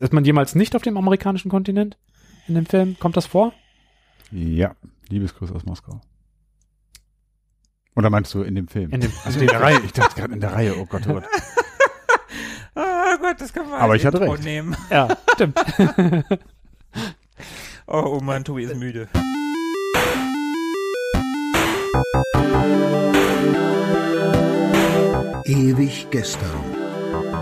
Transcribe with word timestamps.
Ist 0.00 0.12
man 0.14 0.24
jemals 0.24 0.54
nicht 0.54 0.74
auf 0.74 0.82
dem 0.82 0.96
amerikanischen 0.96 1.50
Kontinent 1.50 1.98
in 2.48 2.54
dem 2.54 2.66
Film? 2.66 2.96
Kommt 2.98 3.16
das 3.16 3.26
vor? 3.26 3.52
Ja, 4.32 4.74
Liebesgruß 5.08 5.52
aus 5.52 5.64
Moskau. 5.64 6.00
Oder 7.96 8.08
meinst 8.08 8.32
du 8.32 8.42
in 8.42 8.54
dem 8.54 8.66
Film? 8.68 8.90
In 8.92 9.00
dem, 9.02 9.12
also 9.24 9.38
in 9.40 9.46
der 9.46 9.60
Reihe. 9.60 9.80
Ich 9.84 9.92
dachte 9.92 10.18
gerade 10.18 10.32
in 10.34 10.40
der 10.40 10.52
Reihe. 10.52 10.74
Oh 10.78 10.86
Gott, 10.86 11.02
oh 11.06 11.14
Gott. 11.14 11.24
Oh 12.74 13.16
Gott, 13.20 13.40
das 13.40 13.52
kann 13.52 13.68
man 13.68 13.78
Aber 13.80 13.94
ich 13.96 14.06
hatte 14.06 14.20
recht. 14.20 14.42
nehmen. 14.42 14.74
ja, 14.90 15.16
stimmt. 15.34 15.58
Oh, 17.92 18.18
oh 18.18 18.20
Mann, 18.20 18.44
Tobi 18.44 18.62
ist 18.62 18.76
müde. 18.76 19.08
Ewig 25.44 26.06
gestern. 26.10 26.79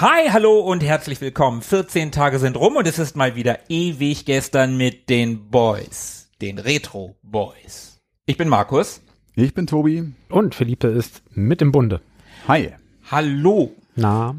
Hi, 0.00 0.28
hallo 0.30 0.60
und 0.60 0.84
herzlich 0.84 1.20
willkommen. 1.20 1.60
14 1.60 2.12
Tage 2.12 2.38
sind 2.38 2.56
rum 2.56 2.76
und 2.76 2.86
es 2.86 3.00
ist 3.00 3.16
mal 3.16 3.34
wieder 3.34 3.68
ewig 3.68 4.24
gestern 4.24 4.76
mit 4.76 5.08
den 5.08 5.50
Boys. 5.50 6.30
Den 6.40 6.60
Retro 6.60 7.16
Boys. 7.24 8.00
Ich 8.24 8.36
bin 8.36 8.48
Markus. 8.48 9.00
Ich 9.34 9.54
bin 9.54 9.66
Tobi. 9.66 10.12
Und 10.28 10.54
Philippe 10.54 10.86
ist 10.86 11.22
mit 11.30 11.62
im 11.62 11.72
Bunde. 11.72 12.00
Hi. 12.46 12.74
Hallo. 13.10 13.72
Na, 13.96 14.36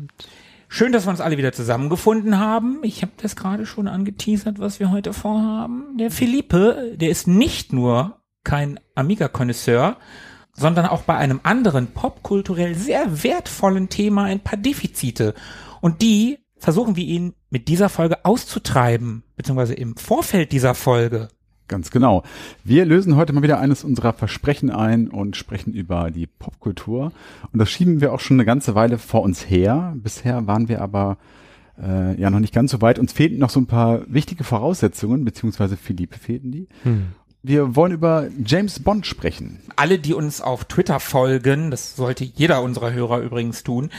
Schön, 0.70 0.94
dass 0.94 1.06
wir 1.06 1.10
uns 1.10 1.20
alle 1.20 1.38
wieder 1.38 1.52
zusammengefunden 1.52 2.40
haben. 2.40 2.80
Ich 2.84 3.02
habe 3.02 3.12
das 3.18 3.36
gerade 3.36 3.66
schon 3.66 3.90
angeteasert, 3.90 4.60
was 4.60 4.80
wir 4.80 4.92
heute 4.92 5.12
vorhaben. 5.12 5.98
Der 5.98 6.10
Philippe, 6.10 6.94
der 6.96 7.10
ist 7.10 7.28
nicht 7.28 7.74
nur 7.74 8.22
kein 8.46 8.80
Amiga-Konnoisseur, 8.96 9.98
sondern 10.60 10.86
auch 10.86 11.04
bei 11.04 11.16
einem 11.16 11.40
anderen 11.44 11.88
popkulturell 11.88 12.76
sehr 12.76 13.24
wertvollen 13.24 13.90
Thema 13.90 14.26
ein 14.26 14.42
paar 14.42 14.58
Defizite. 14.58 15.34
Und 15.82 16.02
die 16.02 16.40
versuchen 16.58 16.96
wir 16.96 17.06
ihn 17.06 17.34
mit 17.50 17.68
dieser 17.68 17.90
Folge 17.90 18.26
auszutreiben, 18.26 19.24
beziehungsweise 19.36 19.74
im 19.74 19.96
Vorfeld 19.96 20.52
dieser 20.52 20.76
Folge. 20.76 21.30
Ganz 21.68 21.92
genau. 21.92 22.24
Wir 22.64 22.84
lösen 22.84 23.16
heute 23.16 23.32
mal 23.32 23.44
wieder 23.44 23.60
eines 23.60 23.84
unserer 23.84 24.14
Versprechen 24.14 24.72
ein 24.72 25.08
und 25.08 25.38
sprechen 25.38 25.72
über 25.74 26.12
die 26.12 26.28
Popkultur. 26.28 27.12
Und 27.54 27.60
das 27.60 27.70
schieben 27.70 28.02
wir 28.02 28.12
auch 28.12 28.20
schon 28.20 28.38
eine 28.38 28.46
ganze 28.46 28.76
Weile 28.76 28.98
vor 28.98 29.22
uns 29.22 29.50
her. 29.50 29.94
Bisher 29.96 30.48
waren 30.48 30.68
wir 30.68 30.82
aber 30.82 31.18
äh, 31.82 32.20
ja 32.20 32.32
noch 32.32 32.40
nicht 32.40 32.54
ganz 32.54 32.72
so 32.72 32.82
weit. 32.82 32.98
Uns 32.98 33.14
fehlten 33.14 33.38
noch 33.38 33.52
so 33.52 33.60
ein 33.60 33.68
paar 33.68 34.02
wichtige 34.08 34.44
Voraussetzungen, 34.44 35.24
beziehungsweise 35.24 35.78
Philippe 35.78 36.18
fehlten 36.18 36.52
die. 36.52 36.68
Wir 37.42 37.76
wollen 37.76 37.94
über 37.94 38.28
James 38.46 38.82
Bond 38.82 39.06
sprechen. 39.06 39.62
Alle, 39.78 39.98
die 39.98 40.14
uns 40.14 40.42
auf 40.42 40.66
Twitter 40.66 41.00
folgen, 41.00 41.72
das 41.72 41.96
sollte 41.96 42.26
jeder 42.26 42.62
unserer 42.62 42.92
Hörer 42.92 43.20
übrigens 43.20 43.64
tun, 43.64 43.92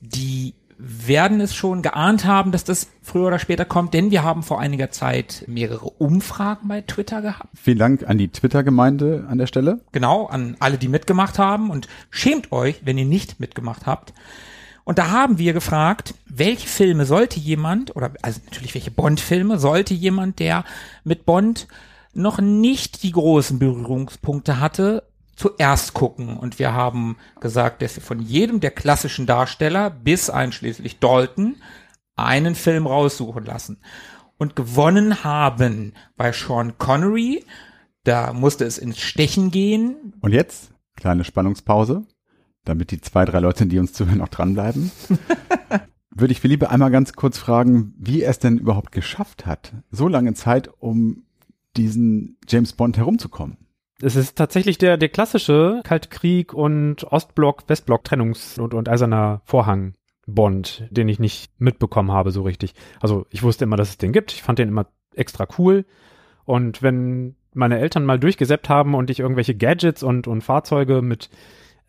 die 0.00 0.54
werden 0.78 1.40
es 1.40 1.56
schon 1.56 1.82
geahnt 1.82 2.24
haben, 2.24 2.52
dass 2.52 2.62
das 2.62 2.86
früher 3.02 3.26
oder 3.26 3.40
später 3.40 3.64
kommt, 3.64 3.94
denn 3.94 4.12
wir 4.12 4.22
haben 4.22 4.44
vor 4.44 4.60
einiger 4.60 4.92
Zeit 4.92 5.42
mehrere 5.48 5.86
Umfragen 5.86 6.68
bei 6.68 6.82
Twitter 6.82 7.20
gehabt. 7.20 7.48
Vielen 7.60 7.78
Dank 7.78 8.08
an 8.08 8.16
die 8.16 8.28
Twitter-Gemeinde 8.28 9.26
an 9.28 9.38
der 9.38 9.48
Stelle. 9.48 9.80
Genau, 9.90 10.26
an 10.26 10.56
alle, 10.60 10.78
die 10.78 10.86
mitgemacht 10.86 11.40
haben 11.40 11.70
und 11.70 11.88
schämt 12.10 12.52
euch, 12.52 12.82
wenn 12.84 12.96
ihr 12.96 13.06
nicht 13.06 13.40
mitgemacht 13.40 13.86
habt. 13.86 14.14
Und 14.84 14.98
da 14.98 15.10
haben 15.10 15.38
wir 15.38 15.52
gefragt, 15.52 16.14
welche 16.26 16.68
Filme 16.68 17.06
sollte 17.06 17.40
jemand, 17.40 17.96
oder 17.96 18.12
also 18.22 18.40
natürlich 18.44 18.74
welche 18.74 18.92
Bond-Filme, 18.92 19.58
sollte 19.58 19.94
jemand, 19.94 20.38
der 20.38 20.64
mit 21.02 21.26
Bond 21.26 21.66
noch 22.14 22.40
nicht 22.40 23.02
die 23.02 23.12
großen 23.12 23.58
Berührungspunkte 23.58 24.60
hatte, 24.60 25.04
zuerst 25.36 25.94
gucken. 25.94 26.36
Und 26.36 26.58
wir 26.58 26.72
haben 26.72 27.16
gesagt, 27.40 27.82
dass 27.82 27.96
wir 27.96 28.02
von 28.02 28.20
jedem 28.20 28.60
der 28.60 28.72
klassischen 28.72 29.26
Darsteller 29.26 29.90
bis 29.90 30.30
einschließlich 30.30 30.98
Dalton 30.98 31.56
einen 32.16 32.54
Film 32.54 32.86
raussuchen 32.86 33.44
lassen. 33.44 33.78
Und 34.36 34.56
gewonnen 34.56 35.24
haben 35.24 35.94
bei 36.16 36.32
Sean 36.32 36.78
Connery, 36.78 37.44
da 38.04 38.32
musste 38.32 38.64
es 38.64 38.78
ins 38.78 38.98
Stechen 38.98 39.50
gehen. 39.50 40.14
Und 40.20 40.32
jetzt, 40.32 40.72
kleine 40.96 41.24
Spannungspause, 41.24 42.04
damit 42.64 42.90
die 42.90 43.00
zwei, 43.00 43.24
drei 43.24 43.40
Leute, 43.40 43.66
die 43.66 43.78
uns 43.78 43.92
zuhören, 43.92 44.20
auch 44.20 44.28
dranbleiben. 44.28 44.90
Würde 46.10 46.32
ich 46.32 46.40
Philippe 46.40 46.70
einmal 46.70 46.90
ganz 46.90 47.12
kurz 47.12 47.38
fragen, 47.38 47.94
wie 47.96 48.22
er 48.22 48.30
es 48.30 48.40
denn 48.40 48.58
überhaupt 48.58 48.90
geschafft 48.90 49.46
hat, 49.46 49.72
so 49.90 50.08
lange 50.08 50.34
Zeit, 50.34 50.68
um 50.78 51.27
diesen 51.78 52.36
James 52.48 52.72
Bond 52.72 52.96
herumzukommen. 52.96 53.56
es 54.02 54.16
ist 54.16 54.36
tatsächlich 54.36 54.78
der, 54.78 54.96
der 54.96 55.08
klassische 55.08 55.80
Kaltkrieg 55.84 56.52
und 56.52 57.04
Ostblock, 57.04 57.68
Westblock 57.68 58.04
Trennungs- 58.04 58.60
und, 58.60 58.74
und 58.74 58.88
eiserner 58.88 59.40
Vorhang 59.44 59.94
Bond, 60.26 60.86
den 60.90 61.08
ich 61.08 61.18
nicht 61.18 61.50
mitbekommen 61.58 62.12
habe 62.12 62.30
so 62.30 62.42
richtig. 62.42 62.74
Also 63.00 63.26
ich 63.30 63.42
wusste 63.42 63.64
immer, 63.64 63.76
dass 63.76 63.88
es 63.88 63.98
den 63.98 64.12
gibt. 64.12 64.32
Ich 64.32 64.42
fand 64.42 64.58
den 64.58 64.68
immer 64.68 64.86
extra 65.14 65.46
cool. 65.58 65.86
Und 66.44 66.82
wenn 66.82 67.34
meine 67.54 67.78
Eltern 67.78 68.04
mal 68.04 68.18
durchgesäppt 68.18 68.68
haben 68.68 68.94
und 68.94 69.10
ich 69.10 69.20
irgendwelche 69.20 69.54
Gadgets 69.54 70.02
und, 70.02 70.28
und 70.28 70.42
Fahrzeuge 70.42 71.00
mit 71.00 71.30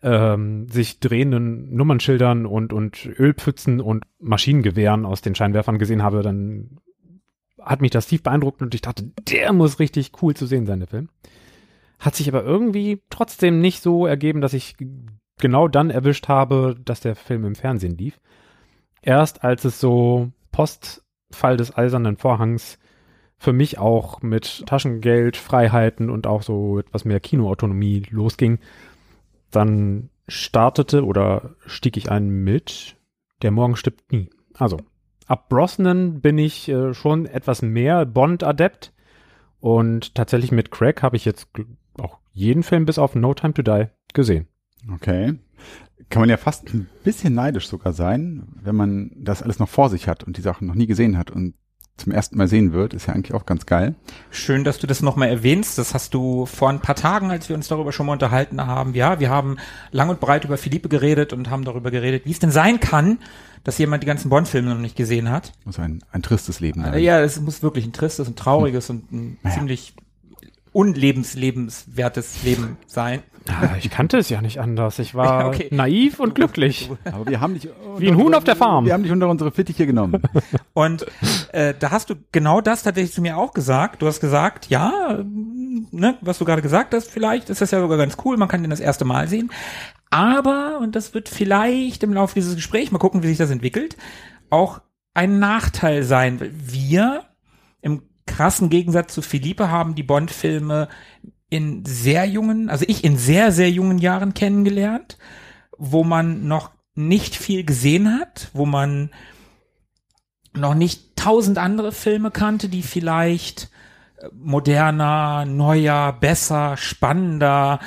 ähm, 0.02 0.68
sich 0.68 1.00
drehenden 1.00 1.74
Nummernschildern 1.74 2.46
und, 2.46 2.72
und 2.72 3.06
Ölpfützen 3.18 3.80
und 3.80 4.04
Maschinengewehren 4.18 5.04
aus 5.04 5.20
den 5.20 5.34
Scheinwerfern 5.34 5.78
gesehen 5.78 6.02
habe, 6.02 6.22
dann 6.22 6.78
hat 7.62 7.80
mich 7.80 7.90
das 7.90 8.06
tief 8.06 8.22
beeindruckt 8.22 8.62
und 8.62 8.74
ich 8.74 8.82
dachte, 8.82 9.10
der 9.28 9.52
muss 9.52 9.78
richtig 9.78 10.12
cool 10.22 10.34
zu 10.34 10.46
sehen 10.46 10.66
sein, 10.66 10.80
der 10.80 10.88
Film. 10.88 11.08
Hat 11.98 12.14
sich 12.14 12.28
aber 12.28 12.44
irgendwie 12.44 13.02
trotzdem 13.10 13.60
nicht 13.60 13.82
so 13.82 14.06
ergeben, 14.06 14.40
dass 14.40 14.54
ich 14.54 14.76
genau 15.38 15.68
dann 15.68 15.90
erwischt 15.90 16.28
habe, 16.28 16.76
dass 16.84 17.00
der 17.00 17.16
Film 17.16 17.44
im 17.44 17.54
Fernsehen 17.54 17.96
lief. 17.96 18.20
Erst 19.02 19.44
als 19.44 19.64
es 19.64 19.80
so 19.80 20.30
Postfall 20.52 21.56
des 21.56 21.76
eisernen 21.76 22.16
Vorhangs 22.16 22.78
für 23.38 23.52
mich 23.52 23.78
auch 23.78 24.20
mit 24.20 24.66
Taschengeld, 24.66 25.36
Freiheiten 25.36 26.10
und 26.10 26.26
auch 26.26 26.42
so 26.42 26.78
etwas 26.78 27.06
mehr 27.06 27.20
Kinoautonomie 27.20 28.02
losging, 28.10 28.58
dann 29.50 30.10
startete 30.28 31.04
oder 31.04 31.56
stieg 31.66 31.96
ich 31.96 32.10
ein 32.10 32.28
mit 32.28 32.96
Der 33.42 33.50
Morgen 33.50 33.76
stirbt 33.76 34.12
nie. 34.12 34.28
Also, 34.54 34.78
ab 35.30 35.48
Brosnan 35.48 36.20
bin 36.20 36.38
ich 36.38 36.68
äh, 36.68 36.92
schon 36.92 37.26
etwas 37.26 37.62
mehr 37.62 38.04
Bond-Adept 38.04 38.92
und 39.60 40.14
tatsächlich 40.14 40.50
mit 40.50 40.72
Craig 40.72 41.02
habe 41.02 41.16
ich 41.16 41.24
jetzt 41.24 41.48
auch 41.98 42.18
jeden 42.32 42.64
Film 42.64 42.84
bis 42.84 42.98
auf 42.98 43.14
No 43.14 43.32
Time 43.32 43.54
to 43.54 43.62
Die 43.62 43.86
gesehen. 44.12 44.48
Okay. 44.92 45.34
Kann 46.08 46.20
man 46.22 46.30
ja 46.30 46.36
fast 46.36 46.74
ein 46.74 46.88
bisschen 47.04 47.34
neidisch 47.34 47.68
sogar 47.68 47.92
sein, 47.92 48.48
wenn 48.60 48.74
man 48.74 49.12
das 49.14 49.42
alles 49.42 49.60
noch 49.60 49.68
vor 49.68 49.88
sich 49.88 50.08
hat 50.08 50.24
und 50.24 50.36
die 50.36 50.42
Sachen 50.42 50.66
noch 50.66 50.74
nie 50.74 50.88
gesehen 50.88 51.16
hat 51.16 51.30
und 51.30 51.54
zum 51.96 52.12
ersten 52.12 52.38
Mal 52.38 52.48
sehen 52.48 52.72
wird, 52.72 52.94
ist 52.94 53.06
ja 53.06 53.14
eigentlich 53.14 53.34
auch 53.34 53.44
ganz 53.46 53.66
geil. 53.66 53.94
Schön, 54.30 54.64
dass 54.64 54.78
du 54.78 54.86
das 54.86 55.02
nochmal 55.02 55.28
erwähnst. 55.28 55.76
Das 55.76 55.92
hast 55.92 56.14
du 56.14 56.46
vor 56.46 56.70
ein 56.70 56.80
paar 56.80 56.94
Tagen, 56.94 57.30
als 57.30 57.48
wir 57.50 57.56
uns 57.56 57.68
darüber 57.68 57.92
schon 57.92 58.06
mal 58.06 58.14
unterhalten 58.14 58.66
haben. 58.66 58.94
Ja, 58.94 59.20
wir 59.20 59.28
haben 59.28 59.58
lang 59.92 60.08
und 60.08 60.18
breit 60.18 60.44
über 60.46 60.56
Philippe 60.56 60.88
geredet 60.88 61.34
und 61.34 61.50
haben 61.50 61.64
darüber 61.64 61.90
geredet, 61.90 62.24
wie 62.24 62.30
es 62.30 62.38
denn 62.38 62.50
sein 62.50 62.80
kann, 62.80 63.18
dass 63.64 63.78
jemand 63.78 64.02
die 64.02 64.06
ganzen 64.06 64.28
Bond-Filme 64.30 64.70
noch 64.70 64.80
nicht 64.80 64.96
gesehen 64.96 65.30
hat. 65.30 65.52
Muss 65.64 65.78
ein, 65.78 66.02
ein 66.12 66.22
tristes 66.22 66.60
Leben 66.60 66.82
sein. 66.82 66.94
Äh, 66.94 66.98
Ja, 67.00 67.20
es 67.20 67.40
muss 67.40 67.62
wirklich 67.62 67.84
ein 67.86 67.92
tristes, 67.92 68.26
ein 68.28 68.36
trauriges 68.36 68.88
und 68.90 69.10
ein 69.12 69.38
Naja. 69.42 69.56
ziemlich 69.56 69.94
unlebenslebenswertes 70.72 72.42
Leben 72.42 72.76
sein. 72.86 73.22
Ah, 73.48 73.70
ich 73.78 73.90
kannte 73.90 74.18
es 74.18 74.28
ja 74.28 74.40
nicht 74.40 74.60
anders. 74.60 74.98
Ich 74.98 75.14
war 75.14 75.40
Ja, 75.40 75.48
okay. 75.48 75.68
naiv 75.72 76.20
und 76.20 76.34
glücklich. 76.34 76.90
Aber 77.04 77.26
wir 77.26 77.40
haben 77.40 77.54
dich 77.54 77.68
Wie 77.98 78.08
ein 78.08 78.16
Huhn 78.16 78.34
auf 78.34 78.44
der 78.44 78.54
Farm. 78.54 78.84
Wir 78.84 78.92
haben 78.92 79.02
dich 79.02 79.10
unter 79.12 79.28
unsere 79.28 79.50
Fittiche 79.50 79.86
genommen. 79.86 80.22
Und 80.74 81.06
äh, 81.52 81.74
da 81.78 81.90
hast 81.90 82.10
du 82.10 82.14
genau 82.32 82.60
das 82.60 82.82
tatsächlich 82.84 83.12
zu 83.14 83.22
mir 83.22 83.36
auch 83.36 83.52
gesagt. 83.52 84.02
Du 84.02 84.06
hast 84.06 84.20
gesagt, 84.20 84.68
ja, 84.70 85.18
ne, 85.90 86.16
was 86.20 86.38
du 86.38 86.44
gerade 86.44 86.62
gesagt 86.62 86.94
hast, 86.94 87.10
vielleicht 87.10 87.50
ist 87.50 87.60
das 87.60 87.70
ja 87.72 87.80
sogar 87.80 87.98
ganz 87.98 88.16
cool, 88.24 88.36
man 88.36 88.48
kann 88.48 88.62
den 88.62 88.70
das 88.70 88.80
erste 88.80 89.04
Mal 89.04 89.26
sehen. 89.26 89.50
Aber, 90.10 90.78
und 90.80 90.96
das 90.96 91.14
wird 91.14 91.28
vielleicht 91.28 92.02
im 92.02 92.12
Laufe 92.12 92.34
dieses 92.34 92.56
Gesprächs, 92.56 92.90
mal 92.90 92.98
gucken, 92.98 93.22
wie 93.22 93.28
sich 93.28 93.38
das 93.38 93.50
entwickelt, 93.50 93.96
auch 94.50 94.80
ein 95.14 95.38
Nachteil 95.38 96.02
sein. 96.02 96.40
Wir 96.52 97.24
im 97.80 98.02
krassen 98.26 98.70
Gegensatz 98.70 99.14
zu 99.14 99.22
Philippe 99.22 99.70
haben 99.70 99.94
die 99.94 100.02
Bond-Filme 100.02 100.88
in 101.48 101.84
sehr 101.84 102.26
jungen, 102.26 102.68
also 102.70 102.84
ich 102.88 103.04
in 103.04 103.16
sehr, 103.16 103.52
sehr 103.52 103.70
jungen 103.70 103.98
Jahren 103.98 104.34
kennengelernt, 104.34 105.18
wo 105.78 106.04
man 106.04 106.46
noch 106.46 106.70
nicht 106.94 107.36
viel 107.36 107.64
gesehen 107.64 108.18
hat, 108.20 108.50
wo 108.52 108.66
man 108.66 109.10
noch 110.52 110.74
nicht 110.74 111.16
tausend 111.16 111.58
andere 111.58 111.92
Filme 111.92 112.30
kannte, 112.30 112.68
die 112.68 112.82
vielleicht 112.82 113.70
äh, 114.16 114.28
moderner, 114.32 115.44
neuer, 115.44 116.12
besser, 116.12 116.76
spannender, 116.76 117.80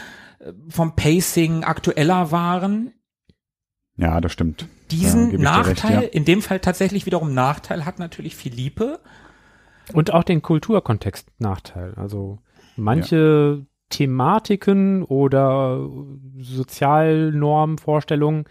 vom 0.69 0.95
Pacing 0.95 1.63
aktueller 1.63 2.31
waren. 2.31 2.93
Ja, 3.95 4.19
das 4.21 4.31
stimmt. 4.31 4.67
Diesen 4.91 5.31
Ja, 5.31 5.39
Nachteil, 5.39 5.99
recht, 5.99 6.03
ja. 6.05 6.11
in 6.11 6.25
dem 6.25 6.41
Fall 6.41 6.59
tatsächlich 6.59 7.05
wiederum 7.05 7.33
Nachteil, 7.33 7.85
hat 7.85 7.99
natürlich 7.99 8.35
Philippe. 8.35 8.99
Und 9.93 10.13
auch 10.13 10.23
den 10.23 10.41
Kulturkontext 10.41 11.29
Nachteil. 11.39 11.93
Also 11.95 12.39
manche 12.75 13.65
Thematiken 13.89 15.03
oder 15.03 15.87
Sozialnormvorstellungen, 16.39 18.45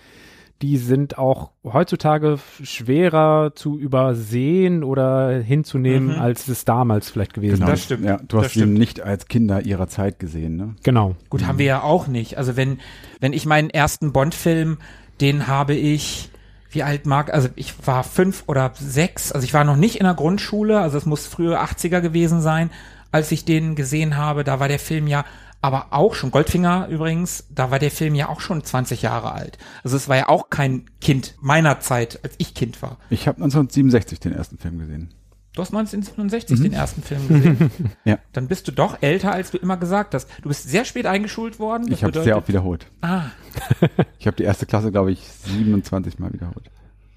die 0.63 0.77
sind 0.77 1.19
auch 1.19 1.51
heutzutage 1.65 2.39
schwerer 2.63 3.53
zu 3.55 3.79
übersehen 3.79 4.85
oder 4.85 5.31
hinzunehmen, 5.41 6.15
Mhm. 6.15 6.21
als 6.21 6.49
es 6.49 6.65
damals 6.65 7.11
vielleicht 7.11 7.35
gewesen 7.35 7.57
Genau. 7.57 7.67
Das 7.67 7.81
ist. 7.81 7.85
stimmt. 7.87 8.05
Ja, 8.05 8.17
du 8.29 8.39
hast 8.39 8.45
Das 8.47 8.53
sie 8.55 8.61
stimmt. 8.61 8.79
nicht 8.79 9.01
als 9.01 9.27
Kinder 9.29 9.63
ihrer 9.63 9.89
Zeit 9.89 10.19
gesehen, 10.19 10.57
ne? 10.57 10.75
Genau. 10.83 11.17
Gut, 11.31 11.47
haben 11.47 11.59
wir 11.59 11.67
ja 11.67 11.83
auch 11.83 12.07
nicht. 12.07 12.39
Also 12.39 12.57
wenn, 12.57 12.79
wenn 13.21 13.33
ich 13.33 13.45
meinen 13.47 13.71
ersten 13.71 14.13
Bond-Film, 14.13 14.79
den 15.21 15.47
habe 15.49 15.75
ich, 15.75 16.31
wie 16.71 16.83
alt 16.83 17.07
mag, 17.07 17.33
also 17.35 17.49
ich 17.57 17.75
war 17.87 18.05
fünf 18.05 18.45
oder 18.47 18.73
sechs, 18.75 19.33
also 19.33 19.45
ich 19.45 19.53
war 19.55 19.65
noch 19.65 19.77
nicht 19.77 19.97
in 19.97 20.05
der 20.05 20.15
Grundschule, 20.15 20.81
also 20.81 20.97
es 20.97 21.07
muss 21.07 21.27
frühe 21.27 21.61
80er 21.61 22.01
gewesen 22.01 22.41
sein, 22.41 22.71
als 23.11 23.31
ich 23.33 23.45
den 23.45 23.75
gesehen 23.75 24.17
habe. 24.17 24.43
Da 24.45 24.59
war 24.61 24.69
der 24.69 24.79
Film 24.79 25.07
ja 25.07 25.25
aber 25.63 25.87
auch 25.91 26.15
schon, 26.15 26.31
Goldfinger 26.31 26.89
übrigens, 26.89 27.47
da 27.49 27.71
war 27.71 27.79
der 27.79 27.91
Film 27.91 28.15
ja 28.15 28.29
auch 28.29 28.41
schon 28.41 28.63
20 28.63 29.01
Jahre 29.01 29.33
alt. 29.33 29.59
Also 29.85 29.97
es 29.97 30.09
war 30.09 30.17
ja 30.17 30.29
auch 30.29 30.51
kein 30.51 30.85
Kind 31.01 31.37
meiner 31.41 31.81
Zeit, 31.81 32.21
als 32.23 32.35
ich 32.39 32.55
Kind 32.55 32.83
war. 32.83 32.99
Ich 33.11 33.29
habe 33.29 33.37
1967 33.37 34.21
den 34.21 34.33
ersten 34.33 34.59
Film 34.59 34.79
gesehen. 34.79 35.15
Du 35.55 35.61
hast 35.61 35.69
1967 35.69 36.63
den 36.63 36.73
ersten 36.73 37.03
Film 37.03 37.29
gesehen. 37.29 37.71
Ja. 38.05 38.19
Dann 38.33 38.49
bist 38.49 38.67
du 38.69 38.73
doch 38.73 39.03
älter, 39.03 39.33
als 39.33 39.51
du 39.51 39.59
immer 39.59 39.77
gesagt 39.77 40.15
hast. 40.15 40.29
Du 40.43 40.49
bist 40.49 40.69
sehr 40.69 40.85
spät 40.85 41.07
eingeschult 41.07 41.59
worden. 41.59 41.87
Das 41.87 41.99
Ich 41.99 42.05
habe 42.05 42.23
sehr 42.23 42.39
oft 42.39 42.49
wiederholt. 42.49 42.87
Ah, 43.03 43.27
Ich 44.19 44.27
habe 44.27 44.37
die 44.37 44.45
erste 44.45 44.67
Klasse, 44.67 44.91
glaube 44.91 45.13
ich, 45.13 45.21
27 45.45 46.19
Mal 46.19 46.33
wiederholt. 46.33 46.71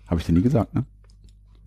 Habe 0.07 0.19
ich 0.19 0.25
dir 0.25 0.33
nie 0.33 0.41
gesagt, 0.41 0.75
ne? 0.75 0.85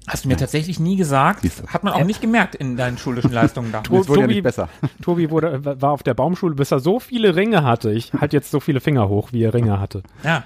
Hast 0.09 0.25
du 0.25 0.29
mir 0.29 0.37
tatsächlich 0.37 0.81
nie 0.81 0.97
gesagt. 0.97 1.45
Hat 1.69 1.85
man 1.85 1.93
auch 1.93 2.05
nicht 2.05 2.21
gemerkt 2.21 2.55
in 2.55 2.77
deinen 2.77 2.99
schulischen 2.99 3.33
Leistungen 3.33 3.73
da. 3.73 3.81
To- 3.83 4.01
Es 4.01 4.09
wurde 4.09 4.21
ja 4.21 4.27
Tobi- 4.27 4.35
nicht 4.35 4.43
besser. 4.45 4.69
Tobi 5.03 5.31
wurde, 5.31 5.65
war 5.81 5.93
auf 5.93 6.03
der 6.03 6.15
Baumschule, 6.15 6.55
bis 6.55 6.71
er 6.73 6.81
so 6.81 7.01
viele 7.01 7.37
Ringe 7.37 7.63
hatte. 7.65 7.93
Ich 7.93 8.13
halte 8.15 8.37
jetzt 8.37 8.51
so 8.51 8.61
viele 8.61 8.81
Finger 8.81 9.09
hoch, 9.09 9.33
wie 9.33 9.43
er 9.43 9.55
Ringe 9.55 9.81
hatte. 9.81 10.03
Ja. 10.25 10.45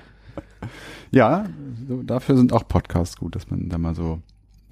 Ja, 1.11 1.45
so, 1.89 2.03
dafür 2.03 2.37
sind 2.37 2.53
auch 2.53 2.67
Podcasts 2.67 3.17
gut, 3.17 3.37
dass 3.37 3.51
man 3.51 3.69
da 3.69 3.79
mal 3.79 3.95
so 3.95 4.21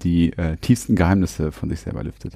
die 0.01 0.33
äh, 0.33 0.57
tiefsten 0.57 0.95
Geheimnisse 0.95 1.51
von 1.51 1.69
sich 1.69 1.81
selber 1.81 2.03
lüftet. 2.03 2.33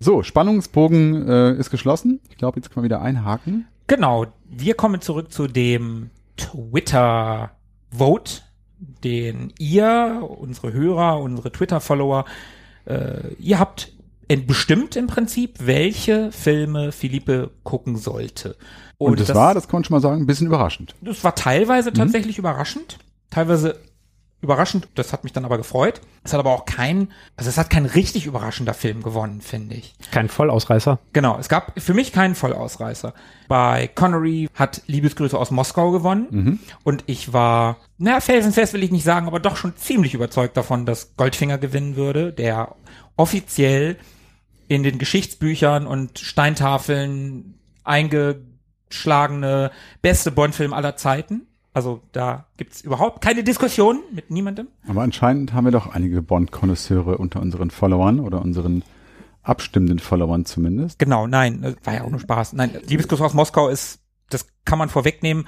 So, 0.00 0.22
Spannungsbogen 0.22 1.28
äh, 1.28 1.52
ist 1.54 1.70
geschlossen. 1.70 2.20
Ich 2.30 2.38
glaube, 2.38 2.58
jetzt 2.58 2.70
können 2.70 2.84
wir 2.84 2.88
wieder 2.88 3.02
einhaken. 3.02 3.66
Genau. 3.86 4.26
Wir 4.48 4.74
kommen 4.74 5.00
zurück 5.02 5.30
zu 5.30 5.46
dem 5.48 6.08
Twitter-Vote, 6.38 8.42
den 8.78 9.52
ihr, 9.58 10.22
unsere 10.38 10.72
Hörer, 10.72 11.20
unsere 11.20 11.52
Twitter-Follower, 11.52 12.24
äh, 12.86 13.32
ihr 13.38 13.58
habt 13.58 13.92
bestimmt 14.46 14.96
im 14.96 15.06
Prinzip, 15.06 15.54
welche 15.60 16.32
Filme 16.32 16.92
Philippe 16.92 17.50
gucken 17.62 17.96
sollte. 17.96 18.56
Und, 18.98 19.20
das, 19.20 19.34
war, 19.34 19.54
das 19.54 19.68
kann 19.68 19.78
man 19.78 19.84
schon 19.84 19.94
mal 19.94 20.00
sagen, 20.00 20.22
ein 20.22 20.26
bisschen 20.26 20.46
überraschend. 20.46 20.94
Das 21.00 21.22
war 21.22 21.34
teilweise 21.34 21.92
tatsächlich 21.92 22.38
überraschend, 22.38 22.98
teilweise 23.30 23.78
überraschend, 24.46 24.88
das 24.94 25.12
hat 25.12 25.24
mich 25.24 25.32
dann 25.32 25.44
aber 25.44 25.58
gefreut. 25.58 26.00
Es 26.24 26.32
hat 26.32 26.40
aber 26.40 26.52
auch 26.52 26.64
kein, 26.64 27.08
also 27.36 27.50
es 27.50 27.58
hat 27.58 27.68
kein 27.68 27.84
richtig 27.84 28.26
überraschender 28.26 28.74
Film 28.74 29.02
gewonnen, 29.02 29.40
finde 29.40 29.74
ich. 29.74 29.94
Kein 30.10 30.28
Vollausreißer. 30.28 30.98
Genau, 31.12 31.38
es 31.38 31.48
gab 31.48 31.80
für 31.80 31.94
mich 31.94 32.12
keinen 32.12 32.34
Vollausreißer. 32.34 33.12
Bei 33.48 33.88
Connery 33.88 34.48
hat 34.54 34.82
Liebesgrüße 34.86 35.36
aus 35.36 35.50
Moskau 35.50 35.90
gewonnen 35.90 36.60
und 36.84 37.04
ich 37.06 37.32
war, 37.32 37.76
na, 37.98 38.20
felsenfest 38.20 38.72
will 38.72 38.82
ich 38.82 38.90
nicht 38.90 39.04
sagen, 39.04 39.26
aber 39.26 39.40
doch 39.40 39.56
schon 39.56 39.76
ziemlich 39.76 40.14
überzeugt 40.14 40.56
davon, 40.56 40.86
dass 40.86 41.16
Goldfinger 41.16 41.58
gewinnen 41.58 41.96
würde, 41.96 42.32
der 42.32 42.76
offiziell 43.16 43.98
in 44.68 44.82
den 44.82 44.98
Geschichtsbüchern 44.98 45.86
und 45.86 46.18
Steintafeln 46.18 47.58
eingeschlagene 47.84 49.70
beste 50.02 50.30
Bond-Film 50.30 50.72
aller 50.72 50.96
Zeiten. 50.96 51.45
Also 51.76 52.00
da 52.12 52.46
gibt's 52.56 52.80
überhaupt 52.80 53.20
keine 53.20 53.44
Diskussion 53.44 54.00
mit 54.10 54.30
niemandem. 54.30 54.68
Aber 54.88 55.02
anscheinend 55.02 55.52
haben 55.52 55.66
wir 55.66 55.72
doch 55.72 55.88
einige 55.88 56.22
Bond-Konnoisseure 56.22 57.18
unter 57.18 57.42
unseren 57.42 57.68
Followern 57.68 58.18
oder 58.18 58.40
unseren 58.40 58.82
abstimmenden 59.42 59.98
Followern 59.98 60.46
zumindest. 60.46 60.98
Genau, 60.98 61.26
nein, 61.26 61.60
das 61.60 61.74
war 61.84 61.92
ja 61.92 62.04
auch 62.04 62.08
nur 62.08 62.18
Spaß. 62.18 62.54
Nein, 62.54 62.70
Liebesgruß 62.88 63.20
aus 63.20 63.34
Moskau 63.34 63.68
ist, 63.68 63.98
das 64.30 64.46
kann 64.64 64.78
man 64.78 64.88
vorwegnehmen, 64.88 65.46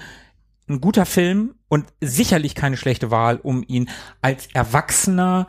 ein 0.69 0.83
guter 0.83 1.07
Film 1.07 1.55
und 1.69 1.87
sicherlich 2.03 2.55
keine 2.55 2.77
schlechte 2.77 3.11
Wahl, 3.11 3.41
um 3.43 3.65
ihn 3.67 3.89
als 4.21 4.49
Erwachsener 4.53 5.47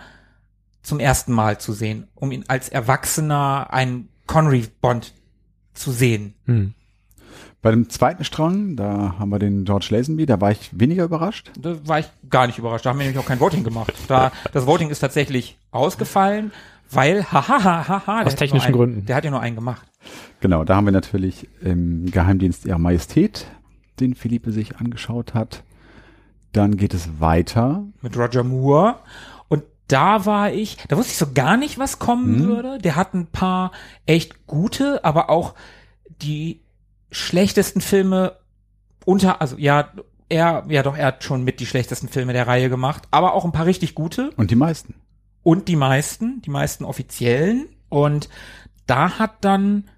zum 0.82 1.02
ersten 1.02 1.34
Mal 1.34 1.60
zu 1.60 1.74
sehen, 1.74 2.08
um 2.16 2.32
ihn 2.32 2.46
als 2.48 2.70
Erwachsener 2.70 3.68
einen 3.74 4.08
Connery 4.28 4.66
Bond 4.80 5.14
zu 5.74 5.92
sehen. 5.92 6.36
Hm. 6.46 6.74
Bei 7.62 7.72
dem 7.72 7.90
zweiten 7.90 8.24
Strang, 8.24 8.78
da 8.78 9.16
haben 9.20 9.30
wir 9.30 9.40
den 9.40 9.66
George 9.66 9.88
Lazenby, 9.90 10.26
da 10.26 10.40
war 10.40 10.52
ich 10.52 10.70
weniger 10.72 11.04
überrascht. 11.04 11.52
Da 11.60 11.76
war 11.86 12.00
ich 12.00 12.10
gar 12.30 12.48
nicht 12.48 12.58
überrascht. 12.58 12.86
Da 12.86 12.92
haben 12.92 13.00
wir 13.00 13.06
nämlich 13.06 13.22
auch 13.22 13.28
kein 13.28 13.42
Voting 13.42 13.66
gemacht. 13.66 13.94
Da, 14.08 14.32
das 14.54 14.66
Voting 14.66 14.90
ist 14.90 15.00
tatsächlich 15.00 15.58
ausgefallen, 15.72 16.54
weil, 16.90 17.26
haha, 17.26 17.64
haha, 17.64 17.84
der 18.06 18.08
Aus 18.08 18.08
hat 18.08 18.26
nur 18.26 18.36
technischen 18.36 18.68
einen, 18.68 18.76
Gründen. 18.76 19.06
Der 19.06 19.18
hat 19.18 19.26
ja 19.26 19.32
nur 19.32 19.42
einen 19.42 19.58
gemacht. 19.58 19.86
Genau, 20.40 20.64
da 20.64 20.78
haben 20.78 20.86
wir 20.86 20.94
natürlich 20.94 21.50
im 21.62 22.10
Geheimdienst 22.10 22.66
Ihrer 22.66 22.80
Majestät, 22.80 23.48
den 24.00 24.16
Philippe 24.16 24.54
sich 24.54 24.78
angeschaut 24.78 25.34
hat. 25.34 25.64
Dann 26.54 26.78
geht 26.78 26.94
es 26.94 27.20
weiter. 27.20 27.84
mit 28.02 28.18
Roger 28.18 28.44
Moore. 28.44 28.96
Und 29.50 29.64
da 29.90 30.26
war 30.26 30.54
ich, 30.54 30.78
da 30.88 30.96
wusste 30.96 31.12
ich 31.12 31.18
so 31.18 31.34
gar 31.34 31.58
nicht, 31.58 31.78
was 31.78 32.00
kommen 32.00 32.40
würde. 32.40 32.78
Der 32.78 32.96
hat 32.96 33.14
ein 33.14 33.28
paar 33.28 33.74
echt 34.06 34.48
gute, 34.48 35.04
aber 35.04 35.30
auch 35.30 35.56
die 36.22 36.62
schlechtesten 37.12 37.82
Filme 37.82 38.38
unter, 39.06 39.42
also 39.42 39.58
ja, 39.58 39.92
er, 40.30 40.66
ja 40.70 40.84
doch, 40.84 40.96
er 40.96 41.08
hat 41.08 41.24
schon 41.24 41.44
mit 41.44 41.60
die 41.60 41.66
schlechtesten 41.66 42.08
Filme 42.10 42.34
der 42.34 42.48
Reihe 42.48 42.70
gemacht, 42.70 43.04
aber 43.12 43.34
auch 43.34 43.46
ein 43.46 43.52
paar 43.52 43.66
richtig 43.66 43.96
gute 43.96 44.30
Und 44.38 44.52
die 44.52 44.56
meisten. 44.56 44.94
und 45.44 45.68
die 45.68 45.76
meisten, 45.76 46.42
die 46.44 46.52
meisten 46.52 46.86
offiziellen. 46.86 47.68
Und 47.90 48.30
da 48.86 49.18
hat 49.18 49.44
dann 49.44 49.90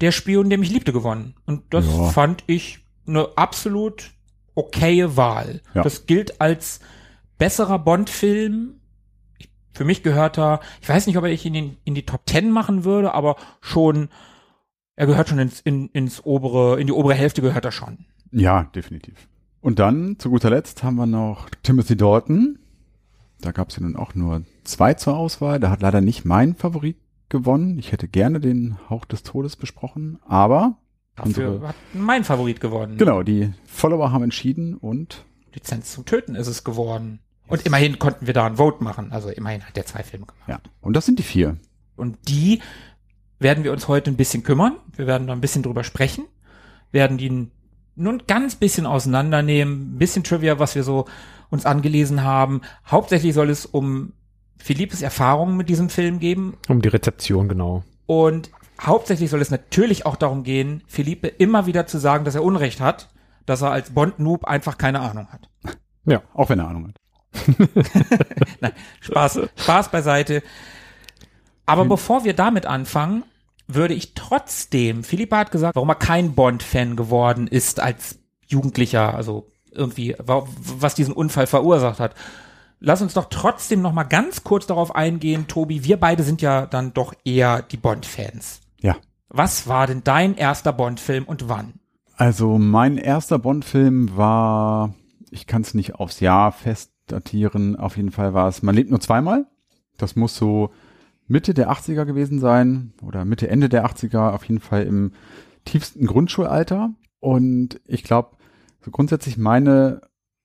der 0.00 0.10
Spion, 0.10 0.48
der 0.50 0.58
mich 0.58 0.70
liebte, 0.70 0.92
gewonnen. 0.92 1.34
Und 1.46 1.62
das 1.70 1.86
Ja. 1.86 2.10
fand 2.10 2.42
ich 2.48 2.80
eine 3.06 3.28
absolut 3.36 4.10
okaye 4.56 5.16
Wahl. 5.16 5.60
Ja. 5.74 5.82
Das 5.82 6.06
gilt 6.06 6.40
als 6.40 6.80
besserer 7.38 7.78
Bond-Film. 7.78 8.80
Ich- 9.38 9.50
Für 9.74 9.84
mich 9.84 10.02
gehört 10.02 10.38
er, 10.38 10.60
ich 10.80 10.88
weiß 10.88 11.06
nicht, 11.06 11.18
ob 11.18 11.24
ich 11.26 11.44
ihn 11.44 11.54
in, 11.54 11.76
in 11.84 11.94
die 11.94 12.04
Top 12.06 12.26
Ten 12.26 12.50
machen 12.50 12.82
würde, 12.84 13.14
aber 13.14 13.36
schon, 13.60 14.08
er 14.96 15.06
gehört 15.06 15.28
schon 15.28 15.38
ins, 15.38 15.60
in, 15.60 15.88
ins 15.90 16.24
obere, 16.24 16.80
in 16.80 16.86
die 16.86 16.92
obere 16.92 17.14
Hälfte 17.14 17.42
gehört 17.42 17.64
er 17.64 17.72
schon. 17.72 18.06
Ja, 18.32 18.64
definitiv. 18.74 19.28
Und 19.60 19.78
dann, 19.78 20.18
zu 20.18 20.30
guter 20.30 20.50
Letzt, 20.50 20.82
haben 20.82 20.96
wir 20.96 21.06
noch 21.06 21.48
Timothy 21.62 21.96
Dalton. 21.96 22.58
Da 23.40 23.52
gab 23.52 23.68
es 23.68 23.76
ja 23.76 23.82
nun 23.82 23.96
auch 23.96 24.14
nur 24.14 24.42
zwei 24.64 24.94
zur 24.94 25.16
Auswahl. 25.16 25.60
Da 25.60 25.70
hat 25.70 25.82
leider 25.82 26.00
nicht 26.00 26.24
mein 26.24 26.54
Favorit 26.54 26.96
gewonnen. 27.28 27.78
Ich 27.78 27.92
hätte 27.92 28.08
gerne 28.08 28.40
den 28.40 28.76
Hauch 28.88 29.04
des 29.04 29.22
Todes 29.22 29.56
besprochen, 29.56 30.18
aber 30.26 30.78
Dafür 31.16 31.50
unsere, 31.50 31.68
hat 31.68 31.76
mein 31.92 32.24
Favorit 32.24 32.60
gewonnen. 32.60 32.98
genau, 32.98 33.22
die 33.22 33.52
Follower 33.66 34.12
haben 34.12 34.22
entschieden 34.24 34.74
und 34.74 35.24
Lizenz 35.54 35.92
zum 35.92 36.04
Töten 36.04 36.34
ist 36.34 36.46
es 36.46 36.62
geworden. 36.64 37.20
Und 37.48 37.64
immerhin 37.64 37.98
konnten 37.98 38.26
wir 38.26 38.34
da 38.34 38.46
ein 38.46 38.56
Vote 38.56 38.82
machen. 38.84 39.12
Also 39.12 39.30
immerhin 39.30 39.62
hat 39.64 39.76
der 39.76 39.86
zwei 39.86 40.02
Filme 40.02 40.26
gemacht. 40.26 40.48
ja, 40.48 40.60
und 40.80 40.94
das 40.94 41.06
sind 41.06 41.18
die 41.18 41.22
vier. 41.24 41.56
Und 41.96 42.18
die 42.28 42.60
werden 43.38 43.64
wir 43.64 43.72
uns 43.72 43.88
heute 43.88 44.10
ein 44.10 44.16
bisschen 44.16 44.42
kümmern. 44.42 44.76
Wir 44.94 45.06
werden 45.06 45.26
da 45.26 45.32
ein 45.32 45.40
bisschen 45.40 45.62
drüber 45.62 45.84
sprechen. 45.84 46.24
Werden 46.92 47.18
die 47.18 47.48
nur 47.94 48.12
ein 48.12 48.22
ganz 48.26 48.56
bisschen 48.56 48.86
auseinandernehmen. 48.86 49.94
Ein 49.94 49.98
bisschen 49.98 50.24
Trivia, 50.24 50.58
was 50.58 50.74
wir 50.74 50.82
so 50.82 51.06
uns 51.50 51.66
angelesen 51.66 52.22
haben. 52.22 52.62
Hauptsächlich 52.86 53.34
soll 53.34 53.50
es 53.50 53.66
um 53.66 54.12
Philippes 54.58 55.02
Erfahrungen 55.02 55.56
mit 55.56 55.68
diesem 55.68 55.88
Film 55.88 56.18
geben. 56.18 56.56
Um 56.68 56.82
die 56.82 56.88
Rezeption, 56.88 57.48
genau. 57.48 57.84
Und 58.06 58.50
hauptsächlich 58.80 59.30
soll 59.30 59.40
es 59.40 59.50
natürlich 59.50 60.06
auch 60.06 60.16
darum 60.16 60.44
gehen, 60.44 60.82
Philippe 60.86 61.28
immer 61.28 61.66
wieder 61.66 61.86
zu 61.86 61.98
sagen, 61.98 62.24
dass 62.24 62.34
er 62.34 62.44
Unrecht 62.44 62.80
hat. 62.80 63.08
Dass 63.44 63.62
er 63.62 63.70
als 63.70 63.90
Bond-Noob 63.90 64.44
einfach 64.44 64.76
keine 64.76 65.00
Ahnung 65.00 65.28
hat. 65.28 65.48
Ja. 66.04 66.22
Auch 66.34 66.48
wenn 66.48 66.58
er 66.58 66.68
Ahnung 66.68 66.88
hat. 66.88 67.00
Nein, 68.60 68.72
Spaß, 69.00 69.40
Spaß 69.56 69.90
beiseite. 69.90 70.42
Aber 71.66 71.84
bevor 71.84 72.24
wir 72.24 72.32
damit 72.34 72.66
anfangen, 72.66 73.24
würde 73.68 73.94
ich 73.94 74.14
trotzdem, 74.14 75.02
Philipp 75.04 75.32
hat 75.32 75.50
gesagt, 75.50 75.74
warum 75.74 75.88
er 75.88 75.96
kein 75.96 76.34
Bond-Fan 76.34 76.94
geworden 76.96 77.46
ist 77.48 77.80
als 77.80 78.18
Jugendlicher, 78.46 79.14
also 79.14 79.48
irgendwie, 79.72 80.14
wa- 80.24 80.46
was 80.58 80.94
diesen 80.94 81.12
Unfall 81.12 81.46
verursacht 81.48 81.98
hat, 81.98 82.14
lass 82.78 83.02
uns 83.02 83.14
doch 83.14 83.26
trotzdem 83.28 83.82
noch 83.82 83.92
mal 83.92 84.04
ganz 84.04 84.44
kurz 84.44 84.66
darauf 84.66 84.94
eingehen, 84.94 85.48
Tobi. 85.48 85.82
Wir 85.84 85.96
beide 85.98 86.22
sind 86.22 86.40
ja 86.42 86.66
dann 86.66 86.94
doch 86.94 87.12
eher 87.24 87.62
die 87.62 87.76
Bond-Fans. 87.76 88.60
Ja. 88.80 88.96
Was 89.28 89.66
war 89.66 89.88
denn 89.88 90.02
dein 90.04 90.36
erster 90.36 90.72
Bond-Film 90.72 91.24
und 91.24 91.48
wann? 91.48 91.74
Also 92.16 92.58
mein 92.58 92.96
erster 92.96 93.38
Bond-Film 93.40 94.16
war, 94.16 94.94
ich 95.30 95.46
kann 95.48 95.62
es 95.62 95.74
nicht 95.74 95.96
aufs 95.96 96.20
Jahr 96.20 96.52
festdatieren, 96.52 97.76
auf 97.76 97.96
jeden 97.96 98.12
Fall 98.12 98.32
war 98.32 98.48
es 98.48 98.62
Man 98.62 98.74
lebt 98.74 98.90
nur 98.90 99.00
zweimal. 99.00 99.46
Das 99.98 100.14
muss 100.16 100.36
so 100.36 100.70
Mitte 101.28 101.54
der 101.54 101.70
80er 101.70 102.04
gewesen 102.04 102.38
sein 102.38 102.92
oder 103.02 103.24
Mitte, 103.24 103.48
Ende 103.48 103.68
der 103.68 103.86
80er, 103.86 104.30
auf 104.32 104.44
jeden 104.44 104.60
Fall 104.60 104.84
im 104.84 105.12
tiefsten 105.64 106.06
Grundschulalter. 106.06 106.90
Und 107.20 107.80
ich 107.86 108.04
glaube, 108.04 108.36
so 108.80 108.90
grundsätzlich 108.90 109.36
meine 109.36 110.02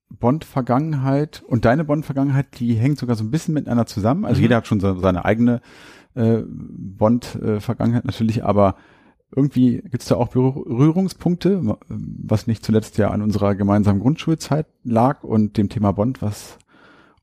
Bond-Vergangenheit 0.10 1.44
und 1.48 1.66
deine 1.66 1.86
Bond-Vergangenheit, 1.86 2.60
die 2.60 2.74
hängt 2.74 2.98
sogar 2.98 3.16
so 3.16 3.24
ein 3.24 3.32
bisschen 3.32 3.54
miteinander 3.54 3.86
zusammen. 3.86 4.26
Also 4.26 4.40
Mhm. 4.40 4.44
jeder 4.44 4.56
hat 4.58 4.68
schon 4.68 4.80
so 4.80 5.00
seine 5.00 5.26
eigene 5.26 5.62
äh, 6.16 6.42
Bond-Vergangenheit 6.46 8.06
natürlich, 8.06 8.44
aber 8.44 8.76
irgendwie 9.34 9.78
gibt 9.82 10.02
es 10.02 10.10
da 10.10 10.16
auch 10.16 10.28
Berührungspunkte, 10.30 11.78
was 11.88 12.48
nicht 12.48 12.66
zuletzt 12.66 12.98
ja 12.98 13.12
an 13.12 13.22
unserer 13.22 13.56
gemeinsamen 13.56 14.02
Grundschulzeit 14.02 14.68
lag 14.84 15.24
und 15.24 15.58
dem 15.58 15.70
Thema 15.70 15.94
Bond, 15.94 16.22
was 16.22 16.58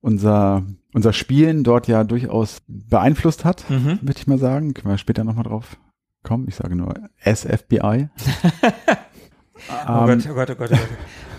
unser, 0.00 0.64
unser 0.94 1.12
Spielen 1.12 1.64
dort 1.64 1.86
ja 1.88 2.04
durchaus 2.04 2.62
beeinflusst 2.66 3.44
hat, 3.44 3.68
Mhm. 3.70 3.98
würde 4.02 4.14
ich 4.18 4.26
mal 4.26 4.38
sagen. 4.38 4.74
Können 4.74 4.92
wir 4.94 4.98
später 4.98 5.24
nochmal 5.24 5.44
drauf 5.44 5.76
kommen. 6.22 6.46
Ich 6.48 6.56
sage 6.56 6.74
nur 6.76 6.94
SFBI. 7.24 8.08
Oh 9.88 10.06
Ähm, 10.08 10.20
Gott, 10.22 10.28
oh 10.30 10.34
Gott, 10.34 10.50
oh 10.50 10.54
Gott, 10.54 10.70
oh 10.72 10.76
Gott. 10.76 10.88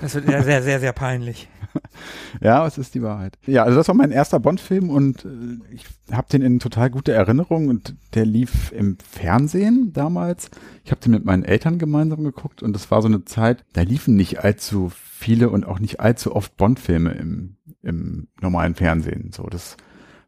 Das 0.02 0.14
wird 0.14 0.30
ja 0.30 0.44
sehr, 0.44 0.62
sehr, 0.62 0.80
sehr 0.82 0.92
peinlich. 0.92 1.48
Ja, 2.42 2.66
es 2.66 2.78
ist 2.78 2.96
die 2.96 3.02
Wahrheit. 3.02 3.38
Ja, 3.46 3.64
also 3.64 3.78
das 3.78 3.88
war 3.88 3.96
mein 3.96 4.12
erster 4.12 4.40
Bond-Film 4.40 4.90
und 4.90 5.26
äh, 5.26 5.30
ich 5.74 5.86
habe 6.12 6.28
den 6.32 6.42
in 6.42 6.60
total 6.60 6.90
gute 6.90 7.12
Erinnerung 7.12 7.68
und 7.68 7.96
der 8.14 8.26
lief 8.26 8.72
im 8.72 8.98
Fernsehen 9.00 9.92
damals. 9.94 10.50
Ich 10.84 10.92
habe 10.92 11.02
den 11.02 11.12
mit 11.12 11.26
meinen 11.26 11.44
Eltern 11.44 11.80
gemeinsam 11.80 12.24
geguckt 12.24 12.64
und 12.64 12.74
das 12.74 12.92
war 12.92 13.02
so 13.02 13.08
eine 13.08 13.26
Zeit, 13.26 13.66
da 13.74 13.82
liefen 13.82 14.16
nicht 14.16 14.44
allzu 14.44 14.92
viele 14.94 15.50
und 15.50 15.66
auch 15.66 15.80
nicht 15.80 16.00
allzu 16.00 16.36
oft 16.36 16.56
Bond-Filme 16.58 17.12
im, 17.12 17.58
im 17.82 18.28
normalen 18.42 18.76
Fernsehen. 18.76 19.32
So, 19.34 19.48
das 19.48 19.78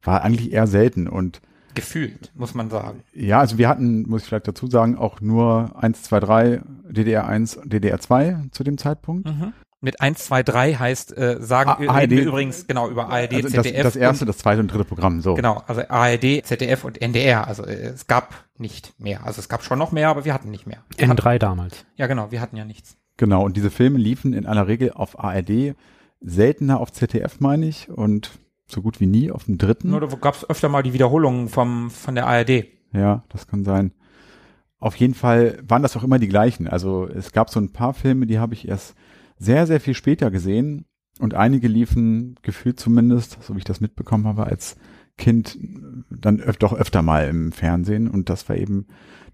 war 0.03 0.23
eigentlich 0.23 0.51
eher 0.51 0.67
selten 0.67 1.07
und 1.07 1.41
Gefühlt, 1.73 2.31
muss 2.35 2.53
man 2.53 2.69
sagen. 2.69 3.01
ja, 3.13 3.39
also 3.39 3.57
wir 3.57 3.69
hatten, 3.69 4.01
muss 4.09 4.23
ich 4.23 4.27
vielleicht 4.27 4.47
dazu 4.47 4.67
sagen, 4.67 4.97
auch 4.97 5.21
nur 5.21 5.81
1, 5.81 6.03
2, 6.03 6.19
3, 6.19 6.61
DDR 6.89 7.25
1 7.27 7.55
und 7.55 7.71
DDR 7.71 7.99
2 7.99 8.49
zu 8.51 8.65
dem 8.65 8.77
Zeitpunkt. 8.77 9.27
Mhm. 9.27 9.53
Mit 9.83 9.99
1, 9.99 10.25
2, 10.25 10.43
3 10.43 10.73
heißt, 10.75 11.17
äh, 11.17 11.37
sagen, 11.41 11.71
A- 11.71 11.73
reden 11.73 11.89
ARD. 11.89 12.09
wir 12.11 12.21
übrigens 12.27 12.67
genau 12.67 12.87
über 12.87 13.09
ARD, 13.09 13.33
Also 13.33 13.49
das, 13.49 13.51
ZDF. 13.63 13.81
das 13.83 13.95
erste, 13.95 14.25
und, 14.25 14.27
das 14.29 14.37
zweite 14.37 14.61
und 14.61 14.67
dritte 14.71 14.85
Programm, 14.85 15.21
so. 15.21 15.33
Genau, 15.33 15.63
also 15.65 15.81
ARD, 15.89 16.43
ZDF 16.45 16.83
und 16.83 17.01
NDR. 17.01 17.47
Also 17.47 17.63
äh, 17.65 17.73
es 17.73 18.05
gab 18.05 18.33
nicht 18.59 18.93
mehr. 18.99 19.25
Also 19.25 19.39
es 19.39 19.49
gab 19.49 19.63
schon 19.63 19.79
noch 19.79 19.91
mehr, 19.91 20.09
aber 20.09 20.23
wir 20.23 20.35
hatten 20.35 20.51
nicht 20.51 20.67
mehr. 20.67 20.83
Wir 20.95 21.07
hatten, 21.07 21.19
N3 21.19 21.39
damals. 21.39 21.83
ja, 21.95 22.05
genau, 22.05 22.31
wir 22.31 22.41
hatten 22.41 22.57
ja 22.57 22.63
nichts. 22.65 22.95
Genau, 23.17 23.43
und 23.43 23.57
diese 23.57 23.71
Filme 23.71 23.97
liefen 23.97 24.33
in 24.33 24.45
aller 24.45 24.67
Regel 24.67 24.91
auf 24.93 25.19
ARD, 25.19 25.73
seltener 26.19 26.79
auf 26.79 26.91
ZDF, 26.91 27.39
meine 27.39 27.65
ich, 27.67 27.89
und 27.89 28.31
so 28.67 28.81
gut 28.83 28.99
wie 28.99 29.07
nie 29.07 29.31
auf 29.31 29.45
dem 29.45 29.57
dritten. 29.57 29.89
Nur 29.89 29.99
da 30.01 30.07
gab 30.15 30.35
es 30.35 30.47
öfter 30.49 30.69
mal 30.69 30.83
die 30.83 30.93
Wiederholungen 30.93 31.49
vom, 31.49 31.89
von 31.89 32.13
der 32.15 32.27
ARD. 32.27 32.65
Ja, 32.93 33.23
das 33.29 33.47
kann 33.47 33.63
sein. 33.63 33.91
Auf 34.79 34.95
jeden 34.95 35.13
Fall 35.15 35.59
waren 35.67 35.81
das 35.81 35.97
auch 35.97 36.03
immer 36.03 36.19
die 36.19 36.27
gleichen. 36.27 36.67
Also 36.67 37.07
es 37.07 37.31
gab 37.31 37.49
so 37.49 37.59
ein 37.59 37.71
paar 37.73 37.93
Filme, 37.93 38.25
die 38.27 38.39
habe 38.39 38.53
ich 38.53 38.67
erst 38.67 38.95
sehr, 39.41 39.65
sehr 39.67 39.79
viel 39.79 39.95
später 39.95 40.29
gesehen 40.31 40.85
und 41.19 41.33
einige 41.33 41.67
liefen 41.67 42.35
gefühlt 42.43 42.79
zumindest, 42.79 43.37
so 43.41 43.55
wie 43.55 43.59
ich 43.59 43.63
das 43.63 43.81
mitbekommen 43.81 44.27
habe, 44.27 44.45
als 44.45 44.75
Kind 45.17 45.57
dann 46.09 46.39
öf 46.39 46.57
doch 46.57 46.73
öfter 46.73 47.01
mal 47.01 47.27
im 47.27 47.51
Fernsehen 47.51 48.07
und 48.07 48.29
das 48.29 48.47
war 48.49 48.55
eben 48.55 48.87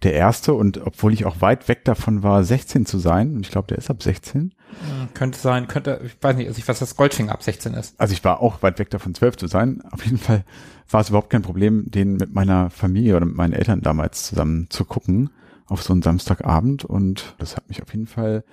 der 0.04 0.14
erste 0.14 0.54
und 0.54 0.80
obwohl 0.86 1.14
ich 1.14 1.26
auch 1.26 1.42
weit 1.42 1.68
weg 1.68 1.84
davon 1.86 2.24
war, 2.24 2.44
16 2.44 2.86
zu 2.86 3.00
sein, 3.00 3.36
und 3.36 3.46
ich 3.46 3.52
glaube, 3.52 3.68
der 3.68 3.78
ist 3.78 3.90
ab 3.90 4.02
16, 4.02 4.54
Hm, 4.70 5.08
Könnte 5.14 5.40
sein, 5.40 5.68
könnte, 5.68 6.02
ich 6.06 6.18
weiß 6.22 6.36
nicht, 6.36 6.48
also 6.48 6.60
ich 6.60 6.68
weiß, 6.68 6.80
dass 6.80 6.96
Goldfinger 6.98 7.32
ab 7.32 7.42
16 7.42 7.74
ist. 7.74 8.00
also 8.00 8.14
ich 8.14 8.24
war 8.24 8.42
auch 8.42 8.62
weit 8.62 8.80
weg 8.80 8.90
davon, 8.90 9.16
12 9.16 9.38
zu 9.38 9.48
sein. 9.48 9.82
Auf 9.92 10.04
jeden 10.06 10.18
Fall 10.18 10.44
war 10.90 11.02
es 11.02 11.10
überhaupt 11.10 11.30
kein 11.30 11.42
Problem, 11.42 11.90
den 11.90 12.18
mit 12.18 12.34
meiner 12.34 12.70
Familie 12.70 13.16
oder 13.16 13.26
mit 13.26 13.36
meinen 13.36 13.54
Eltern 13.54 13.82
damals 13.82 14.24
zusammen 14.24 14.68
zu 14.70 14.86
gucken 14.86 15.30
auf 15.66 15.84
so 15.84 15.94
einen 15.94 16.02
Samstagabend 16.02 16.86
und 16.86 17.36
das 17.40 17.56
hat 17.56 17.68
mich 17.70 17.82
auf 17.82 17.92
jeden 17.92 18.08
Fall 18.08 18.44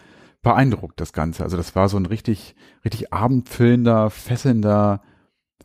beeindruckt, 0.44 1.00
das 1.00 1.12
Ganze. 1.12 1.42
Also 1.42 1.56
das 1.56 1.74
war 1.74 1.88
so 1.88 1.96
ein 1.96 2.06
richtig, 2.06 2.54
richtig 2.84 3.12
abendfüllender, 3.12 4.10
fesselnder, 4.10 5.02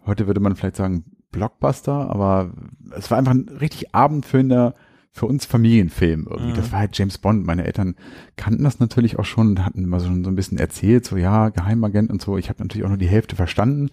heute 0.08 0.26
würde 0.26 0.40
man 0.40 0.56
vielleicht 0.56 0.78
sagen 0.78 1.06
Blockbuster, 1.32 2.10
aber 2.10 2.52
es 2.96 3.12
war 3.12 3.20
einfach 3.20 3.34
ein 3.34 3.50
richtig 3.50 3.94
abendfüllender 3.94 4.74
für 5.12 5.28
uns 5.28 5.46
Familienfilm 5.46 6.28
irgendwie. 6.30 6.54
Mhm. 6.54 6.56
Das 6.56 6.72
war 6.72 6.80
halt 6.80 6.98
James 6.98 7.18
Bond. 7.18 7.46
Meine 7.46 7.66
Eltern 7.66 7.96
kannten 8.36 8.64
das 8.64 8.80
natürlich 8.80 9.20
auch 9.20 9.26
schon 9.26 9.50
und 9.50 9.66
hatten 9.66 9.84
immer 9.84 10.00
so, 10.00 10.08
so 10.08 10.30
ein 10.30 10.36
bisschen 10.36 10.58
erzählt, 10.58 11.06
so 11.06 11.18
ja, 11.18 11.50
Geheimagent 11.50 12.10
und 12.10 12.22
so. 12.22 12.38
Ich 12.38 12.50
habe 12.50 12.62
natürlich 12.64 12.86
auch 12.86 12.90
nur 12.90 12.98
die 12.98 13.08
Hälfte 13.08 13.36
verstanden, 13.36 13.90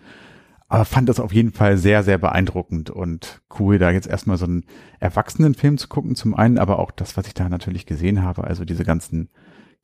aber 0.68 0.84
fand 0.84 1.08
das 1.08 1.20
auf 1.20 1.32
jeden 1.32 1.52
Fall 1.52 1.76
sehr, 1.76 2.02
sehr 2.02 2.18
beeindruckend 2.18 2.90
und 2.90 3.42
cool, 3.58 3.78
da 3.78 3.90
jetzt 3.90 4.08
erstmal 4.08 4.36
so 4.36 4.46
einen 4.46 4.64
Erwachsenenfilm 5.00 5.78
zu 5.78 5.88
gucken, 5.88 6.16
zum 6.16 6.34
einen, 6.34 6.58
aber 6.58 6.78
auch 6.78 6.90
das, 6.90 7.16
was 7.16 7.26
ich 7.26 7.34
da 7.34 7.48
natürlich 7.48 7.86
gesehen 7.86 8.22
habe, 8.22 8.44
also 8.44 8.64
diese 8.64 8.84
ganzen 8.84 9.28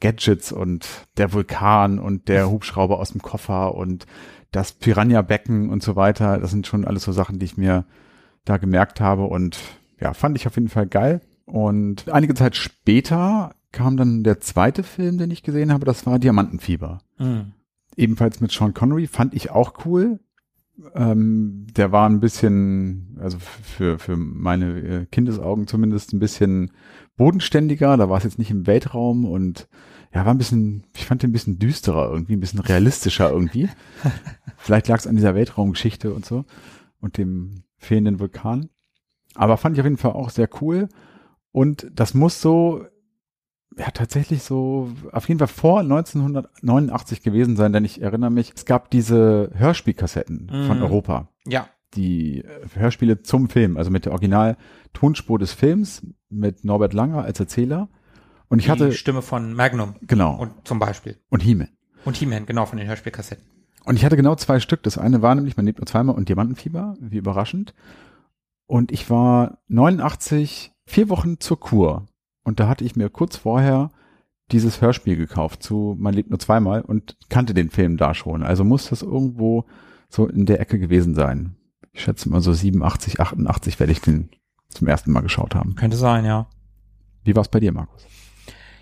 Gadgets 0.00 0.52
und 0.52 0.86
der 1.16 1.32
Vulkan 1.32 1.98
und 1.98 2.28
der 2.28 2.50
Hubschrauber 2.50 2.98
aus 2.98 3.12
dem 3.12 3.22
Koffer 3.22 3.74
und 3.74 4.06
das 4.50 4.72
Piranha-Becken 4.72 5.70
und 5.70 5.82
so 5.82 5.96
weiter. 5.96 6.38
Das 6.38 6.50
sind 6.50 6.66
schon 6.66 6.84
alles 6.84 7.04
so 7.04 7.12
Sachen, 7.12 7.38
die 7.38 7.46
ich 7.46 7.56
mir 7.56 7.84
da 8.44 8.56
gemerkt 8.56 9.00
habe 9.00 9.24
und 9.24 9.58
ja, 10.00 10.14
fand 10.14 10.36
ich 10.36 10.46
auf 10.46 10.56
jeden 10.56 10.68
Fall 10.68 10.86
geil. 10.86 11.20
Und 11.44 12.08
einige 12.10 12.34
Zeit 12.34 12.56
später 12.56 13.54
kam 13.72 13.96
dann 13.96 14.22
der 14.22 14.40
zweite 14.40 14.82
Film, 14.82 15.18
den 15.18 15.30
ich 15.30 15.42
gesehen 15.42 15.72
habe, 15.72 15.84
das 15.84 16.06
war 16.06 16.18
Diamantenfieber. 16.18 17.00
Hm. 17.16 17.52
Ebenfalls 17.96 18.40
mit 18.40 18.52
Sean 18.52 18.74
Connery, 18.74 19.06
fand 19.06 19.34
ich 19.34 19.50
auch 19.50 19.84
cool. 19.84 20.20
Ähm, 20.94 21.66
der 21.76 21.92
war 21.92 22.08
ein 22.08 22.20
bisschen, 22.20 23.18
also 23.20 23.38
für, 23.38 23.98
für 23.98 24.16
meine 24.16 24.80
äh, 24.80 25.06
Kindesaugen 25.06 25.66
zumindest 25.66 26.12
ein 26.12 26.18
bisschen 26.18 26.72
bodenständiger. 27.22 27.96
Da 27.96 28.08
war 28.08 28.18
es 28.18 28.24
jetzt 28.24 28.38
nicht 28.38 28.50
im 28.50 28.66
Weltraum 28.66 29.24
und 29.24 29.68
ja, 30.12 30.24
war 30.26 30.34
ein 30.34 30.38
bisschen, 30.38 30.84
ich 30.96 31.06
fand 31.06 31.22
den 31.22 31.30
ein 31.30 31.32
bisschen 31.32 31.58
düsterer 31.58 32.10
irgendwie, 32.10 32.34
ein 32.34 32.40
bisschen 32.40 32.58
realistischer 32.60 33.30
irgendwie. 33.30 33.68
Vielleicht 34.56 34.88
lag 34.88 34.98
es 34.98 35.06
an 35.06 35.16
dieser 35.16 35.34
Weltraumgeschichte 35.34 36.12
und 36.12 36.26
so 36.26 36.44
und 37.00 37.16
dem 37.18 37.62
fehlenden 37.78 38.18
Vulkan. 38.20 38.68
Aber 39.34 39.56
fand 39.56 39.76
ich 39.76 39.80
auf 39.80 39.86
jeden 39.86 39.96
Fall 39.98 40.12
auch 40.12 40.30
sehr 40.30 40.48
cool. 40.60 40.88
Und 41.52 41.86
das 41.94 42.12
muss 42.14 42.40
so, 42.40 42.84
ja, 43.78 43.90
tatsächlich 43.90 44.42
so, 44.42 44.90
auf 45.12 45.28
jeden 45.28 45.38
Fall 45.38 45.48
vor 45.48 45.80
1989 45.80 47.22
gewesen 47.22 47.56
sein, 47.56 47.72
denn 47.72 47.84
ich 47.84 48.02
erinnere 48.02 48.30
mich, 48.30 48.52
es 48.54 48.64
gab 48.66 48.90
diese 48.90 49.50
Hörspielkassetten 49.54 50.48
von 50.66 50.76
Mhm. 50.78 50.82
Europa. 50.82 51.28
Ja, 51.46 51.68
Die 51.94 52.44
Hörspiele 52.74 53.22
zum 53.22 53.48
Film, 53.48 53.76
also 53.76 53.90
mit 53.90 54.06
der 54.06 54.12
Original-Tonspur 54.12 55.38
des 55.38 55.52
Films, 55.52 56.06
mit 56.30 56.64
Norbert 56.64 56.94
Langer 56.94 57.22
als 57.22 57.38
Erzähler. 57.38 57.88
Und 58.48 58.58
ich 58.58 58.66
die 58.66 58.70
hatte, 58.70 58.92
Stimme 58.92 59.22
von 59.22 59.54
Magnum 59.54 59.94
genau, 60.02 60.36
und 60.36 60.52
zum 60.64 60.78
Beispiel. 60.78 61.18
und 61.28 61.42
Hieme. 61.42 61.68
Und 62.04 62.16
He-Man, 62.16 62.46
genau, 62.46 62.66
von 62.66 62.78
den 62.78 62.88
Hörspielkassetten. 62.88 63.44
Und 63.84 63.96
ich 63.96 64.04
hatte 64.04 64.16
genau 64.16 64.34
zwei 64.34 64.60
Stück. 64.60 64.82
Das 64.82 64.98
eine 64.98 65.22
war 65.22 65.34
nämlich, 65.34 65.56
man 65.56 65.66
lebt 65.66 65.78
nur 65.78 65.86
zweimal 65.86 66.16
und 66.16 66.28
Diamantenfieber, 66.28 66.96
wie 67.00 67.16
überraschend. 67.16 67.74
Und 68.66 68.92
ich 68.92 69.10
war 69.10 69.58
89, 69.68 70.72
vier 70.86 71.08
Wochen 71.08 71.40
zur 71.40 71.60
Kur. 71.60 72.06
Und 72.44 72.60
da 72.60 72.68
hatte 72.68 72.84
ich 72.84 72.96
mir 72.96 73.08
kurz 73.08 73.36
vorher 73.36 73.90
dieses 74.50 74.80
Hörspiel 74.80 75.16
gekauft 75.16 75.62
zu 75.62 75.96
Man 75.98 76.14
lebt 76.14 76.30
nur 76.30 76.38
zweimal 76.38 76.82
und 76.82 77.16
kannte 77.28 77.54
den 77.54 77.70
Film 77.70 77.96
da 77.96 78.14
schon. 78.14 78.42
Also 78.42 78.64
muss 78.64 78.88
das 78.88 79.02
irgendwo 79.02 79.64
so 80.08 80.26
in 80.26 80.46
der 80.46 80.60
Ecke 80.60 80.78
gewesen 80.78 81.14
sein. 81.14 81.56
Ich 81.92 82.02
schätze 82.02 82.28
mal 82.28 82.40
so 82.40 82.52
87, 82.52 83.20
88 83.20 83.78
werde 83.78 83.92
ich 83.92 84.00
den 84.00 84.30
zum 84.70 84.88
ersten 84.88 85.12
Mal 85.12 85.20
geschaut 85.20 85.54
haben. 85.54 85.74
Könnte 85.74 85.96
sein, 85.96 86.24
ja. 86.24 86.46
Wie 87.24 87.36
war 87.36 87.42
es 87.42 87.48
bei 87.48 87.60
dir, 87.60 87.72
Markus? 87.72 88.06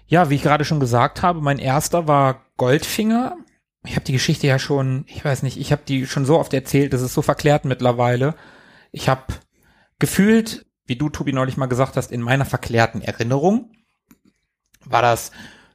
Ja, 0.07 0.31
wie 0.31 0.37
ich 0.37 0.43
gerade 0.43 0.65
schon 0.65 0.81
gesagt 0.81 1.23
habe, 1.23 1.41
mein 1.41 1.59
erster 1.59 2.09
war 2.09 2.45
Goldfinger. 2.57 3.37
Ich 3.85 3.97
habe 3.97 4.05
die 4.05 4.13
Geschichte 4.13 4.47
ja 4.47 4.59
schon, 4.59 5.05
ich 5.07 5.25
weiß 5.25 5.43
nicht, 5.43 5.59
ich 5.59 5.73
habe 5.73 5.83
die 5.87 6.07
schon 6.07 6.25
so 6.25 6.39
oft 6.39 6.53
erzählt, 6.53 6.93
das 6.93 7.03
ist 7.03 7.15
so 7.15 7.23
verklärt 7.23 7.65
mittlerweile. 7.65 8.35
Ich 8.93 9.09
habe 9.09 9.23
gefühlt, 9.99 10.67
wie 10.87 10.97
du, 10.97 11.09
Tobi, 11.09 11.33
neulich 11.33 11.57
mal 11.57 11.67
gesagt 11.67 11.97
hast, 11.97 12.13
in 12.13 12.21
meiner 12.21 12.45
verklärten 12.45 13.01
Erinnerung 13.01 13.73
war 14.85 15.03
das 15.03 15.31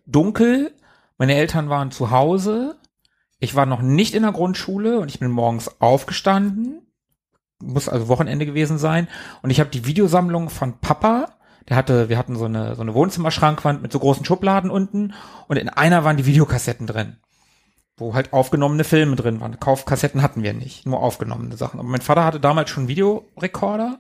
dunkel, 0.05 0.73
meine 1.17 1.35
Eltern 1.35 1.69
waren 1.69 1.91
zu 1.91 2.11
Hause, 2.11 2.77
ich 3.39 3.55
war 3.55 3.65
noch 3.65 3.81
nicht 3.81 4.13
in 4.13 4.23
der 4.23 4.31
Grundschule 4.31 4.99
und 4.99 5.09
ich 5.09 5.19
bin 5.19 5.31
morgens 5.31 5.79
aufgestanden, 5.79 6.84
muss 7.61 7.89
also 7.89 8.07
Wochenende 8.07 8.45
gewesen 8.45 8.77
sein, 8.77 9.07
und 9.41 9.49
ich 9.49 9.59
habe 9.59 9.69
die 9.69 9.85
Videosammlung 9.85 10.49
von 10.49 10.79
Papa, 10.79 11.37
der 11.67 11.77
hatte, 11.77 12.09
wir 12.09 12.17
hatten 12.17 12.35
so 12.35 12.45
eine, 12.45 12.75
so 12.75 12.81
eine 12.81 12.93
Wohnzimmerschrankwand 12.93 13.81
mit 13.81 13.91
so 13.91 13.99
großen 13.99 14.23
Schubladen 14.25 14.69
unten 14.69 15.13
und 15.47 15.57
in 15.57 15.69
einer 15.69 16.03
waren 16.03 16.17
die 16.17 16.25
Videokassetten 16.25 16.85
drin. 16.87 17.17
wo 17.97 18.13
halt 18.13 18.33
aufgenommene 18.33 18.83
Filme 18.83 19.15
drin 19.15 19.39
waren. 19.39 19.59
Kaufkassetten 19.59 20.21
hatten 20.21 20.43
wir 20.43 20.53
nicht, 20.53 20.85
nur 20.85 20.99
aufgenommene 20.99 21.55
Sachen. 21.55 21.79
Aber 21.79 21.87
mein 21.87 22.01
Vater 22.01 22.25
hatte 22.25 22.39
damals 22.41 22.69
schon 22.69 22.89
Videorekorder. 22.89 23.99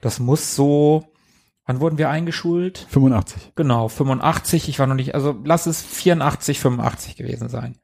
Das 0.00 0.18
muss 0.18 0.56
so, 0.56 1.04
wann 1.66 1.80
wurden 1.80 1.98
wir 1.98 2.08
eingeschult? 2.08 2.86
85. 2.88 3.52
Genau, 3.54 3.88
85. 3.88 4.68
Ich 4.68 4.78
war 4.78 4.86
noch 4.86 4.94
nicht, 4.94 5.14
also 5.14 5.38
lass 5.44 5.66
es 5.66 5.82
84, 5.82 6.58
85 6.58 7.16
gewesen 7.16 7.48
sein. 7.48 7.76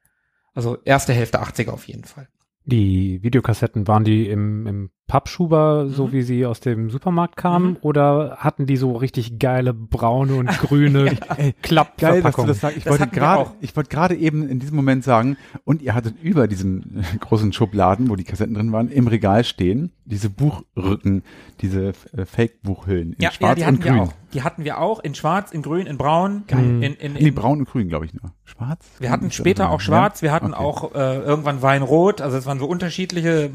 Also 0.53 0.77
erste 0.83 1.13
Hälfte 1.13 1.41
80er 1.41 1.69
auf 1.69 1.87
jeden 1.87 2.05
Fall. 2.05 2.27
Die 2.65 3.23
Videokassetten, 3.23 3.87
waren 3.87 4.03
die 4.03 4.27
im, 4.27 4.67
im 4.67 4.89
Pappschuber, 5.11 5.87
so 5.89 6.07
Mhm. 6.07 6.11
wie 6.13 6.21
sie 6.21 6.45
aus 6.45 6.61
dem 6.61 6.89
Supermarkt 6.89 7.35
kamen, 7.35 7.71
Mhm. 7.71 7.77
oder 7.81 8.37
hatten 8.39 8.65
die 8.65 8.77
so 8.77 8.93
richtig 8.95 9.39
geile 9.39 9.73
braune 9.73 10.35
und 10.35 10.47
grüne 10.47 11.03
Geil, 11.27 11.51
du 11.51 11.53
Klappverpackungen? 11.61 12.47
das. 12.47 12.63
Ich 12.77 12.85
Das 12.85 12.97
wollte 12.97 13.07
gerade, 13.13 13.51
ich 13.59 13.75
wollte 13.75 13.89
gerade 13.89 14.15
eben 14.15 14.47
in 14.47 14.59
diesem 14.59 14.77
Moment 14.77 15.03
sagen, 15.03 15.35
und 15.65 15.81
ihr 15.81 15.95
hattet 15.95 16.15
über 16.23 16.47
diesen 16.47 16.99
äh, 17.01 17.17
großen 17.17 17.51
Schubladen, 17.51 18.09
wo 18.09 18.15
die 18.15 18.23
Kassetten 18.23 18.53
drin 18.53 18.71
waren, 18.71 18.87
im 18.87 19.07
Regal 19.07 19.43
stehen, 19.43 19.91
diese 20.05 20.29
Buchrücken, 20.29 21.23
diese 21.59 21.89
äh, 22.15 22.25
Fake-Buchhüllen 22.25 23.11
in 23.11 23.17
Ja, 23.21 23.31
schwarz 23.31 23.49
ja, 23.49 23.55
die 23.55 23.65
hatten 23.65 23.75
und 23.75 23.83
wir 23.83 23.91
grün. 23.91 24.01
auch. 24.03 24.13
Die 24.33 24.43
hatten 24.43 24.63
wir 24.63 24.79
auch 24.79 24.99
in 25.01 25.13
schwarz, 25.13 25.51
in 25.51 25.61
grün, 25.61 25.87
in 25.87 25.97
braun, 25.97 26.43
Geil. 26.47 26.63
in, 26.81 26.93
in, 26.95 27.13
Nee, 27.13 27.19
in, 27.19 27.35
braun 27.35 27.59
und 27.59 27.69
grün, 27.69 27.89
glaube 27.89 28.05
ich 28.05 28.13
nur. 28.13 28.31
Schwarz? 28.45 28.85
Wir 28.99 29.11
hatten 29.11 29.29
später 29.29 29.65
so? 29.65 29.69
auch 29.71 29.81
schwarz, 29.81 30.21
wir 30.21 30.31
hatten 30.31 30.53
Okay. 30.53 30.63
auch 30.63 30.95
äh, 30.95 31.17
irgendwann 31.19 31.61
Weinrot, 31.61 32.21
also 32.21 32.37
es 32.37 32.45
waren 32.45 32.57
so 32.59 32.65
unterschiedliche 32.65 33.49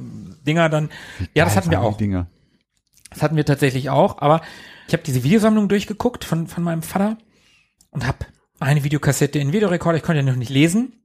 Dinger 0.47 0.69
dann. 0.69 0.91
Ja, 1.35 1.46
das 1.47 1.57
hatten 1.57 1.71
wir 1.71 1.81
auch. 1.81 1.97
Die 1.97 2.05
Dinger. 2.05 2.26
Das 3.11 3.23
hatten 3.23 3.37
wir 3.37 3.45
tatsächlich 3.45 3.91
auch, 3.91 4.19
aber 4.19 4.43
ich 4.87 4.93
habe 4.93 5.03
diese 5.03 5.23
Videosammlung 5.23 5.69
durchgeguckt 5.69 6.25
von, 6.25 6.47
von 6.47 6.62
meinem 6.62 6.83
Vater 6.83 7.17
und 7.91 8.07
habe 8.07 8.19
eine 8.59 8.85
Videokassette 8.85 9.38
in 9.38 9.53
Videorekorder, 9.53 9.99
ich 9.99 10.03
konnte 10.03 10.21
ja 10.21 10.26
noch 10.26 10.37
nicht 10.37 10.50
lesen. 10.50 11.00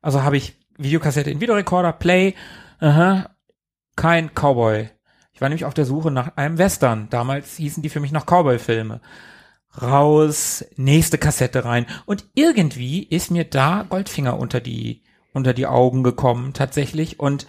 Also 0.00 0.22
habe 0.22 0.36
ich 0.36 0.56
Videokassette 0.76 1.30
in 1.30 1.40
Videorekorder, 1.40 1.92
Play, 1.92 2.34
aha, 2.78 3.30
kein 3.96 4.30
Cowboy. 4.34 4.88
Ich 5.32 5.40
war 5.40 5.48
nämlich 5.48 5.64
auf 5.64 5.74
der 5.74 5.84
Suche 5.84 6.10
nach 6.10 6.36
einem 6.36 6.58
Western. 6.58 7.08
Damals 7.10 7.56
hießen 7.56 7.82
die 7.82 7.88
für 7.88 8.00
mich 8.00 8.12
noch 8.12 8.26
Cowboy-Filme. 8.26 9.00
Raus, 9.80 10.64
nächste 10.76 11.18
Kassette 11.18 11.64
rein. 11.64 11.86
Und 12.06 12.24
irgendwie 12.34 13.04
ist 13.04 13.30
mir 13.30 13.44
da 13.44 13.84
Goldfinger 13.88 14.38
unter 14.38 14.60
die, 14.60 15.02
unter 15.32 15.54
die 15.54 15.66
Augen 15.66 16.02
gekommen, 16.02 16.54
tatsächlich. 16.54 17.20
Und 17.20 17.46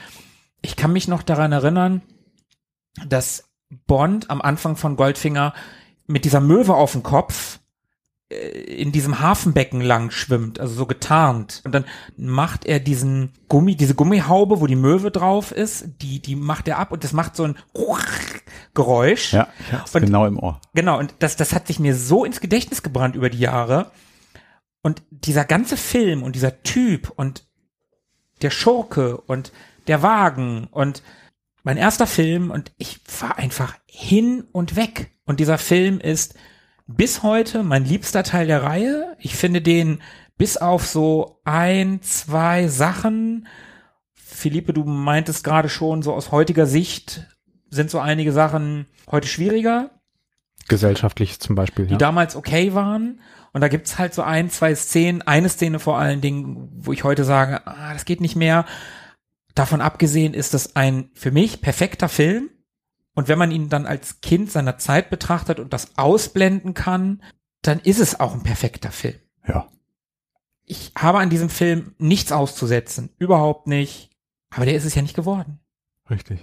ich 0.62 0.76
kann 0.76 0.94
mich 0.94 1.08
noch 1.08 1.24
daran 1.24 1.52
erinnern, 1.52 2.02
dass 3.08 3.50
Bond 3.88 4.30
am 4.30 4.42
Anfang 4.42 4.76
von 4.76 4.96
Goldfinger 4.96 5.54
mit 6.08 6.26
dieser 6.26 6.40
Möwe 6.42 6.74
auf 6.76 6.94
dem 6.94 7.04
Kopf 7.04 7.60
äh, 8.30 8.36
in 8.36 8.92
diesem 8.92 9.20
Hafenbecken 9.20 9.80
lang 9.82 10.10
schwimmt, 10.12 10.60
also 10.60 10.74
so 10.74 10.86
getarnt. 10.88 11.62
Und 11.66 11.74
dann 11.74 11.86
macht 12.18 12.66
er 12.66 12.80
diesen 12.80 13.34
Gummi, 13.48 13.76
diese 13.76 13.94
Gummihaube, 13.96 14.60
wo 14.60 14.66
die 14.68 14.76
Möwe 14.76 15.12
drauf 15.12 15.52
ist, 15.52 15.86
die, 16.02 16.20
die 16.20 16.36
macht 16.36 16.68
er 16.68 16.80
ab 16.80 16.92
und 16.92 17.04
das 17.04 17.14
macht 17.14 17.36
so 17.36 17.44
ein 17.44 17.56
Geräusch. 18.74 19.34
Ja, 19.34 19.48
ich 19.60 19.74
hab's 19.74 19.94
Und- 19.96 20.02
genau 20.06 20.26
im 20.26 20.40
Ohr. 20.40 20.60
Genau, 20.74 20.98
und 20.98 21.14
das, 21.20 21.36
das 21.36 21.54
hat 21.54 21.68
sich 21.68 21.80
mir 21.80 21.96
so 21.96 22.26
ins 22.26 22.42
Gedächtnis 22.42 22.82
gebrannt 22.84 23.16
über 23.16 23.30
die 23.30 23.40
Jahre. 23.40 23.92
Und 24.82 25.04
dieser 25.12 25.46
ganze 25.46 25.78
Film 25.78 26.24
und 26.24 26.36
dieser 26.36 26.64
Typ 26.64 27.12
und 27.16 27.46
der 28.42 28.50
Schurke 28.50 29.18
und 29.18 29.52
der 29.88 30.02
Wagen 30.02 30.68
und 30.72 31.04
mein 31.64 31.78
erster 31.78 32.08
Film 32.08 32.52
und 32.52 32.72
ich 32.78 33.00
war 33.20 33.38
einfach 33.38 33.76
hin 33.86 34.46
und 34.52 34.76
weg. 34.76 35.12
Und 35.26 35.40
dieser 35.40 35.58
Film 35.58 36.00
ist 36.00 36.36
bis 36.88 37.22
heute 37.22 37.64
mein 37.64 37.86
liebster 37.86 38.24
Teil 38.24 38.48
der 38.48 38.64
Reihe. 38.64 39.16
Ich 39.20 39.36
finde 39.36 39.62
den 39.62 40.02
bis 40.38 40.58
auf 40.58 40.88
so 40.88 41.42
ein, 41.44 42.02
zwei 42.02 42.68
Sachen. 42.68 43.48
Philippe, 44.14 44.74
du 44.74 44.84
meintest 44.86 45.44
gerade 45.44 45.70
schon, 45.70 46.02
so 46.02 46.14
aus 46.14 46.32
heutiger 46.32 46.66
Sicht 46.66 47.28
sind 47.70 47.92
so 47.92 48.00
einige 48.00 48.32
Sachen 48.32 48.88
heute 49.12 49.28
schwieriger 49.28 49.92
Gesellschaftlich 50.70 51.40
zum 51.40 51.56
Beispiel, 51.56 51.88
die 51.88 51.94
ja. 51.94 51.98
damals 51.98 52.36
okay 52.36 52.74
waren. 52.74 53.20
Und 53.52 53.62
da 53.62 53.68
gibt's 53.68 53.98
halt 53.98 54.14
so 54.14 54.22
ein, 54.22 54.50
zwei 54.50 54.76
Szenen, 54.76 55.24
eine 55.24 55.50
Szene 55.50 55.80
vor 55.80 55.98
allen 55.98 56.22
Dingen, 56.22 56.70
wo 56.72 56.94
ich 56.94 57.04
heute 57.04 57.24
sage, 57.24 57.66
ah, 57.66 57.94
das 57.94 58.06
geht 58.06 58.22
nicht 58.22 58.36
mehr. 58.36 58.66
Davon 59.56 59.82
abgesehen 59.82 60.34
ist 60.34 60.54
es 60.54 60.76
ein 60.76 61.10
für 61.14 61.32
mich 61.32 61.62
perfekter 61.62 62.10
Film. 62.10 62.50
Und 63.16 63.28
wenn 63.28 63.40
man 63.40 63.52
ihn 63.52 63.70
dann 63.70 63.86
als 63.86 64.22
Kind 64.22 64.52
seiner 64.52 64.78
Zeit 64.78 65.10
betrachtet 65.10 65.60
und 65.60 65.74
das 65.74 65.98
ausblenden 65.98 66.74
kann, 66.74 67.22
dann 67.62 67.80
ist 67.80 68.00
es 68.00 68.20
auch 68.20 68.34
ein 68.34 68.44
perfekter 68.44 68.92
Film. 68.92 69.16
Ja. 69.48 69.68
Ich 70.64 70.92
habe 70.98 71.18
an 71.20 71.30
diesem 71.30 71.50
Film 71.50 71.96
nichts 71.98 72.32
auszusetzen. 72.32 73.10
Überhaupt 73.18 73.68
nicht. 73.68 74.12
Aber 74.52 74.66
der 74.66 74.76
ist 74.76 74.86
es 74.86 74.96
ja 74.96 75.02
nicht 75.02 75.16
geworden. 75.16 75.60
Richtig. 76.10 76.40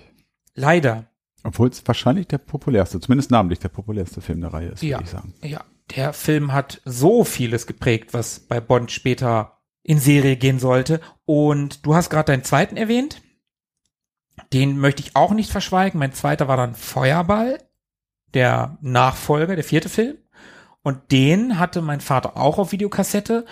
Leider. 0.54 1.06
Obwohl 1.44 1.68
es 1.68 1.86
wahrscheinlich 1.86 2.26
der 2.26 2.38
populärste, 2.38 3.00
zumindest 3.00 3.30
namentlich 3.30 3.60
der 3.60 3.68
populärste 3.68 4.20
Film 4.20 4.40
der 4.40 4.52
Reihe 4.52 4.68
ist, 4.70 4.82
Ja. 4.82 4.98
würde 4.98 5.04
ich 5.04 5.10
sagen. 5.10 5.34
Ja, 5.42 5.64
der 5.94 6.12
Film 6.12 6.52
hat 6.52 6.82
so 6.84 7.24
vieles 7.24 7.66
geprägt, 7.66 8.12
was 8.12 8.40
bei 8.40 8.60
Bond 8.60 8.90
später 8.90 9.55
in 9.86 10.00
Serie 10.00 10.36
gehen 10.36 10.58
sollte. 10.58 11.00
Und 11.24 11.86
du 11.86 11.94
hast 11.94 12.10
gerade 12.10 12.32
deinen 12.32 12.44
zweiten 12.44 12.76
erwähnt. 12.76 13.22
Den 14.52 14.78
möchte 14.78 15.00
ich 15.00 15.14
auch 15.14 15.32
nicht 15.32 15.50
verschweigen. 15.50 16.00
Mein 16.00 16.12
zweiter 16.12 16.48
war 16.48 16.56
dann 16.56 16.74
Feuerball, 16.74 17.58
der 18.34 18.78
Nachfolger, 18.80 19.54
der 19.54 19.64
vierte 19.64 19.88
Film. 19.88 20.18
Und 20.82 21.12
den 21.12 21.58
hatte 21.60 21.82
mein 21.82 22.00
Vater 22.00 22.36
auch 22.36 22.58
auf 22.58 22.72
Videokassette. 22.72 23.46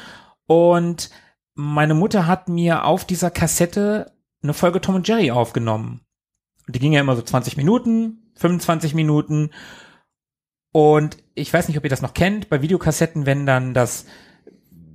Und 0.47 1.11
meine 1.55 1.94
Mutter 1.94 2.27
hat 2.27 2.49
mir 2.49 2.85
auf 2.85 3.05
dieser 3.05 3.31
Kassette 3.31 4.12
eine 4.42 4.55
Folge 4.55 4.81
Tom 4.81 4.97
und 4.97 5.07
Jerry 5.07 5.31
aufgenommen. 5.31 6.01
Und 6.66 6.75
die 6.75 6.81
ging 6.81 6.92
ja 6.92 7.01
immer 7.01 7.16
so 7.16 7.23
20 7.23 7.57
Minuten, 7.57 8.33
25 8.35 8.94
Minuten. 8.94 9.51
Und 10.73 11.16
ich 11.35 11.53
weiß 11.53 11.68
nicht, 11.68 11.79
ob 11.79 11.85
ihr 11.85 11.90
das 11.90 12.03
noch 12.03 12.14
kennt, 12.14 12.49
bei 12.49 12.61
Videokassetten, 12.61 13.25
wenn 13.25 13.47
dann 13.47 13.73
das, 13.73 14.07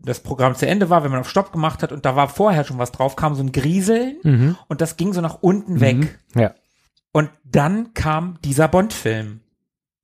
das 0.04 0.22
Programm 0.22 0.56
zu 0.56 0.68
Ende 0.68 0.90
war, 0.90 1.04
wenn 1.04 1.12
man 1.12 1.20
auf 1.22 1.30
Stopp 1.30 1.52
gemacht 1.52 1.84
hat 1.84 1.92
und 1.92 2.06
da 2.06 2.16
war 2.16 2.28
vorher 2.30 2.64
schon 2.64 2.78
was 2.78 2.92
drauf, 2.92 3.16
kam 3.16 3.36
so 3.36 3.44
ein 3.44 3.52
Grieseln 3.52 4.18
Mhm. 4.24 4.58
und 4.68 4.82
das 4.82 4.98
ging 4.98 5.14
so 5.14 5.22
nach 5.22 5.40
unten 5.42 5.80
weg. 5.80 6.20
Ja. 6.36 6.54
Und 7.12 7.30
dann 7.44 7.94
kam 7.94 8.38
dieser 8.44 8.68
Bond-Film. 8.68 9.42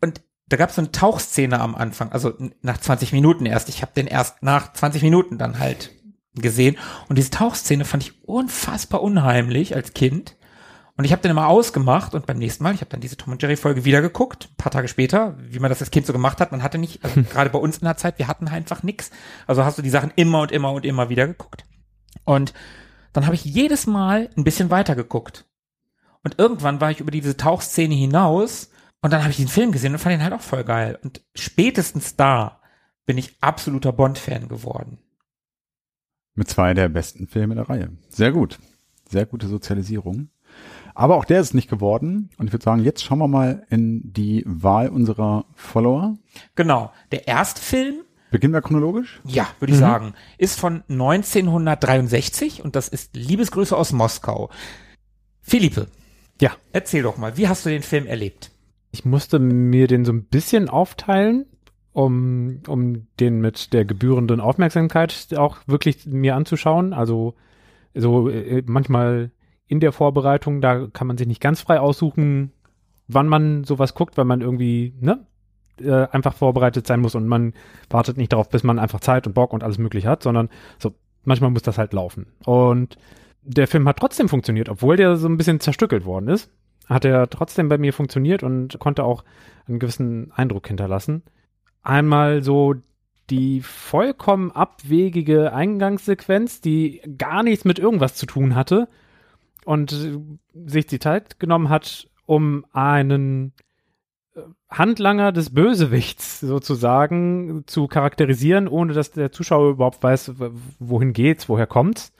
Und 0.02 0.22
da 0.48 0.58
gab 0.58 0.70
es 0.70 0.76
so 0.76 0.82
eine 0.82 0.92
Tauchszene 0.92 1.60
am 1.60 1.76
Anfang, 1.76 2.12
also 2.12 2.34
nach 2.62 2.78
20 2.80 3.14
Minuten 3.14 3.46
erst. 3.46 3.70
Ich 3.70 3.82
habe 3.82 3.94
den 3.96 4.08
erst 4.08 4.44
nach 4.44 4.74
20 4.74 5.02
Minuten 5.04 5.38
dann 5.38 5.60
halt 5.60 5.92
gesehen. 6.36 6.78
Und 7.08 7.18
diese 7.18 7.30
Tauchszene 7.32 7.86
fand 7.86 8.04
ich 8.04 8.24
unfassbar 8.28 9.02
unheimlich 9.02 9.76
als 9.76 9.94
Kind. 9.94 10.36
Und 10.98 11.04
ich 11.04 11.12
habe 11.12 11.22
den 11.22 11.32
immer 11.32 11.48
ausgemacht 11.48 12.14
und 12.14 12.26
beim 12.26 12.38
nächsten 12.38 12.64
Mal, 12.64 12.74
ich 12.74 12.80
habe 12.80 12.90
dann 12.90 13.02
diese 13.02 13.18
Tom 13.18 13.34
und 13.34 13.42
Jerry 13.42 13.58
Folge 13.58 13.84
wieder 13.84 14.02
geguckt, 14.02 14.50
ein 14.52 14.56
paar 14.56 14.72
Tage 14.72 14.88
später, 14.88 15.36
wie 15.40 15.60
man 15.60 15.70
das 15.70 15.82
als 15.82 15.92
Kind 15.92 16.06
so 16.06 16.14
gemacht 16.14 16.40
hat. 16.40 16.52
Man 16.52 16.64
hatte 16.64 16.78
nicht, 16.78 17.04
also 17.04 17.22
gerade 17.24 17.50
bei 17.50 17.60
uns 17.60 17.80
in 17.80 17.86
der 17.86 17.98
Zeit, 17.98 18.18
wir 18.18 18.30
hatten 18.30 18.48
einfach 18.48 18.82
nix. 18.82 19.12
Also 19.46 19.66
hast 19.66 19.78
du 19.78 19.82
die 19.82 19.90
Sachen 19.90 20.14
immer 20.16 20.42
und 20.42 20.54
immer 20.54 20.72
und 20.72 20.86
immer 20.86 21.10
wieder 21.10 21.28
geguckt. 21.28 21.66
Und 22.24 22.54
dann 23.12 23.26
habe 23.26 23.36
ich 23.36 23.44
jedes 23.44 23.88
Mal 23.88 24.30
ein 24.38 24.46
bisschen 24.46 24.70
weiter 24.70 24.96
geguckt. 24.96 25.46
Und 26.24 26.40
irgendwann 26.40 26.80
war 26.80 26.92
ich 26.92 27.02
über 27.02 27.12
diese 27.12 27.36
Tauchszene 27.36 27.94
hinaus 27.94 28.70
und 29.02 29.12
dann 29.12 29.22
habe 29.22 29.32
ich 29.32 29.38
den 29.38 29.48
Film 29.50 29.72
gesehen 29.72 29.94
und 29.94 30.00
fand 30.00 30.16
ihn 30.16 30.24
halt 30.24 30.34
auch 30.34 30.42
voll 30.42 30.64
geil. 30.64 30.98
Und 31.04 31.22
spätestens 31.36 32.16
da 32.16 32.62
bin 33.06 33.18
ich 33.18 33.36
absoluter 33.42 33.92
Bond-Fan 33.92 34.48
geworden. 34.48 34.98
Mit 36.34 36.50
zwei 36.50 36.74
der 36.74 36.90
besten 36.90 37.28
Filme 37.28 37.56
der 37.56 37.70
Reihe. 37.70 37.92
Sehr 38.10 38.32
gut. 38.32 38.60
Sehr 39.08 39.26
gute 39.26 39.48
Sozialisierung. 39.48 40.30
Aber 40.96 41.16
auch 41.18 41.26
der 41.26 41.42
ist 41.42 41.54
nicht 41.54 41.70
geworden. 41.70 42.30
Und 42.38 42.48
ich 42.48 42.54
würde 42.54 42.64
sagen, 42.64 42.82
jetzt 42.84 43.04
schauen 43.04 43.20
wir 43.20 43.28
mal 43.28 43.66
in 43.70 44.14
die 44.14 44.44
Wahl 44.48 44.88
unserer 44.90 45.46
Follower. 45.54 46.16
Genau. 46.56 46.92
Der 47.12 47.28
erste 47.28 47.62
Film, 47.62 47.96
Beginnen 48.32 48.54
wir 48.54 48.62
chronologisch? 48.62 49.22
ja, 49.26 49.48
würde 49.60 49.74
ich 49.74 49.80
sagen, 49.80 50.14
ist 50.38 50.60
von 50.60 50.84
1963 50.90 52.64
und 52.64 52.76
das 52.76 52.88
ist 52.88 53.16
Liebesgrüße 53.16 53.76
aus 53.76 53.94
Moskau. 53.94 54.50
Philippe, 55.42 55.88
Ja. 56.42 56.52
erzähl 56.74 57.04
doch 57.04 57.18
mal, 57.18 57.38
wie 57.38 57.48
hast 57.48 57.66
du 57.66 57.70
den 57.70 57.84
Film 57.84 58.08
erlebt? 58.08 58.52
Ich 58.92 59.06
musste 59.06 59.40
mir 59.40 59.88
den 59.88 60.06
so 60.06 60.12
ein 60.14 60.24
bisschen 60.26 60.70
aufteilen, 60.70 61.46
um, 61.94 62.62
um 62.68 63.08
den 63.20 63.40
mit 63.42 63.74
der 63.74 63.86
gebührenden 63.86 64.42
Aufmerksamkeit 64.42 65.28
auch 65.38 65.58
wirklich 65.68 66.06
mir 66.06 66.36
anzuschauen. 66.36 66.94
Also 66.94 67.36
so 67.94 68.30
äh, 68.30 68.64
manchmal 68.66 69.32
in 69.68 69.80
der 69.80 69.92
Vorbereitung, 69.92 70.62
da 70.62 70.88
kann 70.88 71.08
man 71.08 71.18
sich 71.18 71.28
nicht 71.28 71.42
ganz 71.42 71.62
frei 71.62 71.80
aussuchen, 71.80 72.52
wann 73.08 73.28
man 73.28 73.64
sowas 73.64 73.94
guckt, 73.94 74.18
weil 74.18 74.26
man 74.26 74.42
irgendwie 74.42 74.94
ne, 75.00 75.26
äh, 75.80 76.08
einfach 76.08 76.34
vorbereitet 76.34 76.88
sein 76.88 77.02
muss 77.02 77.16
und 77.16 77.28
man 77.28 77.54
wartet 77.90 78.18
nicht 78.18 78.34
darauf, 78.34 78.50
bis 78.50 78.64
man 78.64 78.80
einfach 78.80 79.00
Zeit 79.00 79.28
und 79.28 79.34
Bock 79.34 79.54
und 79.54 79.64
alles 79.64 79.78
mögliche 79.78 80.10
hat, 80.10 80.24
sondern 80.24 80.50
so 80.80 80.94
manchmal 81.24 81.52
muss 81.52 81.64
das 81.64 81.78
halt 81.78 81.94
laufen. 81.94 82.28
Und 82.46 82.98
der 83.42 83.68
Film 83.68 83.88
hat 83.88 83.98
trotzdem 83.98 84.30
funktioniert, 84.30 84.70
obwohl 84.70 84.98
der 84.98 85.18
so 85.18 85.28
ein 85.28 85.38
bisschen 85.38 85.60
zerstückelt 85.60 86.06
worden 86.06 86.30
ist 86.30 86.50
hat 86.88 87.06
er 87.06 87.30
trotzdem 87.30 87.70
bei 87.70 87.78
mir 87.78 87.94
funktioniert 87.94 88.44
und 88.44 88.80
konnte 88.80 89.04
auch 89.04 89.24
einen 89.68 89.80
gewissen 89.80 90.32
Eindruck 90.34 90.68
hinterlassen. 90.68 91.24
Einmal 91.82 92.44
so 92.44 92.76
die 93.30 93.62
vollkommen 93.62 94.52
abwegige 94.52 95.52
Eingangssequenz, 95.52 96.62
die 96.62 97.02
gar 97.18 97.42
nichts 97.42 97.66
mit 97.66 97.80
irgendwas 97.80 98.16
zu 98.16 98.28
tun 98.28 98.56
hatte 98.56 98.88
und 99.66 99.96
sich 100.54 100.86
die 100.86 101.00
Zeit 101.00 101.40
genommen 101.40 101.70
hat, 101.70 102.08
um 102.26 102.66
einen 102.72 103.54
äh, 104.36 104.42
Handlanger 104.70 105.32
des 105.32 105.54
Bösewichts 105.54 106.40
sozusagen 106.40 107.64
zu 107.66 107.88
charakterisieren, 107.88 108.68
ohne 108.68 108.94
dass 108.94 109.12
der 109.12 109.32
Zuschauer 109.32 109.72
überhaupt 109.72 110.02
weiß, 110.02 110.34
wohin 110.80 111.14
geht's, 111.14 111.50
woher 111.50 111.68
kommt's. 111.68 112.14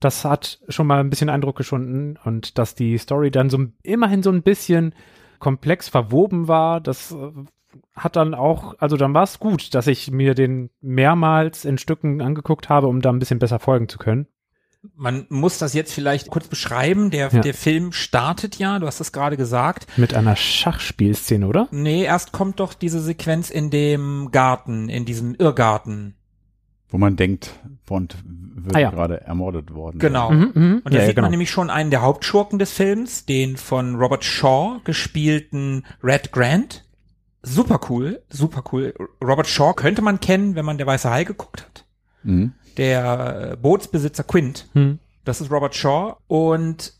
Das 0.00 0.24
hat 0.24 0.60
schon 0.68 0.86
mal 0.86 1.00
ein 1.00 1.10
bisschen 1.10 1.28
Eindruck 1.28 1.56
geschunden 1.56 2.18
und 2.24 2.58
dass 2.58 2.74
die 2.74 2.96
Story 2.96 3.30
dann 3.30 3.50
so 3.50 3.66
immerhin 3.82 4.22
so 4.22 4.30
ein 4.30 4.42
bisschen 4.42 4.94
komplex 5.38 5.88
verwoben 5.88 6.48
war, 6.48 6.80
das 6.80 7.12
äh, 7.12 7.30
hat 7.94 8.16
dann 8.16 8.34
auch, 8.34 8.74
also 8.78 8.96
dann 8.96 9.14
war 9.14 9.24
es 9.24 9.38
gut, 9.38 9.74
dass 9.74 9.86
ich 9.86 10.10
mir 10.10 10.34
den 10.34 10.70
mehrmals 10.80 11.64
in 11.64 11.78
Stücken 11.78 12.20
angeguckt 12.20 12.68
habe, 12.68 12.86
um 12.86 13.00
da 13.00 13.10
ein 13.10 13.18
bisschen 13.18 13.38
besser 13.38 13.58
folgen 13.58 13.88
zu 13.88 13.98
können. 13.98 14.26
Man 14.96 15.26
muss 15.28 15.58
das 15.58 15.74
jetzt 15.74 15.92
vielleicht 15.92 16.30
kurz 16.30 16.48
beschreiben. 16.48 17.10
Der, 17.10 17.28
Ja. 17.30 17.40
der 17.40 17.52
Film 17.54 17.92
startet 17.92 18.56
ja, 18.56 18.78
du 18.78 18.86
hast 18.86 19.00
es 19.00 19.12
gerade 19.12 19.36
gesagt. 19.36 19.86
Mit 19.98 20.14
einer 20.14 20.36
Schachspielszene, 20.36 21.46
oder? 21.46 21.68
Nee, 21.70 22.04
erst 22.04 22.32
kommt 22.32 22.60
doch 22.60 22.72
diese 22.72 23.00
Sequenz 23.00 23.50
in 23.50 23.70
dem 23.70 24.30
Garten, 24.32 24.88
in 24.88 25.04
diesem 25.04 25.34
Irrgarten. 25.34 26.14
Wo 26.88 26.96
man 26.98 27.16
denkt, 27.16 27.50
Bond 27.86 28.16
wird 28.24 28.74
Ah, 28.74 28.78
ja. 28.80 28.90
gerade 28.90 29.20
ermordet 29.20 29.72
worden. 29.74 29.98
Genau. 29.98 30.30
Mhm, 30.30 30.50
mhm. 30.54 30.82
Und 30.84 30.86
da 30.86 30.96
Ja, 30.96 31.00
ja, 31.02 31.06
sieht 31.06 31.16
genau. 31.16 31.26
man 31.26 31.30
nämlich 31.30 31.50
schon 31.50 31.70
einen 31.70 31.90
der 31.90 32.02
Hauptschurken 32.02 32.58
des 32.58 32.72
Films, 32.72 33.26
den 33.26 33.56
von 33.58 33.96
Robert 33.96 34.24
Shaw 34.24 34.80
gespielten 34.84 35.84
Red 36.02 36.32
Grant. 36.32 36.84
Super 37.42 37.80
cool, 37.88 38.22
super 38.28 38.64
cool. 38.72 38.94
Robert 39.22 39.46
Shaw 39.46 39.72
könnte 39.74 40.02
man 40.02 40.20
kennen, 40.20 40.54
wenn 40.56 40.64
man 40.64 40.78
der 40.78 40.86
Weiße 40.86 41.08
Hai 41.10 41.24
geguckt 41.24 41.62
hat. 41.64 41.84
Mhm. 42.22 42.52
Der 42.76 43.52
äh, 43.52 43.56
Bootsbesitzer 43.56 44.24
Quint. 44.24 44.68
Hm. 44.72 44.98
Das 45.24 45.40
ist 45.40 45.50
Robert 45.50 45.74
Shaw. 45.74 46.16
Und 46.28 46.94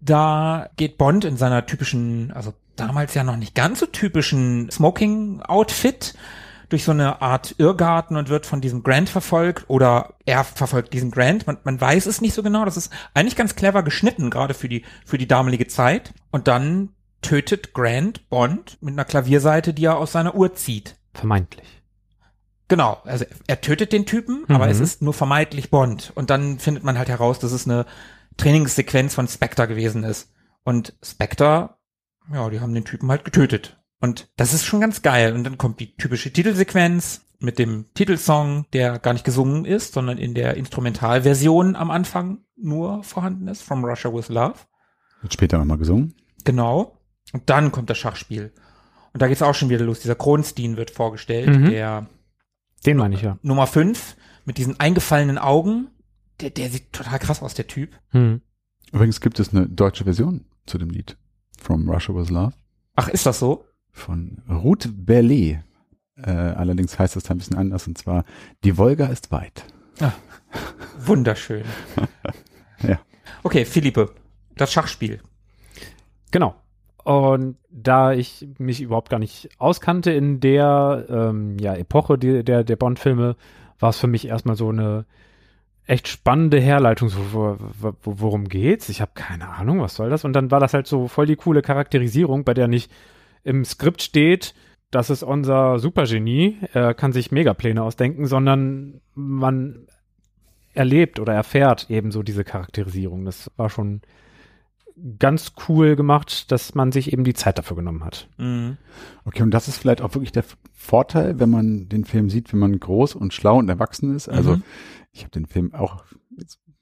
da 0.00 0.68
geht 0.76 0.98
Bond 0.98 1.24
in 1.24 1.36
seiner 1.36 1.66
typischen, 1.66 2.32
also 2.32 2.54
damals 2.76 3.14
ja 3.14 3.24
noch 3.24 3.36
nicht 3.36 3.54
ganz 3.54 3.80
so 3.80 3.86
typischen 3.86 4.70
Smoking-Outfit 4.70 6.14
durch 6.68 6.84
so 6.84 6.92
eine 6.92 7.22
Art 7.22 7.54
Irrgarten 7.58 8.16
und 8.16 8.28
wird 8.28 8.44
von 8.46 8.60
diesem 8.60 8.82
Grant 8.82 9.08
verfolgt 9.08 9.64
oder 9.68 10.14
er 10.24 10.44
verfolgt 10.44 10.92
diesen 10.92 11.10
Grant. 11.10 11.46
Man, 11.46 11.58
man 11.64 11.80
weiß 11.80 12.06
es 12.06 12.20
nicht 12.20 12.34
so 12.34 12.42
genau. 12.42 12.64
Das 12.64 12.76
ist 12.76 12.92
eigentlich 13.14 13.36
ganz 13.36 13.54
clever 13.54 13.82
geschnitten, 13.82 14.30
gerade 14.30 14.54
für 14.54 14.68
die, 14.68 14.84
für 15.04 15.18
die 15.18 15.28
damalige 15.28 15.68
Zeit. 15.68 16.12
Und 16.30 16.48
dann 16.48 16.90
tötet 17.22 17.72
Grant 17.72 18.28
Bond 18.28 18.78
mit 18.80 18.94
einer 18.94 19.04
Klavierseite, 19.04 19.74
die 19.74 19.84
er 19.84 19.96
aus 19.96 20.12
seiner 20.12 20.34
Uhr 20.34 20.54
zieht. 20.54 20.96
Vermeintlich. 21.14 21.75
Genau, 22.68 22.98
also 23.04 23.24
er 23.46 23.60
tötet 23.60 23.92
den 23.92 24.06
Typen, 24.06 24.44
aber 24.48 24.64
Mhm. 24.66 24.70
es 24.72 24.80
ist 24.80 25.02
nur 25.02 25.14
vermeintlich 25.14 25.70
Bond. 25.70 26.12
Und 26.16 26.30
dann 26.30 26.58
findet 26.58 26.82
man 26.84 26.98
halt 26.98 27.08
heraus, 27.08 27.38
dass 27.38 27.52
es 27.52 27.66
eine 27.66 27.86
Trainingssequenz 28.36 29.14
von 29.14 29.28
Spectre 29.28 29.68
gewesen 29.68 30.04
ist. 30.04 30.32
Und 30.64 30.94
Spectre, 31.02 31.76
ja, 32.32 32.50
die 32.50 32.60
haben 32.60 32.74
den 32.74 32.84
Typen 32.84 33.08
halt 33.10 33.24
getötet. 33.24 33.78
Und 34.00 34.28
das 34.36 34.52
ist 34.52 34.64
schon 34.64 34.80
ganz 34.80 35.02
geil. 35.02 35.32
Und 35.32 35.44
dann 35.44 35.58
kommt 35.58 35.78
die 35.80 35.96
typische 35.96 36.32
Titelsequenz 36.32 37.22
mit 37.38 37.58
dem 37.58 37.86
Titelsong, 37.94 38.66
der 38.72 38.98
gar 38.98 39.12
nicht 39.12 39.24
gesungen 39.24 39.64
ist, 39.64 39.92
sondern 39.94 40.18
in 40.18 40.34
der 40.34 40.56
Instrumentalversion 40.56 41.76
am 41.76 41.90
Anfang 41.90 42.38
nur 42.56 43.02
vorhanden 43.04 43.46
ist, 43.48 43.62
From 43.62 43.84
Russia 43.84 44.12
with 44.12 44.28
Love. 44.28 44.54
Wird 45.22 45.32
später 45.32 45.58
nochmal 45.58 45.78
gesungen. 45.78 46.14
Genau. 46.44 46.98
Und 47.32 47.48
dann 47.48 47.72
kommt 47.72 47.90
das 47.90 47.98
Schachspiel. 47.98 48.52
Und 49.12 49.22
da 49.22 49.28
geht's 49.28 49.42
auch 49.42 49.54
schon 49.54 49.68
wieder 49.68 49.84
los. 49.84 50.00
Dieser 50.00 50.14
Kronstein 50.14 50.76
wird 50.76 50.90
vorgestellt, 50.90 51.48
Mhm. 51.48 51.70
der 51.70 52.06
Den 52.86 52.96
meine 52.96 53.16
ich 53.16 53.22
ja. 53.22 53.38
Nummer 53.42 53.66
5 53.66 54.16
mit 54.44 54.58
diesen 54.58 54.78
eingefallenen 54.78 55.38
Augen. 55.38 55.88
Der, 56.40 56.50
der 56.50 56.70
sieht 56.70 56.92
total 56.92 57.18
krass 57.18 57.42
aus, 57.42 57.54
der 57.54 57.66
Typ. 57.66 57.98
Hm. 58.10 58.40
Übrigens 58.92 59.20
gibt 59.20 59.40
es 59.40 59.52
eine 59.52 59.68
deutsche 59.68 60.04
Version 60.04 60.44
zu 60.66 60.78
dem 60.78 60.90
Lied. 60.90 61.16
From 61.58 61.88
Russia 61.90 62.14
with 62.14 62.30
Love. 62.30 62.52
Ach, 62.94 63.08
ist 63.08 63.26
das 63.26 63.40
so? 63.40 63.64
Von 63.90 64.42
Ruth 64.48 64.88
Berlet. 64.92 65.58
Äh, 66.16 66.30
allerdings 66.30 66.98
heißt 66.98 67.16
es 67.16 67.30
ein 67.30 67.38
bisschen 67.38 67.58
anders 67.58 67.86
und 67.86 67.98
zwar 67.98 68.24
Die 68.64 68.78
Wolga 68.78 69.06
ist 69.06 69.30
weit. 69.32 69.64
Wunderschön. 70.98 71.64
Ja. 72.82 73.00
Okay, 73.42 73.64
Philippe, 73.64 74.14
das 74.54 74.70
Schachspiel. 74.70 75.22
Genau. 76.30 76.54
Und 77.06 77.56
da 77.70 78.12
ich 78.14 78.48
mich 78.58 78.80
überhaupt 78.80 79.10
gar 79.10 79.20
nicht 79.20 79.48
auskannte 79.58 80.10
in 80.10 80.40
der 80.40 81.06
ähm, 81.08 81.56
ja, 81.60 81.72
Epoche 81.72 82.18
die, 82.18 82.42
der, 82.42 82.64
der 82.64 82.74
Bond-Filme, 82.74 83.36
war 83.78 83.90
es 83.90 84.00
für 84.00 84.08
mich 84.08 84.26
erstmal 84.26 84.56
so 84.56 84.70
eine 84.70 85.06
echt 85.86 86.08
spannende 86.08 86.58
Herleitung, 86.58 87.08
so, 87.08 87.20
wo, 87.32 87.56
wo, 87.78 87.94
worum 88.02 88.48
geht's? 88.48 88.88
Ich 88.88 89.00
habe 89.00 89.12
keine 89.14 89.50
Ahnung, 89.50 89.80
was 89.80 89.94
soll 89.94 90.10
das? 90.10 90.24
Und 90.24 90.32
dann 90.32 90.50
war 90.50 90.58
das 90.58 90.74
halt 90.74 90.88
so 90.88 91.06
voll 91.06 91.26
die 91.26 91.36
coole 91.36 91.62
Charakterisierung, 91.62 92.42
bei 92.42 92.54
der 92.54 92.66
nicht 92.66 92.90
im 93.44 93.64
Skript 93.64 94.02
steht, 94.02 94.56
das 94.90 95.08
ist 95.08 95.22
unser 95.22 95.78
Supergenie, 95.78 96.56
er 96.72 96.92
kann 96.92 97.12
sich 97.12 97.30
Megapläne 97.30 97.84
ausdenken, 97.84 98.26
sondern 98.26 99.00
man 99.14 99.86
erlebt 100.74 101.20
oder 101.20 101.34
erfährt 101.34 101.88
eben 101.88 102.10
so 102.10 102.24
diese 102.24 102.42
Charakterisierung. 102.42 103.24
Das 103.24 103.48
war 103.56 103.70
schon 103.70 104.00
ganz 105.18 105.52
cool 105.68 105.94
gemacht, 105.96 106.50
dass 106.50 106.74
man 106.74 106.90
sich 106.92 107.12
eben 107.12 107.24
die 107.24 107.34
Zeit 107.34 107.58
dafür 107.58 107.76
genommen 107.76 108.04
hat. 108.04 108.28
Mhm. 108.38 108.78
Okay, 109.24 109.42
und 109.42 109.50
das 109.50 109.68
ist 109.68 109.76
vielleicht 109.78 110.00
auch 110.00 110.14
wirklich 110.14 110.32
der 110.32 110.44
Vorteil, 110.72 111.38
wenn 111.38 111.50
man 111.50 111.88
den 111.88 112.04
Film 112.04 112.30
sieht, 112.30 112.52
wenn 112.52 112.60
man 112.60 112.78
groß 112.78 113.14
und 113.14 113.34
schlau 113.34 113.58
und 113.58 113.68
erwachsen 113.68 114.14
ist. 114.14 114.28
Also 114.28 114.56
Mhm. 114.56 114.62
ich 115.12 115.20
habe 115.22 115.30
den 115.32 115.46
Film 115.46 115.74
auch, 115.74 116.04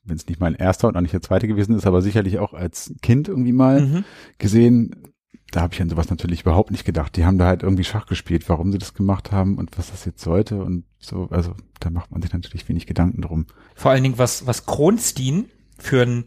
wenn 0.05 0.17
es 0.17 0.27
nicht 0.29 0.41
mein 0.41 0.55
erster 0.55 0.87
und 0.89 0.97
auch 0.97 1.01
nicht 1.01 1.15
der 1.15 1.23
zweite 1.23 1.49
gewesen 1.49 1.75
ist, 1.77 1.87
aber 1.87 2.03
sicherlich 2.03 2.39
auch 2.39 2.55
als 2.55 2.95
Kind 3.03 3.29
irgendwie 3.29 3.53
mal 3.53 3.81
Mhm. 3.81 4.05
gesehen. 4.39 4.95
Da 5.51 5.61
habe 5.63 5.73
ich 5.75 5.81
an 5.83 5.89
sowas 5.89 6.11
natürlich 6.11 6.43
überhaupt 6.43 6.71
nicht 6.73 6.85
gedacht. 6.85 7.17
Die 7.17 7.25
haben 7.25 7.39
da 7.39 7.47
halt 7.47 7.63
irgendwie 7.63 7.85
Schach 7.85 8.07
gespielt, 8.07 8.49
warum 8.49 8.73
sie 8.73 8.79
das 8.79 8.95
gemacht 8.95 9.31
haben 9.33 9.57
und 9.59 9.77
was 9.79 9.91
das 9.91 10.05
jetzt 10.05 10.23
sollte 10.23 10.63
und 10.63 10.85
so. 10.99 11.29
Also 11.31 11.55
da 11.81 11.91
macht 11.91 12.11
man 12.11 12.23
sich 12.23 12.33
natürlich 12.33 12.69
wenig 12.69 12.87
Gedanken 12.87 13.23
drum. 13.23 13.47
Vor 13.75 13.91
allen 13.93 14.03
Dingen, 14.03 14.19
was, 14.19 14.47
was 14.47 14.67
Kronstein 14.67 15.47
für 15.79 16.03
ein, 16.03 16.25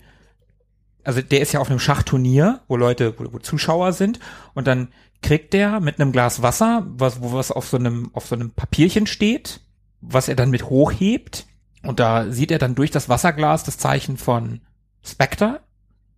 also 1.08 1.22
der 1.22 1.40
ist 1.40 1.54
ja 1.54 1.62
auf 1.62 1.70
einem 1.70 1.80
Schachturnier, 1.80 2.60
wo 2.68 2.76
Leute, 2.76 3.18
wo, 3.18 3.32
wo 3.32 3.40
Zuschauer 3.40 3.94
sind, 3.94 4.20
und 4.54 4.68
dann 4.68 4.90
kriegt 5.22 5.54
der 5.54 5.80
mit 5.80 6.00
einem 6.00 6.12
Glas 6.12 6.42
Wasser, 6.42 6.86
was, 6.86 7.22
wo 7.22 7.32
was 7.32 7.52
auf 7.52 7.66
so 7.68 7.78
einem, 7.78 8.12
auf 8.14 8.28
so 8.28 8.36
einem 8.36 8.52
Papierchen 8.52 9.08
steht, 9.08 9.62
was 10.02 10.28
er 10.28 10.36
dann 10.36 10.50
mit 10.50 10.66
hochhebt, 10.66 11.48
und 11.82 12.02
da 12.02 12.30
sieht 12.30 12.52
er 12.52 12.60
dann 12.60 12.76
durch 12.76 12.92
das 12.92 13.08
Wasserglas 13.08 13.64
das 13.64 13.78
Zeichen 13.78 14.18
von 14.18 14.60
Spectre, 15.02 15.62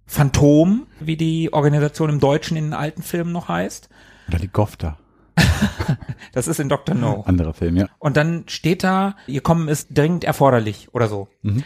Phantom, 0.07 0.87
wie 0.99 1.17
die 1.17 1.53
Organisation 1.53 2.09
im 2.09 2.19
Deutschen 2.19 2.57
in 2.57 2.63
den 2.63 2.73
alten 2.73 3.03
Filmen 3.03 3.31
noch 3.31 3.47
heißt. 3.47 3.89
Oder 4.27 4.39
die 4.39 4.47
Gofta, 4.47 4.97
Das 6.33 6.47
ist 6.47 6.59
in 6.59 6.67
Dr. 6.67 6.95
No. 6.95 7.23
anderer 7.27 7.53
Film, 7.53 7.77
ja. 7.77 7.87
Und 7.99 8.17
dann 8.17 8.45
steht 8.47 8.83
da, 8.83 9.15
ihr 9.27 9.41
Kommen 9.41 9.67
ist 9.67 9.89
dringend 9.95 10.23
erforderlich 10.23 10.93
oder 10.93 11.07
so. 11.07 11.27
Mhm. 11.43 11.63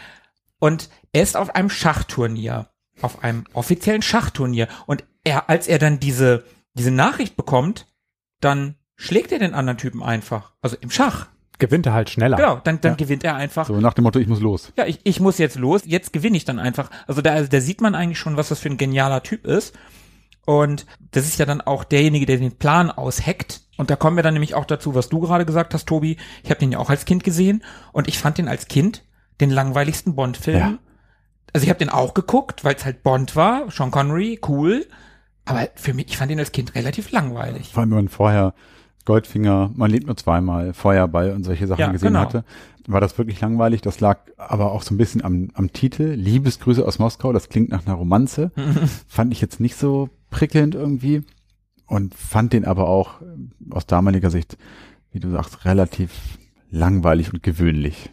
Und 0.60 0.90
er 1.14 1.24
ist 1.24 1.38
auf 1.38 1.56
einem 1.56 1.70
Schachturnier, 1.70 2.70
auf 3.02 3.24
einem 3.24 3.44
offiziellen 3.54 4.02
Schachturnier. 4.02 4.68
Und 4.86 5.04
er, 5.24 5.50
als 5.50 5.68
er 5.68 5.80
dann 5.80 6.00
diese, 6.00 6.44
diese 6.74 6.92
Nachricht 6.92 7.36
bekommt, 7.36 7.88
dann 8.40 8.76
schlägt 8.96 9.32
er 9.32 9.40
den 9.40 9.54
anderen 9.54 9.78
Typen 9.78 10.04
einfach. 10.04 10.54
Also 10.62 10.78
im 10.82 10.90
Schach. 10.92 11.28
Gewinnt 11.60 11.86
er 11.86 11.94
halt 11.94 12.10
schneller. 12.10 12.36
Genau, 12.38 12.60
dann, 12.64 12.82
dann 12.82 12.94
Ja. 12.94 12.96
gewinnt 12.98 13.24
er 13.24 13.36
einfach. 13.36 13.68
So 13.68 13.80
nach 13.80 13.94
dem 13.94 14.04
Motto, 14.04 14.20
ich 14.20 14.28
muss 14.28 14.42
los. 14.42 14.74
Ja, 14.78 14.86
ich, 14.86 15.00
ich 15.04 15.20
muss 15.20 15.38
jetzt 15.38 15.58
los, 15.58 15.84
jetzt 15.86 16.12
gewinne 16.12 16.36
ich 16.36 16.46
dann 16.46 16.60
einfach. 16.60 16.90
Also 17.08 17.22
da, 17.22 17.32
also 17.34 17.48
da 17.50 17.62
sieht 17.62 17.80
man 17.80 17.96
eigentlich 17.96 18.20
schon, 18.20 18.38
was 18.38 18.50
das 18.50 18.60
für 18.60 18.70
ein 18.70 18.78
genialer 18.78 19.24
Typ 19.24 19.46
ist. 19.46 19.74
Und 20.46 20.86
das 21.12 21.26
ist 21.26 21.40
ja 21.40 21.46
dann 21.46 21.62
auch 21.62 21.84
derjenige, 21.86 22.26
der 22.26 22.38
den 22.38 22.58
Plan 22.58 22.92
ausheckt. 22.92 23.62
Und 23.78 23.90
da 23.90 23.96
kommen 23.96 24.18
wir 24.18 24.24
dann 24.24 24.34
nämlich 24.34 24.56
auch 24.56 24.66
dazu, 24.66 24.94
was 24.94 25.10
du 25.10 25.20
gerade 25.22 25.46
gesagt 25.46 25.74
hast, 25.74 25.88
Tobi. 25.88 26.18
Ich 26.44 26.50
habe 26.50 26.60
den 26.60 26.72
ja 26.72 26.80
auch 26.80 26.90
als 26.90 27.06
Kind 27.06 27.24
gesehen 27.24 27.64
und 27.94 28.08
ich 28.08 28.20
fand 28.20 28.38
den 28.38 28.48
als 28.50 28.68
Kind 28.68 29.06
den 29.40 29.50
langweiligsten 29.52 30.16
Bond-Film. 30.16 30.60
Ja. 30.60 30.78
Also 31.54 31.64
ich 31.66 31.70
habe 31.70 31.80
den 31.80 31.90
auch 31.90 32.14
geguckt, 32.14 32.64
weil 32.64 32.76
es 32.76 32.84
halt 32.84 33.04
Bond 33.04 33.36
war, 33.36 33.70
Sean 33.72 33.92
Connery, 33.92 34.40
cool. 34.48 34.86
Aber 35.46 35.68
für 35.76 35.94
mich, 35.94 36.08
ich 36.08 36.18
fand 36.18 36.32
ihn 36.32 36.40
als 36.40 36.52
Kind 36.52 36.74
relativ 36.76 37.12
langweilig. 37.12 37.72
Vor 37.74 37.82
allem, 37.82 37.92
wenn 37.92 37.98
man 37.98 38.08
vorher 38.10 38.54
Goldfinger, 39.06 39.72
man 39.76 39.92
lebt 39.92 40.08
nur 40.08 40.16
zweimal, 40.18 40.74
Feuerball 40.74 41.32
und 41.32 41.44
solche 41.44 41.68
Sachen 41.68 41.82
Ja, 41.82 41.92
gesehen 41.92 42.10
genau. 42.10 42.22
hatte, 42.22 42.46
war 42.88 43.02
das 43.02 43.18
wirklich 43.18 43.40
langweilig. 43.42 43.82
Das 43.82 44.00
lag 44.00 44.20
aber 44.38 44.72
auch 44.72 44.82
so 44.82 44.94
ein 44.94 44.98
bisschen 44.98 45.24
am, 45.24 45.50
am 45.54 45.74
Titel. 45.74 46.04
Liebesgrüße 46.04 46.86
aus 46.86 47.00
Moskau, 47.00 47.34
das 47.34 47.50
klingt 47.50 47.70
nach 47.70 47.86
einer 47.86 47.96
Romanze. 47.96 48.52
fand 49.08 49.34
ich 49.34 49.42
jetzt 49.42 49.60
nicht 49.60 49.76
so 49.76 50.10
prickelnd 50.30 50.76
irgendwie 50.76 51.24
und 51.86 52.16
fand 52.16 52.54
den 52.54 52.66
aber 52.66 52.88
auch 52.88 53.22
aus 53.70 53.86
damaliger 53.86 54.30
Sicht, 54.30 54.58
wie 55.12 55.20
du 55.20 55.30
sagst, 55.30 55.66
relativ 55.66 56.12
langweilig 56.72 57.34
und 57.34 57.44
gewöhnlich. 57.44 58.10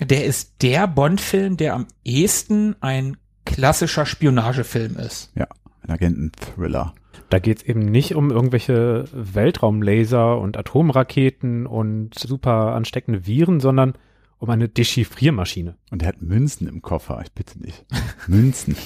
Der 0.00 0.24
ist 0.24 0.62
der 0.62 0.86
Bond-Film, 0.86 1.56
der 1.56 1.74
am 1.74 1.86
ehesten 2.04 2.76
ein 2.80 3.16
klassischer 3.44 4.06
Spionagefilm 4.06 4.96
ist. 4.96 5.32
Ja, 5.36 5.46
ein 5.82 5.90
Agenten-Thriller. 5.90 6.94
Da 7.30 7.38
geht's 7.38 7.62
eben 7.62 7.80
nicht 7.80 8.14
um 8.14 8.30
irgendwelche 8.30 9.04
Weltraumlaser 9.12 10.38
und 10.38 10.56
Atomraketen 10.56 11.66
und 11.66 12.18
super 12.18 12.74
ansteckende 12.74 13.26
Viren, 13.26 13.60
sondern 13.60 13.94
um 14.38 14.50
eine 14.50 14.68
Dechiffriermaschine. 14.68 15.76
Und 15.90 16.02
er 16.02 16.08
hat 16.08 16.22
Münzen 16.22 16.68
im 16.68 16.82
Koffer, 16.82 17.20
ich 17.24 17.32
bitte 17.32 17.60
nicht. 17.60 17.84
Münzen. 18.26 18.76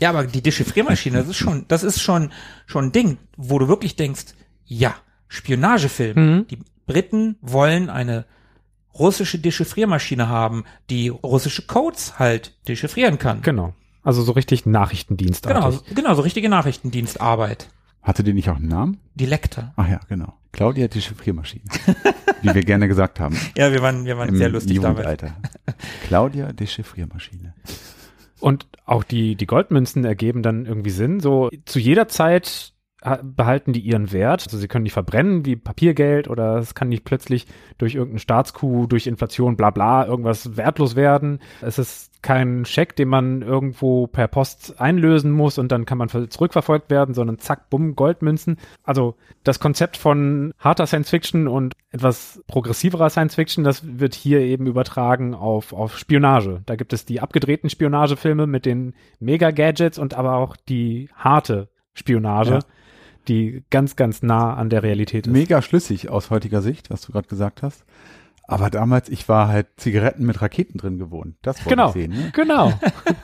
Ja, 0.00 0.10
aber 0.10 0.24
die 0.24 0.42
Dechiffriermaschine, 0.42 1.18
das 1.18 1.28
ist 1.28 1.36
schon, 1.36 1.64
das 1.68 1.82
ist 1.82 2.00
schon, 2.00 2.30
schon 2.66 2.86
ein 2.86 2.92
Ding, 2.92 3.18
wo 3.36 3.58
du 3.58 3.68
wirklich 3.68 3.96
denkst, 3.96 4.26
ja, 4.64 4.94
Spionagefilm. 5.28 6.16
Mhm. 6.16 6.46
Die 6.48 6.58
Briten 6.86 7.36
wollen 7.40 7.90
eine 7.90 8.26
russische 8.98 9.38
Dechiffriermaschine 9.38 10.28
haben, 10.28 10.64
die 10.90 11.08
russische 11.08 11.62
Codes 11.66 12.18
halt 12.18 12.52
dechiffrieren 12.66 13.18
kann. 13.18 13.42
Genau. 13.42 13.74
Also 14.02 14.22
so 14.22 14.32
richtig 14.32 14.64
Nachrichtendienstartig. 14.66 15.84
Genau, 15.84 15.94
genau, 15.94 16.14
so 16.14 16.22
richtige 16.22 16.48
Nachrichtendienstarbeit. 16.48 17.68
Hatte 18.02 18.24
die 18.24 18.32
nicht 18.32 18.48
auch 18.48 18.56
einen 18.56 18.68
Namen? 18.68 19.00
Die 19.14 19.26
Lektor. 19.26 19.72
Ach 19.76 19.88
ja, 19.88 20.00
genau. 20.08 20.34
Claudia 20.52 20.88
die 20.88 21.02
Chiffriermaschine. 21.02 21.64
Wie 22.42 22.54
wir 22.54 22.62
gerne 22.62 22.88
gesagt 22.88 23.20
haben. 23.20 23.36
Ja, 23.56 23.72
wir 23.72 23.82
waren, 23.82 24.04
wir 24.04 24.16
waren 24.16 24.34
sehr 24.36 24.48
lustig 24.48 24.80
damit. 24.80 25.24
Claudia 26.06 26.52
die 26.52 26.66
Chiffriermaschine. 26.66 27.54
Und 28.40 28.66
auch 28.86 29.04
die, 29.04 29.34
die 29.34 29.46
Goldmünzen 29.46 30.04
ergeben 30.04 30.42
dann 30.42 30.64
irgendwie 30.64 30.90
Sinn. 30.90 31.20
So 31.20 31.50
zu 31.64 31.78
jeder 31.78 32.08
Zeit 32.08 32.72
behalten 33.22 33.72
die 33.72 33.80
ihren 33.80 34.10
Wert. 34.12 34.42
Also 34.44 34.58
sie 34.58 34.66
können 34.68 34.82
nicht 34.82 34.92
verbrennen 34.92 35.44
wie 35.46 35.54
Papiergeld 35.56 36.28
oder 36.28 36.56
es 36.56 36.74
kann 36.74 36.88
nicht 36.88 37.04
plötzlich 37.04 37.46
durch 37.78 37.94
irgendeinen 37.94 38.18
Staatscoup, 38.18 38.90
durch 38.90 39.06
Inflation, 39.06 39.56
bla 39.56 39.70
bla, 39.70 40.04
irgendwas 40.06 40.56
wertlos 40.56 40.96
werden. 40.96 41.38
Es 41.60 41.78
ist 41.78 42.08
kein 42.22 42.64
Scheck, 42.64 42.96
den 42.96 43.06
man 43.08 43.42
irgendwo 43.42 44.08
per 44.08 44.26
Post 44.26 44.80
einlösen 44.80 45.30
muss 45.30 45.58
und 45.58 45.70
dann 45.70 45.84
kann 45.86 45.98
man 45.98 46.08
ver- 46.08 46.28
zurückverfolgt 46.28 46.90
werden, 46.90 47.14
sondern 47.14 47.38
zack, 47.38 47.70
bumm, 47.70 47.94
Goldmünzen. 47.94 48.56
Also 48.82 49.14
das 49.44 49.60
Konzept 49.60 49.96
von 49.96 50.52
harter 50.58 50.88
Science 50.88 51.10
Fiction 51.10 51.46
und 51.46 51.74
etwas 51.90 52.42
progressiverer 52.48 53.10
Science 53.10 53.36
Fiction, 53.36 53.62
das 53.62 53.82
wird 54.00 54.16
hier 54.16 54.40
eben 54.40 54.66
übertragen 54.66 55.36
auf, 55.36 55.72
auf 55.72 55.96
Spionage. 55.96 56.62
Da 56.66 56.74
gibt 56.74 56.92
es 56.92 57.04
die 57.04 57.20
abgedrehten 57.20 57.70
Spionagefilme 57.70 58.48
mit 58.48 58.66
den 58.66 58.94
Mega-Gadgets 59.20 59.98
und 60.00 60.14
aber 60.14 60.34
auch 60.34 60.56
die 60.56 61.08
harte 61.14 61.68
Spionage, 61.94 62.54
Ja. 62.54 62.58
Die 63.28 63.62
ganz, 63.70 63.96
ganz 63.96 64.22
nah 64.22 64.54
an 64.54 64.70
der 64.70 64.82
Realität 64.82 65.26
ist. 65.26 65.32
Mega 65.32 65.62
schlüssig 65.62 66.08
aus 66.08 66.30
heutiger 66.30 66.62
Sicht, 66.62 66.90
was 66.90 67.02
du 67.02 67.12
gerade 67.12 67.28
gesagt 67.28 67.62
hast. 67.62 67.84
Aber 68.50 68.70
damals, 68.70 69.10
ich 69.10 69.28
war 69.28 69.48
halt 69.48 69.66
Zigaretten 69.76 70.24
mit 70.24 70.40
Raketen 70.40 70.78
drin 70.78 70.98
gewohnt. 70.98 71.36
Das 71.42 71.58
wollte 71.58 71.68
Genau, 71.68 71.88
ich 71.88 71.92
sehen. 71.92 72.12
Ne? 72.12 72.30
genau. 72.34 72.72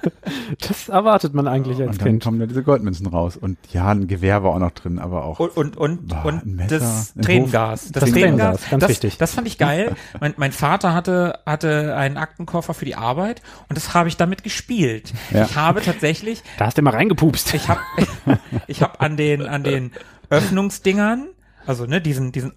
das 0.60 0.90
erwartet 0.90 1.32
man 1.32 1.48
eigentlich 1.48 1.80
als 1.80 1.92
Und 1.92 2.00
dann 2.02 2.08
Kind. 2.08 2.24
kommen 2.24 2.40
da 2.40 2.44
diese 2.46 2.62
Goldmünzen 2.62 3.06
raus. 3.06 3.38
Und 3.38 3.56
ja, 3.72 3.88
ein 3.88 4.06
Gewehr 4.06 4.42
war 4.44 4.50
auch 4.50 4.58
noch 4.58 4.72
drin, 4.72 4.98
aber 4.98 5.24
auch. 5.24 5.40
Und, 5.40 5.56
und, 5.56 5.76
und, 5.78 6.08
Boah, 6.08 6.26
und 6.26 6.44
ein 6.44 6.54
Messer, 6.56 6.78
das 6.78 7.14
Tränengas. 7.14 7.90
Das, 7.90 8.02
Das 8.02 8.12
Tränengas, 8.12 8.68
ganz 8.68 8.80
das, 8.82 8.90
wichtig. 8.90 9.16
Das 9.16 9.32
fand 9.32 9.46
ich 9.46 9.56
geil. 9.56 9.96
mein, 10.20 10.34
mein 10.36 10.52
Vater 10.52 10.92
hatte, 10.92 11.38
hatte 11.46 11.96
einen 11.96 12.18
Aktenkoffer 12.18 12.74
für 12.74 12.84
die 12.84 12.94
Arbeit 12.94 13.40
und 13.70 13.76
das 13.78 13.94
habe 13.94 14.10
ich 14.10 14.18
damit 14.18 14.42
gespielt. 14.44 15.14
Ja. 15.30 15.46
Ich 15.46 15.56
habe 15.56 15.80
tatsächlich, 15.80 16.42
Da 16.58 16.66
hast 16.66 16.76
du 16.76 16.82
immer 16.82 16.92
reingepupst. 16.92 17.54
ich 17.54 17.66
habe 17.68 17.80
ich 18.66 18.82
hab 18.82 19.00
an 19.00 19.16
den, 19.16 19.46
an 19.46 19.64
den 19.64 19.92
Öffnungsdingern, 20.28 21.28
also 21.66 21.86
ne, 21.86 22.02
diesen, 22.02 22.30
diesen 22.32 22.52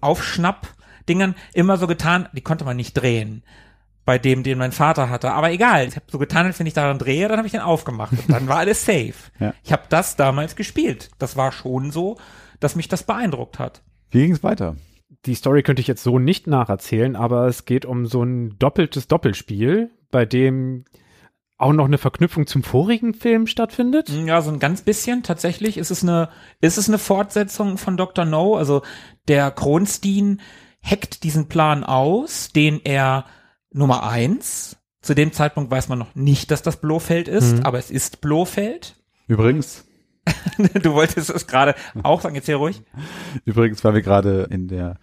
Aufschnapp-Dingern 1.08 1.34
immer 1.54 1.76
so 1.76 1.86
getan, 1.86 2.28
die 2.32 2.40
konnte 2.40 2.64
man 2.64 2.76
nicht 2.76 2.94
drehen. 2.94 3.42
Bei 4.04 4.18
dem, 4.18 4.42
den 4.42 4.56
mein 4.56 4.72
Vater 4.72 5.10
hatte. 5.10 5.32
Aber 5.32 5.50
egal, 5.50 5.86
ich 5.86 5.96
habe 5.96 6.06
so 6.08 6.18
getan, 6.18 6.46
als 6.46 6.58
wenn 6.58 6.66
ich 6.66 6.72
daran 6.72 6.98
drehe, 6.98 7.28
dann 7.28 7.36
habe 7.36 7.46
ich 7.46 7.52
den 7.52 7.60
aufgemacht. 7.60 8.12
Und 8.12 8.30
dann 8.30 8.48
war 8.48 8.56
alles 8.56 8.84
safe. 8.84 9.14
Ja. 9.38 9.54
Ich 9.62 9.72
habe 9.72 9.82
das 9.88 10.16
damals 10.16 10.56
gespielt. 10.56 11.10
Das 11.18 11.36
war 11.36 11.52
schon 11.52 11.90
so, 11.90 12.16
dass 12.58 12.74
mich 12.74 12.88
das 12.88 13.02
beeindruckt 13.02 13.58
hat. 13.58 13.82
Wie 14.10 14.26
ging's 14.26 14.42
weiter? 14.42 14.76
die 15.26 15.34
Story 15.34 15.64
könnte 15.64 15.80
ich 15.80 15.88
jetzt 15.88 16.04
so 16.04 16.20
nicht 16.20 16.46
nacherzählen, 16.46 17.16
aber 17.16 17.48
es 17.48 17.64
geht 17.64 17.84
um 17.84 18.06
so 18.06 18.22
ein 18.22 18.56
doppeltes 18.58 19.08
Doppelspiel, 19.08 19.90
bei 20.12 20.24
dem 20.24 20.84
auch 21.58 21.72
noch 21.72 21.86
eine 21.86 21.98
Verknüpfung 21.98 22.46
zum 22.46 22.62
vorigen 22.62 23.14
Film 23.14 23.48
stattfindet. 23.48 24.08
Ja, 24.08 24.40
so 24.40 24.50
ein 24.50 24.60
ganz 24.60 24.82
bisschen. 24.82 25.24
Tatsächlich 25.24 25.76
ist 25.76 25.90
es 25.90 26.04
eine, 26.04 26.28
ist 26.60 26.78
es 26.78 26.88
eine 26.88 26.98
Fortsetzung 26.98 27.78
von 27.78 27.96
Dr. 27.96 28.24
No. 28.24 28.54
Also 28.54 28.82
der 29.26 29.50
Kronstein 29.50 30.40
hackt 30.90 31.22
diesen 31.24 31.48
Plan 31.48 31.84
aus, 31.84 32.50
den 32.52 32.80
er 32.84 33.24
Nummer 33.72 34.02
eins. 34.08 34.76
Zu 35.02 35.14
dem 35.14 35.32
Zeitpunkt 35.32 35.70
weiß 35.70 35.88
man 35.88 35.98
noch 35.98 36.14
nicht, 36.14 36.50
dass 36.50 36.62
das 36.62 36.80
Blofeld 36.80 37.28
ist, 37.28 37.58
Mhm. 37.58 37.62
aber 37.64 37.78
es 37.78 37.90
ist 37.90 38.20
Blofeld. 38.20 38.96
Übrigens, 39.26 39.84
Du 40.82 40.92
wolltest 40.92 41.30
es 41.30 41.46
gerade 41.46 41.74
auch 42.02 42.20
sagen, 42.20 42.34
erzähl 42.34 42.56
ruhig. 42.56 42.82
übrigens, 43.44 43.82
weil 43.84 43.94
wir 43.94 44.02
gerade 44.02 44.46
in 44.50 44.68
der 44.68 44.98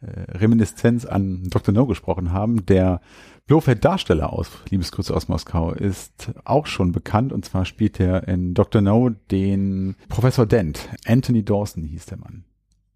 äh, 0.00 0.06
Reminiszenz 0.38 1.04
an 1.04 1.44
Dr. 1.50 1.74
No 1.74 1.86
gesprochen 1.86 2.32
haben, 2.32 2.64
der 2.66 3.00
Blofeld-Darsteller 3.48 4.32
aus 4.32 4.50
Liebesgrüße 4.70 5.12
aus 5.14 5.26
Moskau 5.28 5.72
ist 5.72 6.30
auch 6.44 6.66
schon 6.66 6.92
bekannt 6.92 7.32
und 7.32 7.44
zwar 7.44 7.64
spielt 7.64 7.98
er 7.98 8.28
in 8.28 8.54
Dr. 8.54 8.80
No 8.82 9.08
den 9.30 9.96
Professor 10.08 10.46
Dent. 10.46 10.88
Anthony 11.06 11.44
Dawson 11.44 11.82
hieß 11.82 12.06
der 12.06 12.18
Mann. 12.18 12.44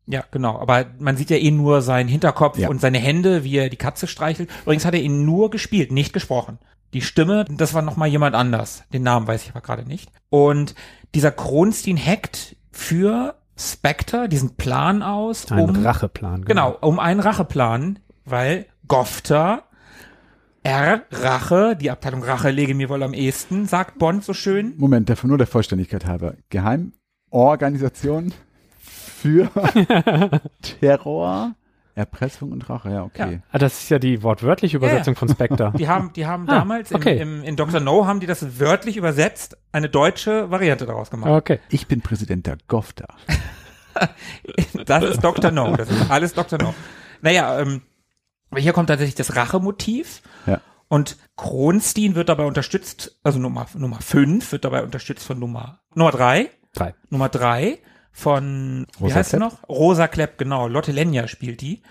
Ja, 0.07 0.25
genau. 0.31 0.59
Aber 0.59 0.87
man 0.99 1.17
sieht 1.17 1.31
ja 1.31 1.37
eh 1.37 1.51
nur 1.51 1.81
seinen 1.83 2.09
Hinterkopf 2.09 2.59
Ja. 2.59 2.69
und 2.69 2.81
seine 2.81 2.99
Hände, 2.99 3.45
wie 3.45 3.57
er 3.57 3.69
die 3.69 3.77
Katze 3.77 4.07
streichelt. 4.07 4.51
Übrigens 4.63 4.85
hat 4.85 4.95
er 4.95 5.01
ihn 5.03 5.25
nur 5.25 5.51
gespielt, 5.51 5.93
nicht 5.93 6.13
gesprochen. 6.13 6.59
Die 6.93 7.01
Stimme, 7.03 7.45
das 7.49 7.73
war 7.73 7.83
nochmal 7.83 8.09
jemand 8.09 8.35
anders. 8.35 8.85
Den 8.93 9.03
Namen 9.03 9.27
weiß 9.27 9.45
ich 9.45 9.51
aber 9.51 9.61
gerade 9.61 9.87
nicht. 9.87 10.11
Und 10.29 10.75
dieser 11.15 11.31
Kronstein 11.31 11.97
hackt 11.97 12.57
für 12.71 13.37
Spectre 13.57 14.29
diesen 14.29 14.57
Plan 14.57 15.03
aus, 15.03 15.51
Ein 15.53 15.61
um, 15.61 15.85
Racheplan. 15.85 16.45
genau, 16.45 16.77
um 16.81 16.99
einen 16.99 17.21
Racheplan, 17.21 17.99
weil 18.25 18.67
Gofter 18.89 19.63
R, 20.65 21.03
Rache, 21.11 21.77
die 21.77 21.91
Abteilung 21.91 22.23
Rache 22.23 22.51
lege 22.51 22.75
mir 22.75 22.89
wohl 22.89 23.03
am 23.03 23.15
ehesten, 23.15 23.67
sagt 23.67 23.99
Bond 23.99 24.23
so 24.25 24.33
schön. 24.33 24.75
Moment, 24.79 25.09
der, 25.09 25.17
nur 25.25 25.39
der 25.39 25.47
Vollständigkeit 25.47 26.07
halber. 26.07 26.35
Geheimorganisation 26.51 28.33
für 29.23 29.51
Terror, 30.63 31.55
Erpressung 31.95 32.53
und 32.53 32.69
Rache. 32.69 32.91
Ja, 32.91 33.05
okay. 33.05 33.41
Ah, 33.51 33.59
das 33.59 33.83
ist 33.83 33.89
ja 33.91 33.99
die 33.99 34.23
wortwörtliche 34.23 34.77
Übersetzung 34.79 35.15
von 35.15 35.29
Spectre. 35.29 35.73
Die 35.77 35.89
haben, 35.89 36.13
die 36.15 36.27
haben 36.27 36.49
Ah, 36.49 36.59
damals 36.61 36.93
okay. 36.95 37.19
im, 37.19 37.39
im, 37.41 37.45
in 37.45 37.57
Dr. 37.57 37.81
No 37.81 38.07
haben 38.07 38.21
die 38.21 38.27
das 38.27 38.59
wörtlich 38.59 38.97
übersetzt, 38.97 39.57
eine 39.73 39.89
deutsche 39.89 40.51
Variante 40.51 40.87
daraus 40.87 41.11
gemacht. 41.11 41.31
Okay. 41.31 41.61
Ich 41.69 41.87
bin 41.87 42.01
Präsident 42.01 42.47
der 42.47 42.59
GOFTA. 42.69 43.07
Das 44.87 45.05
ist 45.05 45.23
Dr. 45.23 45.51
No. 45.51 45.77
Das 45.77 45.91
ist 45.91 46.11
alles 46.11 46.33
Dr. 46.33 46.59
No. 46.61 46.75
Naja, 47.21 47.61
ähm, 47.61 47.83
hier 48.57 48.73
kommt 48.73 48.89
tatsächlich 48.89 49.15
das 49.15 49.37
Rachemotiv. 49.37 50.23
Ja. 50.47 50.63
Und 50.89 51.19
Kronstein 51.37 52.15
wird 52.15 52.31
dabei 52.31 52.45
unterstützt, 52.47 53.19
also 53.23 53.39
Nummer, 53.39 53.67
Nummer 53.75 54.01
5 54.01 54.51
wird 54.51 54.65
dabei 54.65 54.83
unterstützt 54.83 55.27
von 55.27 55.39
Nummer, 55.39 55.81
Nummer 55.95 56.11
3. 56.11 56.49
Drei. 56.75 56.95
Nummer 57.11 57.29
3 57.29 57.79
von, 58.13 58.87
wie 58.99 59.05
Rosa 59.05 59.15
heißt 59.17 59.31
sie 59.31 59.37
Klepp? 59.39 59.51
noch? 59.53 59.69
Rosa 59.69 60.09
Klepp, 60.09 60.39
genau. 60.39 60.69
Lotte 60.69 60.93
Lenya 60.93 61.27
spielt 61.29 61.61
die. 61.61 61.83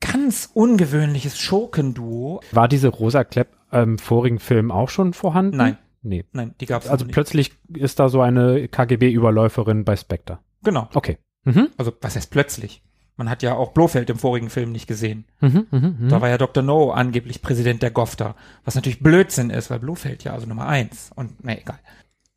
Ganz 0.00 0.50
ungewöhnliches 0.52 1.38
Schurkenduo. 1.38 2.40
War 2.50 2.68
diese 2.68 2.88
Rosa 2.88 3.22
Klepp 3.24 3.48
im 3.70 3.98
vorigen 3.98 4.38
Film 4.40 4.70
auch 4.70 4.88
schon 4.88 5.12
vorhanden? 5.12 5.56
Nein. 5.56 5.78
Nee. 6.02 6.24
Nein, 6.32 6.54
die 6.60 6.66
gab's 6.66 6.88
Also 6.88 7.02
noch 7.04 7.06
nicht. 7.08 7.14
plötzlich 7.14 7.52
ist 7.74 8.00
da 8.00 8.08
so 8.08 8.20
eine 8.20 8.66
KGB-Überläuferin 8.66 9.84
bei 9.84 9.94
Spectre. 9.96 10.40
Genau. 10.64 10.88
Okay. 10.94 11.18
Mhm. 11.44 11.68
Also, 11.76 11.92
was 12.00 12.16
heißt 12.16 12.30
plötzlich? 12.32 12.82
Man 13.16 13.30
hat 13.30 13.42
ja 13.44 13.54
auch 13.54 13.72
Blofeld 13.72 14.10
im 14.10 14.18
vorigen 14.18 14.50
Film 14.50 14.72
nicht 14.72 14.86
gesehen. 14.88 15.26
Mhm, 15.40 15.66
mhm, 15.70 15.96
mhm. 16.00 16.08
Da 16.08 16.20
war 16.20 16.28
ja 16.28 16.38
Dr. 16.38 16.62
No 16.64 16.90
angeblich 16.90 17.42
Präsident 17.42 17.82
der 17.82 17.90
GOFTA, 17.92 18.34
was 18.64 18.74
natürlich 18.74 19.00
Blödsinn 19.00 19.50
ist, 19.50 19.70
weil 19.70 19.78
Blofeld 19.78 20.24
ja 20.24 20.32
also 20.32 20.46
Nummer 20.46 20.66
eins 20.66 21.10
und 21.14 21.44
na 21.44 21.56
egal. 21.56 21.78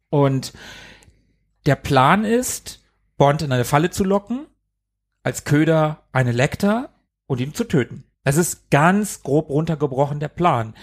Und 0.10 0.54
der 1.66 1.76
Plan 1.76 2.24
ist, 2.26 2.84
Bond 3.18 3.42
in 3.42 3.52
eine 3.52 3.66
Falle 3.66 3.90
zu 3.90 4.04
locken, 4.04 4.48
als 5.24 5.44
Köder 5.44 6.04
eine 6.12 6.32
Lecter 6.32 6.90
und 7.28 7.40
ihn 7.40 7.54
zu 7.54 7.64
töten. 7.64 8.04
Das 8.24 8.38
ist 8.38 8.70
ganz 8.72 9.24
grob 9.24 9.50
runtergebrochen 9.50 10.20
der 10.20 10.28
Plan. 10.28 10.74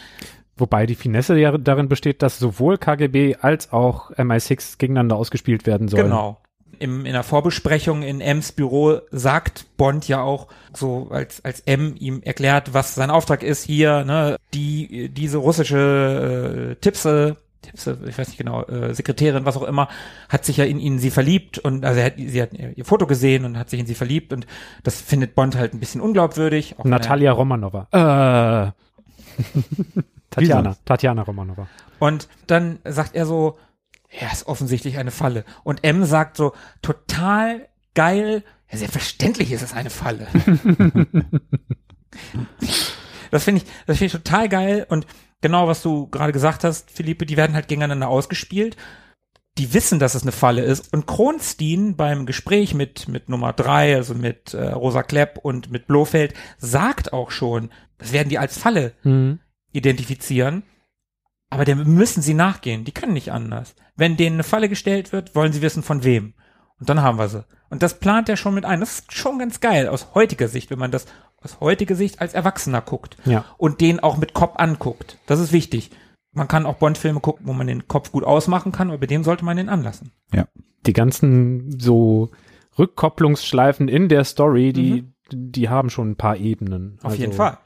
Wobei 0.57 0.87
die 0.87 0.95
Finesse 0.95 1.37
ja 1.37 1.57
darin 1.59 1.88
besteht, 1.88 2.23
dass 2.23 2.38
sowohl 2.38 2.79
KGB 2.79 3.37
als 3.40 3.73
auch 3.73 4.11
MI6 4.12 4.79
gegeneinander 4.79 5.16
ausgespielt 5.16 5.66
werden 5.66 5.88
sollen. 5.88 6.05
Genau. 6.05 6.38
Im, 6.79 7.07
in 7.07 7.12
der 7.12 7.23
Vorbesprechung 7.23 8.03
in 8.03 8.21
M's 8.21 8.53
Büro 8.53 9.01
sagt 9.11 9.66
Bond 9.77 10.09
ja 10.09 10.21
auch 10.23 10.49
so, 10.73 11.09
als, 11.11 11.45
als 11.45 11.61
M 11.61 11.95
ihm 11.99 12.23
erklärt, 12.23 12.75
was 12.75 12.95
sein 12.95 13.11
Auftrag 13.11 13.42
ist 13.42 13.64
hier, 13.64 14.05
ne, 14.05 14.37
die, 14.53 15.09
diese 15.09 15.38
russische 15.38 16.73
äh, 16.73 16.75
Tipse, 16.77 16.81
Tipse, 16.81 17.41
ich 17.75 18.18
weiß 18.18 18.29
nicht 18.29 18.38
genau, 18.38 18.62
äh, 18.64 18.94
Sekretärin, 18.94 19.44
was 19.44 19.57
auch 19.57 19.62
immer, 19.62 19.88
hat 20.29 20.44
sich 20.44 20.57
ja 20.57 20.64
in 20.64 20.79
ihn 20.79 20.98
sie 20.98 21.11
verliebt 21.11 21.59
und 21.59 21.85
also 21.85 22.01
er 22.01 22.07
hat, 22.07 22.14
sie 22.16 22.42
hat 22.42 22.51
ihr 22.53 22.85
Foto 22.85 23.07
gesehen 23.07 23.44
und 23.44 23.59
hat 23.59 23.70
sich 23.70 23.81
in 23.81 23.87
sie 23.87 23.94
verliebt 23.94 24.33
und 24.33 24.46
das 24.83 25.01
findet 25.01 25.35
Bond 25.35 25.57
halt 25.57 25.75
ein 25.75 25.81
bisschen 25.81 26.01
unglaubwürdig. 26.01 26.75
er- 26.79 26.87
Natalia 26.87 27.33
Romanova. 27.33 27.87
Äh. 27.92 28.72
Tatjana. 30.31 30.77
Tatjana 30.85 31.22
Romanova. 31.22 31.66
Und 31.98 32.29
dann 32.46 32.79
sagt 32.85 33.14
er 33.14 33.27
so, 33.27 33.59
ja, 34.20 34.29
ist 34.33 34.46
offensichtlich 34.46 34.98
eine 34.98 35.11
Falle. 35.11 35.44
Und 35.62 35.85
M 35.85 36.05
sagt 36.05 36.37
so 36.37 36.53
total 36.83 37.68
geil. 37.94 38.42
Ja, 38.70 38.79
selbstverständlich 38.79 39.53
ist 39.53 39.62
es 39.62 39.72
eine 39.75 39.90
Falle. 39.90 40.27
das 43.31 43.44
finde 43.44 43.62
ich, 43.62 43.68
das 43.87 43.98
finde 43.98 44.07
ich 44.07 44.12
total 44.12 44.48
geil 44.48 44.87
und 44.88 45.07
genau, 45.42 45.68
was 45.68 45.83
du 45.83 46.07
gerade 46.09 46.33
gesagt 46.33 46.64
hast, 46.64 46.90
Philippe, 46.90 47.26
die 47.26 47.37
werden 47.37 47.55
halt 47.55 47.68
gegeneinander 47.68 48.09
ausgespielt. 48.09 48.76
Die 49.59 49.74
wissen, 49.74 49.98
dass 49.98 50.14
es 50.14 50.22
eine 50.22 50.33
Falle 50.33 50.62
ist. 50.62 50.90
Und 50.94 51.07
Kronstein 51.07 51.94
beim 51.94 52.24
Gespräch 52.24 52.72
mit, 52.72 53.07
mit 53.09 53.28
Nummer 53.28 53.52
drei, 53.52 53.94
also 53.96 54.14
mit 54.14 54.55
äh, 54.55 54.68
Rosa 54.70 55.02
Klepp 55.02 55.38
und 55.42 55.70
mit 55.70 55.87
Blofeld, 55.87 56.33
sagt 56.57 57.12
auch 57.12 57.31
schon, 57.31 57.70
das 57.98 58.12
werden 58.12 58.31
die 58.31 58.38
als 58.38 58.57
Falle 58.57 58.94
Mhm. 59.02 59.40
identifizieren. 59.72 60.62
Aber 61.50 61.66
dem 61.66 61.85
müssen 61.94 62.22
sie 62.22 62.33
nachgehen. 62.33 62.85
Die 62.85 62.92
können 62.92 63.12
nicht 63.12 63.31
anders. 63.31 63.74
Wenn 63.94 64.16
denen 64.16 64.37
eine 64.37 64.42
Falle 64.44 64.70
gestellt 64.70 65.12
wird, 65.12 65.35
wollen 65.35 65.52
sie 65.52 65.61
wissen, 65.61 65.83
von 65.83 66.02
wem. 66.02 66.33
Und 66.81 66.88
dann 66.88 67.02
haben 67.02 67.18
wir 67.18 67.28
sie. 67.28 67.44
Und 67.68 67.83
das 67.83 67.98
plant 68.00 68.31
er 68.31 68.38
schon 68.38 68.55
mit 68.55 68.64
ein. 68.64 68.81
Das 68.81 69.00
ist 69.00 69.12
schon 69.12 69.38
ganz 69.38 69.61
geil 69.61 69.87
aus 69.88 70.14
heutiger 70.14 70.48
Sicht, 70.48 70.70
wenn 70.70 70.78
man 70.78 70.90
das 70.90 71.05
aus 71.44 71.61
heutiger 71.61 71.94
Sicht 71.94 72.20
als 72.20 72.35
Erwachsener 72.35 72.81
guckt. 72.81 73.16
Ja. 73.24 73.44
Und 73.59 73.81
den 73.81 74.00
auch 74.00 74.16
mit 74.16 74.35
Kopf 74.35 74.57
anguckt. 74.57 75.18
Das 75.26 75.40
ist 75.40 75.52
wichtig. 75.52 75.90
Man 76.35 76.48
kann 76.48 76.66
auch 76.66 76.76
Bond-Filme 76.76 77.20
gucken, 77.20 77.46
wo 77.46 77.52
man 77.52 77.66
den 77.66 77.88
Kopf 77.88 78.11
gut 78.12 78.24
ausmachen 78.24 78.72
kann, 78.72 78.88
aber 78.88 78.98
bei 78.98 79.07
dem 79.07 79.22
sollte 79.24 79.44
man 79.44 79.57
den 79.57 79.68
anlassen. 79.68 80.12
Die 80.87 80.92
ganzen 80.92 81.78
so 81.78 82.31
Rückkopplungsschleifen 82.78 83.88
in 83.88 84.09
der 84.09 84.24
Story, 84.24 84.72
die, 84.72 85.05
die 85.31 85.68
haben 85.68 85.90
schon 85.90 86.12
ein 86.12 86.16
paar 86.16 86.37
Ebenen. 86.37 86.83
Mhm. 86.83 86.98
Auf 87.00 87.05
Also, 87.12 87.18
jeden 87.18 87.33
Fall. 87.33 87.59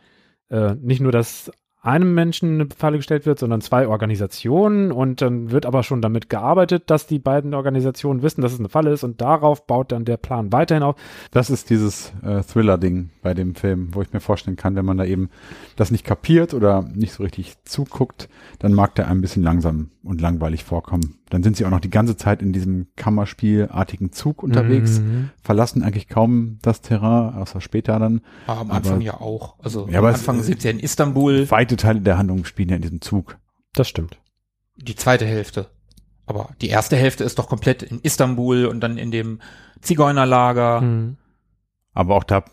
Äh, 0.50 0.74
nicht 0.74 1.00
nur, 1.00 1.12
dass 1.12 1.50
einem 1.86 2.14
Menschen 2.14 2.60
eine 2.60 2.68
Falle 2.76 2.96
gestellt 2.96 3.26
wird, 3.26 3.38
sondern 3.38 3.60
zwei 3.60 3.86
Organisationen 3.86 4.90
und 4.90 5.22
dann 5.22 5.52
wird 5.52 5.66
aber 5.66 5.84
schon 5.84 6.02
damit 6.02 6.28
gearbeitet, 6.28 6.90
dass 6.90 7.06
die 7.06 7.20
beiden 7.20 7.54
Organisationen 7.54 8.22
wissen, 8.22 8.42
dass 8.42 8.52
es 8.52 8.58
eine 8.58 8.68
Falle 8.68 8.90
ist 8.90 9.04
und 9.04 9.20
darauf 9.20 9.66
baut 9.66 9.92
dann 9.92 10.04
der 10.04 10.16
Plan 10.16 10.52
weiterhin 10.52 10.82
auf. 10.82 10.96
Das 11.30 11.48
ist 11.48 11.70
dieses 11.70 12.12
äh, 12.24 12.42
Thriller-Ding 12.42 13.10
bei 13.22 13.34
dem 13.34 13.54
Film, 13.54 13.90
wo 13.92 14.02
ich 14.02 14.12
mir 14.12 14.20
vorstellen 14.20 14.56
kann, 14.56 14.74
wenn 14.74 14.84
man 14.84 14.96
da 14.96 15.04
eben 15.04 15.30
das 15.76 15.92
nicht 15.92 16.04
kapiert 16.04 16.54
oder 16.54 16.82
nicht 16.82 17.12
so 17.12 17.22
richtig 17.22 17.54
zuguckt, 17.64 18.28
dann 18.58 18.72
mag 18.72 18.96
der 18.96 19.06
ein 19.06 19.20
bisschen 19.20 19.44
langsam 19.44 19.90
und 20.02 20.20
langweilig 20.20 20.64
vorkommen. 20.64 21.18
Dann 21.30 21.42
sind 21.42 21.56
sie 21.56 21.64
auch 21.66 21.70
noch 21.70 21.80
die 21.80 21.90
ganze 21.90 22.16
Zeit 22.16 22.40
in 22.40 22.52
diesem 22.52 22.86
Kammerspielartigen 22.94 24.12
Zug 24.12 24.42
unterwegs, 24.44 25.00
Mhm. 25.00 25.30
verlassen 25.42 25.82
eigentlich 25.82 26.08
kaum 26.08 26.58
das 26.62 26.82
Terrain, 26.82 27.34
außer 27.34 27.60
später 27.60 27.98
dann. 27.98 28.20
Aber 28.46 28.60
am 28.60 28.66
Aber- 28.70 28.76
Anfang 28.76 29.00
ja 29.00 29.20
auch. 29.20 29.58
Also 29.58 29.88
Ja, 29.88 29.98
am 29.98 30.04
Anfang 30.04 30.40
sind 30.42 30.62
sie 30.62 30.68
ja 30.68 30.72
in 30.74 30.78
Istanbul, 30.80 31.50
Weite 31.50 31.76
Teile 31.76 32.00
der 32.00 32.16
Handlung 32.18 32.44
spielen 32.44 32.68
ja 32.68 32.76
in 32.76 32.82
diesem 32.82 33.00
Zug. 33.00 33.38
Das 33.74 33.88
stimmt. 33.88 34.18
die 34.78 34.94
zweite 34.94 35.24
Hälfte. 35.24 35.70
Aber 36.26 36.50
die 36.60 36.68
erste 36.68 36.96
Hälfte 36.96 37.24
ist 37.24 37.38
doch 37.38 37.48
komplett 37.48 37.82
in 37.82 38.00
Istanbul 38.02 38.66
und 38.66 38.80
dann 38.80 38.98
in 38.98 39.10
dem 39.10 39.40
Zigeunerlager. 39.80 40.80
Mhm. 40.82 41.16
Aber 41.94 42.14
auch 42.16 42.24
da 42.24 42.44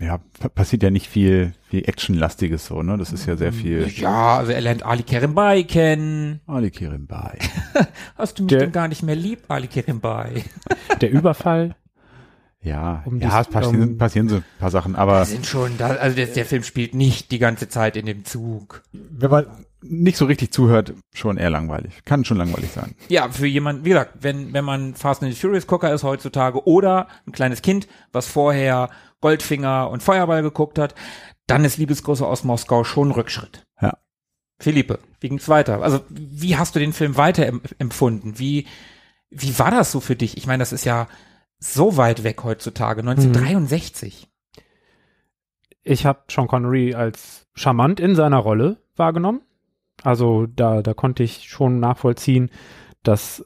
ja, 0.00 0.18
pa- 0.38 0.48
passiert 0.48 0.82
ja 0.82 0.90
nicht 0.90 1.08
viel, 1.08 1.52
viel 1.68 1.84
Actionlastiges 1.88 2.66
so, 2.66 2.82
ne? 2.82 2.96
Das 2.96 3.12
ist 3.12 3.26
ja 3.26 3.36
sehr 3.36 3.52
viel 3.52 3.88
Ja, 3.96 4.38
also 4.38 4.52
er 4.52 4.60
lernt 4.60 4.84
Ali 4.84 5.02
Kerimbai 5.02 5.64
kennen. 5.64 6.40
Ali 6.46 6.70
Kirimbai. 6.70 7.38
Hast 8.16 8.38
du 8.38 8.44
mich 8.44 8.50
Der- 8.50 8.60
denn 8.60 8.72
gar 8.72 8.88
nicht 8.88 9.02
mehr 9.02 9.16
lieb, 9.16 9.40
Ali 9.48 9.66
Kerimbai? 9.66 10.44
Der 11.00 11.10
Überfall, 11.10 11.74
Ja, 12.62 13.02
Um 13.06 13.18
ja, 13.20 13.28
das- 13.28 13.46
es 13.46 13.52
passieren, 13.52 13.82
um- 13.90 13.98
passieren 13.98 14.28
so 14.28 14.36
ein 14.36 14.44
paar 14.58 14.70
Sachen, 14.70 14.96
aber 14.96 15.24
sind 15.24 15.46
schon 15.46 15.78
da, 15.78 15.88
also 15.88 16.16
der, 16.16 16.26
der 16.26 16.44
Film 16.44 16.62
spielt 16.64 16.94
nicht 16.94 17.30
die 17.30 17.38
ganze 17.38 17.68
Zeit 17.68 17.96
in 17.96 18.06
dem 18.06 18.24
Zug. 18.24 18.82
wenn 18.92 19.30
man 19.30 19.46
nicht 19.80 20.16
so 20.16 20.24
richtig 20.26 20.52
zuhört, 20.52 20.94
schon 21.14 21.36
eher 21.36 21.50
langweilig. 21.50 22.04
Kann 22.04 22.24
schon 22.24 22.36
langweilig 22.36 22.70
sein. 22.72 22.94
Ja, 23.08 23.28
für 23.28 23.46
jemand, 23.46 23.84
wie 23.84 23.90
gesagt, 23.90 24.18
wenn, 24.20 24.52
wenn 24.52 24.64
man 24.64 24.94
Fast 24.94 25.22
and 25.22 25.34
Furious 25.36 25.66
Gucker 25.66 25.92
ist 25.92 26.02
heutzutage 26.02 26.66
oder 26.66 27.08
ein 27.26 27.32
kleines 27.32 27.62
Kind, 27.62 27.86
was 28.12 28.26
vorher 28.26 28.90
Goldfinger 29.20 29.88
und 29.90 30.02
Feuerball 30.02 30.42
geguckt 30.42 30.78
hat, 30.78 30.94
dann 31.46 31.64
ist 31.64 31.78
Liebesgrüße 31.78 32.26
aus 32.26 32.44
Moskau 32.44 32.84
schon 32.84 33.08
ein 33.08 33.12
Rückschritt. 33.12 33.64
Ja. 33.80 33.96
Philippe, 34.60 34.98
wie 35.20 35.28
ging's 35.28 35.48
weiter? 35.48 35.82
Also, 35.82 36.00
wie 36.08 36.56
hast 36.56 36.74
du 36.74 36.80
den 36.80 36.92
Film 36.92 37.16
weiter 37.16 37.46
em- 37.46 37.62
empfunden? 37.78 38.38
Wie, 38.38 38.66
wie 39.30 39.58
war 39.58 39.70
das 39.70 39.92
so 39.92 40.00
für 40.00 40.16
dich? 40.16 40.36
Ich 40.36 40.46
meine, 40.46 40.60
das 40.60 40.72
ist 40.72 40.84
ja 40.84 41.06
so 41.60 41.96
weit 41.96 42.24
weg 42.24 42.42
heutzutage, 42.44 43.00
1963. 43.00 44.28
ich 45.82 46.04
habe 46.06 46.22
Sean 46.30 46.48
Connery 46.48 46.94
als 46.94 47.46
charmant 47.54 48.00
in 48.00 48.14
seiner 48.14 48.38
Rolle 48.38 48.76
wahrgenommen. 48.96 49.40
Also 50.02 50.46
da, 50.46 50.82
da 50.82 50.94
konnte 50.94 51.22
ich 51.22 51.48
schon 51.48 51.80
nachvollziehen, 51.80 52.50
dass 53.02 53.44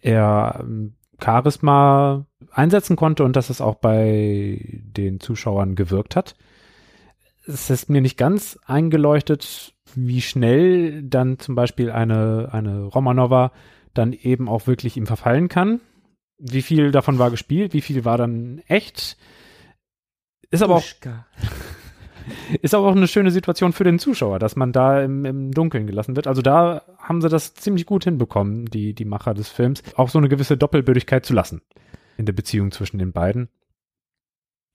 er 0.00 0.60
ähm, 0.60 0.94
Charisma 1.22 2.26
einsetzen 2.50 2.96
konnte 2.96 3.24
und 3.24 3.36
dass 3.36 3.50
es 3.50 3.60
auch 3.60 3.76
bei 3.76 4.82
den 4.82 5.20
Zuschauern 5.20 5.74
gewirkt 5.74 6.16
hat. 6.16 6.34
Es 7.46 7.70
ist 7.70 7.90
mir 7.90 8.00
nicht 8.00 8.16
ganz 8.16 8.58
eingeleuchtet, 8.66 9.74
wie 9.94 10.22
schnell 10.22 11.02
dann 11.02 11.38
zum 11.38 11.54
Beispiel 11.54 11.90
eine, 11.90 12.48
eine 12.52 12.84
Romanova 12.84 13.52
dann 13.92 14.12
eben 14.12 14.48
auch 14.48 14.66
wirklich 14.66 14.96
ihm 14.96 15.06
verfallen 15.06 15.48
kann. 15.48 15.80
Wie 16.38 16.62
viel 16.62 16.90
davon 16.90 17.18
war 17.18 17.30
gespielt, 17.30 17.74
wie 17.74 17.80
viel 17.80 18.04
war 18.04 18.18
dann 18.18 18.60
echt. 18.66 19.16
Ist 20.50 20.62
aber 20.62 20.76
auch. 20.76 20.84
Ist 22.62 22.74
aber 22.74 22.86
auch 22.88 22.96
eine 22.96 23.08
schöne 23.08 23.30
Situation 23.30 23.72
für 23.72 23.84
den 23.84 23.98
Zuschauer, 23.98 24.38
dass 24.38 24.56
man 24.56 24.72
da 24.72 25.02
im, 25.02 25.24
im 25.24 25.50
Dunkeln 25.52 25.86
gelassen 25.86 26.16
wird. 26.16 26.26
Also 26.26 26.42
da 26.42 26.82
haben 26.98 27.20
sie 27.20 27.28
das 27.28 27.54
ziemlich 27.54 27.86
gut 27.86 28.04
hinbekommen, 28.04 28.66
die, 28.66 28.94
die 28.94 29.04
Macher 29.04 29.34
des 29.34 29.48
Films, 29.48 29.82
auch 29.96 30.08
so 30.08 30.18
eine 30.18 30.28
gewisse 30.28 30.56
Doppelbödigkeit 30.56 31.24
zu 31.24 31.34
lassen 31.34 31.62
in 32.16 32.26
der 32.26 32.32
Beziehung 32.32 32.70
zwischen 32.70 32.98
den 32.98 33.12
beiden. 33.12 33.48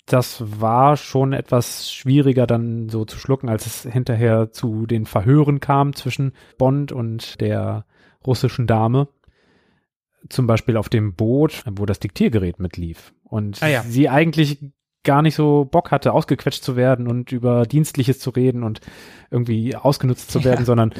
Das 0.05 0.43
war 0.59 0.97
schon 0.97 1.33
etwas 1.33 1.93
schwieriger 1.93 2.47
dann 2.47 2.89
so 2.89 3.05
zu 3.05 3.19
schlucken, 3.19 3.47
als 3.47 3.67
es 3.67 3.83
hinterher 3.83 4.51
zu 4.51 4.87
den 4.87 5.05
Verhören 5.05 5.59
kam 5.59 5.93
zwischen 5.93 6.33
Bond 6.57 6.91
und 6.91 7.39
der 7.41 7.85
russischen 8.25 8.65
Dame. 8.65 9.07
Zum 10.27 10.47
Beispiel 10.47 10.77
auf 10.77 10.89
dem 10.89 11.13
Boot, 11.13 11.63
wo 11.69 11.85
das 11.85 11.99
Diktiergerät 11.99 12.59
mitlief. 12.59 13.13
Und 13.23 13.61
Ah 13.61 13.67
ja. 13.67 13.83
sie 13.83 14.09
eigentlich 14.09 14.59
gar 15.09 15.23
nicht 15.23 15.33
so 15.33 15.65
Bock 15.65 15.89
hatte, 15.89 16.13
ausgequetscht 16.13 16.63
zu 16.63 16.75
werden 16.75 17.07
und 17.07 17.31
über 17.31 17.65
Dienstliches 17.65 18.19
zu 18.19 18.29
reden 18.29 18.61
und 18.63 18.79
irgendwie 19.31 19.75
ausgenutzt 19.75 20.29
zu 20.29 20.43
werden, 20.43 20.59
Ja. 20.59 20.65
sondern 20.65 20.93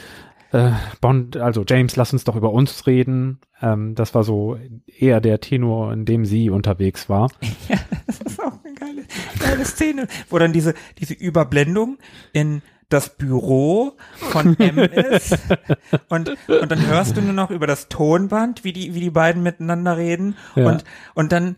äh, 0.52 0.72
Bond, 1.00 1.38
also 1.38 1.64
James, 1.68 1.96
lass 1.96 2.12
uns 2.12 2.24
doch 2.24 2.36
über 2.36 2.52
uns 2.52 2.88
reden. 2.88 3.38
Ähm, 3.62 3.94
das 3.94 4.16
war 4.16 4.24
so 4.24 4.58
eher 4.88 5.22
der 5.22 5.40
Tenor, 5.42 5.94
in 5.94 6.06
dem 6.06 6.26
sie 6.26 6.50
unterwegs 6.50 7.08
war. 7.08 7.30
Ja, 7.70 7.78
das 8.08 8.20
ist 8.22 8.42
auch 8.42 8.54
eine 8.64 8.74
geile, 8.74 9.04
geile 9.40 9.64
Szene, 9.66 10.08
wo 10.32 10.40
dann 10.40 10.52
diese, 10.54 10.74
diese 10.98 11.14
Überblendung 11.14 12.00
in 12.34 12.64
das 12.90 13.16
Büro 13.16 13.92
von 14.16 14.58
M 14.60 14.80
ist 14.80 15.38
und, 16.10 16.30
und 16.48 16.72
dann 16.72 16.88
hörst 16.88 17.16
du 17.16 17.22
nur 17.22 17.34
noch 17.34 17.52
über 17.52 17.68
das 17.68 17.88
Tonband, 17.88 18.64
wie 18.64 18.74
die, 18.74 18.96
wie 18.96 19.02
die 19.02 19.12
beiden 19.12 19.44
miteinander 19.44 19.98
reden 19.98 20.36
Ja. 20.56 20.68
und, 20.68 20.84
und 21.14 21.32
dann 21.32 21.58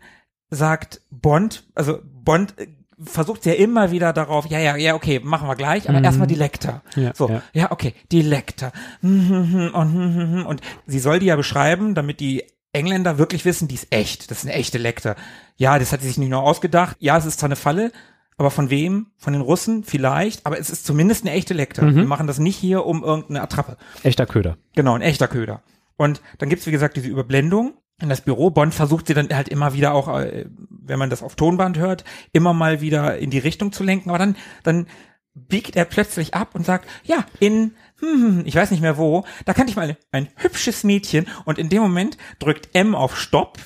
sagt 0.50 1.00
Bond, 1.10 1.64
also 1.74 2.00
Bond 2.24 2.58
äh, 2.58 2.68
versucht 3.04 3.44
ja 3.46 3.54
immer 3.54 3.90
wieder 3.90 4.12
darauf, 4.12 4.46
ja, 4.46 4.58
ja, 4.60 4.76
ja, 4.76 4.94
okay, 4.94 5.20
machen 5.22 5.48
wir 5.48 5.56
gleich, 5.56 5.88
aber 5.88 5.98
Mhm. 5.98 6.04
erstmal 6.04 6.26
die 6.28 6.34
Lektor. 6.36 6.82
Ja, 6.94 7.12
so, 7.14 7.28
ja. 7.28 7.42
ja. 7.52 7.70
okay, 7.72 7.94
die 8.12 8.22
Lektor. 8.22 8.70
Und, 9.02 10.44
und 10.46 10.60
sie 10.86 10.98
soll 11.00 11.18
die 11.18 11.26
ja 11.26 11.36
beschreiben, 11.36 11.94
damit 11.94 12.20
die 12.20 12.44
Engländer 12.72 13.18
wirklich 13.18 13.44
wissen, 13.44 13.68
die 13.68 13.74
ist 13.74 13.88
echt. 13.90 14.30
Das 14.30 14.38
ist 14.38 14.44
eine 14.44 14.54
echte 14.54 14.78
Lektor. 14.78 15.16
Ja, 15.56 15.78
das 15.78 15.92
hat 15.92 16.00
sie 16.00 16.08
sich 16.08 16.18
nicht 16.18 16.30
nur 16.30 16.42
ausgedacht. 16.42 16.96
Ja, 17.00 17.16
es 17.18 17.26
ist 17.26 17.40
zwar 17.40 17.48
eine 17.48 17.56
Falle, 17.56 17.92
aber 18.38 18.50
von 18.50 18.70
wem? 18.70 19.08
Von 19.18 19.32
den 19.34 19.42
Russen? 19.42 19.84
Vielleicht. 19.84 20.46
Aber 20.46 20.58
es 20.58 20.70
ist 20.70 20.86
zumindest 20.86 21.24
eine 21.26 21.34
echte 21.34 21.54
Lektor. 21.54 21.84
Mhm. 21.84 21.96
Wir 21.96 22.04
machen 22.04 22.26
das 22.26 22.38
nicht 22.38 22.56
hier 22.56 22.86
um 22.86 23.02
irgendeine 23.04 23.42
Attrappe. 23.42 23.76
Echter 24.02 24.26
Köder. 24.26 24.56
Genau, 24.74 24.94
ein 24.94 25.02
echter 25.02 25.28
Köder. 25.28 25.62
Und 25.96 26.22
dann 26.38 26.48
gibt's 26.48 26.66
wie 26.66 26.70
gesagt, 26.70 26.96
diese 26.96 27.08
Überblendung 27.08 27.74
in 28.00 28.08
das 28.08 28.22
Büro. 28.22 28.50
Bond 28.50 28.72
versucht 28.74 29.06
sie 29.06 29.14
dann 29.14 29.28
halt 29.34 29.48
immer 29.48 29.74
wieder 29.74 29.92
auch, 29.92 30.08
äh, 30.18 30.46
wenn 30.84 30.98
man 30.98 31.10
das 31.10 31.22
auf 31.22 31.36
Tonband 31.36 31.78
hört, 31.78 32.04
immer 32.32 32.52
mal 32.52 32.80
wieder 32.80 33.18
in 33.18 33.30
die 33.30 33.38
Richtung 33.38 33.72
zu 33.72 33.84
lenken. 33.84 34.10
Aber 34.10 34.18
dann, 34.18 34.36
dann 34.62 34.86
biegt 35.34 35.76
er 35.76 35.84
plötzlich 35.84 36.34
ab 36.34 36.54
und 36.54 36.66
sagt, 36.66 36.88
ja, 37.04 37.24
in, 37.40 37.74
hm, 38.00 38.42
ich 38.44 38.54
weiß 38.54 38.70
nicht 38.70 38.82
mehr 38.82 38.98
wo, 38.98 39.24
da 39.44 39.54
kannte 39.54 39.70
ich 39.70 39.76
mal 39.76 39.96
ein, 40.10 40.28
hübsches 40.36 40.84
Mädchen. 40.84 41.26
Und 41.44 41.58
in 41.58 41.68
dem 41.68 41.82
Moment 41.82 42.18
drückt 42.38 42.74
M 42.74 42.94
auf 42.94 43.18
Stopp. 43.18 43.58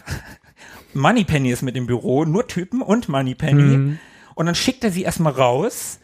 Moneypenny 0.95 1.51
ist 1.51 1.63
mit 1.63 1.77
im 1.77 1.87
Büro, 1.87 2.25
nur 2.25 2.47
Typen 2.47 2.83
und 2.83 3.09
Moneypenny. 3.09 3.77
Mhm. 3.77 3.99
Und 4.35 4.47
dann 4.47 4.55
schickt 4.55 4.85
er 4.85 4.91
sie 4.91 5.03
erstmal 5.03 5.33
raus. 5.33 6.01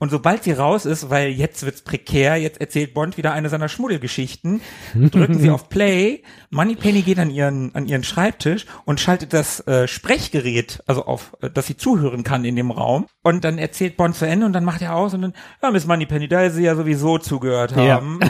Und 0.00 0.10
sobald 0.10 0.44
sie 0.44 0.52
raus 0.52 0.86
ist, 0.86 1.10
weil 1.10 1.30
jetzt 1.30 1.64
wird's 1.64 1.82
prekär, 1.82 2.36
jetzt 2.36 2.60
erzählt 2.60 2.94
Bond 2.94 3.16
wieder 3.16 3.32
eine 3.32 3.48
seiner 3.48 3.68
Schmuddelgeschichten, 3.68 4.60
drücken 4.94 5.38
sie 5.38 5.50
auf 5.50 5.68
Play, 5.68 6.22
Moneypenny 6.50 7.02
geht 7.02 7.18
an 7.18 7.30
ihren, 7.30 7.74
an 7.74 7.86
ihren 7.86 8.04
Schreibtisch 8.04 8.66
und 8.84 9.00
schaltet 9.00 9.32
das 9.32 9.60
äh, 9.66 9.88
Sprechgerät, 9.88 10.82
also 10.86 11.04
auf, 11.04 11.36
äh, 11.42 11.50
dass 11.50 11.66
sie 11.66 11.76
zuhören 11.76 12.22
kann 12.22 12.44
in 12.44 12.56
dem 12.56 12.70
Raum. 12.70 13.06
Und 13.22 13.44
dann 13.44 13.58
erzählt 13.58 13.96
Bond 13.96 14.14
zu 14.14 14.26
Ende 14.26 14.46
und 14.46 14.52
dann 14.52 14.64
macht 14.64 14.82
er 14.82 14.94
aus 14.94 15.14
und 15.14 15.22
dann, 15.22 15.34
ja, 15.62 15.70
Miss 15.70 15.86
Moneypenny, 15.86 16.28
da 16.28 16.48
sie 16.50 16.62
ja 16.62 16.76
sowieso 16.76 17.18
zugehört 17.18 17.72
Ja. 17.76 18.00
haben. 18.00 18.20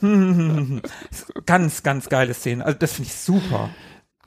ganz, 1.46 1.82
ganz 1.82 2.08
geile 2.08 2.34
Szene. 2.34 2.64
Also 2.64 2.78
das 2.78 2.92
finde 2.94 3.08
ich 3.08 3.14
super. 3.16 3.70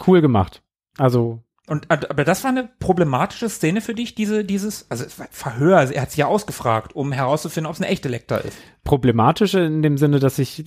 Cool 0.06 0.22
gemacht. 0.22 0.62
Also 0.98 1.43
Und 1.68 1.90
äh, 1.90 2.00
aber 2.10 2.24
das 2.26 2.44
war 2.44 2.52
eine 2.52 2.70
problematische 2.80 3.48
Szene 3.48 3.80
für 3.80 3.94
dich, 3.94 4.16
diese 4.16 4.44
dieses 4.44 4.90
also 4.92 5.06
Verhör, 5.08 5.78
also 5.78 5.94
er 5.94 6.02
hat 6.02 6.12
sich 6.12 6.18
ja 6.18 6.28
ausgefragt, 6.28 6.96
um 6.96 7.12
herauszufinden, 7.12 7.68
ob 7.68 7.76
es 7.76 7.82
eine 7.82 7.90
echte 7.90 8.10
Lektor 8.10 8.40
ist. 8.40 8.58
problematisch 8.84 9.54
in 9.54 9.82
dem 9.82 9.98
Sinne, 9.98 10.20
dass 10.20 10.40
ich 10.40 10.64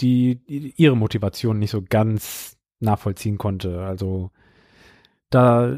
die, 0.00 0.44
die 0.44 0.74
ihre 0.76 0.96
Motivation 0.96 1.58
nicht 1.58 1.70
so 1.70 1.82
ganz 1.82 2.56
nachvollziehen 2.80 3.38
konnte. 3.38 3.84
Also 3.84 4.30
da 5.30 5.76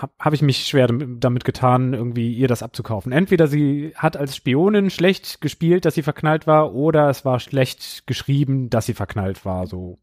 habe 0.00 0.12
hab 0.18 0.32
ich 0.32 0.42
mich 0.42 0.66
schwer 0.66 0.88
damit, 0.88 1.44
getan, 1.44 1.92
irgendwie 1.92 2.32
ihr 2.34 2.48
das 2.48 2.62
abzukaufen. 2.62 3.12
Entweder 3.12 3.46
sie 3.46 3.92
hat 3.94 4.16
als 4.16 4.36
Spionin 4.36 4.90
schlecht 4.90 5.40
gespielt, 5.40 5.84
dass 5.84 5.94
sie 5.94 6.02
verknallt 6.02 6.46
war, 6.46 6.74
oder 6.74 7.10
es 7.10 7.24
war 7.24 7.40
schlecht 7.40 8.06
geschrieben, 8.06 8.70
dass 8.70 8.86
sie 8.86 8.94
verknallt 8.94 9.44
war, 9.44 9.66
so 9.66 9.98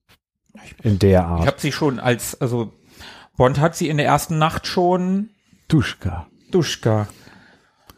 in 0.84 1.00
der 1.00 1.22
Ich 1.22 1.26
Art. 1.26 1.48
habe 1.48 1.60
sie 1.60 1.72
schon 1.72 2.00
als 2.00 2.40
also 2.40 2.72
Bond 3.36 3.60
hat 3.60 3.76
sie 3.76 3.90
in 3.90 3.98
der 3.98 4.06
ersten 4.06 4.38
Nacht 4.38 4.68
schon 4.68 5.30
Duschka. 5.68 6.28
Duschka. 6.52 7.08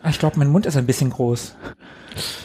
Ah, 0.02 0.10
Ich 0.10 0.20
glaube, 0.20 0.40
mein 0.40 0.50
Mund 0.50 0.66
ist 0.66 0.78
ein 0.78 0.86
bisschen 0.86 1.10
groß. 1.10 1.56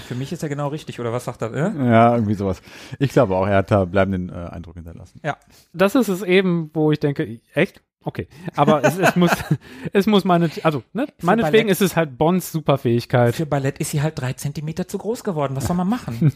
Für 0.08 0.14
mich 0.16 0.32
ist 0.32 0.42
er 0.42 0.48
genau 0.48 0.68
richtig, 0.68 0.98
oder 0.98 1.12
was 1.12 1.24
sagt 1.24 1.42
er? 1.42 1.54
Äh? 1.54 1.86
Ja, 1.88 2.14
irgendwie 2.14 2.34
sowas. 2.34 2.60
Ich 2.98 3.12
glaube 3.12 3.36
auch, 3.36 3.46
er 3.46 3.58
hat 3.58 3.70
da 3.70 3.84
bleibenden 3.84 4.28
äh, 4.28 4.48
Eindruck 4.50 4.74
hinterlassen. 4.74 5.20
Ja. 5.22 5.36
Das 5.72 5.94
ist 5.94 6.08
es 6.08 6.22
eben, 6.22 6.70
wo 6.74 6.90
ich 6.90 6.98
denke, 6.98 7.40
echt? 7.54 7.80
Okay. 8.02 8.26
Aber 8.56 8.82
es, 8.82 8.98
es 8.98 9.14
muss, 9.14 9.30
es 9.92 10.06
muss 10.06 10.24
meine, 10.24 10.50
also, 10.64 10.82
ne, 10.92 11.06
meinetwegen 11.22 11.68
ist 11.68 11.82
es 11.82 11.94
halt 11.94 12.18
Bonds 12.18 12.50
Superfähigkeit. 12.50 13.36
Für 13.36 13.46
Ballett 13.46 13.78
ist 13.78 13.90
sie 13.90 14.02
halt 14.02 14.18
drei 14.18 14.32
Zentimeter 14.32 14.88
zu 14.88 14.98
groß 14.98 15.22
geworden. 15.22 15.54
Was 15.54 15.66
soll 15.66 15.76
man 15.76 15.88
machen? 15.88 16.32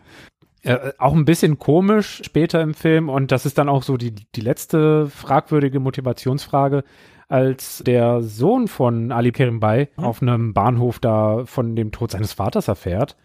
Äh, 0.62 0.92
auch 0.98 1.14
ein 1.14 1.24
bisschen 1.24 1.58
komisch 1.58 2.20
später 2.24 2.60
im 2.60 2.74
Film 2.74 3.08
und 3.08 3.32
das 3.32 3.46
ist 3.46 3.56
dann 3.58 3.68
auch 3.68 3.82
so 3.82 3.96
die, 3.96 4.14
die 4.14 4.40
letzte 4.42 5.06
fragwürdige 5.08 5.80
Motivationsfrage, 5.80 6.84
als 7.28 7.82
der 7.86 8.22
Sohn 8.22 8.66
von 8.68 9.12
Ali 9.12 9.30
Kerimbai 9.32 9.88
Mhm. 9.96 10.04
auf 10.04 10.20
einem 10.20 10.52
Bahnhof 10.52 10.98
da 10.98 11.46
von 11.46 11.76
dem 11.76 11.92
Tod 11.92 12.10
seines 12.10 12.32
Vaters 12.32 12.68
erfährt. 12.68 13.16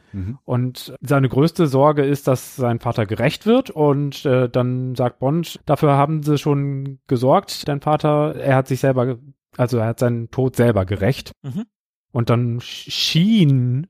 Und 0.45 0.93
seine 1.01 1.27
größte 1.27 1.67
Sorge 1.67 2.05
ist, 2.05 2.25
dass 2.29 2.55
sein 2.55 2.79
Vater 2.79 3.05
gerecht 3.05 3.45
wird 3.45 3.69
und 3.69 4.25
äh, 4.25 4.47
dann 4.47 4.95
sagt 4.95 5.19
Bond, 5.19 5.59
dafür 5.65 5.97
haben 5.97 6.23
sie 6.23 6.37
schon 6.37 6.99
gesorgt, 7.07 7.67
dein 7.67 7.81
Vater, 7.81 8.33
er 8.35 8.55
hat 8.55 8.69
sich 8.69 8.79
selber, 8.79 9.17
also 9.57 9.77
er 9.77 9.87
hat 9.87 9.99
seinen 9.99 10.31
Tod 10.31 10.55
selber 10.55 10.85
gerecht. 10.85 11.33
Mhm. 11.43 11.63
Und 12.13 12.29
dann 12.29 12.59
sch- 12.59 12.89
schien 12.91 13.87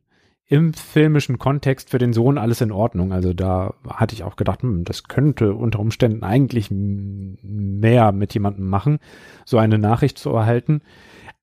im 0.47 0.73
filmischen 0.73 1.39
Kontext 1.39 1.89
für 1.89 1.97
den 1.97 2.13
Sohn 2.13 2.37
alles 2.37 2.61
in 2.61 2.71
Ordnung. 2.71 3.11
Also 3.11 3.33
da 3.33 3.73
hatte 3.87 4.13
ich 4.13 4.23
auch 4.23 4.35
gedacht, 4.35 4.61
hm, 4.61 4.83
das 4.83 5.05
könnte 5.05 5.53
unter 5.53 5.79
Umständen 5.79 6.23
eigentlich 6.23 6.67
mehr 6.71 8.11
mit 8.11 8.33
jemandem 8.33 8.69
machen, 8.69 8.99
so 9.45 9.57
eine 9.57 9.79
Nachricht 9.79 10.19
zu 10.19 10.29
erhalten. 10.31 10.81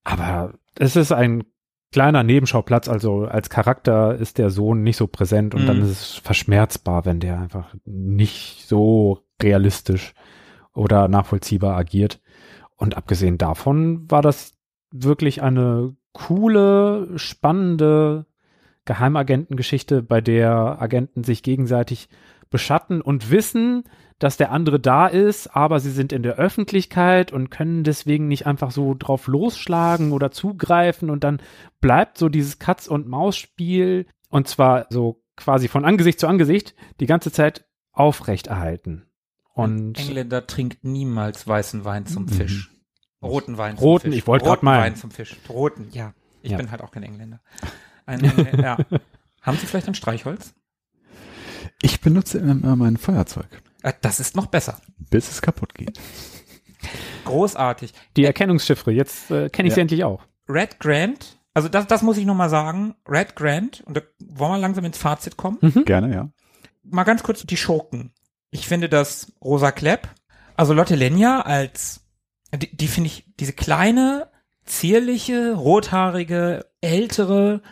Aber 0.04 0.54
es 0.78 0.94
ist 0.94 1.12
ein 1.12 1.42
kleiner 1.90 2.22
Nebenschauplatz, 2.22 2.88
also 2.88 3.24
als 3.24 3.50
Charakter 3.50 4.14
ist 4.14 4.38
der 4.38 4.50
Sohn 4.50 4.82
nicht 4.82 4.96
so 4.96 5.06
präsent 5.06 5.54
und 5.54 5.62
Mhm. 5.62 5.66
dann 5.66 5.82
ist 5.82 5.90
es 5.90 6.14
verschmerzbar, 6.14 7.04
wenn 7.04 7.20
der 7.20 7.40
einfach 7.40 7.74
nicht 7.84 8.66
so 8.66 9.20
realistisch 9.42 10.14
oder 10.74 11.08
nachvollziehbar 11.08 11.76
agiert. 11.76 12.20
Und 12.76 12.96
abgesehen 12.96 13.36
davon 13.36 14.10
war 14.10 14.22
das 14.22 14.54
wirklich 14.90 15.42
eine 15.42 15.94
coole, 16.12 17.08
spannende 17.16 18.26
Geheimagentengeschichte, 18.84 20.02
bei 20.02 20.20
der 20.20 20.80
Agenten 20.80 21.24
sich 21.24 21.42
gegenseitig 21.42 22.08
beschatten 22.50 23.00
und 23.00 23.30
wissen, 23.30 23.84
dass 24.18 24.36
der 24.36 24.52
andere 24.52 24.78
da 24.78 25.06
ist, 25.06 25.48
aber 25.56 25.80
sie 25.80 25.90
sind 25.90 26.12
in 26.12 26.22
der 26.22 26.36
Öffentlichkeit 26.36 27.32
und 27.32 27.50
können 27.50 27.82
deswegen 27.82 28.28
nicht 28.28 28.46
einfach 28.46 28.70
so 28.70 28.94
drauf 28.94 29.26
losschlagen 29.26 30.12
oder 30.12 30.30
zugreifen 30.30 31.10
und 31.10 31.24
dann 31.24 31.40
bleibt 31.80 32.18
so 32.18 32.28
dieses 32.28 32.58
Katz- 32.58 32.86
und 32.88 33.08
Maus-Spiel 33.08 34.06
und 34.28 34.46
zwar 34.48 34.86
so 34.90 35.22
quasi 35.36 35.66
von 35.66 35.84
Angesicht 35.84 36.20
zu 36.20 36.28
Angesicht 36.28 36.74
die 37.00 37.06
ganze 37.06 37.32
Zeit 37.32 37.64
aufrechterhalten. 37.92 39.06
Und 39.54 39.98
Engländer 39.98 40.46
trinkt 40.46 40.84
niemals 40.84 41.46
weißen 41.46 41.84
Wein 41.84 42.06
zum 42.06 42.28
Fisch. 42.28 42.70
Roten 43.22 43.58
Wein 43.58 43.76
zum 43.76 43.84
Roten, 43.84 44.08
Fisch. 44.10 44.18
ich 44.18 44.26
wollte 44.26 44.44
grad 44.44 44.56
Roten 44.58 44.66
meinen. 44.66 44.82
Wein 44.82 44.96
zum 44.96 45.10
Fisch. 45.10 45.36
Roten, 45.48 45.88
ja. 45.92 46.14
Ich 46.42 46.50
Ja. 46.52 46.56
bin 46.58 46.70
halt 46.70 46.80
auch 46.82 46.90
kein 46.90 47.02
Engländer. 47.02 47.40
Ein, 48.06 48.24
ein, 48.24 48.60
ja. 48.62 48.78
Haben 49.42 49.58
Sie 49.58 49.66
vielleicht 49.66 49.88
ein 49.88 49.94
Streichholz? 49.94 50.54
Ich 51.80 52.00
benutze 52.00 52.38
immer 52.38 52.76
mein 52.76 52.96
Feuerzeug, 52.96 53.46
Äh, 53.82 53.92
Das 54.00 54.20
ist 54.20 54.36
noch 54.36 54.46
besser. 54.46 54.80
bis 55.10 55.30
es 55.30 55.42
kaputt 55.42 55.74
geht. 55.74 55.98
Großartig. 57.24 57.92
die 58.16 58.24
Erkennungschiffre, 58.24 58.90
jetzt 58.90 59.30
äh, 59.30 59.48
kenne 59.48 59.68
ich 59.68 59.74
sie 59.74 59.80
Ja. 59.80 59.82
endlich 59.82 60.04
auch. 60.04 60.24
Red 60.48 60.80
Grant, 60.80 61.38
also 61.54 61.68
das, 61.68 61.86
das 61.86 62.02
muss 62.02 62.16
ich 62.16 62.26
noch 62.26 62.34
mal 62.34 62.48
sagen. 62.50 62.94
Red 63.08 63.36
Grant, 63.36 63.82
und 63.86 63.96
da 63.96 64.00
wollen 64.18 64.52
wir 64.52 64.58
langsam 64.58 64.84
ins 64.84 64.98
Fazit 64.98 65.36
kommen. 65.36 65.58
Gerne, 65.84 66.12
ja. 66.12 66.28
Mal 66.82 67.04
ganz 67.04 67.22
kurz 67.22 67.44
die 67.46 67.56
Schurken. 67.56 68.12
Ich 68.50 68.66
finde, 68.66 68.88
dass 68.88 69.32
Rosa 69.42 69.70
Klepp, 69.70 70.08
also 70.56 70.74
Lotte 70.74 70.96
Lenya 70.96 71.40
als, 71.42 72.00
die, 72.54 72.76
die 72.76 72.88
finde 72.88 73.06
ich, 73.08 73.24
diese 73.38 73.52
kleine, 73.52 74.28
zierliche, 74.64 75.54
rothaarige, 75.54 76.66
ältere, 76.80 77.62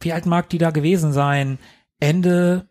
wie 0.00 0.12
alt 0.12 0.26
mag 0.26 0.48
die 0.48 0.58
da 0.58 0.70
gewesen 0.70 1.12
sein? 1.12 1.58
Ende, 2.00 2.68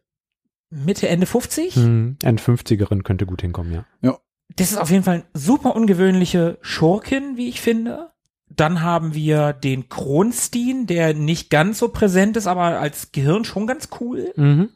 Mitte, 0.69 1.07
Ende 1.09 1.25
50? 1.25 1.75
Hm, 1.75 2.17
ein 2.23 2.37
50erin 2.37 3.03
könnte 3.03 3.25
gut 3.25 3.41
hinkommen, 3.41 3.73
ja. 4.01 4.19
Das 4.55 4.71
ist 4.71 4.77
auf 4.77 4.89
jeden 4.89 5.03
Fall 5.03 5.15
eine 5.15 5.25
super 5.33 5.75
ungewöhnliche 5.75 6.57
Schurkin, 6.61 7.35
wie 7.37 7.49
ich 7.49 7.59
finde. 7.61 8.11
Dann 8.49 8.81
haben 8.81 9.13
wir 9.13 9.51
den 9.51 9.89
Kronstein, 9.89 10.87
der 10.87 11.13
nicht 11.13 11.49
ganz 11.49 11.79
so 11.79 11.89
präsent 11.89 12.37
ist, 12.37 12.47
aber 12.47 12.79
als 12.79 13.11
Gehirn 13.11 13.43
schon 13.43 13.67
ganz 13.67 13.89
cool. 13.99 14.31
Mhm. 14.37 14.69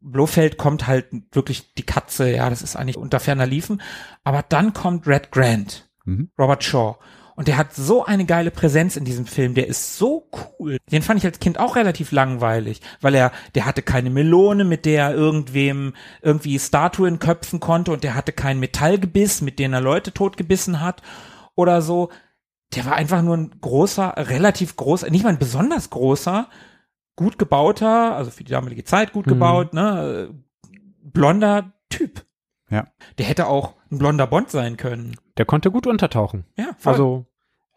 Blofeld 0.00 0.56
kommt 0.56 0.86
halt 0.86 1.06
wirklich 1.32 1.74
die 1.74 1.82
Katze, 1.82 2.30
ja, 2.34 2.48
das 2.48 2.62
ist 2.62 2.76
eigentlich 2.76 2.96
unter 2.96 3.20
ferner 3.20 3.46
Liefen. 3.46 3.82
Aber 4.24 4.42
dann 4.48 4.72
kommt 4.72 5.06
Red 5.06 5.30
Grant, 5.30 5.88
Mhm. 6.04 6.30
Robert 6.38 6.64
Shaw. 6.64 6.96
Und 7.38 7.46
der 7.46 7.56
hat 7.56 7.72
so 7.72 8.04
eine 8.04 8.24
geile 8.24 8.50
Präsenz 8.50 8.96
in 8.96 9.04
diesem 9.04 9.24
Film. 9.24 9.54
Der 9.54 9.68
ist 9.68 9.96
so 9.96 10.28
cool. 10.58 10.78
Den 10.90 11.02
fand 11.02 11.20
ich 11.20 11.24
als 11.24 11.38
Kind 11.38 11.60
auch 11.60 11.76
relativ 11.76 12.10
langweilig, 12.10 12.80
weil 13.00 13.14
er, 13.14 13.30
der 13.54 13.64
hatte 13.64 13.80
keine 13.80 14.10
Melone, 14.10 14.64
mit 14.64 14.84
der 14.84 15.10
er 15.10 15.14
irgendwem 15.14 15.94
irgendwie 16.20 16.58
Statuen 16.58 17.20
köpfen 17.20 17.60
konnte 17.60 17.92
und 17.92 18.02
der 18.02 18.16
hatte 18.16 18.32
kein 18.32 18.58
Metallgebiss, 18.58 19.40
mit 19.40 19.60
dem 19.60 19.72
er 19.72 19.80
Leute 19.80 20.12
totgebissen 20.12 20.80
hat 20.80 21.00
oder 21.54 21.80
so. 21.80 22.10
Der 22.74 22.84
war 22.86 22.96
einfach 22.96 23.22
nur 23.22 23.36
ein 23.36 23.52
großer, 23.60 24.14
relativ 24.16 24.74
großer, 24.74 25.08
nicht 25.08 25.22
mal 25.22 25.30
ein 25.30 25.38
besonders 25.38 25.90
großer, 25.90 26.48
gut 27.14 27.38
gebauter, 27.38 28.16
also 28.16 28.32
für 28.32 28.42
die 28.42 28.50
damalige 28.50 28.82
Zeit 28.82 29.12
gut 29.12 29.26
Mhm. 29.26 29.30
gebaut, 29.30 29.74
ne, 29.74 30.34
blonder 31.04 31.72
Typ. 31.88 32.26
Ja. 32.68 32.88
Der 33.18 33.26
hätte 33.26 33.46
auch 33.46 33.76
ein 33.92 33.98
blonder 33.98 34.26
Bond 34.26 34.50
sein 34.50 34.76
können. 34.76 35.16
Der 35.38 35.46
konnte 35.46 35.70
gut 35.70 35.86
untertauchen. 35.86 36.44
Ja, 36.56 36.70
voll. 36.78 36.92
Also 36.92 37.26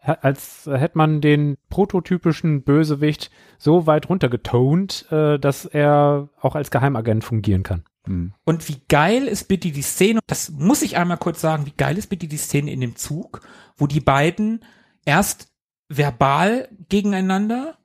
als 0.02 0.66
hätte 0.66 0.98
man 0.98 1.20
den 1.20 1.56
prototypischen 1.68 2.64
Bösewicht 2.64 3.30
so 3.56 3.86
weit 3.86 4.08
runtergetont, 4.08 5.06
äh, 5.12 5.38
dass 5.38 5.64
er 5.64 6.28
auch 6.40 6.56
als 6.56 6.72
Geheimagent 6.72 7.22
fungieren 7.22 7.62
kann. 7.62 7.84
Mhm. 8.06 8.34
Und 8.44 8.68
wie 8.68 8.82
geil 8.88 9.28
ist 9.28 9.46
bitte 9.46 9.70
die 9.70 9.82
Szene, 9.82 10.18
das 10.26 10.50
muss 10.50 10.82
ich 10.82 10.96
einmal 10.96 11.18
kurz 11.18 11.40
sagen, 11.40 11.66
wie 11.66 11.74
geil 11.76 11.96
ist 11.98 12.08
bitte 12.08 12.26
die 12.26 12.36
Szene 12.36 12.72
in 12.72 12.80
dem 12.80 12.96
Zug, 12.96 13.42
wo 13.76 13.86
die 13.86 14.00
beiden 14.00 14.64
erst 15.04 15.52
verbal 15.88 16.68
gegeneinander 16.88 17.78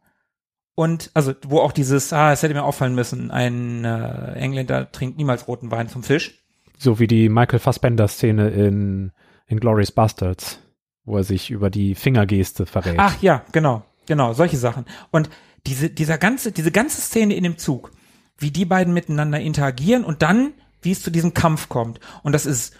und 0.73 1.11
also 1.13 1.33
wo 1.45 1.59
auch 1.59 1.71
dieses, 1.71 2.13
ah, 2.13 2.31
es 2.31 2.41
hätte 2.41 2.53
mir 2.53 2.63
auffallen 2.63 2.95
müssen, 2.95 3.29
ein 3.29 3.85
äh, 3.85 4.33
Engländer 4.33 4.91
trinkt 4.91 5.17
niemals 5.17 5.47
roten 5.47 5.69
Wein 5.69 5.87
zum 5.87 6.03
Fisch. 6.03 6.43
So 6.79 6.99
wie 6.99 7.07
die 7.07 7.29
Michael 7.29 7.59
Fassbender-Szene 7.59 8.49
in, 8.49 9.11
in 9.47 9.59
Glorious 9.59 9.91
Bastards, 9.91 10.59
wo 11.05 11.17
er 11.17 11.23
sich 11.23 11.49
über 11.49 11.69
die 11.69 11.95
Fingergeste 11.95 12.65
verrät. 12.65 12.95
Ach 12.97 13.21
ja, 13.21 13.43
genau, 13.51 13.83
genau, 14.05 14.33
solche 14.33 14.57
Sachen. 14.57 14.85
Und 15.11 15.29
diese, 15.65 15.89
dieser 15.89 16.17
ganze, 16.17 16.51
diese 16.51 16.71
ganze 16.71 17.01
Szene 17.01 17.35
in 17.35 17.43
dem 17.43 17.57
Zug, 17.57 17.91
wie 18.37 18.51
die 18.51 18.65
beiden 18.65 18.93
miteinander 18.93 19.39
interagieren 19.39 20.03
und 20.03 20.21
dann, 20.21 20.53
wie 20.81 20.91
es 20.91 21.01
zu 21.01 21.11
diesem 21.11 21.33
Kampf 21.33 21.69
kommt. 21.69 21.99
Und 22.23 22.33
das 22.33 22.45
ist 22.45 22.75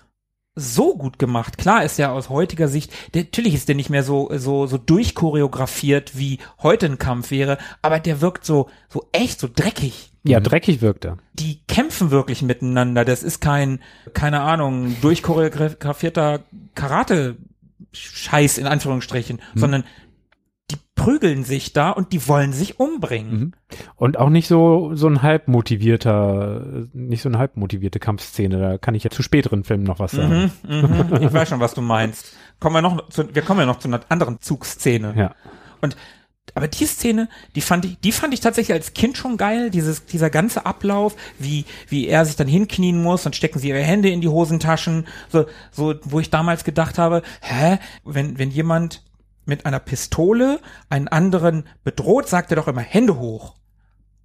so 0.55 0.97
gut 0.97 1.19
gemacht. 1.19 1.57
Klar 1.57 1.83
ist 1.83 1.97
ja 1.97 2.11
aus 2.11 2.29
heutiger 2.29 2.67
Sicht, 2.67 2.91
der, 3.13 3.23
natürlich 3.23 3.53
ist 3.53 3.67
der 3.67 3.75
nicht 3.75 3.89
mehr 3.89 4.03
so, 4.03 4.29
so, 4.37 4.65
so 4.65 4.77
durchchoreografiert, 4.77 6.17
wie 6.17 6.39
heute 6.63 6.87
ein 6.87 6.97
Kampf 6.97 7.31
wäre, 7.31 7.57
aber 7.81 7.99
der 7.99 8.21
wirkt 8.21 8.43
so, 8.43 8.69
so 8.89 9.07
echt, 9.11 9.39
so 9.39 9.47
dreckig. 9.53 10.11
Ja, 10.29 10.39
dreckig 10.39 10.81
wirkt 10.81 11.05
er. 11.05 11.17
Die 11.33 11.61
kämpfen 11.67 12.11
wirklich 12.11 12.41
miteinander. 12.41 13.05
Das 13.05 13.23
ist 13.23 13.39
kein, 13.39 13.79
keine 14.13 14.41
Ahnung, 14.41 14.95
durchchoreografierter 15.01 16.41
Karate-Scheiß 16.75 18.57
in 18.57 18.67
Anführungsstrichen, 18.67 19.39
sondern 19.55 19.83
die 20.69 20.77
prügeln 20.95 21.45
sich 21.45 21.71
da 21.71 21.91
und 21.91 22.11
die 22.11 22.27
wollen 22.27 22.51
sich 22.51 22.79
umbringen. 22.79 23.39
Mhm. 23.39 23.53
Und 23.95 24.17
auch 24.17 24.29
nicht 24.29 24.47
so, 24.47 24.95
so 24.95 25.07
ein 25.07 25.21
halb 25.21 25.47
motivierter, 25.47 26.87
nicht 26.91 27.21
so 27.21 27.29
eine 27.29 27.37
halb 27.37 27.55
motivierte 27.55 27.99
Kampfszene. 27.99 28.59
Da 28.59 28.77
kann 28.77 28.93
ich 28.93 29.03
ja 29.03 29.09
zu 29.09 29.23
späteren 29.23 29.63
Filmen 29.63 29.83
noch 29.83 29.99
was 29.99 30.11
sagen. 30.11 30.51
Mhm, 30.67 30.75
mhm. 30.75 31.21
Ich 31.21 31.31
weiß 31.31 31.47
schon, 31.49 31.61
was 31.61 31.73
du 31.73 31.81
meinst. 31.81 32.35
Kommen 32.59 32.75
wir 32.75 32.81
noch 32.81 33.09
zu, 33.09 33.33
wir 33.33 33.41
kommen 33.43 33.61
ja 33.61 33.65
noch 33.65 33.79
zu 33.79 33.87
einer 33.87 34.01
anderen 34.09 34.41
Zugszene. 34.41 35.13
Ja. 35.15 35.35
Und 35.79 35.95
aber 36.57 36.67
die 36.67 36.85
Szene, 36.85 37.29
die 37.55 37.61
fand 37.61 37.85
ich, 37.85 37.99
die 37.99 38.11
fand 38.11 38.33
ich 38.33 38.39
tatsächlich 38.41 38.73
als 38.75 38.93
Kind 38.93 39.17
schon 39.17 39.37
geil. 39.37 39.69
Dieses, 39.69 40.05
dieser 40.05 40.29
ganze 40.29 40.65
Ablauf, 40.65 41.15
wie, 41.39 41.65
wie 41.87 42.07
er 42.07 42.25
sich 42.25 42.35
dann 42.35 42.47
hinknien 42.47 43.01
muss, 43.01 43.23
dann 43.23 43.33
stecken 43.33 43.59
sie 43.59 43.69
ihre 43.69 43.79
Hände 43.79 44.09
in 44.09 44.21
die 44.21 44.27
Hosentaschen, 44.27 45.07
so, 45.31 45.45
so, 45.71 45.95
wo 46.03 46.19
ich 46.19 46.29
damals 46.29 46.63
gedacht 46.63 46.97
habe, 46.97 47.21
hä, 47.41 47.79
wenn, 48.03 48.37
wenn 48.37 48.51
jemand 48.51 49.03
mit 49.45 49.65
einer 49.65 49.79
Pistole 49.79 50.59
einen 50.89 51.07
anderen 51.07 51.63
bedroht, 51.85 52.27
sagt 52.27 52.51
er 52.51 52.57
doch 52.57 52.67
immer 52.67 52.81
Hände 52.81 53.17
hoch. 53.17 53.55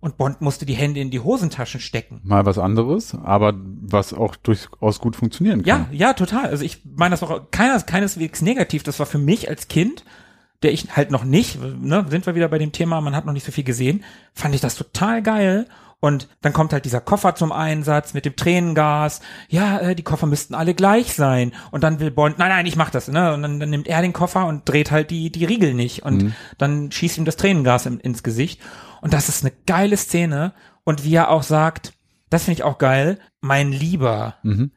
Und 0.01 0.17
Bond 0.17 0.41
musste 0.41 0.67
die 0.67 0.75
Hände 0.75 0.99
in 0.99 1.13
die 1.13 1.21
Hosentaschen 1.21 1.79
stecken. 1.81 2.21
Mal 2.25 2.45
was 2.45 2.59
anderes, 2.59 3.15
aber 3.23 3.55
was 3.57 4.13
auch 4.13 4.35
durchaus 4.35 4.99
gut 4.99 5.15
funktionieren 5.15 5.63
Ja, 5.65 5.77
kann. 5.77 5.87
ja, 5.93 6.13
total. 6.15 6.47
Also 6.47 6.65
ich 6.65 6.79
meine 6.97 7.13
das 7.13 7.23
auch 7.23 7.41
keineswegs 7.53 8.43
negativ. 8.43 8.83
Das 8.83 8.99
war 8.99 9.07
für 9.07 9.19
mich 9.19 9.49
als 9.49 9.69
Kind, 9.69 10.05
der 10.63 10.73
ich 10.73 10.97
halt 10.97 11.11
noch 11.11 11.25
nicht, 11.25 11.59
ne, 11.61 12.07
sind 12.09 12.27
wir 12.27 12.35
wieder 12.35 12.49
bei 12.49 12.59
dem 12.59 12.73
Thema, 12.73 13.01
man 13.01 13.17
hat 13.17 13.27
noch 13.27 13.33
nicht 13.33 13.47
so 13.47 13.53
viel 13.53 13.65
gesehen, 13.65 14.05
fand 14.33 14.55
ich 14.55 14.61
das 14.61 14.77
total 14.77 15.23
geil. 15.23 15.67
Und 16.05 16.29
dann 16.41 16.53
kommt 16.53 16.73
halt 16.73 16.85
dieser 16.85 17.01
Koffer 17.01 17.37
zum 17.37 17.53
Einsatz 17.53 18.13
mit 18.13 18.25
dem 18.25 18.35
Tränengas. 18.35 19.21
Ja, 19.49 19.79
äh, 19.79 19.95
die 19.95 20.03
Koffer 20.03 20.27
müssten 20.27 20.53
alle 20.53 20.75
gleich 20.75 21.15
sein. 21.15 21.53
Und 21.71 21.85
dann 21.85 22.01
will 22.01 22.11
Bond, 22.11 22.41
nein, 22.41 22.49
nein, 22.49 22.67
ich 22.67 22.75
mach 22.75 22.91
das. 22.91 23.07
Ne? 23.07 23.33
Und 23.33 23.43
dann, 23.43 23.61
dann 23.61 23.71
nimmt 23.71 23.87
er 23.87 24.03
den 24.03 24.13
Koffer 24.13 24.47
und 24.47 24.69
dreht 24.69 24.91
halt 24.91 25.11
die, 25.13 25.31
die 25.31 25.45
Riegel 25.45 25.75
nicht. 25.75 26.03
Und 26.03 26.35
dann 26.59 26.91
schießt 26.91 27.19
ihm 27.19 27.25
das 27.25 27.37
Tränengas 27.37 27.87
im, 27.87 28.01
ins 28.01 28.25
Gesicht. 28.25 28.61
Und 29.01 29.13
das 29.13 29.29
ist 29.29 29.45
eine 29.45 29.53
geile 29.67 29.97
Szene. 29.97 30.55
Und 30.83 31.05
wie 31.05 31.15
er 31.15 31.31
auch 31.31 31.45
sagt, 31.45 31.93
das 32.31 32.45
finde 32.45 32.59
ich 32.59 32.65
auch 32.65 32.79
geil, 32.79 33.21
mein 33.41 33.71
Lieber. 33.71 34.35
Mhm. 34.43 34.73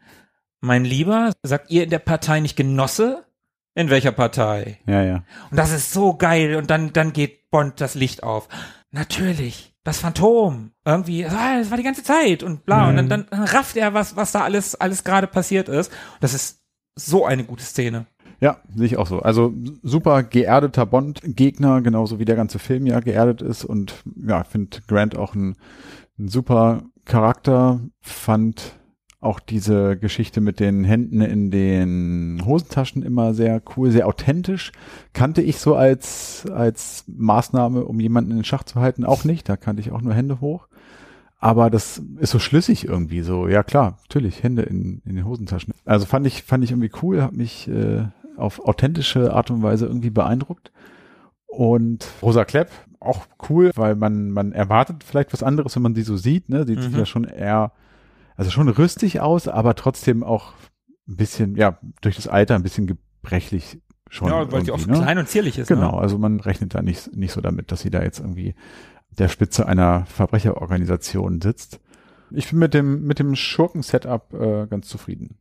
Mein 0.62 0.86
Lieber, 0.86 1.32
sagt 1.42 1.72
ihr 1.72 1.86
in 1.86 1.90
der 1.90 2.00
Partei 2.00 2.40
nicht 2.40 2.56
Genosse? 2.56 3.25
In 3.76 3.90
welcher 3.90 4.14
Partei? 4.14 4.80
Ja, 4.88 5.04
ja. 5.04 5.24
Und 5.52 5.58
das 5.58 5.72
ist 5.72 5.92
so 5.92 6.16
geil. 6.16 6.56
Und 6.56 6.70
dann, 6.70 6.94
dann 6.94 7.12
geht 7.12 7.52
Bond 7.52 7.82
das 7.82 7.94
Licht 7.94 8.24
auf. 8.24 8.48
Natürlich. 8.92 9.74
Das 9.84 10.00
Phantom. 10.00 10.72
Irgendwie, 10.86 11.26
ah, 11.26 11.60
das 11.60 11.70
war 11.70 11.78
die 11.78 11.84
ganze 11.84 12.04
Zeit 12.04 12.42
und 12.42 12.66
bla. 12.66 12.90
Und 12.90 12.96
dann, 12.96 13.10
dann, 13.10 13.28
dann 13.30 13.44
rafft 13.44 13.76
er, 13.76 13.94
was, 13.94 14.16
was 14.16 14.32
da 14.32 14.42
alles, 14.42 14.76
alles 14.76 15.04
gerade 15.04 15.28
passiert 15.28 15.68
ist. 15.68 15.92
Und 15.92 16.24
das 16.24 16.34
ist 16.34 16.62
so 16.96 17.26
eine 17.26 17.44
gute 17.44 17.64
Szene. 17.64 18.08
Ja, 18.40 18.58
sehe 18.74 18.86
ich 18.86 18.98
auch 18.98 19.08
so. 19.08 19.20
Also 19.20 19.54
super 19.84 20.24
geerdeter 20.24 20.86
Bond-Gegner, 20.86 21.82
genauso 21.82 22.18
wie 22.18 22.26
der 22.26 22.36
ganze 22.36 22.60
Film 22.60 22.86
ja 22.86 23.02
geerdet 23.02 23.42
ist. 23.42 23.66
Und 23.66 24.04
ja, 24.26 24.42
ich 24.42 24.48
finde 24.48 24.78
Grant 24.88 25.18
auch 25.18 25.36
ein, 25.36 25.56
ein 26.18 26.30
super 26.30 26.84
Charakter. 27.04 27.82
Fand 28.02 28.78
auch 29.26 29.40
diese 29.40 29.98
Geschichte 29.98 30.40
mit 30.40 30.60
den 30.60 30.84
Händen 30.84 31.22
in 31.22 31.52
den 31.52 32.42
Hosentaschen 32.46 33.04
immer 33.04 33.34
sehr 33.34 33.62
cool, 33.76 33.92
sehr 33.92 34.08
authentisch. 34.08 34.72
Kannte 35.14 35.42
ich 35.42 35.58
so 35.60 35.76
als, 35.76 36.46
als 36.54 37.04
Maßnahme, 37.08 37.84
um 37.86 38.00
jemanden 38.00 38.32
in 38.32 38.38
den 38.38 38.44
Schach 38.46 38.64
zu 38.64 38.80
halten, 38.80 39.04
auch 39.04 39.24
nicht. 39.26 39.50
Da 39.50 39.58
kannte 39.58 39.82
ich 39.82 39.92
auch 39.92 40.02
nur 40.02 40.14
Hände 40.14 40.40
hoch. 40.42 40.68
Aber 41.40 41.70
das 41.70 42.02
ist 42.20 42.32
so 42.32 42.40
schlüssig 42.40 42.86
irgendwie 42.88 43.22
so. 43.22 43.48
Ja 43.48 43.64
klar, 43.64 43.98
natürlich 44.04 44.42
Hände 44.42 44.62
in, 44.64 45.02
in 45.06 45.16
den 45.16 45.26
Hosentaschen. 45.26 45.74
Also 45.84 46.06
fand 46.06 46.26
ich 46.26 46.44
fand 46.44 46.64
ich 46.64 46.72
irgendwie 46.72 46.92
cool, 47.02 47.22
hat 47.22 47.34
mich 47.34 47.68
äh, 47.68 48.06
auf 48.38 48.66
authentische 48.66 49.34
Art 49.34 49.52
und 49.52 49.62
Weise 49.62 49.86
irgendwie 49.86 50.10
beeindruckt. 50.10 50.72
Und 51.48 52.08
Rosa 52.22 52.46
Klepp 52.46 52.70
auch 53.00 53.26
cool, 53.50 53.72
weil 53.76 53.96
man 53.96 54.32
man 54.32 54.52
erwartet 54.54 55.04
vielleicht 55.04 55.34
was 55.34 55.44
anderes, 55.44 55.76
wenn 55.76 55.84
man 55.84 55.96
sie 55.96 56.02
so 56.04 56.18
sieht. 56.18 56.50
Ne, 56.50 56.66
sieht 56.66 56.92
Mhm. 56.92 56.98
ja 56.98 57.06
schon 57.06 57.26
eher 57.26 57.72
also 58.36 58.52
schon 58.52 58.70
rüstig 58.70 59.20
aus, 59.22 59.48
aber 59.48 59.76
trotzdem 59.76 60.24
auch 60.24 60.54
ein 61.08 61.18
bisschen 61.18 61.56
ja 61.56 61.78
durch 62.02 62.16
das 62.16 62.28
Alter 62.28 62.56
ein 62.56 62.64
bisschen 62.64 62.88
gebrechlich 62.88 63.82
schon. 64.10 64.30
ja, 64.30 64.52
weil 64.52 64.66
sie 64.66 64.72
auch 64.72 64.86
ne? 64.86 64.94
klein 64.94 65.18
und 65.18 65.28
zierlich 65.28 65.58
ist. 65.58 65.68
Genau, 65.68 65.94
Ne? 65.94 65.98
also 66.02 66.18
man 66.18 66.40
rechnet 66.40 66.76
da 66.76 66.82
nicht, 66.82 67.16
nicht 67.16 67.32
so 67.32 67.42
damit, 67.42 67.72
dass 67.72 67.82
sie 67.82 67.90
da 67.90 68.04
jetzt 68.04 68.20
irgendwie 68.20 68.56
der 69.18 69.30
Spitze 69.30 69.66
einer 69.68 70.06
Verbrecherorganisation 70.08 71.42
sitzt. 71.42 71.80
Ich 72.32 72.50
bin 72.50 72.60
mit 72.60 72.74
dem, 72.74 73.04
mit 73.04 73.20
dem 73.20 73.36
Schurken-Setup 73.36 74.34
äh, 74.34 74.68
ganz 74.68 74.88
zufrieden. 74.88 75.38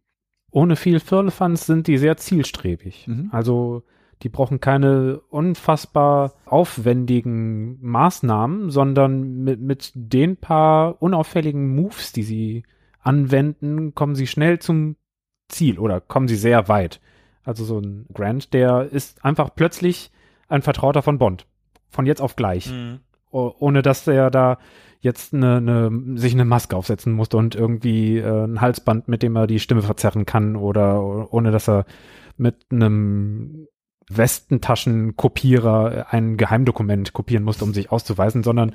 Ohne 0.51 0.76
viel 0.76 1.01
Firlefanz 1.01 1.66
sind 1.66 1.88
die 1.88 1.99
sehr 1.99 2.16
zielstrebig. 2.16 3.09
Mhm. 3.09 3.30
Also 3.32 3.82
die 4.22 4.28
brauchen 4.28 4.61
keine 4.61 5.20
unfassbar 5.28 6.34
aufwendigen 6.45 7.78
Maßnahmen, 7.80 8.70
sondern 8.70 9.42
mit, 9.42 9.61
mit 9.61 9.92
den 9.95 10.36
paar 10.36 11.03
unauffälligen 11.03 11.74
Moves, 11.74 12.12
die 12.12 12.22
sie 12.22 12.62
anwenden, 13.05 13.94
kommen 13.94 14.14
sie 14.14 14.26
schnell 14.26 14.59
zum 14.59 14.96
Ziel 15.48 15.78
oder 15.78 16.00
kommen 16.00 16.28
sie 16.28 16.36
sehr 16.36 16.68
weit. 16.68 17.00
Also 17.44 17.64
so 17.64 17.78
ein 17.78 18.07
Grant, 18.12 18.52
der 18.55 18.88
ist 18.90 19.24
einfach 19.24 19.50
plötzlich 19.55 20.11
ein 20.48 20.62
Vertrauter 20.62 21.02
von 21.02 21.18
Bond. 21.18 21.46
Von 21.90 22.07
jetzt 22.07 22.20
auf 22.20 22.36
gleich. 22.36 22.70
Mhm. 22.70 23.00
Oh, 23.30 23.52
ohne 23.59 23.82
dass 23.82 24.07
er 24.07 24.30
da 24.30 24.59
jetzt 25.00 25.34
eine, 25.34 25.57
eine, 25.57 26.18
sich 26.18 26.32
eine 26.32 26.44
Maske 26.44 26.76
aufsetzen 26.76 27.12
musste 27.12 27.36
und 27.36 27.55
irgendwie 27.55 28.18
äh, 28.18 28.44
ein 28.44 28.61
Halsband, 28.61 29.07
mit 29.07 29.22
dem 29.22 29.36
er 29.36 29.46
die 29.46 29.61
Stimme 29.61 29.82
verzerren 29.82 30.24
kann 30.24 30.57
oder 30.57 31.32
ohne 31.32 31.50
dass 31.50 31.68
er 31.68 31.84
mit 32.36 32.66
einem 32.70 33.66
Westentaschenkopierer 34.09 36.07
ein 36.11 36.36
Geheimdokument 36.36 37.12
kopieren 37.12 37.44
musste, 37.44 37.64
um 37.64 37.74
sich 37.74 37.92
auszuweisen, 37.92 38.42
sondern 38.42 38.72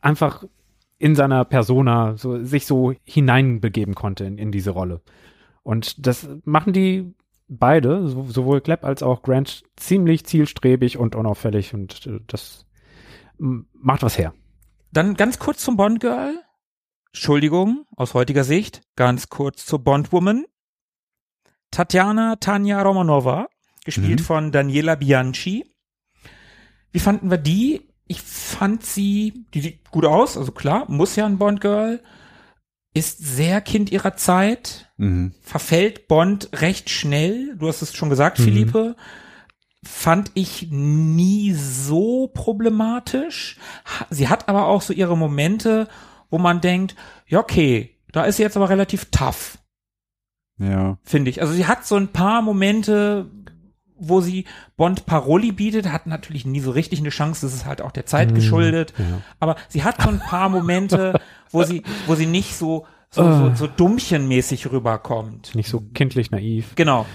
einfach 0.00 0.44
in 1.02 1.16
seiner 1.16 1.44
Persona 1.44 2.16
so, 2.16 2.44
sich 2.44 2.64
so 2.64 2.94
hineinbegeben 3.02 3.96
konnte 3.96 4.24
in, 4.24 4.38
in 4.38 4.52
diese 4.52 4.70
Rolle. 4.70 5.02
Und 5.64 6.06
das 6.06 6.28
machen 6.44 6.72
die 6.72 7.12
beide, 7.48 8.06
so, 8.06 8.22
sowohl 8.28 8.60
Klepp 8.60 8.84
als 8.84 9.02
auch 9.02 9.22
Grant, 9.22 9.64
ziemlich 9.76 10.24
zielstrebig 10.24 10.98
und 10.98 11.16
unauffällig 11.16 11.74
und 11.74 12.06
äh, 12.06 12.20
das 12.28 12.66
macht 13.38 14.04
was 14.04 14.16
her. 14.16 14.32
Dann 14.92 15.14
ganz 15.14 15.40
kurz 15.40 15.64
zum 15.64 15.76
Bond 15.76 15.98
Girl. 15.98 16.40
Entschuldigung, 17.12 17.84
aus 17.96 18.14
heutiger 18.14 18.44
Sicht. 18.44 18.82
Ganz 18.94 19.28
kurz 19.28 19.66
zur 19.66 19.80
Bond 19.80 20.12
Woman. 20.12 20.44
Tatjana 21.72 22.36
Tanja 22.36 22.80
Romanova, 22.80 23.48
gespielt 23.84 24.20
Mhm. 24.20 24.24
von 24.24 24.52
Daniela 24.52 24.94
Bianchi. 24.94 25.64
Wie 26.92 27.00
fanden 27.00 27.28
wir 27.28 27.38
die? 27.38 27.88
Ich 28.06 28.20
fand 28.20 28.84
sie, 28.84 29.46
die 29.54 29.60
sieht 29.60 29.90
gut 29.90 30.04
aus, 30.04 30.36
also 30.36 30.52
klar, 30.52 30.84
muss 30.90 31.16
ja 31.16 31.24
ein 31.26 31.38
Bond 31.38 31.60
Girl. 31.60 32.02
Ist 32.94 33.18
sehr 33.24 33.60
Kind 33.62 33.90
ihrer 33.90 34.16
Zeit, 34.16 34.92
Mhm. 34.98 35.32
verfällt 35.40 36.08
Bond 36.08 36.50
recht 36.60 36.90
schnell. 36.90 37.56
Du 37.56 37.68
hast 37.68 37.80
es 37.80 37.94
schon 37.96 38.10
gesagt, 38.10 38.38
Mhm. 38.38 38.44
Philippe. 38.44 38.96
Fand 39.84 40.30
ich 40.34 40.68
nie 40.70 41.52
so 41.54 42.28
problematisch. 42.28 43.56
Sie 44.10 44.28
hat 44.28 44.48
aber 44.48 44.66
auch 44.66 44.82
so 44.82 44.92
ihre 44.92 45.16
Momente, 45.16 45.88
wo 46.30 46.38
man 46.38 46.60
denkt, 46.60 46.94
ja, 47.26 47.38
okay, 47.40 47.96
da 48.12 48.24
ist 48.24 48.36
sie 48.36 48.42
jetzt 48.42 48.56
aber 48.56 48.68
relativ 48.68 49.06
tough, 49.10 49.58
Ja. 50.58 50.98
finde 51.02 51.30
ich. 51.30 51.40
Also 51.40 51.54
sie 51.54 51.66
hat 51.66 51.86
so 51.86 51.96
ein 51.96 52.08
paar 52.08 52.42
Momente, 52.42 53.30
wo 54.08 54.20
sie 54.20 54.44
Bond 54.76 55.06
Paroli 55.06 55.52
bietet, 55.52 55.90
hat 55.92 56.06
natürlich 56.06 56.44
nie 56.44 56.60
so 56.60 56.70
richtig 56.72 56.98
eine 57.00 57.10
Chance, 57.10 57.46
das 57.46 57.54
ist 57.54 57.64
halt 57.66 57.80
auch 57.82 57.92
der 57.92 58.06
Zeit 58.06 58.30
Mhm, 58.30 58.34
geschuldet. 58.34 58.92
ja. 58.98 59.04
Aber 59.40 59.56
sie 59.68 59.84
hat 59.84 60.02
so 60.02 60.08
ein 60.08 60.18
paar 60.18 60.48
Momente, 60.48 61.18
wo 61.50 61.62
sie, 61.64 61.82
wo 62.06 62.14
sie 62.14 62.26
nicht 62.26 62.54
so, 62.56 62.86
so, 63.10 63.22
so, 63.32 63.54
so 63.54 63.66
dummchenmäßig 63.66 64.70
rüberkommt. 64.72 65.54
Nicht 65.54 65.68
so 65.68 65.82
kindlich 65.94 66.30
naiv. 66.30 66.74
Genau. 66.74 67.06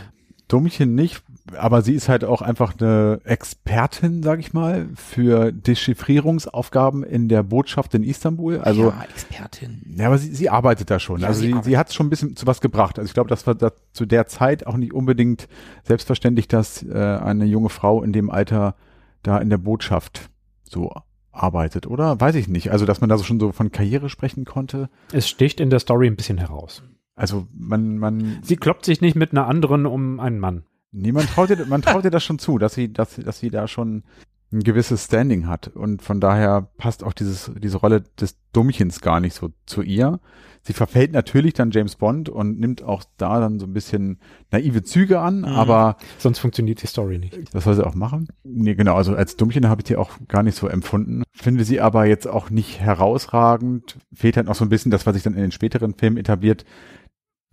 Dummchen 0.47 0.95
nicht, 0.95 1.23
aber 1.57 1.81
sie 1.81 1.93
ist 1.93 2.09
halt 2.09 2.23
auch 2.23 2.41
einfach 2.41 2.73
eine 2.79 3.19
Expertin, 3.23 4.23
sag 4.23 4.39
ich 4.39 4.53
mal, 4.53 4.87
für 4.95 5.51
Dechiffrierungsaufgaben 5.51 7.03
in 7.03 7.29
der 7.29 7.43
Botschaft 7.43 7.93
in 7.93 8.03
Istanbul. 8.03 8.59
Also 8.59 8.89
ja, 8.89 9.05
Expertin. 9.09 9.95
Ja, 9.97 10.07
aber 10.07 10.17
sie, 10.17 10.33
sie 10.33 10.49
arbeitet 10.49 10.89
da 10.89 10.99
schon. 10.99 11.21
Ja, 11.21 11.27
also 11.27 11.41
sie 11.41 11.53
sie, 11.53 11.63
sie 11.63 11.77
hat 11.77 11.93
schon 11.93 12.07
ein 12.07 12.09
bisschen 12.09 12.35
zu 12.35 12.47
was 12.47 12.61
gebracht. 12.61 12.99
Also 12.99 13.07
ich 13.07 13.13
glaube, 13.13 13.29
das 13.29 13.47
war 13.47 13.55
da, 13.55 13.71
zu 13.93 14.05
der 14.05 14.27
Zeit 14.27 14.67
auch 14.67 14.77
nicht 14.77 14.93
unbedingt 14.93 15.47
selbstverständlich, 15.83 16.47
dass 16.47 16.83
äh, 16.83 16.93
eine 16.93 17.45
junge 17.45 17.69
Frau 17.69 18.03
in 18.03 18.13
dem 18.13 18.29
Alter 18.29 18.75
da 19.23 19.37
in 19.37 19.49
der 19.49 19.57
Botschaft 19.57 20.29
so 20.63 20.93
arbeitet, 21.31 21.87
oder? 21.87 22.19
Weiß 22.19 22.35
ich 22.35 22.47
nicht. 22.47 22.71
Also, 22.71 22.85
dass 22.85 23.01
man 23.01 23.09
da 23.09 23.17
so 23.17 23.23
schon 23.23 23.39
so 23.39 23.51
von 23.51 23.71
Karriere 23.71 24.09
sprechen 24.09 24.45
konnte. 24.45 24.89
Es 25.11 25.27
sticht 25.27 25.59
in 25.59 25.69
der 25.69 25.79
Story 25.79 26.07
ein 26.07 26.15
bisschen 26.15 26.37
heraus. 26.37 26.83
Also 27.15 27.47
man, 27.53 27.97
man, 27.97 28.39
Sie 28.43 28.57
kloppt 28.57 28.85
sich 28.85 29.01
nicht 29.01 29.15
mit 29.15 29.31
einer 29.31 29.47
anderen 29.47 29.85
um 29.85 30.19
einen 30.19 30.39
Mann. 30.39 30.63
Nee, 30.91 31.11
man 31.11 31.25
traut 31.25 31.49
ihr, 31.49 31.65
man 31.65 31.81
traut 31.81 32.03
ihr 32.05 32.11
das 32.11 32.23
schon 32.23 32.39
zu, 32.39 32.57
dass 32.57 32.73
sie, 32.73 32.91
dass, 32.91 33.15
dass 33.15 33.39
sie 33.39 33.49
da 33.49 33.67
schon 33.67 34.03
ein 34.51 34.61
gewisses 34.63 35.03
Standing 35.05 35.47
hat 35.47 35.67
und 35.67 36.01
von 36.01 36.21
daher 36.21 36.69
passt 36.77 37.03
auch 37.03 37.11
dieses, 37.11 37.51
diese 37.61 37.77
Rolle 37.79 38.03
des 38.19 38.38
Dummchens 38.53 39.01
gar 39.01 39.19
nicht 39.19 39.33
so 39.33 39.49
zu 39.65 39.81
ihr. 39.81 40.21
Sie 40.61 40.71
verfällt 40.71 41.11
natürlich 41.11 41.53
dann 41.53 41.71
James 41.71 41.97
Bond 41.97 42.29
und 42.29 42.57
nimmt 42.57 42.81
auch 42.81 43.03
da 43.17 43.41
dann 43.41 43.59
so 43.59 43.65
ein 43.65 43.73
bisschen 43.73 44.19
naive 44.51 44.83
Züge 44.83 45.19
an, 45.19 45.39
Mhm. 45.39 45.45
aber 45.45 45.97
Sonst 46.17 46.39
funktioniert 46.39 46.81
die 46.81 46.88
Story 46.88 47.19
nicht. 47.19 47.53
das 47.53 47.65
soll 47.65 47.75
sie 47.75 47.85
auch 47.85 47.93
machen. 47.95 48.29
Nee, 48.45 48.75
genau, 48.75 48.95
also 48.95 49.15
als 49.15 49.35
Dummchen 49.35 49.67
habe 49.67 49.81
ich 49.81 49.85
die 49.85 49.97
auch 49.97 50.11
gar 50.29 50.43
nicht 50.43 50.55
so 50.55 50.67
empfunden. 50.69 51.23
Finde 51.33 51.65
sie 51.65 51.81
aber 51.81 52.05
jetzt 52.05 52.27
auch 52.27 52.49
nicht 52.49 52.79
herausragend. 52.79 53.97
Fehlt 54.13 54.38
halt 54.38 54.47
noch 54.47 54.55
so 54.55 54.63
ein 54.63 54.69
bisschen 54.69 54.91
das, 54.91 55.05
was 55.05 55.13
sich 55.13 55.23
dann 55.23 55.33
in 55.33 55.41
den 55.41 55.51
späteren 55.51 55.93
Filmen 55.93 56.17
etabliert, 56.17 56.63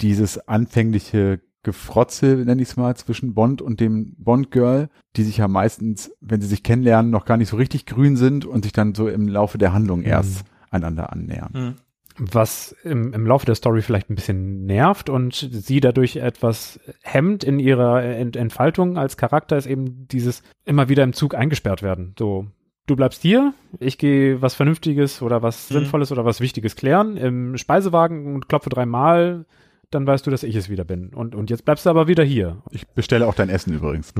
dieses 0.01 0.39
anfängliche 0.49 1.41
Gefrotze, 1.65 2.27
nenne 2.45 2.63
ich 2.63 2.69
es 2.69 2.77
mal, 2.77 2.95
zwischen 2.95 3.35
Bond 3.35 3.61
und 3.61 3.81
dem 3.81 4.15
Bond-Girl, 4.19 4.89
die 5.17 5.25
sich 5.25 5.39
ja 5.39 5.49
meistens, 5.49 6.13
wenn 6.21 6.41
sie 6.41 6.47
sich 6.47 6.63
kennenlernen, 6.63 7.11
noch 7.11 7.25
gar 7.25 7.37
nicht 7.37 7.49
so 7.49 7.57
richtig 7.57 7.87
grün 7.87 8.17
sind 8.17 8.45
und 8.45 8.63
sich 8.63 8.73
dann 8.73 8.95
so 8.95 9.09
im 9.09 9.27
Laufe 9.27 9.59
der 9.59 9.73
Handlung 9.73 10.03
erst 10.03 10.45
einander 10.71 11.13
annähern. 11.13 11.51
Mhm. 11.53 11.75
was 12.17 12.77
im, 12.85 13.13
im 13.13 13.27
Laufe 13.27 13.47
der 13.47 13.57
Story 13.57 13.83
vielleicht 13.83 14.09
ein 14.09 14.15
bisschen 14.15 14.67
nervt 14.67 15.11
und 15.11 15.35
sie 15.51 15.81
dadurch 15.81 16.17
etwas 16.17 16.79
hemmt 17.03 17.43
in 17.43 17.59
ihrer 17.59 18.05
Ent 18.05 18.37
Entfaltung 18.37 18.97
als 18.97 19.17
Charakter, 19.17 19.57
ist 19.57 19.67
eben 19.67 20.07
dieses 20.07 20.43
immer 20.65 20.89
wieder 20.89 21.03
im 21.03 21.13
Zug 21.13 21.35
eingesperrt 21.35 21.83
werden. 21.83 22.15
So, 22.17 22.47
du 22.87 22.95
bleibst 22.95 23.21
hier, 23.23 23.53
ich 23.81 23.99
gehe 23.99 24.41
was 24.43 24.55
Vernünftiges 24.55 25.23
oder 25.23 25.43
was 25.43 25.71
Mhm. 25.71 25.75
Sinnvolles 25.75 26.13
oder 26.13 26.25
was 26.25 26.41
Wichtiges 26.41 26.77
klären 26.77 27.17
im 27.17 27.57
Speisewagen 27.57 28.33
und 28.35 28.49
klopfe 28.49 28.71
dreimal, 28.71 29.45
dann 29.91 30.07
weißt 30.07 30.27
du, 30.27 30.31
dass 30.31 30.43
ich 30.43 30.57
es 30.57 30.69
wieder 30.69 30.85
bin. 30.85 31.15
Und, 31.15 31.35
und 31.35 31.51
jetzt 31.51 31.65
bleibst 31.65 31.87
du 31.87 31.91
aber 31.91 32.09
wieder 32.09 32.25
hier. 32.25 32.63
Ich 32.71 32.87
bestelle 32.89 33.27
auch 33.27 33.35
dein 33.35 33.49
Essen 33.49 33.73
übrigens. 33.73 34.13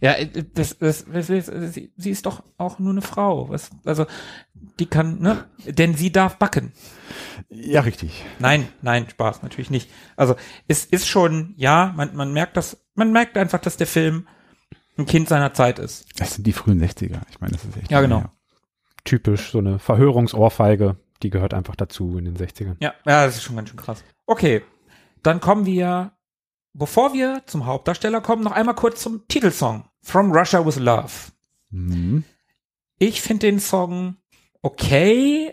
Ja, 0.00 0.12
äh, 0.12 0.26
das, 0.54 0.78
das, 0.78 1.04
das, 1.06 1.26
das, 1.26 1.74
sie, 1.74 1.92
sie 1.96 2.10
ist 2.10 2.26
doch 2.26 2.42
auch 2.58 2.78
nur 2.78 2.92
eine 2.92 3.02
Frau. 3.02 3.48
Was, 3.48 3.70
also, 3.84 4.06
die 4.78 4.86
kann, 4.86 5.20
ne? 5.20 5.44
Denn 5.66 5.94
sie 5.94 6.12
darf 6.12 6.38
backen. 6.38 6.72
Ja, 7.48 7.80
richtig. 7.80 8.24
Nein, 8.38 8.68
nein, 8.82 9.08
Spaß, 9.08 9.42
natürlich 9.42 9.70
nicht. 9.70 9.90
Also, 10.16 10.36
es 10.68 10.84
ist 10.84 11.06
schon, 11.06 11.54
ja, 11.56 11.92
man, 11.96 12.14
man 12.14 12.32
merkt 12.32 12.56
das, 12.56 12.84
man 12.94 13.12
merkt 13.12 13.36
einfach, 13.36 13.60
dass 13.60 13.76
der 13.76 13.86
Film 13.86 14.26
ein 14.96 15.06
Kind 15.06 15.28
seiner 15.28 15.52
Zeit 15.54 15.78
ist. 15.78 16.06
Das 16.20 16.34
sind 16.34 16.46
die 16.46 16.52
frühen 16.52 16.80
60er. 16.82 17.20
Ich 17.30 17.40
meine, 17.40 17.52
das 17.52 17.64
ist 17.64 17.76
echt. 17.76 17.90
Ja, 17.90 18.00
genau. 18.00 18.20
her. 18.20 18.32
Typisch, 19.04 19.50
so 19.50 19.58
eine 19.58 19.78
Verhörungsohrfeige, 19.78 20.96
die 21.22 21.30
gehört 21.30 21.52
einfach 21.52 21.76
dazu 21.76 22.16
in 22.16 22.24
den 22.24 22.36
60ern. 22.36 22.76
Ja, 22.80 22.94
ja, 23.04 23.26
das 23.26 23.36
ist 23.36 23.42
schon 23.42 23.56
ganz 23.56 23.68
schön 23.68 23.78
krass. 23.78 24.02
Okay, 24.26 24.62
dann 25.26 25.40
kommen 25.40 25.66
wir, 25.66 26.12
bevor 26.72 27.12
wir 27.12 27.42
zum 27.46 27.66
Hauptdarsteller 27.66 28.20
kommen, 28.20 28.44
noch 28.44 28.52
einmal 28.52 28.74
kurz 28.74 29.02
zum 29.02 29.26
Titelsong. 29.28 29.84
From 30.02 30.32
Russia 30.32 30.64
with 30.64 30.78
Love. 30.78 31.12
Mhm. 31.70 32.24
Ich 32.98 33.22
finde 33.22 33.46
den 33.46 33.58
Song 33.58 34.16
okay, 34.62 35.52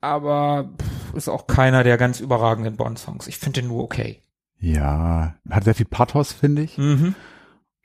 aber 0.00 0.70
ist 1.14 1.28
auch 1.28 1.46
keiner 1.46 1.84
der 1.84 1.98
ganz 1.98 2.20
überragenden 2.20 2.76
Bond-Songs. 2.76 3.26
Ich 3.26 3.38
finde 3.38 3.60
den 3.60 3.68
nur 3.68 3.82
okay. 3.82 4.22
Ja, 4.60 5.34
hat 5.48 5.64
sehr 5.64 5.74
viel 5.74 5.86
Pathos, 5.86 6.32
finde 6.32 6.62
ich. 6.62 6.78
Mhm. 6.78 7.14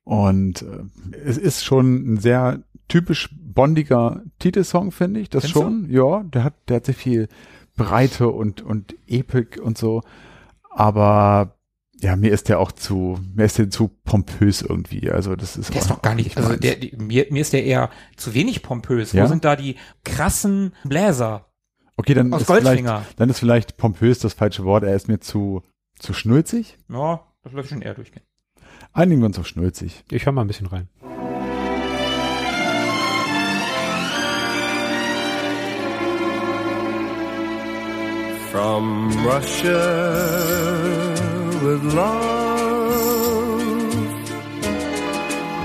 Und 0.03 0.61
äh, 0.63 1.17
es 1.23 1.37
ist 1.37 1.63
schon 1.63 2.13
ein 2.13 2.17
sehr 2.17 2.63
typisch 2.87 3.29
bondiger 3.31 4.21
Titelsong, 4.39 4.91
finde 4.91 5.19
ich. 5.19 5.29
Das 5.29 5.45
Findest 5.45 5.61
schon. 5.61 5.89
Ja, 5.89 6.23
der 6.23 6.43
hat, 6.43 6.53
der 6.67 6.77
hat 6.77 6.85
sehr 6.85 6.95
viel 6.95 7.27
Breite 7.75 8.29
und, 8.29 8.61
und 8.61 8.95
Epik 9.07 9.59
und 9.63 9.77
so. 9.77 10.01
Aber 10.76 11.55
ja, 12.01 12.15
mir 12.15 12.32
ist 12.32 12.49
der 12.49 12.59
auch 12.59 12.71
zu, 12.71 13.17
mir 13.34 13.45
ist 13.45 13.57
der 13.57 13.69
zu 13.69 13.88
pompös 14.03 14.61
irgendwie. 14.61 15.09
Also 15.09 15.36
das 15.36 15.55
ist 15.55 15.74
Der 15.74 15.82
ist 15.82 15.89
doch 15.89 16.01
gar 16.01 16.15
nicht, 16.15 16.36
also 16.38 16.55
der, 16.55 16.76
die, 16.76 16.95
mir, 16.97 17.28
mir 17.30 17.41
ist 17.41 17.53
der 17.53 17.63
eher 17.63 17.89
zu 18.17 18.34
wenig 18.34 18.61
pompös. 18.61 19.13
Wo 19.13 19.19
Ja? 19.19 19.28
sind 19.28 19.45
da 19.45 19.55
die 19.55 19.76
krassen 20.03 20.74
Bläser 20.84 21.45
okay, 21.95 22.13
dann 22.13 22.34
aus 22.34 22.41
ist 22.41 22.47
vielleicht, 22.47 22.65
Goldfinger? 22.65 23.05
dann 23.15 23.30
ist 23.30 23.39
vielleicht 23.39 23.78
pompös 23.78 24.19
das 24.19 24.34
falsche 24.34 24.65
Wort. 24.65 24.84
Er 24.84 24.95
ist 24.95 25.07
mir 25.07 25.19
zu, 25.19 25.61
zu 25.97 26.13
schnulzig. 26.13 26.78
Ja, 26.89 27.21
das 27.43 27.53
läuft 27.53 27.69
schon 27.69 27.82
eher 27.82 27.93
durchgehen. 27.93 28.24
Einigen 28.91 29.21
wir 29.21 29.28
uns 29.28 29.39
auf 29.39 29.47
schnulzig. 29.47 30.03
Ich 30.11 30.26
höre 30.26 30.34
mal 30.34 30.41
ein 30.41 30.47
bisschen 30.47 30.67
rein. 30.67 30.89
From 38.54 38.86
Russia 39.26 39.84
with 41.64 41.84
love, 41.95 43.64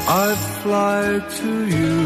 I 0.09 0.34
fly 0.62 1.20
to 1.41 1.53
you. 1.78 1.99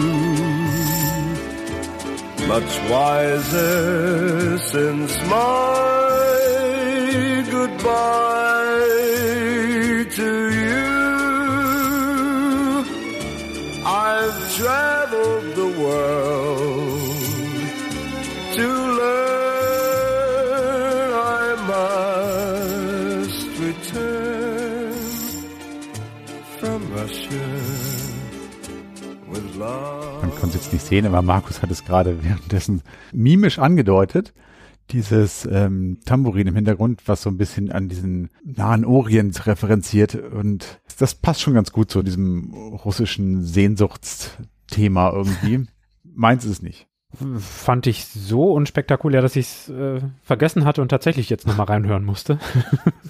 Much 2.48 2.72
wiser 2.90 4.58
since 4.58 5.12
my 5.30 5.78
goodbye 7.48 8.82
to 10.18 10.30
you. 10.62 10.88
I've 13.86 14.38
traveled 14.56 15.46
the 15.54 15.68
world 15.80 16.71
jetzt 30.72 30.82
nicht 30.82 30.88
sehen, 30.88 31.06
aber 31.06 31.22
Markus 31.22 31.62
hat 31.62 31.70
es 31.70 31.84
gerade 31.84 32.22
währenddessen 32.24 32.82
mimisch 33.12 33.58
angedeutet. 33.58 34.32
Dieses 34.90 35.46
ähm, 35.50 36.00
Tambourin 36.04 36.48
im 36.48 36.56
Hintergrund, 36.56 37.02
was 37.06 37.22
so 37.22 37.30
ein 37.30 37.38
bisschen 37.38 37.70
an 37.70 37.88
diesen 37.88 38.30
Nahen 38.44 38.84
Orient 38.84 39.46
referenziert. 39.46 40.14
Und 40.14 40.80
das 40.98 41.14
passt 41.14 41.40
schon 41.40 41.54
ganz 41.54 41.72
gut 41.72 41.90
zu 41.90 42.02
diesem 42.02 42.52
russischen 42.52 43.42
Sehnsuchtsthema 43.42 45.10
irgendwie. 45.12 45.66
Meins 46.04 46.44
ist 46.44 46.50
es 46.50 46.62
nicht. 46.62 46.88
Fand 47.38 47.86
ich 47.86 48.06
so 48.06 48.52
unspektakulär, 48.52 49.22
dass 49.22 49.36
ich 49.36 49.46
es 49.46 49.68
äh, 49.68 50.00
vergessen 50.22 50.64
hatte 50.64 50.82
und 50.82 50.88
tatsächlich 50.88 51.30
jetzt 51.30 51.46
nochmal 51.46 51.66
reinhören 51.66 52.04
musste. 52.04 52.38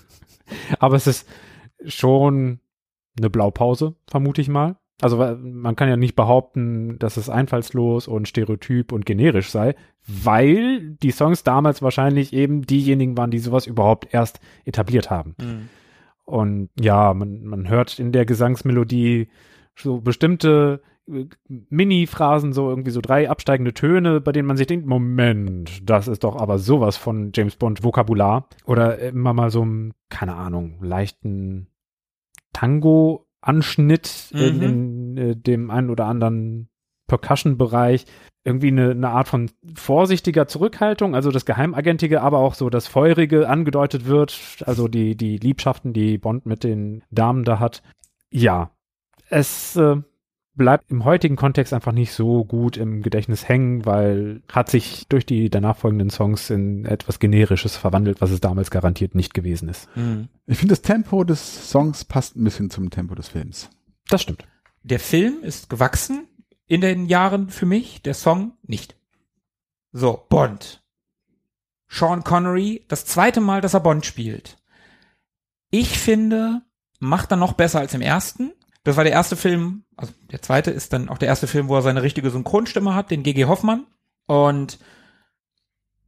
Aber 0.79 0.97
es 0.97 1.07
ist 1.07 1.27
schon 1.87 2.61
eine 3.17 3.31
Blaupause, 3.31 3.95
vermute 4.09 4.41
ich 4.41 4.49
mal. 4.49 4.77
Also 5.03 5.17
man 5.19 5.75
kann 5.77 5.89
ja 5.89 5.97
nicht 5.97 6.15
behaupten, 6.15 6.99
dass 6.99 7.17
es 7.17 7.29
einfallslos 7.29 8.07
und 8.07 8.29
stereotyp 8.29 8.93
und 8.93 9.05
generisch 9.05 9.51
sei, 9.51 9.75
weil 10.07 10.93
die 11.03 11.11
Songs 11.11 11.43
damals 11.43 11.83
wahrscheinlich 11.83 12.33
eben 12.33 12.63
diejenigen 12.63 13.17
waren, 13.17 13.33
die 13.33 13.41
sowas 13.41 13.67
überhaupt 13.67 14.15
erst 14.15 14.41
etabliert 14.65 15.11
haben. 15.11 15.35
Und 16.25 16.71
ja, 16.79 17.13
man, 17.15 17.45
man 17.45 17.69
hört 17.69 17.99
in 17.99 18.13
der 18.13 18.25
Gesangsmelodie 18.25 19.29
so 19.75 20.01
bestimmte 20.01 20.83
äh, 21.09 21.27
Mini-Phrasen, 21.49 22.53
so 22.53 22.69
irgendwie 22.69 22.93
so 22.93 23.01
drei 23.01 23.29
absteigende 23.29 23.75
Töne, 23.75 24.21
bei 24.21 24.33
denen 24.33 24.47
man 24.47 24.57
sich 24.57 24.67
denkt, 24.69 24.87
Moment, 24.87 25.89
das 25.89 26.09
ist 26.09 26.23
doch 26.25 26.37
aber 26.37 26.59
sowas 26.59 26.97
von 26.97 27.33
James 27.35 27.57
Bond 27.57 27.83
Vokabular. 27.83 28.49
Oder 28.67 28.99
immer 29.01 29.33
mal 29.33 29.51
so 29.51 29.63
einen, 29.63 29.95
keine 30.11 30.37
Ahnung, 30.37 30.79
leichten 30.81 31.67
Tango-Anschnitt 32.53 33.32
in, 34.33 34.57
Mhm. 34.57 34.63
in 34.63 35.17
äh, 35.17 35.37
dem 35.37 35.71
einen 35.71 35.91
oder 35.91 36.07
anderen 36.07 36.69
Percussion-Bereich. 37.09 38.07
Irgendwie 38.45 38.69
eine, 38.69 38.91
eine 38.91 39.11
Art 39.11 39.29
von 39.29 39.51
vorsichtiger 39.75 40.49
Zurückhaltung, 40.49 41.15
also 41.15 41.31
das 41.31 41.45
Geheimagentige, 41.45 42.23
aber 42.23 42.39
auch 42.39 42.55
so 42.55 42.71
das 42.71 42.89
Feurige 42.89 43.49
angedeutet 43.49 44.07
wird, 44.07 44.65
also 44.67 44.89
die, 44.89 45.17
die 45.17 45.37
Liebschaften, 45.37 45.93
die 45.93 46.19
Bond 46.19 46.45
mit 46.47 46.65
den 46.65 47.05
Damen 47.11 47.45
da 47.45 47.61
hat. 47.61 47.83
Ja, 48.31 48.71
es 49.29 49.77
äh, 49.77 49.97
bleibt 50.55 50.91
im 50.91 51.05
heutigen 51.05 51.37
Kontext 51.37 51.73
einfach 51.73 51.93
nicht 51.93 52.13
so 52.13 52.45
gut 52.45 52.77
im 52.77 53.03
Gedächtnis 53.03 53.49
hängen, 53.49 53.87
weil 53.87 54.43
hat 54.51 54.71
sich 54.71 55.07
durch 55.09 55.25
die 55.25 55.49
danach 55.49 55.77
folgenden 55.77 56.11
Songs 56.11 56.51
in 56.51 56.85
etwas 56.85 57.19
Generisches 57.19 57.77
verwandelt, 57.77 58.21
was 58.21 58.31
es 58.31 58.41
damals 58.41 58.71
garantiert 58.71 59.15
nicht 59.15 59.35
gewesen 59.35 59.69
ist. 59.69 59.89
Mhm. 59.97 60.29
Ich 60.47 60.59
finde, 60.59 60.73
das 60.73 60.83
Tempo 60.83 61.25
des 61.25 61.71
Songs 61.71 62.05
passt 62.05 62.37
ein 62.37 62.45
bisschen 62.45 62.71
zum 62.71 62.91
Tempo 62.91 63.15
des 63.15 63.29
Films. 63.29 63.71
Das 64.09 64.23
stimmt. 64.23 64.47
Der 64.83 65.01
Film 65.01 65.43
ist 65.43 65.71
gewachsen 65.71 66.27
in 66.67 66.81
den 66.81 67.07
Jahren 67.07 67.49
für 67.49 67.67
mich, 67.67 68.03
der 68.03 68.15
Song 68.15 68.53
nicht. 68.63 68.97
So, 69.93 70.27
Bond. 70.29 70.83
Sean 71.89 72.25
Connery, 72.25 72.85
das 72.89 73.05
zweite 73.05 73.41
Mal, 73.41 73.61
dass 73.61 73.75
er 73.75 73.81
Bond 73.81 74.07
spielt. 74.07 74.57
Ich 75.71 75.99
finde, 75.99 76.63
macht 76.99 77.31
er 77.31 77.37
noch 77.37 77.53
besser 77.53 77.81
als 77.81 77.95
im 77.95 78.01
ersten. 78.01 78.53
Das 78.85 78.97
war 78.97 79.05
der 79.05 79.13
erste 79.13 79.37
Film, 79.37 79.85
also 79.97 80.13
der 80.33 80.43
zweite 80.43 80.71
ist 80.71 80.93
dann 80.93 81.09
auch 81.09 81.19
der 81.19 81.29
erste 81.29 81.47
Film, 81.47 81.69
wo 81.69 81.77
er 81.77 81.83
seine 81.83 82.03
richtige 82.03 82.31
Synchronstimme 82.31 82.95
hat, 82.95 83.11
den 83.11 83.23
G.G. 83.23 83.45
Hoffmann. 83.45 83.87
Und 84.27 84.79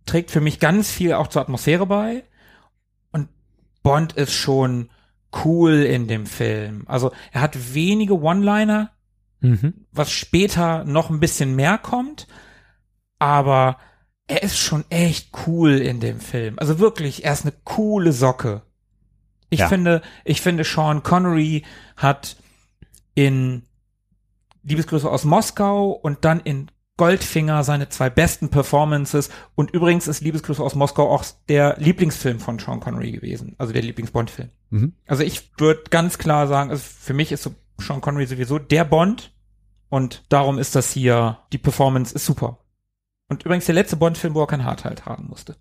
trägt 0.07 0.31
für 0.31 0.41
mich 0.41 0.61
ganz 0.61 0.91
viel 0.91 1.13
auch 1.15 1.29
zur 1.29 1.43
Atmosphäre 1.43 1.87
bei. 1.87 2.25
Und 3.13 3.29
Bond 3.83 4.13
ist 4.15 4.33
schon 4.33 4.91
cool 5.45 5.73
in 5.83 6.09
dem 6.09 6.27
Film. 6.27 6.85
Also 6.87 7.13
er 7.33 7.41
hat 7.41 7.75
wenige 7.75 8.21
One-Liner, 8.21 8.91
Mhm. 9.41 9.87
was 9.93 10.11
später 10.11 10.85
noch 10.85 11.11
ein 11.11 11.21
bisschen 11.21 11.55
mehr 11.55 11.77
kommt, 11.79 12.27
aber 13.19 13.79
er 14.27 14.43
ist 14.43 14.57
schon 14.59 14.85
echt 14.91 15.31
cool 15.47 15.73
in 15.73 16.01
dem 16.01 16.19
Film. 16.19 16.59
Also 16.59 16.79
wirklich, 16.79 17.25
er 17.25 17.33
ist 17.35 17.43
eine 17.43 17.53
coole 17.65 18.13
Socke. 18.13 18.63
Ich 19.51 19.61
Ja. 19.61 19.69
finde, 19.69 20.01
ich 20.25 20.41
finde 20.41 20.65
Sean 20.65 21.03
Connery 21.03 21.65
hat 21.97 22.37
in 23.15 23.63
Liebesgrüße 24.63 25.11
aus 25.11 25.25
Moskau 25.25 25.91
und 25.91 26.25
dann 26.25 26.41
in 26.41 26.71
Goldfinger 26.97 27.65
seine 27.65 27.89
zwei 27.89 28.09
besten 28.09 28.51
Performances 28.51 29.29
und 29.57 29.73
übrigens 29.73 30.07
ist 30.07 30.21
Liebesgrüße 30.21 30.63
aus 30.63 30.77
Moskau 30.77 31.11
auch 31.11 31.25
der 31.49 31.77
Lieblingsfilm 31.79 32.39
von 32.39 32.59
Sean 32.59 32.81
Connery 32.81 33.11
gewesen, 33.11 33.57
also 33.59 33.73
der 33.73 33.83
Lieblingsbond-Film. 33.83 34.51
Mhm. 34.71 34.93
Also 35.07 35.25
ich 35.25 35.51
würde 35.59 35.83
ganz 35.91 36.19
klar 36.19 36.47
sagen, 36.47 36.71
also 36.71 36.83
für 36.83 37.15
mich 37.15 37.33
ist 37.33 37.43
so 37.43 37.55
Sean 37.79 38.01
Connery 38.01 38.27
sowieso 38.27 38.61
der 38.61 38.85
Bond 38.85 39.33
und 39.89 40.23
darum 40.29 40.59
ist 40.59 40.77
das 40.77 40.93
hier, 40.93 41.39
die 41.53 41.59
Performance 41.59 42.15
ist 42.15 42.27
super. 42.27 42.59
Und 43.29 43.45
übrigens 43.45 43.67
der 43.67 43.75
letzte 43.75 43.97
Bond-Film, 43.97 44.35
wo 44.35 44.43
er 44.43 44.47
kein 44.47 44.65
Hart 44.65 44.85
halt 44.85 45.07
haben 45.07 45.27
musste. 45.29 45.57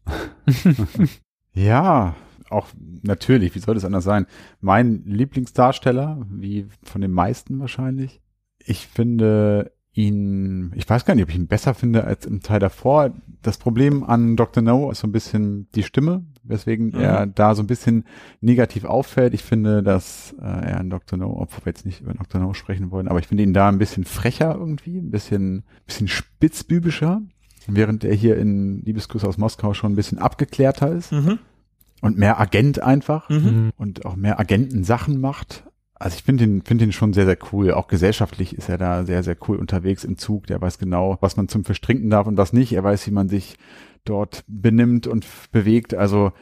Ja, 1.54 2.16
auch 2.54 2.68
natürlich, 3.02 3.54
wie 3.56 3.60
soll 3.60 3.76
das 3.76 3.86
anders 3.86 4.04
sein? 4.04 4.26
Mein 4.62 5.04
Lieblingsdarsteller, 5.06 6.26
wie 6.30 6.66
von 6.84 7.02
den 7.02 7.12
meisten 7.12 7.60
wahrscheinlich. 7.60 8.22
Ich 8.66 8.88
finde 8.88 9.72
ihn, 9.96 10.72
ich 10.76 10.90
weiß 10.90 11.06
gar 11.06 11.14
nicht, 11.14 11.24
ob 11.24 11.30
ich 11.30 11.36
ihn 11.36 11.48
besser 11.48 11.74
finde 11.76 12.06
als 12.06 12.26
im 12.26 12.42
Teil 12.42 12.60
davor. 12.60 13.12
Das 13.44 13.58
Problem 13.60 14.04
an 14.04 14.36
Dr. 14.36 14.64
No 14.64 14.90
ist 14.90 15.02
so 15.02 15.08
ein 15.08 15.12
bisschen 15.12 15.68
die 15.76 15.84
Stimme, 15.84 16.26
weswegen 16.44 16.88
Mhm. 16.88 16.94
er 17.00 17.28
da 17.28 17.54
so 17.54 17.62
ein 17.62 17.68
bisschen 17.68 18.06
negativ 18.42 18.86
auffällt. 18.86 19.34
Ich 19.36 19.44
finde, 19.44 19.84
dass 19.84 20.34
äh, 20.42 20.46
er 20.46 20.80
in 20.82 20.90
Dr. 20.90 21.20
No, 21.20 21.36
obwohl 21.38 21.66
wir 21.66 21.72
jetzt 21.72 21.86
nicht 21.86 22.02
über 22.02 22.14
Dr. 22.16 22.42
No 22.42 22.54
sprechen 22.56 22.90
wollen, 22.90 23.08
aber 23.08 23.20
ich 23.20 23.28
finde 23.28 23.44
ihn 23.44 23.54
da 23.54 23.70
ein 23.70 23.78
bisschen 23.78 24.04
frecher 24.04 24.56
irgendwie, 24.56 24.98
ein 24.98 25.12
bisschen, 25.12 25.64
bisschen 25.86 26.08
spitzbübischer, 26.08 27.22
während 27.68 28.04
er 28.04 28.16
hier 28.16 28.38
in 28.38 28.82
Liebesgrüße 28.84 29.28
aus 29.28 29.38
Moskau 29.38 29.74
schon 29.76 29.94
ein 29.94 29.96
bisschen 29.96 30.18
abgeklärter 30.18 30.92
ist 30.92 31.12
Mhm. 31.12 31.38
Und 32.04 32.18
mehr 32.18 32.40
Agent 32.40 32.82
einfach 32.82 33.30
Mhm. 33.30 33.72
und 33.78 34.06
auch 34.06 34.16
mehr 34.16 34.40
Agentensachen 34.40 35.20
macht. 35.22 35.64
Also 35.96 36.16
ich 36.18 36.24
finde 36.24 36.44
ihn, 36.44 36.62
finde 36.64 36.84
ihn 36.84 36.92
schon 36.92 37.14
sehr, 37.14 37.26
sehr 37.26 37.38
cool. 37.54 37.72
Auch 37.72 37.88
gesellschaftlich 37.88 38.58
ist 38.58 38.68
er 38.68 38.78
da 38.78 39.06
sehr, 39.06 39.24
sehr 39.24 39.38
cool 39.48 39.56
unterwegs 39.58 40.04
im 40.04 40.18
Zug. 40.18 40.48
Der 40.48 40.62
weiß 40.62 40.78
genau, 40.78 41.18
was 41.22 41.38
man 41.38 41.48
zum 41.48 41.64
Verstrinken 41.64 42.10
darf 42.10 42.28
und 42.28 42.36
was 42.38 42.52
nicht. 42.52 42.74
Er 42.74 42.84
weiß, 42.84 43.08
wie 43.08 43.12
man 43.12 43.30
sich 43.30 43.56
dort 44.04 44.44
benimmt 44.48 45.08
und 45.08 45.26
bewegt. 45.54 45.94
Also 45.94 46.34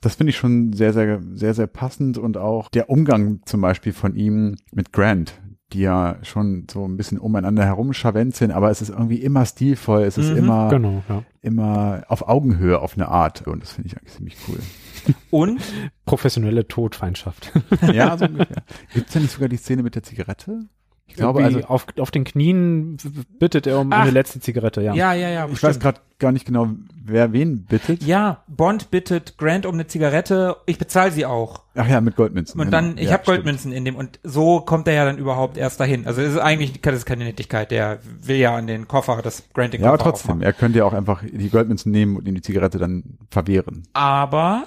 das 0.00 0.14
finde 0.14 0.30
ich 0.30 0.36
schon 0.36 0.72
sehr, 0.72 0.92
sehr, 0.92 1.20
sehr, 1.34 1.54
sehr 1.54 1.66
passend 1.66 2.16
und 2.16 2.36
auch 2.36 2.68
der 2.68 2.88
Umgang 2.88 3.40
zum 3.44 3.60
Beispiel 3.60 3.92
von 3.92 4.14
ihm 4.14 4.56
mit 4.72 4.92
Grant, 4.92 5.40
die 5.72 5.80
ja 5.80 6.16
schon 6.22 6.66
so 6.70 6.86
ein 6.86 6.96
bisschen 6.96 7.18
umeinander 7.18 7.64
herumscharwenzeln, 7.64 8.50
aber 8.50 8.70
es 8.70 8.82
ist 8.82 8.90
irgendwie 8.90 9.16
immer 9.22 9.44
stilvoll, 9.46 10.02
es 10.02 10.18
ist 10.18 10.30
Mhm, 10.30 10.36
immer, 10.36 10.68
Genau, 10.68 11.02
ja. 11.08 11.22
immer 11.40 12.02
auf 12.08 12.28
Augenhöhe 12.28 12.78
auf 12.80 12.94
eine 12.94 13.08
Art 13.08 13.46
und 13.46 13.62
das 13.62 13.72
finde 13.72 13.88
ich 13.88 13.96
eigentlich 13.96 14.12
ziemlich 14.14 14.36
cool. 14.48 14.58
Und 15.30 15.60
Professionelle 16.04 16.68
Todfeindschaft. 16.68 17.50
Ja, 17.92 18.16
so 18.16 18.26
ungefähr. 18.26 18.62
Gibt 18.94 19.08
es 19.08 19.14
ja 19.14 19.20
nicht 19.20 19.32
sogar 19.32 19.48
die 19.48 19.56
Szene 19.56 19.82
mit 19.82 19.96
der 19.96 20.04
Zigarette? 20.04 20.66
Ich 21.12 21.16
glaube, 21.18 21.44
also, 21.44 21.60
auf, 21.64 21.86
auf 21.98 22.10
den 22.10 22.24
Knien 22.24 22.96
bittet 23.38 23.66
er 23.66 23.78
um 23.78 23.92
Ach. 23.92 24.00
eine 24.00 24.10
letzte 24.10 24.40
Zigarette, 24.40 24.80
ja. 24.80 24.94
ja, 24.94 25.12
ja, 25.12 25.28
ja. 25.28 25.44
ich 25.44 25.50
bestimmt. 25.50 25.74
weiß 25.74 25.80
gerade 25.80 26.00
gar 26.18 26.32
nicht 26.32 26.46
genau, 26.46 26.70
wer 27.04 27.34
wen 27.34 27.66
bittet. 27.66 28.02
Ja, 28.02 28.44
Bond 28.48 28.90
bittet 28.90 29.36
Grant 29.36 29.66
um 29.66 29.74
eine 29.74 29.86
Zigarette, 29.86 30.56
ich 30.64 30.78
bezahle 30.78 31.10
sie 31.10 31.26
auch. 31.26 31.64
Ach 31.74 31.86
ja, 31.86 32.00
mit 32.00 32.16
Goldmünzen. 32.16 32.58
Und 32.58 32.68
genau. 32.68 32.80
dann, 32.80 32.96
ich 32.96 33.08
ja, 33.08 33.12
habe 33.12 33.24
Goldmünzen 33.26 33.72
in 33.72 33.84
dem 33.84 33.94
und 33.94 34.20
so 34.22 34.60
kommt 34.60 34.88
er 34.88 34.94
ja 34.94 35.04
dann 35.04 35.18
überhaupt 35.18 35.58
erst 35.58 35.80
dahin. 35.80 36.06
Also 36.06 36.22
es 36.22 36.32
ist 36.32 36.38
eigentlich 36.38 36.80
das 36.80 36.94
ist 36.94 37.04
keine 37.04 37.24
Nettigkeit, 37.24 37.70
der 37.70 37.98
will 38.22 38.36
ja 38.36 38.56
an 38.56 38.66
den 38.66 38.88
Koffer, 38.88 39.20
das 39.22 39.42
Grant 39.52 39.74
den. 39.74 39.82
Ja, 39.82 39.90
Koffer 39.90 40.00
aber 40.02 40.10
trotzdem, 40.12 40.30
aufmachen. 40.30 40.42
er 40.46 40.52
könnte 40.54 40.78
ja 40.78 40.86
auch 40.86 40.94
einfach 40.94 41.22
die 41.30 41.50
Goldmünzen 41.50 41.92
nehmen 41.92 42.16
und 42.16 42.26
ihm 42.26 42.34
die 42.34 42.42
Zigarette 42.42 42.78
dann 42.78 43.18
verwehren. 43.30 43.82
Aber 43.92 44.64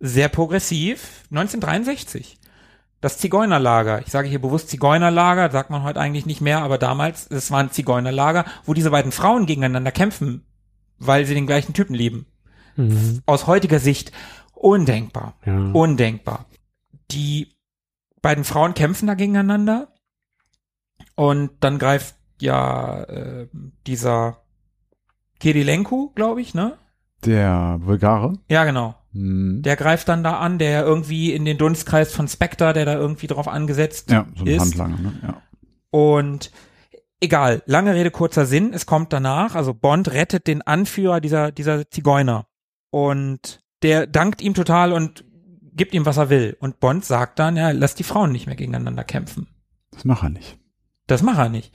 sehr 0.00 0.28
progressiv, 0.28 1.24
1963. 1.30 2.38
Das 3.00 3.18
Zigeunerlager. 3.18 4.00
Ich 4.00 4.08
sage 4.10 4.28
hier 4.28 4.40
bewusst 4.40 4.70
Zigeunerlager, 4.70 5.50
sagt 5.50 5.70
man 5.70 5.84
heute 5.84 6.00
eigentlich 6.00 6.26
nicht 6.26 6.40
mehr, 6.40 6.62
aber 6.62 6.78
damals, 6.78 7.30
es 7.30 7.50
war 7.50 7.60
ein 7.60 7.70
Zigeunerlager, 7.70 8.44
wo 8.64 8.74
diese 8.74 8.90
beiden 8.90 9.12
Frauen 9.12 9.46
gegeneinander 9.46 9.92
kämpfen, 9.92 10.44
weil 10.98 11.24
sie 11.24 11.34
den 11.34 11.46
gleichen 11.46 11.74
Typen 11.74 11.94
lieben. 11.94 12.26
Mhm. 12.76 13.22
Aus 13.24 13.46
heutiger 13.46 13.78
Sicht 13.78 14.12
undenkbar. 14.52 15.34
ja. 15.46 15.56
Undenkbar. 15.56 16.46
Die 17.10 17.54
beiden 18.20 18.44
Frauen 18.44 18.74
kämpfen 18.74 19.06
da 19.06 19.14
gegeneinander 19.14 19.88
und 21.14 21.50
dann 21.60 21.78
greift 21.78 22.16
ja 22.40 23.02
äh, 23.04 23.48
dieser 23.86 24.42
Kirilenko, 25.38 26.12
glaube 26.14 26.40
ich, 26.40 26.54
ne? 26.54 26.76
Der 27.24 27.78
Bulgare. 27.80 28.34
Ja, 28.48 28.64
genau. 28.64 28.94
Hm. 29.12 29.62
Der 29.62 29.76
greift 29.76 30.08
dann 30.08 30.22
da 30.22 30.38
an, 30.38 30.58
der 30.58 30.84
irgendwie 30.84 31.32
in 31.32 31.44
den 31.44 31.58
Dunstkreis 31.58 32.12
von 32.12 32.28
Spectre, 32.28 32.72
der 32.72 32.84
da 32.84 32.94
irgendwie 32.94 33.26
drauf 33.26 33.48
angesetzt 33.48 34.10
Ja, 34.10 34.26
so 34.36 34.44
ein 34.44 34.48
ist. 34.48 34.60
Handlanger, 34.60 34.98
ne? 34.98 35.12
Ja. 35.22 35.42
Und 35.90 36.50
egal, 37.20 37.62
lange 37.66 37.94
Rede, 37.94 38.10
kurzer 38.10 38.46
Sinn, 38.46 38.72
es 38.72 38.86
kommt 38.86 39.12
danach, 39.12 39.54
also 39.54 39.74
Bond 39.74 40.12
rettet 40.12 40.46
den 40.46 40.62
Anführer 40.62 41.20
dieser, 41.20 41.52
dieser 41.52 41.90
Zigeuner. 41.90 42.46
Und 42.90 43.60
der 43.82 44.06
dankt 44.06 44.42
ihm 44.42 44.54
total 44.54 44.92
und 44.92 45.24
gibt 45.74 45.94
ihm, 45.94 46.06
was 46.06 46.16
er 46.16 46.30
will. 46.30 46.56
Und 46.60 46.80
Bond 46.80 47.04
sagt 47.04 47.38
dann, 47.38 47.56
ja, 47.56 47.70
lass 47.70 47.94
die 47.94 48.04
Frauen 48.04 48.32
nicht 48.32 48.46
mehr 48.46 48.56
gegeneinander 48.56 49.04
kämpfen. 49.04 49.48
Das 49.92 50.04
macht 50.04 50.22
er 50.22 50.30
nicht. 50.30 50.58
Das 51.06 51.22
macht 51.22 51.38
er 51.38 51.48
nicht. 51.48 51.72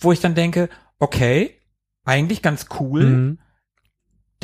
Wo 0.00 0.12
ich 0.12 0.20
dann 0.20 0.34
denke, 0.34 0.68
okay, 0.98 1.54
eigentlich 2.04 2.40
ganz 2.40 2.66
cool. 2.80 3.04
Mhm. 3.04 3.38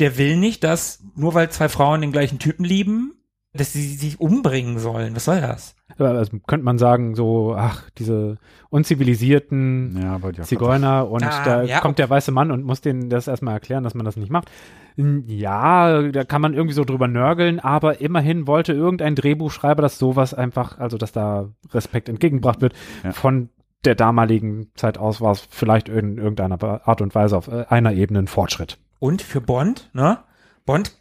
Der 0.03 0.17
will 0.17 0.35
nicht, 0.35 0.65
dass 0.65 1.01
nur 1.15 1.33
weil 1.33 1.49
zwei 1.49 1.69
Frauen 1.69 2.01
den 2.01 2.11
gleichen 2.11 2.37
Typen 2.37 2.65
lieben, 2.65 3.13
dass 3.53 3.71
sie 3.71 3.95
sich 3.95 4.19
umbringen 4.19 4.77
sollen. 4.77 5.15
Was 5.15 5.23
soll 5.23 5.39
das? 5.39 5.75
Aber 5.97 6.09
Also 6.09 6.39
könnte 6.45 6.65
man 6.65 6.77
sagen, 6.77 7.15
so, 7.15 7.55
ach, 7.55 7.89
diese 7.97 8.37
unzivilisierten 8.69 9.97
Ja, 10.01 10.19
Zigeuner 10.43 11.09
und 11.09 11.23
Ah, 11.23 11.45
da 11.45 11.63
ja, 11.63 11.79
kommt 11.79 11.99
der 11.99 12.09
weiße 12.09 12.33
Mann 12.33 12.51
und 12.51 12.65
muss 12.65 12.81
denen 12.81 13.09
das 13.09 13.29
erstmal 13.29 13.53
erklären, 13.53 13.85
dass 13.85 13.93
man 13.93 14.03
das 14.03 14.17
nicht 14.17 14.29
macht. 14.29 14.51
Ja, 14.97 16.01
da 16.01 16.25
kann 16.25 16.41
man 16.41 16.53
irgendwie 16.53 16.75
so 16.75 16.83
drüber 16.83 17.07
nörgeln, 17.07 17.61
aber 17.61 18.01
immerhin 18.01 18.45
wollte 18.45 18.73
irgendein 18.73 19.15
Drehbuchschreiber, 19.15 19.81
dass 19.81 19.99
sowas 19.99 20.33
einfach, 20.33 20.79
also 20.79 20.97
dass 20.97 21.13
da 21.13 21.47
Respekt 21.71 22.09
entgegengebracht 22.09 22.59
wird. 22.59 22.73
Ja. 23.05 23.13
Von 23.13 23.51
der 23.85 23.95
damaligen 23.95 24.67
Zeit 24.75 24.97
aus 24.97 25.21
war 25.21 25.31
es 25.31 25.47
vielleicht 25.49 25.87
in 25.87 26.17
irgendeiner 26.17 26.61
Art 26.85 26.99
und 26.99 27.15
Weise 27.15 27.37
auf 27.37 27.47
äh, 27.47 27.65
einer 27.69 27.93
Ebene 27.93 28.19
ein 28.19 28.27
Fortschritt. 28.27 28.79
Und 29.03 29.21
für 29.21 29.41
Bond, 29.41 29.89
ne? 29.91 30.23
Bond 30.65 30.93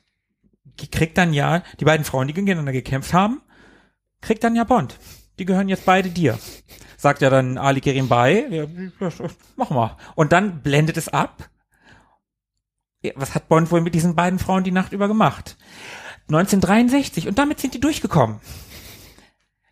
kriegt 0.90 1.16
dann 1.16 1.32
ja, 1.32 1.62
die 1.78 1.84
beiden 1.84 2.04
Frauen, 2.04 2.26
die 2.26 2.34
gegeneinander 2.34 2.72
gekämpft 2.72 3.14
haben, 3.14 3.42
kriegt 4.20 4.42
dann 4.42 4.56
ja 4.56 4.64
Bond. 4.64 4.98
Die 5.38 5.44
gehören 5.44 5.68
jetzt 5.68 5.86
beide 5.86 6.08
dir. 6.08 6.36
Sagt 6.96 7.22
ja 7.22 7.30
dann 7.30 7.58
Ali 7.58 7.80
Kerim 7.80 8.08
bei, 8.08 8.44
ja, 8.50 8.66
mach 9.54 9.70
mal. 9.70 9.96
Und 10.16 10.32
dann 10.32 10.62
blendet 10.62 10.96
es 10.96 11.10
ab. 11.10 11.48
Was 13.14 13.36
hat 13.36 13.46
Bond 13.46 13.70
wohl 13.70 13.82
mit 13.82 13.94
diesen 13.94 14.16
beiden 14.16 14.40
Frauen 14.40 14.64
die 14.64 14.72
Nacht 14.72 14.92
über 14.92 15.06
gemacht? 15.06 15.56
1963 16.22 17.28
und 17.28 17.38
damit 17.38 17.60
sind 17.60 17.74
die 17.74 17.80
durchgekommen. 17.80 18.40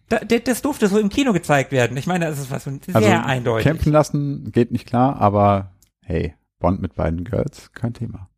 Da, 0.09 0.21
das 0.21 0.45
das 0.45 0.63
durfte 0.63 0.87
so 0.87 1.01
im 1.01 1.09
Kino 1.09 1.33
gezeigt 1.33 1.73
werden. 1.73 1.97
Ich 1.97 2.07
meine, 2.07 2.27
das 2.27 2.39
ist 2.39 2.53
was 2.53 2.63
sehr 2.63 2.95
Also, 2.95 3.09
eindeutig. 3.09 3.67
Kämpfen 3.67 3.91
lassen 3.91 4.53
geht 4.53 4.71
nicht 4.71 4.87
klar, 4.87 5.21
aber 5.21 5.75
hey, 6.05 6.37
Bond 6.61 6.81
mit 6.81 6.95
beiden 6.95 7.25
Girls, 7.25 7.73
kein 7.73 7.93
Thema. 7.95 8.29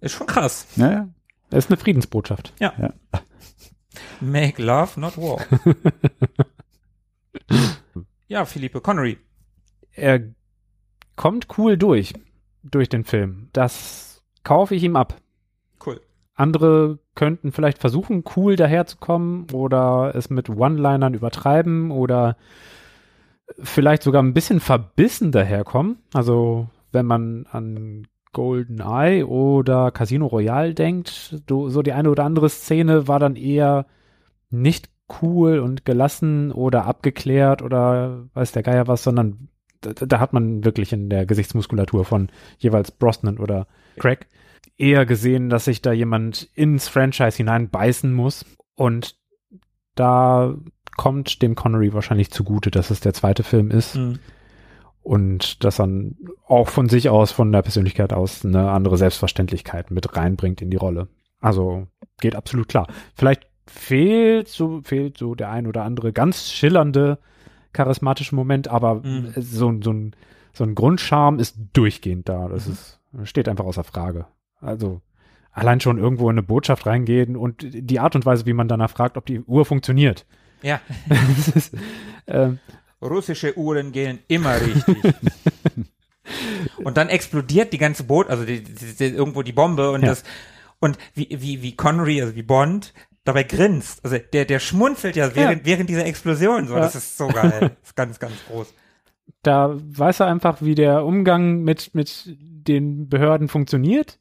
Ist 0.00 0.12
schon 0.12 0.26
krass. 0.26 0.66
Naja, 0.76 1.08
Das 1.50 1.66
ist 1.66 1.70
eine 1.70 1.76
Friedensbotschaft. 1.76 2.54
Make 4.20 4.62
love, 4.62 4.98
not 4.98 5.16
war. 5.18 5.44
ja, 8.28 8.44
Philippe 8.44 8.80
Connery. 8.80 9.18
Er 9.92 10.20
kommt 11.16 11.46
cool 11.58 11.76
durch, 11.76 12.14
durch 12.62 12.88
den 12.88 13.04
Film. 13.04 13.48
Das 13.52 14.22
kaufe 14.42 14.74
ich 14.74 14.82
ihm 14.82 14.96
ab. 14.96 15.16
Cool. 15.84 16.00
Andere 16.34 16.98
könnten 17.14 17.52
vielleicht 17.52 17.78
versuchen, 17.78 18.24
cool 18.36 18.56
daherzukommen 18.56 19.46
oder 19.52 20.12
es 20.14 20.30
mit 20.30 20.48
One-Linern 20.48 21.14
übertreiben 21.14 21.90
oder 21.92 22.36
vielleicht 23.62 24.02
sogar 24.02 24.22
ein 24.22 24.34
bisschen 24.34 24.58
verbissen 24.60 25.30
daherkommen. 25.30 25.98
Also 26.12 26.68
wenn 26.94 27.06
man 27.06 27.46
an 27.50 28.06
Golden 28.32 28.80
Eye 28.80 29.24
oder 29.24 29.90
Casino 29.90 30.26
Royale 30.26 30.74
denkt, 30.74 31.42
so 31.48 31.82
die 31.82 31.92
eine 31.92 32.10
oder 32.10 32.24
andere 32.24 32.48
Szene 32.48 33.06
war 33.08 33.18
dann 33.18 33.36
eher 33.36 33.86
nicht 34.50 34.90
cool 35.22 35.58
und 35.58 35.84
gelassen 35.84 36.50
oder 36.50 36.86
abgeklärt 36.86 37.62
oder 37.62 38.26
weiß 38.34 38.52
der 38.52 38.62
Geier 38.62 38.88
was, 38.88 39.02
sondern 39.02 39.48
da, 39.80 39.92
da 39.92 40.20
hat 40.20 40.32
man 40.32 40.64
wirklich 40.64 40.92
in 40.92 41.10
der 41.10 41.26
Gesichtsmuskulatur 41.26 42.04
von 42.04 42.28
jeweils 42.58 42.90
Brosnan 42.90 43.38
oder 43.38 43.66
Craig 43.98 44.26
eher 44.76 45.06
gesehen, 45.06 45.50
dass 45.50 45.66
sich 45.66 45.82
da 45.82 45.92
jemand 45.92 46.48
ins 46.54 46.88
Franchise 46.88 47.36
hineinbeißen 47.36 48.12
muss 48.12 48.44
und 48.74 49.16
da 49.94 50.54
kommt 50.96 51.42
dem 51.42 51.54
Connery 51.54 51.92
wahrscheinlich 51.92 52.30
zugute, 52.30 52.70
dass 52.70 52.90
es 52.90 53.00
der 53.00 53.14
zweite 53.14 53.42
Film 53.42 53.70
ist. 53.70 53.96
Mhm. 53.96 54.18
Und 55.04 55.62
das 55.62 55.76
dann 55.76 56.16
auch 56.48 56.68
von 56.68 56.88
sich 56.88 57.08
aus, 57.10 57.30
von 57.30 57.52
der 57.52 57.62
Persönlichkeit 57.62 58.12
aus, 58.12 58.44
eine 58.44 58.70
andere 58.70 58.96
Selbstverständlichkeit 58.96 59.90
mit 59.90 60.16
reinbringt 60.16 60.60
in 60.62 60.70
die 60.70 60.76
Rolle. 60.76 61.08
Also 61.40 61.86
geht 62.20 62.34
absolut 62.34 62.68
klar. 62.68 62.86
Vielleicht 63.14 63.46
fehlt 63.66 64.48
so, 64.48 64.80
fehlt 64.82 65.18
so 65.18 65.34
der 65.34 65.50
ein 65.50 65.66
oder 65.66 65.84
andere 65.84 66.12
ganz 66.12 66.50
schillernde 66.50 67.18
charismatische 67.72 68.34
Moment, 68.34 68.68
aber 68.68 68.96
Mhm. 68.96 69.32
so, 69.36 69.72
so 69.82 69.92
ein, 69.92 70.16
so 70.52 70.64
ein 70.64 70.74
Grundcharme 70.74 71.40
ist 71.40 71.56
durchgehend 71.72 72.28
da. 72.28 72.48
Das 72.48 72.66
Mhm. 72.66 72.72
ist, 72.72 73.00
steht 73.24 73.48
einfach 73.48 73.64
außer 73.64 73.84
Frage. 73.84 74.26
Also, 74.60 75.00
allein 75.50 75.80
schon 75.80 75.98
irgendwo 75.98 76.30
in 76.30 76.34
eine 76.34 76.42
Botschaft 76.42 76.86
reingehen 76.86 77.36
und 77.36 77.58
die 77.62 78.00
Art 78.00 78.14
und 78.16 78.24
Weise, 78.26 78.46
wie 78.46 78.52
man 78.54 78.68
danach 78.68 78.90
fragt, 78.90 79.16
ob 79.16 79.26
die 79.26 79.40
Uhr 79.40 79.64
funktioniert. 79.64 80.24
Ja, 80.62 80.80
Das 81.08 81.48
ist, 81.48 81.76
ähm, 82.26 82.58
russische 83.04 83.56
Uhren 83.58 83.92
gehen 83.92 84.18
immer 84.28 84.60
richtig. 84.60 84.96
und 86.84 86.96
dann 86.96 87.08
explodiert 87.08 87.72
die 87.72 87.78
ganze 87.78 88.04
Boot, 88.04 88.28
also 88.30 88.44
die, 88.44 88.62
die, 88.62 88.94
die, 88.96 89.04
irgendwo 89.06 89.42
die 89.42 89.52
Bombe 89.52 89.90
und 89.90 90.02
Ja. 90.02 90.08
das 90.08 90.24
und 90.80 90.98
wie 91.14 91.28
wie 91.30 91.62
wie 91.62 91.76
Connery, 91.76 92.20
also 92.22 92.34
wie 92.34 92.42
Bond 92.42 92.92
dabei 93.24 93.42
grinst. 93.44 94.04
Also 94.04 94.18
der 94.18 94.44
der 94.44 94.58
schmunzelt 94.58 95.16
ja 95.16 95.34
während 95.34 95.64
während 95.64 95.88
dieser 95.90 96.06
Explosion 96.06 96.66
so, 96.66 96.74
Ja. 96.74 96.80
das 96.80 96.94
ist 96.94 97.16
so 97.16 97.28
geil. 97.28 97.60
Das 97.60 97.70
ist 97.90 97.96
ganz 97.96 98.18
ganz 98.18 98.34
groß. 98.48 98.72
da 99.42 99.74
weiß 99.76 100.20
er 100.20 100.26
einfach, 100.26 100.62
wie 100.62 100.74
der 100.74 101.04
Umgang 101.04 101.62
mit, 101.62 101.94
mit 101.94 102.36
den 102.38 103.08
Behörden 103.08 103.48
funktioniert, 103.48 104.18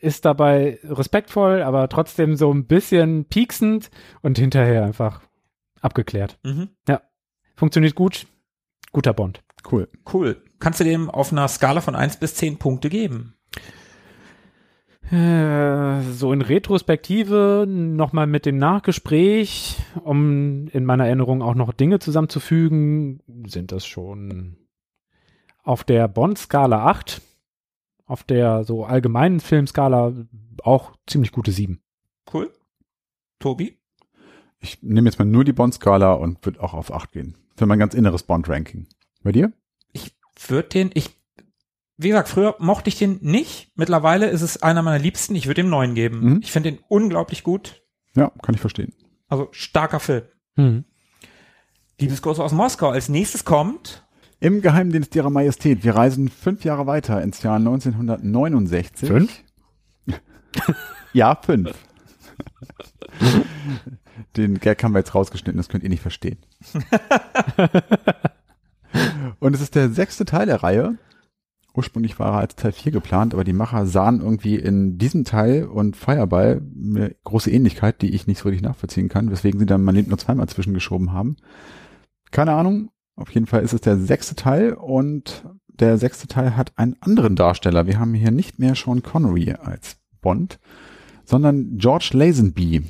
ist 0.00 0.24
dabei 0.24 0.78
respektvoll, 0.84 1.62
aber 1.62 1.88
trotzdem 1.88 2.36
so 2.36 2.52
ein 2.52 2.66
bisschen 2.66 3.26
pieksend 3.26 3.90
und 4.22 4.38
hinterher 4.38 4.84
einfach 4.84 5.20
abgeklärt. 5.80 6.38
Mhm. 6.42 6.68
Funktioniert 7.56 7.94
gut. 7.94 8.26
Guter 8.92 9.12
Bond. 9.12 9.42
Cool. 9.70 9.88
Cool. 10.12 10.42
Kannst 10.60 10.80
du 10.80 10.84
dem 10.84 11.10
auf 11.10 11.32
einer 11.32 11.48
Skala 11.48 11.80
von 11.80 11.94
1 11.96 12.18
bis 12.18 12.34
10 12.36 12.58
Punkte 12.58 12.88
geben? 12.88 13.34
Äh, 15.10 16.02
So 16.12 16.32
in 16.32 16.42
Retrospektive 16.42 17.66
nochmal 17.68 18.26
mit 18.26 18.46
dem 18.46 18.58
Nachgespräch, 18.58 19.76
um 20.02 20.68
in 20.68 20.84
meiner 20.84 21.06
Erinnerung 21.06 21.42
auch 21.42 21.54
noch 21.54 21.72
Dinge 21.72 21.98
zusammenzufügen, 21.98 23.20
sind 23.46 23.72
das 23.72 23.86
schon 23.86 24.56
auf 25.62 25.84
der 25.84 26.08
Bond-Skala 26.08 26.86
8, 26.86 27.20
auf 28.06 28.22
der 28.22 28.64
so 28.64 28.84
allgemeinen 28.84 29.40
Filmskala 29.40 30.12
auch 30.62 30.96
ziemlich 31.06 31.32
gute 31.32 31.52
7. 31.52 31.80
Cool. 32.32 32.52
Tobi? 33.38 33.78
Ich 34.58 34.82
nehme 34.82 35.08
jetzt 35.08 35.18
mal 35.18 35.24
nur 35.24 35.44
die 35.44 35.52
Bond-Skala 35.52 36.12
und 36.14 36.44
würde 36.44 36.62
auch 36.62 36.74
auf 36.74 36.92
8 36.92 37.12
gehen. 37.12 37.36
Für 37.56 37.66
mein 37.66 37.78
ganz 37.78 37.94
inneres 37.94 38.22
Bond-Ranking. 38.22 38.86
Bei 39.22 39.32
dir? 39.32 39.52
Ich 39.92 40.14
würde 40.48 40.68
den, 40.68 40.90
ich, 40.94 41.18
wie 41.96 42.08
gesagt, 42.08 42.28
früher 42.28 42.56
mochte 42.58 42.88
ich 42.88 42.98
den 42.98 43.18
nicht. 43.22 43.72
Mittlerweile 43.76 44.28
ist 44.28 44.42
es 44.42 44.62
einer 44.62 44.82
meiner 44.82 44.98
Liebsten. 45.02 45.34
Ich 45.34 45.46
würde 45.46 45.62
ihm 45.62 45.70
9 45.70 45.94
geben. 45.94 46.20
Mhm. 46.20 46.40
Ich 46.42 46.52
finde 46.52 46.72
den 46.72 46.80
unglaublich 46.88 47.42
gut. 47.42 47.82
Ja, 48.14 48.30
kann 48.42 48.54
ich 48.54 48.60
verstehen. 48.60 48.92
Also 49.28 49.48
starker 49.52 50.00
Film. 50.00 50.22
Hm. 50.56 50.84
Liebesgrüße 52.00 52.42
aus 52.42 52.52
Moskau. 52.52 52.90
Als 52.90 53.08
nächstes 53.08 53.44
kommt 53.44 54.06
Im 54.40 54.60
Geheimdienst 54.60 55.14
ihrer 55.16 55.30
Majestät. 55.30 55.82
Wir 55.82 55.94
reisen 55.96 56.28
fünf 56.28 56.64
Jahre 56.64 56.86
weiter 56.86 57.22
ins 57.22 57.42
Jahr 57.42 57.56
1969. 57.56 59.08
Fünf? 59.08 59.42
Ja, 61.12 61.34
fünf. 61.34 61.72
Den 64.36 64.58
Gag 64.60 64.82
haben 64.82 64.92
wir 64.92 64.98
jetzt 65.00 65.14
rausgeschnitten, 65.14 65.58
das 65.58 65.68
könnt 65.68 65.84
ihr 65.84 65.90
nicht 65.90 66.02
verstehen. 66.02 66.38
Und 69.40 69.54
es 69.54 69.60
ist 69.60 69.74
der 69.74 69.90
sechste 69.90 70.24
Teil 70.24 70.46
der 70.46 70.62
Reihe. 70.62 70.96
Ursprünglich 71.74 72.18
war 72.18 72.32
er 72.32 72.38
als 72.38 72.56
Teil 72.56 72.72
4 72.72 72.90
geplant, 72.92 73.34
aber 73.34 73.44
die 73.44 73.52
Macher 73.52 73.86
sahen 73.86 74.22
irgendwie 74.22 74.56
in 74.56 74.96
diesem 74.96 75.24
Teil 75.24 75.64
und 75.64 75.94
Fireball 75.94 76.62
eine 76.74 77.14
große 77.24 77.50
Ähnlichkeit, 77.50 78.00
die 78.00 78.14
ich 78.14 78.26
nicht 78.26 78.38
so 78.38 78.48
richtig 78.48 78.66
nachvollziehen 78.66 79.10
kann, 79.10 79.30
weswegen 79.30 79.60
sie 79.60 79.66
dann 79.66 79.84
mein 79.84 79.94
Leben 79.94 80.08
nur 80.08 80.16
zweimal 80.16 80.48
zwischengeschoben 80.48 81.12
haben. 81.12 81.36
Keine 82.30 82.52
Ahnung. 82.52 82.90
Auf 83.14 83.30
jeden 83.30 83.46
Fall 83.46 83.62
ist 83.62 83.74
es 83.74 83.82
der 83.82 83.98
sechste 83.98 84.36
Teil 84.36 84.72
und 84.72 85.44
der 85.68 85.98
sechste 85.98 86.26
Teil 86.26 86.56
hat 86.56 86.72
einen 86.76 86.96
anderen 87.00 87.36
Darsteller. 87.36 87.86
Wir 87.86 87.98
haben 87.98 88.14
hier 88.14 88.30
nicht 88.30 88.58
mehr 88.58 88.74
Sean 88.74 89.02
Connery 89.02 89.52
als 89.52 89.98
Bond, 90.22 90.58
sondern 91.24 91.76
George 91.76 92.10
Lazenby, 92.12 92.84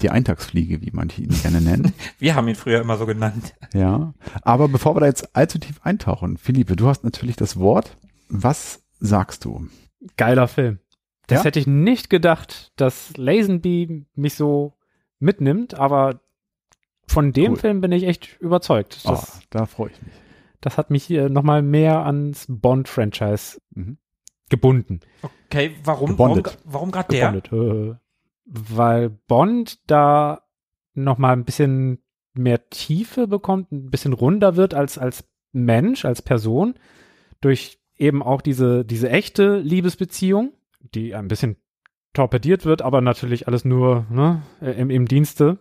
die 0.00 0.10
Eintagsfliege, 0.10 0.80
wie 0.82 0.90
manche 0.92 1.22
ihn 1.22 1.30
gerne 1.42 1.60
nennen. 1.60 1.92
Wir 2.18 2.34
haben 2.34 2.48
ihn 2.48 2.54
früher 2.56 2.80
immer 2.80 2.96
so 2.96 3.06
genannt. 3.06 3.54
ja. 3.72 4.12
Aber 4.42 4.68
bevor 4.68 4.96
wir 4.96 5.00
da 5.00 5.06
jetzt 5.06 5.34
allzu 5.36 5.58
tief 5.58 5.80
eintauchen, 5.84 6.36
Philippe, 6.36 6.74
du 6.76 6.88
hast 6.88 7.04
natürlich 7.04 7.36
das 7.36 7.58
Wort. 7.58 7.96
Was 8.28 8.82
sagst 8.98 9.44
du? 9.44 9.68
Geiler 10.16 10.48
Film. 10.48 10.80
Das 11.28 11.38
Ja? 11.40 11.44
hätte 11.44 11.60
ich 11.60 11.66
nicht 11.66 12.10
gedacht, 12.10 12.72
dass 12.76 13.16
Lazenby 13.16 14.04
mich 14.14 14.34
so 14.34 14.74
mitnimmt, 15.20 15.74
aber 15.74 16.20
von 17.06 17.32
dem 17.32 17.52
Cool. 17.52 17.58
Film 17.58 17.80
bin 17.80 17.92
ich 17.92 18.04
echt 18.04 18.36
überzeugt. 18.40 19.00
Oh, 19.04 19.10
Das, 19.10 19.40
da 19.50 19.66
freue 19.66 19.90
ich 19.90 20.02
mich. 20.02 20.12
das 20.60 20.76
hat 20.76 20.90
mich 20.90 21.04
hier 21.04 21.28
nochmal 21.28 21.62
mehr 21.62 22.04
ans 22.04 22.46
Bond-Franchise 22.48 23.60
Mhm. 23.74 23.98
gebunden. 24.50 25.00
Okay, 25.22 25.76
warum? 25.84 26.18
Warum, 26.18 26.42
warum 26.64 26.90
gerade 26.90 27.08
der? 27.08 27.32
Gebondet. 27.32 28.00
Weil 28.44 29.10
Bond 29.10 29.78
da 29.88 30.42
nochmal 30.94 31.32
ein 31.32 31.44
bisschen 31.44 31.98
mehr 32.34 32.68
Tiefe 32.68 33.26
bekommt, 33.26 33.72
ein 33.72 33.90
bisschen 33.90 34.12
runder 34.12 34.56
wird 34.56 34.74
als, 34.74 34.98
als 34.98 35.24
Mensch, 35.52 36.04
als 36.04 36.20
Person, 36.20 36.74
durch 37.40 37.78
eben 37.96 38.22
auch 38.22 38.40
diese, 38.42 38.84
diese 38.84 39.08
echte 39.08 39.58
Liebesbeziehung, 39.58 40.52
die 40.80 41.14
ein 41.14 41.28
bisschen 41.28 41.56
torpediert 42.12 42.64
wird, 42.64 42.82
aber 42.82 43.00
natürlich 43.00 43.46
alles 43.46 43.64
nur 43.64 44.06
ne, 44.10 44.42
im, 44.60 44.90
im 44.90 45.06
Dienste. 45.06 45.58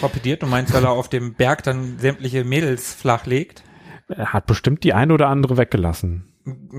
Torpediert, 0.00 0.42
du 0.42 0.46
meinst, 0.46 0.74
weil 0.74 0.84
er 0.84 0.90
auf 0.90 1.08
dem 1.08 1.34
Berg 1.34 1.62
dann 1.62 1.98
sämtliche 1.98 2.44
Mädels 2.44 2.94
flachlegt? 2.94 3.62
Er 4.08 4.32
hat 4.32 4.46
bestimmt 4.46 4.84
die 4.84 4.92
eine 4.92 5.14
oder 5.14 5.28
andere 5.28 5.56
weggelassen. 5.56 6.32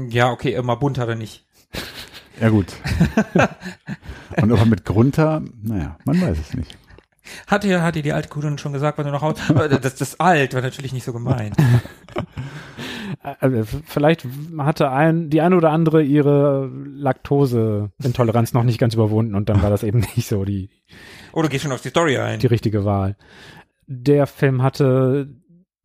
Ja, 0.10 0.32
okay, 0.32 0.54
immer 0.54 0.78
bunt 0.78 0.98
hat 0.98 1.10
er 1.10 1.16
nicht. 1.16 1.46
Ja 2.40 2.50
gut. 2.50 2.68
Und 4.42 4.52
ob 4.52 4.60
er 4.60 4.66
mit 4.66 4.86
Grunter, 4.86 5.42
naja, 5.64 5.98
man 6.06 6.22
weiß 6.22 6.38
es 6.40 6.54
nicht. 6.54 6.78
Hat 7.48 7.64
dir, 7.64 7.82
hat 7.82 7.96
dir 7.96 8.04
die 8.04 8.14
alte 8.14 8.30
Kuh 8.30 8.42
schon 8.58 8.72
gesagt, 8.74 8.98
wann 8.98 9.06
du 9.06 9.12
nach 9.12 9.22
Hause, 9.22 9.42
Äh, 9.56 9.80
das, 9.80 9.96
das 9.96 10.20
alt 10.20 10.54
war 10.54 10.62
natürlich 10.62 10.94
nicht 10.94 11.04
so 11.04 11.12
gemeint. 11.14 11.56
Also 13.42 13.64
vielleicht 13.86 14.26
hatte 14.58 14.92
ein, 14.92 15.30
die 15.30 15.42
eine 15.42 15.58
oder 15.58 15.72
andere 15.72 16.04
ihre 16.04 16.72
Laktoseintoleranz 16.96 18.54
noch 18.54 18.64
nicht 18.64 18.80
ganz 18.80 18.94
überwunden 18.94 19.36
und 19.36 19.50
dann 19.50 19.62
war 19.62 19.70
das 19.70 19.84
eben 19.84 20.00
nicht 20.16 20.28
so 20.28 20.46
die, 20.46 20.70
Oh, 21.34 21.42
du 21.42 21.50
gehst 21.50 21.64
schon 21.64 21.72
auf 21.74 21.82
die 21.82 21.90
Story 21.90 22.18
ein. 22.18 22.40
die 22.40 22.48
richtige 22.48 22.86
Wahl. 22.86 23.18
Der 23.88 24.28
Film 24.28 24.64
hatte 24.64 25.30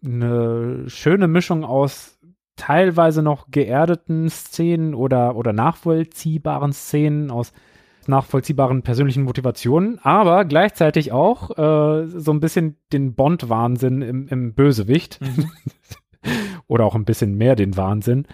eine 0.05 0.85
schöne 0.89 1.29
Mischung 1.29 1.65
aus 1.65 2.12
teilweise 2.57 3.23
noch 3.23 3.51
geerdeten 3.51 4.29
Szenen 4.29 4.95
oder, 4.95 5.37
oder 5.37 5.53
nachvollziehbaren 5.53 6.73
Szenen 6.73 7.31
aus 7.31 7.53
nachvollziehbaren 8.07 8.83
persönlichen 8.83 9.23
Motivationen, 9.23 9.99
aber 10.03 10.45
gleichzeitig 10.45 11.13
auch 11.13 11.51
äh, 11.51 12.09
so 12.09 12.33
ein 12.33 12.41
bisschen 12.41 12.77
den 12.93 13.15
Bond-Wahnsinn 13.15 14.03
im, 14.03 14.29
im 14.29 14.55
Bösewicht 14.55 15.21
Mhm. 15.21 15.51
oder 16.67 16.85
auch 16.85 16.95
ein 16.95 17.05
bisschen 17.05 17.35
mehr 17.37 17.57
den 17.57 17.77
Wahnsinn. 17.77 18.27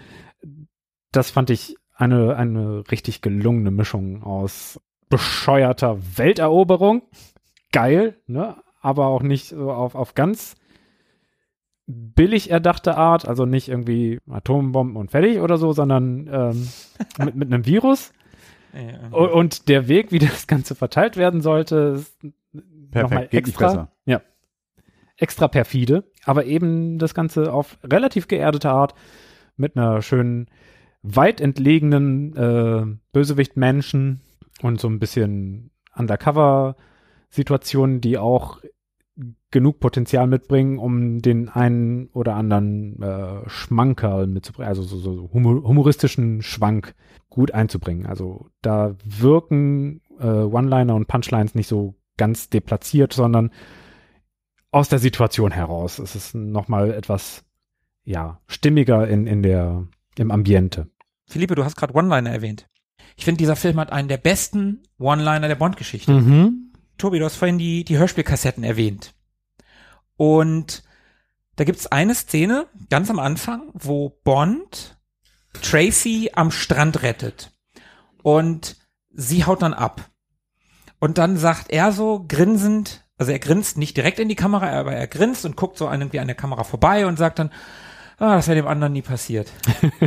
Das 1.11 1.31
fand 1.31 1.49
ich 1.49 1.75
eine, 1.95 2.35
eine 2.35 2.83
richtig 2.91 3.21
gelungene 3.21 3.71
Mischung 3.71 4.23
aus 4.23 4.79
bescheuerter 5.09 5.97
Welteroberung, 6.17 7.01
geil, 7.71 8.19
ne? 8.27 8.57
aber 8.79 9.07
auch 9.07 9.23
nicht 9.23 9.49
so 9.49 9.71
auf, 9.71 9.95
auf 9.95 10.13
ganz 10.13 10.55
billig 11.89 12.51
erdachte 12.51 12.95
Art, 12.95 13.27
also 13.27 13.45
nicht 13.45 13.67
irgendwie 13.67 14.19
Atombomben 14.29 14.95
und 14.95 15.09
fertig 15.09 15.39
oder 15.39 15.57
so, 15.57 15.73
sondern 15.73 16.29
ähm, 16.31 16.67
mit, 17.25 17.35
mit 17.35 17.51
einem 17.51 17.65
Virus. 17.65 18.13
Ja. 18.73 19.17
Und 19.17 19.67
der 19.67 19.87
Weg, 19.87 20.11
wie 20.11 20.19
das 20.19 20.45
Ganze 20.45 20.75
verteilt 20.75 21.17
werden 21.17 21.41
sollte, 21.41 21.99
ist 21.99 22.15
nochmal 22.93 23.27
extra, 23.31 23.89
ja, 24.05 24.21
extra 25.17 25.47
perfide, 25.47 26.03
aber 26.25 26.45
eben 26.45 26.99
das 26.99 27.15
Ganze 27.15 27.51
auf 27.51 27.79
relativ 27.83 28.27
geerdete 28.27 28.69
Art 28.69 28.93
mit 29.57 29.75
einer 29.75 30.03
schönen, 30.03 30.47
weit 31.01 31.41
entlegenen 31.41 32.35
äh, 32.35 32.85
Bösewicht-Menschen 33.13 34.21
und 34.61 34.79
so 34.79 34.87
ein 34.89 34.99
bisschen 34.99 35.71
Undercover-Situationen, 35.95 38.01
die 38.01 38.17
auch 38.17 38.59
genug 39.51 39.79
Potenzial 39.79 40.27
mitbringen, 40.27 40.77
um 40.77 41.21
den 41.21 41.49
einen 41.49 42.07
oder 42.09 42.35
anderen 42.35 43.01
äh, 43.01 43.49
Schmankerl 43.49 44.27
mitzubringen, 44.27 44.69
also 44.69 44.83
so, 44.83 44.97
so 44.97 45.15
so 45.15 45.33
humor 45.33 45.63
humoristischen 45.63 46.41
Schwank 46.41 46.93
gut 47.29 47.51
einzubringen. 47.53 48.05
Also 48.05 48.47
da 48.61 48.95
wirken 49.03 50.01
äh, 50.19 50.25
One-Liner 50.25 50.95
und 50.95 51.07
Punchlines 51.07 51.55
nicht 51.55 51.67
so 51.67 51.95
ganz 52.17 52.49
deplatziert, 52.49 53.13
sondern 53.13 53.51
aus 54.71 54.89
der 54.89 54.99
Situation 54.99 55.51
heraus. 55.51 55.99
Es 55.99 56.15
ist 56.15 56.35
nochmal 56.35 56.91
etwas 56.91 57.43
ja, 58.03 58.39
stimmiger 58.47 59.07
in, 59.07 59.25
in 59.25 59.41
der, 59.41 59.87
im 60.17 60.31
Ambiente. 60.31 60.87
Philippe, 61.27 61.55
du 61.55 61.63
hast 61.63 61.75
gerade 61.75 61.95
One-Liner 61.95 62.29
erwähnt. 62.29 62.67
Ich 63.15 63.25
finde, 63.25 63.39
dieser 63.39 63.55
Film 63.55 63.79
hat 63.79 63.91
einen 63.91 64.07
der 64.07 64.17
besten 64.17 64.83
One-Liner 64.99 65.47
der 65.47 65.55
Bond-Geschichte. 65.55 66.11
Mhm. 66.11 66.71
Tobi, 66.97 67.19
du 67.19 67.25
hast 67.25 67.35
vorhin 67.35 67.57
die, 67.57 67.83
die 67.83 67.97
Hörspielkassetten 67.97 68.63
erwähnt. 68.63 69.13
Und 70.19 70.83
da 71.55 71.63
gibt's 71.63 71.87
eine 71.87 72.13
Szene 72.13 72.67
ganz 72.89 73.09
am 73.09 73.19
Anfang, 73.19 73.69
wo 73.73 74.19
Bond 74.25 74.97
Tracy 75.61 76.31
am 76.33 76.51
Strand 76.51 77.03
rettet. 77.03 77.53
Und 78.21 78.75
sie 79.11 79.45
haut 79.45 79.61
dann 79.61 79.73
ab. 79.73 80.09
Und 80.99 81.17
dann 81.17 81.37
sagt 81.37 81.71
er 81.71 81.93
so 81.93 82.25
grinsend, 82.27 83.05
also 83.17 83.31
er 83.31 83.39
grinst 83.39 83.77
nicht 83.77 83.95
direkt 83.95 84.19
in 84.19 84.27
die 84.27 84.35
Kamera, 84.35 84.69
aber 84.77 84.91
er 84.91 85.07
grinst 85.07 85.45
und 85.45 85.55
guckt 85.55 85.77
so 85.77 85.89
irgendwie 85.89 86.19
an 86.19 86.27
der 86.27 86.35
Kamera 86.35 86.65
vorbei 86.65 87.05
und 87.05 87.17
sagt 87.17 87.39
dann, 87.39 87.51
ah, 88.19 88.35
das 88.35 88.47
wäre 88.47 88.57
dem 88.57 88.67
anderen 88.67 88.93
nie 88.93 89.01
passiert. 89.01 89.51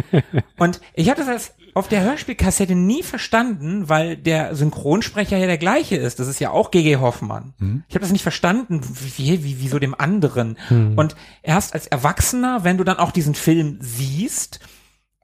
und 0.58 0.80
ich 0.94 1.08
habe 1.08 1.18
das 1.20 1.28
als 1.28 1.54
auf 1.74 1.88
der 1.88 2.02
Hörspielkassette 2.02 2.74
nie 2.74 3.02
verstanden, 3.02 3.88
weil 3.88 4.16
der 4.16 4.54
Synchronsprecher 4.54 5.38
ja 5.38 5.46
der 5.46 5.58
gleiche 5.58 5.96
ist. 5.96 6.20
Das 6.20 6.28
ist 6.28 6.38
ja 6.38 6.50
auch 6.50 6.70
GG 6.70 6.96
Hoffmann. 6.96 7.54
Ich 7.88 7.94
habe 7.94 8.02
das 8.02 8.12
nicht 8.12 8.22
verstanden, 8.22 8.82
wie, 9.16 9.42
wie, 9.42 9.60
wieso 9.60 9.78
dem 9.78 9.98
anderen. 9.98 10.58
Und 10.96 11.16
erst 11.42 11.72
als 11.72 11.86
Erwachsener, 11.86 12.62
wenn 12.62 12.76
du 12.76 12.84
dann 12.84 12.98
auch 12.98 13.10
diesen 13.10 13.34
Film 13.34 13.78
siehst, 13.80 14.60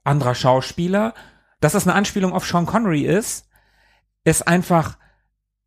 anderer 0.03 0.33
Schauspieler, 0.33 1.13
dass 1.59 1.73
das 1.73 1.85
eine 1.85 1.95
Anspielung 1.95 2.33
auf 2.33 2.47
Sean 2.47 2.65
Connery 2.65 3.03
ist, 3.03 3.47
ist 4.23 4.47
einfach 4.47 4.97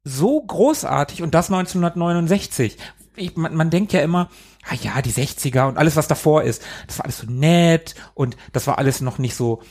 so 0.04 0.42
großartig 0.42 1.22
und 1.22 1.34
das 1.34 1.50
1969. 1.50 2.76
Ich, 3.14 3.36
man, 3.36 3.54
man 3.54 3.70
denkt 3.70 3.92
ja 3.92 4.00
immer, 4.00 4.30
ah 4.68 4.74
ja, 4.80 5.02
die 5.02 5.12
60er 5.12 5.68
und 5.68 5.78
alles, 5.78 5.96
was 5.96 6.08
davor 6.08 6.42
ist, 6.42 6.62
das 6.86 6.98
war 6.98 7.04
alles 7.06 7.18
so 7.18 7.26
nett 7.30 7.94
und 8.14 8.36
das 8.52 8.66
war 8.66 8.78
alles 8.78 9.00
noch 9.00 9.18
nicht 9.18 9.34
so, 9.34 9.62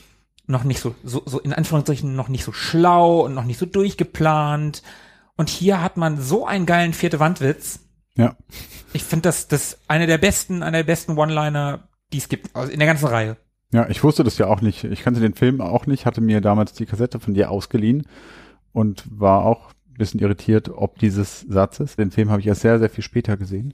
noch 0.46 0.64
nicht 0.64 0.80
so, 0.80 0.94
so, 1.02 1.22
so 1.24 1.40
in 1.40 1.52
Anführungszeichen 1.52 2.14
noch 2.14 2.28
nicht 2.28 2.44
so 2.44 2.52
schlau 2.52 3.20
und 3.20 3.34
noch 3.34 3.44
nicht 3.44 3.58
so 3.58 3.66
durchgeplant. 3.66 4.82
Und 5.36 5.48
hier 5.48 5.82
hat 5.82 5.96
man 5.96 6.20
so 6.20 6.46
einen 6.46 6.66
geilen 6.66 6.92
vierte 6.92 7.20
Wandwitz. 7.20 7.80
Ja. 8.16 8.36
Ich 8.92 9.02
finde 9.02 9.22
das, 9.22 9.48
das 9.48 9.78
eine 9.88 10.06
der 10.06 10.18
besten, 10.18 10.62
einer 10.62 10.78
der 10.78 10.84
besten 10.84 11.16
One-Liner, 11.16 11.88
die 12.12 12.18
es 12.18 12.28
gibt, 12.28 12.54
also 12.54 12.70
in 12.70 12.78
der 12.78 12.86
ganzen 12.86 13.06
Reihe. 13.06 13.36
Ja, 13.72 13.88
ich 13.88 14.04
wusste 14.04 14.22
das 14.22 14.36
ja 14.36 14.46
auch 14.48 14.60
nicht. 14.60 14.84
Ich 14.84 15.02
kannte 15.02 15.20
den 15.20 15.34
Film 15.34 15.62
auch 15.62 15.86
nicht, 15.86 16.04
hatte 16.04 16.20
mir 16.20 16.42
damals 16.42 16.74
die 16.74 16.84
Kassette 16.84 17.20
von 17.20 17.32
dir 17.32 17.50
ausgeliehen 17.50 18.06
und 18.72 19.04
war 19.10 19.46
auch 19.46 19.70
ein 19.88 19.94
bisschen 19.94 20.20
irritiert, 20.20 20.68
ob 20.68 20.98
dieses 20.98 21.40
Satzes. 21.40 21.96
Den 21.96 22.10
Film 22.10 22.30
habe 22.30 22.40
ich 22.40 22.46
erst 22.46 22.60
sehr, 22.60 22.78
sehr 22.78 22.90
viel 22.90 23.04
später 23.04 23.38
gesehen. 23.38 23.72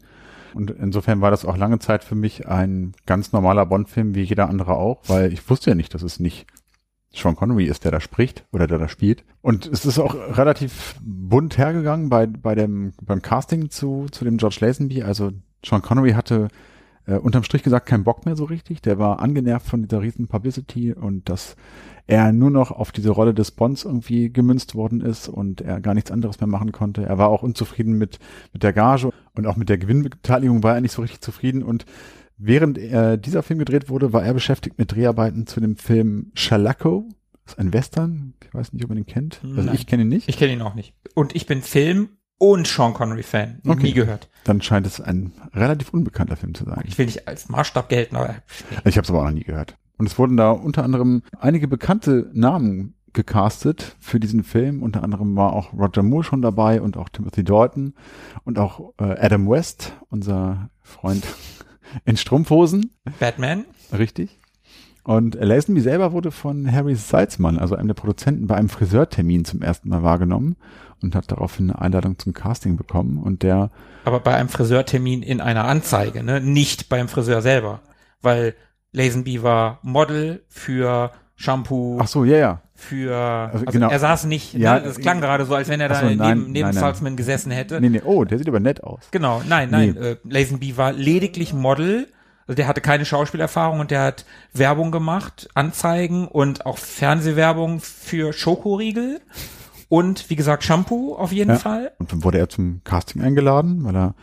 Und 0.54 0.70
insofern 0.70 1.20
war 1.20 1.30
das 1.30 1.44
auch 1.44 1.56
lange 1.56 1.78
Zeit 1.78 2.04
für 2.04 2.14
mich 2.14 2.48
ein 2.48 2.92
ganz 3.06 3.32
normaler 3.32 3.66
Bond-Film, 3.66 4.14
wie 4.14 4.22
jeder 4.22 4.48
andere 4.48 4.74
auch, 4.74 5.00
weil 5.06 5.32
ich 5.32 5.48
wusste 5.48 5.70
ja 5.70 5.74
nicht, 5.74 5.94
dass 5.94 6.02
es 6.02 6.20
nicht 6.20 6.46
Sean 7.12 7.36
Connery 7.36 7.64
ist, 7.64 7.84
der 7.84 7.90
da 7.90 8.00
spricht 8.00 8.44
oder 8.52 8.66
der 8.66 8.78
da 8.78 8.88
spielt. 8.88 9.24
Und 9.40 9.66
es 9.66 9.86
ist 9.86 9.98
auch 9.98 10.14
relativ 10.14 10.96
bunt 11.00 11.56
hergegangen 11.58 12.08
bei, 12.08 12.26
bei 12.26 12.54
dem, 12.54 12.92
beim 13.00 13.22
Casting 13.22 13.70
zu, 13.70 14.06
zu 14.10 14.24
dem 14.24 14.36
George 14.36 14.58
Lazenby. 14.60 15.02
Also 15.02 15.32
Sean 15.64 15.82
Connery 15.82 16.12
hatte 16.12 16.48
äh, 17.08 17.16
unterm 17.16 17.42
Strich 17.42 17.62
gesagt 17.62 17.86
keinen 17.86 18.04
Bock 18.04 18.26
mehr 18.26 18.36
so 18.36 18.44
richtig. 18.44 18.82
Der 18.82 18.98
war 18.98 19.20
angenervt 19.20 19.66
von 19.66 19.82
dieser 19.82 20.02
riesen 20.02 20.28
Publicity 20.28 20.92
und 20.92 21.28
dass 21.28 21.56
er 22.06 22.32
nur 22.32 22.50
noch 22.50 22.70
auf 22.70 22.92
diese 22.92 23.10
Rolle 23.10 23.34
des 23.34 23.50
Bonds 23.50 23.84
irgendwie 23.84 24.32
gemünzt 24.32 24.74
worden 24.74 25.00
ist 25.00 25.28
und 25.28 25.60
er 25.60 25.80
gar 25.80 25.94
nichts 25.94 26.10
anderes 26.10 26.40
mehr 26.40 26.46
machen 26.46 26.72
konnte. 26.72 27.04
Er 27.04 27.18
war 27.18 27.28
auch 27.28 27.42
unzufrieden 27.42 27.94
mit, 27.94 28.18
mit 28.52 28.62
der 28.62 28.72
Gage 28.72 29.10
und 29.34 29.46
auch 29.46 29.56
mit 29.56 29.68
der 29.68 29.78
Gewinnbeteiligung 29.78 30.62
war 30.62 30.74
er 30.74 30.80
nicht 30.80 30.92
so 30.92 31.02
richtig 31.02 31.20
zufrieden 31.20 31.62
und 31.62 31.84
Während 32.40 32.78
äh, 32.78 33.18
dieser 33.18 33.42
Film 33.42 33.58
gedreht 33.58 33.88
wurde, 33.88 34.12
war 34.12 34.22
er 34.22 34.32
beschäftigt 34.32 34.78
mit 34.78 34.92
Dreharbeiten 34.94 35.48
zu 35.48 35.58
dem 35.58 35.74
Film 35.76 36.30
Shalako. 36.34 37.08
Das 37.44 37.54
ist 37.54 37.58
ein 37.58 37.72
Western. 37.72 38.34
Ich 38.44 38.54
weiß 38.54 38.72
nicht, 38.72 38.84
ob 38.84 38.90
man 38.90 38.98
ihn 38.98 39.06
kennt. 39.06 39.40
Also 39.42 39.62
Nein. 39.62 39.74
ich 39.74 39.88
kenne 39.88 40.02
ihn 40.02 40.08
nicht. 40.08 40.28
Ich 40.28 40.38
kenne 40.38 40.52
ihn 40.52 40.62
auch 40.62 40.76
nicht. 40.76 40.94
Und 41.14 41.34
ich 41.34 41.46
bin 41.46 41.62
Film- 41.62 42.10
und 42.38 42.66
Sean 42.66 42.94
Connery-Fan. 42.94 43.60
Okay. 43.66 43.82
Nie 43.82 43.92
gehört. 43.92 44.28
Dann 44.44 44.62
scheint 44.62 44.86
es 44.86 45.00
ein 45.00 45.32
relativ 45.52 45.90
unbekannter 45.92 46.36
Film 46.36 46.54
zu 46.54 46.64
sein. 46.64 46.84
Ich 46.86 46.96
will 46.96 47.06
nicht 47.06 47.28
als 47.28 47.48
Maßstab 47.48 47.88
gelten, 47.88 48.16
aber 48.16 48.36
Ich 48.84 48.96
habe 48.96 49.04
es 49.04 49.10
aber 49.10 49.20
auch 49.20 49.24
noch 49.24 49.32
nie 49.32 49.44
gehört. 49.44 49.76
Und 49.98 50.06
es 50.06 50.18
wurden 50.18 50.36
da 50.36 50.52
unter 50.52 50.84
anderem 50.84 51.22
einige 51.38 51.66
bekannte 51.66 52.30
Namen 52.32 52.94
gecastet 53.12 53.96
für 53.98 54.20
diesen 54.20 54.44
Film. 54.44 54.82
Unter 54.82 55.02
anderem 55.02 55.34
war 55.34 55.52
auch 55.52 55.72
Roger 55.72 56.02
Moore 56.02 56.22
schon 56.22 56.40
dabei 56.40 56.80
und 56.80 56.96
auch 56.96 57.08
Timothy 57.08 57.42
Dalton 57.42 57.94
und 58.44 58.58
auch 58.58 58.92
äh, 59.00 59.16
Adam 59.18 59.48
West, 59.50 59.94
unser 60.08 60.70
Freund 60.82 61.26
in 62.04 62.16
Strumpfhosen. 62.16 62.92
Batman. 63.18 63.64
Richtig. 63.92 64.38
Und 65.02 65.36
Lazenby 65.36 65.80
selber 65.80 66.12
wurde 66.12 66.30
von 66.30 66.70
Harry 66.70 66.94
Salzman, 66.94 67.58
also 67.58 67.74
einem 67.74 67.88
der 67.88 67.94
Produzenten, 67.94 68.46
bei 68.46 68.56
einem 68.56 68.68
Friseurtermin 68.68 69.46
zum 69.46 69.62
ersten 69.62 69.88
Mal 69.88 70.02
wahrgenommen 70.02 70.56
und 71.02 71.14
hat 71.14 71.30
daraufhin 71.30 71.70
eine 71.70 71.80
Einladung 71.80 72.18
zum 72.18 72.32
Casting 72.34 72.76
bekommen. 72.76 73.18
Und 73.22 73.42
der, 73.42 73.70
Aber 74.04 74.20
bei 74.20 74.34
einem 74.34 74.48
Friseurtermin 74.48 75.22
in 75.22 75.40
einer 75.40 75.64
Anzeige, 75.64 76.22
ne? 76.22 76.40
Nicht 76.40 76.88
beim 76.88 77.08
Friseur 77.08 77.42
selber. 77.42 77.80
Weil 78.22 78.54
Lazenby 78.92 79.42
war 79.42 79.78
Model 79.82 80.42
für 80.48 81.12
Shampoo, 81.36 81.98
ach 82.00 82.08
so, 82.08 82.24
ja, 82.24 82.36
ja. 82.36 82.62
für, 82.74 83.14
also, 83.14 83.64
genau. 83.66 83.90
er 83.90 83.98
saß 84.00 84.24
nicht, 84.24 84.54
Ja, 84.54 84.74
ne? 84.74 84.86
das 84.86 84.98
klang 84.98 85.20
gerade 85.20 85.44
so, 85.44 85.54
als 85.54 85.68
wenn 85.68 85.80
er 85.80 85.88
da 85.88 85.94
so, 86.00 86.06
nein, 86.06 86.16
neben, 86.16 86.40
neben 86.50 86.52
nein, 86.52 86.62
nein. 86.62 86.72
Salzman 86.74 87.16
gesessen 87.16 87.52
hätte. 87.52 87.80
Nee, 87.80 87.90
nee, 87.90 88.02
oh, 88.04 88.24
der 88.24 88.38
sieht 88.38 88.48
aber 88.48 88.58
nett 88.58 88.82
aus. 88.82 89.02
Genau, 89.12 89.40
nein, 89.48 89.70
nein, 89.70 89.96
Nee. 89.96 90.06
äh, 90.08 90.16
Lazenby 90.24 90.76
war 90.76 90.92
lediglich 90.92 91.52
Model, 91.52 92.08
also 92.48 92.56
der 92.56 92.66
hatte 92.66 92.80
keine 92.80 93.04
Schauspielerfahrung 93.04 93.78
und 93.78 93.92
der 93.92 94.02
hat 94.02 94.24
Werbung 94.52 94.90
gemacht, 94.90 95.48
Anzeigen 95.54 96.26
und 96.26 96.66
auch 96.66 96.78
Fernsehwerbung 96.78 97.78
für 97.80 98.32
Schokoriegel 98.32 99.20
und 99.88 100.28
wie 100.30 100.36
gesagt 100.36 100.64
Shampoo 100.64 101.14
auf 101.14 101.32
jeden 101.32 101.50
Ja. 101.50 101.56
Fall. 101.56 101.92
Und 101.98 102.12
dann 102.12 102.24
wurde 102.24 102.38
er 102.38 102.48
zum 102.48 102.82
Casting 102.84 103.22
eingeladen, 103.22 103.84
weil 103.84 103.96
er 103.96 104.14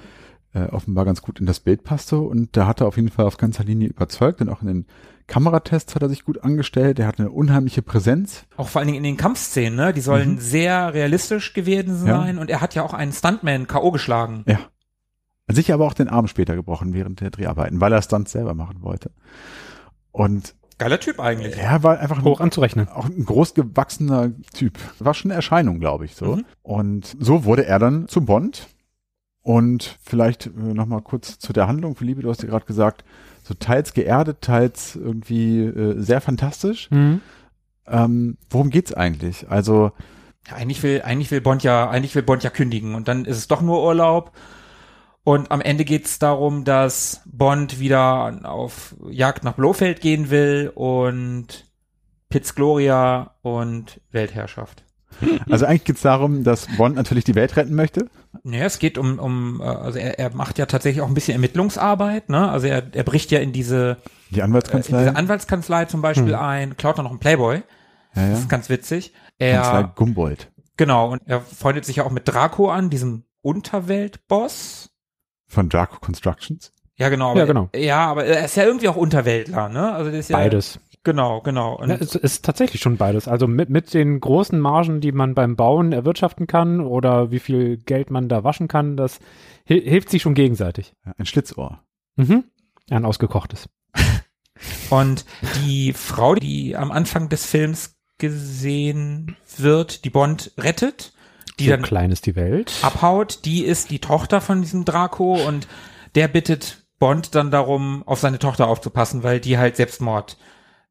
äh, 0.53 0.69
offenbar 0.71 1.05
ganz 1.05 1.21
gut 1.21 1.39
in 1.39 1.45
das 1.45 1.59
Bild 1.59 1.83
passte. 1.83 2.17
Und 2.19 2.55
da 2.55 2.67
hat 2.67 2.81
er 2.81 2.87
auf 2.87 2.95
jeden 2.95 3.09
Fall 3.09 3.25
auf 3.25 3.37
ganzer 3.37 3.63
Linie 3.63 3.89
überzeugt. 3.89 4.41
Und 4.41 4.49
auch 4.49 4.61
in 4.61 4.67
den 4.67 4.85
Kameratests 5.27 5.95
hat 5.95 6.01
er 6.03 6.07
sich 6.09 6.23
gut 6.23 6.43
angestellt. 6.43 6.97
Er 6.99 7.07
hat 7.07 7.19
eine 7.19 7.31
unheimliche 7.31 7.81
Präsenz. 7.81 8.45
Auch 8.55 8.67
vor 8.69 8.79
allen 8.79 8.87
Dingen 8.87 8.97
in 8.99 9.03
den 9.03 9.17
Kampfszenen, 9.17 9.75
ne? 9.75 9.91
Die 9.91 10.01
sollen 10.01 10.37
sehr 10.37 10.93
realistisch 10.93 11.53
gewesen 11.53 12.01
Mhm. 12.01 12.07
Ja. 12.07 12.17
sein 12.21 12.37
und 12.37 12.49
er 12.49 12.61
hat 12.61 12.73
ja 12.75 12.83
auch 12.83 12.93
einen 12.93 13.11
Stuntman 13.11 13.67
K.O. 13.67 13.91
geschlagen. 13.91 14.43
Ja. 14.47 14.59
Hat 15.49 15.55
sich 15.55 15.73
aber 15.73 15.85
auch 15.85 15.93
den 15.93 16.07
Arm 16.09 16.27
später 16.27 16.55
gebrochen 16.55 16.93
während 16.93 17.19
der 17.21 17.31
Dreharbeiten, 17.31 17.81
weil 17.81 17.91
er 17.91 18.01
Stunts 18.01 18.31
selber 18.31 18.53
machen 18.53 18.81
wollte. 18.81 19.11
Und 20.11 20.55
Geiler 20.77 20.99
Typ 20.99 21.19
eigentlich. 21.19 21.57
er 21.57 21.83
war 21.83 21.99
einfach 21.99 22.21
Hoch 22.23 22.41
anzurechnen. 22.41 22.89
auch 22.89 23.05
ein 23.05 23.23
großgewachsener 23.25 24.31
Typ. 24.53 24.77
War 24.99 25.13
schon 25.13 25.31
eine 25.31 25.35
Erscheinung, 25.37 25.79
glaube 25.79 26.05
ich, 26.05 26.15
so. 26.15 26.35
Mhm. 26.37 26.45
Und 26.63 27.15
so 27.19 27.45
wurde 27.45 27.65
er 27.65 27.79
dann 27.79 28.07
zu 28.07 28.21
Bond. 28.21 28.67
Und 29.41 29.99
vielleicht 30.03 30.47
äh, 30.47 30.49
noch 30.55 30.87
mal 30.87 31.01
kurz 31.01 31.37
zu 31.39 31.53
der 31.53 31.67
Handlung. 31.67 31.95
Philippe, 31.95 32.21
du 32.21 32.29
hast 32.29 32.41
ja 32.41 32.49
gerade 32.49 32.65
gesagt, 32.65 33.05
so 33.43 33.53
teils 33.53 33.93
geerdet, 33.93 34.41
teils 34.41 34.95
irgendwie 34.95 35.59
äh, 35.61 36.01
sehr 36.01 36.19
fantastisch. 36.19 36.89
Mhm. 36.89 37.21
Ähm, 37.87 38.37
worum 38.49 38.71
geht's 38.71 38.91
eigentlich? 38.93 39.49
Also, 39.49 39.91
Ja, 40.49 40.55
eigentlich 40.55 40.81
will, 40.81 41.03
eigentlich 41.03 41.29
will 41.29 41.41
Bond 41.41 41.61
ja, 41.63 41.87
eigentlich 41.89 42.15
will 42.15 42.23
Bond 42.23 42.43
ja 42.43 42.49
kündigen 42.49 42.95
und 42.95 43.07
dann 43.07 43.25
ist 43.25 43.37
es 43.37 43.47
doch 43.47 43.61
nur 43.61 43.83
Urlaub. 43.83 44.31
Und 45.25 45.49
am 45.51 45.59
Ende 45.59 45.85
geht 45.85 46.05
es 46.05 46.19
darum, 46.19 46.63
dass 46.65 47.21
Bond 47.25 47.79
wieder 47.79 48.39
auf 48.43 48.95
Jagd 49.09 49.43
nach 49.43 49.55
Blofeld 49.55 49.99
gehen 49.99 50.29
will 50.29 50.71
und 50.75 51.65
Piz 52.29 52.53
Gloria 52.53 53.31
und 53.41 53.99
Weltherrschaft. 54.11 54.83
also 55.49 55.65
eigentlich 55.65 55.85
geht's 55.85 56.01
darum, 56.01 56.43
dass 56.43 56.67
Bond 56.77 56.95
natürlich 56.95 57.23
die 57.23 57.33
Welt 57.33 57.55
retten 57.55 57.73
möchte. 57.73 58.07
Naja, 58.43 58.65
es 58.65 58.77
geht 58.77 58.99
um, 58.99 59.17
um 59.17 59.61
äh, 59.61 59.63
also 59.63 59.97
er, 59.97 60.19
er 60.19 60.35
macht 60.35 60.59
ja 60.59 60.67
tatsächlich 60.67 61.01
auch 61.01 61.07
ein 61.07 61.13
bisschen 61.15 61.33
Ermittlungsarbeit, 61.33 62.29
ne? 62.29 62.47
Also 62.49 62.67
er, 62.67 62.83
er 62.93 63.03
bricht 63.03 63.31
ja 63.31 63.39
in 63.39 63.51
diese, 63.51 63.97
Die 64.29 64.35
äh, 64.35 64.37
in 64.39 64.43
Anwaltskanzlei. 64.43 64.99
diese 64.99 65.15
Anwaltskanzlei 65.15 65.85
zum 65.85 66.01
Beispiel 66.03 66.35
ein, 66.35 66.77
klaut 66.77 66.99
da 66.99 67.03
noch 67.03 67.09
einen 67.09 67.19
Playboy. 67.19 67.55
ja, 67.55 67.61
Das 68.13 68.23
ja. 68.27 68.33
ist 68.33 68.49
ganz 68.49 68.69
witzig. 68.69 69.13
Kanzlei 69.39 69.79
Er, 69.79 69.91
Gumboldt. 69.95 70.51
genau, 70.77 71.11
und 71.13 71.21
er 71.25 71.41
freundet 71.41 71.85
sich 71.85 71.95
ja 71.95 72.03
auch 72.03 72.11
mit 72.11 72.27
Draco 72.27 72.69
an, 72.69 72.91
diesem 72.91 73.23
Unterweltboss. 73.41 74.91
Von 75.55 75.69
Draco 75.69 75.99
Constructions. 76.01 76.73
Ja, 76.97 77.07
genau. 77.07 77.31
Aber 77.31 77.39
Ja, 77.39 77.45
genau. 77.45 77.69
Ja, 77.73 78.05
aber 78.07 78.25
er 78.25 78.43
ist 78.43 78.57
ja 78.57 78.65
irgendwie 78.65 78.89
auch 78.89 78.97
Unterweltler, 78.97 79.69
ne? 79.69 79.93
Also 79.93 80.11
das 80.11 80.19
ist 80.19 80.29
ja, 80.29 80.37
Beides. 80.37 80.79
Genau, 81.05 81.39
genau. 81.39 81.75
Und 81.75 81.89
Ja, 81.89 81.95
es 81.95 82.13
ist 82.13 82.43
tatsächlich 82.43 82.81
schon 82.81 82.97
beides. 82.97 83.29
Also 83.29 83.47
mit, 83.47 83.69
mit 83.69 83.93
den 83.93 84.19
großen 84.19 84.59
Margen, 84.59 84.99
die 84.99 85.13
man 85.13 85.33
beim 85.33 85.55
Bauen 85.55 85.93
erwirtschaften 85.93 86.45
kann 86.45 86.81
oder 86.81 87.31
wie 87.31 87.39
viel 87.39 87.77
Geld 87.77 88.11
man 88.11 88.27
da 88.27 88.43
waschen 88.43 88.67
kann, 88.67 88.97
das 88.97 89.19
hi 89.69 89.79
hilft 89.79 90.09
sich 90.09 90.23
schon 90.23 90.33
gegenseitig. 90.33 90.93
Ein 91.17 91.25
Schlitzohr. 91.25 91.79
Mhm. 92.17 92.43
Ein 92.89 93.05
ausgekochtes. 93.05 93.69
Und 94.89 95.25
die 95.63 95.93
Frau, 95.93 96.35
die 96.35 96.75
am 96.75 96.91
Anfang 96.91 97.29
des 97.29 97.45
Films 97.45 97.95
gesehen 98.17 99.37
wird, 99.57 100.03
die 100.03 100.09
Bond 100.09 100.51
rettet, 100.57 101.13
die 101.59 101.65
so 101.65 101.71
dann 101.71 101.81
klein 101.81 102.11
ist 102.11 102.25
die 102.25 102.35
Welt. 102.35 102.73
abhaut, 102.81 103.45
die 103.45 103.63
ist 103.63 103.89
die 103.91 103.99
Tochter 103.99 104.41
von 104.41 104.61
diesem 104.61 104.85
Draco 104.85 105.35
und 105.45 105.67
der 106.15 106.27
bittet 106.27 106.85
Bond 106.99 107.35
dann 107.35 107.51
darum, 107.51 108.03
auf 108.05 108.19
seine 108.19 108.39
Tochter 108.39 108.67
aufzupassen, 108.67 109.23
weil 109.23 109.39
die 109.39 109.57
halt 109.57 109.75
Selbstmord 109.75 110.37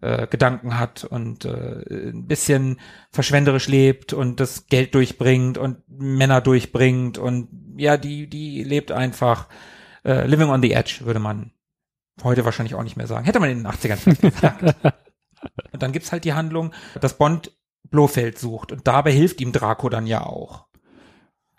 äh, 0.00 0.26
Gedanken 0.26 0.78
hat 0.78 1.04
und 1.04 1.46
äh, 1.46 2.10
ein 2.10 2.26
bisschen 2.26 2.78
verschwenderisch 3.10 3.68
lebt 3.68 4.12
und 4.12 4.38
das 4.38 4.66
Geld 4.66 4.94
durchbringt 4.94 5.56
und 5.56 5.78
Männer 5.88 6.40
durchbringt 6.40 7.16
und 7.16 7.48
ja, 7.76 7.96
die, 7.96 8.28
die 8.28 8.62
lebt 8.62 8.92
einfach 8.92 9.48
äh, 10.04 10.26
living 10.26 10.50
on 10.50 10.62
the 10.62 10.72
edge, 10.72 11.00
würde 11.04 11.20
man 11.20 11.52
heute 12.22 12.44
wahrscheinlich 12.44 12.74
auch 12.74 12.82
nicht 12.82 12.96
mehr 12.96 13.06
sagen. 13.06 13.24
Hätte 13.24 13.40
man 13.40 13.50
in 13.50 13.58
den 13.58 13.66
80ern 13.66 13.96
vielleicht 13.96 14.20
gesagt. 14.20 14.62
und 15.72 15.82
dann 15.82 15.92
gibt's 15.92 16.12
halt 16.12 16.24
die 16.24 16.34
Handlung, 16.34 16.72
dass 17.00 17.16
Bond 17.16 17.52
Blofeld 17.90 18.38
sucht 18.38 18.72
und 18.72 18.86
dabei 18.86 19.12
hilft 19.12 19.40
ihm 19.40 19.52
Draco 19.52 19.88
dann 19.88 20.06
ja 20.06 20.24
auch. 20.24 20.64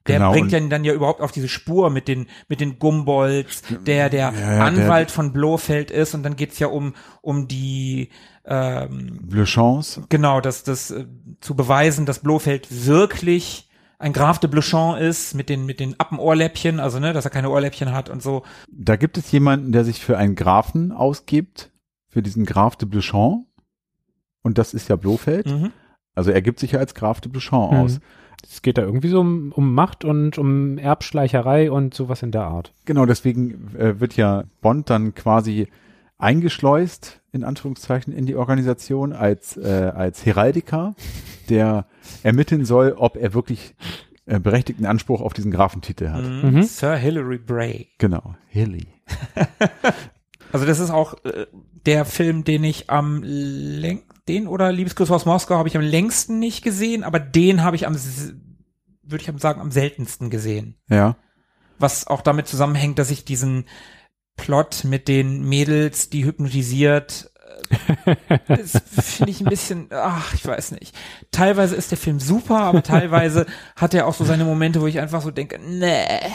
Der 0.08 0.20
Genau, 0.20 0.32
bringt 0.34 0.52
ja 0.52 0.60
dann 0.60 0.84
ja 0.84 0.94
überhaupt 0.94 1.22
auf 1.22 1.32
diese 1.32 1.48
Spur 1.48 1.90
mit 1.90 2.08
den 2.08 2.28
mit 2.48 2.60
den 2.60 2.78
Gumbolds, 2.78 3.64
der 3.88 4.10
der 4.12 4.34
Ja, 4.34 4.64
Anwalt 4.64 5.10
von 5.10 5.34
Blofeld 5.34 5.90
ist 5.90 6.14
und 6.14 6.22
dann 6.24 6.36
geht's 6.36 6.60
ja 6.60 6.68
um 6.68 6.94
um 7.22 7.48
die 7.48 8.10
ähm, 8.46 9.28
Le 9.32 9.46
Chance. 9.46 10.06
genau 10.10 10.42
das 10.42 10.64
das 10.64 10.92
äh, 10.92 11.06
zu 11.42 11.56
beweisen, 11.56 12.06
dass 12.06 12.20
Blofeld 12.20 12.68
wirklich 12.86 13.68
ein 13.98 14.14
Graf 14.14 14.38
de 14.40 14.48
Bluchon 14.50 14.98
ist 14.98 15.34
mit 15.34 15.50
den 15.50 15.66
mit 15.66 15.80
den 15.80 16.00
Appenohrläppchen, 16.00 16.80
also 16.80 17.00
ne, 17.00 17.12
dass 17.14 17.26
er 17.26 17.32
keine 17.32 17.50
Ohrläppchen 17.50 17.92
hat 17.92 18.10
und 18.10 18.22
so. 18.22 18.44
Da 18.68 18.98
gibt 18.98 19.18
es 19.18 19.32
jemanden, 19.32 19.72
der 19.72 19.86
sich 19.86 20.02
für 20.06 20.18
einen 20.20 20.36
Grafen 20.36 20.92
ausgibt, 20.92 21.72
für 22.08 22.22
diesen 22.22 22.46
Graf 22.46 22.76
de 22.76 22.88
Bluchon. 22.88 23.48
Und 24.44 24.60
das 24.60 24.76
ist 24.76 24.90
ja 24.90 24.96
Blofeld. 24.98 25.48
Mhm. 25.48 25.72
Also 26.16 26.32
er 26.32 26.42
gibt 26.42 26.60
sich 26.60 26.72
ja 26.74 26.80
als 26.80 26.96
Graf 26.96 27.22
de 27.22 27.32
Bluchon 27.32 27.70
Mhm. 27.72 27.78
aus. 27.82 28.00
Es 28.44 28.62
geht 28.62 28.78
da 28.78 28.84
irgendwie 28.84 29.10
so 29.10 29.20
um, 29.22 29.52
um 29.54 29.74
Macht 29.74 30.06
und 30.06 30.38
um 30.38 30.78
Erbschleicherei 30.78 31.72
und 31.72 31.94
sowas 31.94 32.22
in 32.24 32.32
der 32.32 32.44
Art. 32.44 32.74
Genau, 32.86 33.06
deswegen 33.06 33.76
äh, 33.78 34.00
wird 34.00 34.16
ja 34.18 34.44
Bond 34.62 34.90
dann 34.90 35.16
quasi 35.16 35.68
eingeschleust, 36.18 37.22
in 37.32 37.44
Anführungszeichen, 37.44 38.14
in 38.14 38.26
die 38.26 38.36
Organisation 38.36 39.14
als, 39.14 39.58
äh, 39.58 39.92
als 39.94 40.26
Heraldiker, 40.26 40.96
der 41.50 41.86
ermitteln 42.24 42.66
soll, 42.66 42.94
ob 42.98 43.18
er 43.18 43.34
wirklich 43.34 43.76
äh, 44.28 44.40
berechtigten 44.40 44.86
Anspruch 44.86 45.22
auf 45.22 45.34
diesen 45.34 45.52
Grafentitel 45.52 46.10
hat. 46.10 46.24
Mhm. 46.24 46.52
Mhm. 46.56 46.64
Sir 46.64 46.96
Hilary 46.96 47.38
Bray. 47.38 47.88
Genau, 47.98 48.36
Hilly. 48.48 48.88
Also 50.56 50.66
das 50.66 50.80
ist 50.80 50.90
auch 50.90 51.16
äh, 51.26 51.48
der 51.86 52.06
Film, 52.06 52.46
den 52.46 52.64
ich 52.64 52.90
am 52.90 53.22
läng 53.26 54.04
den 54.30 54.48
oder 54.48 54.72
Liebesgrüße 54.72 55.14
aus 55.14 55.26
Moskau 55.26 55.58
habe 55.58 55.68
ich 55.68 55.76
am 55.76 55.84
längsten 55.84 56.40
nicht 56.40 56.64
gesehen, 56.64 57.04
aber 57.04 57.20
den 57.20 57.62
habe 57.62 57.76
ich 57.76 57.86
am 57.86 57.94
würde 59.04 59.22
ich 59.22 59.42
sagen 59.42 59.60
am 59.60 59.70
seltensten 59.70 60.30
gesehen. 60.30 60.78
Ja. 60.88 61.18
Was 61.78 62.08
auch 62.08 62.22
damit 62.22 62.48
zusammenhängt, 62.48 63.00
dass 63.00 63.12
ich 63.12 63.26
diesen 63.26 63.66
Plot 64.38 64.86
mit 64.86 65.10
den 65.10 65.44
Mädels, 65.44 66.10
die 66.10 66.24
hypnotisiert, 66.24 67.34
äh, 68.06 68.16
das 68.48 68.82
finde 69.18 69.32
ich 69.32 69.42
ein 69.42 69.50
bisschen, 69.50 69.90
ach, 69.92 70.34
ich 70.36 70.48
weiß 70.48 70.72
nicht. 70.72 70.96
Teilweise 71.32 71.76
ist 71.76 71.92
der 71.92 71.98
Film 71.98 72.22
super, 72.22 72.62
aber 72.62 72.82
teilweise 72.82 73.46
hat 73.76 73.94
er 73.94 74.08
auch 74.08 74.14
so 74.14 74.24
seine 74.24 74.46
Momente, 74.46 74.80
wo 74.80 74.88
ich 74.88 75.02
einfach 75.02 75.22
so 75.22 75.32
denke, 75.32 75.60
nee. 75.60 76.32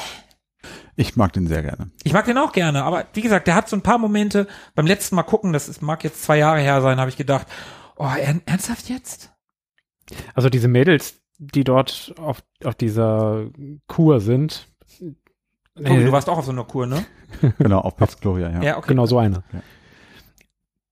Ich 1.00 1.16
mag 1.16 1.32
den 1.32 1.46
sehr 1.46 1.62
gerne. 1.62 1.90
Ich 2.04 2.12
mag 2.12 2.26
den 2.26 2.36
auch 2.36 2.52
gerne, 2.52 2.84
aber 2.84 3.06
wie 3.14 3.22
gesagt, 3.22 3.46
der 3.46 3.54
hat 3.54 3.70
so 3.70 3.76
ein 3.76 3.80
paar 3.80 3.96
Momente. 3.96 4.46
Beim 4.74 4.86
letzten 4.86 5.16
Mal 5.16 5.22
gucken, 5.22 5.54
das 5.54 5.66
ist, 5.66 5.80
mag 5.80 6.04
jetzt 6.04 6.22
zwei 6.22 6.36
Jahre 6.36 6.60
her 6.60 6.82
sein, 6.82 7.00
habe 7.00 7.08
ich 7.08 7.16
gedacht, 7.16 7.46
oh, 7.96 8.04
ern 8.04 8.42
ernsthaft 8.44 8.90
jetzt? 8.90 9.32
Also 10.34 10.50
diese 10.50 10.68
Mädels, 10.68 11.22
die 11.38 11.64
dort 11.64 12.12
auf, 12.18 12.42
auf 12.64 12.74
dieser 12.74 13.46
Kur 13.86 14.20
sind. 14.20 14.68
Tobi, 15.74 16.02
äh, 16.02 16.04
du 16.04 16.12
warst 16.12 16.28
auch 16.28 16.36
auf 16.36 16.44
so 16.44 16.52
einer 16.52 16.64
Kur, 16.64 16.86
ne? 16.86 17.02
Genau, 17.58 17.78
auf 17.78 17.96
Pax 17.96 18.20
Gloria, 18.20 18.50
ja. 18.50 18.62
Ja, 18.62 18.76
okay. 18.76 18.88
Genau 18.88 19.06
so 19.06 19.16
eine. 19.16 19.42
Ja. 19.54 19.62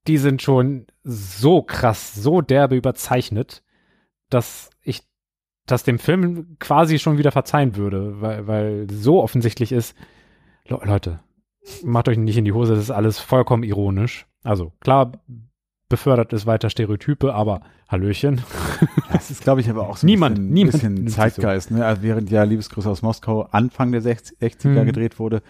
Die 0.06 0.16
sind 0.16 0.40
schon 0.40 0.86
so 1.04 1.60
krass, 1.60 2.14
so 2.14 2.40
derbe 2.40 2.76
überzeichnet, 2.76 3.62
dass 4.30 4.70
das 5.70 5.84
dem 5.84 5.98
Film 5.98 6.56
quasi 6.58 6.98
schon 6.98 7.18
wieder 7.18 7.30
verzeihen 7.32 7.76
würde, 7.76 8.20
weil, 8.20 8.46
weil 8.46 8.86
so 8.90 9.22
offensichtlich 9.22 9.72
ist, 9.72 9.94
Le 10.66 10.78
Leute, 10.84 11.20
macht 11.84 12.08
euch 12.08 12.18
nicht 12.18 12.36
in 12.36 12.44
die 12.44 12.52
Hose, 12.52 12.74
das 12.74 12.82
ist 12.84 12.90
alles 12.90 13.18
vollkommen 13.18 13.62
ironisch. 13.62 14.26
Also 14.42 14.72
klar 14.80 15.12
befördert 15.88 16.32
es 16.34 16.44
weiter 16.46 16.68
Stereotype, 16.68 17.32
aber 17.34 17.60
Hallöchen. 17.88 18.42
Das 19.12 19.30
ist, 19.30 19.42
glaube 19.42 19.60
ich, 19.62 19.70
aber 19.70 19.88
auch 19.88 19.96
so 19.96 20.06
Niemand- 20.06 20.38
ein 20.38 20.42
bisschen, 20.42 20.52
niemand 20.54 20.72
bisschen 20.72 20.96
sich 21.06 21.10
so. 21.14 21.20
Zeitgeist, 21.22 21.70
ne? 21.70 21.84
Also 21.84 22.02
während 22.02 22.30
ja 22.30 22.42
Liebesgrüße 22.44 22.88
aus 22.88 23.00
Moskau 23.02 23.42
Anfang 23.50 23.90
der 23.92 24.02
60, 24.02 24.38
60er 24.38 24.76
Hm. 24.80 24.86
gedreht 24.86 25.18
wurde, 25.18 25.42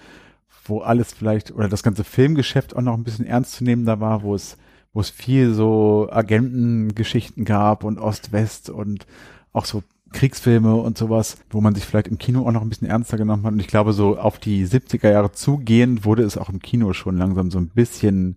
wo 0.64 0.78
alles 0.80 1.12
vielleicht, 1.12 1.50
oder 1.50 1.68
das 1.68 1.82
ganze 1.82 2.04
Filmgeschäft 2.04 2.74
auch 2.76 2.80
noch 2.82 2.94
ein 2.94 3.02
bisschen 3.04 3.26
ernstzunehmender 3.26 4.00
war, 4.00 4.22
wo 4.22 4.34
es, 4.34 4.56
wo 4.92 5.00
es 5.00 5.10
viel 5.10 5.52
so 5.54 6.08
Agentengeschichten 6.10 7.44
gab 7.44 7.84
und 7.84 7.98
Ost-West 7.98 8.70
und 8.70 9.06
auch 9.52 9.64
so 9.64 9.82
Kriegsfilme 10.12 10.74
und 10.74 10.96
sowas, 10.98 11.38
wo 11.50 11.60
man 11.60 11.74
sich 11.74 11.84
vielleicht 11.84 12.08
im 12.08 12.18
Kino 12.18 12.46
auch 12.46 12.52
noch 12.52 12.62
ein 12.62 12.68
bisschen 12.68 12.88
ernster 12.88 13.16
genommen 13.16 13.44
hat. 13.44 13.52
Und 13.52 13.60
ich 13.60 13.66
glaube, 13.68 13.92
so 13.92 14.18
auf 14.18 14.38
die 14.38 14.66
70er 14.66 15.10
Jahre 15.10 15.32
zugehend 15.32 16.04
wurde 16.04 16.22
es 16.22 16.38
auch 16.38 16.48
im 16.48 16.60
Kino 16.60 16.92
schon 16.92 17.16
langsam 17.18 17.50
so 17.50 17.58
ein 17.58 17.68
bisschen, 17.68 18.36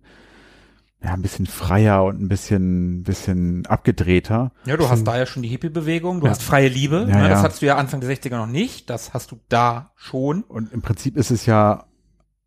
ja, 1.02 1.14
ein 1.14 1.22
bisschen 1.22 1.46
freier 1.46 2.04
und 2.04 2.20
ein 2.20 2.28
bisschen, 2.28 3.02
bisschen 3.02 3.66
abgedrehter. 3.66 4.52
Ja, 4.66 4.76
du 4.76 4.88
hast 4.88 5.04
da 5.04 5.16
ja 5.16 5.26
schon 5.26 5.42
die 5.42 5.48
Hippie-Bewegung, 5.48 6.20
du 6.20 6.26
Ja. 6.26 6.32
hast 6.32 6.42
freie 6.42 6.68
Liebe, 6.68 7.06
Ja, 7.08 7.16
ne? 7.22 7.28
das 7.28 7.38
ja. 7.38 7.42
hattest 7.42 7.62
du 7.62 7.66
ja 7.66 7.76
Anfang 7.76 8.00
der 8.00 8.10
60er 8.10 8.36
noch 8.36 8.46
nicht, 8.46 8.90
das 8.90 9.14
hast 9.14 9.30
du 9.32 9.40
da 9.48 9.92
schon. 9.96 10.42
Und 10.42 10.72
im 10.72 10.82
Prinzip 10.82 11.16
ist 11.16 11.30
es 11.30 11.46
ja, 11.46 11.86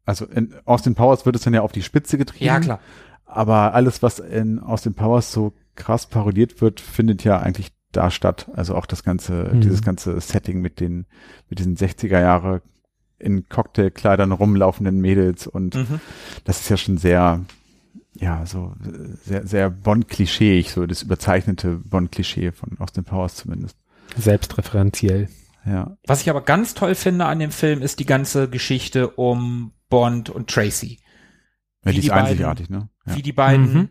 also 0.06 0.26
in 0.26 0.54
Austin 0.66 0.94
Powers 0.96 1.26
wird 1.26 1.36
es 1.36 1.42
dann 1.42 1.54
ja 1.54 1.62
auf 1.62 1.72
die 1.72 1.82
Spitze 1.84 2.18
getrieben. 2.18 2.46
Ja, 2.46 2.60
klar. 2.60 2.80
Aber 3.26 3.74
alles, 3.74 4.04
was 4.04 4.20
in 4.20 4.60
Austin 4.60 4.94
Powers 4.94 5.32
so 5.32 5.54
krass 5.76 6.06
parodiert 6.06 6.62
wird, 6.62 6.80
findet 6.80 7.24
ja 7.26 7.40
eigentlich 7.40 7.72
da 7.96 8.12
statt. 8.12 8.50
Also 8.54 8.76
auch 8.76 8.86
das 8.86 9.04
ganze, 9.04 9.52
Mhm. 9.54 9.62
dieses 9.62 9.82
ganze 9.82 10.20
Setting 10.22 10.62
mit 10.62 10.80
den, 10.80 11.06
mit 11.50 11.60
diesen 11.60 11.76
60er 11.78 12.20
Jahre 12.20 12.62
in 13.18 13.48
Cocktailkleidern 13.50 14.32
rumlaufenden 14.32 15.00
Mädels 15.00 15.48
und 15.48 15.76
Mhm. 15.76 16.00
das 16.44 16.62
ist 16.62 16.70
ja 16.70 16.78
schon 16.78 16.98
sehr, 16.98 17.46
ja, 18.14 18.46
so 18.46 18.74
sehr, 19.24 19.48
sehr 19.48 19.70
Bond-Klischeeig, 19.70 20.70
so 20.70 20.86
das 20.86 21.02
überzeichnete 21.04 21.78
Bond-Klischee 21.78 22.52
von 22.52 22.78
Austin 22.80 23.04
Powers 23.06 23.36
zumindest. 23.36 23.78
Selbstreferenziell. 24.18 25.30
Ja. 25.66 25.98
Was 26.06 26.22
ich 26.22 26.30
aber 26.30 26.42
ganz 26.42 26.74
toll 26.76 26.94
finde 26.94 27.26
an 27.26 27.40
dem 27.40 27.52
Film, 27.52 27.82
ist 27.82 28.00
die 28.00 28.06
ganze 28.06 28.50
Geschichte 28.50 29.10
um 29.10 29.72
Bond 29.90 30.30
und 30.30 30.50
Tracy. 30.50 31.00
ja 31.84 31.92
Wie 31.92 31.94
die 31.94 31.98
ist 32.00 32.04
die 32.06 32.10
beiden- 32.10 32.26
einzigartig, 32.28 32.70
ne? 32.70 32.90
Ja. 33.06 33.16
Wie 33.16 33.22
die 33.22 33.32
beiden 33.34 33.74
Mhm. 33.74 33.90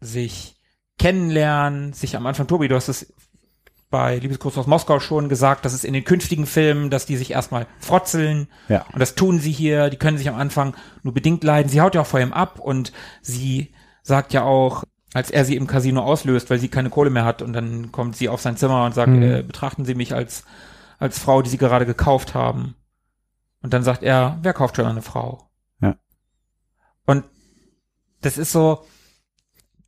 sich 0.00 0.56
kennenlernen, 0.98 1.92
sich 1.92 2.16
am 2.16 2.26
Anfang, 2.26 2.46
Tobi, 2.46 2.68
du 2.68 2.74
hast 2.76 2.88
es 2.88 3.12
bei 3.90 4.18
Liebesgruß 4.18 4.56
aus 4.56 4.66
Moskau 4.66 5.00
schon 5.00 5.28
gesagt, 5.28 5.64
dass 5.64 5.72
es 5.72 5.82
in 5.84 5.92
den 5.92 6.04
künftigen 6.04 6.46
Filmen, 6.46 6.90
dass 6.90 7.06
die 7.06 7.16
sich 7.16 7.32
erstmal 7.32 7.66
frotzeln. 7.80 8.48
Ja. 8.68 8.86
Und 8.92 9.00
das 9.00 9.16
tun 9.16 9.40
sie 9.40 9.50
hier. 9.52 9.90
Die 9.90 9.96
können 9.96 10.16
sich 10.16 10.28
am 10.28 10.36
Anfang 10.36 10.76
nur 11.02 11.12
bedingt 11.12 11.42
leiden. 11.44 11.68
Sie 11.68 11.80
haut 11.80 11.94
ja 11.96 12.02
auch 12.02 12.06
vor 12.06 12.20
ihm 12.20 12.32
ab 12.32 12.60
und 12.60 12.92
sie 13.20 13.74
sagt 14.02 14.32
ja 14.32 14.44
auch, 14.44 14.84
als 15.12 15.30
er 15.30 15.44
sie 15.44 15.56
im 15.56 15.66
Casino 15.66 16.02
auslöst, 16.02 16.50
weil 16.50 16.60
sie 16.60 16.68
keine 16.68 16.88
Kohle 16.88 17.10
mehr 17.10 17.24
hat 17.24 17.42
und 17.42 17.52
dann 17.52 17.90
kommt 17.90 18.14
sie 18.14 18.28
auf 18.28 18.40
sein 18.40 18.56
Zimmer 18.56 18.84
und 18.84 18.94
sagt, 18.94 19.10
Mhm. 19.10 19.22
äh, 19.22 19.42
betrachten 19.42 19.84
Sie 19.84 19.94
mich 19.96 20.14
als, 20.14 20.44
als 20.98 21.18
Frau, 21.18 21.42
die 21.42 21.50
Sie 21.50 21.58
gerade 21.58 21.84
gekauft 21.84 22.34
haben. 22.34 22.76
Und 23.60 23.74
dann 23.74 23.82
sagt 23.82 24.04
er, 24.04 24.38
wer 24.42 24.52
kauft 24.54 24.76
schon 24.76 24.86
eine 24.86 25.02
Frau? 25.02 25.50
Ja. 25.82 25.96
Und 27.06 27.24
das 28.20 28.38
ist 28.38 28.52
so, 28.52 28.84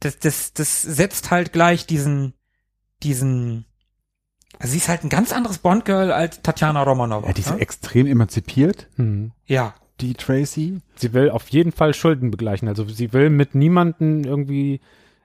das, 0.00 0.18
das, 0.18 0.52
das 0.54 0.82
setzt 0.82 1.30
halt 1.30 1.52
gleich 1.52 1.86
diesen, 1.86 2.34
diesen, 3.04 3.64
also 4.58 4.72
sie 4.72 4.78
ist 4.78 4.88
halt 4.88 5.04
ein 5.04 5.08
ganz 5.08 5.32
anderes 5.32 5.58
Bond-Girl 5.58 6.12
als 6.12 6.42
Tatjana 6.42 6.82
Romanova. 6.82 7.26
ja, 7.26 7.32
die 7.32 7.40
ist 7.40 7.50
ne? 7.50 7.58
extrem 7.60 8.06
emanzipiert, 8.06 8.88
Hm. 8.96 9.32
ja. 9.46 9.74
die 10.00 10.14
Tracy. 10.14 10.80
Sie 10.96 11.12
will 11.12 11.30
auf 11.30 11.48
jeden 11.50 11.72
Fall 11.72 11.94
Schulden 11.94 12.30
begleichen. 12.30 12.68
Also 12.68 12.84
sie 12.88 13.12
will 13.12 13.30
mit 13.30 13.54
niemanden 13.54 14.24
irgendwie 14.24 14.80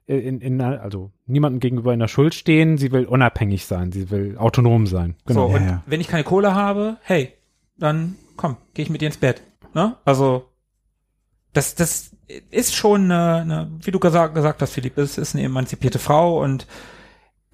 äh, 0.07 0.17
in, 0.17 0.39
in 0.41 0.61
einer- 0.61 0.81
also 0.81 1.11
niemandem 1.25 1.59
gegenüber 1.59 1.93
in 1.93 1.99
der 1.99 2.07
Schuld 2.07 2.33
stehen. 2.35 2.77
Sie 2.77 2.91
will 2.91 3.05
unabhängig 3.05 3.65
sein. 3.65 3.91
Sie 3.91 4.09
will 4.11 4.37
autonom 4.37 4.85
sein. 4.87 5.15
Genau. 5.25 5.47
So, 5.49 5.55
und 5.55 5.61
Ja, 5.63 5.67
ja. 5.69 5.83
wenn 5.87 5.99
ich 6.01 6.07
keine 6.07 6.23
Kohle 6.23 6.53
habe, 6.55 6.97
hey, 7.01 7.33
dann 7.77 8.15
komm, 8.37 8.57
gehe 8.73 8.83
ich 8.83 8.89
mit 8.89 9.01
dir 9.01 9.07
ins 9.07 9.17
Bett. 9.17 9.41
Ne? 9.73 9.95
Also, 10.05 10.45
das, 11.53 11.75
das 11.75 12.11
ist 12.49 12.75
schon 12.75 13.05
eine, 13.11 13.35
eine 13.41 13.71
wie 13.81 13.91
du 13.91 13.99
gesagt, 13.99 14.35
gesagt 14.35 14.61
hast, 14.61 14.73
Philipp, 14.73 14.97
es 14.97 15.17
ist 15.17 15.35
eine 15.35 15.43
emanzipierte 15.45 15.97
Frau 15.99 16.43
und 16.43 16.63
äh, 16.63 16.65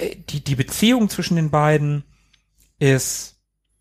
die, 0.01 0.43
die 0.43 0.55
Beziehung 0.55 1.09
zwischen 1.09 1.35
den 1.35 1.49
beiden 1.51 2.03
ist, 2.79 3.39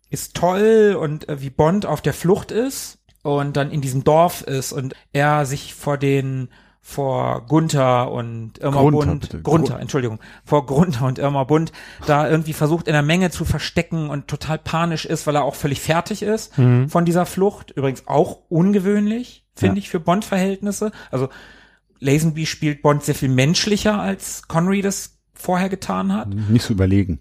ist 0.09 0.35
toll 0.35 0.97
und 0.99 1.27
äh, 1.29 1.41
wie 1.41 1.49
Bond 1.49 1.85
auf 1.85 2.01
der 2.01 2.13
Flucht 2.13 2.51
ist 2.51 2.99
und 3.23 3.57
dann 3.57 3.71
in 3.71 3.81
diesem 3.81 4.03
Dorf 4.03 4.41
ist 4.41 4.71
und 4.73 4.95
er 5.11 5.45
sich 5.45 5.73
vor 5.73 5.97
den 5.97 6.49
vor 6.85 7.45
Gunther 7.47 8.11
und 8.11 8.57
Irma 8.59 8.81
Grunther, 8.81 9.05
Bund, 9.07 9.21
bitte. 9.21 9.41
Grunther, 9.41 9.73
Grun- 9.75 9.81
Entschuldigung, 9.81 10.19
vor 10.43 10.65
Grunther 10.65 11.05
und 11.05 11.17
Irma 11.17 11.45
Bund 11.45 11.71
da 12.07 12.29
irgendwie 12.29 12.51
versucht 12.51 12.87
in 12.87 12.93
der 12.93 13.01
Menge 13.01 13.31
zu 13.31 13.45
verstecken 13.45 14.09
und 14.09 14.27
total 14.27 14.59
panisch 14.59 15.05
ist, 15.05 15.25
weil 15.25 15.35
er 15.37 15.45
auch 15.45 15.55
völlig 15.55 15.79
fertig 15.79 16.21
ist 16.23 16.53
von 16.55 17.05
dieser 17.05 17.25
Flucht. 17.25 17.71
Übrigens 17.71 18.05
auch 18.07 18.41
ungewöhnlich, 18.49 19.45
finde 19.55 19.75
Ja. 19.77 19.79
ich, 19.79 19.89
für 19.89 20.01
Bond-Verhältnisse. 20.01 20.91
Also 21.09 21.29
Lazenby 21.99 22.45
spielt 22.45 22.81
Bond 22.81 23.01
sehr 23.03 23.15
viel 23.15 23.29
menschlicher, 23.29 24.01
als 24.01 24.49
Connery 24.49 24.81
das 24.81 25.12
vorher 25.43 25.69
getan 25.69 26.13
hat. 26.13 26.29
Nicht 26.33 26.65
so 26.65 26.73
überlegen. 26.73 27.19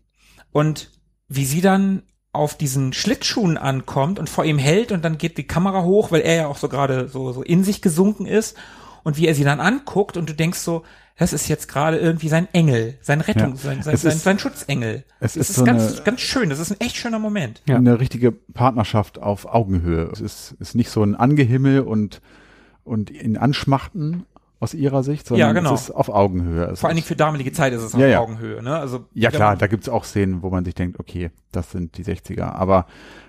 Und 0.52 0.90
wie 1.28 1.44
sie 1.44 1.60
dann 1.60 2.02
auf 2.32 2.56
diesen 2.56 2.92
Schlittschuhen 2.92 3.58
ankommt 3.58 4.18
und 4.18 4.30
vor 4.30 4.44
ihm 4.44 4.58
hält 4.58 4.92
und 4.92 5.04
dann 5.04 5.18
geht 5.18 5.36
die 5.38 5.46
Kamera 5.46 5.82
hoch, 5.82 6.10
weil 6.12 6.20
er 6.22 6.34
ja 6.36 6.46
auch 6.46 6.56
so 6.56 6.68
gerade 6.68 7.08
so, 7.08 7.32
so 7.32 7.42
in 7.42 7.62
sich 7.64 7.82
gesunken 7.82 8.24
ist 8.26 8.56
und 9.02 9.16
wie 9.18 9.26
er 9.26 9.34
sie 9.34 9.44
dann 9.44 9.60
anguckt 9.60 10.16
und 10.16 10.28
du 10.30 10.34
denkst 10.34 10.58
so, 10.60 10.82
das 11.18 11.32
ist 11.34 11.46
jetzt 11.48 11.68
gerade 11.68 11.98
irgendwie 11.98 12.28
sein 12.28 12.48
Engel, 12.54 12.96
sein 13.02 13.20
Rettung, 13.20 13.50
Ja. 13.50 13.56
sein, 13.56 13.82
sein, 13.82 13.94
Es 13.94 14.02
sein, 14.02 14.12
ist- 14.12 14.22
sein 14.24 14.38
Schutzengel. 14.38 15.04
es 15.20 15.34
das 15.34 15.36
ist 15.36 15.50
ist, 15.50 15.56
so 15.56 15.64
ganz, 15.64 15.92
eine- 15.96 16.02
ganz 16.04 16.20
schön, 16.20 16.48
das 16.48 16.58
ist 16.58 16.70
ein 16.70 16.80
echt 16.80 16.96
schöner 16.96 17.18
Moment. 17.18 17.60
Ja. 17.68 17.76
Eine 17.76 18.00
richtige 18.00 18.32
Partnerschaft 18.32 19.18
auf 19.20 19.44
Augenhöhe. 19.46 20.08
Es 20.12 20.20
ist, 20.20 20.52
ist 20.58 20.74
nicht 20.74 20.90
so 20.90 21.02
ein 21.02 21.14
Angehimmel 21.14 21.80
und, 21.80 22.22
und 22.84 23.10
in 23.10 23.36
Anschmachten 23.36 24.24
aus 24.62 24.74
ihrer 24.74 25.02
Sicht, 25.02 25.26
sondern 25.26 25.48
Ja, 25.48 25.52
genau. 25.52 25.74
es 25.74 25.82
ist 25.82 25.90
auf 25.90 26.08
Augenhöhe. 26.08 26.64
Es 26.66 26.80
Vor 26.80 26.88
allen 26.88 26.96
Dingen 26.96 27.06
für 27.06 27.16
damalige 27.16 27.52
Zeit 27.52 27.72
ist 27.72 27.82
es 27.82 27.94
auf 27.94 28.00
Ja, 28.00 28.06
ja. 28.06 28.20
Augenhöhe, 28.20 28.62
ne? 28.62 28.76
Also, 28.76 29.06
ja 29.12 29.30
klar, 29.30 29.56
da 29.56 29.66
gibt's 29.66 29.88
auch 29.88 30.04
Szenen, 30.04 30.42
wo 30.42 30.50
man 30.50 30.64
sich 30.64 30.74
denkt, 30.74 31.00
okay, 31.00 31.30
das 31.50 31.72
sind 31.72 31.96
die 31.98 32.04
60er. 32.04 32.42
Aber 32.52 32.86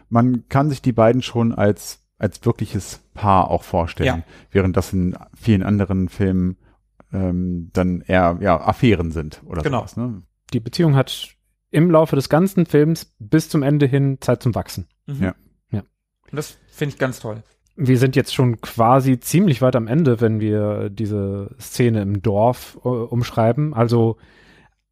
man 0.10 0.48
kann 0.48 0.70
sich 0.70 0.82
die 0.82 0.92
beiden 0.92 1.22
schon 1.24 1.52
als, 1.54 2.00
als 2.20 2.46
wirkliches 2.46 3.00
Paar 3.16 3.50
auch 3.50 3.64
vorstellen. 3.64 4.18
Ja. 4.20 4.24
Während 4.52 4.78
das 4.78 4.94
in 4.94 5.18
vielen 5.36 5.64
anderen 5.64 6.08
Filmen 6.08 6.58
ähm, 7.12 7.70
dann 7.74 8.02
eher 8.02 8.38
ja, 8.42 8.60
Affären 8.62 9.12
sind 9.12 9.42
oder 9.46 9.64
Genau. 9.64 9.80
sowas. 9.80 9.98
Ne? 9.98 10.22
Die 10.54 10.60
Beziehung 10.60 10.96
hat 10.96 11.30
im 11.72 11.90
Laufe 11.90 12.16
des 12.16 12.30
ganzen 12.30 12.68
Films 12.68 13.12
bis 13.18 13.50
zum 13.50 13.64
Ende 13.64 13.88
hin 13.88 14.18
Zeit 14.22 14.44
zum 14.44 14.54
Wachsen. 14.54 14.88
Mhm. 15.08 15.24
Ja. 15.24 15.36
Ja. 15.72 15.80
Und 15.80 16.36
das 16.38 16.58
finde 16.68 16.94
ich 16.94 17.00
ganz 17.00 17.20
toll. 17.20 17.42
Wir 17.76 17.98
sind 17.98 18.16
jetzt 18.16 18.34
schon 18.34 18.62
quasi 18.62 19.20
ziemlich 19.20 19.62
weit 19.62 19.76
am 19.76 19.88
Ende, 19.88 20.22
wenn 20.22 20.40
wir 20.40 20.90
diese 20.90 21.50
Szene 21.60 22.02
im 22.02 22.22
Dorf 22.22 22.78
äh, 22.84 22.88
umschreiben. 22.88 23.74
Also 23.74 24.18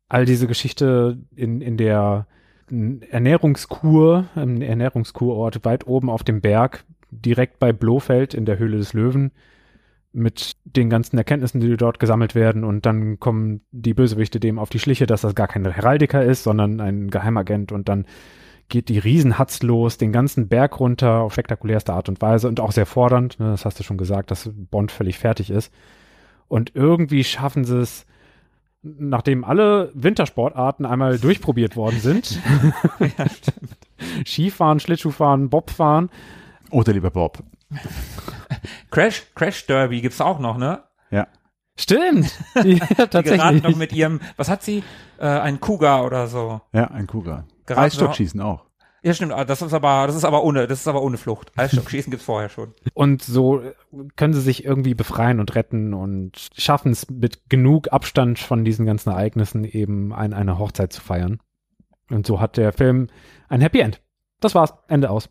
all 0.09 0.25
diese 0.25 0.47
Geschichte 0.47 1.19
in, 1.35 1.61
in 1.61 1.77
der 1.77 2.27
Ernährungskur, 2.69 4.25
im 4.35 4.61
Ernährungskurort 4.61 5.63
weit 5.65 5.87
oben 5.87 6.09
auf 6.09 6.23
dem 6.23 6.41
Berg, 6.41 6.85
direkt 7.11 7.59
bei 7.59 7.73
Blofeld 7.73 8.33
in 8.33 8.45
der 8.45 8.57
Höhle 8.57 8.77
des 8.77 8.93
Löwen, 8.93 9.31
mit 10.13 10.53
den 10.65 10.89
ganzen 10.89 11.17
Erkenntnissen, 11.17 11.61
die 11.61 11.77
dort 11.77 11.99
gesammelt 11.99 12.35
werden 12.35 12.63
und 12.63 12.85
dann 12.85 13.19
kommen 13.19 13.61
die 13.71 13.93
Bösewichte 13.93 14.39
dem 14.39 14.59
auf 14.59 14.69
die 14.69 14.79
Schliche, 14.79 15.05
dass 15.05 15.21
das 15.21 15.35
gar 15.35 15.47
kein 15.47 15.69
Heraldiker 15.69 16.23
ist, 16.23 16.43
sondern 16.43 16.81
ein 16.81 17.09
Geheimagent 17.09 17.71
und 17.71 17.87
dann 17.87 18.05
geht 18.71 18.89
die 18.89 18.97
Riesenhatz 18.97 19.61
los, 19.61 19.97
den 19.97 20.11
ganzen 20.11 20.47
Berg 20.47 20.79
runter 20.79 21.19
auf 21.19 21.33
spektakulärste 21.33 21.93
Art 21.93 22.09
und 22.09 22.21
Weise 22.21 22.47
und 22.47 22.59
auch 22.59 22.71
sehr 22.71 22.87
fordernd, 22.87 23.39
ne, 23.39 23.51
das 23.51 23.65
hast 23.65 23.79
du 23.79 23.83
schon 23.83 23.97
gesagt, 23.97 24.31
dass 24.31 24.49
Bond 24.51 24.91
völlig 24.91 25.19
fertig 25.19 25.51
ist. 25.51 25.71
Und 26.47 26.71
irgendwie 26.75 27.23
schaffen 27.23 27.63
sie 27.63 27.79
es, 27.79 28.05
nachdem 28.81 29.43
alle 29.43 29.91
Wintersportarten 29.93 30.85
einmal 30.85 31.19
durchprobiert 31.19 31.75
worden 31.75 31.99
sind, 31.99 32.39
Skifahren, 34.25 34.79
Schlittschuhfahren, 34.79 35.49
Bobfahren, 35.49 36.09
Oder 36.71 36.93
lieber 36.93 37.11
Bob. 37.11 37.43
Crash, 38.89 39.23
Crash 39.35 39.67
Derby 39.67 40.01
gibt's 40.01 40.19
auch 40.21 40.39
noch, 40.39 40.57
ne? 40.57 40.83
Ja. 41.11 41.27
Stimmt. 41.77 42.31
Ja, 42.55 42.61
Die 42.63 42.79
geraten 42.79 43.09
tatsächlich. 43.09 43.63
noch 43.63 43.75
mit 43.75 43.93
ihrem, 43.93 44.19
was 44.37 44.49
hat 44.49 44.63
sie? 44.63 44.83
Äh, 45.19 45.27
ein 45.27 45.59
Cougar 45.59 46.05
oder 46.05 46.27
so. 46.27 46.61
Ja, 46.73 46.85
ein 46.85 47.07
Kuga. 47.07 47.45
Gerade 47.65 47.81
Eisstockschießen 47.81 48.41
auch. 48.41 48.65
Ja, 49.03 49.15
stimmt, 49.15 49.31
ah, 49.31 49.45
das 49.45 49.63
ist 49.63 49.73
aber, 49.73 50.05
das 50.05 50.15
ist 50.15 50.25
aber 50.25 50.43
ohne, 50.43 50.67
das 50.67 50.81
ist 50.81 50.87
aber 50.87 51.01
ohne 51.01 51.17
Flucht. 51.17 51.51
Eisstockschießen 51.57 52.11
gibt's 52.11 52.25
vorher 52.25 52.49
schon. 52.49 52.73
Und 52.93 53.23
so 53.23 53.63
können 54.15 54.33
sie 54.33 54.41
sich 54.41 54.63
irgendwie 54.63 54.93
befreien 54.93 55.39
und 55.39 55.55
retten 55.55 55.93
und 55.93 56.49
schaffen 56.55 56.91
es 56.91 57.09
mit 57.09 57.49
genug 57.49 57.91
Abstand 57.91 58.37
von 58.37 58.63
diesen 58.63 58.85
ganzen 58.85 59.09
Ereignissen 59.09 59.63
eben 59.63 60.13
ein, 60.13 60.33
eine 60.33 60.59
Hochzeit 60.59 60.93
zu 60.93 61.01
feiern. 61.01 61.39
Und 62.11 62.27
so 62.27 62.39
hat 62.39 62.57
der 62.57 62.73
Film 62.73 63.07
ein 63.49 63.61
Happy 63.61 63.79
End. 63.79 64.01
Das 64.39 64.53
war's. 64.53 64.73
Ende 64.87 65.09
aus. 65.09 65.29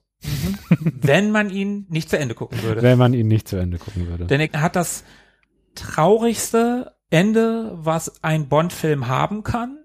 Wenn 0.81 1.31
man 1.31 1.51
ihn 1.51 1.87
nicht 1.89 2.11
zu 2.11 2.19
Ende 2.19 2.35
gucken 2.35 2.63
würde. 2.63 2.83
Wenn 2.83 2.99
man 2.99 3.15
ihn 3.15 3.29
nicht 3.29 3.49
zu 3.49 3.57
Ende 3.57 3.79
gucken 3.79 4.09
würde. 4.09 4.27
Denn 4.27 4.41
er 4.41 4.61
hat 4.61 4.77
das 4.77 5.05
traurigste 5.75 6.95
Ende, 7.11 7.73
was 7.75 8.23
ein 8.23 8.49
Bond-Film 8.49 9.09
haben 9.09 9.43
kann. 9.43 9.80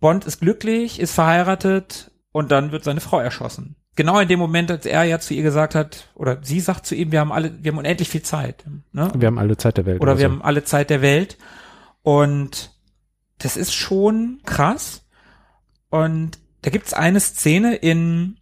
Bond 0.00 0.24
ist 0.24 0.40
glücklich, 0.40 1.00
ist 1.00 1.14
verheiratet 1.14 2.10
und 2.32 2.50
dann 2.50 2.72
wird 2.72 2.84
seine 2.84 3.00
Frau 3.00 3.18
erschossen. 3.18 3.76
Genau 3.96 4.20
in 4.20 4.28
dem 4.28 4.38
Moment, 4.38 4.70
als 4.70 4.84
er 4.84 5.04
ja 5.04 5.18
zu 5.18 5.32
ihr 5.32 5.42
gesagt 5.42 5.74
hat, 5.74 6.10
oder 6.14 6.38
sie 6.42 6.60
sagt 6.60 6.84
zu 6.84 6.94
ihm, 6.94 7.12
wir 7.12 7.20
haben 7.20 7.32
alle, 7.32 7.52
wir 7.62 7.72
haben 7.72 7.78
unendlich 7.78 8.10
viel 8.10 8.22
Zeit. 8.22 8.64
Ne? 8.92 9.10
Wir 9.16 9.26
haben 9.26 9.38
alle 9.38 9.56
Zeit 9.56 9.78
der 9.78 9.86
Welt. 9.86 10.02
oder 10.02 10.18
wir 10.18 10.28
so. 10.28 10.32
haben 10.34 10.42
alle 10.42 10.64
Zeit 10.64 10.90
der 10.90 11.00
Welt. 11.00 11.38
Und 12.02 12.76
das 13.38 13.56
ist 13.56 13.74
schon 13.74 14.40
krass. 14.44 15.06
Und 15.88 16.38
da 16.60 16.70
gibt's 16.70 16.92
eine 16.92 17.20
Szene 17.20 17.74
in 17.76 18.36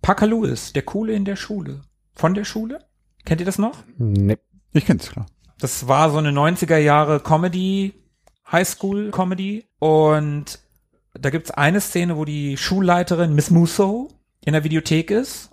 Parker 0.00 0.28
Lewis, 0.28 0.72
der 0.72 0.82
Coole 0.82 1.14
in 1.14 1.24
der 1.24 1.36
Schule. 1.36 1.82
Von 2.14 2.34
der 2.34 2.44
Schule? 2.44 2.84
Kennt 3.24 3.40
ihr 3.40 3.46
das 3.46 3.58
noch? 3.58 3.82
Nee. 3.98 4.38
Ich 4.72 4.86
kenn's 4.86 5.10
klar. 5.10 5.26
Das 5.58 5.88
war 5.88 6.10
so 6.10 6.18
eine 6.18 6.30
90er 6.30 6.76
Jahre 6.76 7.20
Comedy, 7.20 7.94
Highschool 8.50 9.10
Comedy. 9.10 9.66
Und 9.78 10.60
da 11.18 11.30
gibt's 11.30 11.50
eine 11.50 11.80
Szene, 11.80 12.16
wo 12.16 12.24
die 12.24 12.56
Schulleiterin 12.56 13.34
Miss 13.34 13.50
Musso 13.50 14.08
in 14.44 14.52
der 14.52 14.64
Videothek 14.64 15.10
ist 15.10 15.50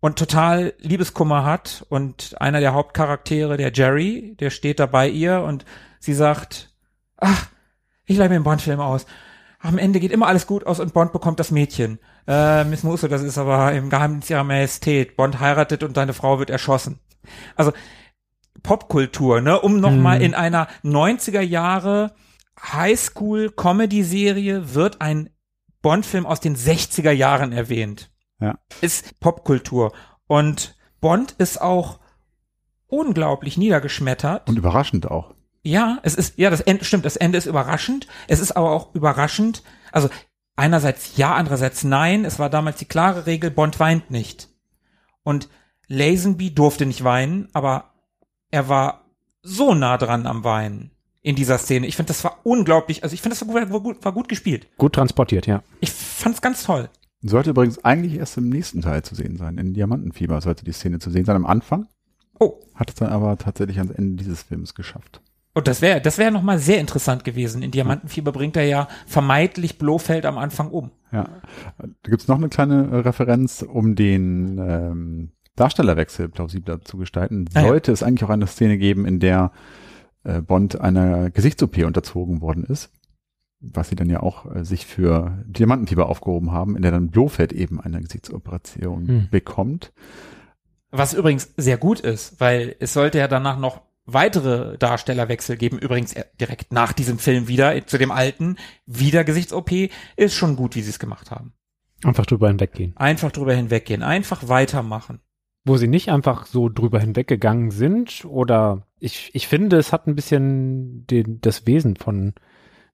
und 0.00 0.18
total 0.18 0.74
Liebeskummer 0.78 1.44
hat. 1.44 1.84
Und 1.88 2.34
einer 2.40 2.60
der 2.60 2.74
Hauptcharaktere, 2.74 3.56
der 3.56 3.72
Jerry, 3.72 4.36
der 4.40 4.50
steht 4.50 4.80
da 4.80 4.86
bei 4.86 5.08
ihr 5.08 5.42
und 5.42 5.64
sie 6.00 6.14
sagt, 6.14 6.70
ach, 7.18 7.46
ich 8.06 8.16
leih 8.16 8.28
mir 8.28 8.36
einen 8.36 8.44
Bond-Film 8.44 8.80
aus. 8.80 9.06
Am 9.60 9.78
Ende 9.78 10.00
geht 10.00 10.10
immer 10.10 10.26
alles 10.26 10.48
gut 10.48 10.66
aus 10.66 10.80
und 10.80 10.92
Bond 10.92 11.12
bekommt 11.12 11.38
das 11.38 11.52
Mädchen. 11.52 12.00
Äh, 12.26 12.64
Miss 12.64 12.82
Musso, 12.82 13.06
das 13.06 13.22
ist 13.22 13.38
aber 13.38 13.72
im 13.72 13.90
Geheimnis 13.90 14.28
ihrer 14.28 14.42
Majestät. 14.42 15.16
Bond 15.16 15.38
heiratet 15.38 15.84
und 15.84 15.96
deine 15.96 16.12
Frau 16.14 16.40
wird 16.40 16.50
erschossen. 16.50 16.98
Also 17.54 17.72
Popkultur, 18.62 19.40
ne, 19.40 19.60
um 19.60 19.80
nochmal 19.80 20.18
Mhm. 20.18 20.24
in 20.24 20.34
einer 20.34 20.66
90er 20.82 21.40
Jahre 21.40 22.12
Highschool-Comedy-Serie 22.62 24.74
wird 24.74 25.00
ein 25.00 25.30
Bond-Film 25.82 26.26
aus 26.26 26.40
den 26.40 26.56
60er 26.56 27.10
Jahren 27.10 27.52
erwähnt. 27.52 28.10
Ja. 28.40 28.58
Ist 28.80 29.18
Popkultur. 29.20 29.92
Und 30.26 30.76
Bond 31.00 31.32
ist 31.38 31.60
auch 31.60 31.98
unglaublich 32.86 33.56
niedergeschmettert. 33.56 34.48
Und 34.48 34.56
überraschend 34.56 35.10
auch. 35.10 35.34
Ja, 35.64 35.98
es 36.02 36.14
ist, 36.14 36.38
ja, 36.38 36.50
das 36.50 36.60
Ende, 36.60 36.84
stimmt, 36.84 37.04
das 37.04 37.16
Ende 37.16 37.38
ist 37.38 37.46
überraschend. 37.46 38.06
Es 38.28 38.40
ist 38.40 38.52
aber 38.52 38.70
auch 38.70 38.94
überraschend. 38.94 39.62
Also, 39.90 40.08
einerseits 40.56 41.16
ja, 41.16 41.34
andererseits 41.34 41.84
nein. 41.84 42.24
Es 42.24 42.38
war 42.38 42.50
damals 42.50 42.78
die 42.78 42.84
klare 42.84 43.26
Regel, 43.26 43.50
Bond 43.50 43.78
weint 43.80 44.10
nicht. 44.10 44.48
Und 45.22 45.48
Lazenby 45.88 46.54
durfte 46.54 46.86
nicht 46.86 47.04
weinen, 47.04 47.48
aber 47.52 47.92
er 48.50 48.68
war 48.68 49.04
so 49.42 49.74
nah 49.74 49.98
dran 49.98 50.26
am 50.26 50.44
Weinen 50.44 50.92
in 51.22 51.36
dieser 51.36 51.58
Szene. 51.58 51.86
Ich 51.86 51.96
finde, 51.96 52.08
das 52.08 52.24
war 52.24 52.40
unglaublich, 52.42 53.02
also 53.04 53.14
ich 53.14 53.22
finde, 53.22 53.36
das 53.36 53.46
war 53.46 53.54
gut, 53.60 53.72
war 53.72 53.80
gut, 53.80 54.04
war 54.04 54.12
gut 54.12 54.28
gespielt. 54.28 54.66
Gut 54.76 54.94
transportiert, 54.94 55.46
ja. 55.46 55.62
Ich 55.80 55.92
fand's 55.92 56.42
ganz 56.42 56.64
toll. 56.64 56.88
Sollte 57.22 57.50
übrigens 57.50 57.84
eigentlich 57.84 58.14
erst 58.18 58.36
im 58.36 58.48
nächsten 58.48 58.80
Teil 58.82 59.02
zu 59.02 59.14
sehen 59.14 59.36
sein. 59.36 59.56
In 59.58 59.74
Diamantenfieber 59.74 60.40
sollte 60.40 60.64
die 60.64 60.72
Szene 60.72 60.98
zu 60.98 61.10
sehen 61.10 61.24
sein 61.24 61.36
am 61.36 61.46
Anfang. 61.46 61.86
Oh, 62.40 62.54
Hat 62.74 62.90
es 62.90 62.96
dann 62.96 63.10
aber 63.10 63.38
tatsächlich 63.38 63.78
ans 63.78 63.92
Ende 63.92 64.16
dieses 64.22 64.42
Films 64.42 64.74
geschafft. 64.74 65.20
und 65.54 65.68
das 65.68 65.80
wäre, 65.82 66.00
das 66.00 66.18
wäre 66.18 66.32
noch 66.32 66.42
mal 66.42 66.58
sehr 66.58 66.80
interessant 66.80 67.22
gewesen. 67.22 67.62
In 67.62 67.70
Diamantenfieber 67.70 68.32
bringt 68.32 68.56
er 68.56 68.64
ja 68.64 68.88
vermeintlich 69.06 69.78
Blofeld 69.78 70.26
am 70.26 70.38
Anfang 70.38 70.70
um. 70.70 70.90
Ja. 71.12 71.28
Da 71.78 72.10
gibt's 72.10 72.26
noch 72.26 72.38
eine 72.38 72.48
kleine 72.48 72.88
äh, 72.90 72.96
Referenz, 72.96 73.62
um 73.62 73.94
den 73.94 74.58
ähm, 74.58 75.30
Darstellerwechsel 75.54 76.28
plausibler 76.30 76.80
zu 76.80 76.96
gestalten. 76.96 77.44
Ah, 77.54 77.60
ja. 77.60 77.68
Sollte 77.68 77.92
es 77.92 78.02
eigentlich 78.02 78.24
auch 78.24 78.30
eine 78.30 78.46
Szene 78.48 78.78
geben, 78.78 79.04
in 79.06 79.20
der 79.20 79.52
äh, 80.24 80.40
Bond 80.40 80.80
einer 80.80 81.30
Gesichts-OP 81.30 81.78
unterzogen 81.78 82.40
worden 82.40 82.64
ist, 82.64 82.90
was 83.60 83.88
sie 83.88 83.96
dann 83.96 84.10
ja 84.10 84.20
auch 84.20 84.54
äh, 84.54 84.64
sich 84.64 84.86
für 84.86 85.42
Diamantenfieber 85.46 86.08
aufgehoben 86.08 86.52
haben, 86.52 86.76
in 86.76 86.82
der 86.82 86.90
dann 86.90 87.10
Blofeld 87.10 87.52
eben 87.52 87.80
eine 87.80 88.00
Gesichtsoperation 88.00 89.08
Hm. 89.08 89.28
bekommt. 89.30 89.92
Was 90.90 91.14
übrigens 91.14 91.52
sehr 91.56 91.78
gut 91.78 92.00
ist, 92.00 92.40
weil 92.40 92.76
es 92.78 92.92
sollte 92.92 93.18
ja 93.18 93.28
danach 93.28 93.58
noch 93.58 93.80
weitere 94.04 94.76
Darstellerwechsel 94.78 95.56
geben. 95.56 95.78
Übrigens 95.78 96.14
direkt 96.40 96.72
nach 96.72 96.92
diesem 96.92 97.18
Film 97.18 97.48
wieder 97.48 97.74
äh, 97.74 97.86
zu 97.86 97.98
dem 97.98 98.10
alten, 98.10 98.56
wieder 98.86 99.24
Gesichts-OP. 99.24 99.70
Ist 100.16 100.34
schon 100.34 100.56
gut, 100.56 100.76
wie 100.76 100.82
sie 100.82 100.90
es 100.90 100.98
gemacht 100.98 101.30
haben. 101.30 101.52
Einfach 102.04 102.26
drüber 102.26 102.48
hinweggehen. 102.48 102.96
Einfach 102.96 103.30
drüber 103.30 103.54
hinweggehen, 103.54 104.02
einfach 104.02 104.48
weitermachen. 104.48 105.20
Wo 105.64 105.76
sie 105.76 105.88
nicht 105.88 106.10
einfach 106.10 106.46
so 106.46 106.68
drüber 106.68 106.98
hinweggegangen 106.98 107.70
sind 107.70 108.24
oder 108.24 108.86
ich, 108.98 109.30
ich 109.34 109.46
finde, 109.46 109.76
es 109.76 109.92
hat 109.92 110.06
ein 110.06 110.14
bisschen 110.14 111.06
den, 111.06 111.40
das 111.40 111.66
Wesen 111.66 111.96
von 111.96 112.34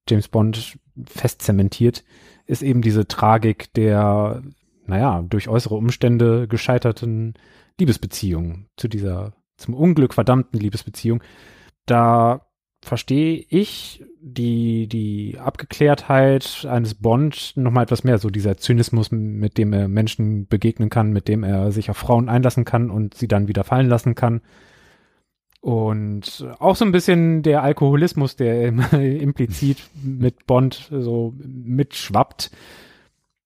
James 0.08 0.28
Bond 0.28 0.78
fest 1.06 1.42
zementiert, 1.42 2.04
ist 2.46 2.62
eben 2.62 2.82
diese 2.82 3.06
Tragik 3.06 3.72
der, 3.74 4.42
naja, 4.86 5.22
durch 5.22 5.48
äußere 5.48 5.74
Umstände 5.74 6.48
gescheiterten 6.48 7.34
Liebesbeziehung 7.78 8.66
zu 8.76 8.88
dieser, 8.88 9.34
zum 9.56 9.74
Unglück 9.74 10.14
verdammten 10.14 10.58
Liebesbeziehung. 10.58 11.22
Da 11.86 12.47
verstehe 12.82 13.44
ich 13.48 14.04
die, 14.20 14.88
die 14.88 15.38
Abgeklärtheit 15.38 16.66
eines 16.68 16.94
Bond 16.94 17.52
nochmal 17.56 17.84
etwas 17.84 18.04
mehr, 18.04 18.18
so 18.18 18.30
dieser 18.30 18.56
Zynismus, 18.56 19.10
mit 19.10 19.58
dem 19.58 19.72
er 19.72 19.88
Menschen 19.88 20.46
begegnen 20.46 20.90
kann, 20.90 21.12
mit 21.12 21.28
dem 21.28 21.44
er 21.44 21.72
sich 21.72 21.90
auf 21.90 21.96
Frauen 21.96 22.28
einlassen 22.28 22.64
kann 22.64 22.90
und 22.90 23.14
sie 23.14 23.28
dann 23.28 23.48
wieder 23.48 23.64
fallen 23.64 23.88
lassen 23.88 24.14
kann. 24.14 24.40
Und 25.60 26.46
auch 26.60 26.76
so 26.76 26.84
ein 26.84 26.92
bisschen 26.92 27.42
der 27.42 27.62
Alkoholismus, 27.62 28.36
der 28.36 28.68
implizit 28.92 29.78
mit 30.02 30.46
Bond 30.46 30.88
so 30.90 31.34
mitschwappt. 31.36 32.50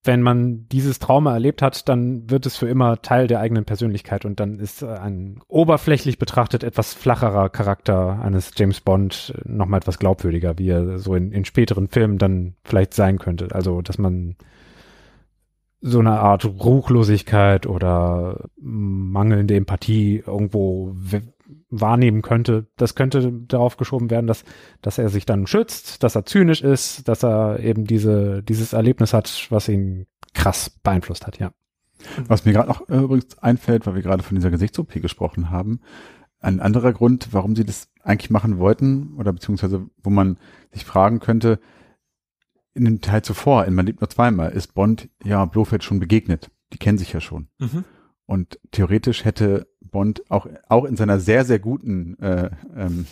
Wenn 0.05 0.21
man 0.21 0.67
dieses 0.67 0.99
Trauma 0.99 1.33
erlebt 1.33 1.61
hat, 1.61 1.87
dann 1.87 2.29
wird 2.29 2.45
es 2.45 2.57
für 2.57 2.67
immer 2.67 3.01
Teil 3.01 3.27
der 3.27 3.39
eigenen 3.39 3.63
Persönlichkeit 3.63 4.25
und 4.25 4.39
dann 4.39 4.59
ist 4.59 4.83
ein 4.83 5.39
oberflächlich 5.47 6.17
betrachtet 6.17 6.63
etwas 6.63 6.93
flacherer 6.93 7.49
Charakter 7.49 8.19
eines 8.21 8.51
James 8.55 8.81
Bond 8.81 9.33
nochmal 9.45 9.77
etwas 9.77 9.99
glaubwürdiger, 9.99 10.57
wie 10.57 10.69
er 10.69 10.99
so 10.99 11.15
in, 11.15 11.31
in 11.31 11.45
späteren 11.45 11.87
Filmen 11.87 12.17
dann 12.17 12.55
vielleicht 12.65 12.93
sein 12.93 13.17
könnte. 13.17 13.47
Also, 13.53 13.81
dass 13.81 13.97
man 13.97 14.35
so 15.79 15.99
eine 15.99 16.19
Art 16.19 16.45
Ruchlosigkeit 16.45 17.65
oder 17.65 18.49
mangelnde 18.57 19.55
Empathie 19.55 20.23
irgendwo 20.25 20.95
wahrnehmen 21.69 22.21
könnte. 22.21 22.67
Das 22.77 22.95
könnte 22.95 23.31
darauf 23.31 23.77
geschoben 23.77 24.09
werden, 24.09 24.27
dass, 24.27 24.43
dass 24.81 24.97
er 24.97 25.09
sich 25.09 25.25
dann 25.25 25.47
schützt, 25.47 26.03
dass 26.03 26.15
er 26.15 26.25
zynisch 26.25 26.61
ist, 26.61 27.07
dass 27.07 27.23
er 27.23 27.59
eben 27.59 27.85
diese, 27.85 28.43
dieses 28.43 28.73
Erlebnis 28.73 29.13
hat, 29.13 29.47
was 29.49 29.69
ihn 29.69 30.07
krass 30.33 30.69
beeinflusst 30.69 31.27
hat, 31.27 31.39
ja. 31.39 31.51
Was 32.27 32.43
mir 32.43 32.53
gerade 32.53 32.67
noch 32.67 32.89
äh, 32.89 32.97
übrigens 32.97 33.37
einfällt, 33.37 33.85
weil 33.85 33.95
wir 33.95 34.01
gerade 34.01 34.23
von 34.23 34.35
dieser 34.35 34.51
Gesichts-OP 34.51 34.93
gesprochen 35.01 35.49
haben, 35.49 35.79
ein 36.39 36.59
anderer 36.59 36.91
Grund, 36.91 37.29
warum 37.31 37.55
sie 37.55 37.63
das 37.63 37.89
eigentlich 38.03 38.29
machen 38.29 38.59
wollten, 38.59 39.13
oder 39.17 39.31
beziehungsweise 39.31 39.87
wo 40.03 40.09
man 40.09 40.37
sich 40.71 40.83
fragen 40.83 41.19
könnte, 41.19 41.59
in 42.73 42.85
dem 42.85 43.01
Teil 43.01 43.21
zuvor, 43.21 43.65
in 43.65 43.75
Man 43.75 43.85
lebt 43.85 44.01
nur 44.01 44.09
zweimal, 44.09 44.51
ist 44.51 44.73
Bond 44.73 45.09
ja 45.23 45.45
Blofeld 45.45 45.83
schon 45.83 45.99
begegnet. 45.99 46.51
Die 46.73 46.77
kennen 46.77 46.97
sich 46.97 47.13
ja 47.13 47.21
schon. 47.21 47.47
Mhm. 47.59 47.85
Und 48.25 48.59
theoretisch 48.71 49.25
hätte 49.25 49.67
Bond 49.91 50.23
auch, 50.29 50.47
auch 50.69 50.85
in 50.85 50.95
seiner 50.95 51.19
sehr, 51.19 51.45
sehr 51.45 51.59
guten 51.59 52.17
äh, 52.19 52.49
ähm, 52.75 53.05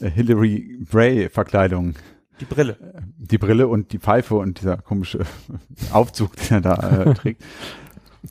äh, 0.00 0.10
Hillary 0.10 0.78
Bray-Verkleidung 0.90 1.94
Die 2.40 2.44
Brille. 2.44 2.72
äh, 2.72 3.00
die 3.18 3.38
Brille 3.38 3.68
und 3.68 3.92
die 3.92 3.98
Pfeife 3.98 4.36
und 4.36 4.60
dieser 4.60 4.76
komische 4.76 5.20
Aufzug, 5.92 6.36
den 6.36 6.58
er 6.58 6.60
da 6.60 6.74
äh, 7.04 7.14
trägt. 7.14 7.42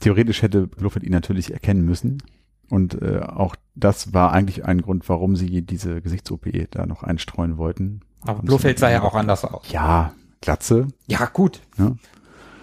Theoretisch 0.00 0.42
hätte 0.42 0.66
Blofeld 0.66 1.04
ihn 1.04 1.12
natürlich 1.12 1.52
erkennen 1.52 1.84
müssen. 1.84 2.22
Und 2.68 3.00
äh, 3.00 3.20
auch 3.20 3.54
das 3.74 4.12
war 4.12 4.32
eigentlich 4.32 4.64
ein 4.64 4.82
Grund, 4.82 5.08
warum 5.08 5.36
sie 5.36 5.62
diese 5.62 6.00
Gesichts-OP 6.02 6.46
da 6.70 6.84
noch 6.86 7.02
einstreuen 7.04 7.58
wollten. 7.58 8.00
Aber 8.22 8.40
Und 8.40 8.46
Blofeld 8.46 8.78
sah 8.78 8.90
ja 8.90 9.02
auch 9.02 9.14
anders 9.14 9.44
aus. 9.44 9.70
Ja, 9.70 10.12
Glatze. 10.40 10.88
Ja, 11.06 11.26
gut. 11.32 11.60
Ja. 11.78 11.94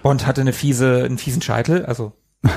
Bond 0.01 0.27
hatte 0.27 0.41
eine 0.41 0.51
fiese, 0.53 1.03
einen 1.05 1.17
fiesen 1.17 1.41
Scheitel, 1.41 1.85
also. 1.85 2.11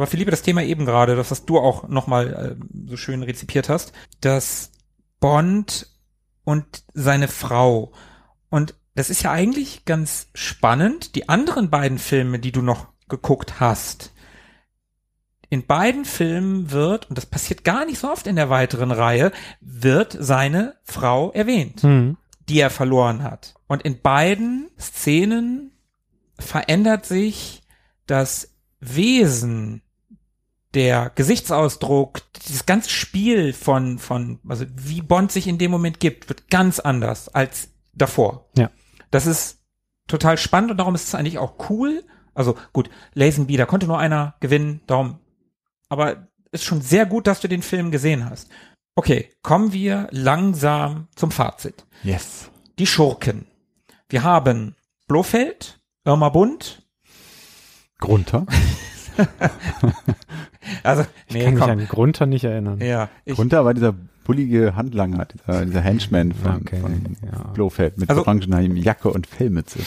Aber 0.00 0.06
Philippe, 0.06 0.30
das 0.30 0.40
Thema 0.40 0.62
eben 0.62 0.86
gerade, 0.86 1.14
das 1.14 1.30
was 1.30 1.44
du 1.44 1.58
auch 1.58 1.86
nochmal 1.86 2.56
äh, 2.58 2.88
so 2.88 2.96
schön 2.96 3.22
rezipiert 3.22 3.68
hast, 3.68 3.92
dass 4.22 4.72
Bond 5.20 5.88
und 6.42 6.84
seine 6.94 7.28
Frau 7.28 7.92
und 8.48 8.74
das 8.94 9.10
ist 9.10 9.22
ja 9.22 9.30
eigentlich 9.30 9.84
ganz 9.84 10.28
spannend. 10.34 11.14
Die 11.16 11.28
anderen 11.28 11.68
beiden 11.68 11.98
Filme, 11.98 12.38
die 12.38 12.50
du 12.50 12.62
noch 12.62 12.88
geguckt 13.10 13.60
hast, 13.60 14.14
in 15.50 15.66
beiden 15.66 16.06
Filmen 16.06 16.70
wird, 16.70 17.10
und 17.10 17.18
das 17.18 17.26
passiert 17.26 17.62
gar 17.62 17.84
nicht 17.84 17.98
so 17.98 18.10
oft 18.10 18.26
in 18.26 18.36
der 18.36 18.48
weiteren 18.48 18.92
Reihe, 18.92 19.32
wird 19.60 20.16
seine 20.18 20.76
Frau 20.82 21.30
erwähnt 21.32 21.82
Hm. 21.82 22.16
die 22.48 22.58
er 22.58 22.70
verloren 22.70 23.22
hat. 23.22 23.54
Und 23.66 23.82
in 23.82 24.00
beiden 24.00 24.70
Szenen 24.80 25.72
verändert 26.38 27.04
sich 27.04 27.62
das 28.06 28.54
Wesen, 28.80 29.82
der 30.74 31.10
Gesichtsausdruck, 31.14 32.22
dieses 32.46 32.66
ganze 32.66 32.90
Spiel 32.90 33.52
von, 33.52 33.98
von, 33.98 34.38
also 34.48 34.64
wie 34.76 35.02
Bond 35.02 35.32
sich 35.32 35.46
in 35.46 35.58
dem 35.58 35.70
Moment 35.70 36.00
gibt, 36.00 36.28
wird 36.28 36.48
ganz 36.50 36.78
anders 36.78 37.28
als 37.28 37.70
davor. 37.92 38.48
Ja. 38.56 38.70
Das 39.10 39.26
ist 39.26 39.58
total 40.06 40.38
spannend 40.38 40.70
und 40.70 40.76
darum 40.78 40.94
ist 40.94 41.08
es 41.08 41.14
eigentlich 41.14 41.38
auch 41.38 41.70
cool. 41.70 42.04
Also 42.34 42.56
gut, 42.72 42.88
Lazenby, 43.14 43.56
da 43.56 43.66
konnte 43.66 43.86
nur 43.86 43.98
einer 43.98 44.34
gewinnen, 44.40 44.80
darum, 44.86 45.18
aber 45.88 46.28
ist 46.52 46.64
schon 46.64 46.80
sehr 46.80 47.06
gut, 47.06 47.26
dass 47.26 47.40
du 47.40 47.48
den 47.48 47.62
Film 47.62 47.90
gesehen 47.90 48.28
hast. 48.28 48.48
Okay, 48.94 49.30
kommen 49.42 49.72
wir 49.72 50.08
langsam 50.10 51.08
zum 51.16 51.30
Fazit 51.30 51.86
Yes. 52.02 52.50
die 52.78 52.86
Schurken. 52.86 53.46
Wir 54.08 54.22
haben 54.22 54.74
Blofeld, 55.06 55.80
Irma 56.04 56.28
Bund, 56.28 56.82
Grunter. 57.98 58.46
also, 60.82 61.04
Ich 61.28 61.34
nee, 61.34 61.44
kann 61.44 61.54
mich 61.54 61.62
komm. 61.62 61.70
an 61.70 61.88
Grunter 61.88 62.26
nicht 62.26 62.44
erinnern. 62.44 62.80
Ja, 62.80 63.08
ich, 63.24 63.34
Grunter 63.36 63.64
war 63.64 63.74
dieser 63.74 63.94
bullige 64.24 64.76
Handlanger, 64.76 65.26
dieser, 65.26 65.64
dieser 65.66 65.80
Henchman 65.80 66.32
von, 66.32 66.56
Okay, 66.62 66.80
von 66.80 67.16
ja. 67.24 67.44
Blofeld 67.54 67.98
mit 67.98 68.08
Also- 68.10 68.22
orangener 68.22 68.60
Jacke 68.60 69.10
und 69.10 69.26
Fellmütze. 69.26 69.80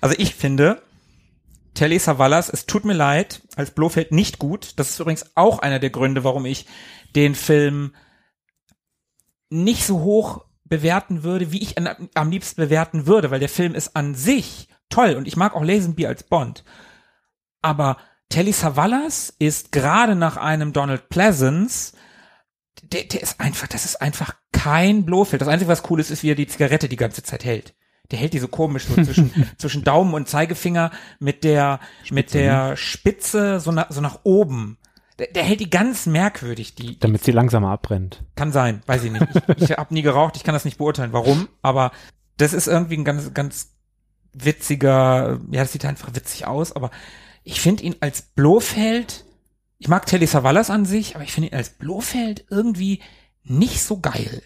also 0.00 0.14
ich 0.18 0.34
finde, 0.34 0.82
Telly 1.74 1.98
Savalas, 1.98 2.48
es 2.48 2.66
tut 2.66 2.84
mir 2.84 2.92
leid, 2.94 3.42
als 3.56 3.70
Blofeld 3.70 4.12
nicht 4.12 4.38
gut. 4.38 4.72
Das 4.76 4.90
ist 4.90 5.00
übrigens 5.00 5.30
auch 5.36 5.60
einer 5.60 5.78
der 5.78 5.90
Gründe, 5.90 6.24
warum 6.24 6.44
ich 6.46 6.66
den 7.14 7.34
Film 7.34 7.92
nicht 9.50 9.84
so 9.86 10.00
hoch 10.00 10.44
bewerten 10.64 11.22
würde, 11.22 11.52
wie 11.52 11.62
ich 11.62 11.78
an, 11.78 12.08
am 12.14 12.30
liebsten 12.30 12.60
bewerten 12.60 13.06
würde, 13.06 13.30
weil 13.30 13.40
der 13.40 13.48
Film 13.48 13.74
ist 13.74 13.96
an 13.96 14.14
sich 14.14 14.68
toll 14.90 15.14
und 15.14 15.26
ich 15.26 15.36
mag 15.36 15.54
auch 15.54 15.64
Lazenby 15.64 16.06
als 16.06 16.22
Bond. 16.24 16.64
Aber 17.62 17.96
Telly 18.28 18.52
Savalas 18.52 19.34
ist 19.38 19.72
gerade 19.72 20.14
nach 20.14 20.36
einem 20.36 20.72
Donald 20.72 21.08
Pleasance, 21.08 21.94
der, 22.82 23.04
der 23.04 23.22
ist 23.22 23.40
einfach, 23.40 23.66
das 23.66 23.84
ist 23.84 24.00
einfach 24.00 24.34
kein 24.52 25.04
Blofeld. 25.04 25.42
Das 25.42 25.48
Einzige, 25.48 25.70
was 25.70 25.88
cool 25.90 26.00
ist, 26.00 26.10
ist, 26.10 26.22
wie 26.22 26.30
er 26.30 26.36
die 26.36 26.46
Zigarette 26.46 26.88
die 26.88 26.96
ganze 26.96 27.22
Zeit 27.22 27.44
hält. 27.44 27.74
Der 28.10 28.18
hält 28.18 28.32
die 28.32 28.38
so 28.38 28.48
komisch 28.48 28.84
so 28.84 29.02
zwischen, 29.02 29.32
zwischen 29.58 29.84
Daumen 29.84 30.14
und 30.14 30.28
Zeigefinger 30.28 30.90
mit 31.18 31.44
der, 31.44 31.80
mit 32.10 32.32
der 32.34 32.76
Spitze 32.76 33.60
so 33.60 33.72
nach, 33.72 33.90
so 33.90 34.00
nach 34.00 34.20
oben. 34.24 34.78
Der, 35.18 35.28
der 35.28 35.42
hält 35.42 35.60
die 35.60 35.70
ganz 35.70 36.06
merkwürdig, 36.06 36.74
die, 36.74 36.98
Damit 36.98 37.24
sie 37.24 37.32
langsamer 37.32 37.70
abbrennt. 37.70 38.24
kann 38.36 38.52
sein, 38.52 38.82
weiß 38.86 39.04
ich 39.04 39.12
nicht. 39.12 39.26
Ich, 39.56 39.70
ich 39.70 39.76
habe 39.76 39.92
nie 39.92 40.02
geraucht, 40.02 40.36
ich 40.36 40.44
kann 40.44 40.54
das 40.54 40.64
nicht 40.64 40.78
beurteilen, 40.78 41.12
warum, 41.12 41.48
aber 41.60 41.90
das 42.36 42.52
ist 42.52 42.68
irgendwie 42.68 42.96
ein 42.96 43.04
ganz, 43.04 43.34
ganz 43.34 43.74
witziger, 44.32 45.40
ja, 45.50 45.62
das 45.62 45.72
sieht 45.72 45.84
einfach 45.84 46.14
witzig 46.14 46.46
aus, 46.46 46.74
aber 46.74 46.90
ich 47.48 47.62
finde 47.62 47.84
ihn 47.84 47.96
als 48.00 48.20
Blofeld, 48.20 49.24
ich 49.78 49.88
mag 49.88 50.04
Telly 50.04 50.26
Savalas 50.26 50.68
an 50.68 50.84
sich, 50.84 51.14
aber 51.14 51.24
ich 51.24 51.32
finde 51.32 51.48
ihn 51.48 51.54
als 51.54 51.70
Blofeld 51.70 52.44
irgendwie 52.50 53.00
nicht 53.42 53.82
so 53.82 54.00
geil. 54.00 54.42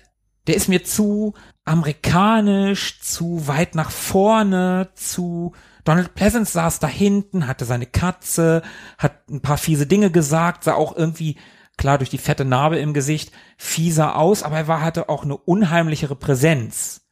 Der 0.47 0.55
ist 0.55 0.69
mir 0.69 0.85
zu 0.85 1.35
amerikanisch, 1.65 3.01
zu 3.01 3.49
weit 3.49 3.74
nach 3.74 3.91
vorne, 3.91 4.91
zu 4.95 5.53
Donald 5.83 6.15
Pleasance 6.15 6.53
saß 6.53 6.79
da 6.79 6.87
hinten, 6.87 7.49
hatte 7.49 7.65
seine 7.65 7.87
Katze, 7.87 8.62
hat 8.99 9.29
ein 9.29 9.41
paar 9.41 9.59
fiese 9.59 9.89
Dinge 9.89 10.12
gesagt, 10.12 10.62
sah 10.62 10.74
auch 10.74 10.97
irgendwie, 10.97 11.39
klar, 11.77 11.99
durch 11.99 12.11
die 12.11 12.19
fette 12.19 12.45
Narbe 12.45 12.79
im 12.79 12.95
Gesicht, 12.95 13.33
fieser 13.57 14.16
aus, 14.16 14.45
aber 14.45 14.59
er 14.59 14.69
war, 14.69 14.81
hatte 14.81 15.09
auch 15.09 15.24
eine 15.24 15.37
unheimlichere 15.37 16.15
Präsenz, 16.15 17.05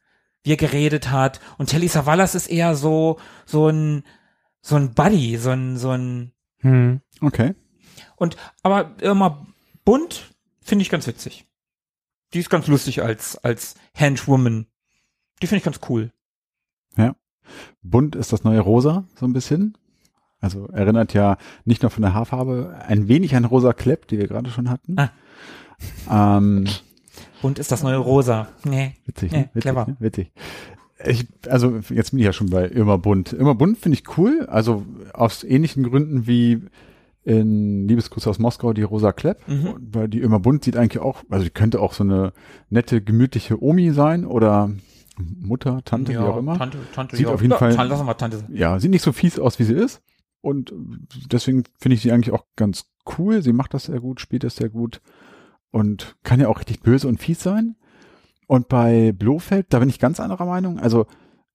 wie 0.43 0.53
er 0.53 0.57
geredet 0.57 1.11
hat. 1.11 1.41
Und 1.57 1.69
Telly 1.69 1.89
Savalas 1.89 2.33
ist 2.33 2.47
eher 2.47 2.75
so, 2.75 3.19
so 3.45 3.67
ein, 3.67 4.03
so 4.61 4.75
ein 4.75 4.93
Buddy, 4.93 5.37
so 5.37 5.49
ein, 5.51 5.77
so 5.77 5.91
ein, 5.91 6.31
Hm. 6.59 7.01
Okay. 7.21 7.55
und, 8.17 8.37
aber 8.63 8.95
immer 9.01 9.47
bunt, 9.85 10.31
finde 10.61 10.83
ich 10.83 10.89
ganz 10.89 11.07
witzig. 11.07 11.47
Die 12.33 12.39
ist 12.39 12.49
ganz 12.49 12.67
lustig 12.67 13.01
als, 13.03 13.35
als 13.37 13.75
Henchwoman. 13.93 14.67
Die 15.41 15.47
finde 15.47 15.57
ich 15.57 15.63
ganz 15.65 15.79
cool. 15.89 16.11
Bunt 17.81 18.15
ist 18.15 18.31
das 18.31 18.43
neue 18.45 18.61
Rosa, 18.61 19.03
so 19.15 19.25
ein 19.25 19.33
bisschen. 19.33 19.77
Also 20.39 20.67
erinnert 20.67 21.13
ja 21.13 21.37
nicht 21.65 21.81
nur 21.81 21.91
von 21.91 22.01
der 22.03 22.13
Haarfarbe 22.13 22.79
ein 22.87 23.09
wenig 23.09 23.35
an 23.35 23.43
Rosa 23.43 23.73
Klepp, 23.73 24.07
die 24.07 24.17
wir 24.19 24.27
gerade 24.27 24.49
schon 24.51 24.69
hatten. 24.69 24.95
Ah. 26.07 26.37
Ähm, 26.37 26.65
Bunt 27.41 27.59
ist 27.59 27.71
das 27.73 27.83
neue 27.83 27.97
Rosa. 27.97 28.47
Nee. 28.63 28.95
witzig, 29.05 29.31
Ja, 29.33 29.39
ne? 29.39 29.43
witzig, 29.53 29.61
clever. 29.63 29.85
ne? 29.87 29.97
witzig. 29.99 30.31
Ich, 31.05 31.27
also 31.47 31.79
jetzt 31.89 32.11
bin 32.11 32.19
ich 32.19 32.25
ja 32.25 32.33
schon 32.33 32.49
bei 32.49 32.65
Immer 32.65 32.97
Bunt. 32.97 33.33
Immer 33.33 33.55
Bunt 33.55 33.77
finde 33.77 33.97
ich 33.97 34.17
cool, 34.17 34.45
also 34.49 34.85
aus 35.13 35.43
ähnlichen 35.43 35.83
Gründen 35.83 36.27
wie 36.27 36.61
in 37.23 37.87
Liebesgrüße 37.87 38.29
aus 38.29 38.39
Moskau 38.39 38.73
die 38.73 38.81
Rosa 38.83 39.11
Klepp, 39.11 39.47
Mhm. 39.47 39.75
weil 39.91 40.07
die 40.07 40.21
immer 40.21 40.39
bunt 40.39 40.63
sieht 40.63 40.75
eigentlich 40.75 41.01
auch, 41.03 41.23
also 41.29 41.43
die 41.43 41.51
könnte 41.51 41.79
auch 41.79 41.93
so 41.93 42.03
eine 42.03 42.33
nette, 42.71 42.99
gemütliche 43.01 43.61
Omi 43.63 43.91
sein 43.91 44.25
oder 44.25 44.71
Mutter, 45.39 45.81
Tante, 45.85 46.13
wie 46.13 46.17
auch 46.17 46.37
immer. 46.37 46.57
Tante, 46.57 46.79
Tante, 46.95 47.15
Sieht 47.15 47.27
ja. 47.27 47.31
auf 47.33 47.41
jeden 47.41 47.51
ja, 47.51 47.57
Fall- 47.59 47.75
Tante, 47.75 47.93
lassen 47.93 48.07
wir 48.07 48.17
Tante. 48.17 48.43
ja, 48.51 48.79
sieht 48.79 48.89
nicht 48.89 49.03
so 49.03 49.11
fies 49.11 49.37
aus, 49.37 49.59
wie 49.59 49.65
sie 49.65 49.75
ist. 49.75 50.01
Und 50.41 50.73
deswegen 51.31 51.63
finde 51.77 51.93
ich 51.95 52.01
sie 52.01 52.11
eigentlich 52.11 52.33
auch 52.33 52.45
ganz 52.55 52.85
cool. 53.19 53.43
Sie 53.43 53.53
macht 53.53 53.75
das 53.75 53.83
sehr 53.83 53.99
gut, 53.99 54.19
spielt 54.19 54.43
das 54.43 54.55
sehr 54.55 54.69
gut 54.69 54.99
und 55.69 56.15
kann 56.23 56.39
ja 56.39 56.47
auch 56.47 56.57
richtig 56.57 56.81
böse 56.81 57.07
und 57.07 57.19
fies 57.19 57.43
sein. 57.43 57.75
Und 58.51 58.67
bei 58.67 59.13
Blofeld, 59.13 59.67
da 59.69 59.79
bin 59.79 59.87
ich 59.87 59.97
ganz 59.97 60.19
anderer 60.19 60.45
Meinung. 60.45 60.77
Also 60.77 61.05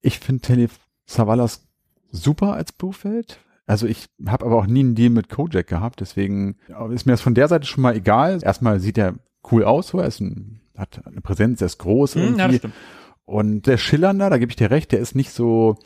ich 0.01 0.19
finde 0.19 0.41
Telly 0.41 0.69
Savalas 1.05 1.69
super 2.11 2.55
als 2.55 2.73
Blofeld. 2.73 3.39
Also 3.67 3.87
ich 3.87 4.07
habe 4.25 4.47
aber 4.47 4.57
auch 4.57 4.67
nie 4.67 4.81
einen 4.81 4.95
Deal 4.95 5.11
mit 5.11 5.29
Kojak 5.29 5.67
gehabt, 5.67 6.01
deswegen 6.01 6.57
ist 6.93 7.05
mir 7.05 7.13
das 7.13 7.21
von 7.21 7.35
der 7.35 7.49
Seite 7.49 7.67
schon 7.67 7.83
mal 7.83 7.95
egal. 7.97 8.39
Erstmal 8.43 8.81
sieht 8.81 8.97
er 8.97 9.13
cool 9.53 9.63
aus, 9.65 9.89
so 9.89 9.99
er 9.99 10.07
ist 10.07 10.21
ein, 10.21 10.63
hat 10.75 11.03
eine 11.07 11.21
Präsenz, 11.21 11.61
er 11.61 11.67
ist 11.67 11.77
groß 11.77 12.15
Hm, 12.15 12.21
ja, 12.23 12.29
das 12.29 12.39
irgendwie. 12.39 12.59
stimmt. 12.61 12.75
Und 13.27 13.67
der 13.67 13.77
Schillernder, 13.77 14.31
da 14.31 14.39
gebe 14.39 14.49
ich 14.51 14.57
dir 14.57 14.71
recht, 14.71 14.91
der 14.91 15.01
ist 15.01 15.15
nicht 15.15 15.33
so 15.33 15.77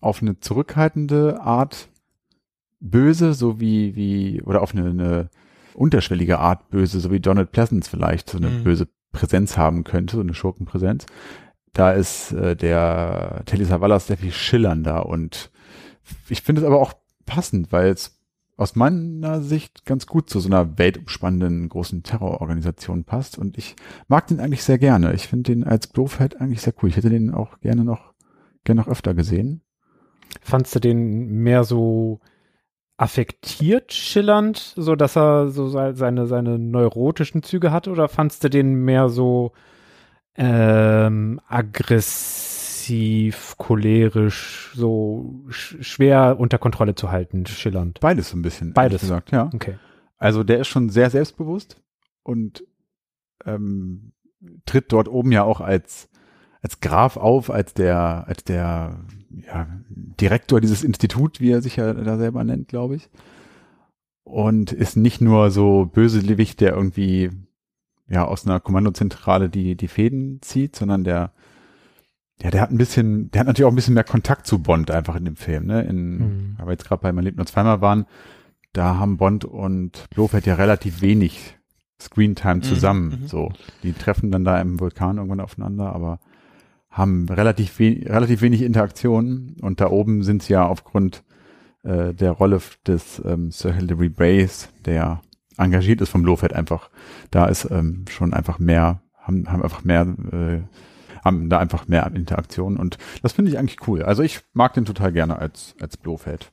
auf 0.00 0.22
eine 0.22 0.40
zurückhaltende 0.40 1.38
Art 1.42 1.90
böse, 2.80 3.34
so 3.34 3.60
wie, 3.60 3.94
wie, 3.94 4.40
oder 4.40 4.62
auf 4.62 4.74
eine, 4.74 4.88
eine 4.88 5.30
unterschwellige 5.74 6.38
Art 6.38 6.70
böse, 6.70 6.98
so 7.00 7.10
wie 7.10 7.20
Donald 7.20 7.52
Pleasance 7.52 7.90
vielleicht 7.90 8.30
so 8.30 8.38
eine 8.38 8.48
Mhm. 8.48 8.64
böse 8.64 8.88
Präsenz 9.16 9.56
haben 9.56 9.82
könnte, 9.82 10.16
so 10.16 10.22
eine 10.22 10.34
Schurkenpräsenz. 10.34 11.06
Da 11.72 11.92
ist 11.92 12.32
äh, 12.32 12.54
der 12.54 13.42
Telly 13.46 13.64
Savalas 13.64 14.06
sehr 14.06 14.18
viel 14.18 14.32
schillernder 14.32 15.06
und 15.06 15.50
ich 16.28 16.42
finde 16.42 16.60
es 16.60 16.66
aber 16.66 16.80
auch 16.80 16.92
passend, 17.24 17.72
weil 17.72 17.88
es 17.88 18.20
aus 18.58 18.76
meiner 18.76 19.42
Sicht 19.42 19.84
ganz 19.84 20.06
gut 20.06 20.30
zu 20.30 20.40
so 20.40 20.48
einer 20.48 20.78
weltumspannenden 20.78 21.68
großen 21.68 22.02
Terrororganisation 22.02 23.04
passt 23.04 23.36
und 23.38 23.58
ich 23.58 23.76
mag 24.08 24.26
den 24.26 24.40
eigentlich 24.40 24.62
sehr 24.62 24.78
gerne. 24.78 25.12
Ich 25.14 25.28
finde 25.28 25.54
den 25.54 25.64
als 25.64 25.86
Blofeld 25.86 26.40
eigentlich 26.40 26.62
sehr 26.62 26.74
cool. 26.82 26.88
Ich 26.88 26.96
hätte 26.96 27.10
den 27.10 27.32
auch 27.32 27.60
gerne 27.60 27.84
noch, 27.84 28.12
gerne 28.64 28.80
noch 28.80 28.88
öfter 28.88 29.14
gesehen. 29.14 29.62
Fandst 30.42 30.74
du 30.74 30.80
den 30.80 31.42
mehr 31.42 31.64
so 31.64 32.20
affektiert 32.98 33.92
schillernd, 33.92 34.74
so 34.76 34.96
dass 34.96 35.16
er 35.16 35.48
so 35.50 35.68
se- 35.68 35.94
seine, 35.94 36.26
seine 36.26 36.58
neurotischen 36.58 37.42
Züge 37.42 37.70
hat, 37.70 37.88
oder 37.88 38.08
fandst 38.08 38.42
du 38.44 38.48
den 38.48 38.84
mehr 38.84 39.08
so 39.08 39.52
ähm, 40.36 41.40
aggressiv, 42.46 43.56
cholerisch, 43.58 44.72
so 44.74 45.44
sch 45.48 45.76
schwer 45.80 46.38
unter 46.38 46.58
Kontrolle 46.58 46.94
zu 46.94 47.10
halten, 47.10 47.46
schillernd? 47.46 48.00
Beides 48.00 48.30
so 48.30 48.36
ein 48.36 48.42
bisschen. 48.42 48.72
Beides. 48.72 49.00
gesagt, 49.02 49.32
ja. 49.32 49.50
Okay. 49.54 49.78
Also 50.18 50.44
der 50.44 50.60
ist 50.60 50.68
schon 50.68 50.88
sehr 50.88 51.10
selbstbewusst 51.10 51.82
und 52.22 52.64
ähm, 53.44 54.12
tritt 54.64 54.92
dort 54.92 55.08
oben 55.08 55.32
ja 55.32 55.42
auch 55.42 55.60
als 55.60 56.08
als 56.62 56.80
Graf 56.80 57.16
auf, 57.16 57.50
als 57.50 57.74
der 57.74 58.24
als 58.26 58.44
der 58.44 59.00
ja, 59.44 59.66
Direktor 59.88 60.60
dieses 60.60 60.82
Institut, 60.84 61.40
wie 61.40 61.50
er 61.50 61.62
sich 61.62 61.76
ja 61.76 61.92
da 61.92 62.16
selber 62.16 62.44
nennt, 62.44 62.68
glaube 62.68 62.96
ich. 62.96 63.08
Und 64.24 64.72
ist 64.72 64.96
nicht 64.96 65.20
nur 65.20 65.50
so 65.50 65.86
bösewicht, 65.86 66.60
der 66.60 66.72
irgendwie 66.74 67.30
ja 68.08 68.24
aus 68.24 68.46
einer 68.46 68.60
Kommandozentrale 68.60 69.48
die 69.48 69.76
die 69.76 69.88
Fäden 69.88 70.40
zieht, 70.42 70.76
sondern 70.76 71.04
der 71.04 71.32
ja, 72.42 72.50
der 72.50 72.60
hat 72.60 72.70
ein 72.70 72.76
bisschen, 72.76 73.30
der 73.30 73.40
hat 73.40 73.46
natürlich 73.46 73.64
auch 73.66 73.72
ein 73.72 73.76
bisschen 73.76 73.94
mehr 73.94 74.04
Kontakt 74.04 74.46
zu 74.46 74.58
Bond 74.58 74.90
einfach 74.90 75.16
in 75.16 75.24
dem 75.24 75.36
Film, 75.36 75.66
ne? 75.66 75.82
In, 75.82 76.18
Mhm. 76.18 76.56
aber 76.58 76.72
jetzt 76.72 76.84
gerade 76.84 77.00
bei 77.00 77.12
Man 77.12 77.24
lebt 77.24 77.38
nur 77.38 77.46
zweimal 77.46 77.80
waren, 77.80 78.04
da 78.74 78.96
haben 78.96 79.16
Bond 79.16 79.46
und 79.46 80.06
Blofeld 80.10 80.44
ja 80.44 80.54
relativ 80.54 81.00
wenig 81.00 81.56
Screentime 82.00 82.60
zusammen. 82.60 83.20
mhm. 83.22 83.26
So, 83.26 83.52
die 83.82 83.94
treffen 83.94 84.30
dann 84.30 84.44
da 84.44 84.60
im 84.60 84.78
Vulkan 84.80 85.16
irgendwann 85.16 85.40
aufeinander, 85.40 85.94
aber 85.94 86.20
haben 86.96 87.28
relativ, 87.28 87.78
we 87.78 88.00
relativ 88.06 88.40
wenig 88.40 88.62
Interaktion. 88.62 89.56
Und 89.60 89.80
da 89.80 89.90
oben 89.90 90.22
sind 90.22 90.42
sie 90.42 90.54
ja 90.54 90.66
aufgrund 90.66 91.24
äh, 91.82 92.14
der 92.14 92.30
Rolle 92.32 92.60
des 92.86 93.22
ähm, 93.24 93.50
Sir 93.50 93.74
Hilary 93.74 94.08
Brace, 94.08 94.70
der 94.86 95.20
engagiert 95.58 96.00
ist 96.00 96.08
vom 96.08 96.22
Blofeld 96.22 96.54
einfach. 96.54 96.90
Da 97.30 97.46
ist 97.46 97.70
ähm, 97.70 98.06
schon 98.08 98.32
einfach 98.32 98.58
mehr, 98.58 99.02
haben, 99.18 99.50
haben 99.52 99.62
einfach 99.62 99.84
mehr, 99.84 100.06
äh, 100.32 100.62
haben 101.22 101.50
da 101.50 101.58
einfach 101.58 101.86
mehr 101.86 102.10
Interaktion. 102.14 102.78
Und 102.78 102.96
das 103.22 103.34
finde 103.34 103.50
ich 103.50 103.58
eigentlich 103.58 103.86
cool. 103.86 104.02
Also 104.02 104.22
ich 104.22 104.40
mag 104.54 104.72
den 104.72 104.86
total 104.86 105.12
gerne 105.12 105.38
als, 105.38 105.74
als 105.78 105.98
Blofeld. 105.98 106.50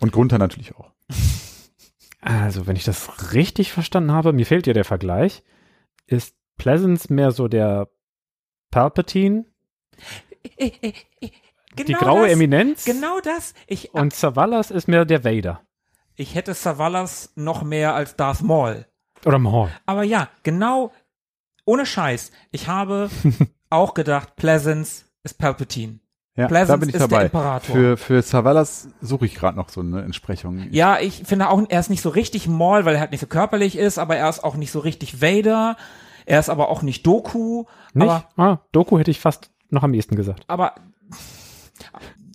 Und 0.00 0.10
Gunther 0.10 0.38
natürlich 0.38 0.74
auch. 0.74 0.90
Also, 2.20 2.66
wenn 2.66 2.76
ich 2.76 2.84
das 2.84 3.32
richtig 3.32 3.72
verstanden 3.72 4.10
habe, 4.10 4.32
mir 4.32 4.44
fehlt 4.44 4.66
ja 4.66 4.72
der 4.72 4.84
Vergleich, 4.84 5.44
ist 6.06 6.34
Pleasance 6.56 7.12
mehr 7.12 7.30
so 7.30 7.46
der 7.46 7.88
Palpatine, 8.70 9.44
die 10.60 11.84
Genau 11.84 11.98
graue 11.98 12.24
das, 12.26 12.32
Eminenz 12.32 12.84
Genau 12.84 13.20
das. 13.20 13.54
Ich, 13.66 13.94
und 13.94 14.12
Savalas 14.14 14.70
ist 14.70 14.88
mehr 14.88 15.04
der 15.04 15.24
Vader. 15.24 15.62
ich 16.16 16.34
hätte 16.34 16.54
Savalas 16.54 17.32
noch 17.36 17.62
mehr 17.62 17.94
als 17.94 18.16
Darth 18.16 18.42
Maul. 18.42 18.86
Oder 19.24 19.38
Maul. 19.38 19.70
Aber 19.86 20.02
ja, 20.02 20.28
genau, 20.42 20.92
ohne 21.64 21.86
Scheiß. 21.86 22.30
Ich 22.50 22.66
habe 22.68 23.10
auch 23.70 23.94
gedacht, 23.94 24.36
Pleasance 24.36 25.04
ist 25.22 25.38
Palpatine. 25.38 26.00
Ja, 26.36 26.46
Pleasance 26.46 26.72
da 26.72 26.76
bin 26.76 26.88
ich 26.88 26.94
ist 26.94 27.00
der 27.00 27.08
dabei. 27.08 27.24
Imperator. 27.26 27.74
Für, 27.74 27.96
für 27.96 28.22
Savalas 28.22 28.88
suche 29.00 29.26
ich 29.26 29.34
gerade 29.34 29.56
noch 29.56 29.68
so 29.70 29.80
eine 29.80 30.02
Entsprechung. 30.02 30.68
Ja, 30.70 30.98
ich 31.00 31.22
finde 31.24 31.48
auch, 31.48 31.64
er 31.68 31.80
ist 31.80 31.90
nicht 31.90 32.02
so 32.02 32.10
richtig 32.10 32.46
Maul, 32.46 32.84
weil 32.84 32.94
er 32.94 33.00
halt 33.00 33.10
nicht 33.10 33.20
so 33.20 33.26
körperlich 33.26 33.76
ist, 33.76 33.98
aber 33.98 34.16
er 34.16 34.28
ist 34.28 34.44
auch 34.44 34.54
nicht 34.54 34.70
so 34.70 34.78
richtig 34.78 35.20
Vader. 35.20 35.76
Er 36.28 36.40
ist 36.40 36.50
aber 36.50 36.68
auch 36.68 36.82
nicht 36.82 37.06
Doku. 37.06 37.64
Nicht? 37.94 38.06
Aber, 38.06 38.28
ah, 38.36 38.58
Doku 38.72 38.98
hätte 38.98 39.10
ich 39.10 39.18
fast 39.18 39.50
noch 39.70 39.82
am 39.82 39.94
ehesten 39.94 40.14
gesagt. 40.14 40.44
aber 40.46 40.74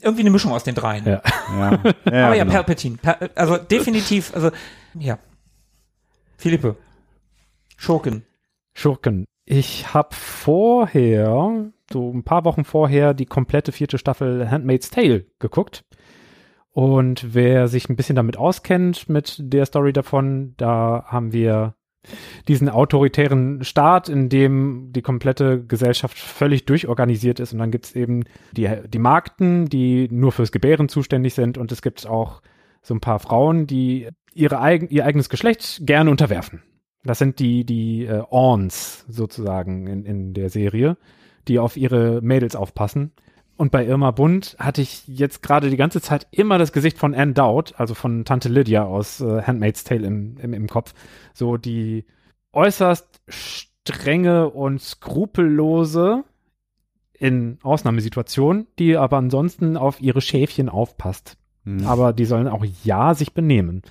irgendwie 0.01 0.21
eine 0.21 0.31
Mischung 0.31 0.51
aus 0.51 0.63
den 0.63 0.73
dreien. 0.73 1.05
Ja. 1.05 1.21
Ja, 1.47 1.71
ja, 2.11 2.25
aber 2.25 2.35
ja, 2.35 2.43
genau. 2.43 2.53
Palpatine. 2.55 2.97
Pa 2.97 3.17
also 3.35 3.57
definitiv, 3.57 4.33
also 4.33 4.49
ja. 4.97 5.19
Philippe. 6.37 6.75
Schurken. 7.77 8.25
Schurken. 8.73 9.25
Ich 9.45 9.93
habe 9.93 10.15
vorher, 10.15 11.71
so 11.91 12.11
ein 12.11 12.23
paar 12.23 12.45
Wochen 12.45 12.63
vorher, 12.63 13.13
die 13.13 13.27
komplette 13.27 13.71
vierte 13.71 13.99
Staffel 13.99 14.49
Handmaid's 14.49 14.89
Tale 14.89 15.27
geguckt. 15.37 15.85
Und 16.71 17.35
wer 17.35 17.67
sich 17.67 17.89
ein 17.89 17.95
bisschen 17.95 18.15
damit 18.15 18.37
auskennt, 18.37 19.07
mit 19.07 19.35
der 19.37 19.67
Story 19.67 19.93
davon, 19.93 20.55
da 20.57 21.05
haben 21.05 21.31
wir 21.31 21.75
diesen 22.47 22.69
autoritären 22.69 23.63
Staat, 23.63 24.09
in 24.09 24.29
dem 24.29 24.91
die 24.91 25.01
komplette 25.01 25.63
Gesellschaft 25.63 26.17
völlig 26.17 26.65
durchorganisiert 26.65 27.39
ist. 27.39 27.53
Und 27.53 27.59
dann 27.59 27.71
gibt 27.71 27.85
es 27.85 27.95
eben 27.95 28.23
die, 28.51 28.69
die 28.87 28.99
Magden, 28.99 29.69
die 29.69 30.07
nur 30.11 30.31
fürs 30.31 30.51
Gebären 30.51 30.89
zuständig 30.89 31.33
sind. 31.33 31.57
Und 31.57 31.71
es 31.71 31.81
gibt 31.81 32.05
auch 32.07 32.41
so 32.81 32.93
ein 32.93 32.99
paar 33.01 33.19
Frauen, 33.19 33.67
die 33.67 34.09
ihre 34.33 34.59
eigen, 34.59 34.89
ihr 34.89 35.05
eigenes 35.05 35.29
Geschlecht 35.29 35.81
gerne 35.85 36.11
unterwerfen. 36.11 36.63
Das 37.03 37.19
sind 37.19 37.39
die, 37.39 37.65
die 37.65 38.05
äh, 38.05 38.23
Orns 38.29 39.05
sozusagen 39.07 39.87
in, 39.87 40.05
in 40.05 40.33
der 40.33 40.49
Serie, 40.49 40.97
die 41.47 41.59
auf 41.59 41.77
ihre 41.77 42.21
Mädels 42.21 42.55
aufpassen. 42.55 43.11
Und 43.55 43.71
bei 43.71 43.85
Irma 43.85 44.11
Bund 44.11 44.55
hatte 44.59 44.81
ich 44.81 45.07
jetzt 45.07 45.43
gerade 45.43 45.69
die 45.69 45.77
ganze 45.77 46.01
Zeit 46.01 46.27
immer 46.31 46.57
das 46.57 46.71
Gesicht 46.71 46.97
von 46.97 47.13
Anne 47.13 47.33
Dowd, 47.33 47.75
also 47.77 47.93
von 47.93 48.25
Tante 48.25 48.49
Lydia 48.49 48.83
aus 48.83 49.21
äh, 49.21 49.43
Handmaid's 49.43 49.83
Tale 49.83 50.07
im, 50.07 50.37
im, 50.37 50.53
im 50.53 50.67
Kopf. 50.67 50.93
So 51.33 51.57
die 51.57 52.05
äußerst 52.51 53.21
strenge 53.27 54.49
und 54.49 54.81
skrupellose 54.81 56.23
in 57.13 57.59
Ausnahmesituationen, 57.61 58.67
die 58.79 58.97
aber 58.97 59.17
ansonsten 59.17 59.77
auf 59.77 60.01
ihre 60.01 60.21
Schäfchen 60.21 60.67
aufpasst. 60.67 61.37
Hm. 61.63 61.85
Aber 61.85 62.11
die 62.11 62.25
sollen 62.25 62.47
auch 62.47 62.65
ja 62.83 63.13
sich 63.13 63.33
benehmen. 63.33 63.83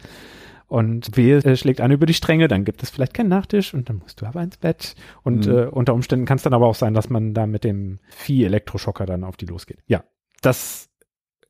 Und 0.73 1.19
wehe, 1.19 1.37
äh, 1.37 1.55
schlägt 1.55 1.83
eine 1.83 1.93
über 1.93 2.07
die 2.07 2.15
Stränge, 2.15 2.49
dann 2.49 2.65
gibt 2.65 2.83
es 2.83 2.89
vielleicht 2.89 3.13
keinen 3.13 3.29
Nachtisch 3.29 3.75
und 3.75 3.91
dann 3.91 3.99
musst 3.99 4.23
du 4.23 4.27
aber 4.27 4.43
ins 4.43 4.57
Bett. 4.57 4.95
Und 5.23 5.47
Mhm. 5.47 5.53
äh, 5.53 5.67
unter 5.67 5.93
Umständen 5.93 6.25
kann 6.25 6.37
es 6.37 6.45
dann 6.45 6.55
aber 6.55 6.67
auch 6.67 6.75
sein, 6.75 6.95
dass 6.95 7.11
man 7.11 7.35
da 7.35 7.47
mit 7.47 7.63
dem 7.63 7.99
Vieh-Elektroschocker 8.09 9.05
dann 9.05 9.23
auf 9.23 9.37
die 9.37 9.45
losgeht. 9.45 9.81
Ja, 9.87 10.03
das 10.41 10.89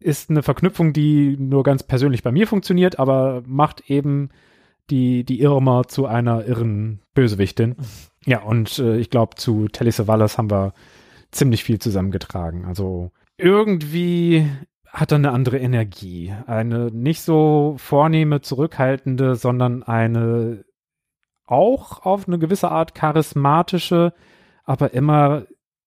ist 0.00 0.28
eine 0.28 0.42
Verknüpfung, 0.42 0.92
die 0.92 1.36
nur 1.38 1.62
ganz 1.62 1.84
persönlich 1.84 2.24
bei 2.24 2.32
mir 2.32 2.48
funktioniert, 2.48 2.98
aber 2.98 3.44
macht 3.46 3.88
eben 3.88 4.30
die, 4.90 5.22
die 5.22 5.40
Irma 5.40 5.86
zu 5.86 6.06
einer 6.06 6.44
irren 6.44 7.00
Bösewichtin. 7.14 7.76
Ja, 8.24 8.40
und 8.42 8.78
äh, 8.78 8.98
ich 8.98 9.10
glaube, 9.10 9.34
zu 9.34 9.66
Telly 9.68 9.90
Savalas 9.90 10.38
haben 10.38 10.48
wir 10.50 10.74
ziemlich 11.32 11.64
viel 11.64 11.80
zusammengetragen. 11.80 12.64
Also 12.66 13.10
irgendwie 13.36 14.46
hat 14.92 15.10
er 15.10 15.16
eine 15.16 15.32
andere 15.32 15.58
Energie. 15.58 16.34
Eine 16.46 16.90
nicht 16.90 17.22
so 17.22 17.74
vornehme, 17.78 18.42
zurückhaltende, 18.42 19.34
sondern 19.36 19.82
eine 19.82 20.64
auch 21.46 22.04
auf 22.04 22.28
eine 22.28 22.38
gewisse 22.38 22.70
Art 22.70 22.94
charismatische, 22.94 24.12
aber 24.64 24.94
immer, 24.94 25.46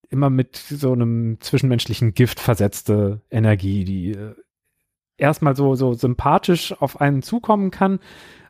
immer 0.10 0.30
mit 0.30 0.58
so 0.58 0.92
einem 0.92 1.38
zwischenmenschlichen 1.40 2.14
Gift 2.14 2.40
versetzte 2.40 3.22
Energie, 3.32 3.84
die 3.86 4.12
äh, 4.12 4.36
erstmal 5.18 5.56
so, 5.56 5.76
so 5.76 5.94
sympathisch 5.94 6.74
auf 6.74 7.00
einen 7.00 7.22
zukommen 7.22 7.72
kann. 7.72 8.00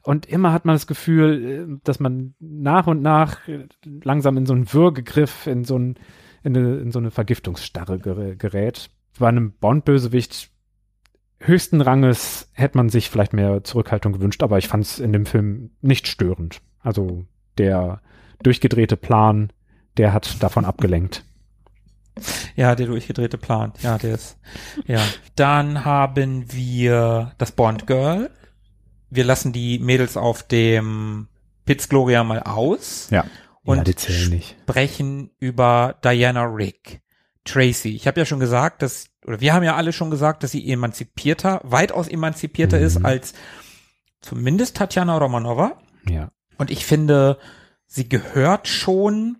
Und 0.02 0.26
immer 0.26 0.52
hat 0.52 0.66
man 0.66 0.76
das 0.76 0.88
Gefühl, 0.88 1.46
äh, 1.46 1.80
dass 1.84 2.00
man 2.00 2.34
nach 2.40 2.88
und 2.88 3.02
nach 3.02 3.48
äh, 3.48 3.68
langsam 4.04 4.38
in 4.38 4.46
so 4.46 4.54
einen 4.54 4.74
Würgegriff, 4.74 5.48
in 5.48 5.64
so, 5.64 5.78
ein, 5.78 5.96
in 6.44 6.58
eine, 6.58 6.78
in 6.78 6.92
so 6.92 7.00
eine 7.00 7.12
Vergiftungsstarre 7.12 7.96
ger- 7.96 8.36
gerät. 8.36 8.90
Bei 9.18 9.28
einem 9.30 9.54
Bond-Bösewicht 9.54 10.50
höchsten 11.40 11.82
Ranges 11.82 12.50
hätte 12.54 12.78
man 12.78 12.90
sich 12.90 13.10
vielleicht 13.10 13.34
mehr 13.34 13.64
Zurückhaltung 13.64 14.14
gewünscht, 14.14 14.44
aber 14.44 14.58
ich 14.58 14.68
fand 14.68 14.84
es 14.84 15.00
in 15.00 15.14
dem 15.14 15.26
Film 15.26 15.72
nicht 15.82 16.08
störend. 16.08 16.62
Also 16.82 17.26
der 17.58 18.02
durchgedrehte 18.44 18.98
Plan, 18.98 19.52
der 19.98 20.14
hat 20.14 20.42
davon 20.44 20.66
abgelenkt. 20.66 21.24
Ja, 22.56 22.76
der 22.76 22.88
durchgedrehte 22.88 23.38
Plan. 23.38 23.74
Ja, 23.82 23.98
der 23.98 24.16
ist. 24.16 24.38
Ja. 24.86 25.02
Dann 25.36 25.84
haben 25.84 26.52
wir 26.54 27.34
das 27.38 27.52
Bond 27.52 27.88
Girl. 27.88 28.30
Wir 29.10 29.26
lassen 29.26 29.52
die 29.54 29.80
Mädels 29.80 30.16
auf 30.18 30.44
dem 30.44 31.28
Piz 31.66 31.90
Gloria 31.90 32.24
mal 32.24 32.42
aus 32.44 33.10
Ja. 33.12 33.26
und 33.64 33.88
ja, 33.88 34.42
sprechen 34.42 35.32
über 35.40 35.96
Diana 36.04 36.44
Rick. 36.44 37.02
Tracy. 37.46 37.96
Ich 37.96 38.08
habe 38.08 38.20
ja 38.20 38.26
schon 38.26 38.40
gesagt, 38.40 38.82
dass, 38.82 39.06
oder 39.26 39.40
wir 39.40 39.54
haben 39.54 39.64
ja 39.64 39.76
alle 39.76 39.94
schon 39.94 40.10
gesagt, 40.12 40.44
dass 40.44 40.52
sie 40.52 40.70
emanzipierter, 40.70 41.62
weitaus 41.64 42.08
emanzipierter 42.08 42.80
ist 42.80 43.00
Mhm. 43.00 43.06
als 43.06 43.34
zumindest 44.22 44.76
Tatjana 44.78 45.18
Romanova. 45.18 45.80
Ja. 46.10 46.32
Und 46.58 46.72
ich 46.72 46.86
finde, 46.86 47.38
sie 47.86 48.10
gehört 48.10 48.68
schon 48.68 49.38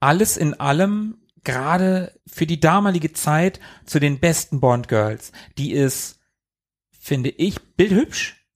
alles 0.00 0.36
in 0.36 0.54
allem, 0.54 1.18
gerade 1.44 2.18
für 2.26 2.46
die 2.46 2.60
damalige 2.60 3.12
Zeit, 3.12 3.60
zu 3.84 3.98
den 4.00 4.18
besten 4.20 4.60
Bond 4.60 4.88
Girls. 4.88 5.32
Die 5.58 5.72
ist, 5.72 6.20
finde 6.90 7.30
ich, 7.30 7.60
bildhübsch, 7.76 8.46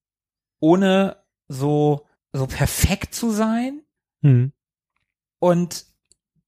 ohne 0.61 1.17
so, 1.49 2.07
so 2.33 2.47
perfekt 2.47 3.15
zu 3.15 3.31
sein. 3.31 3.83
Hm. 4.23 4.53
Und 5.39 5.87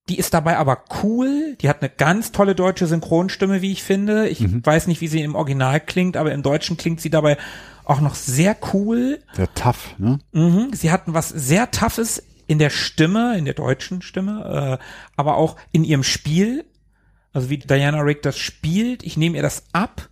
die 0.09 0.19
ist 0.19 0.35
dabei 0.35 0.59
aber 0.59 0.85
cool. 1.03 1.57
Die 1.61 1.69
hat 1.69 1.81
eine 1.83 1.91
ganz 1.91 2.31
tolle 2.33 2.55
deutsche 2.55 2.87
Synchronstimme, 2.87 3.63
wie 3.63 3.73
ich 3.73 3.83
finde. 3.83 4.29
Ich 4.29 4.41
Mhm. 4.41 4.65
weiß 4.65 4.87
nicht, 4.87 5.01
wie 5.01 5.09
sie 5.09 5.23
im 5.23 5.35
Original 5.35 5.81
klingt, 5.81 6.17
aber 6.17 6.33
im 6.33 6.43
Deutschen 6.43 6.77
klingt 6.77 7.01
sie 7.01 7.11
dabei 7.11 7.39
auch 7.85 8.01
noch 8.01 8.15
sehr 8.15 8.57
cool. 8.73 9.21
Sehr 9.35 9.53
tough, 9.55 9.95
ne? 9.99 10.19
Mhm. 10.33 10.71
Sie 10.73 10.91
hatten 10.91 11.15
was 11.15 11.29
sehr 11.31 11.71
Toughes 11.71 12.23
in 12.47 12.59
der 12.59 12.71
Stimme, 12.71 13.39
in 13.39 13.47
der 13.47 13.55
deutschen 13.55 14.03
Stimme, 14.03 14.79
äh, 14.81 14.85
aber 15.17 15.37
auch 15.39 15.57
in 15.73 15.85
ihrem 15.85 16.03
Spiel. 16.05 16.65
Also 17.33 17.49
wie 17.51 17.59
Diana 17.59 18.01
Rick 18.01 18.23
das 18.23 18.39
spielt, 18.39 19.03
ich 19.03 19.17
nehme 19.17 19.37
ihr 19.37 19.43
das 19.43 19.65
ab. 19.73 20.09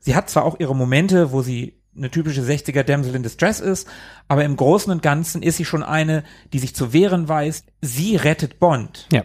Sie 0.00 0.14
hat 0.16 0.28
zwar 0.30 0.44
auch 0.44 0.58
ihre 0.58 0.74
Momente, 0.74 1.32
wo 1.32 1.42
sie 1.42 1.74
eine 1.96 2.10
typische 2.10 2.42
60er 2.42 2.82
Damsel 2.82 3.14
in 3.14 3.22
Distress 3.22 3.60
ist, 3.60 3.86
aber 4.26 4.44
im 4.44 4.56
Großen 4.56 4.90
und 4.90 5.02
Ganzen 5.02 5.42
ist 5.42 5.58
sie 5.58 5.64
schon 5.64 5.82
eine, 5.84 6.24
die 6.52 6.58
sich 6.58 6.74
zu 6.74 6.92
wehren 6.92 7.28
weiß. 7.28 7.64
Sie 7.82 8.16
rettet 8.16 8.58
Bond. 8.58 9.06
Ja. 9.12 9.24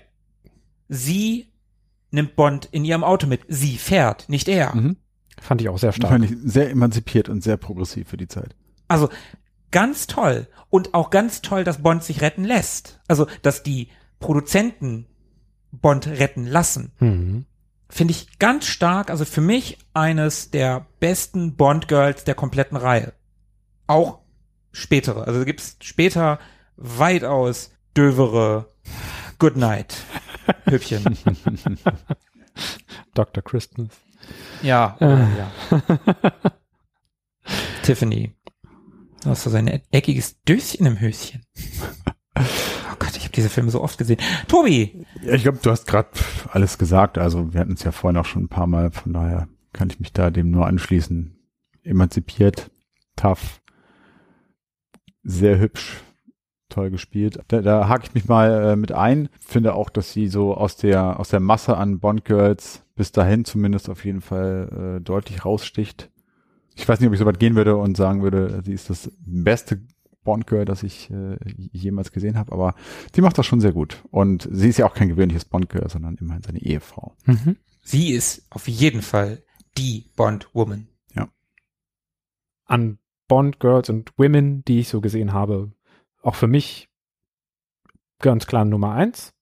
Sie 0.90 1.52
nimmt 2.12 2.36
Bond 2.36 2.68
in 2.72 2.84
ihrem 2.84 3.04
Auto 3.04 3.28
mit. 3.28 3.42
Sie 3.48 3.78
fährt, 3.78 4.28
nicht 4.28 4.48
er. 4.48 4.76
Mhm. 4.76 4.98
Fand 5.40 5.62
ich 5.62 5.70
auch 5.70 5.78
sehr 5.78 5.94
stark. 5.94 6.12
Fand 6.12 6.26
ich 6.26 6.36
sehr 6.44 6.70
emanzipiert 6.70 7.30
und 7.30 7.42
sehr 7.44 7.58
progressiv 7.58 8.10
für 8.10 8.18
die 8.18 8.28
Zeit. 8.28 8.56
Also 8.88 9.10
ganz 9.72 10.08
toll. 10.08 10.48
Und 10.70 10.94
auch 10.94 11.10
ganz 11.10 11.42
toll, 11.42 11.64
dass 11.64 11.82
Bond 11.82 12.04
sich 12.04 12.22
retten 12.22 12.44
lässt. 12.44 13.00
Also, 13.08 13.28
dass 13.42 13.64
die 13.64 13.90
Produzenten 14.20 15.06
Bond 15.72 16.08
retten 16.08 16.46
lassen. 16.46 16.92
Mhm. 17.00 17.46
Finde 17.88 18.12
ich 18.12 18.40
ganz 18.40 18.66
stark. 18.66 19.10
Also 19.10 19.26
für 19.26 19.42
mich 19.42 19.78
eines 19.94 20.52
der 20.52 20.88
besten 21.00 21.56
Bond-Girls 21.56 22.24
der 22.24 22.36
kompletten 22.36 22.78
Reihe. 22.78 23.14
Auch 23.88 24.20
spätere. 24.72 25.26
Also 25.26 25.46
gibt 25.46 25.62
es 25.62 25.78
später 25.82 26.40
weitaus 26.76 27.72
dövere 27.96 28.72
Goodnight 29.40 29.96
Hübchen. 30.66 31.18
Dr. 33.14 33.44
Christmas. 33.44 33.90
ja, 34.62 34.98
Äh. 35.00 35.26
ja. 35.38 35.52
Tiffany. 37.84 38.34
Du 39.24 39.30
hast 39.32 39.44
so 39.44 39.50
sein 39.50 39.68
eckiges 39.92 40.42
Döschen 40.44 40.86
im 40.86 41.00
Höschen. 41.00 41.42
Oh 42.38 42.96
Gott, 43.00 43.16
ich 43.18 43.24
habe 43.24 43.34
diese 43.36 43.50
Filme 43.50 43.72
so 43.72 43.82
oft 43.82 43.98
gesehen. 43.98 44.20
Tobi, 44.48 45.06
Ja, 45.24 45.34
ich 45.34 45.44
glaube, 45.44 45.60
du 45.62 45.72
hast 45.72 45.88
gerade 45.88 46.10
alles 46.52 46.78
gesagt. 46.78 47.18
Also 47.18 47.54
wir 47.54 47.60
hatten 47.60 47.74
es 47.74 47.84
ja 47.84 47.92
vorhin 47.92 48.18
auch 48.18 48.26
schon 48.26 48.44
ein 48.44 48.50
paar 48.50 48.68
Mal, 48.68 48.92
von 48.92 49.14
daher 49.14 49.48
kann 49.74 49.90
ich 49.90 50.00
mich 50.00 50.14
da 50.14 50.30
dem 50.30 50.52
nur 50.52 50.68
anschließen. 50.68 51.36
Emanzipiert, 51.84 52.70
tough, 53.16 53.62
sehr 55.24 55.58
hübsch, 55.60 55.98
toll 56.70 56.90
gespielt. 56.90 57.40
Da, 57.48 57.62
da 57.62 57.88
hake 57.88 58.06
ich 58.06 58.14
mich 58.14 58.28
mal 58.28 58.72
äh, 58.72 58.76
mit 58.76 58.92
ein. 58.92 59.30
Finde 59.40 59.74
auch, 59.74 59.90
dass 59.90 60.14
sie 60.14 60.28
so 60.28 60.56
aus 60.56 60.78
der 60.78 61.20
aus 61.20 61.30
der 61.30 61.40
Masse 61.40 61.78
an 61.78 62.00
Bond 62.00 62.26
Girls 62.26 62.84
bis 62.96 63.12
dahin 63.12 63.46
zumindest 63.46 63.90
auf 63.90 64.06
jeden 64.06 64.22
Fall 64.22 64.98
äh, 64.98 65.02
deutlich 65.02 65.46
raussticht. 65.46 66.10
Ich 66.76 66.88
weiß 66.88 67.00
nicht, 67.00 67.08
ob 67.08 67.14
ich 67.14 67.20
so 67.20 67.26
weit 67.26 67.40
gehen 67.40 67.56
würde 67.56 67.76
und 67.76 67.98
sagen 67.98 68.22
würde, 68.22 68.62
sie 68.64 68.74
ist 68.74 68.90
das 68.90 69.12
beste 69.20 69.82
Bond 70.24 70.48
Girl, 70.48 70.66
das 70.66 70.84
ich 70.84 71.10
äh, 71.10 71.38
jemals 71.72 72.12
gesehen 72.12 72.38
habe, 72.38 72.52
aber 72.52 72.76
sie 73.14 73.22
macht 73.22 73.38
das 73.38 73.46
schon 73.46 73.62
sehr 73.62 73.72
gut. 73.72 74.04
Und 74.12 74.48
sie 74.52 74.70
ist 74.70 74.78
ja 74.78 74.86
auch 74.86 74.94
kein 74.94 75.10
gewöhnliches 75.10 75.46
Bond 75.46 75.70
Girl, 75.70 75.90
sondern 75.90 76.16
immerhin 76.16 76.44
seine 76.44 76.62
Ehefrau. 76.62 77.14
Mhm. 77.26 77.58
sie 77.84 78.12
ist 78.12 78.46
auf 78.50 78.68
jeden 78.68 79.02
Fall 79.02 79.44
die 79.78 80.12
Bond-Woman. 80.16 80.88
An 82.66 83.00
Bond 83.28 83.60
Girls 83.60 83.90
und 83.90 84.12
Women, 84.18 84.64
die 84.66 84.80
ich 84.80 84.90
so 84.90 85.02
gesehen 85.02 85.34
habe, 85.34 85.72
auch 86.22 86.36
für 86.36 86.48
mich 86.48 86.90
ganz 88.20 88.48
klar 88.48 88.66
Nummer 88.66 88.94
eins. 88.94 89.34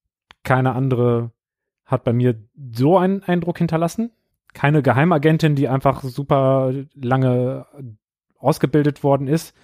Keine 0.44 0.74
andere 0.74 1.32
hat 1.86 2.04
bei 2.04 2.14
mir 2.14 2.36
so 2.72 2.98
einen 2.98 3.24
Eindruck 3.24 3.58
hinterlassen. 3.58 4.12
Keine 4.54 4.82
Geheimagentin, 4.82 5.56
die 5.56 5.68
einfach 5.68 6.04
super 6.04 6.74
lange 6.96 7.66
ausgebildet 8.38 9.04
worden 9.04 9.28
ist 9.28 9.56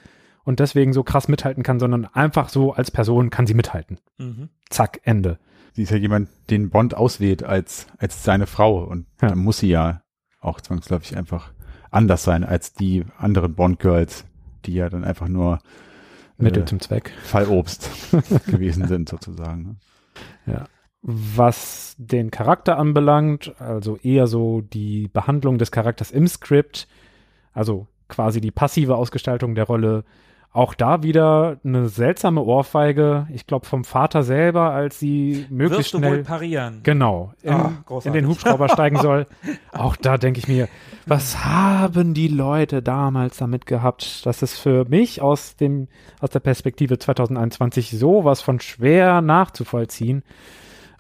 und 0.44 0.60
deswegen 0.60 0.94
so 0.94 1.04
krass 1.04 1.28
mithalten 1.28 1.64
kann, 1.64 1.80
sondern 1.80 2.06
einfach 2.06 2.50
so 2.50 2.74
als 2.74 2.92
Person 2.92 3.30
kann 3.30 3.48
sie 3.48 3.54
mithalten. 3.54 4.00
Mhm. 4.18 4.50
Zack, 4.70 5.00
Ende. 5.04 5.40
Sie 5.74 5.84
ist 5.84 5.90
ja 5.92 5.98
jemand, 5.98 6.30
den 6.50 6.70
Bond 6.70 6.96
auswählt 6.96 7.44
als, 7.44 7.88
als 7.98 8.24
seine 8.24 8.46
Frau. 8.46 8.84
Und 8.84 9.08
Ja. 9.22 9.30
dann 9.30 9.40
muss 9.40 9.60
sie 9.60 9.70
ja 9.70 10.02
auch 10.40 10.62
zwangsläufig 10.62 11.18
einfach 11.18 11.52
anders 11.90 12.24
sein 12.24 12.44
als 12.44 12.74
die 12.74 13.06
anderen 13.18 13.56
Bond 13.56 13.80
Girls, 13.80 14.26
die 14.66 14.74
ja 14.74 14.90
dann 14.90 15.04
einfach 15.04 15.28
nur 15.28 15.60
Mittel 16.38 16.64
äh, 16.64 16.66
zum 16.66 16.80
Zweck. 16.80 17.12
Fallobst 17.24 17.90
gewesen 18.48 18.88
sind 18.88 19.10
sozusagen. 19.10 19.80
ne? 20.46 20.66
Was 21.02 21.96
den 21.98 22.32
Charakter 22.32 22.78
anbelangt, 22.78 23.54
also 23.60 23.98
eher 23.98 24.28
so 24.28 24.62
die 24.62 25.10
Behandlung 25.10 25.58
des 25.58 25.72
Charakters 25.72 26.12
im 26.12 26.28
Skript, 26.28 26.88
also 27.52 27.88
quasi 28.08 28.40
die 28.40 28.52
passive 28.52 28.96
Ausgestaltung 28.96 29.54
der 29.54 29.66
Rolle, 29.66 30.06
auch 30.54 30.76
da 30.76 31.02
wieder 31.02 31.58
eine 31.66 31.90
seltsame 31.90 32.42
Ohrfeige, 32.42 33.28
ich 33.34 33.48
glaube 33.48 33.66
vom 33.66 33.84
Vater 33.84 34.22
selber, 34.22 34.72
als 34.72 35.00
sie 35.00 35.48
möglichst 35.50 35.94
Wirst 35.94 35.94
du 35.96 35.98
wohl 35.98 36.08
schnell 36.10 36.24
parieren? 36.24 36.80
genau 36.84 37.34
in, 37.42 37.52
Ah, 37.54 37.72
in 38.04 38.14
den 38.14 38.28
Hubschrauber 38.28 38.70
steigen 38.70 38.98
soll. 39.00 39.26
Auch 39.72 39.96
da 39.96 40.18
denke 40.20 40.40
ich 40.40 40.48
mir, 40.48 40.68
was 41.08 41.44
haben 41.44 42.14
die 42.14 42.28
Leute 42.28 42.82
damals 42.84 43.38
damit 43.38 43.66
gehabt? 43.66 44.26
Das 44.26 44.44
ist 44.44 44.58
für 44.60 44.86
mich 44.86 45.22
aus 45.24 45.56
dem 45.56 45.88
aus 46.20 46.30
der 46.30 46.40
Perspektive 46.40 47.00
2021 47.00 47.90
sowas 47.98 48.42
von 48.42 48.60
schwer 48.60 49.22
nachzuvollziehen. 49.22 50.24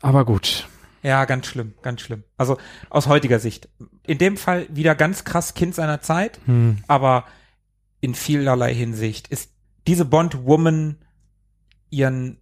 Aber 0.01 0.25
gut. 0.25 0.67
Ja, 1.03 1.25
ganz 1.25 1.47
schlimm, 1.47 1.73
ganz 1.81 2.01
schlimm. 2.01 2.23
Also 2.37 2.57
aus 2.89 3.07
heutiger 3.07 3.37
Sicht. 3.39 3.69
In 4.07 4.17
dem 4.17 4.35
Fall 4.37 4.65
wieder 4.69 4.95
ganz 4.95 5.25
krass 5.25 5.53
Kind 5.53 5.75
seiner 5.75 6.01
Zeit, 6.01 6.39
Hm. 6.45 6.77
aber 6.87 7.25
in 8.03 8.15
vielerlei 8.15 8.73
Hinsicht 8.73 9.29
ist 9.29 9.51
diese 9.87 10.03
Bond-Woman 10.03 10.97
ihren 11.89 12.37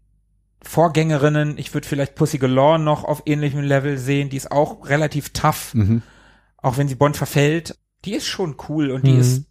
Vorgängerinnen, 0.64 1.58
ich 1.60 1.72
würde 1.74 1.88
vielleicht 1.88 2.16
Pussy 2.16 2.40
Galore 2.40 2.80
noch 2.80 3.04
auf 3.04 3.24
ähnlichem 3.28 3.62
Level 3.62 3.98
sehen, 4.00 4.30
die 4.30 4.38
ist 4.38 4.52
auch 4.52 4.88
relativ 4.90 5.30
tough, 5.30 5.74
Mhm. 5.76 6.02
auch 6.58 6.78
wenn 6.78 6.88
sie 6.88 6.96
Bond 6.96 7.16
verfällt. 7.16 7.78
Die 8.06 8.14
ist 8.16 8.26
schon 8.28 8.56
cool 8.70 8.90
und 8.90 9.06
die 9.06 9.12
Mhm. 9.14 9.20
ist 9.20 9.46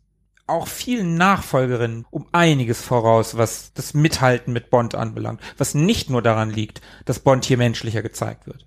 auch 0.48 0.66
vielen 0.66 1.14
Nachfolgerinnen 1.14 2.06
um 2.10 2.26
einiges 2.32 2.82
voraus, 2.82 3.36
was 3.36 3.72
das 3.72 3.94
Mithalten 3.94 4.52
mit 4.52 4.68
Bond 4.70 4.96
anbelangt, 4.96 5.40
was 5.58 5.74
nicht 5.74 6.10
nur 6.10 6.22
daran 6.22 6.50
liegt, 6.50 6.80
dass 7.04 7.20
Bond 7.20 7.44
hier 7.44 7.56
menschlicher 7.56 8.02
gezeigt 8.02 8.48
wird. 8.48 8.66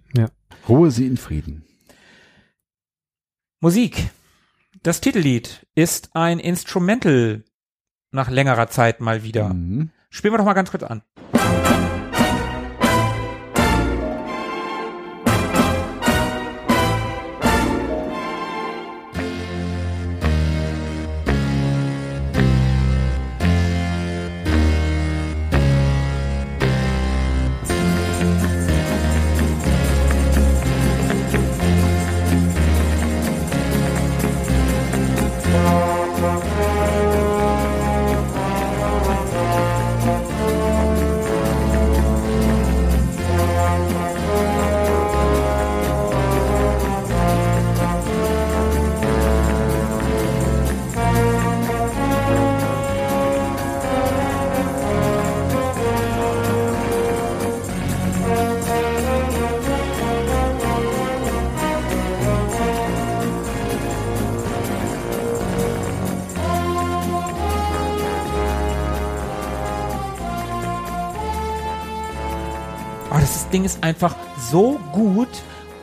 Ruhe 0.69 0.91
sie 0.91 1.07
in 1.07 1.17
Frieden. 1.17 1.65
Musik. 3.59 4.09
Das 4.83 4.99
Titellied 4.99 5.65
ist 5.75 6.09
ein 6.13 6.39
Instrumental 6.39 7.45
nach 8.11 8.29
längerer 8.29 8.67
Zeit 8.67 8.99
mal 8.99 9.23
wieder. 9.23 9.53
Mhm. 9.53 9.91
Spielen 10.09 10.33
wir 10.33 10.39
doch 10.39 10.45
mal 10.45 10.51
ganz 10.51 10.71
kurz 10.71 10.83
an. 10.83 11.03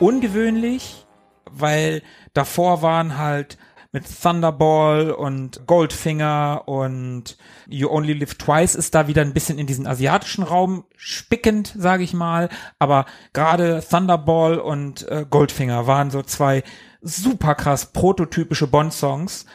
Ungewöhnlich, 0.01 1.05
weil 1.49 2.01
davor 2.33 2.81
waren 2.81 3.17
halt 3.17 3.57
mit 3.93 4.05
Thunderball 4.21 5.11
und 5.11 5.67
Goldfinger 5.67 6.63
und 6.65 7.37
You 7.67 7.89
Only 7.89 8.13
Live 8.13 8.35
Twice 8.35 8.75
ist 8.75 8.95
da 8.95 9.07
wieder 9.07 9.21
ein 9.21 9.33
bisschen 9.33 9.59
in 9.59 9.67
diesen 9.67 9.85
asiatischen 9.85 10.43
Raum 10.43 10.85
spickend, 10.95 11.73
sage 11.77 12.03
ich 12.03 12.13
mal. 12.13 12.49
Aber 12.79 13.05
gerade 13.33 13.83
Thunderball 13.87 14.59
und 14.59 15.07
äh, 15.09 15.25
Goldfinger 15.29 15.87
waren 15.87 16.09
so 16.09 16.21
zwei 16.21 16.63
super 17.01 17.53
krass 17.53 17.91
prototypische 17.91 18.67
Bond-Songs. 18.67 19.45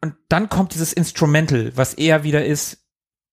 Und 0.00 0.14
dann 0.28 0.48
kommt 0.48 0.74
dieses 0.74 0.92
Instrumental, 0.92 1.72
was 1.76 1.94
eher 1.94 2.24
wieder 2.24 2.44
ist 2.44 2.84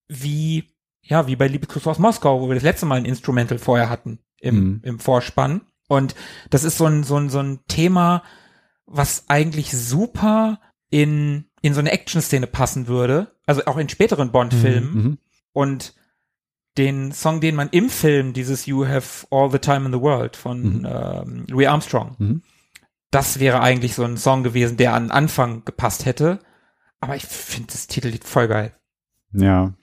wie, 0.08 0.72
ja, 1.02 1.26
wie 1.26 1.36
bei 1.36 1.48
Liebeskuss 1.48 1.88
aus 1.88 1.98
Moskau, 1.98 2.40
wo 2.40 2.48
wir 2.48 2.56
das 2.56 2.64
letzte 2.64 2.86
Mal 2.86 3.00
ein 3.00 3.06
Instrumental 3.06 3.58
vorher 3.58 3.90
hatten 3.90 4.20
im, 4.46 4.56
Mhm. 4.56 4.80
im 4.84 5.00
Vorspann. 5.00 5.62
Und 5.88 6.16
das 6.50 6.64
ist 6.64 6.78
so 6.78 6.86
ein, 6.86 7.04
so 7.04 7.18
ein, 7.18 7.30
so 7.30 7.40
ein 7.40 7.60
Thema, 7.68 8.24
was 8.86 9.26
eigentlich 9.28 9.72
super 9.72 10.60
in, 10.90 11.46
in 11.62 11.74
so 11.74 11.80
eine 11.80 11.92
Action-Szene 11.92 12.48
passen 12.48 12.88
würde. 12.88 13.36
Also 13.46 13.66
auch 13.66 13.78
in 13.78 13.90
späteren 13.90 14.32
Bond-Filmen. 14.32 14.94
Mhm. 14.94 15.18
Und 15.54 15.94
den 16.78 17.12
Song, 17.14 17.40
den 17.42 17.56
man 17.56 17.70
im 17.70 17.90
Film, 17.90 18.34
dieses 18.34 18.66
You 18.66 18.86
Have 18.86 19.28
All 19.32 19.50
the 19.52 19.60
Time 19.60 19.86
in 19.86 19.94
the 19.94 20.02
World 20.02 20.36
von 20.36 20.80
Mhm. 20.80 20.88
ähm, 20.90 21.46
Louis 21.48 21.68
Armstrong, 21.68 22.16
Mhm. 22.18 22.42
das 23.12 23.40
wäre 23.40 23.62
eigentlich 23.62 23.96
so 23.96 24.04
ein 24.04 24.18
Song 24.18 24.44
gewesen, 24.44 24.76
der 24.78 24.94
an 24.94 25.10
Anfang 25.12 25.64
gepasst 25.66 26.06
hätte. 26.06 26.40
Aber 27.00 27.16
ich 27.16 27.26
finde 27.26 27.72
das 27.72 27.88
Titellied 27.88 28.24
voll 28.24 28.48
geil. 28.48 28.74
Ja, 29.32 29.74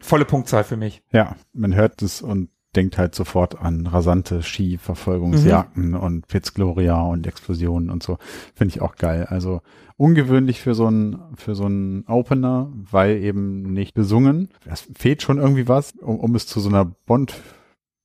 Volle 0.00 0.24
Punktzahl 0.24 0.64
für 0.64 0.76
mich. 0.76 1.02
ja, 1.12 1.36
man 1.52 1.74
hört 1.76 2.02
es 2.02 2.22
und 2.22 2.48
denkt 2.74 2.96
halt 2.96 3.14
sofort 3.14 3.60
an 3.60 3.86
rasante 3.86 4.42
Skiverfolgungsjagden 4.42 5.94
und 5.94 6.26
Piz 6.26 6.54
Gloria 6.54 7.00
und 7.02 7.26
Explosionen 7.26 7.90
und 7.90 8.02
so. 8.02 8.18
Finde 8.54 8.74
ich 8.74 8.80
auch 8.80 8.96
geil. 8.96 9.26
Also 9.28 9.60
ungewöhnlich 9.96 10.60
für 10.60 10.74
so 10.74 10.88
ein 10.88 11.18
für 11.36 11.54
so 11.54 11.66
einen 11.66 12.04
Opener, 12.06 12.72
weil 12.74 13.18
eben 13.18 13.72
nicht 13.72 13.94
besungen. 13.94 14.48
Es 14.64 14.88
fehlt 14.94 15.22
schon 15.22 15.38
irgendwie 15.38 15.68
was, 15.68 15.92
um, 15.92 16.18
um 16.18 16.34
es 16.34 16.46
zu 16.46 16.60
so 16.60 16.68
einer 16.68 16.84
Bond 16.84 17.34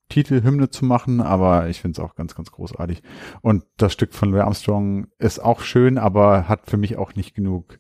Titelhymne 0.09 0.69
zu 0.69 0.85
machen, 0.85 1.19
aber 1.21 1.67
ich 1.67 1.81
finde 1.81 1.99
es 1.99 2.05
auch 2.05 2.15
ganz, 2.15 2.33
ganz 2.35 2.51
großartig. 2.51 3.03
Und 3.41 3.63
das 3.75 3.93
Stück 3.93 4.13
von 4.13 4.31
Louis 4.31 4.43
Armstrong 4.43 5.07
ist 5.19 5.39
auch 5.39 5.61
schön, 5.61 5.97
aber 5.97 6.47
hat 6.47 6.69
für 6.69 6.77
mich 6.77 6.97
auch 6.97 7.15
nicht 7.15 7.35
genug 7.35 7.79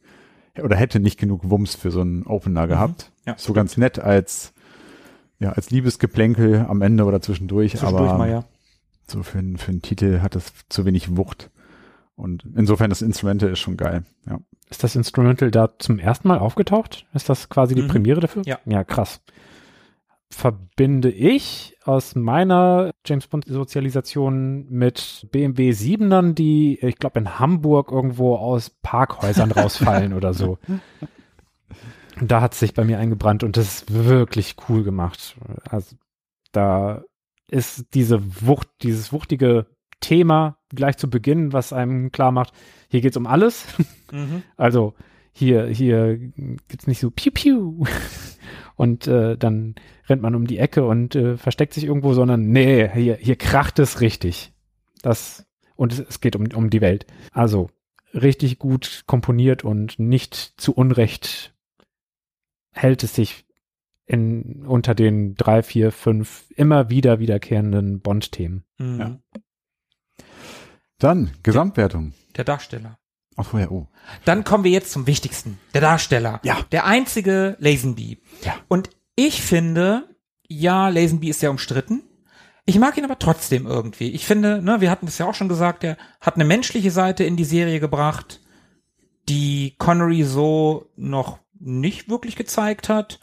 oder 0.61 0.75
hätte 0.75 0.99
nicht 0.99 1.19
genug 1.19 1.49
Wumms 1.49 1.75
für 1.75 1.91
so 1.91 2.01
einen 2.01 2.25
Opener 2.25 2.67
gehabt. 2.67 3.11
Ja, 3.25 3.35
so 3.37 3.53
ganz 3.53 3.77
nett 3.77 3.99
als 3.99 4.53
ja, 5.39 5.51
als 5.51 5.69
Liebesgeplänkel 5.69 6.65
am 6.67 6.81
Ende 6.81 7.05
oder 7.05 7.21
zwischendurch, 7.21 7.71
Zwischendurch 7.71 8.09
aber 8.09 8.17
mal, 8.17 8.29
ja. 8.29 8.43
so 9.07 9.23
für, 9.23 9.37
einen- 9.39 9.57
für 9.57 9.69
einen 9.71 9.81
Titel 9.81 10.21
hat 10.21 10.35
das 10.35 10.51
zu 10.69 10.85
wenig 10.85 11.15
Wucht. 11.17 11.49
Und 12.15 12.43
insofern 12.55 12.89
das 12.89 13.03
Instrumente 13.03 13.47
ist 13.47 13.59
schon 13.59 13.77
geil. 13.77 14.03
Ja. 14.27 14.39
Ist 14.69 14.83
das 14.83 14.95
Instrumental 14.95 15.51
da 15.51 15.77
zum 15.77 15.99
ersten 15.99 16.27
Mal 16.27 16.39
aufgetaucht? 16.39 17.05
Ist 17.13 17.29
das 17.29 17.47
quasi 17.49 17.75
die 17.75 17.83
Mhm. 17.83 17.87
Premiere 17.89 18.19
dafür? 18.21 18.41
Ja. 18.45 18.57
Ja, 18.65 18.83
krass. 18.83 19.21
Verbinde 20.29 21.09
ich 21.09 21.77
aus 21.85 22.15
meiner 22.15 22.91
James 23.05 23.27
Bond 23.27 23.45
Sozialisation 23.45 24.67
mit 24.69 25.27
BMW 25.31 25.71
7ern, 25.71 26.33
die, 26.33 26.79
ich 26.81 26.97
glaube, 26.97 27.19
in 27.19 27.39
Hamburg 27.39 27.91
irgendwo 27.91 28.35
aus 28.35 28.71
Parkhäusern 28.81 29.51
rausfallen 29.51 30.13
oder 30.13 30.33
so. 30.33 30.57
Da 32.21 32.41
hat 32.41 32.53
es 32.53 32.59
sich 32.59 32.73
bei 32.73 32.83
mir 32.83 32.99
eingebrannt 32.99 33.43
und 33.43 33.57
das 33.57 33.67
ist 33.67 33.93
wirklich 33.93 34.55
cool 34.67 34.83
gemacht. 34.83 35.37
Also 35.69 35.95
da 36.51 37.03
ist 37.49 37.93
diese 37.93 38.21
Wucht, 38.45 38.67
dieses 38.81 39.13
wuchtige 39.13 39.67
Thema 39.99 40.57
gleich 40.69 40.97
zu 40.97 41.09
Beginn, 41.09 41.53
was 41.53 41.73
einem 41.73 42.11
klar 42.11 42.31
macht, 42.31 42.53
hier 42.89 43.01
geht's 43.01 43.17
um 43.17 43.27
alles. 43.27 43.65
Mhm. 44.11 44.43
Also 44.57 44.93
hier, 45.31 45.67
hier 45.67 46.17
gibt's 46.17 46.87
nicht 46.87 46.99
so 46.99 47.11
Piu 47.11 47.31
Piu 47.31 47.83
und 48.75 49.05
äh, 49.07 49.37
dann 49.37 49.75
rennt 50.07 50.23
man 50.23 50.33
um 50.33 50.47
die 50.47 50.57
Ecke 50.57 50.85
und 50.85 51.15
äh, 51.15 51.37
versteckt 51.37 51.73
sich 51.73 51.83
irgendwo, 51.83 52.13
sondern 52.13 52.49
nee, 52.49 52.89
hier, 52.89 53.15
hier 53.15 53.35
kracht 53.35 53.77
es 53.77 54.01
richtig. 54.01 54.51
Das 55.03 55.45
und 55.75 55.93
es, 55.93 55.99
es 55.99 56.21
geht 56.21 56.35
um, 56.35 56.47
um 56.55 56.69
die 56.71 56.81
Welt. 56.81 57.05
Also 57.31 57.69
richtig 58.13 58.57
gut 58.57 59.03
komponiert 59.05 59.63
und 59.63 59.99
nicht 59.99 60.35
zu 60.57 60.73
Unrecht 60.73 61.53
hält 62.77 63.03
es 63.03 63.15
sich 63.15 63.45
in, 64.05 64.65
unter 64.65 64.95
den 64.95 65.35
drei, 65.35 65.63
vier, 65.63 65.91
fünf 65.91 66.45
immer 66.55 66.89
wieder 66.89 67.19
wiederkehrenden 67.19 67.99
Bond-Themen. 67.99 68.63
Mhm. 68.77 68.99
Ja. 68.99 69.19
Dann 70.99 71.31
Gesamtwertung. 71.43 72.13
Der 72.35 72.43
Darsteller. 72.43 72.97
Ach 73.35 73.45
vorher, 73.45 73.71
oh. 73.71 73.87
Dann 74.25 74.43
kommen 74.43 74.63
wir 74.63 74.71
jetzt 74.71 74.91
zum 74.91 75.05
Wichtigsten. 75.05 75.59
Der 75.73 75.81
Darsteller. 75.81 76.39
Ja. 76.43 76.57
Der 76.71 76.85
einzige 76.85 77.55
Lazenby. 77.59 78.19
Ja. 78.43 78.55
Und 78.67 78.89
ich 79.15 79.41
finde, 79.41 80.15
ja, 80.47 80.89
Lazenby 80.89 81.29
ist 81.29 81.41
sehr 81.41 81.51
umstritten. 81.51 82.03
Ich 82.65 82.79
mag 82.79 82.97
ihn 82.97 83.05
aber 83.05 83.19
trotzdem 83.19 83.65
irgendwie. 83.65 84.09
Ich 84.09 84.25
finde, 84.25 84.61
ne, 84.61 84.81
wir 84.81 84.89
hatten 84.89 85.05
das 85.05 85.19
ja 85.19 85.27
auch 85.27 85.35
schon 85.35 85.49
gesagt, 85.49 85.83
er 85.83 85.97
hat 86.19 86.35
eine 86.35 86.45
menschliche 86.45 86.91
Seite 86.91 87.23
in 87.23 87.37
die 87.37 87.45
Serie 87.45 87.79
gebracht, 87.79 88.41
die 89.29 89.75
Connery 89.77 90.23
so 90.23 90.89
noch 90.95 91.39
nicht 91.59 92.09
wirklich 92.09 92.35
gezeigt 92.35 92.89
hat. 92.89 93.19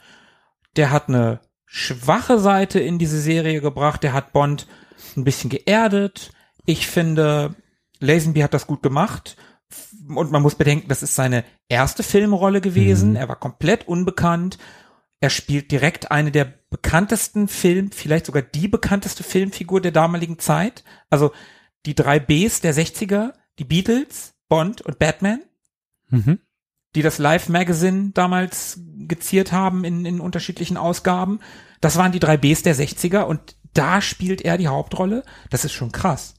Der 0.75 0.91
hat 0.91 1.09
eine 1.09 1.39
schwache 1.65 2.39
Seite 2.39 2.79
in 2.79 2.99
diese 2.99 3.19
Serie 3.19 3.61
gebracht. 3.61 4.03
Der 4.03 4.13
hat 4.13 4.33
Bond 4.33 4.67
ein 5.15 5.23
bisschen 5.23 5.49
geerdet. 5.49 6.31
Ich 6.65 6.87
finde, 6.87 7.55
Lazenby 7.99 8.41
hat 8.41 8.53
das 8.53 8.67
gut 8.67 8.83
gemacht. 8.83 9.37
Und 10.07 10.31
man 10.31 10.41
muss 10.41 10.55
bedenken, 10.55 10.87
das 10.87 11.03
ist 11.03 11.15
seine 11.15 11.43
erste 11.69 12.03
Filmrolle 12.03 12.61
gewesen. 12.61 13.11
Mhm. 13.11 13.15
Er 13.15 13.29
war 13.29 13.39
komplett 13.39 13.87
unbekannt. 13.87 14.57
Er 15.19 15.29
spielt 15.29 15.71
direkt 15.71 16.11
eine 16.11 16.31
der 16.31 16.53
bekanntesten 16.69 17.47
Film, 17.47 17.91
vielleicht 17.91 18.25
sogar 18.27 18.41
die 18.41 18.67
bekannteste 18.67 19.23
Filmfigur 19.23 19.81
der 19.81 19.91
damaligen 19.91 20.39
Zeit. 20.39 20.83
Also 21.09 21.31
die 21.85 21.95
drei 21.95 22.19
Bs 22.19 22.61
der 22.61 22.75
60er, 22.75 23.33
die 23.57 23.63
Beatles, 23.63 24.35
Bond 24.49 24.81
und 24.81 24.99
Batman, 24.99 25.41
Mhm. 26.09 26.39
Die 26.95 27.01
das 27.01 27.17
Live 27.17 27.49
Magazine 27.49 28.11
damals 28.13 28.79
geziert 28.97 29.51
haben 29.51 29.83
in, 29.83 30.05
in 30.05 30.19
unterschiedlichen 30.19 30.77
Ausgaben. 30.77 31.39
Das 31.81 31.97
waren 31.97 32.11
die 32.11 32.19
drei 32.19 32.37
Bs 32.37 32.63
der 32.63 32.75
60er 32.75 33.23
und 33.23 33.55
da 33.73 34.01
spielt 34.01 34.41
er 34.41 34.57
die 34.57 34.69
Hauptrolle. 34.69 35.23
Das 35.49 35.65
ist 35.65 35.73
schon 35.73 35.91
krass. 35.91 36.35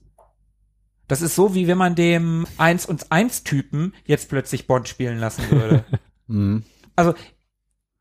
Das 1.08 1.22
ist 1.22 1.34
so, 1.34 1.54
wie 1.54 1.68
wenn 1.68 1.78
man 1.78 1.94
dem 1.94 2.46
1 2.56 2.86
und 2.86 3.12
1 3.12 3.44
Typen 3.44 3.94
jetzt 4.04 4.28
plötzlich 4.28 4.66
Bond 4.66 4.88
spielen 4.88 5.18
lassen 5.18 5.50
würde. 5.50 5.84
Mhm. 6.28 6.64
Also, 6.96 7.14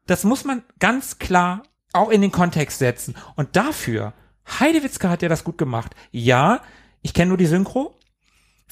das 0.08 0.24
muss 0.24 0.46
man 0.46 0.64
ganz 0.80 1.20
klar 1.20 1.62
auch 1.94 2.10
in 2.10 2.22
den 2.22 2.32
Kontext 2.32 2.80
setzen. 2.80 3.14
Und 3.36 3.56
dafür, 3.56 4.14
Heidewitzka 4.60 5.10
hat 5.10 5.22
ja 5.22 5.30
das 5.30 5.44
gut 5.44 5.60
gemacht. 5.60 5.96
Ja, 6.10 6.64
ich 7.04 7.14
kenne 7.14 7.30
nur 7.30 7.38
die 7.38 7.46
Synchro. 7.46 7.95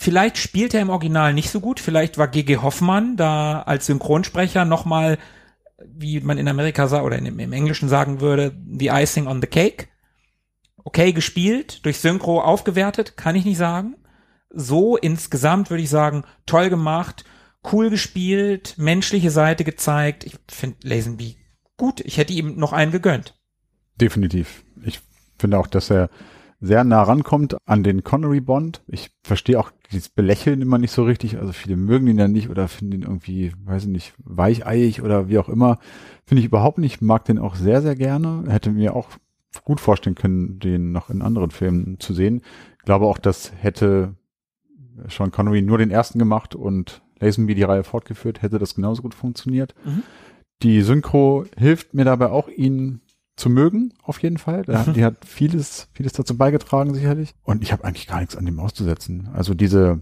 Vielleicht 0.04 0.38
spielt 0.38 0.74
er 0.74 0.82
im 0.82 0.90
Original 0.90 1.34
nicht 1.34 1.50
so 1.50 1.62
gut. 1.62 1.80
Vielleicht 1.80 2.18
war 2.18 2.28
G.G. 2.28 2.58
Hoffmann 2.58 3.16
da 3.16 3.62
als 3.62 3.86
Synchronsprecher 3.86 4.66
nochmal, 4.66 5.18
wie 5.82 6.20
man 6.20 6.38
in 6.38 6.50
Amerika 6.50 6.90
sagt, 6.90 7.06
oder 7.06 7.18
im, 7.18 7.40
im 7.40 7.54
Englischen 7.54 7.88
sagen 7.88 8.20
würde, 8.20 8.54
the 8.78 8.90
icing 8.90 9.28
on 9.28 9.40
the 9.40 9.48
cake. 9.48 9.88
Okay 10.84 11.14
gespielt, 11.14 11.86
durch 11.86 12.00
Synchro 12.00 12.42
aufgewertet, 12.42 13.16
kann 13.16 13.38
ich 13.38 13.46
nicht 13.46 13.56
sagen. 13.56 13.96
So 14.50 14.98
insgesamt 14.98 15.70
würde 15.70 15.84
ich 15.84 15.90
sagen, 15.90 16.26
toll 16.46 16.70
gemacht, 16.70 17.24
cool 17.72 17.90
gespielt, 17.90 18.76
menschliche 18.78 19.32
Seite 19.32 19.64
gezeigt. 19.64 20.26
Ich 20.26 20.36
finde 20.50 20.76
Lazenby 20.84 21.38
gut. 21.78 22.02
Ich 22.02 22.18
hätte 22.18 22.34
ihm 22.34 22.58
noch 22.58 22.74
einen 22.74 22.92
gegönnt. 22.92 23.40
Definitiv. 24.02 24.66
Ich 24.84 25.00
finde 25.38 25.58
auch, 25.58 25.68
dass 25.68 25.90
er 25.90 26.10
sehr 26.64 26.86
nah 26.86 27.04
rankommt 27.04 27.58
an 27.66 27.84
den 27.84 28.06
Connery 28.06 28.40
Bond. 28.40 28.84
Ich 28.88 29.12
verstehe 29.22 29.60
auch 29.60 29.72
dieses 29.92 30.08
Belächeln 30.08 30.62
immer 30.62 30.78
nicht 30.78 30.92
so 30.92 31.04
richtig. 31.04 31.38
Also 31.38 31.52
viele 31.52 31.76
mögen 31.76 32.08
ihn 32.08 32.18
ja 32.18 32.30
nicht 32.30 32.50
oder 32.50 32.70
finden 32.70 32.94
ihn 32.94 33.02
irgendwie, 33.02 33.52
weiß 33.66 33.84
ich 33.84 33.90
nicht, 33.90 34.14
weicheiig 34.24 35.02
oder 35.04 35.28
wie 35.28 35.40
auch 35.40 35.50
immer. 35.50 35.78
Finde 36.26 36.40
ich 36.40 36.46
überhaupt 36.46 36.78
nicht. 36.78 37.02
Mag 37.02 37.26
den 37.26 37.38
auch 37.38 37.56
sehr, 37.56 37.82
sehr 37.82 37.98
gerne. 37.98 38.46
Hätte 38.48 38.72
mir 38.72 38.96
auch 38.96 39.10
gut 39.66 39.82
vorstellen 39.82 40.16
können, 40.16 40.60
den 40.60 40.94
noch 40.94 41.10
in 41.10 41.22
anderen 41.22 41.52
Filmen 41.52 42.00
zu 42.00 42.14
sehen. 42.14 42.42
Glaube 42.86 43.08
auch, 43.08 43.18
das 43.18 43.52
hätte 43.60 44.16
Sean 45.10 45.32
Connery 45.32 45.62
nur 45.62 45.78
den 45.78 45.92
ersten 45.92 46.18
gemacht 46.18 46.56
und 46.56 47.02
Lazenby 47.20 47.56
die 47.56 47.64
Reihe 47.64 47.84
fortgeführt, 47.84 48.42
hätte 48.42 48.58
das 48.58 48.76
genauso 48.76 49.02
gut 49.02 49.16
funktioniert. 49.16 49.76
Mhm. 49.84 50.04
Die 50.62 50.82
Synchro 50.82 51.46
hilft 51.58 51.94
mir 51.94 52.06
dabei 52.06 52.30
auch, 52.30 52.48
ihn 52.48 53.02
zu 53.36 53.50
mögen, 53.50 53.94
auf 54.04 54.22
jeden 54.22 54.38
Fall. 54.38 54.64
Mhm. 54.68 54.94
Die 54.96 55.04
hat 55.04 55.26
vieles, 55.26 55.88
vieles 55.94 56.14
dazu 56.14 56.38
beigetragen, 56.38 56.94
sicherlich. 56.94 57.34
Und 57.44 57.64
ich 57.64 57.72
habe 57.72 57.84
eigentlich 57.84 58.08
gar 58.08 58.20
nichts 58.20 58.36
an 58.36 58.46
dem 58.46 58.60
auszusetzen. 58.60 59.30
Also 59.34 59.54
diese 59.54 60.02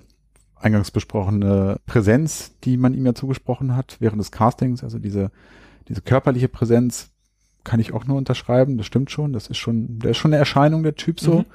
eingangs 0.55 0.91
besprochene 0.91 1.77
Präsenz, 1.85 2.55
die 2.63 2.77
man 2.77 2.93
ihm 2.93 3.05
ja 3.05 3.15
zugesprochen 3.15 3.75
hat 3.75 3.97
während 3.99 4.19
des 4.19 4.31
Castings, 4.31 4.83
also 4.83 4.99
diese, 4.99 5.31
diese 5.87 6.01
körperliche 6.01 6.47
Präsenz, 6.47 7.09
kann 7.63 7.79
ich 7.79 7.93
auch 7.93 8.05
nur 8.05 8.17
unterschreiben. 8.17 8.77
Das 8.77 8.85
stimmt 8.85 9.11
schon. 9.11 9.33
Das 9.33 9.47
ist 9.47 9.57
schon, 9.57 9.99
der 9.99 10.11
ist 10.11 10.17
schon 10.17 10.31
eine 10.31 10.39
Erscheinung, 10.39 10.83
der 10.83 10.95
Typ 10.95 11.19
so. 11.19 11.39
Mhm. 11.39 11.45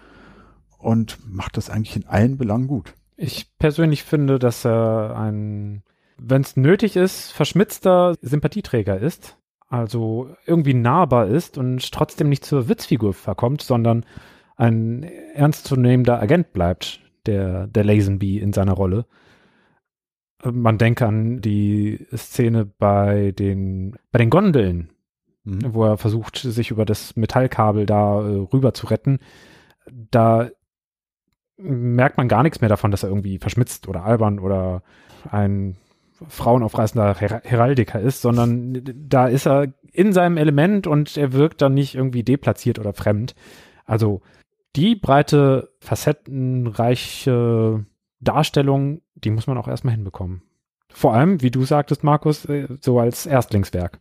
Und 0.79 1.19
macht 1.27 1.57
das 1.57 1.71
eigentlich 1.71 1.97
in 1.97 2.07
allen 2.07 2.37
Belangen 2.37 2.69
gut. 2.69 2.95
Ich 3.17 3.57
persönlich 3.59 4.05
finde, 4.05 4.39
dass 4.39 4.65
er 4.65 5.17
ein, 5.19 5.83
wenn 6.19 6.43
es 6.43 6.57
nötig 6.57 6.97
ist, 6.97 7.33
verschmitzter 7.33 8.15
Sympathieträger 8.21 8.99
ist. 8.99 9.37
Also 9.69 10.35
irgendwie 10.47 10.75
nahbar 10.75 11.27
ist 11.27 11.59
und 11.59 11.91
trotzdem 11.93 12.29
nicht 12.29 12.45
zur 12.45 12.69
Witzfigur 12.69 13.15
verkommt, 13.15 13.63
sondern 13.63 14.05
ein 14.57 15.03
ernstzunehmender 15.03 16.21
Agent 16.21 16.53
bleibt, 16.53 17.01
der, 17.27 17.67
der 17.67 17.85
Lazenby 17.85 18.39
in 18.39 18.53
seiner 18.53 18.73
Rolle. 18.73 19.07
Man 20.45 20.79
denke 20.79 21.07
an 21.07 21.41
die 21.41 22.07
Szene 22.15 22.65
bei 22.65 23.33
den, 23.33 23.97
bei 24.13 24.19
den 24.19 24.31
Gondeln, 24.31 24.91
Mhm. 25.47 25.75
wo 25.75 25.85
er 25.85 25.97
versucht, 25.97 26.37
sich 26.39 26.73
über 26.73 26.85
das 26.85 27.15
Metallkabel 27.15 27.87
da 27.87 28.21
äh, 28.21 28.35
rüber 28.53 28.75
zu 28.75 28.89
retten. 28.89 29.21
Da 29.87 30.51
merkt 31.57 32.19
man 32.19 32.29
gar 32.29 32.43
nichts 32.43 32.61
mehr 32.61 32.69
davon, 32.69 32.91
dass 32.91 33.05
er 33.05 33.09
irgendwie 33.09 33.39
verschmitzt 33.39 33.89
oder 33.89 34.05
albern 34.05 34.41
oder 34.41 34.83
ein 35.31 35.77
frauenaufreißender 36.29 37.15
Her 37.15 37.43
Heraldiker 37.45 38.01
ist, 38.01 38.23
sondern 38.23 38.83
da 38.85 39.29
ist 39.29 39.47
er 39.47 39.73
in 39.93 40.13
seinem 40.13 40.37
Element 40.37 40.87
und 40.87 41.17
er 41.17 41.33
wirkt 41.33 41.63
dann 41.63 41.75
nicht 41.75 41.95
irgendwie 41.95 42.23
deplatziert 42.23 42.79
oder 42.79 42.93
fremd. 42.93 43.35
Also 43.85 44.21
die 44.75 44.95
breite, 44.95 45.71
facettenreiche 45.81 47.87
Darstellung, 48.21 49.03
die 49.15 49.31
muss 49.31 49.47
man 49.47 49.59
auch 49.59 49.69
erstmal 49.69 49.95
hinbekommen. 49.95 50.43
Vor 50.91 51.15
allem, 51.15 51.41
wie 51.43 51.51
du 51.51 51.65
sagtest, 51.65 52.05
Markus, 52.05 52.45
äh, 52.47 52.69
so 52.81 53.01
als 53.01 53.27
Erstlingswerk. 53.27 54.01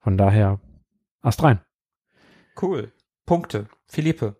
Von 0.00 0.18
daher, 0.18 0.60
Ast 1.22 1.42
rein. 1.42 1.60
Cool. 2.60 2.92
Punkte. 3.24 3.68
Philippe. 3.86 4.36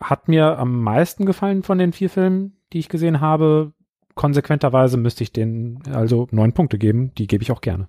Hat 0.00 0.28
mir 0.28 0.58
am 0.58 0.82
meisten 0.82 1.26
gefallen 1.26 1.64
von 1.64 1.78
den 1.78 1.92
vier 1.92 2.10
Filmen, 2.10 2.56
die 2.72 2.78
ich 2.78 2.88
gesehen 2.88 3.20
habe. 3.20 3.72
Konsequenterweise 4.18 4.96
müsste 4.96 5.22
ich 5.22 5.32
denen 5.32 5.80
also 5.92 6.26
neun 6.32 6.52
Punkte 6.52 6.76
geben. 6.76 7.14
Die 7.14 7.28
gebe 7.28 7.44
ich 7.44 7.52
auch 7.52 7.60
gerne. 7.60 7.88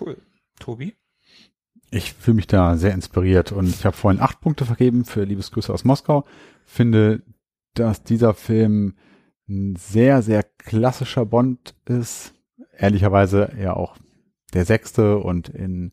Cool. 0.00 0.16
Tobi? 0.58 0.94
Ich 1.90 2.14
fühle 2.14 2.36
mich 2.36 2.46
da 2.46 2.78
sehr 2.78 2.94
inspiriert 2.94 3.52
und 3.52 3.68
ich 3.68 3.84
habe 3.84 3.94
vorhin 3.94 4.22
acht 4.22 4.40
Punkte 4.40 4.64
vergeben 4.64 5.04
für 5.04 5.24
Liebesgrüße 5.24 5.70
aus 5.70 5.84
Moskau. 5.84 6.24
Finde, 6.64 7.22
dass 7.74 8.02
dieser 8.02 8.32
Film 8.32 8.94
ein 9.50 9.76
sehr, 9.76 10.22
sehr 10.22 10.44
klassischer 10.44 11.26
Bond 11.26 11.74
ist. 11.84 12.32
Ehrlicherweise 12.78 13.52
ja 13.60 13.74
auch 13.74 13.98
der 14.54 14.64
sechste 14.64 15.18
und 15.18 15.50
in 15.50 15.92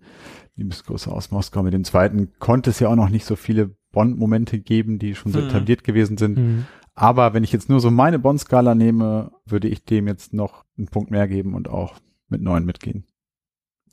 Liebesgrüße 0.56 1.12
aus 1.12 1.30
Moskau 1.32 1.62
mit 1.62 1.74
dem 1.74 1.84
zweiten 1.84 2.32
konnte 2.40 2.70
es 2.70 2.80
ja 2.80 2.88
auch 2.88 2.96
noch 2.96 3.10
nicht 3.10 3.26
so 3.26 3.36
viele 3.36 3.76
Bond-Momente 3.92 4.60
geben, 4.60 4.98
die 4.98 5.14
schon 5.14 5.34
so 5.34 5.40
Mhm. 5.40 5.50
etabliert 5.50 5.84
gewesen 5.84 6.18
sind. 6.18 6.66
Aber 6.96 7.34
wenn 7.34 7.44
ich 7.44 7.52
jetzt 7.52 7.70
nur 7.70 7.80
so 7.80 7.90
meine 7.90 8.20
Bond-Skala 8.20 8.76
nehme, 8.76 9.32
würde 9.46 9.68
ich 9.68 9.84
dem 9.84 10.08
jetzt 10.08 10.34
noch 10.34 10.64
einen 10.78 10.88
Punkt 10.88 11.12
mehr 11.12 11.28
geben 11.28 11.56
und 11.56 11.68
auch 11.68 11.96
mit 12.30 12.42
neun 12.42 12.66
mitgehen. 12.66 13.06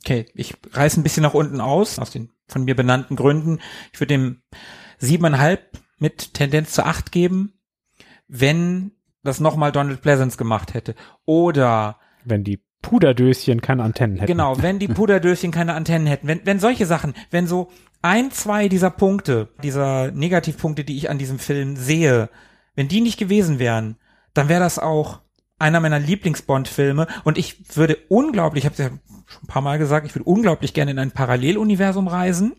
Okay, 0.03 0.25
ich 0.33 0.55
reiß 0.71 0.97
ein 0.97 1.03
bisschen 1.03 1.23
nach 1.23 1.33
unten 1.33 1.61
aus, 1.61 1.99
aus 1.99 2.11
den 2.11 2.31
von 2.47 2.63
mir 2.63 2.75
benannten 2.75 3.15
Gründen. 3.15 3.59
Ich 3.93 3.99
würde 3.99 4.13
dem 4.13 4.41
siebeneinhalb 4.97 5.79
mit 5.97 6.33
Tendenz 6.33 6.73
zu 6.73 6.85
acht 6.85 7.11
geben, 7.11 7.53
wenn 8.27 8.91
das 9.23 9.39
nochmal 9.39 9.71
Donald 9.71 10.01
Pleasance 10.01 10.37
gemacht 10.37 10.73
hätte. 10.73 10.95
Oder 11.25 11.97
Wenn 12.25 12.43
die 12.43 12.63
Puderdöschen 12.81 13.61
keine 13.61 13.83
Antennen 13.83 14.17
hätten. 14.17 14.27
Genau, 14.27 14.61
wenn 14.61 14.79
die 14.79 14.87
Puderdöschen 14.87 15.51
keine 15.51 15.75
Antennen 15.75 16.07
hätten, 16.07 16.27
wenn, 16.27 16.45
wenn 16.45 16.59
solche 16.59 16.87
Sachen, 16.87 17.13
wenn 17.29 17.45
so 17.45 17.69
ein, 18.01 18.31
zwei 18.31 18.67
dieser 18.67 18.89
Punkte, 18.89 19.49
dieser 19.61 20.11
Negativpunkte, 20.11 20.83
die 20.83 20.97
ich 20.97 21.09
an 21.09 21.19
diesem 21.19 21.37
Film 21.37 21.75
sehe, 21.75 22.29
wenn 22.75 22.87
die 22.87 23.01
nicht 23.01 23.17
gewesen 23.19 23.59
wären, 23.59 23.97
dann 24.33 24.49
wäre 24.49 24.61
das 24.61 24.79
auch 24.79 25.19
einer 25.59 25.79
meiner 25.79 25.99
Lieblings-Bond-Filme 25.99 27.07
und 27.23 27.37
ich 27.37 27.75
würde 27.77 27.97
unglaublich, 28.09 28.63
ich 28.63 28.65
habe 28.65 28.73
es 28.73 28.79
ja 28.91 28.97
schon 29.27 29.43
ein 29.43 29.47
paar 29.47 29.61
Mal 29.61 29.77
gesagt, 29.77 30.07
ich 30.07 30.15
würde 30.15 30.23
unglaublich 30.29 30.73
gerne 30.73 30.91
in 30.91 30.99
ein 30.99 31.11
Paralleluniversum 31.11 32.07
reisen 32.07 32.55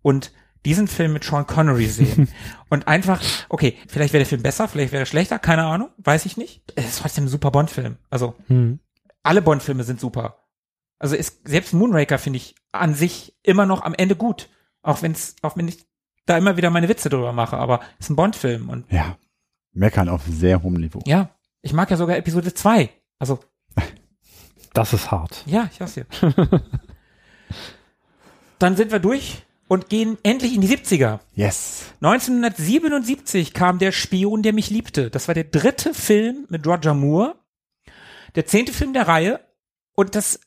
und 0.00 0.32
diesen 0.64 0.86
Film 0.88 1.12
mit 1.12 1.24
Sean 1.24 1.46
Connery 1.46 1.86
sehen. 1.86 2.28
und 2.70 2.86
einfach, 2.86 3.20
okay, 3.48 3.76
vielleicht 3.88 4.12
wäre 4.12 4.20
der 4.20 4.28
Film 4.28 4.42
besser, 4.42 4.68
vielleicht 4.68 4.92
wäre 4.92 5.02
er 5.02 5.06
schlechter, 5.06 5.38
keine 5.38 5.64
Ahnung, 5.64 5.88
weiß 5.98 6.24
ich 6.24 6.36
nicht. 6.36 6.62
Es 6.76 6.84
ist 6.86 6.98
trotzdem 7.00 7.24
ein 7.24 7.28
super 7.28 7.50
Bond-Film. 7.50 7.98
Also 8.10 8.34
Hm. 8.46 8.78
alle 9.24 9.42
Bond-Filme 9.42 9.82
sind 9.84 10.00
super. 10.00 10.38
Also 10.98 11.16
ist 11.16 11.46
selbst 11.48 11.74
Moonraker 11.74 12.16
finde 12.16 12.36
ich 12.36 12.54
an 12.70 12.94
sich 12.94 13.34
immer 13.42 13.66
noch 13.66 13.82
am 13.82 13.92
Ende 13.92 14.14
gut, 14.14 14.48
auch 14.82 15.02
wenn's, 15.02 15.34
auch 15.42 15.56
wenn 15.56 15.66
ich 15.66 15.84
da 16.26 16.38
immer 16.38 16.56
wieder 16.56 16.70
meine 16.70 16.88
Witze 16.88 17.08
drüber 17.10 17.32
mache. 17.32 17.56
Aber 17.56 17.80
ist 17.98 18.10
ein 18.10 18.16
Bond-Film 18.16 18.68
und 18.68 18.90
Ja, 18.92 19.16
meckern 19.72 20.08
auf 20.08 20.22
sehr 20.28 20.62
hohem 20.62 20.74
Niveau. 20.74 21.00
ja, 21.06 21.30
ich 21.62 21.72
mag 21.72 21.90
ja 21.90 21.96
sogar 21.96 22.16
Episode 22.16 22.52
2. 22.54 22.90
Also 23.18 23.38
Das 24.74 24.92
ist 24.92 25.10
hart. 25.10 25.42
ja, 25.46 25.68
ich 25.70 25.78
sag's 25.78 25.94
dir. 25.94 26.06
Dann 28.58 28.76
sind 28.76 28.92
wir 28.92 28.98
durch 29.00 29.44
und 29.68 29.88
gehen 29.88 30.18
endlich 30.22 30.54
in 30.54 30.60
die 30.60 30.68
70er. 30.68 31.20
Yes. 31.34 31.92
1977 32.00 33.54
kam 33.54 33.78
Der 33.78 33.92
Spion, 33.92 34.42
der 34.42 34.52
mich 34.52 34.70
liebte. 34.70 35.10
Das 35.10 35.28
war 35.28 35.34
der 35.34 35.44
dritte 35.44 35.94
Film 35.94 36.46
mit 36.48 36.66
Roger 36.66 36.94
Moore. 36.94 37.36
Der 38.34 38.46
zehnte 38.46 38.72
Film 38.72 38.92
der 38.92 39.08
Reihe. 39.08 39.40
Und 39.94 40.14
das 40.14 40.40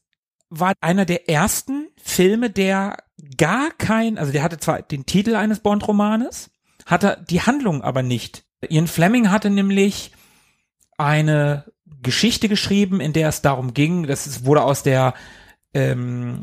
war 0.50 0.74
einer 0.82 1.06
der 1.06 1.30
ersten 1.30 1.88
Filme, 2.02 2.50
der 2.50 2.98
gar 3.38 3.72
kein, 3.72 4.18
also 4.18 4.32
der 4.32 4.44
hatte 4.44 4.58
zwar 4.60 4.82
den 4.82 5.06
Titel 5.06 5.36
eines 5.36 5.60
Bond-Romanes, 5.60 6.52
hatte 6.86 7.26
die 7.30 7.42
Handlung 7.42 7.82
aber 7.82 8.04
nicht. 8.04 8.45
Ian 8.70 8.88
Fleming 8.88 9.32
hatte 9.32 9.50
nämlich 9.50 10.12
eine 10.98 11.66
Geschichte 12.02 12.50
geschrieben, 12.50 13.02
in 13.02 13.14
der 13.14 13.30
es 13.30 13.42
darum 13.42 13.74
ging, 13.74 14.08
das 14.08 14.46
wurde 14.46 14.64
aus 14.64 14.84
der 14.84 15.14
ähm, 15.74 16.40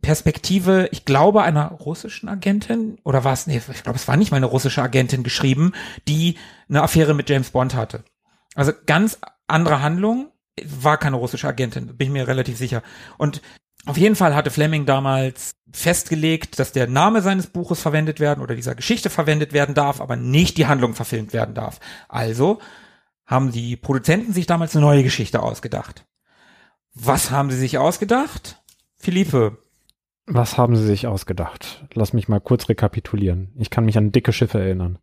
Perspektive, 0.00 0.88
ich 0.90 1.04
glaube, 1.04 1.42
einer 1.42 1.66
russischen 1.72 2.28
Agentin, 2.28 2.98
oder 3.04 3.24
war 3.24 3.34
es, 3.34 3.46
nee, 3.46 3.60
ich 3.70 3.82
glaube, 3.82 3.98
es 3.98 4.08
war 4.08 4.16
nicht 4.16 4.30
mal 4.30 4.38
eine 4.38 4.46
russische 4.46 4.82
Agentin 4.82 5.22
geschrieben, 5.22 5.72
die 6.08 6.36
eine 6.68 6.82
Affäre 6.82 7.12
mit 7.12 7.28
James 7.28 7.50
Bond 7.50 7.74
hatte. 7.74 8.04
Also 8.54 8.72
ganz 8.86 9.18
andere 9.48 9.82
Handlung, 9.82 10.30
war 10.64 10.98
keine 10.98 11.16
russische 11.16 11.48
Agentin, 11.48 11.96
bin 11.96 12.06
ich 12.06 12.12
mir 12.12 12.28
relativ 12.28 12.56
sicher. 12.56 12.82
Und 13.18 13.42
auf 13.86 13.96
jeden 13.96 14.16
Fall 14.16 14.34
hatte 14.34 14.50
Fleming 14.50 14.86
damals 14.86 15.56
festgelegt, 15.72 16.58
dass 16.58 16.72
der 16.72 16.86
Name 16.86 17.20
seines 17.20 17.48
Buches 17.48 17.80
verwendet 17.80 18.20
werden 18.20 18.42
oder 18.42 18.54
dieser 18.54 18.74
Geschichte 18.74 19.10
verwendet 19.10 19.52
werden 19.52 19.74
darf, 19.74 20.00
aber 20.00 20.16
nicht 20.16 20.56
die 20.56 20.66
Handlung 20.66 20.94
verfilmt 20.94 21.32
werden 21.32 21.54
darf. 21.54 21.80
Also 22.08 22.60
haben 23.26 23.52
die 23.52 23.76
Produzenten 23.76 24.32
sich 24.32 24.46
damals 24.46 24.74
eine 24.74 24.84
neue 24.84 25.02
Geschichte 25.02 25.42
ausgedacht. 25.42 26.06
Was 26.94 27.30
haben 27.30 27.50
sie 27.50 27.56
sich 27.58 27.78
ausgedacht? 27.78 28.62
Philippe, 28.96 29.58
Was 30.26 30.56
haben 30.56 30.76
sie 30.76 30.86
sich 30.86 31.06
ausgedacht? 31.06 31.84
Lass 31.92 32.12
mich 32.12 32.28
mal 32.28 32.40
kurz 32.40 32.68
rekapitulieren. 32.68 33.52
Ich 33.56 33.68
kann 33.68 33.84
mich 33.84 33.98
an 33.98 34.12
dicke 34.12 34.32
Schiffe 34.32 34.60
erinnern. 34.60 34.98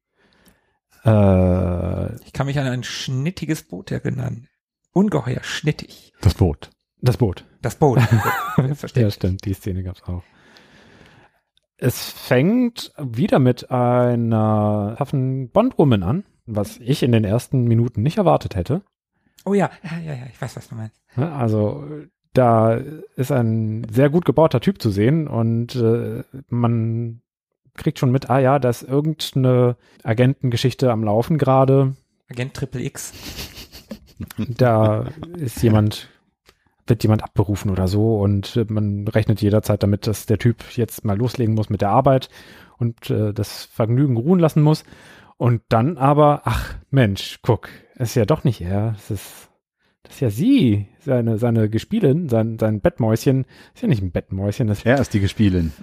Äh, 1.03 2.16
ich 2.26 2.34
kann 2.34 2.48
mich 2.48 2.58
an 2.58 2.68
ein 2.68 2.84
schnittiges 2.84 3.64
Boot 3.64 3.91
erinnern. 3.91 4.48
Ungeheuer 4.94 5.44
schnittig. 5.44 6.14
Das 6.22 6.34
Boot. 6.34 6.72
Das 7.02 7.18
Boot. 7.18 7.45
Das 7.61 7.76
Boot. 7.76 7.99
Ja, 8.95 9.10
stimmt, 9.10 9.45
die 9.45 9.53
Szene 9.53 9.84
gab's 9.84 10.03
auch. 10.03 10.23
Es 11.78 12.11
fängt 12.11 12.91
wieder 12.99 13.40
mit 13.40 13.72
einer 13.72 14.95
taffen 14.98 15.49
Bondwoman 15.49 16.03
an, 16.03 16.23
was 16.45 16.78
ich 16.80 17.02
in 17.02 17.11
den 17.11 17.23
ersten 17.23 17.64
Minuten 17.64 18.03
nicht 18.03 18.18
erwartet 18.18 18.56
hätte. 18.56 18.84
Oh 19.45 19.53
ja, 19.53 19.72
ja, 19.84 19.98
ja, 19.98 20.14
ja, 20.14 20.26
ich 20.32 20.40
weiß, 20.40 20.56
was 20.56 20.68
du 20.68 20.76
meinst. 20.76 21.02
Also 21.15 21.84
da 22.34 22.80
ist 23.15 23.32
ein 23.32 23.88
sehr 23.91 24.10
gut 24.10 24.26
gebauter 24.26 24.61
Typ 24.61 24.82
zu 24.82 24.91
sehen 24.91 25.28
und 25.28 25.76
äh, 25.76 26.23
man 26.49 27.22
kriegt 27.73 27.99
schon 27.99 28.11
mit, 28.11 28.30
ah 28.30 28.40
ja, 28.40 28.60
da 28.60 28.69
ist 28.69 28.84
irgendeine 28.84 29.78
Agentengeschichte 30.03 30.91
am 30.91 31.03
Laufen 31.03 31.38
gerade. 31.38 31.95
Agent 32.30 32.53
Triple 32.53 32.84
X. 32.84 33.14
Da 34.38 35.07
ist 35.36 35.64
jemand, 35.64 36.10
wird 36.88 37.03
jemand 37.03 37.24
abberufen 37.24 37.72
oder 37.72 37.88
so 37.88 38.20
und 38.20 38.56
äh, 38.58 38.66
man 38.68 39.08
rechnet 39.08 39.41
jederzeit 39.41 39.84
damit, 39.84 40.08
dass 40.08 40.26
der 40.26 40.38
Typ 40.38 40.64
jetzt 40.76 41.06
mal 41.06 41.18
loslegen 41.18 41.56
muss 41.56 41.70
mit 41.70 41.82
der 41.82 41.90
Arbeit 41.90 42.30
und 42.78 43.10
äh, 43.10 43.34
das 43.34 43.66
Vergnügen 43.66 44.18
ruhen 44.18 44.40
lassen 44.40 44.62
muss. 44.62 44.84
Und 45.38 45.64
dann 45.70 45.98
aber, 45.98 46.41
ach 46.45 46.76
Mensch, 46.91 47.40
guck, 47.41 47.70
ist 47.95 48.16
ja 48.16 48.26
doch 48.26 48.44
nicht 48.44 48.62
er, 48.62 48.94
es 48.98 49.10
ist, 49.10 49.49
das 50.03 50.16
ist 50.16 50.20
ja 50.22 50.30
sie, 50.30 50.88
seine, 50.99 51.38
seine 51.38 51.70
Gespielin, 51.70 52.30
sein, 52.30 52.60
sein 52.60 52.80
Bettmäuschen, 52.82 53.45
ist 53.74 53.82
ja 53.82 53.88
nicht 53.88 54.03
ein 54.03 54.12
Bettmäuschen, 54.12 54.68
das 54.68 54.86
Er 54.86 54.99
ist 54.99 55.14
die 55.14 55.20
Gespielin. 55.20 55.74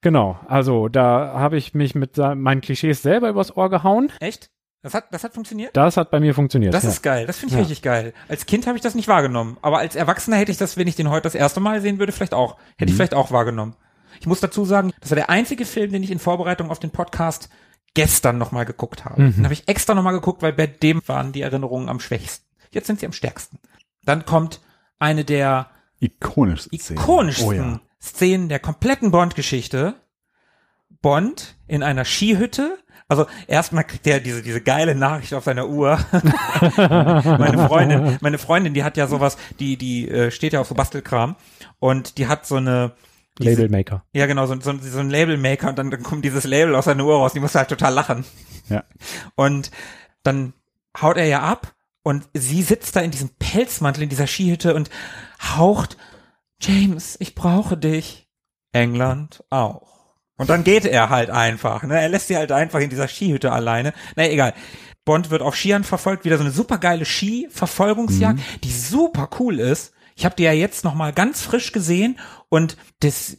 Genau, 0.00 0.38
also 0.48 0.88
da 0.88 1.34
habe 1.34 1.56
ich 1.56 1.74
mich 1.74 1.94
mit 1.94 2.16
meinen 2.18 2.60
Klischees 2.60 3.02
selber 3.02 3.30
übers 3.30 3.56
Ohr 3.56 3.70
gehauen. 3.70 4.10
Echt? 4.20 4.50
Das 4.84 4.92
hat, 4.92 5.06
das 5.12 5.24
hat 5.24 5.32
funktioniert? 5.32 5.74
Das 5.74 5.96
hat 5.96 6.10
bei 6.10 6.20
mir 6.20 6.34
funktioniert. 6.34 6.74
Das 6.74 6.82
ja. 6.82 6.90
ist 6.90 7.02
geil. 7.02 7.26
Das 7.26 7.38
finde 7.38 7.54
ich 7.54 7.56
Ja. 7.56 7.60
richtig 7.60 7.80
geil. 7.80 8.12
Als 8.28 8.44
Kind 8.44 8.66
habe 8.66 8.76
ich 8.76 8.82
das 8.82 8.94
nicht 8.94 9.08
wahrgenommen. 9.08 9.56
Aber 9.62 9.78
als 9.78 9.96
Erwachsener 9.96 10.36
hätte 10.36 10.52
ich 10.52 10.58
das, 10.58 10.76
wenn 10.76 10.86
ich 10.86 10.94
den 10.94 11.08
heute 11.08 11.22
das 11.22 11.34
erste 11.34 11.58
Mal 11.58 11.80
sehen 11.80 11.98
würde, 11.98 12.12
vielleicht 12.12 12.34
auch. 12.34 12.58
Hätte 12.76 12.90
ich 12.90 12.96
vielleicht 12.96 13.14
auch 13.14 13.30
wahrgenommen. 13.30 13.74
Ich 14.20 14.26
muss 14.26 14.40
dazu 14.40 14.66
sagen, 14.66 14.92
das 15.00 15.10
war 15.10 15.16
der 15.16 15.30
einzige 15.30 15.64
Film, 15.64 15.90
den 15.90 16.02
ich 16.02 16.10
in 16.10 16.18
Vorbereitung 16.18 16.70
auf 16.70 16.80
den 16.80 16.90
Podcast 16.90 17.48
gestern 17.94 18.36
nochmal 18.36 18.66
geguckt 18.66 19.06
habe. 19.06 19.22
Mhm. 19.22 19.36
Den 19.36 19.44
habe 19.44 19.54
ich 19.54 19.66
extra 19.68 19.94
nochmal 19.94 20.12
geguckt, 20.12 20.42
weil 20.42 20.52
bei 20.52 20.66
dem 20.66 21.00
waren 21.08 21.32
die 21.32 21.40
Erinnerungen 21.40 21.88
am 21.88 21.98
schwächsten. 21.98 22.44
Jetzt 22.70 22.86
sind 22.86 23.00
sie 23.00 23.06
am 23.06 23.12
stärksten. 23.12 23.58
Dann 24.04 24.26
kommt 24.26 24.60
eine 24.98 25.24
der 25.24 25.70
Ikonischste 25.98 26.76
Szene. 26.76 27.00
ikonischsten 27.00 27.48
Oh 27.48 27.52
ja. 27.52 27.80
Szenen 28.02 28.50
der 28.50 28.58
kompletten 28.58 29.10
Bond-Geschichte. 29.10 29.94
Bond 31.00 31.56
in 31.66 31.82
einer 31.82 32.04
Skihütte. 32.04 32.78
Also 33.14 33.30
erstmal 33.46 33.84
kriegt 33.84 34.06
er 34.08 34.18
diese, 34.18 34.42
diese 34.42 34.60
geile 34.60 34.94
Nachricht 34.96 35.32
auf 35.34 35.44
seiner 35.44 35.68
Uhr. 35.68 35.98
meine 36.76 37.66
Freundin, 37.68 38.18
meine 38.20 38.38
Freundin, 38.38 38.74
die 38.74 38.82
hat 38.82 38.96
ja 38.96 39.06
sowas, 39.06 39.36
die, 39.60 39.76
die 39.76 40.08
äh, 40.08 40.30
steht 40.30 40.52
ja 40.52 40.60
auf 40.60 40.66
so 40.68 40.74
Bastelkram 40.74 41.36
und 41.78 42.18
die 42.18 42.26
hat 42.26 42.44
so 42.44 42.56
eine 42.56 42.92
diese- 43.38 43.50
Labelmaker. 43.50 44.04
Ja, 44.12 44.26
genau, 44.26 44.46
so, 44.46 44.58
so, 44.60 44.76
so 44.80 44.98
ein 44.98 45.10
Labelmaker 45.10 45.68
und 45.68 45.78
dann, 45.78 45.90
dann 45.92 46.02
kommt 46.02 46.24
dieses 46.24 46.44
Label 46.44 46.74
aus 46.74 46.86
seiner 46.86 47.04
Uhr 47.04 47.14
raus, 47.14 47.32
die 47.32 47.40
muss 47.40 47.54
halt 47.54 47.68
total 47.68 47.94
lachen. 47.94 48.24
Ja. 48.68 48.82
Und 49.36 49.70
dann 50.24 50.52
haut 51.00 51.16
er 51.16 51.26
ja 51.26 51.42
ab 51.42 51.74
und 52.02 52.28
sie 52.34 52.62
sitzt 52.62 52.96
da 52.96 53.00
in 53.00 53.12
diesem 53.12 53.30
Pelzmantel 53.38 54.02
in 54.02 54.08
dieser 54.08 54.26
Skihütte 54.26 54.74
und 54.74 54.90
haucht, 55.56 55.96
James, 56.60 57.16
ich 57.20 57.34
brauche 57.36 57.76
dich. 57.76 58.28
England 58.72 59.44
auch. 59.50 59.93
Und 60.36 60.50
dann 60.50 60.64
geht 60.64 60.84
er 60.84 61.10
halt 61.10 61.30
einfach, 61.30 61.82
ne? 61.84 62.00
Er 62.00 62.08
lässt 62.08 62.28
sie 62.28 62.36
halt 62.36 62.50
einfach 62.52 62.80
in 62.80 62.90
dieser 62.90 63.06
Skihütte 63.08 63.52
alleine. 63.52 63.92
Na 64.16 64.28
egal. 64.28 64.52
Bond 65.04 65.30
wird 65.30 65.42
auf 65.42 65.54
Skiern 65.54 65.84
verfolgt, 65.84 66.24
wieder 66.24 66.38
so 66.38 66.42
eine 66.44 66.50
super 66.52 66.78
geile 66.78 67.04
Ski-Verfolgungsjagd, 67.04 68.40
die 68.64 68.70
super 68.72 69.28
cool 69.38 69.58
ist. 69.60 69.92
Ich 70.16 70.24
habe 70.24 70.34
die 70.36 70.44
ja 70.44 70.52
jetzt 70.52 70.84
noch 70.84 70.94
mal 70.94 71.12
ganz 71.12 71.42
frisch 71.42 71.72
gesehen 71.72 72.18
und 72.48 72.76
das 73.00 73.36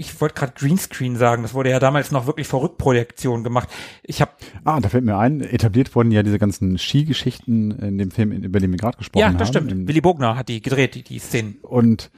ich 0.00 0.20
wollte 0.20 0.36
gerade 0.36 0.52
Greenscreen 0.54 1.16
sagen, 1.16 1.42
das 1.42 1.54
wurde 1.54 1.70
ja 1.70 1.80
damals 1.80 2.12
noch 2.12 2.26
wirklich 2.28 2.46
vor 2.46 2.62
Rückprojektion 2.62 3.42
gemacht. 3.42 3.68
Ich 4.04 4.20
habe 4.20 4.30
Ah, 4.64 4.78
da 4.78 4.88
fällt 4.88 5.02
mir 5.04 5.18
ein, 5.18 5.40
etabliert 5.40 5.92
wurden 5.96 6.12
ja 6.12 6.22
diese 6.22 6.38
ganzen 6.38 6.78
Skigeschichten 6.78 7.76
in 7.80 7.98
dem 7.98 8.12
Film, 8.12 8.30
über 8.30 8.60
den 8.60 8.70
wir 8.70 8.78
gerade 8.78 8.96
gesprochen 8.96 9.20
ja, 9.22 9.26
haben. 9.28 9.38
das 9.38 9.48
stimmt. 9.48 9.72
In- 9.72 9.88
Willy 9.88 10.00
Bogner 10.00 10.36
hat 10.36 10.48
die 10.48 10.62
gedreht, 10.62 10.94
die, 10.94 11.02
die 11.02 11.18
Szenen. 11.18 11.56
Und 11.62 12.12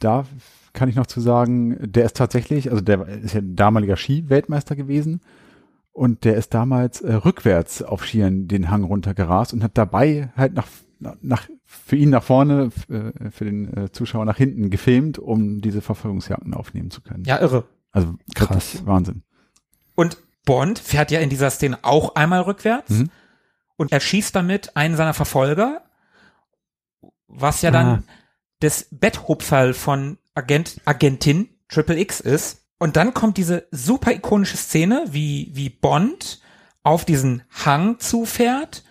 da 0.00 0.26
kann 0.76 0.88
ich 0.88 0.94
noch 0.94 1.06
zu 1.08 1.20
sagen, 1.20 1.76
der 1.80 2.04
ist 2.04 2.16
tatsächlich, 2.16 2.70
also 2.70 2.80
der 2.82 3.04
ist 3.08 3.34
ja 3.34 3.40
ein 3.40 3.56
damaliger 3.56 3.96
Ski-Weltmeister 3.96 4.76
gewesen 4.76 5.20
und 5.92 6.24
der 6.24 6.36
ist 6.36 6.54
damals 6.54 7.00
äh, 7.00 7.14
rückwärts 7.14 7.82
auf 7.82 8.04
Skiern 8.04 8.46
den 8.46 8.70
Hang 8.70 8.84
runtergerast 8.84 9.52
und 9.52 9.64
hat 9.64 9.76
dabei 9.76 10.30
halt 10.36 10.54
nach, 10.54 10.68
nach 11.20 11.48
für 11.64 11.96
ihn 11.96 12.10
nach 12.10 12.22
vorne, 12.22 12.70
äh, 12.88 13.30
für 13.30 13.44
den 13.44 13.76
äh, 13.76 13.90
Zuschauer 13.90 14.24
nach 14.24 14.36
hinten 14.36 14.70
gefilmt, 14.70 15.18
um 15.18 15.60
diese 15.60 15.80
Verfolgungsjagden 15.80 16.54
aufnehmen 16.54 16.90
zu 16.92 17.00
können. 17.00 17.24
Ja, 17.24 17.40
irre. 17.40 17.64
Also 17.90 18.14
Krass. 18.36 18.86
Wahnsinn. 18.86 19.22
Und 19.94 20.18
Bond 20.44 20.78
fährt 20.78 21.10
ja 21.10 21.18
in 21.20 21.30
dieser 21.30 21.50
Szene 21.50 21.78
auch 21.82 22.14
einmal 22.14 22.42
rückwärts 22.42 22.90
Mhm. 22.90 23.10
und 23.76 23.90
er 23.90 23.98
schießt 24.00 24.36
damit 24.36 24.76
einen 24.76 24.94
seiner 24.96 25.14
Verfolger, 25.14 25.82
was 27.26 27.62
ja 27.62 27.70
dann 27.70 27.86
Ah. 27.86 28.02
das 28.60 28.86
Betthupferl 28.90 29.74
von 29.74 30.18
Agent, 30.36 30.80
Agentin 30.84 31.48
Triple 31.68 31.98
X 31.98 32.20
ist. 32.20 32.66
Und 32.78 32.96
dann 32.96 33.14
kommt 33.14 33.38
diese 33.38 33.66
super 33.70 34.12
ikonische 34.12 34.56
Szene, 34.56 35.06
wie, 35.08 35.50
wie 35.54 35.70
Bond 35.70 36.40
auf 36.82 37.04
diesen 37.04 37.42
Hang 37.50 37.98
zufährt 37.98 38.84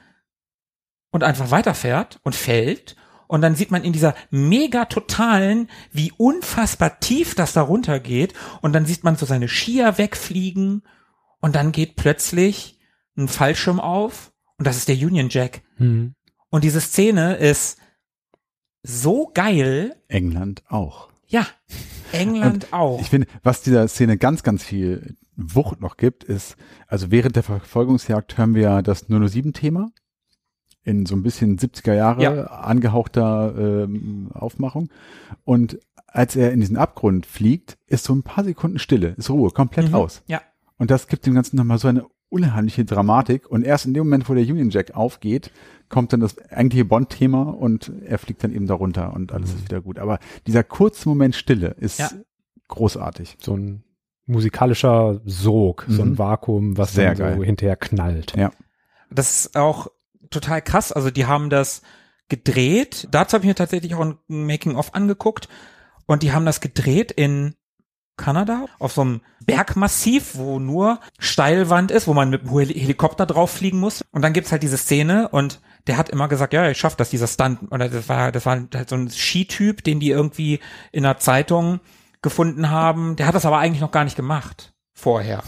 und 1.12 1.24
einfach 1.24 1.52
weiterfährt 1.52 2.20
und 2.24 2.36
fällt. 2.36 2.96
Und 3.28 3.42
dann 3.42 3.56
sieht 3.56 3.72
man 3.72 3.84
in 3.84 3.94
dieser 3.94 4.16
mega 4.32 4.86
totalen, 4.86 5.70
wie 5.92 6.12
unfassbar 6.18 7.00
tief 7.00 7.36
das 7.36 7.54
da 7.54 7.62
runtergeht. 7.62 8.34
Und 8.62 8.74
dann 8.74 8.86
sieht 8.86 9.04
man 9.04 9.16
so 9.16 9.26
seine 9.26 9.48
Skier 9.48 9.98
wegfliegen. 9.98 10.84
Und 11.40 11.56
dann 11.56 11.72
geht 11.72 11.96
plötzlich 11.96 12.80
ein 13.18 13.28
Fallschirm 13.28 13.80
auf. 13.80 14.32
Und 14.58 14.68
das 14.68 14.78
ist 14.78 14.88
der 14.88 14.96
Union 14.96 15.30
Jack. 15.30 15.62
Mhm. 15.78 16.16
Und 16.50 16.64
diese 16.64 16.82
Szene 16.82 17.36
ist 17.36 17.80
so 18.84 19.32
geil. 19.34 19.96
England 20.08 20.64
auch. 20.68 21.10
Ja, 21.36 21.48
England 22.12 22.72
auch. 22.72 23.02
Ich 23.02 23.10
finde, 23.10 23.28
was 23.44 23.62
dieser 23.62 23.88
Szene 23.88 24.18
ganz, 24.18 24.44
ganz 24.44 24.64
viel 24.64 25.16
Wucht 25.36 25.82
noch 25.82 25.98
gibt, 25.98 26.24
ist, 26.24 26.56
also 26.88 27.12
während 27.12 27.36
der 27.36 27.44
Verfolgungsjagd 27.44 28.38
hören 28.38 28.56
wir 28.56 28.62
ja 28.62 28.82
das 28.82 29.10
007-Thema 29.10 29.90
in 30.84 31.06
so 31.06 31.16
ein 31.16 31.24
bisschen 31.24 31.58
70er 31.58 31.94
Jahre 31.94 32.24
Ja. 32.24 32.44
angehauchter 32.46 33.54
ähm, 33.58 34.30
Aufmachung. 34.34 34.90
Und 35.44 35.78
als 36.08 36.36
er 36.36 36.54
in 36.54 36.60
diesen 36.62 36.78
Abgrund 36.78 37.26
fliegt, 37.26 37.78
ist 37.88 38.06
so 38.06 38.14
ein 38.14 38.24
paar 38.24 38.44
Sekunden 38.44 38.80
Stille, 38.80 39.10
ist 39.18 39.30
Ruhe, 39.30 39.50
komplett 39.52 39.90
Mhm. 39.90 39.96
aus. 39.96 40.22
Ja. 40.28 40.42
Und 40.78 40.92
das 40.92 41.08
gibt 41.08 41.26
dem 41.26 41.34
Ganzen 41.34 41.58
nochmal 41.58 41.80
so 41.80 41.88
eine 41.88 42.06
unheimliche 42.30 42.86
Dramatik. 42.86 43.50
Und 43.50 43.66
erst 43.66 43.86
in 43.88 43.94
dem 43.94 44.06
Moment, 44.06 44.30
wo 44.30 44.34
der 44.36 44.44
Union 44.44 44.70
Jack 44.70 44.96
aufgeht, 44.96 45.52
kommt 45.90 46.14
dann 46.14 46.20
das 46.20 46.38
eigentliche 46.50 46.86
Bond-Thema 46.86 47.44
und 47.44 47.92
er 48.06 48.18
fliegt 48.18 48.44
dann 48.44 48.54
eben 48.54 48.68
da 48.68 48.74
runter 48.74 49.14
und 49.14 49.32
alles 49.32 49.52
ist 49.54 49.64
wieder 49.66 49.82
gut. 49.82 50.00
Aber 50.00 50.20
dieser 50.48 50.64
kurze 50.64 51.08
Moment 51.10 51.36
Stille 51.36 51.76
ist 51.80 52.00
Ja. 52.00 52.10
großartig. 52.68 53.38
So 53.40 53.56
ein 53.56 53.84
musikalischer 54.26 55.22
Sog, 55.26 55.86
so 55.88 56.04
Mhm. 56.04 56.12
ein 56.14 56.18
Vakuum, 56.18 56.78
was 56.78 56.94
Sehr 56.94 57.10
dann 57.14 57.18
so 57.18 57.24
geil. 57.24 57.46
hinterher 57.46 57.76
knallt. 57.76 58.36
Ja. 58.36 58.52
Das 59.12 59.46
ist 59.46 59.56
auch 59.56 59.88
total 60.32 60.62
krass. 60.62 60.92
Also 60.92 61.12
die 61.12 61.26
haben 61.28 61.50
das 61.52 61.82
gedreht. 62.28 63.08
Dazu 63.12 63.36
habe 63.36 63.44
ich 63.46 63.50
mir 63.50 63.56
tatsächlich 63.56 63.94
auch 63.96 64.02
ein 64.04 64.18
Making-of 64.28 64.96
angeguckt. 64.96 65.48
Und 66.08 66.24
die 66.24 66.32
haben 66.32 66.46
das 66.46 66.60
gedreht 66.60 67.12
in 67.12 67.54
Kanada 68.18 68.66
auf 68.80 68.94
so 68.94 69.02
einem 69.02 69.22
Bergmassiv, 69.46 70.36
wo 70.36 70.58
nur 70.60 71.00
Steilwand 71.20 71.92
ist, 71.92 72.08
wo 72.08 72.14
man 72.14 72.30
mit 72.30 72.44
dem 72.44 72.50
Heli- 72.50 72.80
Helikopter 72.80 73.26
drauf 73.26 73.52
fliegen 73.52 73.80
muss. 73.80 74.04
Und 74.12 74.22
dann 74.24 74.34
gibt's 74.34 74.52
halt 74.52 74.64
diese 74.64 74.78
Szene 74.78 75.30
und 75.30 75.62
der 75.88 75.98
hat 75.98 76.10
immer 76.10 76.28
gesagt, 76.28 76.54
ja, 76.54 76.70
ich 76.70 76.78
schaff 76.78 76.96
das, 76.96 77.10
dieser 77.10 77.28
Stunt. 77.28 77.72
Oder 77.72 77.90
das 77.90 78.10
war, 78.10 78.32
das 78.32 78.46
war 78.46 78.60
halt 78.74 78.90
so 78.90 78.96
ein 78.96 79.10
Skityp, 79.10 79.84
den 79.84 80.00
die 80.00 80.10
irgendwie 80.10 80.60
in 80.92 81.06
einer 81.06 81.18
Zeitung 81.18 81.80
gefunden 82.22 82.70
haben. 82.70 83.16
Der 83.16 83.28
hat 83.28 83.36
das 83.36 83.46
aber 83.46 83.60
eigentlich 83.60 83.82
noch 83.82 83.92
gar 83.92 84.04
nicht 84.04 84.16
gemacht 84.16 84.74
vorher. 84.94 85.44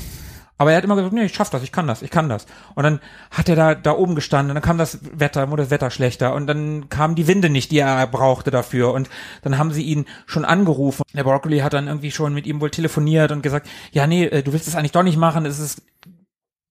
Aber 0.59 0.71
er 0.71 0.77
hat 0.77 0.83
immer 0.83 0.95
gesagt, 0.95 1.13
nee, 1.13 1.25
ich 1.25 1.35
schaff 1.35 1.51
das, 1.51 1.61
ich 1.61 1.71
kann 1.71 1.85
das, 1.85 2.01
ich 2.01 2.09
kann 2.09 2.29
das. 2.29 2.47
Und 2.73 2.83
dann 2.83 2.99
hat 3.29 3.47
er 3.47 3.55
da, 3.55 3.75
da 3.75 3.91
oben 3.91 4.15
gestanden 4.15 4.51
und 4.51 4.55
dann 4.55 4.63
kam 4.63 4.79
das 4.79 4.99
Wetter, 5.19 5.51
wurde 5.51 5.63
das 5.63 5.69
Wetter 5.69 5.91
schlechter 5.91 6.33
und 6.33 6.47
dann 6.47 6.89
kamen 6.89 7.13
die 7.13 7.27
Winde 7.27 7.49
nicht, 7.49 7.71
die 7.71 7.79
er 7.79 8.07
brauchte 8.07 8.49
dafür 8.49 8.93
und 8.93 9.07
dann 9.43 9.59
haben 9.59 9.71
sie 9.71 9.83
ihn 9.83 10.05
schon 10.25 10.45
angerufen. 10.45 11.03
Der 11.13 11.23
Broccoli 11.23 11.59
hat 11.59 11.73
dann 11.73 11.87
irgendwie 11.87 12.11
schon 12.11 12.33
mit 12.33 12.47
ihm 12.47 12.59
wohl 12.59 12.71
telefoniert 12.71 13.31
und 13.31 13.43
gesagt, 13.43 13.69
ja, 13.91 14.07
nee, 14.07 14.25
äh, 14.25 14.41
du 14.41 14.51
willst 14.51 14.67
es 14.67 14.75
eigentlich 14.75 14.93
doch 14.93 15.03
nicht 15.03 15.17
machen, 15.17 15.45
es 15.45 15.59
ist, 15.59 15.83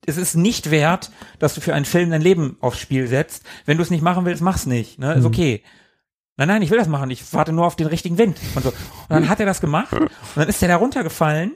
es 0.06 0.16
ist 0.16 0.34
nicht 0.34 0.70
wert, 0.70 1.10
dass 1.38 1.54
du 1.54 1.60
für 1.60 1.74
einen 1.74 1.84
Film 1.84 2.10
dein 2.10 2.22
Leben 2.22 2.56
aufs 2.60 2.78
Spiel 2.78 3.06
setzt. 3.08 3.44
Wenn 3.64 3.76
du 3.76 3.82
es 3.82 3.90
nicht 3.90 4.02
machen 4.02 4.24
willst, 4.24 4.42
mach's 4.42 4.66
nicht, 4.66 4.98
ne, 4.98 5.14
ist 5.14 5.24
okay. 5.24 5.62
Nein, 6.36 6.48
nein, 6.48 6.62
ich 6.62 6.70
will 6.70 6.78
das 6.78 6.88
machen, 6.88 7.10
ich 7.10 7.32
warte 7.32 7.52
nur 7.52 7.66
auf 7.66 7.76
den 7.76 7.86
richtigen 7.86 8.18
Wind 8.18 8.38
und 8.54 8.62
so. 8.62 8.68
Und 8.68 8.76
dann 9.08 9.28
hat 9.28 9.40
er 9.40 9.46
das 9.46 9.60
gemacht 9.60 9.92
und 9.92 10.10
dann 10.34 10.48
ist 10.48 10.62
er 10.62 10.68
da 10.68 10.76
runtergefallen. 10.76 11.54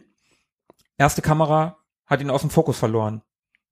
Erste 0.97 1.23
Kamera 1.23 1.79
hat 2.07 2.21
ihn 2.21 2.31
aus 2.31 2.41
dem 2.41 2.51
Fokus 2.51 2.79
verloren. 2.79 3.23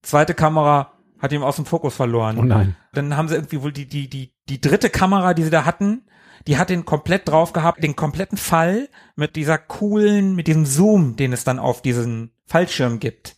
Zweite 0.02 0.34
Kamera 0.34 0.92
hat 1.18 1.32
ihn 1.32 1.42
aus 1.42 1.56
dem 1.56 1.66
Fokus 1.66 1.94
verloren. 1.94 2.38
Oh 2.38 2.42
nein. 2.42 2.76
Dann 2.92 3.16
haben 3.16 3.28
sie 3.28 3.34
irgendwie 3.34 3.62
wohl 3.62 3.72
die, 3.72 3.86
die, 3.86 4.08
die, 4.08 4.34
die 4.48 4.60
dritte 4.60 4.90
Kamera, 4.90 5.34
die 5.34 5.44
sie 5.44 5.50
da 5.50 5.64
hatten, 5.64 6.02
die 6.46 6.56
hat 6.56 6.70
den 6.70 6.84
komplett 6.84 7.28
drauf 7.28 7.52
gehabt, 7.52 7.82
den 7.82 7.96
kompletten 7.96 8.38
Fall 8.38 8.88
mit 9.16 9.34
dieser 9.34 9.58
coolen, 9.58 10.34
mit 10.36 10.46
diesem 10.46 10.66
Zoom, 10.66 11.16
den 11.16 11.32
es 11.32 11.44
dann 11.44 11.58
auf 11.58 11.82
diesen 11.82 12.32
Fallschirm 12.46 13.00
gibt. 13.00 13.36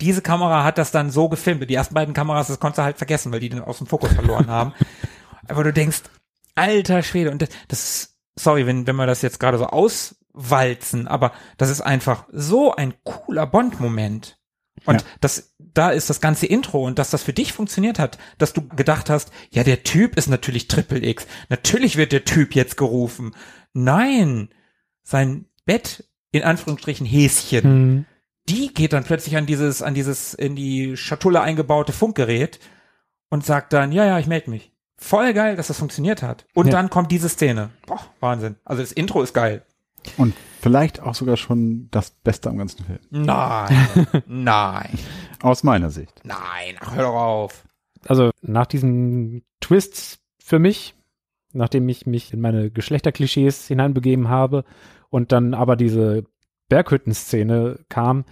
Diese 0.00 0.22
Kamera 0.22 0.62
hat 0.64 0.78
das 0.78 0.90
dann 0.92 1.10
so 1.10 1.28
gefilmt. 1.28 1.68
Die 1.68 1.74
ersten 1.74 1.94
beiden 1.94 2.14
Kameras, 2.14 2.46
das 2.48 2.60
konntest 2.60 2.78
du 2.78 2.82
halt 2.84 2.98
vergessen, 2.98 3.32
weil 3.32 3.40
die 3.40 3.48
den 3.48 3.60
aus 3.60 3.78
dem 3.78 3.86
Fokus 3.86 4.12
verloren 4.12 4.46
haben. 4.48 4.72
Aber 5.48 5.64
du 5.64 5.72
denkst, 5.72 6.02
alter 6.54 7.02
Schwede, 7.02 7.30
und 7.30 7.42
das, 7.42 7.48
das 7.68 8.16
sorry, 8.38 8.66
wenn, 8.66 8.86
wenn 8.86 8.96
wir 8.96 9.06
das 9.06 9.22
jetzt 9.22 9.40
gerade 9.40 9.58
so 9.58 9.66
auswalzen, 9.66 11.08
aber 11.08 11.32
das 11.56 11.70
ist 11.70 11.80
einfach 11.80 12.26
so 12.32 12.74
ein 12.74 12.94
cooler 13.04 13.46
Bond-Moment. 13.46 14.38
Und 14.84 15.00
Ja. 15.02 15.06
das, 15.20 15.54
da 15.58 15.90
ist 15.90 16.08
das 16.10 16.20
ganze 16.20 16.46
Intro 16.46 16.84
und 16.86 16.98
dass 16.98 17.10
das 17.10 17.22
für 17.24 17.32
dich 17.32 17.52
funktioniert 17.52 17.98
hat, 17.98 18.18
dass 18.38 18.52
du 18.52 18.66
gedacht 18.68 19.10
hast, 19.10 19.32
ja, 19.50 19.64
der 19.64 19.82
Typ 19.82 20.16
ist 20.16 20.28
natürlich 20.28 20.68
Triple 20.68 21.04
X. 21.04 21.26
Natürlich 21.48 21.96
wird 21.96 22.12
der 22.12 22.24
Typ 22.24 22.54
jetzt 22.54 22.76
gerufen. 22.76 23.34
Nein, 23.72 24.50
sein 25.02 25.46
Bett, 25.64 26.04
in 26.30 26.42
Anführungsstrichen 26.44 27.06
Häschen, 27.06 27.64
Mhm. 27.96 28.06
Die 28.48 28.72
geht 28.72 28.92
dann 28.92 29.04
plötzlich 29.04 29.36
an 29.36 29.46
dieses, 29.46 29.82
an 29.82 29.94
dieses 29.94 30.34
in 30.34 30.56
die 30.56 30.96
Schatulle 30.96 31.40
eingebaute 31.40 31.92
Funkgerät 31.92 32.58
und 33.30 33.44
sagt 33.44 33.72
dann, 33.72 33.92
ja, 33.92 34.04
ja, 34.06 34.18
ich 34.18 34.26
melde 34.26 34.50
mich. 34.50 34.72
Voll 34.96 35.32
geil, 35.32 35.54
dass 35.56 35.68
das 35.68 35.78
funktioniert 35.78 36.22
hat. 36.22 36.46
Und 36.54 36.66
Ja. 36.66 36.72
dann 36.72 36.90
kommt 36.90 37.12
diese 37.12 37.28
Szene. 37.28 37.70
Boah, 37.86 38.00
Wahnsinn. 38.20 38.56
Also 38.64 38.82
das 38.82 38.92
Intro 38.92 39.22
ist 39.22 39.32
geil. 39.34 39.64
Und 40.16 40.34
vielleicht 40.60 41.00
auch 41.00 41.14
sogar 41.14 41.36
schon 41.36 41.88
das 41.90 42.10
Beste 42.10 42.48
am 42.48 42.58
ganzen 42.58 42.84
Film. 42.84 42.98
Nein, 43.10 44.06
nein, 44.26 44.98
Aus 45.42 45.62
meiner 45.62 45.90
Sicht. 45.90 46.20
nein, 46.24 46.76
ach, 46.80 46.94
hör 46.96 47.02
doch 47.04 47.14
auf. 47.14 47.64
Also 48.06 48.30
nach 48.42 48.66
diesen 48.66 49.44
Twists 49.60 50.18
für 50.38 50.58
mich 50.58 50.94
nachdem 51.54 51.88
ich 51.88 52.06
mich 52.06 52.32
in 52.34 52.40
meine 52.42 52.70
Geschlechterklischees 52.70 53.66
hineinbegeben 53.66 54.28
habe 54.28 54.64
und 55.08 55.32
dann 55.32 55.54
aber 55.54 55.76
diese 55.76 56.24
Berghütten-Szene 56.68 57.80
kam, 57.88 58.24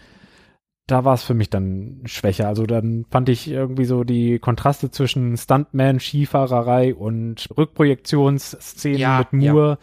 da 0.87 1.05
war 1.05 1.15
es 1.15 1.25
für 1.25 1.35
mich 1.35 1.51
dann 1.51 2.03
schwächer. 2.05 2.47
Also 2.47 2.65
dann 2.65 3.07
fand 3.11 3.29
ich 3.29 3.49
irgendwie 3.49 3.87
so 3.87 4.05
die 4.05 4.39
Kontraste 4.39 4.91
zwischen 4.91 5.37
Stuntman, 5.37 5.99
Skifahrerei 5.99 6.95
und 6.95 7.49
Rückprojektionsszenen 7.57 8.99
Ja, 8.99 9.19
mit 9.19 9.33
Moore. 9.33 9.79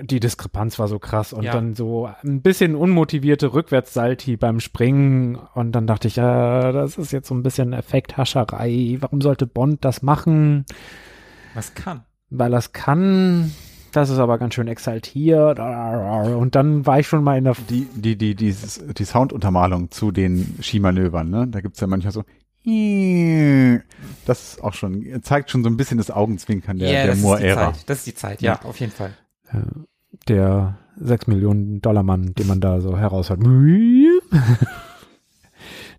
Die 0.00 0.18
Diskrepanz 0.20 0.78
war 0.80 0.88
so 0.88 0.98
krass 0.98 1.32
und 1.32 1.44
Ja. 1.44 1.52
dann 1.52 1.74
so 1.74 2.08
ein 2.22 2.42
bisschen 2.42 2.74
unmotivierte 2.74 3.54
Rückwärtssalti 3.54 4.36
beim 4.36 4.58
Springen 4.58 5.36
und 5.54 5.70
dann 5.72 5.86
dachte 5.86 6.08
ich, 6.08 6.16
ja, 6.16 6.72
das 6.72 6.98
ist 6.98 7.12
jetzt 7.12 7.28
so 7.28 7.34
ein 7.34 7.44
bisschen 7.44 7.72
Effekthascherei. 7.72 8.96
Warum 9.00 9.20
sollte 9.20 9.46
Bond 9.46 9.84
das 9.84 10.02
machen? 10.02 10.64
Was 11.54 11.74
kann? 11.74 12.02
Weil 12.30 12.50
das 12.50 12.72
kann. 12.72 13.52
Das 13.94 14.10
ist 14.10 14.18
aber 14.18 14.38
ganz 14.38 14.54
schön 14.54 14.66
exaltiert. 14.66 15.60
Und 15.60 16.56
dann 16.56 16.84
war 16.84 16.98
ich 16.98 17.06
schon 17.06 17.22
mal 17.22 17.38
in 17.38 17.44
der 17.44 17.54
Die, 17.70 17.86
die, 17.94 18.16
die, 18.16 18.34
dieses, 18.34 18.82
die 18.98 19.04
Sounduntermalung 19.04 19.92
zu 19.92 20.10
den 20.10 20.58
Skimanövern, 20.60 21.30
ne? 21.30 21.46
Da 21.46 21.60
gibt's 21.60 21.78
ja 21.78 21.86
manchmal 21.86 22.12
so. 22.12 22.24
Das 24.26 24.42
ist 24.54 24.64
auch 24.64 24.74
schon, 24.74 25.22
zeigt 25.22 25.50
schon 25.50 25.62
so 25.62 25.70
ein 25.70 25.76
bisschen 25.76 25.98
das 25.98 26.10
Augenzwinkern 26.10 26.78
der, 26.78 26.88
Ja, 26.88 26.94
der 26.94 27.06
das 27.06 27.16
ist 27.16 27.22
die 27.22 27.26
Moore-Ära. 27.28 27.72
Zeit. 27.72 27.88
Das 27.88 27.98
ist 27.98 28.06
die 28.08 28.14
Zeit, 28.14 28.42
ja, 28.42 28.60
auf 28.64 28.80
jeden 28.80 28.90
Fall. 28.90 29.12
der 30.28 30.76
6 30.96 31.28
Millionen 31.28 31.80
Dollar 31.80 32.02
Mann, 32.02 32.34
den 32.34 32.48
man 32.48 32.60
da 32.60 32.80
so 32.80 32.98
heraushört. 32.98 33.40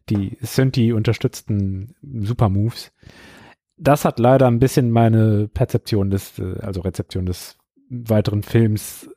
Die 0.10 0.38
Synthi 0.42 0.92
unterstützten 0.92 1.96
Super 2.02 2.50
Moves. 2.50 2.92
Das 3.78 4.06
hat 4.06 4.20
leider 4.20 4.48
ein 4.48 4.60
bisschen 4.60 4.92
meine 4.92 5.48
Perzeption 5.48 6.10
des, 6.10 6.38
äh, 6.40 6.60
also 6.62 6.82
Rezeption 6.82 7.26
des 7.26 7.58
weiteren 7.90 8.44
Films 8.44 9.10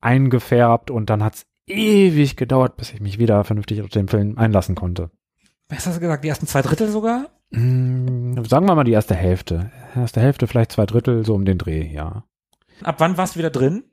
eingefärbt 0.00 0.90
und 0.90 1.10
dann 1.10 1.22
hat's 1.22 1.46
ewig 1.66 2.36
gedauert, 2.36 2.76
bis 2.76 2.92
ich 2.92 3.00
mich 3.00 3.18
wieder 3.18 3.42
vernünftig 3.44 3.82
auf 3.82 3.88
den 3.88 4.08
Film 4.08 4.36
einlassen 4.38 4.74
konnte. 4.74 5.10
Was 5.68 5.86
hast 5.86 5.96
du 5.96 6.00
gesagt? 6.00 6.24
Die 6.24 6.28
ersten 6.28 6.46
zwei 6.46 6.62
Drittel 6.62 6.88
sogar? 6.88 7.30
Mm, 7.50 8.42
Sagen 8.44 8.66
wir 8.66 8.74
mal 8.74 8.84
die 8.84 8.92
erste 8.92 9.14
Hälfte. 9.14 9.70
Erste 9.96 10.20
Hälfte, 10.20 10.46
vielleicht 10.46 10.72
zwei 10.72 10.84
Drittel, 10.86 11.24
so 11.24 11.34
um 11.34 11.44
den 11.44 11.56
Dreh, 11.58 11.86
ja. 11.90 12.24
Ab 12.82 12.96
wann 12.98 13.16
warst 13.16 13.34
du 13.34 13.38
wieder 13.38 13.50
drin? 13.50 13.84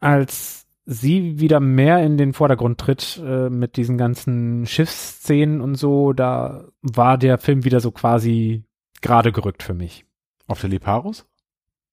als 0.00 0.66
sie 0.84 1.40
wieder 1.40 1.60
mehr 1.60 2.02
in 2.02 2.16
den 2.16 2.32
Vordergrund 2.32 2.78
tritt 2.78 3.20
äh, 3.24 3.50
mit 3.50 3.76
diesen 3.76 3.98
ganzen 3.98 4.66
Schiffsszenen 4.66 5.60
und 5.60 5.74
so, 5.74 6.12
da 6.12 6.68
war 6.82 7.18
der 7.18 7.38
Film 7.38 7.64
wieder 7.64 7.80
so 7.80 7.90
quasi 7.90 8.64
gerade 9.02 9.32
gerückt 9.32 9.62
für 9.62 9.74
mich. 9.74 10.04
Auf 10.46 10.60
der 10.60 10.70
Liparus? 10.70 11.26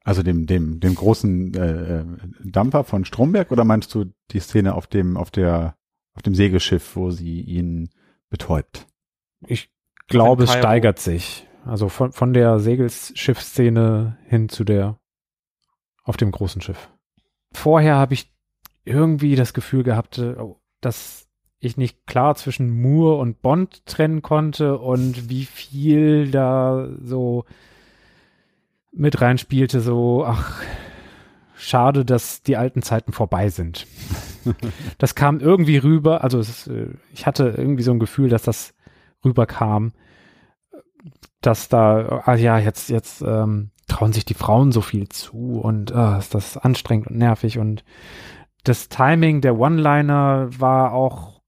Also 0.03 0.21
dem, 0.21 0.45
dem, 0.45 0.79
dem 0.79 0.95
großen 0.95 1.53
äh, 1.53 1.99
äh, 1.99 2.05
Dampfer 2.43 2.83
von 2.83 3.05
Stromberg 3.05 3.51
oder 3.51 3.63
meinst 3.63 3.93
du 3.95 4.05
die 4.31 4.39
Szene 4.39 4.75
auf 4.75 4.87
dem, 4.87 5.15
auf 5.15 5.31
der, 5.31 5.77
auf 6.13 6.21
dem 6.21 6.35
Segelschiff, 6.35 6.95
wo 6.95 7.09
sie 7.09 7.39
ihn 7.41 7.89
betäubt? 8.29 8.85
Ich 9.47 9.71
glaube, 10.07 10.43
es 10.43 10.51
steigert 10.51 10.99
sich. 10.99 11.47
Also 11.65 11.87
von, 11.87 12.11
von 12.11 12.33
der 12.33 12.59
Segelschiffsszene 12.59 14.17
hin 14.27 14.49
zu 14.49 14.65
der 14.65 14.99
auf 16.03 16.17
dem 16.17 16.31
großen 16.31 16.61
Schiff. 16.61 16.89
Vorher 17.53 17.95
habe 17.95 18.13
ich 18.13 18.33
irgendwie 18.83 19.35
das 19.35 19.53
Gefühl 19.53 19.83
gehabt, 19.83 20.17
äh, 20.17 20.35
oh, 20.37 20.59
dass 20.81 21.29
ich 21.59 21.77
nicht 21.77 22.05
klar 22.05 22.35
zwischen 22.35 22.81
Moore 22.81 23.19
und 23.21 23.41
Bond 23.41 23.85
trennen 23.85 24.21
konnte 24.21 24.77
und 24.77 25.29
wie 25.29 25.45
viel 25.45 26.29
da 26.29 26.89
so 27.01 27.45
mit 28.93 29.21
reinspielte, 29.21 29.81
so, 29.81 30.25
ach, 30.25 30.61
schade, 31.55 32.05
dass 32.05 32.43
die 32.43 32.57
alten 32.57 32.81
Zeiten 32.81 33.13
vorbei 33.13 33.49
sind. 33.49 33.87
das 34.97 35.15
kam 35.15 35.39
irgendwie 35.39 35.77
rüber, 35.77 36.23
also 36.23 36.39
es, 36.39 36.67
äh, 36.67 36.89
ich 37.13 37.25
hatte 37.25 37.53
irgendwie 37.57 37.83
so 37.83 37.91
ein 37.91 37.99
Gefühl, 37.99 38.29
dass 38.29 38.43
das 38.43 38.73
rüberkam, 39.23 39.93
dass 41.41 41.69
da, 41.69 42.23
ah 42.25 42.35
ja, 42.35 42.59
jetzt, 42.59 42.89
jetzt 42.89 43.21
ähm, 43.21 43.71
trauen 43.87 44.13
sich 44.13 44.25
die 44.25 44.33
Frauen 44.33 44.71
so 44.71 44.81
viel 44.81 45.09
zu 45.09 45.59
und 45.61 45.93
ah, 45.93 46.17
ist 46.17 46.33
das 46.33 46.57
anstrengend 46.57 47.07
und 47.07 47.17
nervig 47.17 47.59
und 47.59 47.83
das 48.63 48.87
Timing 48.87 49.41
der 49.41 49.57
One-Liner 49.57 50.49
war 50.57 50.93
auch 50.93 51.41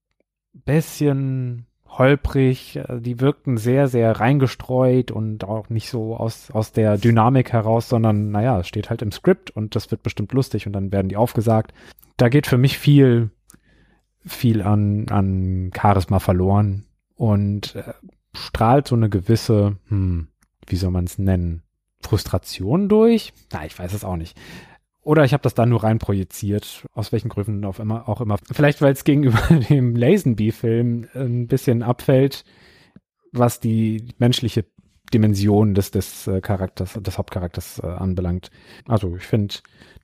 bisschen 0.66 1.65
holprig, 1.98 2.78
äh, 2.78 3.00
die 3.00 3.20
wirkten 3.20 3.58
sehr, 3.58 3.88
sehr 3.88 4.20
reingestreut 4.20 5.12
und 5.12 5.44
auch 5.44 5.70
nicht 5.70 5.90
so 5.90 6.16
aus, 6.16 6.52
aus 6.52 6.72
der 6.72 6.98
Dynamik 6.98 7.52
heraus, 7.54 7.90
sondern 7.90 8.32
naja, 8.32 8.60
es 8.60 8.68
steht 8.68 8.90
halt 8.90 9.02
im 9.02 9.12
Skript 9.12 9.52
und 9.52 9.76
das 9.76 9.92
wird 9.92 10.04
bestimmt 10.04 10.34
lustig 10.34 10.68
und 10.68 10.74
dann 10.74 10.92
werden 10.92 11.10
die 11.10 11.18
aufgesagt. 11.18 11.74
Da 12.18 12.30
geht 12.30 12.48
für 12.48 12.58
mich 12.58 12.78
viel, 12.78 13.32
viel 14.26 14.62
an, 14.62 15.08
an 15.10 15.72
Charisma 15.76 16.20
verloren 16.20 16.86
und 17.16 17.76
äh, 17.76 17.94
strahlt 18.34 18.88
so 18.88 18.96
eine 18.96 19.10
gewisse, 19.10 19.78
hm, 19.88 20.28
wie 20.68 20.76
soll 20.76 20.92
man 20.92 21.06
es 21.06 21.18
nennen, 21.18 21.64
Frustration 22.02 22.90
durch? 22.90 23.34
Na, 23.52 23.66
ich 23.66 23.78
weiß 23.78 23.94
es 23.94 24.04
auch 24.04 24.18
nicht. 24.18 24.38
Oder 25.06 25.23
ich 25.23 25.34
habe 25.34 25.44
das 25.44 25.53
da 25.53 25.68
nur 25.68 25.84
rein 25.84 25.99
projiziert, 25.99 26.88
aus 26.94 27.11
welchen 27.11 27.30
Gründen 27.30 27.64
auf 27.64 27.77
immer, 27.77 28.10
auch 28.10 28.22
immer. 28.22 28.38
Vielleicht, 28.52 28.82
weil 28.82 28.91
es 28.91 29.03
gegenüber 29.03 29.40
dem 29.69 29.95
Lazenby-Film 29.95 31.07
ein 31.14 31.48
bisschen 31.48 31.84
abfällt, 31.84 32.44
was 33.32 33.60
die 33.60 34.07
menschliche 34.18 34.65
Dimension 35.14 35.76
des, 35.76 35.91
des 35.91 36.26
äh, 36.26 36.41
Charakters, 36.41 36.98
des 36.99 37.19
Hauptcharakters 37.19 37.80
äh, 37.84 37.86
anbelangt. 37.86 38.49
Also 38.88 39.15
ich 39.15 39.26
finde 39.26 39.53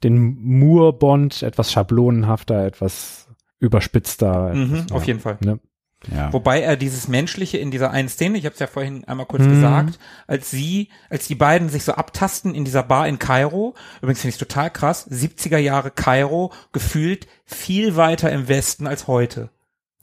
den 0.03 0.39
Moore-Bond 0.39 1.41
etwas 1.41 1.71
schablonenhafter, 1.71 2.63
etwas 2.63 3.27
überspitzter. 3.59 4.53
Mhm, 4.53 4.75
etwas, 4.75 4.91
auf 4.91 5.01
ja, 5.01 5.07
jeden 5.07 5.19
Fall. 5.19 5.39
Ne? 5.43 5.59
Ja. 6.09 6.33
Wobei 6.33 6.61
er 6.61 6.77
dieses 6.77 7.07
Menschliche 7.07 7.57
in 7.59 7.69
dieser 7.69 7.91
einen 7.91 8.09
Szene, 8.09 8.37
ich 8.37 8.45
habe 8.45 8.53
es 8.53 8.59
ja 8.59 8.67
vorhin 8.67 9.03
einmal 9.05 9.27
kurz 9.27 9.43
Mhm. 9.43 9.49
gesagt, 9.51 9.99
als 10.25 10.49
sie, 10.49 10.89
als 11.09 11.27
die 11.27 11.35
beiden 11.35 11.69
sich 11.69 11.83
so 11.83 11.93
abtasten 11.93 12.55
in 12.55 12.65
dieser 12.65 12.83
Bar 12.83 13.07
in 13.07 13.19
Kairo, 13.19 13.75
übrigens 14.01 14.21
finde 14.21 14.29
ich 14.29 14.41
es 14.41 14.47
total 14.47 14.71
krass, 14.71 15.05
70er 15.09 15.57
Jahre 15.59 15.91
Kairo, 15.91 16.51
gefühlt 16.71 17.27
viel 17.45 17.95
weiter 17.97 18.31
im 18.31 18.47
Westen 18.47 18.87
als 18.87 19.05
heute. 19.07 19.49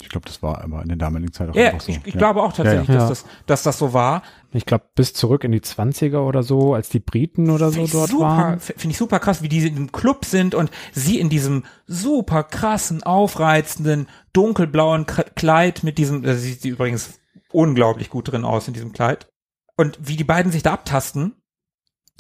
Ich 0.00 0.08
glaube, 0.08 0.26
das 0.26 0.42
war 0.42 0.62
aber 0.62 0.82
in 0.82 0.88
der 0.88 0.96
damaligen 0.96 1.32
Zeit 1.32 1.48
auch 1.48 1.54
Ja, 1.54 1.66
einfach 1.66 1.80
so. 1.80 1.90
ich, 1.90 1.98
ich 2.04 2.14
ja. 2.14 2.18
glaube 2.18 2.42
auch 2.42 2.52
tatsächlich, 2.52 2.88
Ja, 2.88 2.94
ja. 2.94 3.08
Dass, 3.08 3.24
das, 3.24 3.30
dass 3.46 3.62
das 3.64 3.78
so 3.78 3.92
war. 3.92 4.22
Ich 4.52 4.64
glaube, 4.64 4.84
bis 4.94 5.12
zurück 5.12 5.42
in 5.42 5.50
die 5.50 5.60
20er 5.60 6.18
oder 6.18 6.42
so, 6.44 6.72
als 6.74 6.88
die 6.88 7.00
Briten 7.00 7.50
oder 7.50 7.70
so 7.70 7.86
dort 7.86 8.10
super, 8.10 8.24
waren. 8.24 8.60
Finde 8.60 8.90
ich 8.90 8.96
super 8.96 9.18
krass, 9.18 9.42
wie 9.42 9.48
die 9.48 9.66
im 9.66 9.90
Club 9.90 10.24
sind 10.24 10.54
und 10.54 10.70
sie 10.92 11.18
in 11.18 11.28
diesem 11.28 11.64
super 11.86 12.44
krassen, 12.44 13.02
aufreizenden, 13.02 14.08
dunkelblauen 14.32 15.04
Kleid 15.06 15.82
mit 15.82 15.98
diesem, 15.98 16.22
da 16.22 16.34
sieht 16.34 16.62
sie 16.62 16.68
übrigens 16.68 17.18
unglaublich 17.50 18.08
gut 18.08 18.30
drin 18.30 18.44
aus 18.44 18.68
in 18.68 18.74
diesem 18.74 18.92
Kleid. 18.92 19.28
Und 19.76 19.98
wie 20.00 20.16
die 20.16 20.24
beiden 20.24 20.52
sich 20.52 20.62
da 20.62 20.74
abtasten. 20.74 21.34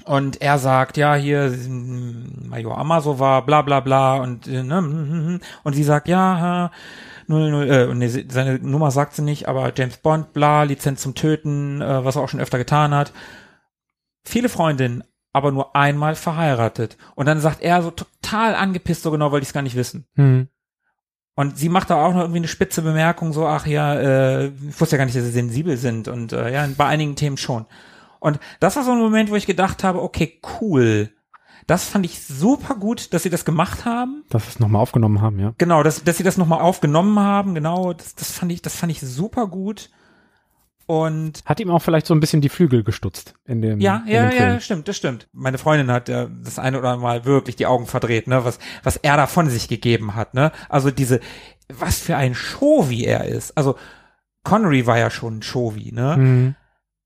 Und 0.08 0.40
er 0.40 0.58
sagt, 0.58 0.96
ja, 0.96 1.14
hier, 1.14 1.54
Major 1.68 2.78
Amazova, 2.78 3.40
bla 3.40 3.62
bla 3.62 3.80
bla 3.80 4.16
und 4.16 4.46
äh, 4.46 4.62
ne, 4.62 4.80
mm, 4.80 4.86
mm, 4.86 5.34
mm. 5.34 5.40
und 5.64 5.72
sie 5.74 5.84
sagt, 5.84 6.08
ja, 6.08 6.66
äh, 6.66 6.70
00, 7.26 7.70
äh, 7.70 7.84
und 7.84 7.98
nee, 7.98 8.08
seine 8.08 8.58
Nummer 8.58 8.90
sagt 8.90 9.14
sie 9.14 9.22
nicht, 9.22 9.48
aber 9.48 9.72
James 9.76 9.98
Bond, 9.98 10.32
bla, 10.32 10.62
Lizenz 10.62 11.02
zum 11.02 11.14
Töten, 11.14 11.82
äh, 11.82 12.04
was 12.04 12.16
er 12.16 12.22
auch 12.22 12.28
schon 12.28 12.40
öfter 12.40 12.58
getan 12.58 12.94
hat 12.94 13.12
viele 14.28 14.48
Freundinnen, 14.48 15.02
aber 15.32 15.50
nur 15.50 15.74
einmal 15.74 16.14
verheiratet. 16.14 16.96
Und 17.14 17.26
dann 17.26 17.40
sagt 17.40 17.62
er 17.62 17.82
so 17.82 17.90
total 17.90 18.54
angepisst, 18.54 19.02
so 19.02 19.10
genau 19.10 19.32
wollte 19.32 19.42
ich 19.42 19.48
es 19.48 19.54
gar 19.54 19.62
nicht 19.62 19.76
wissen. 19.76 20.06
Hm. 20.14 20.48
Und 21.34 21.56
sie 21.56 21.68
macht 21.68 21.90
da 21.90 22.04
auch 22.04 22.12
noch 22.12 22.22
irgendwie 22.22 22.38
eine 22.38 22.48
spitze 22.48 22.82
Bemerkung, 22.82 23.32
so, 23.32 23.46
ach 23.46 23.66
ja, 23.66 23.94
äh, 23.94 24.46
ich 24.46 24.80
wusste 24.80 24.96
ja 24.96 24.98
gar 24.98 25.04
nicht, 25.04 25.16
dass 25.16 25.24
sie 25.24 25.30
sensibel 25.30 25.76
sind. 25.76 26.08
Und 26.08 26.32
äh, 26.32 26.52
ja, 26.52 26.68
bei 26.76 26.86
einigen 26.86 27.16
Themen 27.16 27.36
schon. 27.36 27.66
Und 28.20 28.38
das 28.60 28.76
war 28.76 28.84
so 28.84 28.92
ein 28.92 28.98
Moment, 28.98 29.30
wo 29.30 29.36
ich 29.36 29.46
gedacht 29.46 29.84
habe, 29.84 30.02
okay, 30.02 30.40
cool. 30.60 31.10
Das 31.66 31.84
fand 31.84 32.06
ich 32.06 32.22
super 32.22 32.76
gut, 32.76 33.12
dass 33.12 33.22
sie 33.22 33.30
das 33.30 33.44
gemacht 33.44 33.84
haben. 33.84 34.24
Dass 34.30 34.44
wir 34.44 34.48
es 34.48 34.58
nochmal 34.60 34.80
aufgenommen 34.80 35.20
haben, 35.20 35.38
ja. 35.38 35.52
Genau, 35.58 35.82
dass, 35.82 36.02
dass 36.02 36.16
sie 36.16 36.22
das 36.22 36.38
nochmal 36.38 36.60
aufgenommen 36.60 37.18
haben, 37.18 37.54
genau, 37.54 37.92
das, 37.92 38.14
das 38.14 38.32
fand 38.32 38.50
ich, 38.52 38.62
das 38.62 38.74
fand 38.74 38.90
ich 38.90 39.00
super 39.00 39.46
gut. 39.48 39.90
Und 40.86 41.42
Hat 41.44 41.60
ihm 41.60 41.70
auch 41.70 41.82
vielleicht 41.82 42.06
so 42.06 42.14
ein 42.14 42.20
bisschen 42.20 42.40
die 42.40 42.48
Flügel 42.48 42.82
gestutzt 42.82 43.34
in 43.44 43.60
dem, 43.60 43.78
Ja, 43.80 44.02
in 44.06 44.12
ja, 44.14 44.22
dem 44.22 44.30
Film. 44.30 44.50
ja, 44.54 44.60
stimmt, 44.60 44.88
das 44.88 44.96
stimmt. 44.96 45.28
Meine 45.34 45.58
Freundin 45.58 45.90
hat 45.92 46.08
ja 46.08 46.28
das 46.42 46.58
eine 46.58 46.78
oder 46.78 46.88
andere 46.88 47.06
Mal 47.06 47.24
wirklich 47.26 47.56
die 47.56 47.66
Augen 47.66 47.86
verdreht, 47.86 48.26
ne, 48.26 48.42
was, 48.46 48.58
was 48.82 48.96
er 48.96 49.18
da 49.18 49.26
von 49.26 49.50
sich 49.50 49.68
gegeben 49.68 50.14
hat, 50.14 50.32
ne. 50.32 50.50
Also 50.70 50.90
diese, 50.90 51.20
was 51.68 51.98
für 51.98 52.16
ein 52.16 52.34
Show, 52.34 52.88
wie 52.88 53.04
er 53.04 53.26
ist. 53.26 53.54
Also 53.58 53.76
Connery 54.44 54.86
war 54.86 54.96
ja 54.96 55.10
schon 55.10 55.38
ein 55.38 55.42
Show, 55.42 55.74
ne. 55.76 56.14
Hm. 56.16 56.54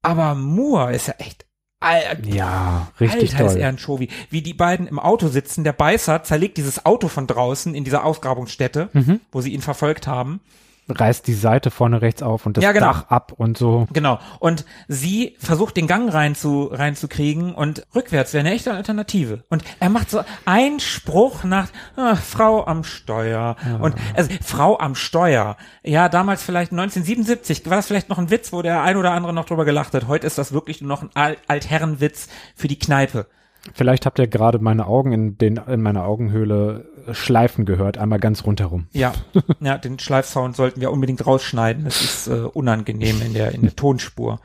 Aber 0.02 0.34
Moore 0.34 0.94
ist 0.94 1.06
ja 1.08 1.14
echt, 1.18 1.46
Al- 1.80 2.20
Ja, 2.26 2.92
richtig 3.00 3.32
Alter, 3.32 3.44
ist 3.46 3.52
toll. 3.54 3.60
er 3.62 3.68
ein 3.68 3.78
Show, 3.78 3.98
wie 3.98 4.42
die 4.42 4.54
beiden 4.54 4.86
im 4.86 4.98
Auto 4.98 5.28
sitzen. 5.28 5.64
Der 5.64 5.72
Beißer 5.72 6.22
zerlegt 6.22 6.56
dieses 6.56 6.84
Auto 6.86 7.08
von 7.08 7.26
draußen 7.26 7.74
in 7.74 7.82
dieser 7.84 8.04
Ausgrabungsstätte, 8.04 8.88
Mhm. 8.92 9.20
wo 9.32 9.40
sie 9.40 9.52
ihn 9.52 9.62
verfolgt 9.62 10.06
haben. 10.06 10.40
Reißt 10.88 11.26
die 11.26 11.34
Seite 11.34 11.70
vorne 11.70 12.02
rechts 12.02 12.22
auf 12.22 12.46
und 12.46 12.56
das 12.56 12.64
Ja, 12.64 12.72
genau. 12.72 12.86
Dach 12.86 13.08
ab 13.08 13.32
und 13.36 13.56
so. 13.56 13.86
Genau. 13.92 14.18
Und 14.40 14.64
sie 14.88 15.36
versucht 15.38 15.76
den 15.76 15.86
Gang 15.86 16.12
rein 16.12 16.34
zu, 16.34 16.64
reinzukriegen 16.64 17.54
und 17.54 17.86
rückwärts 17.94 18.32
wäre 18.32 18.44
eine 18.44 18.54
echte 18.54 18.72
Alternative. 18.72 19.44
Und 19.48 19.64
er 19.80 19.88
macht 19.88 20.10
so 20.10 20.22
einen 20.44 20.80
Spruch 20.80 21.44
nach 21.44 21.68
ah, 21.96 22.16
Frau 22.16 22.66
am 22.66 22.84
Steuer. 22.84 23.56
Und 23.80 23.94
also 24.14 24.30
Frau 24.42 24.78
am 24.78 24.94
Steuer. 24.94 25.56
Ja, 25.82 26.08
damals 26.08 26.42
vielleicht 26.42 26.72
1977 26.72 27.64
war 27.66 27.76
das 27.76 27.86
vielleicht 27.86 28.08
noch 28.08 28.18
ein 28.18 28.30
Witz, 28.30 28.52
wo 28.52 28.62
der 28.62 28.82
ein 28.82 28.96
oder 28.96 29.12
andere 29.12 29.32
noch 29.32 29.44
drüber 29.44 29.64
gelacht 29.64 29.94
hat. 29.94 30.08
Heute 30.08 30.26
ist 30.26 30.38
das 30.38 30.52
wirklich 30.52 30.80
nur 30.80 30.88
noch 30.88 31.02
ein 31.02 31.10
Al 31.14 31.36
Altherrenwitz 31.46 32.28
für 32.56 32.68
die 32.68 32.78
Kneipe. 32.78 33.26
Vielleicht 33.74 34.06
habt 34.06 34.18
ihr 34.18 34.26
gerade 34.26 34.58
meine 34.58 34.86
Augen 34.86 35.12
in 35.12 35.38
den 35.38 35.56
in 35.56 35.82
meiner 35.82 36.04
Augenhöhle 36.04 36.88
schleifen 37.12 37.64
gehört, 37.64 37.96
einmal 37.96 38.18
ganz 38.18 38.44
rundherum. 38.44 38.88
Ja, 38.92 39.12
ja, 39.60 39.78
den 39.78 39.98
Schleifsound 39.98 40.56
sollten 40.56 40.80
wir 40.80 40.90
unbedingt 40.90 41.24
rausschneiden. 41.24 41.84
Das 41.84 42.02
ist 42.02 42.26
äh, 42.26 42.40
unangenehm 42.40 43.22
in 43.22 43.34
der 43.34 43.52
in 43.52 43.62
der 43.62 43.76
Tonspur. 43.76 44.40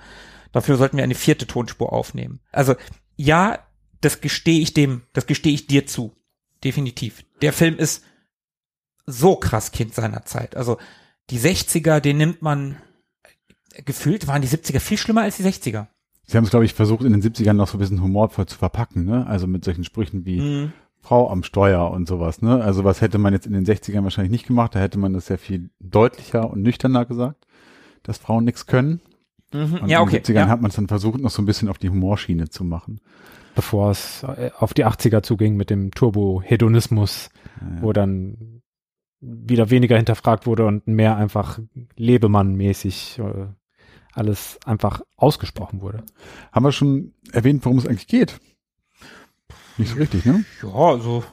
Dafür 0.52 0.78
sollten 0.78 0.98
wir 0.98 1.04
eine 1.04 1.16
vierte 1.16 1.48
Tonspur 1.48 1.94
aufnehmen. 1.94 2.40
Also 2.52 2.76
ja, 3.16 3.60
das 4.02 4.22
gestehe 4.22 4.60
ich 4.62 4.74
dem, 4.74 5.02
das 5.14 5.26
gestehe 5.26 5.54
ich 5.54 5.68
dir 5.68 5.88
zu, 5.88 6.14
definitiv. 6.64 7.24
Der 7.42 7.54
Film 7.54 7.78
ist 7.78 8.04
so 9.08 9.36
krass 9.36 9.72
Kind 9.72 9.96
seiner 9.96 10.26
Zeit. 10.26 10.56
Also 10.56 10.78
die 11.30 11.40
60er, 11.40 12.00
den 12.00 12.18
nimmt 12.18 12.42
man 12.42 12.78
gefühlt 13.86 14.28
waren 14.28 14.42
die 14.42 14.48
70er 14.48 14.80
viel 14.80 14.98
schlimmer 14.98 15.22
als 15.22 15.38
die 15.38 15.44
60er. 15.44 15.88
Sie 16.30 16.38
haben 16.38 16.44
es, 16.44 16.50
glaube 16.50 16.66
ich, 16.66 16.74
versucht, 16.74 17.04
in 17.06 17.14
den 17.14 17.22
70ern 17.22 17.54
noch 17.54 17.68
so 17.70 17.78
ein 17.78 17.80
bisschen 17.80 18.02
humorvoll 18.04 18.46
zu 18.46 18.58
verpacken, 18.58 19.06
ne? 19.06 19.26
Also 19.28 19.48
mit 19.48 19.64
solchen 19.66 19.84
Sprüchen 19.86 20.26
wie 20.26 20.40
Mhm. 20.42 20.74
Frau 21.00 21.30
am 21.30 21.42
Steuer 21.44 21.90
und 21.92 22.08
sowas, 22.08 22.42
ne? 22.42 22.62
Also 22.62 22.84
was 22.84 23.00
hätte 23.02 23.18
man 23.18 23.32
jetzt 23.34 23.48
in 23.48 23.54
den 23.54 23.66
60ern 23.66 24.04
wahrscheinlich 24.04 24.32
nicht 24.32 24.46
gemacht, 24.48 24.76
da 24.76 24.80
hätte 24.80 25.00
man 25.00 25.14
das 25.14 25.28
sehr 25.28 25.38
viel 25.38 25.70
deutlicher 25.80 26.50
und 26.50 26.62
nüchterner 26.64 27.06
gesagt, 27.06 27.48
dass 28.04 28.18
Frauen 28.18 28.44
nichts 28.44 28.66
können. 28.66 29.00
Mhm. 29.54 29.76
Und 29.84 29.90
Ja, 29.90 30.02
okay. 30.02 30.18
in 30.18 30.24
den 30.24 30.36
70ern 30.36 30.40
Ja. 30.40 30.48
hat 30.50 30.62
man 30.62 30.70
es 30.70 30.76
dann 30.76 30.90
versucht, 30.90 31.22
noch 31.22 31.30
so 31.32 31.42
ein 31.42 31.46
bisschen 31.46 31.70
auf 31.70 31.78
die 31.78 31.90
Humorschiene 31.90 32.50
zu 32.50 32.66
machen. 32.66 33.00
Bevor 33.56 33.92
es 33.92 34.24
äh, 34.24 34.52
auf 34.60 34.74
die 34.74 34.86
80er 34.86 35.24
zuging 35.24 35.56
mit 35.56 35.70
dem 35.70 35.92
Turbo-Hedonismus, 35.92 37.30
wo 37.82 37.94
dann 37.94 38.62
wieder 39.22 39.70
weniger 39.72 39.96
hinterfragt 39.98 40.46
wurde 40.46 40.66
und 40.66 40.86
mehr 40.88 41.16
einfach 41.16 41.60
Lebemann-mäßig 41.96 43.20
äh, 43.20 43.48
alles 44.18 44.60
einfach 44.66 45.02
ausgesprochen 45.16 45.82
wurde. 45.82 46.04
Haben 46.52 46.66
wir 46.66 46.72
schon 46.72 47.14
erwähnt, 47.32 47.64
worum 47.66 47.78
es 47.78 47.88
eigentlich 47.88 48.08
geht? 48.08 48.40
Nicht 49.78 49.92
so 49.92 49.98
richtig, 49.98 50.26
ne? 50.26 50.44
Ja, 50.64 50.70
also 50.74 51.24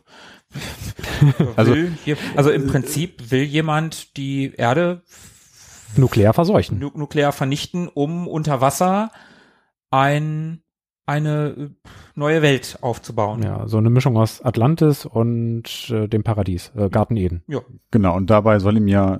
Also- 1.56 1.72
will 1.74 1.92
hier, 2.04 2.16
also 2.36 2.50
im 2.50 2.66
Prinzip 2.66 3.30
will 3.30 3.42
jemand 3.42 4.16
die 4.16 4.52
Erde 4.56 5.02
Nuklear 5.96 6.32
verseuchen. 6.34 6.78
nu 6.78 6.90
nuklear 6.94 7.32
vernichten, 7.32 7.88
um 7.88 8.26
unter 8.28 8.60
Wasser 8.60 9.10
ein 9.90 10.60
eine 11.06 11.48
äh, 11.50 11.68
neue 12.14 12.40
Welt 12.40 12.78
aufzubauen. 12.80 13.42
Ja, 13.42 13.68
so 13.68 13.76
eine 13.76 13.90
Mischung 13.90 14.16
aus 14.16 14.40
Atlantis 14.42 15.04
und 15.04 15.90
äh, 15.90 16.08
dem 16.08 16.22
Paradies, 16.24 16.72
äh, 16.76 16.88
Garten 16.88 17.16
Eden. 17.16 17.42
ja. 17.46 17.60
Genau, 17.90 18.16
und 18.16 18.30
dabei 18.30 18.58
soll 18.58 18.78
ihm 18.78 18.88
ja 18.88 19.18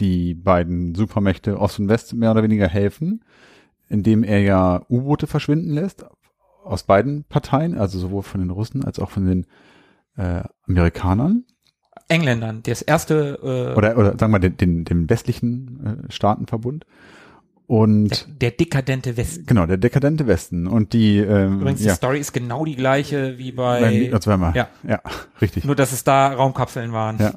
die 0.00 0.34
beiden 0.34 0.94
Supermächte 0.94 1.58
Ost 1.58 1.78
und 1.78 1.88
West 1.88 2.14
mehr 2.14 2.30
oder 2.30 2.42
weniger 2.42 2.68
helfen, 2.68 3.24
indem 3.88 4.24
er 4.24 4.40
ja 4.40 4.82
U-Boote 4.88 5.26
verschwinden 5.26 5.72
lässt 5.72 6.04
aus 6.64 6.82
beiden 6.82 7.24
Parteien, 7.24 7.78
also 7.78 7.98
sowohl 7.98 8.22
von 8.22 8.40
den 8.40 8.50
Russen 8.50 8.84
als 8.84 8.98
auch 8.98 9.10
von 9.10 9.26
den 9.26 9.46
äh, 10.16 10.42
Amerikanern 10.66 11.44
Engländern, 12.08 12.62
das 12.62 12.82
erste 12.82 13.38
äh, 13.42 13.76
oder 13.76 13.96
oder 13.98 14.16
sagen 14.18 14.32
wir 14.32 14.38
den, 14.38 14.56
den, 14.56 14.84
dem 14.84 15.10
westlichen 15.10 16.06
äh, 16.08 16.12
Staatenverbund 16.12 16.86
und 17.66 18.10
der, 18.10 18.50
der 18.50 18.50
dekadente 18.52 19.16
Westen. 19.16 19.46
genau 19.46 19.66
der 19.66 19.76
dekadente 19.76 20.28
Westen 20.28 20.68
und 20.68 20.92
die 20.92 21.18
ähm, 21.18 21.60
Übrigens, 21.60 21.82
ja, 21.82 21.92
die 21.92 21.96
Story 21.96 22.20
ist 22.20 22.32
genau 22.32 22.64
die 22.64 22.76
gleiche 22.76 23.38
wie 23.38 23.50
bei, 23.50 23.80
beim 23.80 24.14
als 24.14 24.26
wenn 24.28 24.38
wir, 24.38 24.54
ja. 24.54 24.68
ja 24.86 25.00
richtig 25.40 25.64
nur 25.64 25.74
dass 25.74 25.92
es 25.92 26.04
da 26.04 26.28
Raumkapseln 26.28 26.92
waren. 26.92 27.18
Ja. 27.18 27.34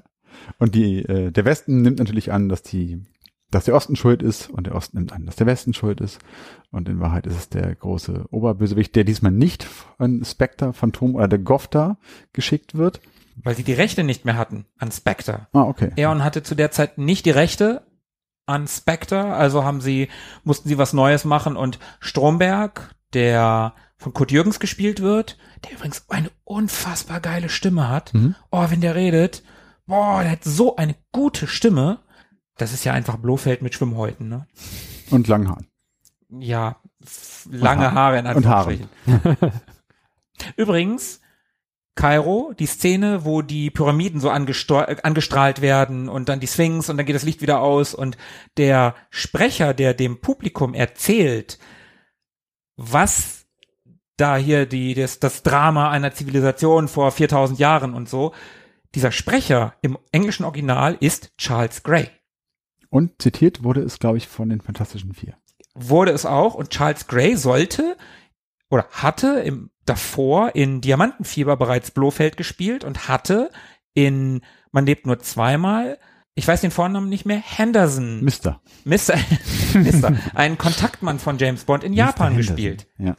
Und 0.57 0.75
die, 0.75 0.99
äh, 0.99 1.31
der 1.31 1.45
Westen 1.45 1.81
nimmt 1.81 1.99
natürlich 1.99 2.31
an, 2.31 2.49
dass 2.49 2.63
die, 2.63 3.03
dass 3.51 3.65
der 3.65 3.75
Osten 3.75 3.95
schuld 3.95 4.21
ist 4.21 4.49
und 4.49 4.67
der 4.67 4.75
Osten 4.75 4.97
nimmt 4.97 5.11
an, 5.11 5.25
dass 5.25 5.35
der 5.35 5.47
Westen 5.47 5.73
schuld 5.73 6.01
ist. 6.01 6.19
Und 6.71 6.87
in 6.89 6.99
Wahrheit 6.99 7.25
ist 7.25 7.37
es 7.37 7.49
der 7.49 7.73
große 7.75 8.25
Oberbösewicht, 8.29 8.95
der 8.95 9.03
diesmal 9.03 9.31
nicht 9.31 9.63
von 9.63 10.23
Spectre, 10.23 10.73
Phantom 10.73 11.15
oder 11.15 11.27
der 11.27 11.39
Gofta 11.39 11.97
geschickt 12.33 12.75
wird. 12.75 13.01
Weil 13.43 13.55
sie 13.55 13.63
die 13.63 13.73
Rechte 13.73 14.03
nicht 14.03 14.25
mehr 14.25 14.37
hatten 14.37 14.65
an 14.77 14.91
Spectre. 14.91 15.47
Ah, 15.53 15.63
okay. 15.63 15.91
Eon 15.95 16.23
hatte 16.23 16.43
zu 16.43 16.55
der 16.55 16.71
Zeit 16.71 16.97
nicht 16.97 17.25
die 17.25 17.31
Rechte 17.31 17.83
an 18.45 18.67
Spectre, 18.67 19.33
also 19.33 19.63
haben 19.63 19.79
sie, 19.79 20.09
mussten 20.43 20.67
sie 20.67 20.77
was 20.77 20.91
Neues 20.91 21.23
machen 21.23 21.55
und 21.55 21.79
Stromberg, 21.99 22.95
der 23.13 23.73
von 23.97 24.13
Kurt 24.13 24.31
Jürgens 24.31 24.59
gespielt 24.59 25.01
wird, 25.01 25.37
der 25.63 25.73
übrigens 25.73 26.05
eine 26.09 26.31
unfassbar 26.45 27.19
geile 27.19 27.49
Stimme 27.49 27.89
hat. 27.89 28.13
Mhm. 28.13 28.35
Oh, 28.49 28.65
wenn 28.69 28.81
der 28.81 28.95
redet, 28.95 29.43
boah, 29.89 30.21
der 30.21 30.31
hat 30.31 30.43
so 30.43 30.75
eine 30.77 30.95
gute 31.11 31.47
Stimme. 31.47 31.99
Das 32.57 32.73
ist 32.73 32.85
ja 32.85 32.93
einfach 32.93 33.17
Blofeld 33.17 33.61
mit 33.61 33.73
Schwimmhäuten, 33.73 34.29
ne? 34.29 34.47
Und 35.09 35.27
Langhaar. 35.27 35.59
Ja, 36.29 36.77
f- 37.03 37.47
lange 37.51 37.85
Haar- 37.85 37.93
Haare 37.93 38.19
in 38.19 38.27
und 38.27 38.45
Haare. 38.45 38.69
Anführungsstrichen. 38.71 39.51
Übrigens, 40.57 41.21
Kairo, 41.95 42.53
die 42.57 42.65
Szene, 42.65 43.25
wo 43.25 43.41
die 43.41 43.69
Pyramiden 43.71 44.21
so 44.21 44.29
angestrahlt 44.29 45.61
werden 45.61 46.07
und 46.07 46.29
dann 46.29 46.39
die 46.39 46.47
Sphinx 46.47 46.89
und 46.89 46.97
dann 46.97 47.05
geht 47.05 47.15
das 47.15 47.23
Licht 47.23 47.41
wieder 47.41 47.59
aus 47.61 47.93
und 47.93 48.17
der 48.57 48.95
Sprecher, 49.09 49.73
der 49.73 49.93
dem 49.93 50.21
Publikum 50.21 50.73
erzählt, 50.73 51.59
was 52.77 53.45
da 54.15 54.37
hier 54.37 54.65
die, 54.65 54.93
das, 54.93 55.19
das 55.19 55.43
Drama 55.43 55.89
einer 55.91 56.13
Zivilisation 56.13 56.87
vor 56.87 57.11
4000 57.11 57.59
Jahren 57.59 57.93
und 57.93 58.07
so, 58.07 58.33
dieser 58.95 59.11
Sprecher 59.11 59.75
im 59.81 59.97
englischen 60.11 60.45
Original 60.45 60.97
ist 60.99 61.37
Charles 61.37 61.83
Gray. 61.83 62.09
Und 62.89 63.21
zitiert 63.21 63.63
wurde 63.63 63.81
es, 63.81 63.99
glaube 63.99 64.17
ich, 64.17 64.27
von 64.27 64.49
den 64.49 64.61
Fantastischen 64.61 65.13
Vier. 65.13 65.35
wurde 65.75 66.11
es 66.11 66.25
auch 66.25 66.55
und 66.55 66.71
Charles 66.71 67.07
Gray 67.07 67.35
sollte 67.35 67.95
oder 68.69 68.85
hatte 68.91 69.41
im 69.45 69.69
davor 69.85 70.55
in 70.55 70.81
Diamantenfieber 70.81 71.57
bereits 71.57 71.91
Blofeld 71.91 72.37
gespielt 72.37 72.83
und 72.83 73.07
hatte 73.07 73.49
in 73.93 74.41
Man 74.71 74.85
lebt 74.85 75.07
nur 75.07 75.17
zweimal, 75.19 75.97
ich 76.35 76.47
weiß 76.47 76.61
den 76.61 76.69
Vornamen 76.71 77.09
nicht 77.09 77.25
mehr, 77.25 77.39
Henderson, 77.39 78.23
Mister. 78.23 78.61
Mr. 78.85 79.17
Mr. 79.73 80.13
einen 80.35 80.57
Kontaktmann 80.59 81.17
von 81.17 81.39
James 81.39 81.63
Bond 81.63 81.83
in 81.83 81.93
Japan 81.93 82.37
gespielt. 82.37 82.87
Ja. 82.99 83.15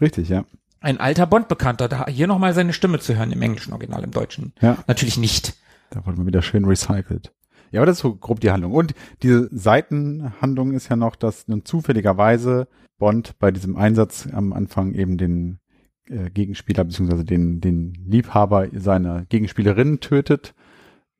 Richtig, 0.00 0.28
ja. 0.28 0.44
Ein 0.84 1.00
alter 1.00 1.26
Bond-Bekannter, 1.26 1.88
da 1.88 2.06
hier 2.08 2.26
nochmal 2.26 2.52
seine 2.52 2.74
Stimme 2.74 2.98
zu 2.98 3.16
hören 3.16 3.32
im 3.32 3.40
englischen 3.40 3.72
Original, 3.72 4.04
im 4.04 4.10
deutschen. 4.10 4.52
Ja. 4.60 4.76
Natürlich 4.86 5.16
nicht. 5.16 5.54
Da 5.88 6.04
wurde 6.04 6.18
mal 6.18 6.26
wieder 6.26 6.42
schön 6.42 6.66
recycelt. 6.66 7.32
Ja, 7.70 7.80
aber 7.80 7.86
das 7.86 7.96
ist 7.96 8.02
so 8.02 8.14
grob 8.14 8.40
die 8.40 8.50
Handlung. 8.50 8.72
Und 8.72 8.94
diese 9.22 9.48
Seitenhandlung 9.50 10.72
ist 10.72 10.90
ja 10.90 10.96
noch, 10.96 11.16
dass 11.16 11.48
nun 11.48 11.64
zufälligerweise 11.64 12.68
Bond 12.98 13.38
bei 13.38 13.50
diesem 13.50 13.76
Einsatz 13.76 14.28
am 14.30 14.52
Anfang 14.52 14.92
eben 14.92 15.16
den 15.16 15.58
äh, 16.06 16.28
Gegenspieler 16.28 16.84
beziehungsweise 16.84 17.24
den, 17.24 17.62
den 17.62 17.94
Liebhaber 18.06 18.68
seiner 18.74 19.24
Gegenspielerin 19.24 20.00
tötet. 20.00 20.54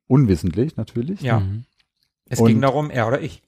Unwissentlich 0.08 0.76
natürlich. 0.76 1.22
Ja. 1.22 1.40
Mhm. 1.40 1.64
Es 2.28 2.38
Und- 2.38 2.48
ging 2.48 2.60
darum, 2.60 2.90
er 2.90 3.08
oder 3.08 3.22
ich. 3.22 3.42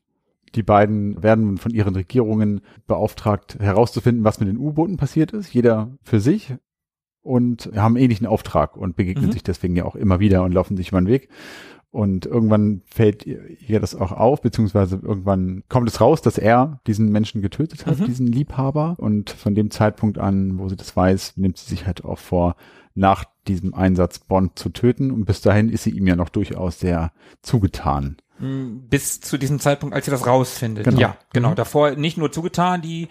Die 0.57 0.63
beiden 0.63 1.23
werden 1.23 1.59
von 1.59 1.73
ihren 1.73 1.95
Regierungen 1.95 2.63
beauftragt, 2.87 3.59
herauszufinden, 3.61 4.25
was 4.25 4.41
mit 4.41 4.49
den 4.49 4.59
U-Booten 4.59 4.97
passiert 4.97 5.33
ist. 5.33 5.53
Jeder 5.55 5.93
für 6.03 6.19
sich. 6.21 6.55
Und 7.23 7.71
haben 7.75 7.97
ähnlichen 7.97 8.27
Auftrag 8.29 8.77
und 8.77 8.95
begegnen 8.95 9.27
Mhm. 9.27 9.33
sich 9.33 9.43
deswegen 9.43 9.75
ja 9.75 9.85
auch 9.85 9.97
immer 9.97 10.21
wieder 10.21 10.45
und 10.45 10.53
laufen 10.53 10.77
sich 10.77 10.89
über 10.91 11.01
den 11.01 11.09
Weg. 11.09 11.29
Und 11.91 12.25
irgendwann 12.25 12.83
fällt 12.85 13.27
ihr 13.27 13.81
das 13.81 13.97
auch 13.97 14.13
auf, 14.13 14.43
beziehungsweise 14.43 15.01
irgendwann 15.03 15.65
kommt 15.69 15.89
es 15.89 16.01
raus, 16.01 16.23
dass 16.23 16.39
er 16.39 16.81
diesen 16.87 17.11
Menschen 17.11 17.43
getötet 17.43 17.85
hat, 17.87 17.99
Mhm. 17.99 18.05
diesen 18.05 18.27
Liebhaber. 18.29 18.95
Und 18.99 19.31
von 19.31 19.57
dem 19.57 19.71
Zeitpunkt 19.73 20.19
an, 20.19 20.59
wo 20.59 20.69
sie 20.69 20.77
das 20.77 20.95
weiß, 20.97 21.37
nimmt 21.37 21.59
sie 21.59 21.69
sich 21.69 21.85
halt 21.87 22.05
auch 22.05 22.19
vor, 22.19 22.55
nach 22.95 23.25
diesem 23.49 23.75
Einsatz 23.75 24.21
Bond 24.21 24.57
zu 24.59 24.69
töten. 24.69 25.11
Und 25.11 25.25
bis 25.25 25.41
dahin 25.41 25.69
ist 25.69 25.83
sie 25.83 25.91
ihm 25.91 26.07
ja 26.07 26.15
noch 26.15 26.29
durchaus 26.29 26.79
sehr 26.79 27.11
zugetan. 27.43 28.19
Mm, 28.39 28.89
bis 28.89 29.21
zu 29.21 29.39
diesem 29.39 29.61
Zeitpunkt, 29.61 29.95
als 29.95 30.05
sie 30.05 30.11
das 30.11 30.27
rausfindet. 30.27 30.85
Genau. 30.85 31.01
Ja, 31.01 31.17
genau. 31.33 31.55
Davor 31.55 31.93
nicht 31.93 32.19
nur 32.19 32.31
zugetan, 32.31 32.83
die, 32.83 33.09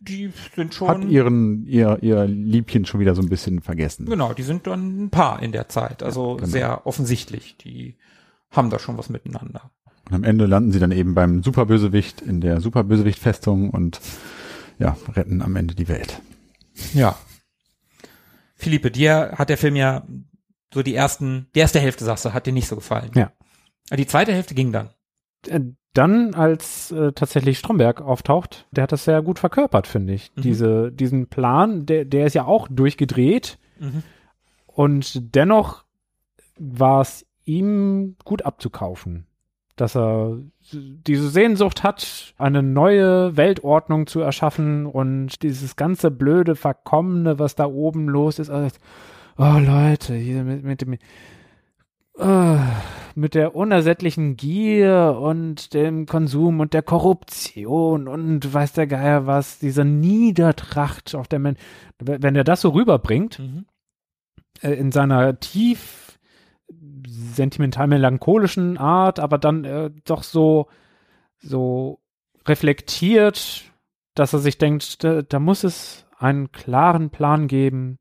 die 0.00 0.32
sind 0.54 0.74
schon. 0.74 0.88
Hat 0.88 1.04
ihren, 1.04 1.66
ihr, 1.66 1.98
ihr 2.02 2.26
Liebchen 2.26 2.84
schon 2.84 3.00
wieder 3.00 3.14
so 3.14 3.22
ein 3.22 3.28
bisschen 3.28 3.62
vergessen. 3.62 4.06
Genau, 4.06 4.32
die 4.32 4.42
sind 4.42 4.66
dann 4.66 5.04
ein 5.04 5.10
Paar 5.10 5.42
in 5.42 5.52
der 5.52 5.68
Zeit. 5.68 6.02
Also 6.02 6.36
genau. 6.36 6.48
sehr 6.48 6.86
offensichtlich. 6.86 7.56
Die 7.58 7.96
haben 8.50 8.70
da 8.70 8.78
schon 8.78 8.98
was 8.98 9.08
miteinander. 9.08 9.70
Und 10.06 10.14
am 10.14 10.24
Ende 10.24 10.46
landen 10.46 10.72
sie 10.72 10.80
dann 10.80 10.92
eben 10.92 11.14
beim 11.14 11.42
Superbösewicht 11.42 12.20
in 12.20 12.40
der 12.40 12.60
Superbösewicht-Festung 12.60 13.70
und 13.70 14.00
ja, 14.78 14.96
retten 15.14 15.40
am 15.42 15.56
Ende 15.56 15.74
die 15.74 15.88
Welt. 15.88 16.20
Ja. 16.94 17.16
Philippe, 18.56 18.90
dir 18.90 19.34
hat 19.36 19.48
der 19.48 19.58
Film 19.58 19.76
ja 19.76 20.02
so 20.72 20.82
die 20.82 20.94
ersten, 20.94 21.48
die 21.54 21.60
erste 21.60 21.80
Hälfte, 21.80 22.04
sagst 22.04 22.24
du, 22.24 22.32
hat 22.32 22.46
dir 22.46 22.52
nicht 22.52 22.68
so 22.68 22.76
gefallen. 22.76 23.10
Ja. 23.14 23.32
Die 23.96 24.06
zweite 24.06 24.32
Hälfte 24.32 24.54
ging 24.54 24.72
dann. 24.72 24.90
äh, 25.48 25.60
dann, 25.92 26.34
als 26.34 26.92
äh, 26.92 27.10
tatsächlich 27.12 27.58
Stromberg 27.58 28.00
auftaucht, 28.00 28.68
der 28.70 28.82
hat 28.84 28.92
das 28.92 29.04
sehr 29.04 29.22
gut 29.22 29.40
verkörpert, 29.40 29.88
finde 29.88 30.12
ich. 30.12 30.30
Mhm. 30.36 30.42
Diese, 30.42 30.92
diesen 30.92 31.26
Plan, 31.26 31.84
der, 31.84 32.04
der 32.04 32.26
ist 32.26 32.34
ja 32.34 32.44
auch 32.44 32.68
durchgedreht 32.70 33.58
Mhm. 33.80 34.02
und 34.66 35.34
dennoch 35.34 35.84
war 36.58 37.00
es 37.00 37.26
ihm 37.44 38.14
gut 38.24 38.42
abzukaufen, 38.42 39.26
dass 39.74 39.96
er 39.96 40.38
diese 40.70 41.28
Sehnsucht 41.30 41.82
hat, 41.82 42.34
eine 42.38 42.62
neue 42.62 43.36
Weltordnung 43.36 44.06
zu 44.06 44.20
erschaffen 44.20 44.86
und 44.86 45.42
dieses 45.42 45.74
ganze 45.76 46.10
blöde, 46.10 46.54
verkommene, 46.54 47.38
was 47.38 47.54
da 47.56 47.64
oben 47.64 48.06
los 48.08 48.38
ist. 48.38 48.50
Also, 48.50 48.76
oh 49.38 49.58
Leute, 49.58 50.14
hier 50.14 50.44
mit, 50.44 50.62
mit 50.62 50.82
dem 50.82 50.98
äh, 52.20 52.58
mit 53.14 53.34
der 53.34 53.54
unersättlichen 53.56 54.36
Gier 54.36 55.18
und 55.20 55.74
dem 55.74 56.06
Konsum 56.06 56.60
und 56.60 56.74
der 56.74 56.82
Korruption 56.82 58.08
und 58.08 58.52
weiß 58.52 58.72
der 58.74 58.86
Geier 58.86 59.26
was, 59.26 59.58
dieser 59.58 59.84
Niedertracht 59.84 61.14
auf 61.14 61.28
der 61.28 61.38
Men 61.38 61.56
wenn 61.98 62.36
er 62.36 62.44
das 62.44 62.60
so 62.62 62.70
rüberbringt, 62.70 63.38
Mhm. 63.40 63.66
äh, 64.62 64.72
in 64.72 64.92
seiner 64.92 65.38
tief 65.40 66.18
sentimental 67.06 67.88
melancholischen 67.88 68.78
Art, 68.78 69.18
aber 69.18 69.38
dann 69.38 69.64
äh, 69.64 69.90
doch 70.04 70.22
so 70.22 70.68
so 71.38 71.98
reflektiert, 72.46 73.64
dass 74.14 74.32
er 74.32 74.38
sich 74.40 74.58
denkt, 74.58 75.02
da, 75.04 75.22
da 75.22 75.38
muss 75.38 75.64
es 75.64 76.06
einen 76.18 76.52
klaren 76.52 77.10
Plan 77.10 77.48
geben, 77.48 77.98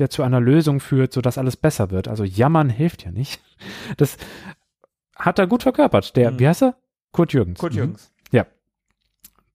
der 0.00 0.10
zu 0.10 0.22
einer 0.22 0.40
Lösung 0.40 0.80
führt, 0.80 1.12
sodass 1.12 1.38
alles 1.38 1.56
besser 1.56 1.90
wird. 1.90 2.08
Also 2.08 2.24
jammern 2.24 2.70
hilft 2.70 3.04
ja 3.04 3.12
nicht. 3.12 3.40
Das 3.96 4.16
hat 5.14 5.38
er 5.38 5.46
gut 5.46 5.62
verkörpert. 5.62 6.16
Der, 6.16 6.32
Mhm. 6.32 6.38
wie 6.38 6.48
heißt 6.48 6.62
er? 6.62 6.76
Kurt 7.12 7.32
Jürgens. 7.32 7.58
Kurt 7.60 7.72
Mhm. 7.72 7.78
Jürgens. 7.78 8.12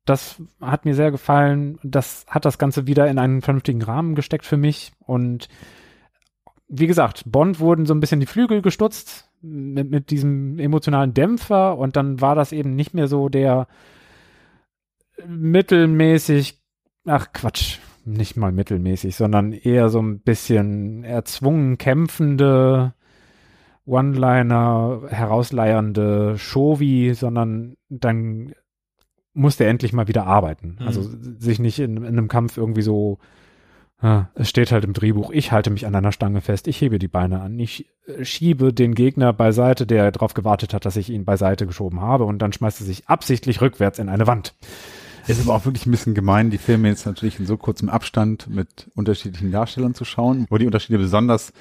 Das 0.08 0.40
hat 0.62 0.86
mir 0.86 0.94
sehr 0.94 1.10
gefallen. 1.10 1.80
Das 1.82 2.28
hat 2.30 2.46
das 2.46 2.60
Ganze 2.60 2.86
wieder 2.86 3.08
in 3.10 3.18
einen 3.18 3.42
vernünftigen 3.42 3.82
Rahmen 3.82 4.14
gesteckt 4.14 4.46
für 4.46 4.56
mich. 4.56 4.92
Und 5.00 5.48
wie 6.68 6.86
gesagt, 6.86 7.24
Bond 7.26 7.60
wurden 7.60 7.88
so 7.88 7.96
ein 7.96 8.02
bisschen 8.02 8.20
die 8.20 8.28
Flügel 8.28 8.62
gestutzt 8.62 9.32
mit, 9.42 9.90
mit 9.90 10.12
diesem 10.12 10.60
emotionalen 10.60 11.16
Dämpfer 11.16 11.76
und 11.80 11.96
dann 11.96 12.22
war 12.22 12.36
das 12.36 12.52
eben 12.52 12.76
nicht 12.76 12.94
mehr 12.94 13.08
so 13.08 13.30
der 13.30 13.68
mittelmäßig, 15.26 16.62
ach 17.08 17.34
Quatsch, 17.34 17.80
nicht 18.06 18.38
mal 18.38 18.52
mittelmäßig, 18.52 19.16
sondern 19.16 19.52
eher 19.52 19.90
so 19.90 20.00
ein 20.00 20.20
bisschen 20.20 21.04
erzwungen 21.04 21.78
kämpfende 21.78 22.94
One-Liner, 23.86 25.02
herausleiernde 25.10 26.38
Shovi, 26.38 27.14
sondern 27.14 27.76
dann 27.90 28.54
musste 29.34 29.66
er 29.66 29.70
endlich 29.70 29.94
mal 29.94 30.08
wieder 30.08 30.26
arbeiten. 30.26 30.78
Mhm. 30.80 30.88
Also 30.88 31.02
sich 31.38 31.60
nicht 31.60 31.80
in, 31.80 31.98
in 31.98 32.06
einem 32.06 32.28
Kampf 32.28 32.58
irgendwie 32.58 32.82
so, 32.82 33.20
ah, 34.00 34.26
es 34.34 34.50
steht 34.50 34.72
halt 34.72 34.86
im 34.86 34.94
Drehbuch, 34.94 35.32
ich 35.32 35.52
halte 35.52 35.70
mich 35.70 35.86
an 35.86 35.94
einer 35.94 36.12
Stange 36.12 36.42
fest, 36.42 36.68
ich 36.68 36.82
hebe 36.82 37.00
die 37.00 37.08
Beine 37.08 37.42
an, 37.42 37.60
ich 37.60 37.88
äh, 38.08 38.24
schiebe 38.24 38.74
den 38.74 38.96
Gegner 38.96 39.34
beiseite, 39.34 39.86
der 39.86 40.12
darauf 40.12 40.34
gewartet 40.34 40.74
hat, 40.74 40.86
dass 40.86 40.96
ich 40.96 41.10
ihn 41.10 41.26
beiseite 41.26 41.68
geschoben 41.68 42.02
habe 42.02 42.24
und 42.24 42.40
dann 42.40 42.54
schmeißt 42.54 42.82
er 42.82 42.86
sich 42.86 43.08
absichtlich 43.08 43.62
rückwärts 43.62 44.00
in 44.00 44.10
eine 44.10 44.26
Wand. 44.26 44.56
Ist 45.28 45.42
aber 45.42 45.56
auch 45.56 45.66
wirklich 45.66 45.86
ein 45.86 45.92
bisschen 45.92 46.14
gemein, 46.14 46.50
die 46.52 46.58
Filme 46.58 46.88
jetzt 46.88 47.06
natürlich 47.06 47.40
in 47.40 47.46
so 47.46 47.58
kurzem 47.58 47.90
Abstand 47.90 48.48
mit 48.50 48.90
unterschiedlichen 48.96 49.52
Darstellern 49.52 49.94
zu 49.96 50.06
schauen, 50.06 50.46
wo 50.50 50.58
die 50.58 50.66
Unterschiede 50.66 51.00
besonders 51.00 51.52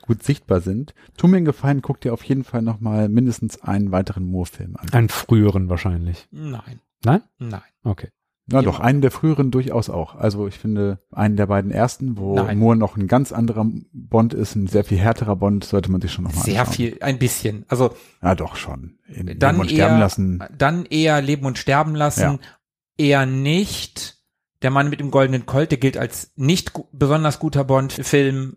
gut 0.00 0.22
sichtbar 0.22 0.60
sind. 0.60 0.94
Tu 1.16 1.28
mir 1.28 1.36
einen 1.36 1.46
Gefallen, 1.46 1.82
guck 1.82 2.00
dir 2.00 2.12
auf 2.12 2.24
jeden 2.24 2.42
Fall 2.44 2.62
nochmal 2.62 3.08
mindestens 3.08 3.62
einen 3.62 3.92
weiteren 3.92 4.24
Moore-Film 4.26 4.76
an. 4.76 4.88
Einen 4.92 5.08
früheren 5.08 5.68
wahrscheinlich. 5.68 6.26
Nein. 6.32 6.80
Nein? 7.04 7.22
Nein. 7.38 7.60
Okay. 7.84 8.08
Ja, 8.50 8.58
Jemand- 8.58 8.66
doch, 8.76 8.80
einen 8.80 9.00
der 9.00 9.12
früheren 9.12 9.52
durchaus 9.52 9.88
auch. 9.88 10.16
Also 10.16 10.48
ich 10.48 10.58
finde, 10.58 10.98
einen 11.12 11.36
der 11.36 11.46
beiden 11.46 11.70
ersten, 11.70 12.16
wo 12.18 12.34
Nein. 12.34 12.58
Moore 12.58 12.74
noch 12.76 12.96
ein 12.96 13.06
ganz 13.06 13.30
anderer 13.30 13.64
Bond 13.92 14.34
ist, 14.34 14.56
ein 14.56 14.66
sehr 14.66 14.82
viel 14.82 14.98
härterer 14.98 15.36
Bond, 15.36 15.62
sollte 15.64 15.92
man 15.92 16.00
sich 16.00 16.12
schon 16.12 16.24
nochmal 16.24 16.42
Sehr 16.44 16.60
anschauen. 16.62 16.74
viel, 16.74 16.96
ein 17.00 17.18
bisschen. 17.20 17.64
Also 17.68 17.94
Ja, 18.20 18.34
doch 18.34 18.56
schon. 18.56 18.98
In 19.06 19.38
dann 19.38 19.54
Leben 19.54 19.60
und 19.60 19.70
eher, 19.70 19.76
sterben 19.86 20.00
lassen. 20.00 20.44
dann 20.58 20.84
eher 20.86 21.22
leben 21.22 21.46
und 21.46 21.56
sterben 21.56 21.94
lassen, 21.94 22.20
Ja. 22.20 22.38
Eher 22.96 23.26
nicht. 23.26 24.16
Der 24.62 24.70
Mann 24.70 24.90
mit 24.90 25.00
dem 25.00 25.10
goldenen 25.10 25.44
Colt, 25.46 25.70
der 25.70 25.78
gilt 25.78 25.96
als 25.96 26.32
nicht 26.36 26.72
besonders 26.92 27.40
guter 27.40 27.64
Bond-Film 27.64 28.56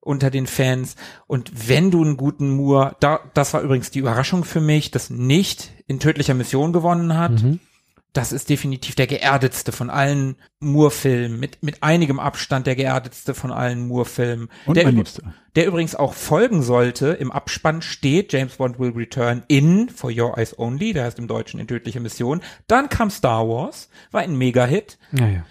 unter 0.00 0.30
den 0.30 0.46
Fans. 0.46 0.96
Und 1.26 1.68
wenn 1.68 1.90
du 1.90 2.02
einen 2.02 2.16
guten 2.16 2.50
Moore, 2.50 2.96
da, 3.00 3.20
das 3.34 3.52
war 3.52 3.62
übrigens 3.62 3.90
die 3.90 3.98
Überraschung 3.98 4.44
für 4.44 4.60
mich, 4.60 4.90
das 4.90 5.10
nicht 5.10 5.72
in 5.86 5.98
tödlicher 5.98 6.34
Mission 6.34 6.72
gewonnen 6.72 7.16
hat. 7.16 7.42
Mhm. 7.42 7.60
Das 8.12 8.32
ist 8.32 8.48
definitiv 8.48 8.96
der 8.96 9.06
geerdetste 9.06 9.70
von 9.70 9.88
allen 9.88 10.36
Moore-Filmen, 10.58 11.38
mit, 11.38 11.62
mit 11.62 11.82
einigem 11.82 12.18
Abstand 12.18 12.66
der 12.66 12.74
geerdetste 12.74 13.34
von 13.34 13.52
allen 13.52 13.86
Moore-Filmen. 13.86 14.48
Und 14.66 14.76
der, 14.76 14.84
mein 14.84 14.96
Liebster. 14.96 15.34
der 15.54 15.66
übrigens 15.66 15.94
auch 15.94 16.14
folgen 16.14 16.62
sollte. 16.62 17.08
Im 17.10 17.30
Abspann 17.30 17.82
steht 17.82 18.32
James 18.32 18.56
Bond 18.56 18.80
will 18.80 18.90
return 18.90 19.44
in 19.46 19.88
For 19.88 20.10
Your 20.10 20.36
Eyes 20.36 20.58
Only, 20.58 20.92
der 20.92 21.04
heißt 21.04 21.20
im 21.20 21.28
Deutschen 21.28 21.60
in 21.60 21.68
tödliche 21.68 22.00
Mission. 22.00 22.40
Dann 22.66 22.88
kam 22.88 23.10
Star 23.10 23.48
Wars, 23.48 23.88
war 24.10 24.22
ein 24.22 24.36
Mega-Hit. 24.36 24.98
Ja, 25.12 25.28
ja. 25.28 25.46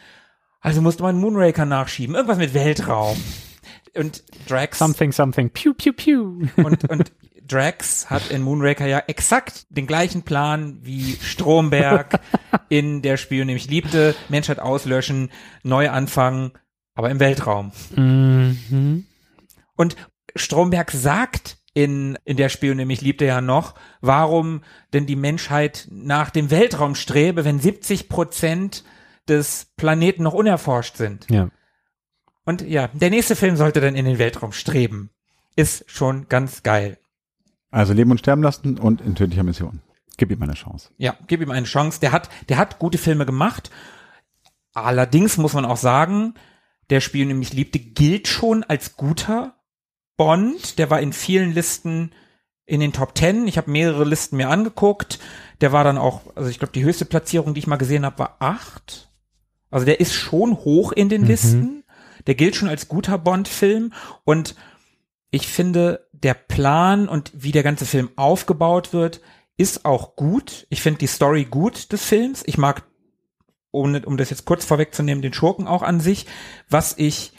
Also 0.61 0.81
musste 0.81 1.03
man 1.03 1.17
Moonraker 1.17 1.65
nachschieben. 1.65 2.15
Irgendwas 2.15 2.37
mit 2.37 2.53
Weltraum. 2.53 3.17
Und 3.95 4.23
Drax 4.47 4.77
Something, 4.77 5.11
something, 5.11 5.49
pew, 5.49 5.73
pew, 5.73 5.93
pew. 5.93 6.47
und, 6.57 6.89
und 6.89 7.11
Drax 7.47 8.09
hat 8.09 8.31
in 8.31 8.41
Moonraker 8.41 8.85
ja 8.85 8.99
exakt 9.07 9.65
den 9.69 9.87
gleichen 9.87 10.23
Plan 10.23 10.79
wie 10.81 11.17
Stromberg 11.21 12.19
in 12.69 13.01
Der 13.01 13.17
Spion, 13.17 13.47
nämlich 13.47 13.69
liebte, 13.69 14.15
Menschheit 14.29 14.59
auslöschen, 14.59 15.31
neu 15.63 15.89
anfangen, 15.89 16.51
aber 16.93 17.09
im 17.09 17.19
Weltraum. 17.19 17.71
mhm. 17.95 19.05
Und 19.75 19.95
Stromberg 20.35 20.91
sagt 20.91 21.57
in, 21.73 22.17
in 22.25 22.37
der 22.37 22.49
Spion 22.49 22.77
nämlich 22.77 23.01
liebte 23.01 23.25
ja 23.25 23.41
noch, 23.41 23.75
warum 24.01 24.63
denn 24.93 25.05
die 25.05 25.15
Menschheit 25.15 25.87
nach 25.91 26.29
dem 26.29 26.51
Weltraum 26.51 26.95
strebe, 26.95 27.45
wenn 27.45 27.59
70 27.59 28.09
Prozent 28.09 28.83
des 29.27 29.67
Planeten 29.77 30.23
noch 30.23 30.33
unerforscht 30.33 30.97
sind. 30.97 31.27
Ja. 31.29 31.49
Und 32.45 32.61
ja, 32.61 32.89
der 32.93 33.11
nächste 33.11 33.35
Film 33.35 33.55
sollte 33.55 33.79
dann 33.79 33.95
in 33.95 34.05
den 34.05 34.17
Weltraum 34.17 34.51
streben. 34.51 35.11
Ist 35.55 35.85
schon 35.87 36.27
ganz 36.29 36.63
geil. 36.63 36.97
Also 37.71 37.93
Leben 37.93 38.11
und 38.11 38.17
sterben 38.19 38.41
lassen 38.43 38.77
und 38.79 39.01
in 39.01 39.15
tödlicher 39.15 39.43
Mission. 39.43 39.81
Gib 40.17 40.31
ihm 40.31 40.41
eine 40.41 40.53
Chance. 40.53 40.89
Ja, 40.97 41.15
gib 41.27 41.41
ihm 41.41 41.51
eine 41.51 41.65
Chance. 41.65 41.99
Der 41.99 42.11
hat, 42.11 42.29
der 42.49 42.57
hat 42.57 42.79
gute 42.79 42.97
Filme 42.97 43.25
gemacht. 43.25 43.69
Allerdings 44.73 45.37
muss 45.37 45.53
man 45.53 45.65
auch 45.65 45.77
sagen, 45.77 46.33
der 46.89 47.01
Spion 47.01 47.27
nämlich 47.27 47.53
liebte 47.53 47.79
gilt 47.79 48.27
schon 48.27 48.63
als 48.63 48.95
guter 48.97 49.55
Bond. 50.17 50.77
Der 50.77 50.89
war 50.89 50.99
in 50.99 51.13
vielen 51.13 51.53
Listen 51.53 52.11
in 52.65 52.79
den 52.81 52.93
Top 52.93 53.15
Ten. 53.15 53.47
Ich 53.47 53.57
habe 53.57 53.71
mehrere 53.71 54.03
Listen 54.03 54.37
mir 54.37 54.49
angeguckt. 54.49 55.19
Der 55.61 55.71
war 55.71 55.83
dann 55.83 55.97
auch, 55.97 56.35
also 56.35 56.49
ich 56.49 56.59
glaube, 56.59 56.73
die 56.73 56.83
höchste 56.83 57.05
Platzierung, 57.05 57.53
die 57.53 57.59
ich 57.59 57.67
mal 57.67 57.77
gesehen 57.77 58.05
habe, 58.05 58.19
war 58.19 58.35
acht. 58.39 59.09
Also 59.71 59.85
der 59.85 59.99
ist 59.99 60.13
schon 60.13 60.55
hoch 60.57 60.91
in 60.91 61.09
den 61.09 61.21
Mhm. 61.21 61.27
Listen. 61.27 61.83
Der 62.27 62.35
gilt 62.35 62.55
schon 62.55 62.69
als 62.69 62.87
guter 62.87 63.17
Bond-Film. 63.17 63.93
Und 64.25 64.55
ich 65.31 65.47
finde, 65.47 66.07
der 66.23 66.33
Plan 66.33 67.07
und 67.07 67.31
wie 67.33 67.51
der 67.51 67.63
ganze 67.63 67.85
Film 67.85 68.09
aufgebaut 68.15 68.93
wird, 68.93 69.21
ist 69.57 69.85
auch 69.85 70.15
gut. 70.15 70.65
Ich 70.69 70.81
finde 70.81 70.99
die 70.99 71.07
Story 71.07 71.45
gut 71.45 71.91
des 71.91 72.03
Films. 72.05 72.43
Ich 72.45 72.57
mag, 72.57 72.83
ohne, 73.71 74.05
um 74.05 74.17
das 74.17 74.29
jetzt 74.29 74.45
kurz 74.45 74.65
vorwegzunehmen, 74.65 75.21
den 75.21 75.33
Schurken 75.33 75.67
auch 75.67 75.81
an 75.83 75.99
sich. 75.99 76.25
Was 76.69 76.93
ich, 76.97 77.33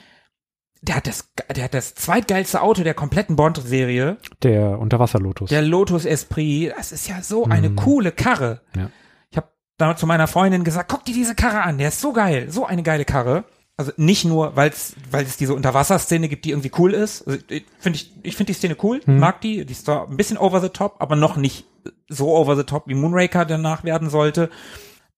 der 0.83 0.97
hat 0.97 1.07
das, 1.07 1.33
der 1.55 1.65
hat 1.65 1.75
das 1.75 1.95
zweitgeilste 1.95 2.61
Auto 2.63 2.83
der 2.83 2.95
kompletten 2.95 3.37
Bond-Serie. 3.37 4.19
Der 4.43 4.79
Unterwasserlotus. 4.79 5.49
Der 5.51 5.63
Lotus 5.63 6.05
Esprit. 6.05 6.73
Das 6.77 6.93
ist 6.93 7.09
ja 7.09 7.23
so 7.23 7.45
eine 7.47 7.71
Mhm. 7.71 7.77
coole 7.77 8.13
Karre. 8.13 8.61
Ja. 8.77 8.91
Ich 9.31 9.37
habe 9.37 9.49
damals 9.79 10.01
zu 10.01 10.07
meiner 10.07 10.27
Freundin 10.27 10.65
gesagt, 10.65 10.91
guck 10.91 11.05
dir 11.05 11.15
diese 11.15 11.35
Karre 11.35 11.63
an. 11.63 11.79
Der 11.79 11.89
ist 11.89 12.01
so 12.01 12.13
geil. 12.13 12.51
So 12.51 12.67
eine 12.67 12.83
geile 12.83 13.05
Karre. 13.05 13.45
Also 13.81 13.93
nicht 13.97 14.27
nur, 14.27 14.57
weil 14.57 14.69
es 14.69 14.95
weil 15.11 15.25
es 15.25 15.39
diese 15.39 15.55
Unterwasserszene 15.55 16.29
gibt, 16.29 16.45
die 16.45 16.51
irgendwie 16.51 16.71
cool 16.77 16.93
ist. 16.93 17.27
Also 17.27 17.41
ich 17.49 17.65
finde 17.79 17.97
ich, 17.97 18.13
ich 18.23 18.37
finde 18.37 18.53
die 18.53 18.59
Szene 18.59 18.77
cool, 18.83 19.01
Mhm. 19.07 19.19
mag 19.19 19.41
die. 19.41 19.65
Die 19.65 19.73
ist 19.73 19.87
zwar 19.87 20.07
ein 20.07 20.19
bisschen 20.19 20.37
over 20.37 20.61
the 20.61 20.69
top, 20.69 20.97
aber 20.99 21.17
noch 21.17 21.37
nicht 21.37 21.65
so 22.09 22.37
over 22.37 22.57
the 22.57 22.65
top, 22.65 22.89
wie 22.89 22.95
Moonraker 22.95 23.47
danach 23.47 23.83
werden 23.85 24.11
sollte. 24.11 24.51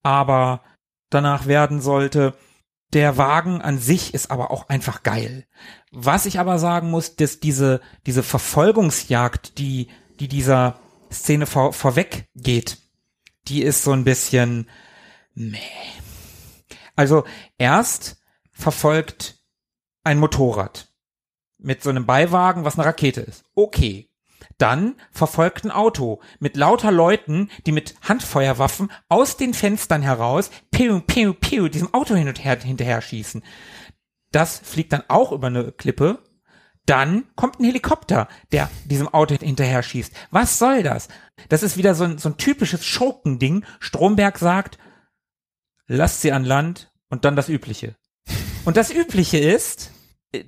Aber 0.05 0.63
danach 1.11 1.47
werden 1.47 1.81
sollte. 1.81 2.35
Der 2.93 3.17
Wagen 3.17 3.61
an 3.63 3.79
sich 3.79 4.15
ist 4.15 4.31
aber 4.31 4.53
auch 4.53 4.69
einfach 4.69 5.03
geil. 5.03 5.45
Was 5.91 6.25
ich 6.27 6.39
aber 6.39 6.59
sagen 6.61 6.89
muss, 6.91 7.17
dass 7.17 7.41
diese, 7.41 7.81
diese 8.07 8.23
Verfolgungsjagd, 8.23 9.59
die, 9.59 9.89
die 10.21 10.29
dieser 10.29 10.79
Szene 11.11 11.47
vor, 11.47 11.73
vorweg 11.73 12.29
geht, 12.37 12.79
die 13.49 13.63
ist 13.63 13.83
so 13.83 13.91
ein 13.93 14.05
bisschen 14.05 14.69
meh. 15.35 15.59
Also 16.95 17.25
erst 17.59 18.22
verfolgt 18.63 19.43
ein 20.05 20.19
Motorrad 20.19 20.89
mit 21.59 21.83
so 21.83 21.91
einem 21.91 22.07
Beiwagen, 22.07 22.65
was 22.65 22.79
eine 22.79 22.87
Rakete 22.87 23.21
ist. 23.21 23.45
Okay. 23.55 24.09
Dann 24.59 24.97
verfolgt 25.11 25.65
ein 25.65 25.71
Auto 25.71 26.21
mit 26.39 26.57
lauter 26.57 26.93
Leuten, 26.93 27.51
die 27.67 27.73
mit 27.73 27.95
Handfeuerwaffen 28.03 28.91
aus 29.09 29.37
den 29.37 29.55
Fenstern 29.55 30.03
heraus 30.03 30.51
piu, 30.71 31.01
piu, 31.01 31.33
piu, 31.33 31.69
diesem 31.69 31.93
Auto 31.95 32.15
hin 32.15 32.29
und 32.29 32.45
her 32.45 32.59
hinterher 32.61 33.01
schießen. 33.01 33.43
Das 34.31 34.59
fliegt 34.59 34.93
dann 34.93 35.05
auch 35.09 35.33
über 35.33 35.49
eine 35.49 35.73
Klippe. 35.73 36.23
Dann 36.87 37.25
kommt 37.37 37.61
ein 37.61 37.65
Helikopter, 37.65 38.29
der 38.51 38.71
diesem 38.85 39.09
Auto 39.09 39.37
hinterher 39.37 39.83
schießt. 39.83 40.13
Was 40.31 40.59
soll 40.59 40.83
das? 40.83 41.09
Das 41.49 41.63
ist 41.63 41.77
wieder 41.77 41.95
so 41.95 42.05
ein, 42.05 42.19
so 42.19 42.29
ein 42.29 42.37
typisches 42.37 42.85
Schurkending. 42.85 43.65
Stromberg 43.79 44.39
sagt, 44.39 44.79
lasst 45.87 46.23
sie 46.23 46.33
an 46.33 46.45
Land 46.45 46.93
und 47.09 47.25
dann 47.25 47.37
das 47.37 47.49
Übliche. 47.49 47.97
Und 48.65 48.77
das 48.77 48.93
Übliche 48.93 49.39
ist, 49.39 49.92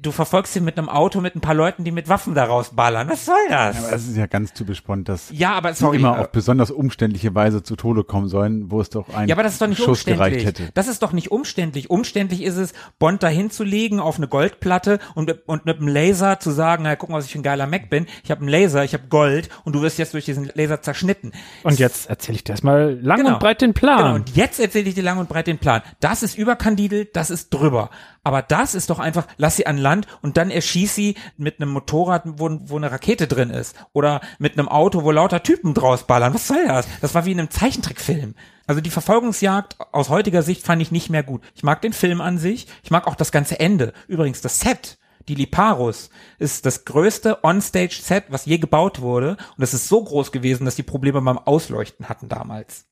du 0.01 0.12
verfolgst 0.12 0.56
ihn 0.56 0.65
mit 0.65 0.78
einem 0.78 0.89
Auto 0.89 1.20
mit 1.20 1.35
ein 1.36 1.43
paar 1.43 1.55
Leuten, 1.55 1.85
die 1.85 1.90
mit 1.90 2.09
Waffen 2.09 2.35
daraus 2.35 2.70
ballern. 2.74 3.09
Was 3.11 3.27
soll 3.27 3.36
das? 3.51 3.85
Aber 3.85 3.94
es 3.94 4.09
ist 4.09 4.16
ja 4.16 4.27
ganz 4.27 4.55
typisch 4.55 4.82
Bond, 4.82 5.09
dass 5.11 5.28
Ja, 5.31 5.52
aber 5.52 5.74
sie 5.74 5.81
sorry. 5.81 5.98
immer 5.98 6.19
auf 6.19 6.31
besonders 6.32 6.70
umständliche 6.70 7.35
Weise 7.35 7.62
zu 7.62 7.77
Tode 7.77 8.02
kommen 8.02 8.28
sollen, 8.28 8.70
wo 8.70 8.81
es 8.81 8.89
doch 8.89 9.11
ein 9.12 9.28
ja, 9.28 9.35
aber 9.35 9.43
das 9.43 9.52
ist 9.55 9.61
doch 9.62 9.66
nicht 9.66 9.82
Schuss 9.82 10.05
gereicht 10.06 10.36
umständlich. 10.36 10.47
hätte. 10.66 10.73
Das 10.74 10.89
ist 10.89 11.02
doch 11.02 11.12
nicht 11.12 11.31
umständlich. 11.31 11.90
Umständlich 11.90 12.43
ist 12.43 12.56
es, 12.56 12.73
Bond 12.98 13.23
dahin 13.23 13.51
zu 13.51 13.62
legen 13.62 14.01
auf 14.01 14.16
eine 14.16 14.27
Goldplatte 14.27 15.01
und, 15.15 15.27
mit- 15.27 15.43
und 15.47 15.66
mit 15.66 15.77
einem 15.78 15.89
Laser 15.89 16.40
zu 16.40 16.51
sagen, 16.51 16.85
na, 16.85 16.97
guck 16.97 17.11
mal, 17.11 17.19
was 17.19 17.27
ich 17.27 17.32
für 17.32 17.40
ein 17.40 17.43
geiler 17.43 17.66
Mac 17.66 17.90
bin. 17.90 18.06
Ich 18.23 18.31
habe 18.31 18.40
einen 18.40 18.48
Laser, 18.48 18.85
ich 18.85 18.94
habe 18.94 19.09
Gold 19.09 19.51
und 19.65 19.74
du 19.74 19.82
wirst 19.82 19.98
jetzt 19.98 20.15
durch 20.15 20.24
diesen 20.24 20.51
Laser 20.55 20.81
zerschnitten. 20.81 21.32
Und 21.62 21.78
jetzt 21.78 22.09
erzähle 22.09 22.36
ich 22.36 22.44
dir 22.44 22.52
erstmal 22.52 22.98
lang 23.02 23.19
Genau. 23.19 23.35
und 23.35 23.39
breit 23.40 23.61
den 23.61 23.74
Plan. 23.74 23.98
Genau, 23.98 24.15
und 24.15 24.35
jetzt 24.35 24.59
erzähle 24.61 24.89
ich 24.89 24.94
dir 24.94 25.02
lang 25.05 25.19
und 25.19 25.28
breit 25.28 25.47
den 25.47 25.59
Plan. 25.59 25.82
Das 26.01 26.23
ist 26.23 26.39
überkandidelt, 26.39 27.15
das 27.16 27.28
ist 27.31 27.51
drüber. 27.52 27.90
Aber 28.24 28.40
das 28.42 28.74
ist 28.74 28.90
doch 28.90 28.98
einfach, 28.98 29.26
lass 29.36 29.56
sie 29.56 29.66
an 29.66 29.76
Land 29.76 30.09
und 30.22 30.38
dann 30.38 30.51
erschieß 30.51 30.94
sie 30.94 31.16
mit 31.36 31.60
einem 31.60 31.70
Motorrad, 31.70 32.22
wo, 32.24 32.59
wo 32.64 32.76
eine 32.76 32.90
Rakete 32.90 33.28
drin 33.28 33.51
ist. 33.51 33.76
Oder 33.92 34.22
mit 34.38 34.59
einem 34.59 34.68
Auto, 34.68 35.05
wo 35.05 35.10
lauter 35.10 35.42
Typen 35.42 35.74
draus 35.74 36.06
ballern. 36.06 36.34
Was 36.34 36.48
soll 36.48 36.66
das? 36.66 36.86
Das 37.02 37.14
war 37.14 37.26
wie 37.26 37.32
in 37.32 37.38
einem 37.38 37.51
Zeichentrickfilm. 37.51 38.34
Also 38.66 38.80
die 38.80 38.90
Verfolgungsjagd 38.90 39.76
aus 39.92 40.09
heutiger 40.09 40.42
Sicht 40.42 40.64
fand 40.64 40.80
ich 40.80 40.90
nicht 40.90 41.10
mehr 41.10 41.22
gut. 41.22 41.42
Ich 41.55 41.62
mag 41.62 41.82
den 41.82 41.92
Film 41.92 42.22
an 42.22 42.38
sich. 42.38 42.66
Ich 42.82 42.90
mag 42.90 43.06
auch 43.06 43.14
das 43.14 43.30
ganze 43.30 43.60
Ende. 43.60 43.92
Übrigens, 44.09 44.40
das 44.40 44.60
Set, 44.60 44.98
die 45.28 45.34
Liparus, 45.34 46.09
ist 46.38 46.64
das 46.64 46.86
größte 46.86 47.44
Onstage-Set, 47.44 48.24
was 48.30 48.46
je 48.46 48.56
gebaut 48.56 49.02
wurde. 49.02 49.36
Und 49.56 49.62
es 49.62 49.74
ist 49.74 49.88
so 49.88 50.02
groß 50.02 50.32
gewesen, 50.32 50.64
dass 50.64 50.76
die 50.76 50.82
Probleme 50.82 51.20
beim 51.20 51.38
Ausleuchten 51.38 52.09
hatten 52.09 52.30
damals. 52.30 52.86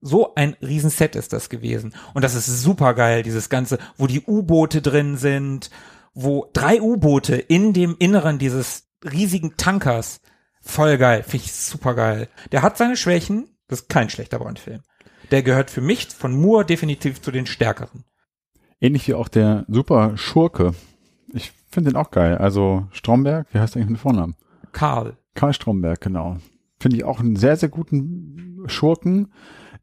So 0.00 0.34
ein 0.34 0.56
Riesenset 0.62 1.14
ist 1.16 1.32
das 1.32 1.50
gewesen. 1.50 1.94
Und 2.14 2.24
das 2.24 2.34
ist 2.34 2.46
super 2.46 2.94
geil, 2.94 3.22
dieses 3.22 3.48
Ganze, 3.50 3.78
wo 3.96 4.06
die 4.06 4.22
U-Boote 4.22 4.80
drin 4.80 5.16
sind, 5.16 5.70
wo 6.14 6.48
drei 6.52 6.80
U-Boote 6.80 7.36
in 7.36 7.72
dem 7.72 7.96
Inneren 7.98 8.38
dieses 8.38 8.88
riesigen 9.04 9.56
Tankers. 9.56 10.20
Voll 10.62 10.98
geil, 10.98 11.22
finde 11.22 11.46
ich 11.46 11.52
super 11.52 11.94
geil. 11.94 12.28
Der 12.52 12.62
hat 12.62 12.76
seine 12.76 12.96
Schwächen, 12.96 13.48
das 13.68 13.82
ist 13.82 13.88
kein 13.88 14.10
schlechter 14.10 14.38
Bond-Film. 14.38 14.80
Der 15.30 15.42
gehört 15.42 15.70
für 15.70 15.80
mich 15.80 16.08
von 16.08 16.34
Moore 16.34 16.64
definitiv 16.64 17.20
zu 17.22 17.30
den 17.30 17.46
stärkeren. 17.46 18.04
Ähnlich 18.80 19.06
wie 19.06 19.14
auch 19.14 19.28
der 19.28 19.64
Super 19.68 20.16
Schurke. 20.16 20.74
Ich 21.32 21.52
finde 21.70 21.90
den 21.90 21.96
auch 21.96 22.10
geil. 22.10 22.38
Also 22.38 22.86
Stromberg, 22.92 23.46
wie 23.52 23.58
heißt 23.58 23.74
der 23.74 23.82
eigentlich 23.82 23.92
mit 23.92 24.00
Vornamen? 24.00 24.34
Karl. 24.72 25.16
Karl 25.34 25.52
Stromberg, 25.52 26.00
genau. 26.00 26.38
Finde 26.80 26.96
ich 26.96 27.04
auch 27.04 27.20
einen 27.20 27.36
sehr, 27.36 27.56
sehr 27.56 27.68
guten 27.68 28.64
Schurken. 28.66 29.32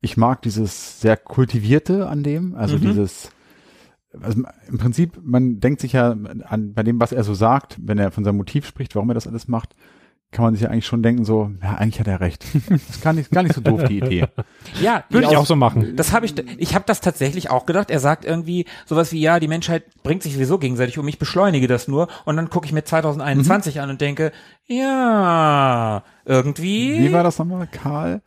Ich 0.02 0.18
mag 0.18 0.42
dieses 0.42 1.02
sehr 1.02 1.18
kultivierte 1.18 2.08
an 2.08 2.24
dem, 2.24 2.56
also 2.56 2.78
Mhm. 2.78 2.82
dieses, 2.82 3.30
also 4.22 4.44
im 4.68 4.78
Prinzip, 4.78 5.20
man 5.24 5.60
denkt 5.60 5.82
sich 5.82 5.94
ja 5.94 6.12
an, 6.46 6.74
bei 6.74 6.84
dem, 6.84 7.00
was 7.00 7.12
er 7.12 7.24
so 7.24 7.34
sagt, 7.34 7.78
wenn 7.82 7.98
er 7.98 8.12
von 8.12 8.24
seinem 8.24 8.38
Motiv 8.38 8.66
spricht, 8.66 8.96
warum 8.96 9.10
er 9.10 9.16
das 9.16 9.28
alles 9.28 9.48
macht, 9.48 9.76
kann 10.30 10.44
man 10.44 10.54
sich 10.56 10.64
ja 10.64 10.70
eigentlich 10.70 10.86
schon 10.86 11.02
denken, 11.02 11.24
so, 11.24 11.52
ja, 11.64 11.76
eigentlich 11.76 12.02
hat 12.02 12.08
er 12.08 12.20
recht. 12.20 12.46
Das 12.70 12.90
ist 12.90 13.02
gar 13.02 13.14
nicht, 13.14 13.32
gar 13.32 13.44
nicht 13.44 13.56
so 13.56 13.62
doof, 13.62 13.86
die 13.86 13.98
Idee. 14.04 14.26
Ja, 14.82 15.06
Würde 15.10 15.26
ich 15.28 15.32
aus- 15.38 15.44
auch 15.44 15.46
so 15.46 15.56
machen. 15.56 15.96
Das 15.96 16.12
habe 16.12 16.26
ich, 16.26 16.36
ich 16.58 16.76
habe 16.76 16.84
das 16.86 17.00
tatsächlich 17.00 17.50
auch 17.50 17.66
gedacht. 17.66 17.90
Er 17.90 18.02
sagt 18.02 18.26
irgendwie 18.26 18.66
sowas 18.86 19.14
wie, 19.14 19.22
ja, 19.22 19.40
die 19.40 19.48
Menschheit 19.48 19.86
bringt 20.04 20.24
sich 20.24 20.34
sowieso 20.34 20.58
gegenseitig 20.60 20.98
um, 21.00 21.08
ich 21.08 21.18
beschleunige 21.18 21.68
das 21.68 21.88
nur. 21.88 22.10
Und 22.26 22.36
dann 22.36 22.50
gucke 22.50 22.66
ich 22.66 22.74
mir 22.74 22.84
2021 22.84 23.80
an 23.80 23.90
und 23.90 24.02
denke, 24.02 24.34
ja, 24.66 26.04
irgendwie. 26.26 27.00
Wie 27.08 27.14
war 27.14 27.24
das 27.24 27.40
nochmal, 27.40 27.68
Karl? 27.72 28.22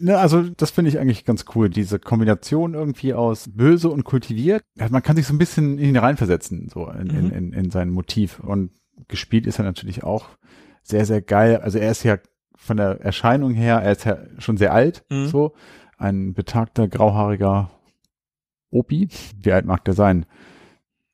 Ne, 0.00 0.18
also 0.18 0.42
das 0.42 0.70
finde 0.70 0.90
ich 0.90 0.98
eigentlich 0.98 1.24
ganz 1.24 1.44
cool, 1.54 1.70
diese 1.70 1.98
Kombination 1.98 2.74
irgendwie 2.74 3.14
aus 3.14 3.48
böse 3.50 3.88
und 3.88 4.04
kultiviert. 4.04 4.62
Ja, 4.76 4.88
Man 4.90 5.02
kann 5.02 5.16
sich 5.16 5.26
so 5.26 5.34
ein 5.34 5.38
bisschen 5.38 5.78
in 5.78 5.88
ihn 5.90 5.96
reinversetzen, 5.96 6.68
so 6.68 6.88
in, 6.90 7.08
in, 7.10 7.24
Mhm. 7.26 7.32
in, 7.32 7.52
in 7.52 7.70
sein 7.70 7.90
Motiv. 7.90 8.40
Und 8.40 8.70
gespielt 9.08 9.46
ist 9.46 9.58
er 9.58 9.64
natürlich 9.64 10.04
auch 10.04 10.26
sehr, 10.82 11.06
sehr 11.06 11.22
geil. 11.22 11.56
Also 11.58 11.78
er 11.78 11.90
ist 11.90 12.02
ja 12.02 12.18
von 12.56 12.76
der 12.76 13.00
Erscheinung 13.00 13.52
her, 13.54 13.76
er 13.78 13.92
ist 13.92 14.04
ja 14.04 14.18
schon 14.38 14.56
sehr 14.56 14.72
alt, 14.74 15.04
Mhm. 15.10 15.26
so. 15.28 15.54
Ein 15.96 16.34
betagter, 16.34 16.86
grauhaariger 16.86 17.70
Opi. 18.70 19.08
Wie 19.40 19.52
alt 19.52 19.64
mag 19.64 19.84
der 19.84 19.94
sein? 19.94 20.26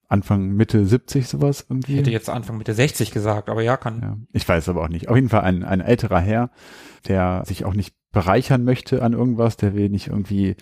Anfang, 0.08 0.50
Mitte 0.50 0.84
70 0.84 1.26
sowas 1.28 1.60
Ich 1.62 1.70
irgendwie? 1.70 1.96
hätte 1.96 2.10
jetzt 2.10 2.28
Anfang 2.28 2.58
Mitte 2.58 2.74
60 2.74 3.10
gesagt, 3.10 3.48
aber 3.48 3.62
ja, 3.62 3.76
kann. 3.76 4.00
Ja, 4.02 4.16
ich 4.32 4.46
weiß 4.48 4.68
aber 4.68 4.82
auch 4.82 4.88
nicht. 4.88 5.08
Auf 5.08 5.16
jeden 5.16 5.28
Fall 5.30 5.40
ein, 5.42 5.64
ein 5.64 5.80
älterer 5.80 6.20
Herr, 6.20 6.50
der 7.08 7.42
sich 7.46 7.64
auch 7.64 7.74
nicht 7.74 7.94
bereichern 8.14 8.64
möchte 8.64 9.02
an 9.02 9.12
irgendwas, 9.12 9.56
der 9.58 9.74
will 9.74 9.90
nicht 9.90 10.06
irgendwie 10.08 10.56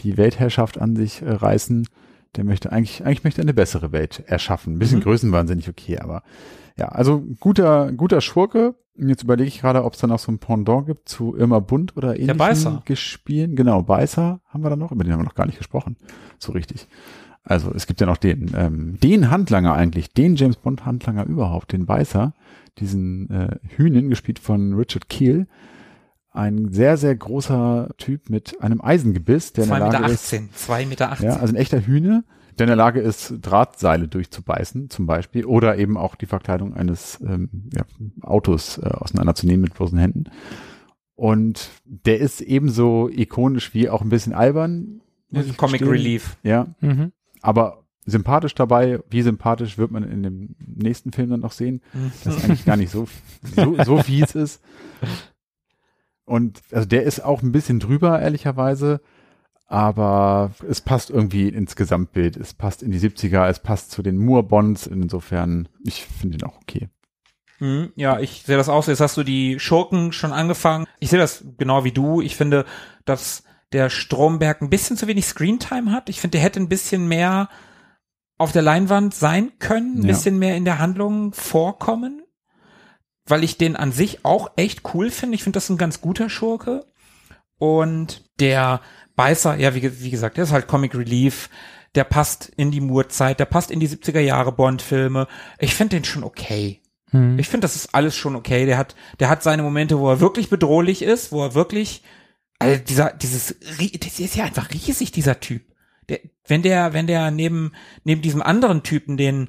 die 0.00 0.16
Weltherrschaft 0.16 0.78
an 0.80 0.96
sich 0.96 1.22
äh, 1.22 1.30
reißen. 1.30 1.86
Der 2.36 2.42
möchte 2.44 2.72
eigentlich, 2.72 3.04
eigentlich 3.04 3.22
möchte 3.22 3.42
eine 3.42 3.54
bessere 3.54 3.92
Welt 3.92 4.24
erschaffen. 4.26 4.74
Ein 4.74 4.78
bisschen 4.80 4.98
Mhm. 4.98 5.04
größenwahnsinnig 5.04 5.68
okay, 5.68 5.98
aber 5.98 6.22
ja, 6.76 6.88
also 6.88 7.22
guter, 7.38 7.92
guter 7.92 8.20
Schurke. 8.20 8.74
Jetzt 8.96 9.22
überlege 9.24 9.48
ich 9.48 9.60
gerade, 9.60 9.84
ob 9.84 9.94
es 9.94 10.00
da 10.00 10.06
noch 10.08 10.18
so 10.18 10.30
ein 10.32 10.38
Pendant 10.38 10.86
gibt 10.86 11.08
zu 11.08 11.36
Irma 11.36 11.58
Bunt 11.60 11.96
oder 11.96 12.14
ähnlichen 12.16 12.36
Beißer. 12.36 12.82
Gespielen. 12.84 13.54
Genau, 13.56 13.82
Beißer 13.82 14.40
haben 14.48 14.62
wir 14.64 14.70
da 14.70 14.76
noch, 14.76 14.90
über 14.92 15.04
den 15.04 15.12
haben 15.12 15.20
wir 15.20 15.24
noch 15.24 15.34
gar 15.36 15.46
nicht 15.46 15.58
gesprochen. 15.58 15.96
So 16.38 16.52
richtig. 16.52 16.86
Also 17.44 17.72
es 17.74 17.86
gibt 17.86 18.00
ja 18.00 18.06
noch 18.06 18.16
den, 18.16 18.52
ähm, 18.56 18.98
den 19.00 19.30
Handlanger 19.30 19.74
eigentlich, 19.74 20.12
den 20.12 20.34
James 20.36 20.56
Bond 20.56 20.86
Handlanger 20.86 21.26
überhaupt, 21.26 21.72
den 21.72 21.86
Beißer, 21.86 22.34
diesen 22.78 23.30
äh, 23.30 23.56
Hühnen, 23.76 24.08
gespielt 24.10 24.38
von 24.38 24.74
Richard 24.74 25.08
Keel. 25.08 25.46
Ein 26.34 26.72
sehr, 26.72 26.96
sehr 26.96 27.14
großer 27.14 27.90
Typ 27.96 28.28
mit 28.28 28.60
einem 28.60 28.80
Eisengebiss, 28.82 29.52
der 29.52 29.64
in 29.64 29.70
2,18 29.70 29.78
der 29.78 29.86
Meter. 29.86 30.00
Lage 30.00 30.12
ist, 30.12 30.32
2,18 30.34 30.86
Meter. 30.86 31.12
18. 31.12 31.26
ja, 31.28 31.36
also 31.36 31.54
ein 31.54 31.56
echter 31.56 31.80
Hühne, 31.86 32.24
der 32.58 32.64
in 32.64 32.68
der 32.68 32.76
Lage 32.76 33.00
ist, 33.00 33.34
Drahtseile 33.40 34.08
durchzubeißen, 34.08 34.90
zum 34.90 35.06
Beispiel, 35.06 35.44
oder 35.44 35.78
eben 35.78 35.96
auch 35.96 36.16
die 36.16 36.26
Verkleidung 36.26 36.74
eines 36.74 37.20
ähm, 37.24 37.70
ja, 37.72 37.84
Autos 38.22 38.78
äh, 38.78 38.82
auseinanderzunehmen 38.88 39.60
mit 39.62 39.74
bloßen 39.74 39.96
Händen. 39.98 40.24
Und 41.14 41.70
der 41.84 42.18
ist 42.18 42.40
ebenso 42.40 43.08
ikonisch 43.08 43.72
wie 43.72 43.88
auch 43.88 44.02
ein 44.02 44.08
bisschen 44.08 44.32
albern. 44.32 45.00
Comic 45.56 45.78
gestehen. 45.80 45.88
Relief. 45.88 46.36
Ja, 46.42 46.74
Mhm. 46.80 47.12
aber 47.42 47.84
sympathisch 48.06 48.54
dabei. 48.54 49.00
Wie 49.08 49.22
sympathisch 49.22 49.78
wird 49.78 49.90
man 49.92 50.02
in 50.02 50.22
dem 50.24 50.56
nächsten 50.58 51.12
Film 51.12 51.30
dann 51.30 51.40
noch 51.40 51.52
sehen. 51.52 51.80
Das 52.24 52.36
ist 52.36 52.44
eigentlich 52.44 52.64
gar 52.64 52.76
nicht 52.76 52.90
so, 52.90 53.06
so, 53.54 53.76
so 53.84 53.98
fies 54.02 54.34
ist. 54.34 54.60
Und 56.26 56.62
also 56.72 56.86
der 56.88 57.02
ist 57.04 57.20
auch 57.24 57.42
ein 57.42 57.52
bisschen 57.52 57.80
drüber, 57.80 58.20
ehrlicherweise. 58.20 59.00
Aber 59.66 60.52
es 60.68 60.80
passt 60.80 61.10
irgendwie 61.10 61.48
ins 61.48 61.74
Gesamtbild. 61.76 62.36
Es 62.36 62.54
passt 62.54 62.82
in 62.82 62.90
die 62.90 62.98
70er, 63.00 63.48
es 63.48 63.60
passt 63.60 63.90
zu 63.90 64.02
den 64.02 64.18
Moore-Bonds. 64.18 64.86
Insofern, 64.86 65.68
ich 65.82 66.04
finde 66.04 66.36
ihn 66.38 66.44
auch 66.44 66.60
okay. 66.60 66.88
Hm, 67.58 67.92
Ja, 67.96 68.20
ich 68.20 68.42
sehe 68.44 68.56
das 68.56 68.68
auch 68.68 68.82
so. 68.82 68.90
Jetzt 68.90 69.00
hast 69.00 69.16
du 69.16 69.22
die 69.22 69.58
Schurken 69.58 70.12
schon 70.12 70.32
angefangen. 70.32 70.86
Ich 71.00 71.10
sehe 71.10 71.18
das 71.18 71.44
genau 71.58 71.84
wie 71.84 71.92
du. 71.92 72.20
Ich 72.20 72.36
finde, 72.36 72.64
dass 73.04 73.44
der 73.72 73.90
Stromberg 73.90 74.60
ein 74.62 74.70
bisschen 74.70 74.96
zu 74.96 75.06
wenig 75.08 75.26
Screentime 75.26 75.92
hat. 75.92 76.08
Ich 76.08 76.20
finde, 76.20 76.36
der 76.38 76.42
hätte 76.44 76.60
ein 76.60 76.68
bisschen 76.68 77.08
mehr 77.08 77.48
auf 78.38 78.52
der 78.52 78.62
Leinwand 78.62 79.14
sein 79.14 79.52
können, 79.58 79.98
ein 80.00 80.02
Ja. 80.02 80.08
bisschen 80.08 80.38
mehr 80.38 80.56
in 80.56 80.64
der 80.64 80.78
Handlung 80.78 81.32
vorkommen, 81.32 82.22
weil 83.26 83.44
ich 83.44 83.58
den 83.58 83.76
an 83.76 83.92
sich 83.92 84.24
auch 84.24 84.50
echt 84.56 84.82
cool 84.94 85.10
finde. 85.10 85.34
Ich 85.34 85.42
finde, 85.42 85.56
das 85.56 85.64
ist 85.64 85.70
ein 85.70 85.78
ganz 85.78 86.00
guter 86.00 86.28
Schurke. 86.28 86.84
Und 87.58 88.24
der 88.40 88.80
Beißer, 89.16 89.56
ja, 89.56 89.74
wie, 89.74 90.02
wie 90.02 90.10
gesagt, 90.10 90.36
der 90.36 90.44
ist 90.44 90.52
halt 90.52 90.66
Comic 90.66 90.94
Relief. 90.94 91.48
Der 91.94 92.04
passt 92.04 92.50
in 92.56 92.72
die 92.72 92.80
Moore-Zeit, 92.80 93.38
der 93.38 93.44
passt 93.44 93.70
in 93.70 93.78
die 93.78 93.88
70er 93.88 94.18
Jahre 94.18 94.50
Bond-Filme. 94.50 95.28
Ich 95.60 95.74
finde 95.74 95.96
den 95.96 96.04
schon 96.04 96.24
okay. 96.24 96.82
Mhm. 97.12 97.38
Ich 97.38 97.48
finde, 97.48 97.64
das 97.64 97.76
ist 97.76 97.94
alles 97.94 98.16
schon 98.16 98.34
okay. 98.34 98.66
Der 98.66 98.76
hat, 98.76 98.96
der 99.20 99.28
hat 99.28 99.44
seine 99.44 99.62
Momente, 99.62 99.98
wo 100.00 100.10
er 100.10 100.20
wirklich 100.20 100.50
bedrohlich 100.50 101.02
ist, 101.02 101.30
wo 101.30 101.44
er 101.44 101.54
wirklich, 101.54 102.02
also 102.58 102.82
dieser, 102.82 103.12
dieses, 103.12 103.54
das 104.00 104.18
ist 104.18 104.34
ja 104.34 104.44
einfach 104.44 104.70
riesig, 104.72 105.12
dieser 105.12 105.38
Typ. 105.38 105.62
Der, 106.08 106.18
wenn 106.46 106.62
der, 106.62 106.92
wenn 106.92 107.06
der 107.06 107.30
neben, 107.30 107.72
neben 108.02 108.22
diesem 108.22 108.42
anderen 108.42 108.82
Typen, 108.82 109.16
den, 109.16 109.48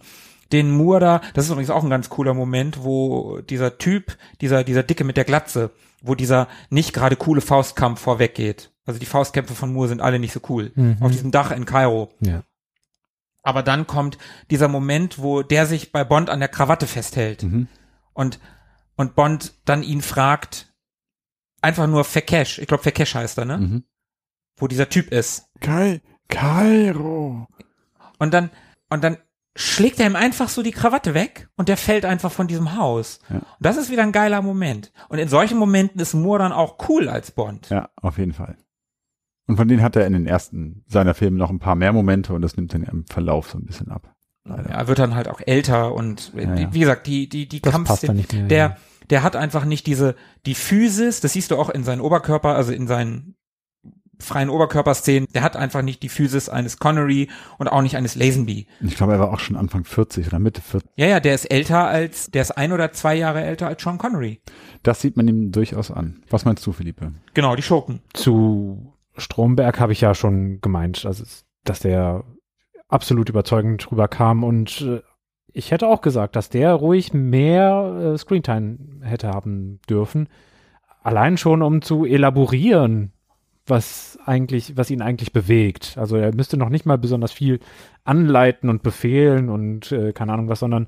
den 0.51 0.71
Moore 0.71 0.99
da, 0.99 1.21
das 1.33 1.45
ist 1.45 1.51
übrigens 1.51 1.69
auch 1.69 1.83
ein 1.83 1.89
ganz 1.89 2.09
cooler 2.09 2.33
Moment, 2.33 2.83
wo 2.83 3.39
dieser 3.41 3.77
Typ, 3.77 4.17
dieser, 4.41 4.63
dieser 4.63 4.83
Dicke 4.83 5.03
mit 5.03 5.17
der 5.17 5.23
Glatze, 5.23 5.71
wo 6.01 6.15
dieser 6.15 6.47
nicht 6.69 6.93
gerade 6.93 7.15
coole 7.15 7.41
Faustkampf 7.41 7.99
vorweggeht. 7.99 8.71
Also 8.85 8.99
die 8.99 9.07
Faustkämpfe 9.07 9.55
von 9.55 9.73
Moore 9.73 9.87
sind 9.87 10.01
alle 10.01 10.19
nicht 10.19 10.33
so 10.33 10.39
cool. 10.49 10.71
Mhm. 10.75 10.97
Auf 10.99 11.11
diesem 11.11 11.31
Dach 11.31 11.51
in 11.51 11.65
Kairo. 11.65 12.13
Ja. 12.19 12.43
Aber 13.41 13.63
dann 13.63 13.87
kommt 13.87 14.17
dieser 14.51 14.67
Moment, 14.67 15.19
wo 15.19 15.41
der 15.41 15.65
sich 15.65 15.91
bei 15.91 16.03
Bond 16.03 16.29
an 16.29 16.39
der 16.39 16.49
Krawatte 16.49 16.87
festhält. 16.87 17.43
Mhm. 17.43 17.67
Und 18.13 18.39
und 18.95 19.15
Bond 19.15 19.53
dann 19.65 19.83
ihn 19.83 20.01
fragt, 20.01 20.73
einfach 21.61 21.87
nur 21.87 22.03
Fekesh, 22.03 22.59
ich 22.59 22.67
glaube 22.67 22.83
Fekesh 22.83 23.15
heißt 23.15 23.37
er, 23.37 23.45
ne? 23.45 23.57
Mhm. 23.57 23.83
Wo 24.57 24.67
dieser 24.67 24.89
Typ 24.89 25.11
ist. 25.11 25.49
Kai, 25.59 26.01
Kairo. 26.29 27.47
Und 28.19 28.33
dann, 28.33 28.49
und 28.89 29.03
dann 29.03 29.17
schlägt 29.55 29.99
er 29.99 30.07
ihm 30.07 30.15
einfach 30.15 30.49
so 30.49 30.61
die 30.61 30.71
Krawatte 30.71 31.13
weg 31.13 31.49
und 31.55 31.69
der 31.69 31.77
fällt 31.77 32.05
einfach 32.05 32.31
von 32.31 32.47
diesem 32.47 32.77
Haus. 32.77 33.19
Ja. 33.29 33.37
Und 33.37 33.43
das 33.59 33.77
ist 33.77 33.89
wieder 33.89 34.03
ein 34.03 34.11
geiler 34.11 34.41
Moment. 34.41 34.91
Und 35.07 35.17
in 35.17 35.29
solchen 35.29 35.57
Momenten 35.57 35.99
ist 36.01 36.13
Moore 36.13 36.39
dann 36.39 36.51
auch 36.51 36.77
cool 36.89 37.07
als 37.07 37.31
Bond. 37.31 37.69
Ja, 37.69 37.89
auf 37.95 38.17
jeden 38.17 38.33
Fall. 38.33 38.57
Und 39.47 39.57
von 39.57 39.67
denen 39.67 39.81
hat 39.81 39.95
er 39.95 40.05
in 40.07 40.13
den 40.13 40.25
ersten 40.25 40.83
seiner 40.87 41.13
Filme 41.13 41.37
noch 41.37 41.49
ein 41.49 41.59
paar 41.59 41.75
mehr 41.75 41.93
Momente 41.93 42.33
und 42.33 42.41
das 42.41 42.57
nimmt 42.57 42.73
dann 42.73 42.83
im 42.83 43.05
Verlauf 43.05 43.49
so 43.49 43.57
ein 43.57 43.65
bisschen 43.65 43.89
ab. 43.91 44.13
Leider. 44.43 44.69
Er 44.69 44.87
wird 44.87 44.99
dann 44.99 45.15
halt 45.15 45.27
auch 45.27 45.41
älter 45.43 45.93
und 45.93 46.33
Ja, 46.35 46.53
die, 46.53 46.63
ja. 46.63 46.73
wie 46.73 46.79
gesagt, 46.79 47.07
die, 47.07 47.29
die, 47.29 47.47
die 47.47 47.61
Das 47.61 47.71
Kampfs, 47.71 47.89
passt 47.89 48.07
dann 48.07 48.15
nicht 48.15 48.33
mehr, 48.33 48.43
der, 48.47 48.57
ja. 48.57 48.77
der 49.09 49.23
hat 49.23 49.35
einfach 49.35 49.65
nicht 49.65 49.87
diese, 49.87 50.15
die 50.45 50.55
Physis, 50.55 51.21
das 51.21 51.33
siehst 51.33 51.51
du 51.51 51.57
auch 51.57 51.69
in 51.69 51.83
seinen 51.83 52.01
Oberkörper, 52.01 52.55
also 52.55 52.71
in 52.71 52.87
seinen 52.87 53.35
freien 54.19 54.49
Oberkörperszenen, 54.49 55.27
der 55.33 55.43
hat 55.43 55.55
einfach 55.55 55.81
nicht 55.81 56.03
die 56.03 56.09
Physis 56.09 56.49
eines 56.49 56.77
Connery 56.77 57.29
und 57.57 57.67
auch 57.67 57.81
nicht 57.81 57.97
eines 57.97 58.15
Lazenby. 58.15 58.67
Ich 58.81 58.95
glaube, 58.95 59.13
er 59.13 59.19
war 59.19 59.33
auch 59.33 59.39
schon 59.39 59.55
Anfang 59.55 59.83
40 59.83 60.27
oder 60.27 60.39
Mitte 60.39 60.61
40. 60.61 60.89
Ja, 60.95 61.07
ja, 61.07 61.19
der 61.19 61.35
ist 61.35 61.45
älter 61.45 61.87
als, 61.87 62.31
der 62.31 62.41
ist 62.41 62.51
ein 62.51 62.71
oder 62.71 62.91
zwei 62.91 63.15
Jahre 63.15 63.43
älter 63.43 63.67
als 63.67 63.81
Sean 63.81 63.97
Connery. 63.97 64.41
Das 64.83 65.01
sieht 65.01 65.17
man 65.17 65.27
ihm 65.27 65.51
durchaus 65.51 65.91
an. 65.91 66.23
Was 66.29 66.45
meinst 66.45 66.65
du, 66.65 66.71
Philippe? 66.71 67.13
Genau, 67.33 67.55
die 67.55 67.63
Schurken. 67.63 68.01
Zu 68.13 68.93
Stromberg 69.17 69.79
habe 69.79 69.93
ich 69.93 70.01
ja 70.01 70.13
schon 70.13 70.59
gemeint, 70.61 71.05
also, 71.05 71.23
dass 71.63 71.79
der 71.79 72.23
absolut 72.87 73.29
überzeugend 73.29 73.91
rüberkam 73.91 74.43
und 74.43 74.81
äh, 74.81 75.01
ich 75.57 75.71
hätte 75.71 75.87
auch 75.87 76.01
gesagt, 76.01 76.35
dass 76.35 76.49
der 76.49 76.73
ruhig 76.73 77.13
mehr 77.13 78.13
äh, 78.13 78.17
Screentime 78.17 78.77
hätte 79.01 79.29
haben 79.29 79.79
dürfen. 79.89 80.27
Allein 81.01 81.37
schon, 81.37 81.61
um 81.61 81.81
zu 81.81 82.03
elaborieren, 82.03 83.13
was 83.67 84.17
eigentlich, 84.25 84.77
was 84.77 84.91
ihn 84.91 85.01
eigentlich 85.01 85.33
bewegt. 85.33 85.97
Also 85.97 86.17
er 86.17 86.33
müsste 86.35 86.57
noch 86.57 86.69
nicht 86.69 86.85
mal 86.85 86.97
besonders 86.97 87.31
viel 87.31 87.59
anleiten 88.03 88.69
und 88.69 88.83
befehlen 88.83 89.49
und 89.49 89.91
äh, 89.91 90.13
keine 90.13 90.33
Ahnung 90.33 90.49
was, 90.49 90.59
sondern 90.59 90.87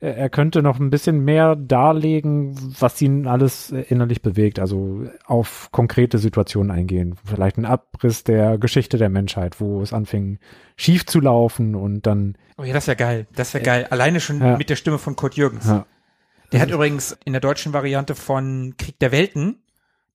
er 0.00 0.16
er 0.16 0.28
könnte 0.30 0.62
noch 0.62 0.78
ein 0.78 0.90
bisschen 0.90 1.24
mehr 1.24 1.56
darlegen, 1.56 2.54
was 2.78 3.00
ihn 3.02 3.26
alles 3.26 3.72
äh, 3.72 3.80
innerlich 3.88 4.22
bewegt. 4.22 4.58
Also 4.60 5.06
auf 5.26 5.70
konkrete 5.72 6.18
Situationen 6.18 6.70
eingehen. 6.70 7.16
Vielleicht 7.24 7.56
ein 7.58 7.64
Abriss 7.64 8.22
der 8.24 8.58
Geschichte 8.58 8.96
der 8.98 9.08
Menschheit, 9.08 9.60
wo 9.60 9.80
es 9.82 9.92
anfing 9.92 10.38
schief 10.76 11.04
zu 11.06 11.20
laufen 11.20 11.74
und 11.74 12.06
dann 12.06 12.36
Oh 12.58 12.62
ja, 12.64 12.72
das 12.74 12.86
wäre 12.86 12.96
geil. 12.96 13.26
Das 13.34 13.54
wäre 13.54 13.64
geil. 13.64 13.86
Alleine 13.90 14.20
schon 14.20 14.40
Ja. 14.40 14.56
mit 14.56 14.70
der 14.70 14.76
Stimme 14.76 14.98
von 14.98 15.16
Kurt 15.16 15.34
Jürgens. 15.34 15.66
Ja. 15.66 15.86
Der 16.52 16.60
hat 16.60 16.70
übrigens 16.70 17.16
in 17.24 17.32
der 17.32 17.40
deutschen 17.40 17.72
Variante 17.72 18.14
von 18.14 18.74
Krieg 18.78 18.98
der 19.00 19.12
Welten, 19.12 19.56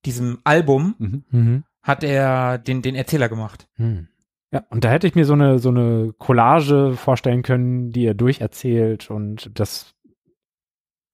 diesem 0.06 0.40
Album, 0.44 1.24
Mhm. 1.32 1.64
Hat 1.84 2.04
er 2.04 2.58
den, 2.58 2.82
den 2.82 2.96
Erzähler 2.96 3.30
gemacht. 3.30 3.68
Hm. 3.76 4.08
Ja, 4.52 4.64
und 4.70 4.84
da 4.84 4.90
hätte 4.90 5.08
ich 5.08 5.16
mir 5.16 5.26
so 5.26 5.34
eine, 5.34 5.60
so 5.60 5.70
eine 5.70 6.14
Collage 6.18 6.94
vorstellen 6.96 7.42
können, 7.44 7.92
die 7.92 8.06
er 8.06 8.14
durcherzählt 8.14 9.10
und 9.10 9.52
das 9.60 9.96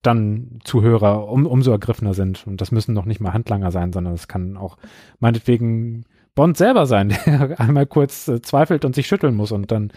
dann 0.02 0.60
Zuhörer 0.64 1.28
um, 1.28 1.46
umso 1.46 1.72
ergriffener 1.72 2.14
sind. 2.14 2.46
Und 2.48 2.62
das 2.62 2.72
müssen 2.72 2.94
noch 2.94 3.06
nicht 3.06 3.20
mal 3.20 3.34
Handlanger 3.34 3.72
sein, 3.72 3.92
sondern 3.92 4.14
es 4.14 4.28
kann 4.28 4.58
auch 4.58 4.78
meinetwegen 5.20 6.06
Bond 6.36 6.58
selber 6.58 6.86
sein, 6.86 7.10
der 7.26 7.60
einmal 7.60 7.86
kurz 7.86 8.28
äh, 8.28 8.42
zweifelt 8.42 8.86
und 8.86 8.96
sich 8.96 9.08
schütteln 9.08 9.36
muss 9.36 9.52
und 9.52 9.72
dann 9.72 9.92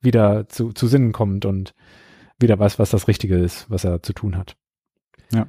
wieder 0.00 0.48
zu, 0.48 0.72
zu 0.72 0.86
Sinnen 0.86 1.12
kommt 1.12 1.44
und 1.44 1.74
wieder 2.38 2.58
weiß, 2.58 2.78
was 2.78 2.90
das 2.90 3.08
Richtige 3.08 3.38
ist, 3.38 3.70
was 3.70 3.84
er 3.84 4.02
zu 4.02 4.12
tun 4.12 4.36
hat. 4.36 4.56
Ja. 5.32 5.46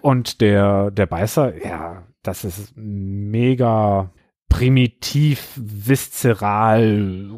Und 0.00 0.40
der, 0.40 0.90
der 0.90 1.06
Beißer, 1.06 1.64
ja, 1.64 2.04
das 2.22 2.44
ist 2.44 2.72
mega 2.76 4.10
primitiv, 4.48 5.52
viszeral, 5.56 7.30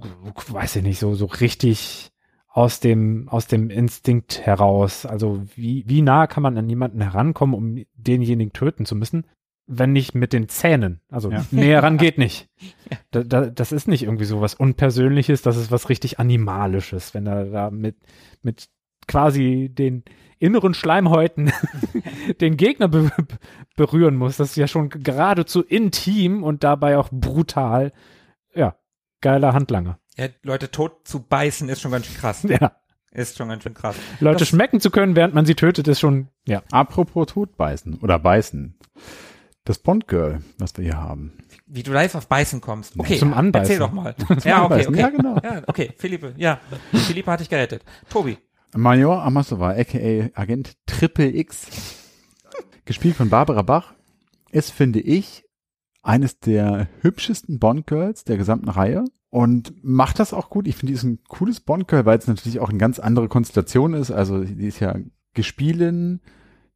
weiß 0.48 0.76
ich 0.76 0.82
nicht, 0.82 0.98
so, 0.98 1.14
so 1.14 1.26
richtig 1.26 2.10
aus 2.48 2.80
dem, 2.80 3.28
aus 3.28 3.46
dem 3.46 3.70
Instinkt 3.70 4.40
heraus. 4.44 5.06
Also 5.06 5.42
wie, 5.54 5.84
wie 5.86 6.02
nah 6.02 6.26
kann 6.26 6.42
man 6.42 6.56
an 6.58 6.68
jemanden 6.68 7.00
herankommen, 7.00 7.54
um 7.54 7.84
denjenigen 7.94 8.52
töten 8.52 8.84
zu 8.86 8.94
müssen? 8.94 9.26
Wenn 9.66 9.92
nicht 9.92 10.14
mit 10.14 10.32
den 10.32 10.48
Zähnen. 10.48 11.00
Also 11.08 11.30
Ja. 11.30 11.44
näher 11.50 11.82
ran 11.82 11.96
geht 11.98 12.18
nicht. 12.18 12.48
Da, 13.10 13.22
da, 13.22 13.46
das 13.46 13.72
ist 13.72 13.88
nicht 13.88 14.04
irgendwie 14.04 14.24
so 14.24 14.40
was 14.40 14.54
Unpersönliches, 14.54 15.42
das 15.42 15.56
ist 15.58 15.70
was 15.70 15.90
richtig 15.90 16.18
Animalisches, 16.18 17.12
wenn 17.12 17.26
er 17.26 17.44
da 17.44 17.70
mit, 17.70 17.96
mit 18.42 18.68
quasi 19.06 19.70
den 19.70 20.02
inneren 20.42 20.74
Schleimhäuten 20.74 21.52
den 22.40 22.56
Gegner 22.56 22.88
be 22.88 23.10
be- 23.16 23.26
berühren 23.76 24.16
muss. 24.16 24.36
Das 24.36 24.50
ist 24.50 24.56
ja 24.56 24.66
schon 24.68 24.88
geradezu 24.90 25.62
intim 25.62 26.42
und 26.42 26.64
dabei 26.64 26.98
auch 26.98 27.08
brutal. 27.10 27.92
Ja, 28.54 28.76
geiler 29.20 29.54
Handlanger. 29.54 29.98
Ja, 30.16 30.26
Leute 30.42 30.70
tot 30.70 31.06
zu 31.08 31.20
beißen 31.22 31.68
ist 31.68 31.80
schon 31.80 31.92
ganz 31.92 32.06
schön 32.06 32.16
krass. 32.16 32.42
Ja. 32.48 32.72
Ist 33.14 33.36
schon 33.36 33.48
ganz 33.50 33.62
schön 33.62 33.74
krass. 33.74 33.94
Leute 34.20 34.38
Das- 34.40 34.48
schmecken 34.48 34.80
zu 34.80 34.90
können, 34.90 35.16
während 35.16 35.34
man 35.34 35.44
sie 35.44 35.54
tötet, 35.54 35.86
ist 35.86 36.00
schon, 36.00 36.28
ja. 36.46 36.62
Apropos 36.70 37.26
Totbeißen 37.26 37.98
oder 38.00 38.18
Beißen. 38.18 38.78
Das 39.64 39.78
Bond-Girl, 39.78 40.40
was 40.58 40.76
wir 40.78 40.84
hier 40.84 40.96
haben. 40.96 41.34
Wie 41.66 41.82
du 41.82 41.92
live 41.92 42.14
auf 42.16 42.26
Beißen 42.26 42.60
kommst. 42.62 42.98
Okay, 42.98 43.18
Zum 43.18 43.32
Anbeißen. 43.34 43.70
erzähl 43.74 43.78
doch 43.78 43.92
mal. 43.92 44.14
ja, 44.28 44.36
okay, 44.36 44.50
Anbeißen. 44.52 44.88
okay. 44.94 45.00
Ja, 45.02 45.08
genau. 45.10 45.36
Ja, 45.44 45.62
okay, 45.66 45.92
Philippe, 45.98 46.34
ja. 46.38 46.58
Philippe 46.92 47.30
hat 47.30 47.40
dich 47.40 47.48
gerettet. 47.50 47.84
Tobi. 48.10 48.38
Major 48.74 49.22
Amasova, 49.22 49.70
aka 49.70 50.30
Agent 50.34 50.76
Triple 50.86 51.36
X, 51.36 51.66
gespielt 52.84 53.16
von 53.16 53.28
Barbara 53.28 53.62
Bach, 53.62 53.94
ist, 54.50 54.70
finde 54.70 55.00
ich, 55.00 55.44
eines 56.02 56.40
der 56.40 56.88
hübschesten 57.00 57.58
Bond-Girls 57.58 58.24
der 58.24 58.36
gesamten 58.36 58.68
Reihe 58.68 59.04
und 59.30 59.72
macht 59.82 60.18
das 60.18 60.34
auch 60.34 60.50
gut. 60.50 60.66
Ich 60.66 60.76
finde, 60.76 60.92
die 60.92 60.96
ist 60.96 61.04
ein 61.04 61.20
cooles 61.28 61.60
Bond-Girl, 61.60 62.06
weil 62.06 62.18
es 62.18 62.26
natürlich 62.26 62.60
auch 62.60 62.68
eine 62.68 62.78
ganz 62.78 62.98
andere 62.98 63.28
Konstellation 63.28 63.94
ist. 63.94 64.10
Also, 64.10 64.42
die 64.44 64.66
ist 64.66 64.80
ja 64.80 64.96
Gespielin, 65.34 66.20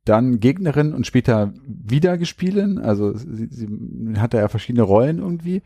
dann 0.05 0.39
Gegnerin 0.39 0.94
und 0.94 1.06
später 1.06 1.52
wieder 1.66 2.16
Gespielin. 2.16 2.78
Also, 2.78 3.14
sie, 3.16 3.48
sie 3.51 3.68
hat 4.16 4.32
da 4.32 4.39
ja 4.39 4.48
verschiedene 4.48 4.85
Rollen 4.85 5.18
irgendwie 5.18 5.62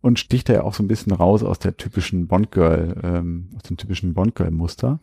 und 0.00 0.18
sticht 0.18 0.48
da 0.48 0.54
ja 0.54 0.62
auch 0.62 0.74
so 0.74 0.82
ein 0.82 0.88
bisschen 0.88 1.12
raus 1.12 1.42
aus 1.42 1.58
der 1.58 1.76
typischen 1.76 2.26
Bond-Girl, 2.26 3.00
ähm, 3.02 3.50
aus 3.56 3.62
dem 3.62 3.76
typischen 3.76 4.14
Bond-Girl-Muster 4.14 5.00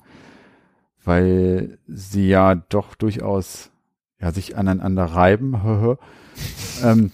weil 1.05 1.77
sie 1.88 2.27
ja 2.30 2.55
doch 2.55 2.95
durchaus 2.95 3.69
ja, 4.19 4.31
sich 4.31 4.57
aneinander 4.57 5.05
reiben. 5.05 5.55
ähm, 6.84 7.11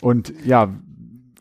und 0.00 0.32
ja, 0.44 0.68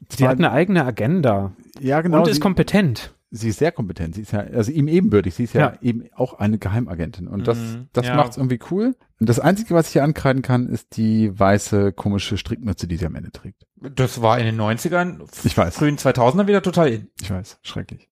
Sie 0.09 0.27
hat 0.27 0.37
eine 0.39 0.51
eigene 0.51 0.83
Agenda 0.83 1.53
ja 1.79 2.01
genau, 2.01 2.19
und 2.19 2.27
ist 2.27 2.35
sie, 2.35 2.41
kompetent. 2.41 3.15
sie 3.31 3.47
ist 3.49 3.59
sehr 3.59 3.71
kompetent. 3.71 4.15
Sie 4.15 4.21
ist 4.23 4.33
ja, 4.33 4.39
also 4.41 4.71
ihm 4.71 4.89
ebenbürtig. 4.89 5.33
Sie 5.35 5.45
ist 5.45 5.53
ja, 5.53 5.61
Ja. 5.71 5.73
eben 5.81 6.03
auch 6.15 6.33
eine 6.33 6.57
Geheimagentin. 6.59 7.27
Und 7.29 7.47
das, 7.47 7.57
Mhm, 7.57 7.87
das 7.93 8.07
ja. 8.07 8.15
macht's 8.15 8.35
irgendwie 8.37 8.59
cool. 8.71 8.95
Und 9.21 9.29
das 9.29 9.39
Einzige, 9.39 9.73
was 9.73 9.87
ich 9.87 9.93
hier 9.93 10.03
ankreiden 10.03 10.41
kann, 10.41 10.67
ist 10.67 10.97
die 10.97 11.37
weiße, 11.39 11.93
komische 11.93 12.37
Strickmütze, 12.37 12.87
die 12.87 12.97
sie 12.97 13.05
am 13.05 13.15
Ende 13.15 13.31
trägt. 13.31 13.65
Das 13.77 14.21
war 14.21 14.37
in 14.37 14.45
den 14.45 14.57
90ern, 14.59 15.21
Ich 15.45 15.57
weiß. 15.57 15.75
frühen 15.77 15.97
2000er 15.97 16.47
wieder 16.47 16.61
total 16.61 16.89
in, 16.89 17.07
Ich 17.21 17.31
weiß, 17.31 17.59
schrecklich. 17.63 18.09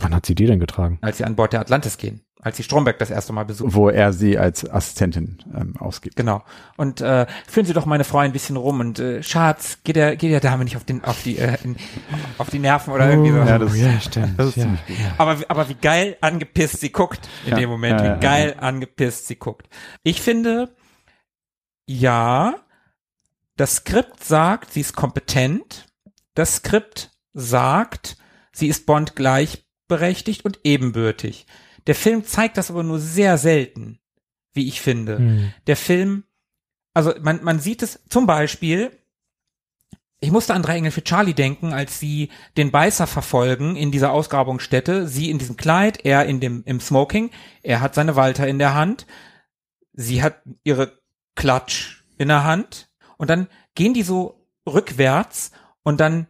Wann 0.00 0.14
hat 0.14 0.26
sie 0.26 0.34
die 0.34 0.46
denn 0.46 0.60
getragen? 0.60 0.98
als 1.02 1.18
sie 1.18 1.24
an 1.24 1.36
Bord 1.36 1.52
der 1.52 1.60
Atlantis 1.60 1.98
gehen, 1.98 2.20
als 2.40 2.56
sie 2.56 2.62
Stromberg 2.62 2.98
das 2.98 3.10
erste 3.10 3.32
Mal 3.32 3.44
besuchen. 3.44 3.74
Wo 3.74 3.88
er 3.90 4.12
sie 4.12 4.38
als 4.38 4.68
Assistentin 4.68 5.38
ähm, 5.54 5.76
ausgibt. 5.78 6.16
Genau. 6.16 6.42
Und 6.76 7.00
äh, 7.02 7.26
führen 7.46 7.66
Sie 7.66 7.72
doch 7.74 7.84
meine 7.86 8.04
Frau 8.04 8.18
ein 8.18 8.32
bisschen 8.32 8.56
rum 8.56 8.80
und 8.80 8.98
äh, 8.98 9.22
Schatz, 9.22 9.78
geht 9.84 9.96
der, 9.96 10.16
geht 10.16 10.32
der 10.32 10.40
Dame 10.40 10.64
nicht 10.64 10.76
auf 10.76 10.84
den, 10.84 11.04
auf 11.04 11.22
die, 11.22 11.36
äh, 11.38 11.58
in, 11.64 11.76
auf 12.38 12.48
die 12.50 12.58
Nerven 12.58 12.92
oder 12.94 13.10
irgendwie 13.10 13.30
so. 13.30 13.36
ja, 13.38 13.58
das- 13.58 13.76
ja, 13.78 14.00
stimmt. 14.00 14.38
Das 14.38 14.48
ist 14.48 14.56
ja. 14.56 14.62
ziemlich 14.62 14.86
gut. 14.86 14.96
Aber, 15.18 15.36
aber 15.48 15.68
wie 15.68 15.74
geil 15.74 16.16
angepisst 16.22 16.80
sie 16.80 16.90
guckt 16.92 17.28
in 17.44 17.50
Ja, 17.52 17.56
dem 17.58 17.68
Moment, 17.68 18.00
ja, 18.00 18.06
ja, 18.06 18.16
wie 18.16 18.20
geil 18.20 18.54
angepisst 18.58 19.26
sie 19.26 19.36
guckt. 19.36 19.68
Ich 20.02 20.22
finde, 20.22 20.74
ja, 21.86 22.54
das 23.56 23.76
Skript 23.76 24.24
sagt, 24.24 24.72
sie 24.72 24.80
ist 24.80 24.96
kompetent. 24.96 25.86
Das 26.34 26.56
Skript 26.56 27.10
sagt, 27.34 28.16
sie 28.52 28.68
ist 28.68 28.86
Bond 28.86 29.14
gleichberechtigt 29.90 30.44
und 30.44 30.60
ebenbürtig. 30.64 31.46
Der 31.86 31.94
Film 31.94 32.24
zeigt 32.24 32.56
das 32.56 32.70
aber 32.70 32.82
nur 32.82 32.98
sehr 32.98 33.38
selten, 33.38 33.98
wie 34.52 34.68
ich 34.68 34.80
finde. 34.80 35.18
Hm. 35.18 35.52
der 35.66 35.76
Film, 35.76 36.24
also 36.94 37.12
man, 37.20 37.42
man 37.42 37.60
sieht 37.60 37.82
es 37.82 38.00
zum 38.08 38.26
Beispiel, 38.26 38.92
ich 40.20 40.30
musste 40.30 40.54
an 40.54 40.62
drei 40.62 40.76
Engel 40.76 40.90
für 40.90 41.02
Charlie 41.02 41.34
denken, 41.34 41.72
als 41.72 41.98
sie 41.98 42.28
den 42.56 42.70
Beißer 42.70 43.06
verfolgen 43.06 43.74
in 43.76 43.90
dieser 43.90 44.12
Ausgrabungsstätte, 44.12 45.08
sie 45.08 45.30
in 45.30 45.38
diesem 45.38 45.56
Kleid, 45.56 46.04
er 46.04 46.26
in 46.26 46.40
dem, 46.40 46.62
im 46.66 46.78
Smoking, 46.78 47.30
er 47.62 47.80
hat 47.80 47.94
seine 47.94 48.16
Walter 48.16 48.46
in 48.46 48.58
der 48.58 48.74
Hand, 48.74 49.06
sie 49.94 50.22
hat 50.22 50.42
ihre 50.62 50.98
Klatsch 51.36 52.04
in 52.18 52.28
der 52.28 52.44
Hand. 52.44 52.90
Und 53.16 53.30
dann 53.30 53.48
gehen 53.74 53.94
die 53.94 54.02
so 54.02 54.46
rückwärts 54.66 55.52
und 55.82 56.00
dann 56.00 56.26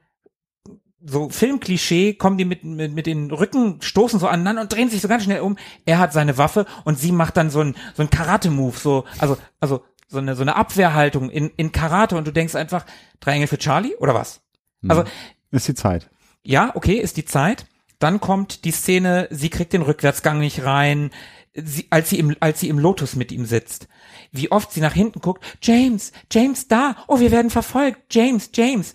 so 1.04 1.28
Filmklischee, 1.28 2.14
kommen 2.14 2.36
die 2.38 2.44
mit, 2.44 2.62
mit, 2.64 2.92
mit 2.92 3.06
den 3.06 3.30
Rücken, 3.30 3.80
stoßen 3.80 4.20
so 4.20 4.26
aneinander 4.28 4.62
und 4.62 4.72
drehen 4.72 4.90
sich 4.90 5.00
so 5.00 5.08
ganz 5.08 5.24
schnell 5.24 5.40
um. 5.40 5.56
Er 5.86 5.98
hat 5.98 6.12
seine 6.12 6.36
Waffe 6.38 6.66
und 6.84 6.98
sie 6.98 7.12
macht 7.12 7.36
dann 7.36 7.50
so 7.50 7.60
ein, 7.60 7.74
so 7.94 8.02
ein 8.02 8.10
Karate-Move, 8.10 8.76
so, 8.76 9.04
also, 9.18 9.36
also, 9.60 9.82
so 10.08 10.18
eine, 10.18 10.34
so 10.34 10.42
eine 10.42 10.56
Abwehrhaltung 10.56 11.30
in, 11.30 11.50
in 11.56 11.72
Karate 11.72 12.16
und 12.16 12.26
du 12.26 12.32
denkst 12.32 12.54
einfach, 12.56 12.84
drei 13.20 13.32
Engel 13.32 13.46
für 13.46 13.58
Charlie 13.58 13.94
oder 13.96 14.12
was? 14.14 14.40
Also, 14.88 15.04
Ist 15.50 15.68
die 15.68 15.74
Zeit. 15.74 16.10
ja, 16.42 16.72
okay, 16.74 16.96
ist 16.98 17.16
die 17.16 17.24
Zeit. 17.24 17.66
Dann 17.98 18.18
kommt 18.18 18.64
die 18.64 18.72
Szene, 18.72 19.28
sie 19.30 19.50
kriegt 19.50 19.72
den 19.72 19.82
Rückwärtsgang 19.82 20.38
nicht 20.40 20.64
rein, 20.64 21.10
sie, 21.54 21.86
als 21.90 22.10
sie 22.10 22.18
im, 22.18 22.34
als 22.40 22.60
sie 22.60 22.68
im 22.68 22.78
Lotus 22.78 23.14
mit 23.14 23.30
ihm 23.30 23.44
sitzt. 23.44 23.88
Wie 24.32 24.50
oft 24.50 24.72
sie 24.72 24.80
nach 24.80 24.94
hinten 24.94 25.20
guckt, 25.20 25.44
James, 25.62 26.12
James 26.32 26.66
da, 26.66 26.96
oh, 27.08 27.20
wir 27.20 27.30
werden 27.30 27.50
verfolgt, 27.50 28.14
James, 28.14 28.50
James. 28.54 28.94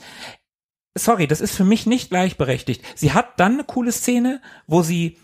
Sorry, 0.97 1.27
das 1.27 1.41
ist 1.41 1.55
für 1.55 1.65
mich 1.65 1.85
nicht 1.85 2.09
gleichberechtigt. 2.09 2.83
Sie 2.95 3.11
hat 3.13 3.39
dann 3.39 3.53
eine 3.53 3.63
coole 3.65 3.91
Szene, 3.91 4.41
wo 4.65 4.81
sie 4.81 5.17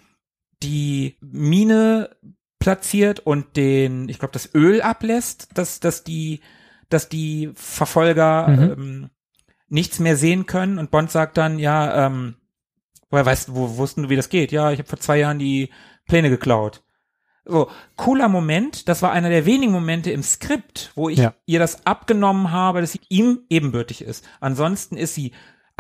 die 0.63 1.17
Mine 1.21 2.15
platziert 2.59 3.21
und 3.21 3.55
den, 3.57 4.09
ich 4.09 4.19
glaube, 4.19 4.33
das 4.33 4.53
Öl 4.53 4.81
ablässt, 4.81 5.49
dass, 5.55 5.79
dass 5.79 6.03
die, 6.03 6.41
dass 6.89 7.09
die 7.09 7.51
Verfolger 7.55 8.47
Mhm. 8.49 8.61
ähm, 8.71 9.09
nichts 9.69 9.99
mehr 9.99 10.17
sehen 10.17 10.45
können 10.45 10.77
und 10.77 10.91
Bond 10.91 11.09
sagt 11.09 11.37
dann, 11.37 11.57
ja, 11.57 12.05
ähm, 12.07 12.35
woher 13.09 13.25
weißt 13.25 13.47
du, 13.47 13.55
wo 13.55 13.77
wussten 13.77 14.03
du, 14.03 14.09
wie 14.09 14.17
das 14.17 14.27
geht? 14.29 14.51
Ja, 14.51 14.71
ich 14.71 14.79
habe 14.79 14.89
vor 14.89 14.99
zwei 14.99 15.17
Jahren 15.19 15.39
die 15.39 15.69
Pläne 16.07 16.29
geklaut. 16.29 16.83
So, 17.45 17.69
cooler 17.95 18.27
Moment. 18.27 18.87
Das 18.89 19.01
war 19.01 19.11
einer 19.13 19.29
der 19.29 19.45
wenigen 19.45 19.71
Momente 19.71 20.11
im 20.11 20.21
Skript, 20.21 20.91
wo 20.95 21.09
ich 21.09 21.17
Ja. 21.19 21.33
ihr 21.45 21.57
das 21.59 21.85
abgenommen 21.87 22.51
habe, 22.51 22.81
dass 22.81 22.91
sie 22.91 23.01
ihm 23.09 23.39
ebenbürtig 23.49 24.01
ist. 24.03 24.27
Ansonsten 24.41 24.97
ist 24.97 25.15
sie 25.15 25.31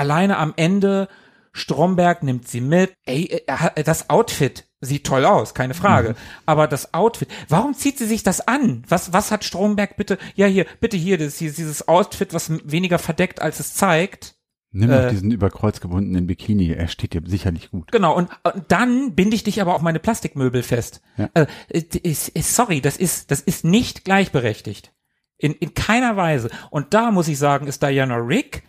alleine 0.01 0.37
am 0.37 0.53
Ende. 0.57 1.07
Stromberg 1.53 2.23
nimmt 2.23 2.47
sie 2.47 2.61
mit. 2.61 2.93
Ey, 3.05 3.43
hat- 3.49 3.87
das 3.87 4.09
Outfit 4.09 4.67
sieht 4.79 5.05
toll 5.05 5.25
aus, 5.25 5.53
keine 5.53 5.73
Frage. 5.73 6.15
Aber 6.45 6.67
das 6.67 6.93
Outfit, 6.93 7.27
warum 7.49 7.73
zieht 7.73 7.97
sie 7.97 8.05
sich 8.07 8.23
das 8.23 8.47
an? 8.47 8.83
Was, 8.87 9.11
was 9.13 9.31
hat 9.31 9.43
Stromberg 9.43 9.95
bitte? 9.97 10.17
Ja, 10.35 10.47
hier, 10.47 10.65
bitte 10.79 10.95
hier, 10.97 11.17
das, 11.17 11.37
hier 11.37 11.51
dieses 11.51 11.87
Outfit, 11.87 12.33
was 12.33 12.49
weniger 12.71 12.99
verdeckt, 12.99 13.41
als 13.41 13.59
es 13.59 13.73
zeigt. 13.73 14.35
Nimm 14.71 14.89
Äh. 14.89 15.01
doch 15.03 15.09
diesen 15.09 15.29
überkreuz 15.31 15.81
gebundenen 15.81 16.25
Bikini. 16.25 16.71
Er 16.71 16.87
steht 16.87 17.13
dir 17.13 17.21
sicherlich 17.25 17.69
gut. 17.69 17.91
Genau, 17.91 18.15
und, 18.15 18.29
und 18.43 18.63
dann 18.69 19.13
binde 19.15 19.35
ich 19.35 19.43
dich 19.43 19.61
aber 19.61 19.75
auf 19.75 19.81
meine 19.81 19.99
Plastikmöbel 19.99 20.63
fest. 20.63 21.01
Ja. 21.17 21.29
Äh, 21.33 21.45
ist, 21.67 22.29
ist, 22.29 22.55
sorry, 22.55 22.79
das 22.79 22.95
ist, 22.95 23.29
das 23.29 23.41
ist 23.41 23.65
nicht 23.65 24.05
gleichberechtigt. 24.05 24.93
In, 25.37 25.51
in 25.53 25.73
keiner 25.73 26.15
Weise. 26.15 26.49
Und 26.69 26.93
da 26.93 27.11
muss 27.11 27.27
ich 27.27 27.37
sagen, 27.37 27.67
ist 27.67 27.83
Diana 27.83 28.15
Rick 28.15 28.63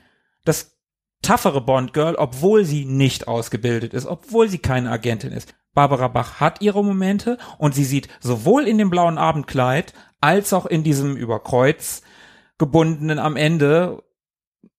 das 0.44 0.76
toughere 1.23 1.61
Bond-Girl, 1.61 2.16
obwohl 2.16 2.65
sie 2.65 2.85
nicht 2.85 3.28
ausgebildet 3.28 3.94
ist, 3.94 4.07
obwohl 4.07 4.49
sie 4.49 4.59
keine 4.59 4.90
Agentin 4.90 5.32
ist. 5.32 5.55
Barbara 5.74 6.09
Bach 6.09 6.40
hat 6.40 6.61
ihre 6.61 6.85
Momente 6.85 7.39
und 7.59 7.74
sie 7.74 7.85
sieht 7.85 8.09
sowohl 8.20 8.69
in 8.69 8.78
dem 8.78 8.90
blauen 8.90 9.16
Abendkleid 9.16 9.94
als 10.20 10.53
auch 10.53 10.66
in 10.66 10.82
diesem 10.82 11.16
über 11.16 11.40
Kreuz 11.40 12.03
gebundenen 12.59 13.19
am 13.19 13.36
Ende 13.36 14.03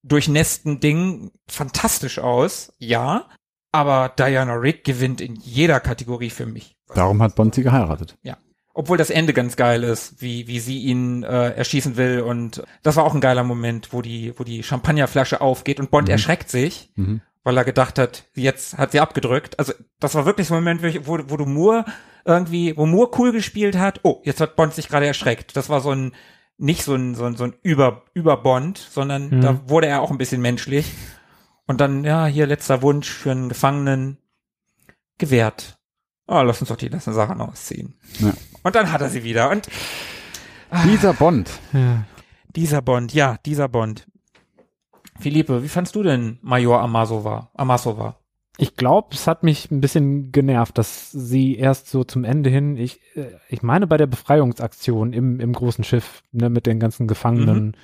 durchnässten 0.04 0.80
Ding 0.80 1.32
fantastisch 1.48 2.20
aus, 2.20 2.74
ja. 2.78 3.26
Aber 3.72 4.10
Diana 4.10 4.54
Rick 4.54 4.84
gewinnt 4.84 5.20
in 5.20 5.36
jeder 5.36 5.80
Kategorie 5.80 6.30
für 6.30 6.46
mich. 6.46 6.76
Darum 6.94 7.24
hat 7.24 7.36
Bond 7.36 7.56
sie 7.56 7.64
geheiratet. 7.64 8.18
Ja. 8.22 8.38
Obwohl 8.76 8.98
das 8.98 9.12
Ende 9.12 9.34
ganz 9.34 9.56
geil 9.56 9.84
ist, 9.84 10.20
wie, 10.22 10.48
wie 10.48 10.60
sie 10.60 10.80
ihn 10.80 11.22
äh, 11.24 11.50
erschießen 11.52 11.96
will. 11.96 12.22
Und 12.22 12.64
das 12.82 12.96
war 12.96 13.04
auch 13.04 13.14
ein 13.14 13.22
geiler 13.22 13.44
Moment, 13.44 13.94
wo 13.94 14.02
die, 14.02 14.34
wo 14.38 14.44
die 14.44 14.64
Champagnerflasche 14.64 15.42
aufgeht 15.42 15.80
und 15.80 15.92
Bond 15.92 16.10
erschreckt 16.10 16.50
sich, 16.50 16.92
Mhm. 16.96 17.22
weil 17.44 17.56
er 17.58 17.66
gedacht 17.66 18.00
hat, 18.00 18.26
jetzt 18.34 18.78
hat 18.80 18.92
sie 18.92 19.00
abgedrückt. 19.00 19.60
Also 19.60 19.74
das 20.00 20.16
war 20.16 20.26
wirklich 20.26 20.48
so 20.48 20.56
ein 20.56 20.64
Moment, 20.64 20.82
wo, 21.06 21.20
wo, 21.28 21.38
du 21.38 21.46
Moore 21.46 21.86
irgendwie, 22.26 22.76
wo 22.76 22.88
Moore 22.88 23.12
cool 23.20 23.32
gespielt 23.32 23.78
hat, 23.78 24.00
oh, 24.04 24.22
jetzt 24.24 24.42
hat 24.42 24.56
Bond 24.56 24.74
sich 24.74 24.88
gerade 24.90 25.06
erschreckt. 25.06 25.56
Das 25.56 25.70
war 25.70 25.80
so 25.82 25.92
ein, 25.92 26.14
nicht 26.58 26.84
so 26.84 26.96
ein, 26.96 27.14
so 27.14 27.26
ein, 27.26 27.36
so 27.36 27.44
ein 27.44 27.54
Über, 27.62 28.04
Über 28.16 28.38
Bond, 28.38 28.78
sondern 28.80 29.30
Mhm. 29.30 29.42
da 29.42 29.70
wurde 29.70 29.86
er 29.88 30.02
auch 30.02 30.10
ein 30.10 30.18
bisschen 30.18 30.42
menschlich. 30.42 30.94
Und 31.68 31.80
dann, 31.80 32.04
ja, 32.04 32.26
hier 32.26 32.48
letzter 32.48 32.82
Wunsch 32.82 33.10
für 33.10 33.32
einen 33.32 33.50
Gefangenen 33.50 34.18
gewährt. 35.18 35.78
Oh, 36.28 36.42
lass 36.42 36.60
uns 36.62 36.70
doch 36.70 36.78
die 36.78 36.88
letzten 36.88 37.14
Sachen 37.14 37.40
ausziehen. 37.42 37.96
Ja. 38.20 38.34
Und 38.64 38.76
dann 38.76 38.92
hat 38.92 39.02
er 39.02 39.10
sie 39.10 39.24
wieder. 39.24 39.50
Und 39.50 39.68
Dieser 40.86 41.14
Bond. 41.14 41.50
Ja. 41.74 42.06
dieser 42.56 42.82
Bond, 42.82 43.14
ja, 43.14 43.38
dieser 43.46 43.68
Bond. 43.70 44.08
Philippe, 45.20 45.64
wie 45.64 45.70
fandst 45.70 45.96
du 45.96 46.04
denn 46.04 46.40
Major 46.42 46.82
Amasova? 46.82 47.52
Amasova? 47.54 48.18
Ich 48.58 48.76
glaube, 48.76 49.10
es 49.12 49.28
hat 49.28 49.44
mich 49.44 49.72
ein 49.72 49.82
bisschen 49.82 50.32
genervt, 50.32 50.78
dass 50.78 51.12
sie 51.12 51.56
erst 51.56 51.90
so 51.90 52.04
zum 52.04 52.24
Ende 52.24 52.50
hin, 52.50 52.78
ich, 52.78 53.00
äh, 53.16 53.32
ich 53.50 53.64
meine 53.64 53.88
bei 53.88 53.98
der 53.98 54.08
Befreiungsaktion 54.08 55.14
im, 55.14 55.40
im 55.40 55.54
großen 55.54 55.84
Schiff, 55.84 56.22
ne, 56.32 56.50
mit 56.50 56.66
den 56.68 56.80
ganzen 56.80 57.08
Gefangenen, 57.08 57.76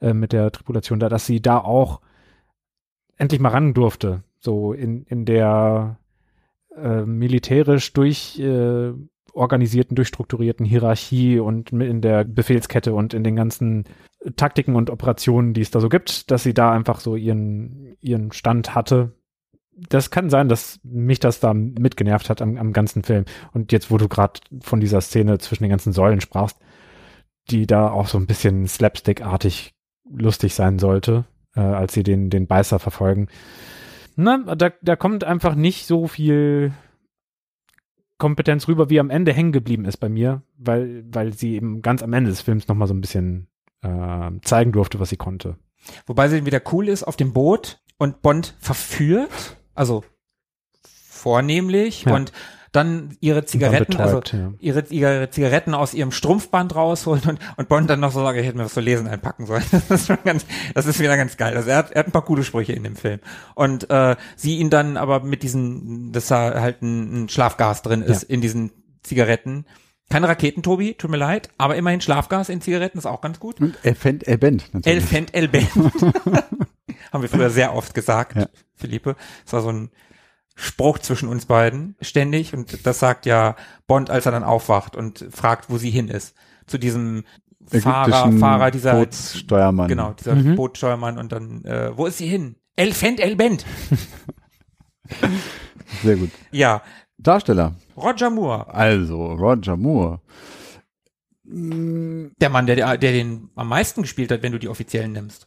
äh, 0.00 0.14
mit 0.14 0.32
der 0.32 0.50
Tripulation 0.50 0.98
da, 0.98 1.08
dass 1.08 1.26
sie 1.26 1.40
da 1.42 1.58
auch 1.58 2.00
endlich 3.16 3.40
mal 3.40 3.50
ran 3.50 3.74
durfte. 3.74 4.22
So 4.38 4.72
in, 4.72 5.04
in 5.04 5.24
der 5.26 5.98
äh, 6.76 7.02
militärisch 7.02 7.92
durch 7.92 8.38
äh, 8.38 8.92
organisierten, 9.34 9.94
durchstrukturierten 9.94 10.64
Hierarchie 10.64 11.38
und 11.38 11.72
in 11.72 12.00
der 12.00 12.24
Befehlskette 12.24 12.94
und 12.94 13.14
in 13.14 13.24
den 13.24 13.36
ganzen 13.36 13.84
Taktiken 14.36 14.76
und 14.76 14.90
Operationen, 14.90 15.52
die 15.52 15.60
es 15.60 15.70
da 15.70 15.80
so 15.80 15.88
gibt, 15.88 16.30
dass 16.30 16.42
sie 16.42 16.54
da 16.54 16.72
einfach 16.72 17.00
so 17.00 17.16
ihren, 17.16 17.96
ihren 18.00 18.32
Stand 18.32 18.74
hatte. 18.74 19.12
Das 19.88 20.10
kann 20.10 20.30
sein, 20.30 20.48
dass 20.48 20.80
mich 20.84 21.18
das 21.18 21.40
da 21.40 21.52
mitgenervt 21.52 22.30
hat 22.30 22.40
am, 22.40 22.56
am 22.56 22.72
ganzen 22.72 23.02
Film. 23.02 23.24
Und 23.52 23.72
jetzt, 23.72 23.90
wo 23.90 23.98
du 23.98 24.08
gerade 24.08 24.40
von 24.60 24.80
dieser 24.80 25.00
Szene 25.00 25.38
zwischen 25.38 25.64
den 25.64 25.70
ganzen 25.70 25.92
Säulen 25.92 26.20
sprachst, 26.20 26.58
die 27.50 27.66
da 27.66 27.90
auch 27.90 28.06
so 28.06 28.16
ein 28.18 28.26
bisschen 28.26 28.66
slapstick-artig 28.66 29.74
lustig 30.08 30.54
sein 30.54 30.78
sollte, 30.78 31.24
äh, 31.56 31.60
als 31.60 31.92
sie 31.92 32.02
den, 32.02 32.30
den 32.30 32.46
Beißer 32.46 32.78
verfolgen. 32.78 33.28
Na, 34.16 34.38
da, 34.54 34.70
da 34.80 34.96
kommt 34.96 35.24
einfach 35.24 35.56
nicht 35.56 35.86
so 35.86 36.06
viel 36.06 36.72
Kompetenz 38.24 38.68
rüber, 38.68 38.88
wie 38.88 39.00
am 39.00 39.10
Ende 39.10 39.34
hängen 39.34 39.52
geblieben 39.52 39.84
ist 39.84 39.98
bei 39.98 40.08
mir, 40.08 40.40
weil, 40.56 41.04
weil 41.12 41.34
sie 41.34 41.56
eben 41.56 41.82
ganz 41.82 42.02
am 42.02 42.14
Ende 42.14 42.30
des 42.30 42.40
Films 42.40 42.68
nochmal 42.68 42.88
so 42.88 42.94
ein 42.94 43.02
bisschen 43.02 43.48
äh, 43.82 44.30
zeigen 44.40 44.72
durfte, 44.72 44.98
was 44.98 45.10
sie 45.10 45.18
konnte. 45.18 45.58
Wobei 46.06 46.28
sie 46.30 46.46
wieder 46.46 46.62
cool 46.72 46.88
ist 46.88 47.02
auf 47.02 47.16
dem 47.16 47.34
Boot 47.34 47.82
und 47.98 48.22
Bond 48.22 48.56
verführt, 48.60 49.58
also 49.74 50.04
vornehmlich 50.82 52.04
Ja. 52.04 52.14
und 52.14 52.32
dann 52.74 53.16
ihre 53.20 53.44
Zigaretten, 53.44 53.96
also 53.96 54.16
betäubt, 54.16 54.32
ja. 54.32 54.52
ihre, 54.58 54.84
ihre 54.90 55.30
Zigaretten 55.30 55.74
aus 55.74 55.94
ihrem 55.94 56.10
Strumpfband 56.10 56.74
rausholt 56.74 57.26
und, 57.26 57.38
und 57.56 57.68
Bond 57.68 57.88
dann 57.88 58.00
noch 58.00 58.12
so 58.12 58.22
sagt, 58.22 58.38
ich 58.38 58.46
hätte 58.46 58.56
mir 58.56 58.64
was 58.64 58.74
zu 58.74 58.80
lesen 58.80 59.06
einpacken 59.06 59.46
sollen. 59.46 59.64
Das 59.88 60.00
ist 60.00 60.06
schon 60.06 60.18
ganz, 60.24 60.44
das 60.74 60.86
ist 60.86 60.98
wieder 60.98 61.16
ganz 61.16 61.36
geil. 61.36 61.56
Also 61.56 61.70
er 61.70 61.76
hat, 61.76 61.92
er 61.92 62.00
hat 62.00 62.06
ein 62.06 62.12
paar 62.12 62.24
coole 62.24 62.42
Sprüche 62.42 62.72
in 62.72 62.84
dem 62.84 62.96
Film. 62.96 63.20
Und 63.54 63.90
äh, 63.90 64.16
sie 64.36 64.58
ihn 64.58 64.70
dann 64.70 64.96
aber 64.96 65.20
mit 65.20 65.42
diesen, 65.42 66.12
dass 66.12 66.26
da 66.26 66.60
halt 66.60 66.82
ein, 66.82 67.24
ein 67.24 67.28
Schlafgas 67.28 67.82
drin 67.82 68.02
ist 68.02 68.24
in 68.24 68.40
diesen 68.40 68.72
Zigaretten. 69.02 69.66
Keine 70.10 70.28
Raketen, 70.28 70.62
Tobi, 70.62 70.94
tut 70.94 71.10
mir 71.10 71.16
leid, 71.16 71.48
aber 71.58 71.76
immerhin 71.76 72.00
Schlafgas 72.00 72.48
in 72.48 72.60
Zigaretten 72.60 72.98
ist 72.98 73.06
auch 73.06 73.20
ganz 73.20 73.38
gut. 73.40 73.60
Und 73.60 73.76
fängt, 73.96 74.24
er 74.24 74.36
bend 74.36 74.72
natürlich. 74.72 74.96
Elfend 74.96 75.34
Elbend. 75.34 75.70
Haben 77.12 77.22
wir 77.22 77.28
früher 77.28 77.50
sehr 77.50 77.74
oft 77.74 77.94
gesagt, 77.94 78.36
Ja. 78.36 78.48
Philippe. 78.74 79.16
Das 79.44 79.52
war 79.54 79.62
so 79.62 79.70
ein 79.70 79.90
Spruch 80.56 80.98
zwischen 81.00 81.28
uns 81.28 81.46
beiden 81.46 81.96
ständig 82.00 82.54
und 82.54 82.86
das 82.86 82.98
sagt 83.00 83.26
ja 83.26 83.56
Bond, 83.86 84.10
als 84.10 84.26
er 84.26 84.32
dann 84.32 84.44
aufwacht 84.44 84.96
und 84.96 85.26
fragt, 85.30 85.68
wo 85.70 85.78
sie 85.78 85.90
hin 85.90 86.08
ist. 86.08 86.34
Zu 86.66 86.78
diesem 86.78 87.24
Fahrer, 87.66 88.30
Fahrer 88.32 88.70
dieser, 88.70 88.94
Bootssteuermann. 88.94 89.88
genau, 89.88 90.12
dieser 90.12 90.34
Mhm. 90.34 90.56
Bootsteuermann 90.56 91.18
und 91.18 91.32
dann, 91.32 91.64
äh, 91.64 91.96
wo 91.96 92.06
ist 92.06 92.18
sie 92.18 92.28
hin? 92.28 92.56
Elfend 92.76 93.20
Elbend. 93.20 93.64
Sehr 96.02 96.16
gut. 96.16 96.30
Ja, 96.50 96.82
Darsteller. 97.18 97.74
Roger 97.96 98.30
Moore, 98.30 98.72
Also, 98.74 99.32
Roger 99.32 99.76
Moore. 99.76 100.20
Mm, 101.44 102.26
der 102.40 102.50
Mann, 102.50 102.66
der, 102.66 102.98
der 102.98 103.12
den 103.12 103.50
am 103.54 103.68
meisten 103.68 104.02
gespielt 104.02 104.30
hat, 104.32 104.42
wenn 104.42 104.52
du 104.52 104.58
die 104.58 104.68
offiziellen 104.68 105.12
nimmst. 105.12 105.46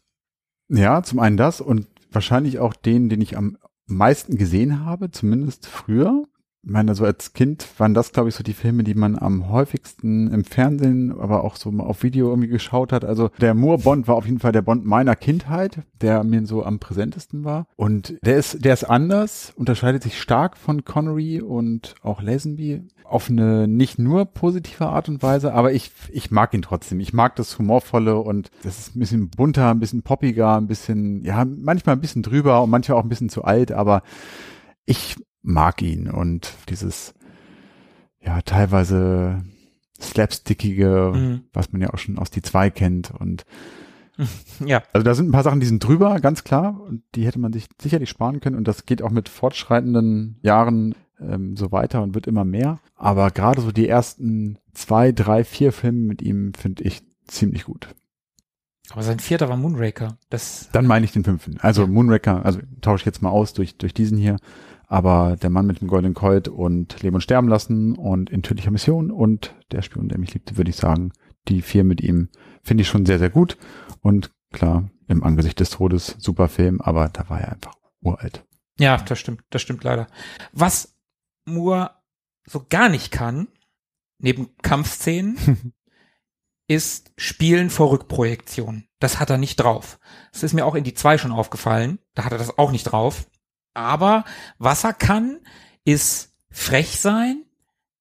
Ja, 0.69 1.01
zum 1.03 1.19
einen 1.19 1.37
das 1.37 1.59
und 1.61 1.87
wahrscheinlich 2.11 2.59
auch 2.59 2.73
den, 2.73 3.09
den 3.09 3.21
ich 3.21 3.37
am 3.37 3.57
meisten 3.87 4.37
gesehen 4.37 4.85
habe, 4.85 5.11
zumindest 5.11 5.65
früher. 5.67 6.23
Meine, 6.63 6.95
so 6.95 7.05
als 7.05 7.33
Kind 7.33 7.67
waren 7.77 7.93
das, 7.93 8.11
glaube 8.11 8.29
ich, 8.29 8.35
so 8.35 8.43
die 8.43 8.53
Filme, 8.53 8.83
die 8.83 8.93
man 8.93 9.17
am 9.17 9.49
häufigsten 9.49 10.31
im 10.31 10.43
Fernsehen, 10.43 11.17
aber 11.17 11.43
auch 11.43 11.55
so 11.55 11.69
auf 11.71 12.03
Video 12.03 12.29
irgendwie 12.29 12.49
geschaut 12.49 12.91
hat. 12.91 13.05
Also 13.05 13.29
der 13.39 13.53
Moore 13.53 13.79
Bond 13.79 14.07
war 14.07 14.15
auf 14.15 14.25
jeden 14.25 14.39
Fall 14.39 14.51
der 14.51 14.61
Bond 14.61 14.85
meiner 14.85 15.15
Kindheit, 15.15 15.83
der 16.01 16.23
mir 16.23 16.45
so 16.45 16.63
am 16.63 16.79
präsentesten 16.79 17.43
war. 17.43 17.67
Und 17.75 18.17
der 18.23 18.37
ist, 18.37 18.63
der 18.65 18.73
ist 18.73 18.83
anders, 18.83 19.53
unterscheidet 19.55 20.03
sich 20.03 20.19
stark 20.19 20.57
von 20.57 20.83
Connery 20.83 21.41
und 21.41 21.95
auch 22.01 22.21
Lazenby 22.21 22.83
auf 23.03 23.29
eine 23.29 23.67
nicht 23.67 23.99
nur 23.99 24.25
positive 24.25 24.87
Art 24.87 25.07
und 25.07 25.23
Weise, 25.23 25.53
aber 25.53 25.71
ich, 25.71 25.91
ich 26.11 26.29
mag 26.29 26.53
ihn 26.53 26.61
trotzdem. 26.61 26.99
Ich 26.99 27.13
mag 27.13 27.35
das 27.37 27.57
Humorvolle 27.57 28.17
und 28.17 28.51
das 28.63 28.79
ist 28.79 28.95
ein 28.95 28.99
bisschen 28.99 29.29
bunter, 29.29 29.71
ein 29.71 29.79
bisschen 29.79 30.03
poppiger, 30.03 30.57
ein 30.57 30.67
bisschen, 30.67 31.23
ja, 31.23 31.45
manchmal 31.45 31.95
ein 31.95 32.01
bisschen 32.01 32.23
drüber 32.23 32.61
und 32.63 32.69
manchmal 32.69 32.97
auch 32.97 33.03
ein 33.03 33.09
bisschen 33.09 33.29
zu 33.29 33.45
alt, 33.45 33.71
aber 33.71 34.03
ich 34.85 35.15
mag 35.41 35.81
ihn 35.81 36.09
und 36.09 36.53
dieses, 36.69 37.13
ja, 38.19 38.41
teilweise 38.41 39.43
slapstickige, 39.99 41.11
Mhm. 41.15 41.41
was 41.53 41.71
man 41.71 41.81
ja 41.81 41.93
auch 41.93 41.97
schon 41.97 42.17
aus 42.17 42.29
die 42.29 42.41
zwei 42.41 42.69
kennt 42.69 43.11
und 43.11 43.45
Ja. 44.65 44.83
also 44.93 45.03
da 45.03 45.13
sind 45.13 45.29
ein 45.29 45.31
paar 45.31 45.43
Sachen, 45.43 45.59
die 45.59 45.65
sind 45.67 45.83
drüber, 45.83 46.19
ganz 46.19 46.43
klar. 46.43 46.81
Und 46.81 47.03
die 47.15 47.25
hätte 47.25 47.37
man 47.39 47.53
sich 47.53 47.67
sicherlich 47.79 48.09
sparen 48.09 48.39
können. 48.39 48.55
Und 48.55 48.67
das 48.67 48.85
geht 48.87 49.03
auch 49.03 49.11
mit 49.11 49.29
fortschreitenden 49.29 50.39
Jahren 50.41 50.95
ähm, 51.19 51.55
so 51.55 51.71
weiter 51.71 52.01
und 52.01 52.15
wird 52.15 52.25
immer 52.25 52.43
mehr. 52.43 52.79
Aber 52.95 53.29
gerade 53.29 53.61
so 53.61 53.71
die 53.71 53.87
ersten 53.87 54.57
zwei, 54.73 55.11
drei, 55.11 55.43
vier 55.43 55.71
Filme 55.71 55.99
mit 55.99 56.23
ihm 56.23 56.53
finde 56.55 56.83
ich 56.83 57.03
ziemlich 57.27 57.65
gut. 57.65 57.89
Aber 58.89 59.03
sein 59.03 59.19
vierter 59.19 59.49
war 59.49 59.57
Moonraker. 59.57 60.17
Das, 60.31 60.69
Dann 60.71 60.87
meine 60.87 61.05
ich 61.05 61.11
den 61.11 61.23
fünften. 61.23 61.57
Also 61.59 61.85
Moonraker, 61.85 62.43
also 62.43 62.59
tausche 62.81 63.01
ich 63.03 63.05
jetzt 63.05 63.21
mal 63.21 63.29
aus 63.29 63.53
durch, 63.53 63.77
durch 63.77 63.93
diesen 63.93 64.17
hier. 64.17 64.37
Aber 64.87 65.35
der 65.35 65.49
Mann 65.49 65.67
mit 65.67 65.81
dem 65.81 65.89
goldenen 65.89 66.13
Colt 66.13 66.47
und 66.47 67.01
Leben 67.03 67.15
und 67.15 67.21
Sterben 67.21 67.49
lassen 67.49 67.95
und 67.95 68.29
in 68.29 68.41
tödlicher 68.41 68.71
Mission 68.71 69.11
und 69.11 69.53
der 69.71 69.81
Spion, 69.81 70.07
der 70.07 70.17
mich 70.17 70.33
liebte, 70.33 70.55
würde 70.57 70.69
ich 70.69 70.77
sagen, 70.77 71.11
die 71.49 71.61
vier 71.61 71.83
mit 71.83 72.01
ihm 72.01 72.29
finde 72.63 72.81
ich 72.81 72.87
schon 72.87 73.05
sehr, 73.05 73.19
sehr 73.19 73.29
gut. 73.29 73.57
Und 74.01 74.31
klar, 74.51 74.89
im 75.07 75.23
Angesicht 75.23 75.59
des 75.59 75.71
Todes, 75.71 76.15
super 76.19 76.47
Film, 76.47 76.81
aber 76.81 77.09
da 77.09 77.29
war 77.29 77.41
er 77.41 77.51
einfach 77.51 77.73
uralt. 78.01 78.45
ja, 78.79 78.97
das 78.97 79.19
stimmt, 79.19 79.43
das 79.49 79.61
stimmt 79.61 79.83
leider. 79.83 80.07
Was 80.53 80.95
Moore 81.45 81.91
so 82.45 82.65
gar 82.69 82.87
nicht 82.87 83.11
kann, 83.11 83.49
neben 84.19 84.55
Kampfszenen, 84.61 85.37
ist 86.67 87.11
Spielen 87.17 87.69
vor 87.69 87.91
Rückprojektion. 87.91 88.85
Das 88.99 89.19
hat 89.19 89.29
er 89.29 89.37
nicht 89.37 89.57
drauf. 89.57 89.99
Das 90.31 90.43
ist 90.43 90.53
mir 90.53 90.65
auch 90.65 90.75
in 90.75 90.83
die 90.83 90.93
zwei 90.93 91.17
schon 91.17 91.31
aufgefallen. 91.31 91.99
Da 92.13 92.25
hat 92.25 92.31
er 92.31 92.37
das 92.37 92.57
auch 92.57 92.71
nicht 92.71 92.83
drauf. 92.83 93.29
Aber 93.77 94.25
was 94.57 94.83
er 94.83 94.93
kann, 94.93 95.39
ist 95.85 96.33
frech 96.49 96.99
sein, 96.99 97.43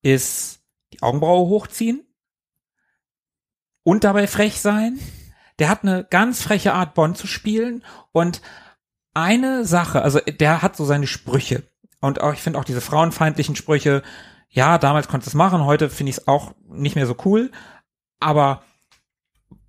ist 0.01 0.61
die 0.95 1.03
Augenbraue 1.03 1.49
hochziehen 1.49 2.03
und 3.83 4.03
dabei 4.03 4.27
frech 4.27 4.59
sein. 4.59 4.99
Der 5.59 5.69
hat 5.69 5.83
eine 5.83 6.05
ganz 6.05 6.41
freche 6.41 6.73
Art, 6.73 6.95
Bond 6.95 7.19
zu 7.19 7.27
spielen. 7.27 7.85
Und 8.13 8.41
eine 9.13 9.67
Sache, 9.67 10.01
also 10.01 10.19
der 10.21 10.63
hat 10.63 10.79
so 10.79 10.87
seine 10.87 11.07
Sprüche. 11.07 11.63
Und 12.01 12.23
auch, 12.23 12.33
ich 12.33 12.41
finde 12.41 12.59
auch 12.59 12.65
diese 12.65 12.81
frauenfeindlichen 12.81 13.55
Sprüche, 13.55 14.03
ja, 14.49 14.79
damals 14.79 15.09
konnte 15.09 15.29
es 15.29 15.35
machen, 15.35 15.67
heute 15.67 15.91
finde 15.91 16.09
ich 16.09 16.17
es 16.17 16.27
auch 16.27 16.55
nicht 16.71 16.97
mehr 16.97 17.07
so 17.07 17.17
cool, 17.27 17.53
aber 18.19 18.63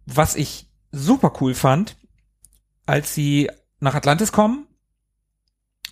was 0.05 0.35
ich 0.35 0.69
super 0.93 1.33
cool 1.41 1.53
fand, 1.53 1.97
als 2.85 3.13
sie 3.13 3.49
nach 3.81 3.95
Atlantis 3.95 4.31
kommen 4.31 4.66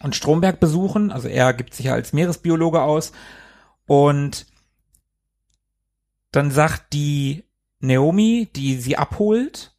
und 0.02 0.16
Stromberg 0.16 0.60
besuchen, 0.60 1.12
also 1.12 1.28
er 1.28 1.54
gibt 1.54 1.74
sich 1.74 1.88
ja 1.88 1.94
als 1.94 2.14
Meeresbiologe 2.14 2.82
aus 2.82 3.12
und 3.86 4.46
dann 6.32 6.52
sagt 6.52 6.94
die 6.94 7.46
Naomi, 7.80 8.50
die 8.56 8.76
sie 8.78 8.98
abholt, 8.98 9.74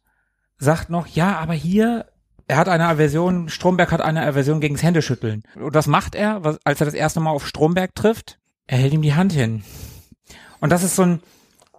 sagt 0.57 0.89
noch, 0.89 1.07
ja, 1.07 1.37
aber 1.37 1.53
hier, 1.53 2.07
er 2.47 2.57
hat 2.57 2.69
eine 2.69 2.87
Aversion, 2.87 3.49
Stromberg 3.49 3.91
hat 3.91 4.01
eine 4.01 4.25
Aversion 4.25 4.59
gegens 4.59 4.81
Händeschütteln. 4.81 5.43
Und 5.55 5.75
das 5.75 5.87
macht 5.87 6.15
er, 6.15 6.57
als 6.63 6.81
er 6.81 6.85
das 6.85 6.93
erste 6.93 7.19
Mal 7.19 7.31
auf 7.31 7.47
Stromberg 7.47 7.93
trifft, 7.93 8.39
er 8.65 8.79
hält 8.79 8.93
ihm 8.93 9.01
die 9.01 9.13
Hand 9.13 9.33
hin. 9.33 9.63
Und 10.59 10.71
das 10.71 10.83
ist 10.83 10.95
so 10.95 11.03
ein, 11.03 11.19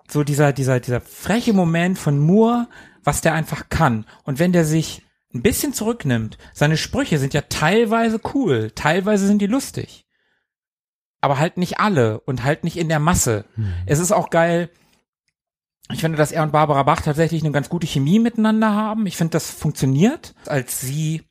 so 0.08 0.22
dieser, 0.22 0.52
dieser, 0.52 0.80
dieser 0.80 1.00
freche 1.00 1.52
Moment 1.52 1.98
von 1.98 2.18
Moore, 2.18 2.68
was 3.02 3.20
der 3.20 3.34
einfach 3.34 3.68
kann. 3.68 4.06
Und 4.24 4.38
wenn 4.38 4.52
der 4.52 4.64
sich 4.64 5.02
ein 5.34 5.42
bisschen 5.42 5.72
zurücknimmt, 5.74 6.38
seine 6.54 6.76
Sprüche 6.76 7.18
sind 7.18 7.34
ja 7.34 7.42
teilweise 7.42 8.20
cool, 8.34 8.70
teilweise 8.74 9.26
sind 9.26 9.42
die 9.42 9.46
lustig. 9.46 10.06
Aber 11.20 11.38
halt 11.38 11.56
nicht 11.56 11.80
alle 11.80 12.20
und 12.20 12.44
halt 12.44 12.64
nicht 12.64 12.76
in 12.76 12.88
der 12.88 13.00
Masse. 13.00 13.44
Es 13.86 13.98
ist 13.98 14.12
auch 14.12 14.30
geil, 14.30 14.70
ich 15.90 16.00
finde, 16.00 16.18
dass 16.18 16.32
er 16.32 16.42
und 16.42 16.52
Barbara 16.52 16.82
Bach 16.82 17.00
tatsächlich 17.00 17.42
eine 17.42 17.52
ganz 17.52 17.68
gute 17.68 17.86
Chemie 17.86 18.18
miteinander 18.18 18.74
haben. 18.74 19.06
Ich 19.06 19.16
finde, 19.16 19.32
das 19.32 19.50
funktioniert, 19.50 20.34
als 20.46 20.80
sie 20.80 21.22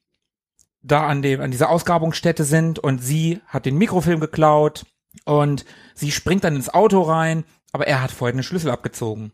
da 0.82 1.08
an 1.08 1.22
dem, 1.22 1.42
an 1.42 1.52
dieser 1.52 1.70
Ausgrabungsstätte 1.70 2.44
sind 2.44 2.80
und 2.80 3.00
sie 3.00 3.42
hat 3.48 3.66
den 3.66 3.78
Mikrofilm 3.78 4.20
geklaut 4.20 4.86
und 5.26 5.66
sie 5.94 6.12
springt 6.12 6.44
dann 6.44 6.56
ins 6.56 6.74
Auto 6.74 7.02
rein, 7.02 7.44
aber 7.72 7.88
er 7.88 8.02
hat 8.02 8.12
vorher 8.12 8.34
den 8.34 8.44
Schlüssel 8.44 8.72
abgezogen. 8.72 9.32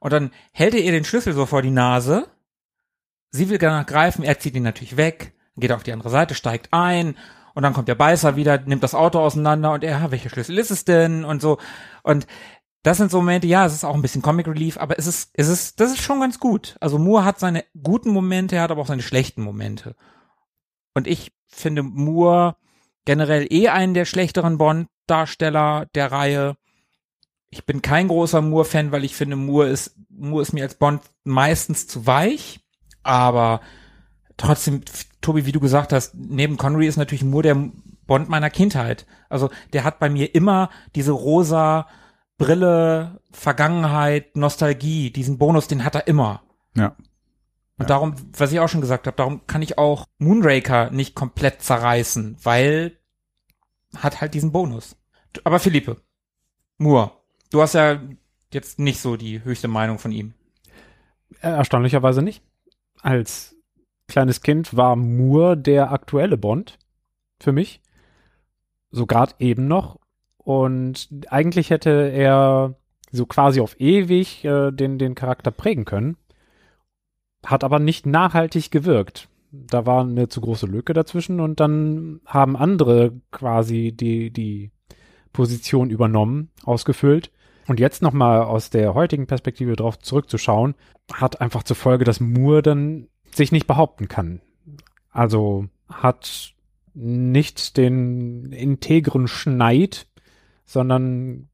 Und 0.00 0.12
dann 0.12 0.30
hält 0.52 0.74
er 0.74 0.80
ihr 0.80 0.92
den 0.92 1.04
Schlüssel 1.04 1.32
so 1.32 1.44
vor 1.44 1.62
die 1.62 1.70
Nase. 1.70 2.28
Sie 3.30 3.48
will 3.50 3.58
danach 3.58 3.86
greifen, 3.86 4.24
er 4.24 4.38
zieht 4.38 4.54
ihn 4.54 4.62
natürlich 4.62 4.96
weg, 4.96 5.34
geht 5.56 5.72
auf 5.72 5.82
die 5.82 5.92
andere 5.92 6.10
Seite, 6.10 6.34
steigt 6.34 6.68
ein 6.72 7.16
und 7.54 7.62
dann 7.62 7.74
kommt 7.74 7.88
der 7.88 7.94
Beißer 7.94 8.36
wieder, 8.36 8.58
nimmt 8.58 8.82
das 8.82 8.94
Auto 8.94 9.18
auseinander 9.18 9.72
und 9.72 9.84
er, 9.84 10.10
welcher 10.10 10.30
Schlüssel 10.30 10.58
ist 10.58 10.70
es 10.70 10.84
denn? 10.84 11.24
Und 11.24 11.42
so. 11.42 11.58
Und 12.02 12.26
das 12.82 12.96
sind 12.96 13.10
so 13.10 13.18
Momente, 13.18 13.46
ja, 13.46 13.66
es 13.66 13.74
ist 13.74 13.84
auch 13.84 13.94
ein 13.94 14.02
bisschen 14.02 14.22
Comic 14.22 14.46
Relief, 14.46 14.78
aber 14.78 14.98
es 14.98 15.06
ist, 15.06 15.30
es 15.34 15.48
ist, 15.48 15.80
das 15.80 15.90
ist 15.90 16.00
schon 16.00 16.20
ganz 16.20 16.38
gut. 16.38 16.76
Also 16.80 16.98
Moore 16.98 17.24
hat 17.24 17.40
seine 17.40 17.64
guten 17.82 18.10
Momente, 18.10 18.56
er 18.56 18.62
hat 18.62 18.70
aber 18.70 18.82
auch 18.82 18.86
seine 18.86 19.02
schlechten 19.02 19.42
Momente. 19.42 19.96
Und 20.94 21.06
ich 21.06 21.32
finde 21.48 21.82
Moore 21.82 22.56
generell 23.04 23.46
eh 23.50 23.68
einen 23.68 23.94
der 23.94 24.04
schlechteren 24.04 24.58
Bond-Darsteller 24.58 25.86
der 25.94 26.12
Reihe. 26.12 26.56
Ich 27.50 27.64
bin 27.64 27.82
kein 27.82 28.08
großer 28.08 28.40
Moore-Fan, 28.40 28.92
weil 28.92 29.04
ich 29.04 29.14
finde, 29.16 29.36
Moore 29.36 29.68
ist, 29.68 29.96
Moore 30.08 30.42
ist 30.42 30.52
mir 30.52 30.62
als 30.62 30.76
Bond 30.76 31.02
meistens 31.24 31.88
zu 31.88 32.06
weich. 32.06 32.60
Aber 33.02 33.60
trotzdem, 34.36 34.82
Tobi, 35.20 35.46
wie 35.46 35.52
du 35.52 35.60
gesagt 35.60 35.92
hast, 35.92 36.14
neben 36.14 36.56
Connery 36.56 36.86
ist 36.86 36.96
natürlich 36.96 37.24
Moore 37.24 37.42
der 37.42 37.70
Bond 38.06 38.28
meiner 38.28 38.50
Kindheit. 38.50 39.06
Also 39.28 39.50
der 39.72 39.84
hat 39.84 39.98
bei 39.98 40.08
mir 40.08 40.34
immer 40.34 40.70
diese 40.94 41.12
rosa 41.12 41.86
Brille, 42.38 43.20
Vergangenheit, 43.32 44.36
Nostalgie, 44.36 45.10
diesen 45.10 45.38
Bonus, 45.38 45.66
den 45.66 45.84
hat 45.84 45.94
er 45.96 46.06
immer. 46.06 46.42
Ja. 46.74 46.96
Und 47.78 47.90
darum, 47.90 48.14
was 48.36 48.52
ich 48.52 48.58
auch 48.58 48.68
schon 48.68 48.80
gesagt 48.80 49.06
habe, 49.06 49.16
darum 49.16 49.46
kann 49.46 49.62
ich 49.62 49.78
auch 49.78 50.04
Moonraker 50.18 50.90
nicht 50.90 51.14
komplett 51.14 51.62
zerreißen, 51.62 52.36
weil 52.42 52.98
hat 53.96 54.20
halt 54.20 54.34
diesen 54.34 54.52
Bonus. 54.52 54.96
Aber 55.44 55.60
Philippe, 55.60 55.96
Moore, 56.78 57.12
du 57.50 57.62
hast 57.62 57.74
ja 57.74 58.00
jetzt 58.52 58.78
nicht 58.78 59.00
so 59.00 59.16
die 59.16 59.44
höchste 59.44 59.68
Meinung 59.68 59.98
von 59.98 60.12
ihm. 60.12 60.34
Äh, 61.40 61.50
Erstaunlicherweise 61.50 62.22
nicht. 62.22 62.42
Als 63.02 63.56
kleines 64.06 64.42
Kind 64.42 64.76
war 64.76 64.96
Moore 64.96 65.56
der 65.56 65.92
aktuelle 65.92 66.36
Bond 66.36 66.78
für 67.40 67.52
mich. 67.52 67.80
So 68.90 69.06
gerade 69.06 69.34
eben 69.38 69.68
noch. 69.68 70.00
Und 70.38 71.08
eigentlich 71.28 71.70
hätte 71.70 71.90
er 71.90 72.74
so 73.10 73.26
quasi 73.26 73.60
auf 73.60 73.78
ewig 73.80 74.44
äh, 74.44 74.70
den, 74.70 74.98
den 74.98 75.14
Charakter 75.14 75.50
prägen 75.50 75.84
können. 75.84 76.16
Hat 77.44 77.64
aber 77.64 77.78
nicht 77.78 78.06
nachhaltig 78.06 78.70
gewirkt. 78.70 79.28
Da 79.50 79.86
war 79.86 80.02
eine 80.02 80.28
zu 80.28 80.40
große 80.40 80.66
Lücke 80.66 80.92
dazwischen 80.92 81.40
und 81.40 81.60
dann 81.60 82.20
haben 82.26 82.56
andere 82.56 83.12
quasi 83.30 83.92
die, 83.92 84.30
die 84.30 84.70
Position 85.32 85.90
übernommen, 85.90 86.50
ausgefüllt. 86.64 87.30
Und 87.68 87.78
jetzt 87.78 88.00
nochmal 88.00 88.42
aus 88.42 88.70
der 88.70 88.94
heutigen 88.94 89.26
Perspektive 89.26 89.76
drauf 89.76 89.98
zurückzuschauen, 89.98 90.74
hat 91.12 91.42
einfach 91.42 91.62
zur 91.62 91.76
Folge, 91.76 92.04
dass 92.04 92.18
Moore 92.18 92.62
dann 92.62 93.08
sich 93.30 93.52
nicht 93.52 93.66
behaupten 93.66 94.08
kann. 94.08 94.40
Also 95.10 95.66
hat 95.86 96.54
nicht 96.94 97.76
den 97.76 98.52
integren 98.52 99.28
Schneid, 99.28 100.06
sondern 100.64 101.48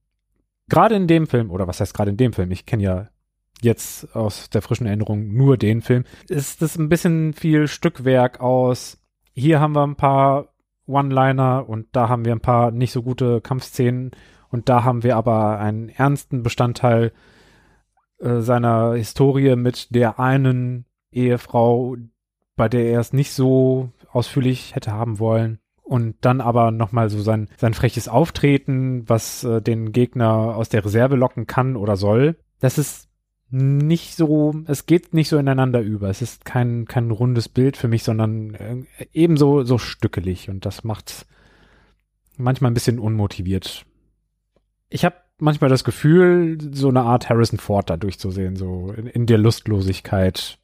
gerade 0.69 0.95
in 0.95 1.09
dem 1.09 1.27
Film, 1.27 1.51
oder 1.51 1.67
was 1.67 1.81
heißt 1.81 1.95
gerade 1.95 2.13
in 2.13 2.17
dem 2.17 2.33
Film, 2.33 2.53
ich 2.53 2.65
kenne 2.65 2.85
ja 2.85 3.09
jetzt 3.61 4.15
aus 4.15 4.51
der 4.51 4.63
frischen 4.63 4.87
Erinnerung 4.87 5.35
nur 5.35 5.57
den 5.57 5.83
Film, 5.83 6.05
ist 6.29 6.63
das 6.63 6.77
ein 6.77 6.89
bisschen 6.89 7.33
viel 7.33 7.67
Stückwerk 7.67 8.41
aus, 8.41 9.03
hier 9.33 9.59
haben 9.59 9.75
wir 9.75 9.85
ein 9.85 9.97
paar 9.97 10.55
One-Liner 10.87 11.69
und 11.69 11.89
da 11.93 12.09
haben 12.09 12.25
wir 12.25 12.33
ein 12.33 12.41
paar 12.41 12.71
nicht 12.71 12.93
so 12.93 13.03
gute 13.03 13.41
Kampfszenen 13.41 14.13
und 14.55 14.69
da 14.69 14.85
haben 14.85 15.03
wir 15.03 15.17
aber 15.17 15.59
einen 15.59 15.89
ernsten 15.89 16.45
Bestandteil 16.45 17.11
äh, 18.21 18.39
seiner 18.39 18.95
Historie 18.95 19.57
mit 19.57 19.93
der 19.93 20.21
einen 20.21 20.85
Ehefrau, 21.11 21.97
bei 22.55 22.69
der 22.69 22.85
er 22.85 23.01
es 23.01 23.13
nicht 23.13 23.33
so 23.33 23.91
ausführlich 24.13 24.77
hätte 24.77 24.93
haben 24.93 25.19
wollen. 25.19 25.59
und 25.83 26.15
dann 26.21 26.41
aber 26.41 26.71
nochmal 26.71 27.11
so 27.11 27.21
sein, 27.21 27.49
sein 27.57 27.75
freches 27.75 28.07
Auftreten, 28.07 29.03
was 29.09 29.43
äh, 29.43 29.61
den 29.61 29.91
Gegner 29.91 30.55
aus 30.57 30.69
der 30.69 30.85
Reserve 30.85 31.17
locken 31.17 31.49
kann 31.49 31.75
oder 31.75 31.97
soll. 31.97 32.37
Das 32.61 32.79
ist 32.79 33.09
nicht 33.51 34.15
so, 34.15 34.55
es 34.67 34.87
geht 34.87 35.15
nicht 35.15 35.29
so 35.29 35.37
ineinander 35.37 35.81
über. 35.81 36.09
Es 36.11 36.23
ist 36.23 36.45
kein, 36.45 36.85
kein 36.85 37.11
rundes 37.11 37.49
Bild 37.49 37.77
für 37.77 37.89
mich, 37.89 38.05
sondern 38.05 38.55
äh, 38.55 38.85
ebenso 39.13 39.65
so 39.65 39.79
stückelig 39.79 40.49
und 40.49 40.65
das 40.65 40.85
macht 40.85 41.27
manchmal 42.37 42.71
ein 42.71 42.75
bisschen 42.75 43.01
unmotiviert. 43.01 43.85
Ich 44.95 45.05
habe 45.05 45.17
manchmal 45.39 45.71
das 45.71 45.83
Gefühl, 45.83 46.57
so 46.73 46.89
eine 46.89 47.03
Art 47.03 47.29
Harrison 47.29 47.59
Ford 47.59 47.91
da 47.91 47.97
durchzusehen, 47.97 48.55
so 48.55 48.93
in, 48.93 49.09
in 49.09 49.27
der 49.27 49.39
Lustlosigkeit, 49.39 50.61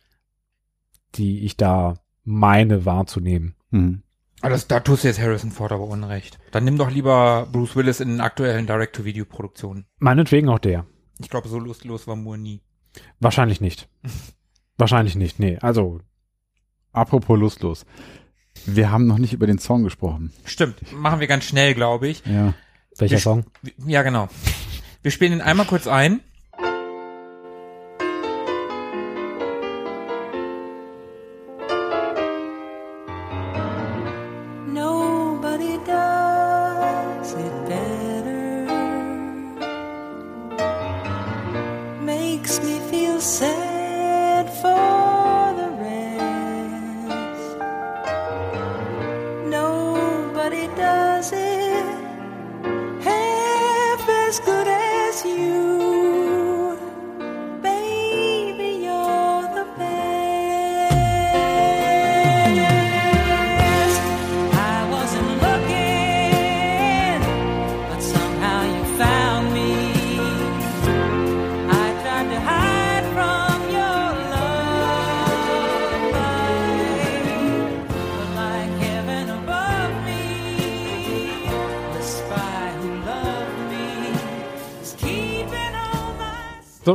die 1.16 1.40
ich 1.44 1.56
da 1.56 1.94
meine 2.22 2.84
wahrzunehmen. 2.84 3.56
Mhm. 3.70 4.04
Aber 4.40 4.50
das, 4.50 4.68
da 4.68 4.78
tust 4.78 5.02
du 5.02 5.08
jetzt 5.08 5.20
Harrison 5.20 5.50
Ford 5.50 5.72
aber 5.72 5.82
unrecht. 5.82 6.38
Dann 6.52 6.64
nimm 6.64 6.78
doch 6.78 6.92
lieber 6.92 7.48
Bruce 7.50 7.74
Willis 7.74 7.98
in 7.98 8.08
den 8.08 8.20
aktuellen 8.20 8.68
Direct-to-Video-Produktionen. 8.68 9.86
Meinetwegen 9.98 10.48
auch 10.48 10.60
der. 10.60 10.86
Ich 11.18 11.28
glaube, 11.28 11.48
so 11.48 11.58
lustlos 11.58 12.06
war 12.06 12.14
Moore 12.14 12.38
nie. 12.38 12.62
Wahrscheinlich 13.18 13.60
nicht. 13.60 13.88
Wahrscheinlich 14.78 15.16
nicht, 15.16 15.40
nee. 15.40 15.58
Also, 15.60 15.98
Apropos 16.92 17.36
lustlos. 17.36 17.84
Wir 18.64 18.92
haben 18.92 19.08
noch 19.08 19.18
nicht 19.18 19.32
über 19.32 19.48
den 19.48 19.58
Song 19.58 19.82
gesprochen. 19.82 20.32
Stimmt, 20.44 20.92
machen 20.92 21.18
wir 21.18 21.26
ganz 21.26 21.44
schnell, 21.44 21.74
glaube 21.74 22.06
ich. 22.06 22.24
Ja. 22.26 22.54
Welcher 23.00 23.16
Wir- 23.16 23.20
Song? 23.20 23.44
Ja, 23.86 24.02
genau. 24.02 24.28
Wir 25.02 25.10
spielen 25.10 25.32
ihn 25.32 25.40
einmal 25.40 25.66
kurz 25.66 25.86
ein. 25.86 26.20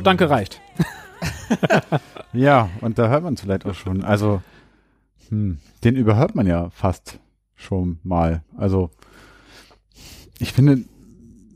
Danke, 0.05 0.29
reicht. 0.29 0.61
Ja, 2.33 2.69
und 2.81 2.97
da 2.99 3.07
hört 3.07 3.23
man 3.23 3.35
es 3.35 3.41
vielleicht 3.41 3.65
auch 3.65 3.73
schon. 3.73 4.03
Also, 4.03 4.41
hm, 5.29 5.59
den 5.83 5.95
überhört 5.95 6.35
man 6.35 6.45
ja 6.47 6.69
fast 6.71 7.19
schon 7.55 7.99
mal. 8.03 8.43
Also, 8.57 8.91
ich 10.39 10.51
finde, 10.51 10.83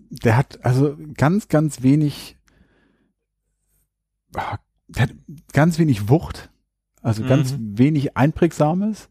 der 0.10 0.38
hat 0.38 0.64
also 0.64 0.96
ganz, 1.16 1.50
ganz 1.50 1.82
wenig, 1.82 2.38
ah, 4.36 4.58
der 4.88 5.04
hat 5.04 5.12
ganz 5.54 5.78
wenig 5.80 6.08
Wucht. 6.10 6.50
Also 7.02 7.24
ganz 7.26 7.56
wenig 7.58 8.18
Einprägsames. 8.18 9.10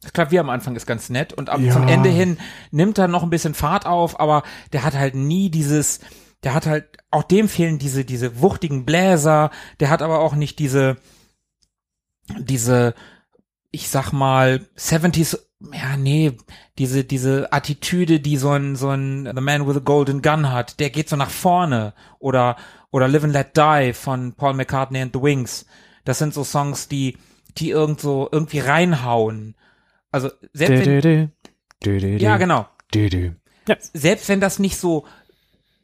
Das 0.00 0.12
Klavier 0.12 0.40
am 0.40 0.50
Anfang 0.50 0.76
ist 0.76 0.86
ganz 0.86 1.08
nett 1.10 1.32
und 1.32 1.50
am, 1.50 1.64
Ja. 1.64 1.72
zum 1.72 1.88
Ende 1.88 2.08
hin 2.08 2.38
nimmt 2.70 2.98
er 2.98 3.08
noch 3.08 3.22
ein 3.22 3.30
bisschen 3.30 3.54
Fahrt 3.54 3.86
auf, 3.86 4.18
aber 4.20 4.42
der 4.72 4.82
hat 4.84 4.94
halt 4.94 5.14
nie 5.14 5.50
dieses, 5.50 6.00
der 6.42 6.54
hat 6.54 6.66
halt, 6.66 6.98
auch 7.10 7.22
dem 7.22 7.48
fehlen 7.48 7.78
diese, 7.78 8.04
diese 8.04 8.40
wuchtigen 8.40 8.84
Bläser, 8.84 9.50
der 9.80 9.90
hat 9.90 10.02
aber 10.02 10.20
auch 10.20 10.34
nicht 10.34 10.58
diese, 10.58 10.96
diese, 12.38 12.94
ich 13.70 13.88
sag 13.88 14.12
mal, 14.12 14.66
70s, 14.76 15.38
ja, 15.72 15.96
nee, 15.96 16.36
diese, 16.78 17.04
diese 17.04 17.52
Attitüde, 17.52 18.20
die 18.20 18.36
so 18.36 18.50
ein, 18.50 18.76
so 18.76 18.90
ein 18.90 19.30
The 19.32 19.40
Man 19.40 19.66
with 19.66 19.76
a 19.76 19.80
Golden 19.80 20.22
Gun 20.22 20.50
hat, 20.50 20.80
der 20.80 20.90
geht 20.90 21.08
so 21.08 21.16
nach 21.16 21.30
vorne. 21.30 21.94
Oder, 22.18 22.56
oder 22.90 23.06
Live 23.06 23.24
and 23.24 23.32
Let 23.32 23.56
Die 23.56 23.92
von 23.92 24.32
Paul 24.34 24.54
McCartney 24.54 25.00
and 25.00 25.14
the 25.14 25.22
Wings. 25.22 25.66
Das 26.04 26.18
sind 26.18 26.34
so 26.34 26.42
Songs, 26.42 26.88
die, 26.88 27.16
die 27.58 27.70
irgend 27.70 28.00
so, 28.00 28.28
irgendwie 28.32 28.58
reinhauen. 28.58 29.54
Also, 30.10 30.30
selbst 30.52 30.86
wenn, 30.86 31.30
ja, 32.18 32.36
genau. 32.36 32.66
Ja, 33.68 33.76
Selbst 33.92 34.28
wenn 34.28 34.40
das 34.40 34.58
nicht 34.58 34.76
so 34.76 35.06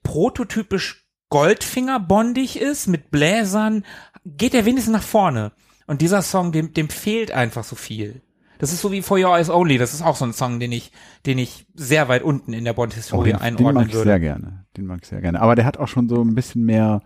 prototypisch 0.09 1.05
Goldfinger-bondig 1.29 2.59
ist, 2.59 2.87
mit 2.87 3.11
Bläsern, 3.11 3.85
geht 4.25 4.55
er 4.55 4.65
wenigstens 4.65 4.95
nach 4.95 5.03
vorne. 5.03 5.53
Und 5.87 6.01
dieser 6.01 6.23
Song, 6.23 6.51
dem, 6.51 6.73
dem 6.73 6.89
fehlt 6.89 7.31
einfach 7.31 7.63
so 7.63 7.77
viel. 7.77 8.23
Das 8.59 8.73
ist 8.73 8.81
so 8.81 8.91
wie 8.91 9.03
For 9.03 9.19
Your 9.19 9.37
Eyes 9.37 9.51
Only. 9.51 9.77
Das 9.77 9.93
ist 9.93 10.01
auch 10.01 10.17
so 10.17 10.25
ein 10.25 10.33
Song, 10.33 10.61
den 10.61 10.73
ich, 10.73 10.93
den 11.27 11.37
ich 11.37 11.67
sehr 11.75 12.09
weit 12.09 12.23
unten 12.23 12.55
in 12.55 12.65
der 12.65 12.73
Oh, 12.73 12.77
Bond-Historie 12.77 13.33
den, 13.33 13.37
den 13.37 13.43
einordnen 13.43 13.75
mag 13.75 13.87
ich 13.89 13.93
würde. 13.93 14.09
sehr 14.09 14.19
gerne. 14.21 14.65
Den 14.79 14.87
mag 14.87 15.01
ich 15.03 15.09
sehr 15.09 15.21
gerne. 15.21 15.43
Aber 15.43 15.55
der 15.55 15.67
hat 15.67 15.77
auch 15.77 15.89
schon 15.89 16.09
so 16.09 16.23
ein 16.23 16.35
bisschen 16.35 16.65
mehr, 16.65 17.03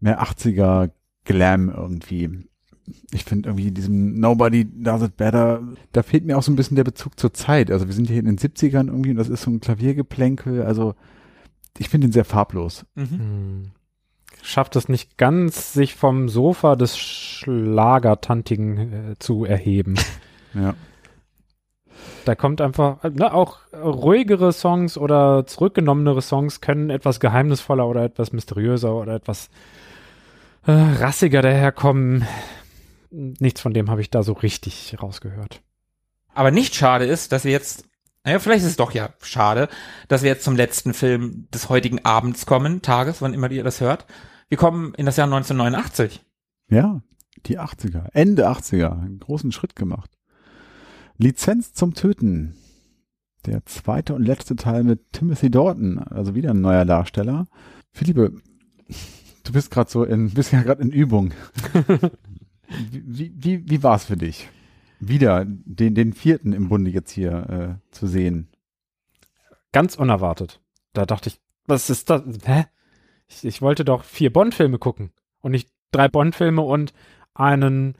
mehr 0.00 0.22
80er 0.22 0.90
Glam 1.24 1.68
irgendwie. 1.68 2.48
Ich 3.12 3.24
finde 3.24 3.50
irgendwie 3.50 3.70
diesem 3.72 4.18
Nobody 4.18 4.66
Does 4.82 5.02
It 5.02 5.18
Better, 5.18 5.62
da 5.92 6.02
fehlt 6.02 6.24
mir 6.24 6.38
auch 6.38 6.42
so 6.42 6.50
ein 6.50 6.56
bisschen 6.56 6.76
der 6.76 6.84
Bezug 6.84 7.20
zur 7.20 7.34
Zeit. 7.34 7.70
Also 7.70 7.86
wir 7.86 7.94
sind 7.94 8.08
hier 8.08 8.18
in 8.20 8.24
den 8.24 8.38
70ern 8.38 8.86
irgendwie 8.86 9.10
und 9.10 9.16
das 9.16 9.28
ist 9.28 9.42
so 9.42 9.50
ein 9.50 9.60
Klaviergeplänkel. 9.60 10.62
Also 10.62 10.94
ich 11.78 11.88
finde 11.88 12.08
ihn 12.08 12.12
sehr 12.12 12.24
farblos. 12.24 12.84
Mhm. 12.94 13.10
Hm. 13.10 13.70
Schafft 14.42 14.76
es 14.76 14.88
nicht 14.88 15.18
ganz, 15.18 15.72
sich 15.72 15.94
vom 15.94 16.28
Sofa 16.28 16.74
des 16.74 16.98
Schlagertantigen 16.98 19.12
äh, 19.12 19.18
zu 19.18 19.44
erheben. 19.44 19.96
Ja. 20.54 20.74
Da 22.26 22.34
kommt 22.34 22.60
einfach, 22.60 23.02
ne, 23.04 23.32
auch 23.32 23.60
ruhigere 23.72 24.52
Songs 24.52 24.98
oder 24.98 25.46
zurückgenommenere 25.46 26.20
Songs 26.20 26.60
können 26.60 26.90
etwas 26.90 27.20
geheimnisvoller 27.20 27.88
oder 27.88 28.04
etwas 28.04 28.32
mysteriöser 28.32 28.94
oder 28.94 29.14
etwas 29.14 29.48
äh, 30.66 30.72
rassiger 30.72 31.40
daherkommen. 31.40 32.26
Nichts 33.10 33.60
von 33.60 33.72
dem 33.72 33.90
habe 33.90 34.02
ich 34.02 34.10
da 34.10 34.22
so 34.22 34.34
richtig 34.34 34.94
rausgehört. 35.02 35.62
Aber 36.34 36.50
nicht 36.50 36.74
schade 36.74 37.04
ist, 37.04 37.32
dass 37.32 37.44
wir 37.44 37.52
jetzt, 37.52 37.84
naja, 38.24 38.38
vielleicht 38.38 38.64
ist 38.64 38.70
es 38.70 38.76
doch 38.76 38.92
ja 38.92 39.10
schade, 39.20 39.68
dass 40.08 40.22
wir 40.22 40.30
jetzt 40.30 40.44
zum 40.44 40.56
letzten 40.56 40.94
Film 40.94 41.48
des 41.52 41.68
heutigen 41.68 42.04
Abends 42.04 42.46
kommen, 42.46 42.82
Tages, 42.82 43.20
wann 43.20 43.34
immer 43.34 43.50
ihr 43.50 43.64
das 43.64 43.80
hört. 43.80 44.06
Wir 44.48 44.58
kommen 44.58 44.94
in 44.94 45.06
das 45.06 45.16
Jahr 45.16 45.26
1989. 45.26 46.24
Ja, 46.68 47.02
die 47.46 47.58
80er, 47.58 48.06
Ende 48.12 48.48
80er, 48.48 48.92
einen 48.92 49.18
großen 49.18 49.50
Schritt 49.50 49.74
gemacht. 49.74 50.10
Lizenz 51.18 51.72
zum 51.72 51.94
Töten. 51.94 52.54
Der 53.44 53.66
zweite 53.66 54.14
und 54.14 54.24
letzte 54.24 54.54
Teil 54.54 54.84
mit 54.84 55.12
Timothy 55.12 55.50
Dalton, 55.50 55.98
also 55.98 56.36
wieder 56.36 56.50
ein 56.50 56.60
neuer 56.60 56.84
Darsteller. 56.84 57.48
Philippe, 57.90 58.34
du 59.42 59.52
bist 59.52 59.72
gerade 59.72 59.90
so 59.90 60.04
in, 60.04 60.30
bist 60.30 60.52
ja 60.52 60.62
gerade 60.62 60.82
in 60.82 60.90
Übung. 60.90 61.32
wie, 62.92 63.32
wie, 63.34 63.68
wie 63.68 63.82
war 63.82 63.96
es 63.96 64.04
für 64.04 64.16
dich? 64.16 64.48
Wieder 65.04 65.44
den, 65.44 65.96
den 65.96 66.12
vierten 66.12 66.52
im 66.52 66.68
Bunde 66.68 66.92
jetzt 66.92 67.10
hier 67.10 67.80
äh, 67.82 67.90
zu 67.90 68.06
sehen. 68.06 68.48
Ganz 69.72 69.96
unerwartet. 69.96 70.60
Da 70.92 71.06
dachte 71.06 71.28
ich, 71.28 71.40
was 71.66 71.90
ist 71.90 72.08
das? 72.08 72.22
Hä? 72.44 72.66
Ich, 73.26 73.44
ich 73.44 73.60
wollte 73.62 73.84
doch 73.84 74.04
vier 74.04 74.32
Bond-Filme 74.32 74.78
gucken 74.78 75.10
und 75.40 75.50
nicht 75.50 75.68
drei 75.90 76.06
Bond-Filme 76.06 76.62
und 76.62 76.92
einen 77.34 77.96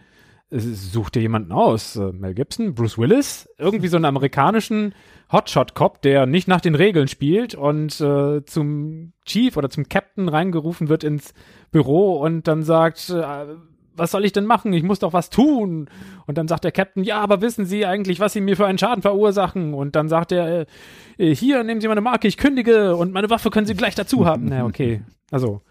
äh, 0.50 0.60
such 0.60 1.10
dir 1.10 1.22
jemanden 1.22 1.50
aus. 1.50 1.96
Äh, 1.96 2.12
Mel 2.12 2.34
Gibson, 2.34 2.72
Bruce 2.72 2.98
Willis, 2.98 3.48
irgendwie 3.58 3.88
so 3.88 3.96
einen 3.96 4.04
amerikanischen 4.04 4.94
Hotshot-Cop, 5.32 6.02
der 6.02 6.26
nicht 6.26 6.46
nach 6.46 6.60
den 6.60 6.76
Regeln 6.76 7.08
spielt 7.08 7.56
und 7.56 8.00
äh, 8.00 8.44
zum 8.44 9.12
Chief 9.24 9.56
oder 9.56 9.70
zum 9.70 9.88
Captain 9.88 10.28
reingerufen 10.28 10.88
wird 10.88 11.02
ins 11.02 11.34
Büro 11.72 12.20
und 12.20 12.46
dann 12.46 12.62
sagt, 12.62 13.10
äh, 13.10 13.56
was 13.96 14.10
soll 14.10 14.24
ich 14.24 14.32
denn 14.32 14.46
machen? 14.46 14.72
Ich 14.72 14.82
muss 14.82 14.98
doch 14.98 15.12
was 15.12 15.30
tun. 15.30 15.88
Und 16.26 16.38
dann 16.38 16.48
sagt 16.48 16.64
der 16.64 16.72
Captain, 16.72 17.04
ja, 17.04 17.20
aber 17.20 17.40
wissen 17.40 17.66
Sie 17.66 17.86
eigentlich, 17.86 18.20
was 18.20 18.32
Sie 18.32 18.40
mir 18.40 18.56
für 18.56 18.66
einen 18.66 18.78
Schaden 18.78 19.02
verursachen? 19.02 19.74
Und 19.74 19.96
dann 19.96 20.08
sagt 20.08 20.32
er, 20.32 20.66
äh, 21.18 21.34
hier, 21.34 21.62
nehmen 21.64 21.80
Sie 21.80 21.88
meine 21.88 22.00
Marke, 22.00 22.28
ich 22.28 22.36
kündige 22.36 22.96
und 22.96 23.12
meine 23.12 23.30
Waffe 23.30 23.50
können 23.50 23.66
Sie 23.66 23.74
gleich 23.74 23.94
dazu 23.94 24.26
haben. 24.26 24.46
Na, 24.46 24.64
okay. 24.64 25.02
Also, 25.30 25.62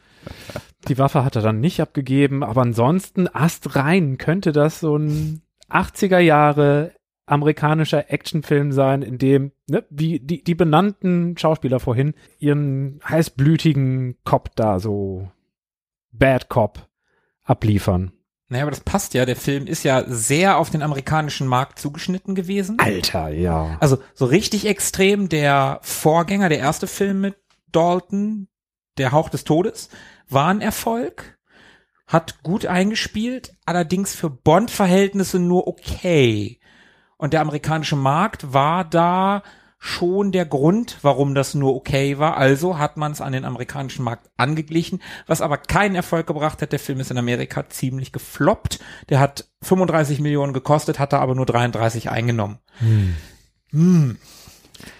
die 0.88 0.98
Waffe 0.98 1.24
hat 1.24 1.36
er 1.36 1.42
dann 1.42 1.60
nicht 1.60 1.82
abgegeben, 1.82 2.44
aber 2.44 2.62
ansonsten 2.62 3.28
astrein 3.34 4.18
könnte 4.18 4.52
das 4.52 4.80
so 4.80 4.98
ein 4.98 5.42
80er 5.70 6.20
Jahre 6.20 6.92
amerikanischer 7.26 8.12
Actionfilm 8.12 8.72
sein, 8.72 9.02
in 9.02 9.18
dem, 9.18 9.52
ne, 9.70 9.86
wie 9.90 10.20
die, 10.20 10.44
die 10.44 10.56
benannten 10.56 11.38
Schauspieler 11.38 11.80
vorhin 11.80 12.14
ihren 12.40 13.00
heißblütigen 13.08 14.18
Cop 14.26 14.54
da 14.56 14.80
so 14.80 15.30
Bad 16.12 16.50
Cop 16.50 16.88
abliefern. 17.52 18.12
Naja, 18.52 18.64
aber 18.64 18.72
das 18.72 18.82
passt 18.82 19.14
ja. 19.14 19.26
Der 19.26 19.38
Film 19.38 19.66
ist 19.66 19.84
ja 19.84 20.04
sehr 20.08 20.58
auf 20.58 20.70
den 20.70 20.82
amerikanischen 20.82 21.48
Markt 21.48 21.80
zugeschnitten 21.80 22.36
gewesen. 22.36 22.80
Alter, 22.80 23.30
ja. 23.30 23.78
Also 23.80 23.98
so 24.14 24.26
richtig 24.26 24.66
extrem 24.66 25.30
der 25.30 25.80
Vorgänger, 25.84 26.50
der 26.50 26.60
erste 26.60 26.88
Film 26.88 27.22
mit 27.22 27.36
Dalton, 27.72 28.48
Der 28.98 29.14
Hauch 29.14 29.30
des 29.30 29.46
Todes, 29.46 29.90
war 30.28 30.50
ein 30.50 30.60
Erfolg, 30.60 31.38
hat 32.08 32.44
gut 32.44 32.66
eingespielt, 32.66 33.54
allerdings 33.66 34.14
für 34.14 34.30
Bond-Verhältnisse 34.30 35.40
nur 35.40 35.68
okay. 35.68 36.60
Und 37.18 37.32
der 37.32 37.42
amerikanische 37.42 37.96
Markt 37.96 38.52
war 38.52 38.84
da 38.84 39.44
schon 39.84 40.32
der 40.32 40.46
Grund, 40.46 41.00
warum 41.02 41.34
das 41.34 41.56
nur 41.56 41.76
okay 41.76 42.20
war. 42.20 42.38
Also 42.38 42.78
hat 42.78 42.98
man 42.98 43.12
es 43.14 43.20
an 43.20 43.34
den 43.34 43.46
amerikanischen 43.46 44.06
Markt 44.06 44.30
angeglichen, 44.38 45.02
was 45.26 45.42
aber 45.42 45.58
keinen 45.58 45.96
Erfolg 45.96 46.28
gebracht 46.28 46.62
hat. 46.62 46.72
Der 46.72 46.78
Film 46.78 47.00
ist 47.00 47.10
in 47.10 47.18
Amerika 47.18 47.68
ziemlich 47.68 48.12
gefloppt. 48.12 48.80
Der 49.10 49.20
hat 49.20 49.50
35 49.64 50.20
Millionen 50.20 50.54
gekostet, 50.54 51.00
hat 51.00 51.14
da 51.14 51.20
aber 51.20 51.34
nur 51.34 51.48
33 51.48 52.12
eingenommen. 52.12 52.60
Hm. 53.72 54.18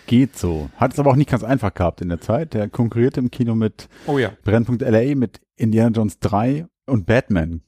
Geht 0.08 0.36
so. 0.36 0.72
Hat 0.78 0.94
es 0.94 1.00
aber 1.00 1.12
auch 1.12 1.16
nicht 1.16 1.30
ganz 1.30 1.44
einfach 1.44 1.76
gehabt 1.76 2.02
in 2.02 2.10
der 2.10 2.20
Zeit. 2.20 2.56
Der 2.56 2.68
konkurrierte 2.68 3.20
im 3.20 3.30
Kino 3.30 3.54
mit 3.54 3.88
Oh 4.08 4.18
ja. 4.18 4.32
Brennpunkt 4.44 4.82
LA, 4.82 5.14
mit 5.14 5.42
Indiana 5.58 5.92
Jones 5.92 6.18
3 6.22 6.66
und 6.88 7.06
Batman. 7.06 7.62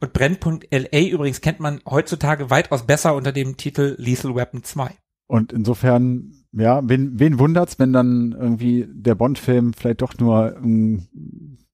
Und 0.00 0.14
Brennpunkt 0.14 0.66
LA 0.72 1.08
übrigens 1.10 1.42
kennt 1.42 1.60
man 1.60 1.82
heutzutage 1.84 2.48
weitaus 2.48 2.86
besser 2.86 3.14
unter 3.14 3.32
dem 3.32 3.58
Titel 3.58 3.96
Lethal 3.98 4.34
Weapon 4.34 4.62
2. 4.62 4.92
Und 5.26 5.52
insofern, 5.52 6.43
ja, 6.56 6.80
wen, 6.84 7.18
wen 7.18 7.38
wundert's, 7.38 7.78
wenn 7.78 7.92
dann 7.92 8.32
irgendwie 8.38 8.86
der 8.88 9.14
Bond-Film 9.14 9.72
vielleicht 9.72 10.02
doch 10.02 10.16
nur 10.18 10.56
ein, 10.56 11.08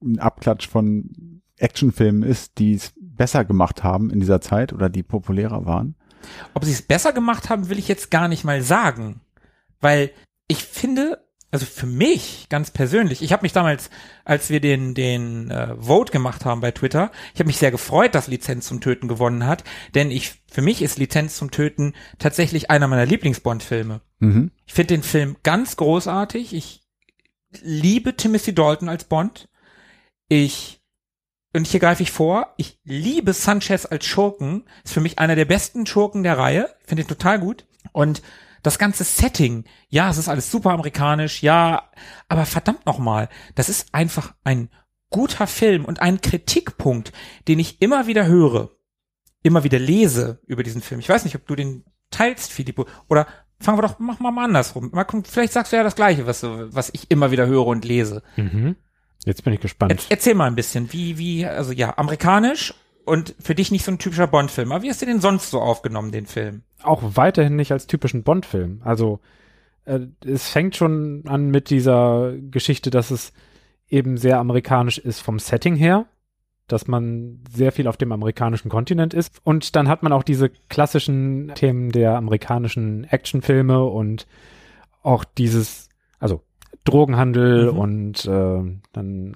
ein 0.03 0.19
Abklatsch 0.19 0.69
von 0.69 1.43
Actionfilmen 1.59 2.23
ist, 2.23 2.59
die 2.59 2.75
es 2.75 2.93
besser 2.97 3.45
gemacht 3.45 3.85
haben 3.85 4.11
in 4.11 4.21
dieser 4.21 4.41
Zeit 4.41 4.73
oder 4.73 4.89
die 4.89 5.03
populärer 5.03 5.67
waren? 5.67 5.95
Ob 6.55 6.65
sie 6.65 6.73
es 6.73 6.83
besser 6.83 7.13
gemacht 7.13 7.51
haben, 7.51 7.69
will 7.69 7.79
ich 7.79 7.89
jetzt 7.89 8.11
gar 8.11 8.29
nicht 8.29 8.45
mal 8.45 8.63
sagen. 8.63 9.21
Weil 9.81 10.11
ich 10.49 10.65
finde, 10.65 11.25
also 11.51 11.67
für 11.67 11.87
mich 11.87 12.47
ganz 12.49 12.71
persönlich, 12.71 13.23
ich 13.23 13.33
habe 13.33 13.43
mich 13.43 13.53
damals, 13.53 13.91
als 14.25 14.51
wir 14.51 14.61
den 14.61 14.95
den 14.95 15.51
äh, 15.51 15.75
Vote 15.77 16.13
gemacht 16.13 16.45
haben 16.45 16.61
bei 16.61 16.71
Twitter, 16.71 17.11
ich 17.35 17.41
habe 17.41 17.49
mich 17.49 17.59
sehr 17.59 17.71
gefreut, 17.71 18.15
dass 18.15 18.29
Lizenz 18.29 18.67
zum 18.67 18.81
Töten 18.81 19.09
gewonnen 19.09 19.47
hat, 19.47 19.65
denn 19.95 20.11
ich 20.11 20.41
für 20.51 20.63
mich 20.63 20.83
ist 20.83 20.99
Lizenz 20.99 21.37
zum 21.37 21.51
Töten 21.51 21.95
tatsächlich 22.19 22.71
einer 22.71 22.89
meiner 22.89 23.07
Lieblings-Bond-Filme. 23.07 24.01
Mhm. 24.19 24.51
Ich 24.67 24.75
finde 24.75 24.95
den 24.95 25.03
Film 25.03 25.37
ganz 25.43 25.77
großartig. 25.77 26.55
Ich 26.55 26.83
liebe 27.63 28.17
Timothy 28.17 28.55
Dalton 28.55 28.89
als 28.89 29.05
Bond. 29.05 29.49
Ich 30.29 30.81
und 31.53 31.67
hier 31.67 31.81
greife 31.81 32.03
ich 32.03 32.13
vor, 32.13 32.55
ich 32.59 32.79
liebe 32.85 33.33
Sanchez 33.33 33.85
als 33.85 34.05
Schurken. 34.07 34.65
Ist 34.85 34.95
für 34.95 35.01
mich 35.01 35.19
einer 35.19 35.35
der 35.35 35.47
besten 35.47 35.85
Schurken 35.85 36.23
der 36.23 36.39
Reihe. 36.39 36.69
Finde 36.85 37.03
ich 37.03 37.09
total 37.09 37.41
gut. 37.41 37.67
Und 37.93 38.23
das 38.63 38.79
ganze 38.79 39.05
Setting, 39.05 39.65
ja, 39.89 40.11
es 40.11 40.19
ist 40.19 40.29
alles 40.29 40.51
super 40.51 40.71
amerikanisch, 40.71 41.43
ja, 41.43 41.91
aber 42.29 42.47
verdammt 42.47 42.87
nochmal, 42.87 43.29
das 43.55 43.69
ist 43.69 43.95
einfach 43.95 44.35
ein 44.45 44.69
guter 45.11 45.47
Film 45.47 45.85
und 45.85 46.01
ein 46.01 46.21
Kritikpunkt, 46.21 47.13
den 47.49 47.59
ich 47.59 47.83
immer 47.83 48.07
wieder 48.07 48.27
höre, 48.27 48.71
immer 49.43 49.65
wieder 49.65 49.79
lese 49.79 50.41
über 50.47 50.63
diesen 50.63 50.83
Film. 50.83 51.01
Ich 51.01 51.09
weiß 51.09 51.25
nicht, 51.25 51.35
ob 51.35 51.47
du 51.47 51.57
den 51.57 51.85
teilst, 52.11 52.53
Filippo, 52.53 52.87
oder 53.09 53.27
fangen 53.61 53.79
wir 53.79 53.83
doch, 53.83 53.99
mach 53.99 54.21
mal 54.21 54.31
mal 54.31 54.45
andersrum. 54.45 54.91
Mal 54.93 55.05
gucken, 55.05 55.25
vielleicht 55.25 55.53
sagst 55.53 55.73
du 55.73 55.77
ja 55.77 55.83
das 55.83 55.97
Gleiche, 55.97 56.27
was, 56.27 56.43
was 56.43 56.91
ich 56.93 57.11
immer 57.11 57.31
wieder 57.31 57.47
höre 57.47 57.67
und 57.67 57.85
lese. 57.85 58.23
Mhm. 58.37 58.77
Jetzt 59.25 59.45
bin 59.45 59.53
ich 59.53 59.61
gespannt. 59.61 59.93
Er, 59.93 59.99
erzähl 60.09 60.35
mal 60.35 60.47
ein 60.47 60.55
bisschen, 60.55 60.93
wie, 60.93 61.19
wie, 61.19 61.45
also 61.47 61.73
ja, 61.73 61.97
amerikanisch 61.99 62.75
und 63.05 63.35
für 63.41 63.55
dich 63.55 63.71
nicht 63.71 63.85
so 63.85 63.93
ein 63.93 63.99
typischer 63.99 64.27
Bond-Film. 64.27 64.73
Aber 64.73 64.83
wie 64.83 64.91
hast 64.91 65.03
du 65.03 65.07
den 65.07 65.21
sonst 65.21 65.51
so 65.51 65.61
aufgenommen, 65.61 66.13
den 66.13 66.27
Film? 66.27 66.63
auch 66.83 67.03
weiterhin 67.03 67.57
nicht 67.57 67.73
als 67.73 67.87
typischen 67.87 68.23
Bond-Film. 68.23 68.81
Also 68.85 69.21
äh, 69.85 70.01
es 70.25 70.49
fängt 70.49 70.77
schon 70.77 71.25
an 71.27 71.51
mit 71.51 71.69
dieser 71.69 72.33
Geschichte, 72.51 72.89
dass 72.91 73.11
es 73.11 73.35
eben 73.89 74.17
sehr 74.17 74.39
amerikanisch 74.39 74.97
ist 74.97 75.21
vom 75.21 75.39
Setting 75.39 75.77
her, 75.77 76.07
dass 76.69 76.87
man 76.87 77.41
sehr 77.51 77.73
viel 77.73 77.87
auf 77.87 77.99
dem 77.99 78.13
amerikanischen 78.13 78.71
Kontinent 78.71 79.13
ist. 79.13 79.41
Und 79.45 79.77
dann 79.77 79.89
hat 79.89 80.03
man 80.03 80.13
auch 80.13 80.23
diese 80.23 80.49
klassischen 80.49 81.53
Themen 81.55 81.93
der 81.93 82.17
amerikanischen 82.17 83.05
Actionfilme 83.05 83.85
und 83.85 84.27
auch 85.03 85.25
dieses, 85.25 85.89
also 86.19 86.41
Drogenhandel 86.85 87.73
Mhm. 87.73 87.79
und 87.79 88.25
äh, 88.25 88.81
dann 88.93 89.35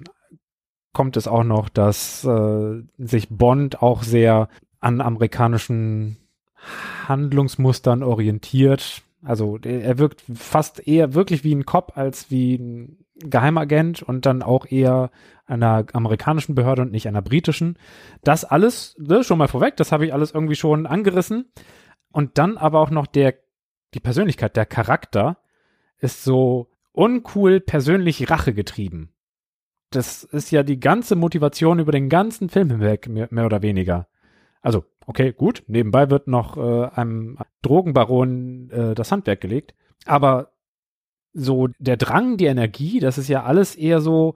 kommt 0.95 1.17
es 1.17 1.27
auch 1.27 1.43
noch, 1.43 1.69
dass 1.69 2.23
äh, 2.23 2.81
sich 2.97 3.29
Bond 3.29 3.83
auch 3.83 4.01
sehr 4.01 4.47
an 4.79 5.01
amerikanischen 5.01 6.17
Handlungsmustern 7.07 8.01
orientiert. 8.01 9.03
Also 9.21 9.59
er 9.61 9.97
wirkt 9.99 10.23
fast 10.33 10.87
eher 10.87 11.13
wirklich 11.13 11.43
wie 11.43 11.53
ein 11.53 11.65
Cop 11.65 11.97
als 11.97 12.31
wie 12.31 12.55
ein 12.55 12.97
Geheimagent 13.17 14.03
und 14.03 14.25
dann 14.25 14.41
auch 14.41 14.65
eher 14.65 15.11
einer 15.45 15.85
amerikanischen 15.93 16.55
Behörde 16.55 16.81
und 16.83 16.91
nicht 16.91 17.07
einer 17.07 17.21
britischen. 17.21 17.77
Das 18.23 18.45
alles, 18.45 18.95
ne, 18.97 19.23
schon 19.23 19.37
mal 19.37 19.47
vorweg, 19.47 19.75
das 19.75 19.91
habe 19.91 20.05
ich 20.05 20.13
alles 20.13 20.31
irgendwie 20.31 20.55
schon 20.55 20.85
angerissen. 20.85 21.51
Und 22.11 22.37
dann 22.37 22.57
aber 22.57 22.79
auch 22.79 22.89
noch 22.89 23.05
der, 23.05 23.35
die 23.93 23.99
Persönlichkeit, 23.99 24.55
der 24.55 24.65
Charakter 24.65 25.37
ist 25.99 26.23
so 26.23 26.69
uncool 26.93 27.59
persönlich 27.59 28.29
Rache 28.29 28.53
getrieben. 28.53 29.11
Das 29.91 30.23
ist 30.23 30.51
ja 30.51 30.63
die 30.63 30.79
ganze 30.79 31.15
Motivation 31.15 31.79
über 31.79 31.91
den 31.91 32.09
ganzen 32.09 32.49
Film 32.49 32.69
hinweg, 32.69 33.07
mehr, 33.07 33.27
mehr 33.31 33.45
oder 33.45 33.61
weniger. 33.61 34.07
Also, 34.61 34.83
okay, 35.05 35.31
gut. 35.31 35.63
Nebenbei 35.67 36.09
wird 36.09 36.27
noch 36.27 36.57
äh, 36.57 36.89
einem 36.95 37.37
Drogenbaron 37.61 38.69
äh, 38.71 38.95
das 38.95 39.11
Handwerk 39.11 39.41
gelegt. 39.41 39.75
Aber 40.05 40.51
so 41.33 41.67
der 41.79 41.97
Drang, 41.97 42.37
die 42.37 42.45
Energie, 42.45 42.99
das 42.99 43.17
ist 43.17 43.27
ja 43.27 43.43
alles 43.43 43.75
eher 43.75 44.01
so, 44.01 44.35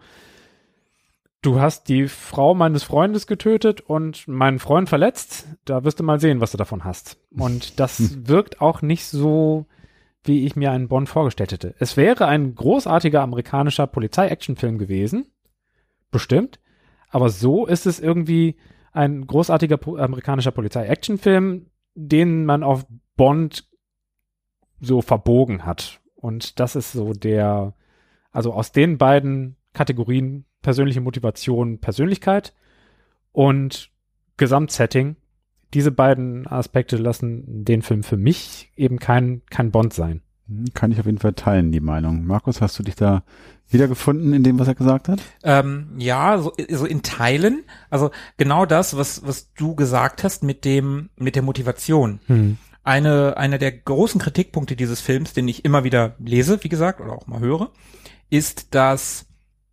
du 1.41 1.59
hast 1.59 1.87
die 1.89 2.07
Frau 2.07 2.53
meines 2.53 2.83
Freundes 2.83 3.25
getötet 3.25 3.81
und 3.81 4.27
meinen 4.27 4.59
Freund 4.59 4.89
verletzt. 4.89 5.47
Da 5.65 5.83
wirst 5.83 5.99
du 5.99 6.03
mal 6.03 6.19
sehen, 6.19 6.41
was 6.41 6.51
du 6.51 6.57
davon 6.57 6.83
hast. 6.83 7.17
Und 7.31 7.79
das 7.79 8.27
wirkt 8.27 8.61
auch 8.61 8.81
nicht 8.81 9.05
so, 9.05 9.65
wie 10.23 10.45
ich 10.45 10.55
mir 10.55 10.71
einen 10.71 10.89
Bond 10.89 11.09
vorgestellt 11.09 11.53
hätte. 11.53 11.75
Es 11.79 11.97
wäre 11.97 12.27
ein 12.27 12.53
großartiger 12.55 13.21
amerikanischer 13.21 13.87
Polizei-Action-Film 13.87 14.77
gewesen. 14.77 15.31
Bestimmt. 16.11 16.59
Aber 17.09 17.29
so 17.29 17.65
ist 17.65 17.85
es 17.85 17.99
irgendwie 17.99 18.55
ein 18.91 19.25
großartiger 19.27 19.79
amerikanischer 19.99 20.51
Polizei-Action-Film, 20.51 21.67
den 21.95 22.45
man 22.45 22.63
auf 22.63 22.85
Bond 23.15 23.67
so 24.79 25.01
verbogen 25.01 25.65
hat. 25.65 26.01
Und 26.15 26.59
das 26.59 26.75
ist 26.75 26.91
so 26.91 27.13
der, 27.13 27.73
also 28.31 28.53
aus 28.53 28.71
den 28.71 28.97
beiden 28.97 29.57
Kategorien 29.73 30.45
persönliche 30.61 31.01
Motivation, 31.01 31.79
Persönlichkeit 31.79 32.53
und 33.31 33.91
Gesamtsetting, 34.37 35.15
diese 35.73 35.91
beiden 35.91 36.47
Aspekte 36.47 36.97
lassen 36.97 37.63
den 37.63 37.81
Film 37.81 38.03
für 38.03 38.17
mich 38.17 38.71
eben 38.75 38.99
kein, 38.99 39.43
kein 39.49 39.71
Bond 39.71 39.93
sein. 39.93 40.21
Hm, 40.49 40.65
Kann 40.73 40.91
ich 40.91 40.99
auf 40.99 41.05
jeden 41.05 41.19
Fall 41.19 41.33
teilen, 41.33 41.71
die 41.71 41.79
Meinung. 41.79 42.25
Markus, 42.25 42.59
hast 42.61 42.77
du 42.79 42.83
dich 42.83 42.95
da 42.95 43.23
wiedergefunden 43.69 44.33
in 44.33 44.43
dem, 44.43 44.57
was 44.59 44.67
er 44.67 44.75
gesagt 44.75 45.07
hat? 45.07 45.21
Ähm, 45.43 45.91
ja, 45.97 46.39
so, 46.39 46.53
so 46.71 46.85
in 46.85 47.03
Teilen. 47.03 47.63
Also 47.89 48.09
genau 48.37 48.65
das, 48.65 48.97
was, 48.97 49.25
was 49.25 49.53
du 49.53 49.75
gesagt 49.75 50.23
hast 50.23 50.43
mit 50.43 50.65
dem, 50.65 51.09
mit 51.17 51.35
der 51.35 51.43
Motivation. 51.43 52.19
Eine, 52.83 53.37
einer 53.37 53.57
der 53.59 53.71
großen 53.71 54.19
Kritikpunkte 54.19 54.75
dieses 54.75 55.01
Films, 55.01 55.33
den 55.33 55.47
ich 55.47 55.65
immer 55.65 55.83
wieder 55.83 56.15
lese, 56.17 56.63
wie 56.63 56.69
gesagt, 56.69 56.99
oder 56.99 57.13
auch 57.13 57.27
mal 57.27 57.39
höre, 57.41 57.71
ist, 58.31 58.73
dass 58.73 59.27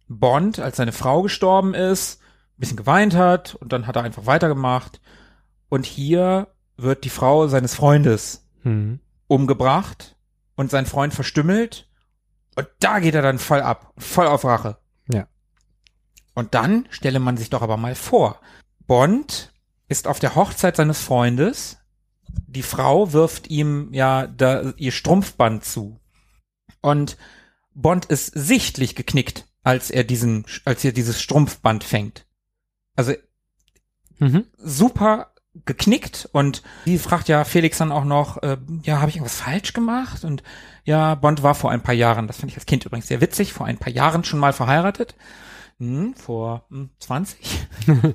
Bond, 0.08 0.58
als 0.60 0.76
seine 0.76 0.92
Frau 0.92 1.22
gestorben 1.22 1.72
ist, 1.72 2.20
ein 2.20 2.60
bisschen 2.60 2.76
geweint 2.76 3.14
hat 3.16 3.54
und 3.54 3.72
dann 3.72 3.86
hat 3.86 3.96
er 3.96 4.02
einfach 4.04 4.26
weitergemacht. 4.26 5.00
Und 5.70 5.86
hier 5.86 6.48
wird 6.76 7.04
die 7.04 7.10
Frau 7.10 7.48
seines 7.48 7.74
Freundes 7.74 8.42
Hm. 8.62 8.98
umgebracht 9.28 10.15
und 10.56 10.70
sein 10.70 10.86
Freund 10.86 11.14
verstümmelt 11.14 11.88
und 12.56 12.66
da 12.80 12.98
geht 12.98 13.14
er 13.14 13.22
dann 13.22 13.38
voll 13.38 13.60
ab, 13.60 13.92
voll 13.98 14.26
auf 14.26 14.44
Rache. 14.44 14.78
Ja. 15.12 15.28
Und 16.34 16.54
dann 16.54 16.86
stelle 16.90 17.20
man 17.20 17.36
sich 17.36 17.50
doch 17.50 17.62
aber 17.62 17.76
mal 17.76 17.94
vor, 17.94 18.40
Bond 18.86 19.52
ist 19.88 20.08
auf 20.08 20.18
der 20.18 20.34
Hochzeit 20.34 20.76
seines 20.76 21.00
Freundes, 21.00 21.78
die 22.46 22.62
Frau 22.62 23.12
wirft 23.12 23.48
ihm 23.48 23.92
ja 23.92 24.26
da 24.26 24.72
ihr 24.76 24.92
Strumpfband 24.92 25.64
zu 25.64 26.00
und 26.80 27.16
Bond 27.74 28.06
ist 28.06 28.26
sichtlich 28.34 28.94
geknickt, 28.94 29.46
als 29.62 29.90
er 29.90 30.04
diesen, 30.04 30.46
als 30.64 30.84
er 30.84 30.92
dieses 30.92 31.20
Strumpfband 31.20 31.84
fängt. 31.84 32.26
Also 32.96 33.12
Mhm. 34.18 34.46
super 34.56 35.32
geknickt 35.64 36.28
und 36.32 36.62
sie 36.84 36.98
fragt 36.98 37.28
ja 37.28 37.44
Felix 37.44 37.78
dann 37.78 37.92
auch 37.92 38.04
noch, 38.04 38.42
äh, 38.42 38.58
ja, 38.82 39.00
habe 39.00 39.10
ich 39.10 39.16
irgendwas 39.16 39.40
falsch 39.40 39.72
gemacht? 39.72 40.24
Und 40.24 40.42
ja, 40.84 41.14
Bond 41.14 41.42
war 41.42 41.54
vor 41.54 41.70
ein 41.70 41.82
paar 41.82 41.94
Jahren, 41.94 42.26
das 42.26 42.36
finde 42.36 42.52
ich 42.52 42.56
als 42.56 42.66
Kind 42.66 42.84
übrigens 42.84 43.08
sehr 43.08 43.20
witzig, 43.20 43.52
vor 43.52 43.66
ein 43.66 43.78
paar 43.78 43.92
Jahren 43.92 44.24
schon 44.24 44.38
mal 44.38 44.52
verheiratet. 44.52 45.14
Hm, 45.78 46.14
vor 46.14 46.66
hm, 46.70 46.90
20. 46.98 47.38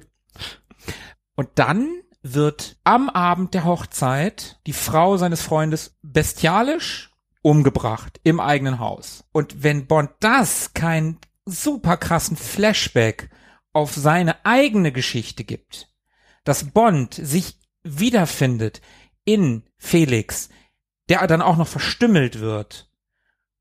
und 1.35 1.49
dann 1.55 1.89
wird 2.23 2.77
am 2.83 3.09
Abend 3.09 3.53
der 3.53 3.65
Hochzeit 3.65 4.59
die 4.67 4.73
Frau 4.73 5.17
seines 5.17 5.41
Freundes 5.41 5.97
bestialisch 6.01 7.11
umgebracht 7.41 8.19
im 8.23 8.39
eigenen 8.39 8.79
Haus. 8.79 9.23
Und 9.31 9.63
wenn 9.63 9.87
Bond 9.87 10.11
das 10.19 10.73
keinen 10.73 11.17
super 11.45 11.97
krassen 11.97 12.37
Flashback 12.37 13.29
auf 13.73 13.93
seine 13.93 14.45
eigene 14.45 14.91
Geschichte 14.91 15.43
gibt, 15.43 15.90
dass 16.43 16.71
Bond 16.71 17.13
sich 17.13 17.57
wiederfindet 17.83 18.81
in 19.25 19.63
Felix, 19.77 20.49
der 21.09 21.25
dann 21.27 21.41
auch 21.41 21.57
noch 21.57 21.67
verstümmelt 21.67 22.39
wird 22.39 22.89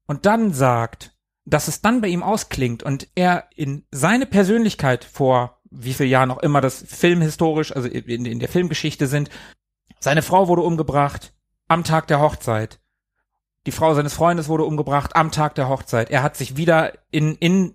und 0.07 0.27
dann 0.27 0.53
sagt, 0.53 1.17
dass 1.45 1.69
es 1.69 1.81
dann 1.81 2.01
bei 2.01 2.09
ihm 2.09 2.23
ausklingt 2.23 2.83
und 2.83 3.09
er 3.15 3.49
in 3.57 3.85
seine 3.91 4.27
Persönlichkeit 4.27 5.05
vor 5.05 5.61
wie 5.71 5.95
viel 5.95 6.07
Jahren 6.07 6.31
auch 6.31 6.39
immer 6.39 6.61
das 6.61 6.85
filmhistorisch, 6.87 7.75
also 7.75 7.89
in, 7.89 8.25
in 8.25 8.41
der 8.41 8.49
Filmgeschichte 8.49 9.07
sind, 9.07 9.31
seine 10.01 10.23
Frau 10.23 10.49
wurde 10.49 10.63
umgebracht 10.63 11.33
am 11.69 11.85
Tag 11.85 12.09
der 12.09 12.21
Hochzeit. 12.21 12.81
Die 13.67 13.73
Frau 13.73 13.95
seines 13.95 14.15
Freundes 14.15 14.49
wurde 14.49 14.65
umgebracht 14.65 15.15
am 15.15 15.31
Tag 15.31 15.55
der 15.55 15.69
Hochzeit. 15.69 16.11
Er 16.11 16.23
hat 16.23 16.37
sich 16.37 16.57
wieder 16.57 16.93
in, 17.11 17.37
in 17.37 17.75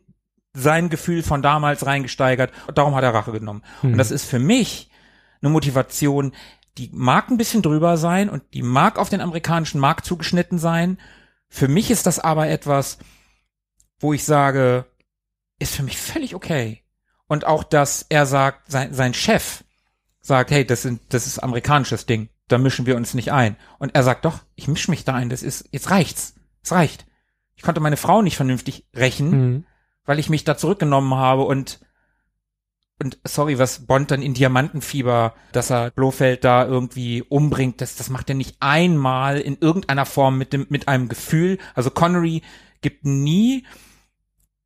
sein 0.54 0.90
Gefühl 0.90 1.22
von 1.22 1.42
damals 1.42 1.86
reingesteigert 1.86 2.52
und 2.68 2.78
darum 2.78 2.96
hat 2.96 3.04
er 3.04 3.14
Rache 3.14 3.32
genommen. 3.32 3.64
Hm. 3.82 3.94
Und 3.94 3.98
das 3.98 4.12
ist 4.12 4.26
für 4.26 4.40
mich 4.40 4.90
eine 5.46 5.54
Motivation, 5.54 6.34
die 6.78 6.90
mag 6.92 7.30
ein 7.30 7.38
bisschen 7.38 7.62
drüber 7.62 7.98
sein 7.98 8.30
und 8.30 8.44
die 8.54 8.62
mag 8.62 8.98
auf 8.98 9.10
den 9.10 9.22
amerikanischen 9.22 9.80
Markt 9.80 10.06
zugeschnitten 10.06 10.58
sein. 10.58 11.00
Für 11.48 11.68
mich 11.68 11.90
ist 11.92 12.06
das 12.06 12.20
aber 12.20 12.50
etwas, 12.50 12.98
wo 14.00 14.12
ich 14.14 14.26
sage, 14.26 14.86
ist 15.60 15.76
für 15.76 15.84
mich 15.84 15.98
völlig 15.98 16.36
okay. 16.36 16.84
Und 17.28 17.46
auch, 17.46 17.64
dass 17.64 18.06
er 18.10 18.26
sagt, 18.26 18.70
sein, 18.72 18.94
sein 18.94 19.14
Chef 19.14 19.64
sagt, 20.20 20.52
hey, 20.52 20.66
das, 20.66 20.82
sind, 20.82 21.02
das 21.10 21.28
ist 21.28 21.40
amerikanisches 21.40 22.06
Ding, 22.06 22.30
da 22.48 22.58
mischen 22.58 22.86
wir 22.86 22.98
uns 22.98 23.14
nicht 23.14 23.32
ein. 23.32 23.56
Und 23.80 23.96
er 23.96 24.04
sagt, 24.04 24.26
doch, 24.26 24.40
ich 24.56 24.68
mische 24.68 24.92
mich 24.92 25.06
da 25.06 25.14
ein, 25.14 25.30
das 25.30 25.44
ist, 25.44 25.70
jetzt 25.72 25.92
reicht's, 25.92 26.36
es 26.62 26.72
reicht. 26.72 27.06
Ich 27.56 27.64
konnte 27.64 27.80
meine 27.80 27.98
Frau 27.98 28.22
nicht 28.22 28.36
vernünftig 28.36 28.86
rächen, 28.96 29.30
Mhm. 29.30 29.66
weil 30.04 30.20
ich 30.20 30.30
mich 30.30 30.44
da 30.44 30.58
zurückgenommen 30.58 31.14
habe 31.16 31.44
und 31.44 31.80
und 33.02 33.18
sorry, 33.26 33.60
was 33.60 33.86
Bond 33.86 34.12
dann 34.12 34.22
in 34.22 34.34
Diamantenfieber, 34.34 35.34
dass 35.52 35.70
er 35.70 35.92
Blofeld 35.92 36.44
da 36.44 36.66
irgendwie 36.66 37.24
umbringt, 37.24 37.82
das, 37.82 37.96
das 37.96 38.10
macht 38.10 38.30
er 38.30 38.36
nicht 38.36 38.56
einmal 38.62 39.40
in 39.40 39.58
irgendeiner 39.60 40.06
Form 40.06 40.38
mit 40.38 40.54
dem, 40.54 40.66
mit 40.70 40.88
einem 40.88 41.10
Gefühl. 41.10 41.58
Also 41.74 41.92
Connery 41.92 42.42
gibt 42.82 43.06
nie 43.06 43.66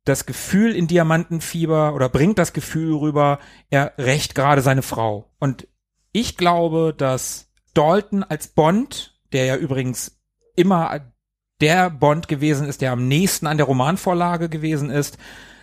das 0.04 0.26
Gefühl 0.26 0.74
in 0.74 0.86
Diamantenfieber 0.86 1.94
oder 1.94 2.08
bringt 2.08 2.38
das 2.38 2.52
Gefühl 2.52 2.94
rüber, 2.94 3.40
er 3.68 3.94
rächt 3.98 4.34
gerade 4.34 4.62
seine 4.62 4.82
Frau. 4.82 5.30
Und 5.38 5.66
ich 6.12 6.36
glaube, 6.36 6.94
dass 6.96 7.50
Dalton 7.74 8.22
als 8.22 8.48
Bond, 8.48 9.18
der 9.32 9.44
ja 9.44 9.56
übrigens 9.56 10.20
immer 10.56 11.12
der 11.60 11.90
Bond 11.90 12.28
gewesen 12.28 12.66
ist, 12.66 12.80
der 12.80 12.92
am 12.92 13.08
nächsten 13.08 13.46
an 13.46 13.56
der 13.56 13.66
Romanvorlage 13.66 14.48
gewesen 14.48 14.90
ist, 14.90 15.18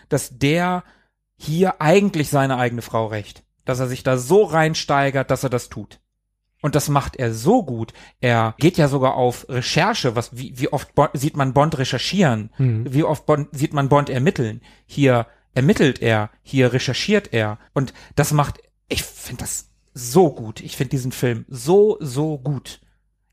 dass 0.09 0.37
der 0.37 0.83
hier 1.37 1.81
eigentlich 1.81 2.29
seine 2.29 2.57
eigene 2.57 2.81
Frau 2.81 3.07
rächt. 3.07 3.43
Dass 3.65 3.79
er 3.79 3.87
sich 3.87 4.03
da 4.03 4.17
so 4.17 4.43
reinsteigert, 4.43 5.29
dass 5.29 5.43
er 5.43 5.49
das 5.49 5.69
tut. 5.69 5.99
Und 6.61 6.75
das 6.75 6.89
macht 6.89 7.15
er 7.15 7.33
so 7.33 7.63
gut. 7.63 7.93
Er 8.19 8.55
geht 8.57 8.77
ja 8.77 8.87
sogar 8.87 9.15
auf 9.15 9.47
Recherche, 9.47 10.15
was, 10.15 10.35
wie, 10.35 10.57
wie 10.59 10.69
oft 10.69 10.95
Bond, 10.95 11.11
sieht 11.13 11.37
man 11.37 11.53
Bond 11.53 11.77
recherchieren? 11.77 12.49
Mhm. 12.57 12.91
Wie 12.91 13.03
oft 13.03 13.25
Bond, 13.25 13.49
sieht 13.51 13.73
man 13.73 13.89
Bond 13.89 14.09
ermitteln? 14.09 14.61
Hier 14.85 15.27
ermittelt 15.53 16.01
er, 16.01 16.29
hier 16.41 16.73
recherchiert 16.73 17.33
er. 17.33 17.59
Und 17.73 17.93
das 18.15 18.31
macht, 18.31 18.59
ich 18.89 19.03
finde 19.03 19.43
das 19.43 19.69
so 19.93 20.31
gut. 20.31 20.61
Ich 20.61 20.77
finde 20.77 20.89
diesen 20.89 21.11
Film 21.11 21.45
so, 21.47 21.97
so 21.99 22.37
gut. 22.37 22.81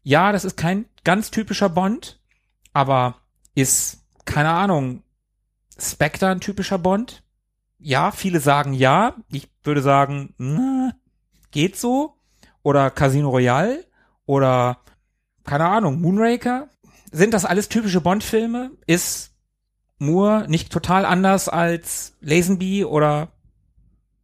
Ja, 0.02 0.33
das 0.33 0.44
ist 0.44 0.57
kein 0.57 0.84
ganz 1.02 1.31
typischer 1.31 1.70
Bond, 1.70 2.20
aber 2.73 3.16
ist, 3.55 4.05
keine 4.26 4.50
Ahnung, 4.50 5.02
Spectre 5.78 6.28
ein 6.28 6.41
typischer 6.41 6.78
Bond? 6.78 7.24
Ja, 7.78 8.11
viele 8.11 8.41
sagen 8.41 8.73
ja. 8.73 9.15
Ich 9.31 9.49
würde 9.62 9.83
sagen, 9.83 10.35
na, 10.39 10.93
geht 11.51 11.77
so. 11.77 12.15
Oder 12.62 12.91
Casino 12.91 13.31
Royale. 13.31 13.85
Oder, 14.27 14.78
keine 15.44 15.67
Ahnung, 15.67 16.01
Moonraker. 16.01 16.69
Sind 17.12 17.35
das 17.35 17.44
alles 17.44 17.69
typische 17.69 18.01
Bond-Filme? 18.01 18.73
Ist 18.86 19.35
Moore 19.99 20.47
nicht 20.49 20.73
total 20.73 21.05
anders 21.05 21.49
als 21.49 22.17
Lazenby 22.20 22.85
oder 22.85 23.28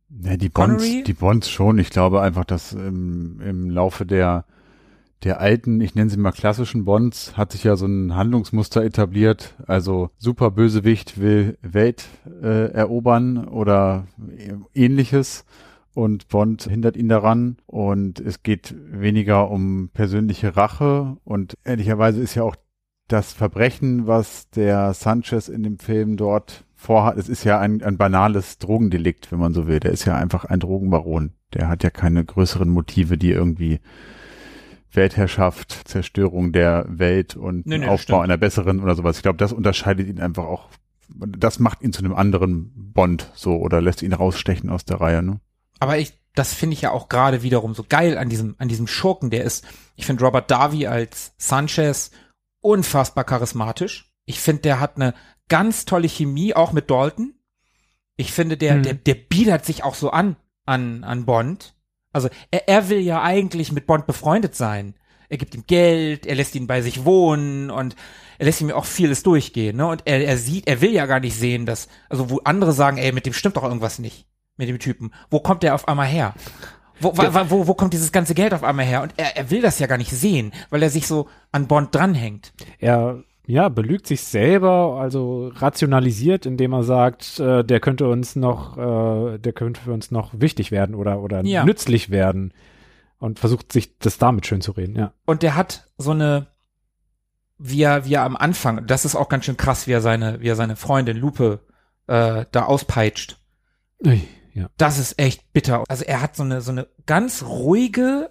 Ja, 0.09 0.37
die 0.37 0.51
Connery? 0.51 0.95
Bonds, 0.95 1.07
die 1.07 1.13
Bonds 1.13 1.51
schon. 1.51 1.79
Ich 1.79 1.91
glaube 1.91 2.21
einfach, 2.21 2.45
dass 2.45 2.73
im, 2.73 3.41
im 3.41 3.71
Laufe 3.71 4.05
der, 4.07 4.45
der 5.23 5.41
alten, 5.41 5.81
ich 5.81 5.95
nenne 5.95 6.11
sie 6.11 6.17
mal 6.17 6.33
klassischen 6.33 6.85
Bonds, 6.85 7.37
hat 7.37 7.53
sich 7.53 7.65
ja 7.65 7.77
so 7.77 7.87
ein 7.87 8.15
Handlungsmuster 8.15 8.83
etabliert. 8.83 9.55
Also 9.67 10.11
super 10.17 10.51
Bösewicht 10.51 11.21
will 11.21 11.59
Welt 11.63 12.07
äh, 12.43 12.73
erobern 12.73 13.47
oder 13.47 14.07
ähnliches 14.75 15.45
und 15.95 16.29
Bond 16.29 16.63
hindert 16.63 16.97
ihn 16.97 17.09
daran 17.09 17.59
und 17.67 18.21
es 18.21 18.43
geht 18.43 18.75
weniger 18.91 19.51
um 19.51 19.91
persönliche 19.93 20.57
Rache 20.57 21.17
und 21.25 21.55
ehrlicherweise 21.65 22.21
ist 22.21 22.35
ja 22.35 22.45
auch 22.45 22.57
das 23.09 23.33
Verbrechen, 23.33 24.07
was 24.07 24.49
der 24.51 24.95
Sanchez 24.95 25.49
in 25.49 25.65
dem 25.65 25.79
Film 25.79 26.17
dort 26.17 26.65
vorhat, 26.77 27.19
es 27.19 27.29
ist 27.29 27.45
ja 27.45 27.59
ein, 27.59 27.83
ein 27.83 27.99
banales 27.99 28.59
Drogendelikt, 28.59 29.33
wenn 29.33 29.39
man 29.39 29.53
so 29.53 29.67
will. 29.67 29.81
Der 29.81 29.91
ist 29.91 30.07
ja 30.07 30.17
einfach 30.17 30.45
ein 30.47 30.61
Drogenbaron. 30.61 31.33
Der 31.53 31.69
hat 31.69 31.83
ja 31.83 31.91
keine 31.91 32.25
größeren 32.25 32.71
Motive, 32.71 33.19
die 33.19 33.33
irgendwie 33.33 33.81
Weltherrschaft, 34.93 35.83
Zerstörung 35.89 36.53
der 36.53 36.85
Welt 36.89 37.37
und 37.37 37.67
Nee, 37.67 37.79
nee, 37.79 37.87
Aufbau 37.87 37.97
stimmt. 38.03 38.23
einer 38.23 38.37
besseren 38.37 38.81
oder 38.81 38.95
sowas. 38.95 39.17
Ich 39.17 39.23
glaube, 39.23 39.39
das 39.39 39.53
unterscheidet 39.53 40.09
ihn 40.09 40.21
einfach 40.21 40.45
auch. 40.45 40.69
Das 41.09 41.59
macht 41.59 41.83
ihn 41.83 41.93
zu 41.93 42.03
einem 42.05 42.15
anderen 42.15 42.71
Bond 42.93 43.31
so 43.35 43.57
oder 43.57 43.81
lässt 43.81 44.03
ihn 44.03 44.13
rausstechen 44.13 44.71
aus 44.71 44.85
der 44.85 45.01
Reihe. 45.01 45.23
Ne? 45.23 45.41
Aber 45.81 45.99
ich, 45.99 46.13
das 46.35 46.55
finde 46.55 46.75
ich 46.75 46.83
ja 46.83 46.93
auch 46.93 47.09
gerade 47.09 47.43
wiederum 47.43 47.75
so 47.75 47.85
geil 47.89 48.17
an 48.19 48.29
diesem, 48.29 48.55
an 48.59 48.69
diesem 48.69 48.87
Schurken. 48.87 49.31
Der 49.31 49.45
ist, 49.45 49.67
ich 49.97 50.07
finde 50.07 50.25
Robert 50.25 50.51
Davi 50.51 50.87
als 50.87 51.33
Sanchez 51.39 52.11
unfassbar 52.61 53.25
charismatisch. 53.25 54.13
Ich 54.25 54.41
finde, 54.41 54.63
der 54.63 54.81
hat 54.81 54.97
eine 54.97 55.15
ganz 55.49 55.85
tolle 55.85 56.09
Chemie, 56.09 56.55
auch 56.55 56.73
mit 56.73 56.91
Dalton. 56.91 57.35
Ich 58.17 58.33
finde, 58.33 58.57
der, 58.57 58.75
Hm. 58.75 58.83
der, 58.83 58.95
der 58.95 59.15
biedert 59.15 59.65
sich 59.65 59.83
auch 59.83 59.95
so 59.95 60.11
an, 60.11 60.37
an, 60.67 61.03
an 61.05 61.25
Bond. 61.25 61.75
Also, 62.13 62.29
er, 62.51 62.69
er 62.69 62.89
will 62.89 63.01
ja 63.01 63.23
eigentlich 63.23 63.73
mit 63.73 63.87
Bond 63.87 64.07
befreundet 64.07 64.55
sein. 64.55 64.95
Er 65.29 65.39
gibt 65.39 65.55
ihm 65.55 65.65
Geld, 65.67 66.27
er 66.27 66.35
lässt 66.35 66.57
ihn 66.57 66.67
bei 66.67 66.83
sich 66.83 67.05
wohnen 67.05 67.71
und 67.71 67.95
er 68.39 68.47
lässt 68.47 68.61
ihm 68.61 68.73
auch 68.73 68.85
vieles 68.85 69.23
durchgehen, 69.23 69.77
ne? 69.77 69.87
Und 69.87 70.03
er, 70.05 70.27
er 70.27 70.37
sieht, 70.37 70.67
er 70.67 70.81
will 70.81 70.91
ja 70.91 71.07
gar 71.07 71.21
nicht 71.21 71.37
sehen, 71.37 71.67
dass, 71.67 71.89
also 72.09 72.31
wo 72.31 72.41
andere 72.45 72.73
sagen, 72.73 72.99
ey, 72.99 73.13
mit 73.13 73.27
dem 73.27 73.33
stimmt 73.33 73.57
doch 73.57 73.63
irgendwas 73.63 74.01
nicht, 74.01 74.27
mit 74.57 74.69
dem 74.69 74.81
Typen. 74.81 75.13
Wo 75.31 75.39
kommt 75.39 75.63
der 75.63 75.75
auf 75.77 75.87
einmal 75.87 76.09
her? 76.09 76.35
Wo, 77.01 77.17
wa, 77.17 77.47
wo, 77.49 77.67
wo 77.67 77.75
kommt 77.75 77.95
dieses 77.95 78.13
ganze 78.13 78.35
Geld 78.35 78.53
auf 78.53 78.65
einmal 78.65 78.85
her? 78.85 79.03
Und 79.03 79.15
er, 79.17 79.37
er 79.37 79.51
will 79.51 79.63
das 79.63 79.79
ja 79.79 79.87
gar 79.87 79.99
nicht 79.99 80.11
sehen, 80.11 80.53
weil 80.69 80.83
er 80.83 80.91
sich 80.91 81.07
so 81.07 81.29
an 81.53 81.67
Bond 81.67 81.95
dranhängt. 81.95 82.53
Er 82.79 83.23
ja, 83.47 83.69
belügt 83.69 84.07
sich 84.07 84.23
selber, 84.23 84.99
also 85.01 85.49
rationalisiert, 85.55 86.47
indem 86.47 86.73
er 86.73 86.83
sagt, 86.85 87.41
äh, 87.41 87.65
der 87.65 87.81
könnte 87.81 88.09
uns 88.09 88.37
noch, 88.37 88.77
äh, 88.77 89.39
der 89.39 89.53
könnte 89.53 89.81
für 89.81 89.93
uns 89.93 90.11
noch 90.11 90.33
wichtig 90.35 90.71
werden 90.71 90.95
oder, 90.95 91.21
oder 91.21 91.45
Ja. 91.45 91.65
nützlich 91.65 92.11
werden 92.11 92.53
und 93.19 93.39
versucht 93.39 93.73
sich 93.73 93.99
das 93.99 94.19
damit 94.19 94.47
schön 94.47 94.61
zu 94.61 94.73
reden, 94.73 94.97
ja. 94.97 95.13
Und 95.27 95.43
der 95.43 95.57
hat 95.57 95.87
so 95.99 96.13
eine, 96.13 96.47
wie 97.59 97.83
er, 97.83 98.05
wie 98.07 98.15
er 98.15 98.23
am 98.23 98.37
Anfang, 98.37 98.87
das 98.87 99.05
ist 99.05 99.17
auch 99.17 99.29
ganz 99.29 99.45
schön 99.45 99.57
krass, 99.57 99.87
wie 99.87 99.93
er 99.93 100.01
seine, 100.01 100.41
wie 100.41 100.49
er 100.49 100.57
seine 100.57 100.77
Freundin 100.77 101.17
Lupe 101.17 101.61
äh, 102.07 102.45
da 102.53 102.65
auspeitscht. 102.65 103.39
Ja. 104.55 104.69
Das 104.79 104.99
ist 104.99 105.19
echt 105.19 105.53
bitter. 105.53 105.85
Also 105.89 106.05
er 106.05 106.23
hat 106.23 106.37
so 106.37 106.43
eine, 106.43 106.61
so 106.61 106.73
eine 106.73 106.87
ganz 107.07 107.43
ruhige, 107.43 108.31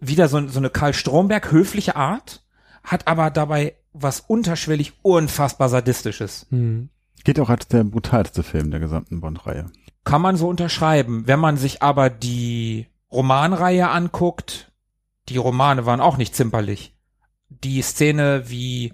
wieder 0.00 0.28
so, 0.28 0.46
so 0.48 0.58
eine 0.58 0.70
Karl 0.70 0.94
Stromberg 0.94 1.50
höfliche 1.52 1.96
Art, 1.96 2.44
hat 2.82 3.06
aber 3.06 3.30
dabei 3.30 3.74
was 3.98 4.20
unterschwellig 4.20 4.92
unfassbar 5.02 5.68
sadistisches. 5.68 6.46
Hm. 6.50 6.88
Geht 7.24 7.40
auch 7.40 7.50
als 7.50 7.66
der 7.68 7.84
brutalste 7.84 8.42
Film 8.42 8.70
der 8.70 8.80
gesamten 8.80 9.20
Bond-Reihe. 9.20 9.66
Kann 10.04 10.22
man 10.22 10.36
so 10.36 10.48
unterschreiben. 10.48 11.26
Wenn 11.26 11.40
man 11.40 11.56
sich 11.56 11.82
aber 11.82 12.10
die 12.10 12.86
Romanreihe 13.10 13.88
anguckt, 13.88 14.70
die 15.28 15.36
Romane 15.36 15.86
waren 15.86 16.00
auch 16.00 16.16
nicht 16.16 16.36
zimperlich. 16.36 16.94
Die 17.48 17.82
Szene, 17.82 18.44
wie 18.46 18.92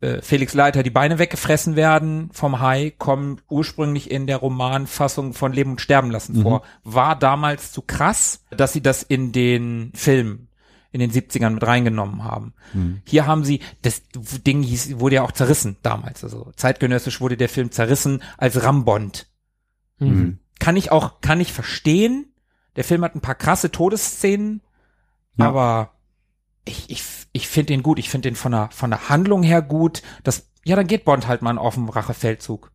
äh, 0.00 0.22
Felix 0.22 0.54
Leiter 0.54 0.82
die 0.82 0.90
Beine 0.90 1.18
weggefressen 1.18 1.76
werden 1.76 2.30
vom 2.32 2.60
Hai, 2.60 2.94
kommen 2.96 3.40
ursprünglich 3.48 4.10
in 4.10 4.26
der 4.26 4.38
Romanfassung 4.38 5.34
von 5.34 5.52
Leben 5.52 5.72
und 5.72 5.80
Sterben 5.80 6.10
lassen 6.10 6.42
vor. 6.42 6.62
War 6.84 7.18
damals 7.18 7.72
zu 7.72 7.82
krass, 7.82 8.44
dass 8.50 8.72
sie 8.72 8.82
das 8.82 9.02
in 9.02 9.32
den 9.32 9.92
Film 9.94 10.48
in 10.92 11.00
den 11.00 11.10
70ern 11.10 11.50
mit 11.50 11.66
reingenommen 11.66 12.24
haben. 12.24 12.54
Hier 13.04 13.26
haben 13.26 13.44
sie, 13.44 13.60
das 13.82 14.02
Ding 14.14 14.62
hieß, 14.62 14.98
wurde 14.98 15.16
ja 15.16 15.22
auch 15.22 15.32
zerrissen 15.32 15.76
damals. 15.82 16.24
Also 16.24 16.52
zeitgenössisch 16.56 17.20
wurde 17.20 17.36
der 17.36 17.48
Film 17.48 17.70
zerrissen 17.70 18.22
als 18.38 18.62
Rambond. 18.62 19.26
Mhm. 19.98 20.38
Kann 20.58 20.76
ich 20.76 20.90
auch, 20.92 21.20
kann 21.20 21.40
ich 21.40 21.52
verstehen. 21.52 22.32
Der 22.76 22.84
Film 22.84 23.02
hat 23.02 23.14
ein 23.14 23.20
paar 23.20 23.34
krasse 23.34 23.70
Todesszenen, 23.70 24.62
Ja. 25.36 25.48
aber 25.48 25.92
ich, 26.64 26.90
ich, 26.90 27.02
ich 27.32 27.48
finde 27.48 27.72
den 27.72 27.82
gut. 27.82 27.98
Ich 27.98 28.10
finde 28.10 28.28
den 28.28 28.36
von 28.36 28.52
der, 28.52 28.70
von 28.70 28.90
der 28.90 29.08
Handlung 29.08 29.42
her 29.42 29.62
gut. 29.62 30.02
Das, 30.24 30.50
ja, 30.64 30.76
dann 30.76 30.86
geht 30.86 31.04
Bond 31.04 31.26
halt 31.28 31.42
mal 31.42 31.58
auf 31.58 31.74
den 31.74 31.88
Rachefeldzug. 31.88 32.70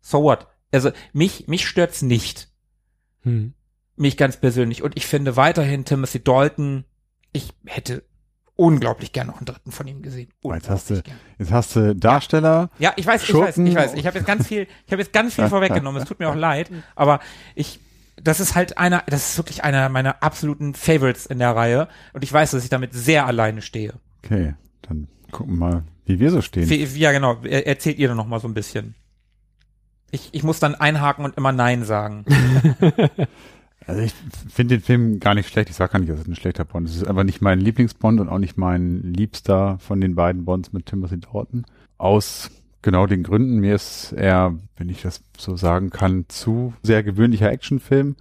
So 0.00 0.22
what? 0.22 0.46
Also, 0.72 0.90
mich, 1.12 1.46
mich 1.48 1.66
stört's 1.66 2.02
nicht. 2.02 2.48
Hm. 3.22 3.54
Mich 3.96 4.16
ganz 4.16 4.36
persönlich. 4.38 4.82
Und 4.82 4.96
ich 4.96 5.06
finde 5.06 5.36
weiterhin 5.36 5.84
Timothy 5.84 6.22
Dalton, 6.22 6.84
ich 7.32 7.52
hätte 7.66 8.04
unglaublich 8.56 9.12
gern 9.12 9.26
noch 9.26 9.36
einen 9.36 9.46
dritten 9.46 9.70
von 9.70 9.86
ihm 9.86 10.02
gesehen. 10.02 10.30
Jetzt 10.42 10.70
hast, 10.70 10.90
du, 10.90 11.02
gern. 11.02 11.16
jetzt 11.38 11.52
hast 11.52 11.76
du 11.76 11.94
Darsteller. 11.94 12.70
Ja, 12.78 12.92
ich 12.96 13.06
weiß, 13.06 13.22
ich 13.22 13.34
weiß, 13.34 13.58
ich 13.58 13.74
weiß. 13.74 13.94
Ich 13.94 14.06
habe 14.06 14.18
jetzt 14.18 14.26
ganz 14.26 14.46
viel, 14.46 14.66
ich 14.86 14.92
habe 14.92 15.02
jetzt 15.02 15.12
ganz 15.12 15.34
viel 15.34 15.48
vorweggenommen. 15.48 16.02
Es 16.02 16.08
tut 16.08 16.18
mir 16.18 16.28
auch 16.28 16.34
leid, 16.34 16.70
aber 16.94 17.20
ich, 17.54 17.80
das 18.22 18.40
ist 18.40 18.54
halt 18.54 18.78
einer, 18.78 19.04
das 19.06 19.30
ist 19.30 19.38
wirklich 19.38 19.62
einer 19.62 19.88
meiner 19.90 20.22
absoluten 20.22 20.74
Favorites 20.74 21.26
in 21.26 21.38
der 21.38 21.54
Reihe 21.54 21.88
und 22.14 22.24
ich 22.24 22.32
weiß, 22.32 22.52
dass 22.52 22.64
ich 22.64 22.70
damit 22.70 22.94
sehr 22.94 23.26
alleine 23.26 23.60
stehe. 23.60 23.94
Okay, 24.24 24.54
dann 24.82 25.08
gucken 25.30 25.58
wir 25.58 25.66
mal, 25.66 25.84
wie 26.06 26.18
wir 26.18 26.30
so 26.30 26.40
stehen. 26.40 26.68
Ja, 26.96 27.12
genau. 27.12 27.38
Er, 27.42 27.66
erzählt 27.66 27.98
ihr 27.98 28.08
doch 28.08 28.14
noch 28.14 28.26
mal 28.26 28.40
so 28.40 28.48
ein 28.48 28.54
bisschen. 28.54 28.94
Ich, 30.10 30.30
ich 30.32 30.42
muss 30.44 30.60
dann 30.60 30.74
einhaken 30.74 31.24
und 31.24 31.36
immer 31.36 31.52
Nein 31.52 31.84
sagen. 31.84 32.24
Also 33.86 34.02
ich 34.02 34.12
finde 34.48 34.76
den 34.76 34.82
Film 34.82 35.20
gar 35.20 35.34
nicht 35.34 35.48
schlecht. 35.48 35.70
Ich 35.70 35.76
sage 35.76 35.92
gar 35.92 35.98
nicht, 36.00 36.10
dass 36.10 36.20
es 36.20 36.26
ein 36.26 36.34
schlechter 36.34 36.64
Bond 36.64 36.88
ist. 36.88 36.96
Es 36.96 37.02
ist 37.02 37.08
einfach 37.08 37.22
nicht 37.22 37.40
mein 37.40 37.60
Lieblingsbond 37.60 38.20
und 38.20 38.28
auch 38.28 38.38
nicht 38.38 38.58
mein 38.58 39.00
liebster 39.14 39.78
von 39.78 40.00
den 40.00 40.16
beiden 40.16 40.44
Bonds 40.44 40.72
mit 40.72 40.86
Timothy 40.86 41.20
Dalton. 41.20 41.64
Aus 41.96 42.50
genau 42.82 43.06
den 43.06 43.22
Gründen. 43.22 43.58
Mir 43.58 43.76
ist 43.76 44.12
er, 44.12 44.58
wenn 44.76 44.88
ich 44.88 45.02
das 45.02 45.22
so 45.38 45.56
sagen 45.56 45.90
kann, 45.90 46.24
zu 46.28 46.74
sehr 46.82 47.04
gewöhnlicher 47.04 47.50
Actionfilm. 47.50 48.16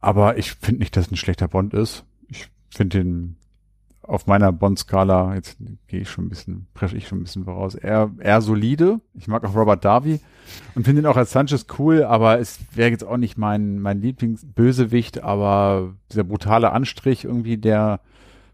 Aber 0.00 0.38
ich 0.38 0.52
finde 0.52 0.80
nicht, 0.80 0.96
dass 0.96 1.06
es 1.06 1.12
ein 1.12 1.16
schlechter 1.16 1.48
Bond 1.48 1.74
ist. 1.74 2.04
Ich 2.28 2.48
finde 2.70 2.98
den 2.98 3.36
auf 4.08 4.26
meiner 4.26 4.52
Bond-Skala, 4.52 5.34
jetzt 5.34 5.58
gehe 5.86 6.00
ich 6.00 6.10
schon 6.10 6.26
ein 6.26 6.28
bisschen, 6.30 6.66
presche 6.72 6.96
ich 6.96 7.06
schon 7.06 7.18
ein 7.20 7.24
bisschen 7.24 7.44
voraus, 7.44 7.74
eher, 7.74 8.10
eher 8.18 8.40
solide. 8.40 9.00
Ich 9.14 9.28
mag 9.28 9.44
auch 9.44 9.54
Robert 9.54 9.84
Darby 9.84 10.20
und 10.74 10.84
finde 10.84 11.02
ihn 11.02 11.06
auch 11.06 11.16
als 11.16 11.30
Sanchez 11.30 11.66
cool, 11.78 12.02
aber 12.02 12.38
es 12.38 12.58
wäre 12.74 12.90
jetzt 12.90 13.04
auch 13.04 13.18
nicht 13.18 13.36
mein, 13.36 13.78
mein 13.80 14.00
Lieblingsbösewicht, 14.00 15.22
aber 15.22 15.94
dieser 16.10 16.24
brutale 16.24 16.72
Anstrich 16.72 17.24
irgendwie, 17.24 17.58
der 17.58 18.00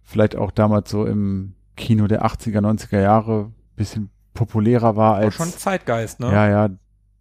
vielleicht 0.02 0.34
auch 0.34 0.50
damals 0.50 0.90
so 0.90 1.06
im 1.06 1.54
Kino 1.76 2.08
der 2.08 2.24
80er, 2.26 2.58
90er 2.58 3.00
Jahre 3.00 3.52
bisschen 3.76 4.10
populärer 4.34 4.96
war 4.96 5.14
als, 5.14 5.36
schon 5.36 5.50
Zeitgeist, 5.50 6.18
ne? 6.18 6.32
ja, 6.32 6.48
ja, 6.48 6.68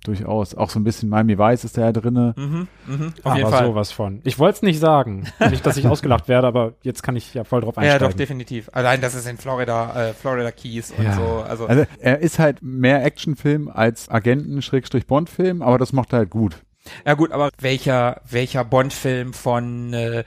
durchaus. 0.04 0.56
Auch 0.56 0.70
so 0.70 0.80
ein 0.80 0.84
bisschen 0.84 1.10
Miami 1.10 1.38
Vice 1.38 1.64
ist 1.66 1.78
da 1.78 1.82
ja 1.82 1.92
drinne. 1.92 2.34
Mhm, 2.38 2.68
mhm, 2.86 3.14
auf 3.24 3.26
aber 3.26 3.38
jeden 3.38 3.50
Fall. 3.50 3.66
sowas 3.66 3.92
von. 3.92 4.22
Ich 4.24 4.38
wollte 4.40 4.58
es 4.58 4.62
nicht 4.62 4.80
sagen. 4.80 5.26
nicht, 5.50 5.66
dass 5.66 5.78
ich 5.78 5.88
ausgelacht 5.88 6.28
werde, 6.28 6.48
aber 6.48 6.74
jetzt 6.84 7.02
kann 7.04 7.16
ich 7.16 7.34
ja 7.34 7.44
voll 7.44 7.62
drauf 7.62 7.76
Ja, 7.78 7.82
einsteigen. 7.84 8.10
doch, 8.10 8.18
definitiv. 8.18 8.70
Allein, 8.74 9.02
das 9.02 9.16
ist 9.16 9.28
in 9.28 9.38
Florida, 9.38 10.10
äh, 10.10 10.14
Florida 10.14 10.52
Keys 10.52 10.92
und 10.92 11.04
Ja. 11.06 11.14
so. 11.16 11.44
Also, 11.48 11.66
Also 11.68 11.86
er 12.00 12.20
ist 12.20 12.40
halt 12.40 12.62
mehr 12.62 13.04
Actionfilm 13.04 13.70
als 13.74 14.10
Agenten-Bond-Film, 14.10 15.62
aber 15.62 15.78
das 15.78 15.94
macht 15.94 16.14
er 16.14 16.20
halt 16.20 16.30
gut. 16.30 16.58
Ja 17.06 17.14
gut, 17.14 17.32
aber 17.32 17.50
welcher, 17.62 18.22
welcher 18.30 18.66
Bond-Film 18.66 19.34
von 19.34 19.94
äh, 19.94 20.24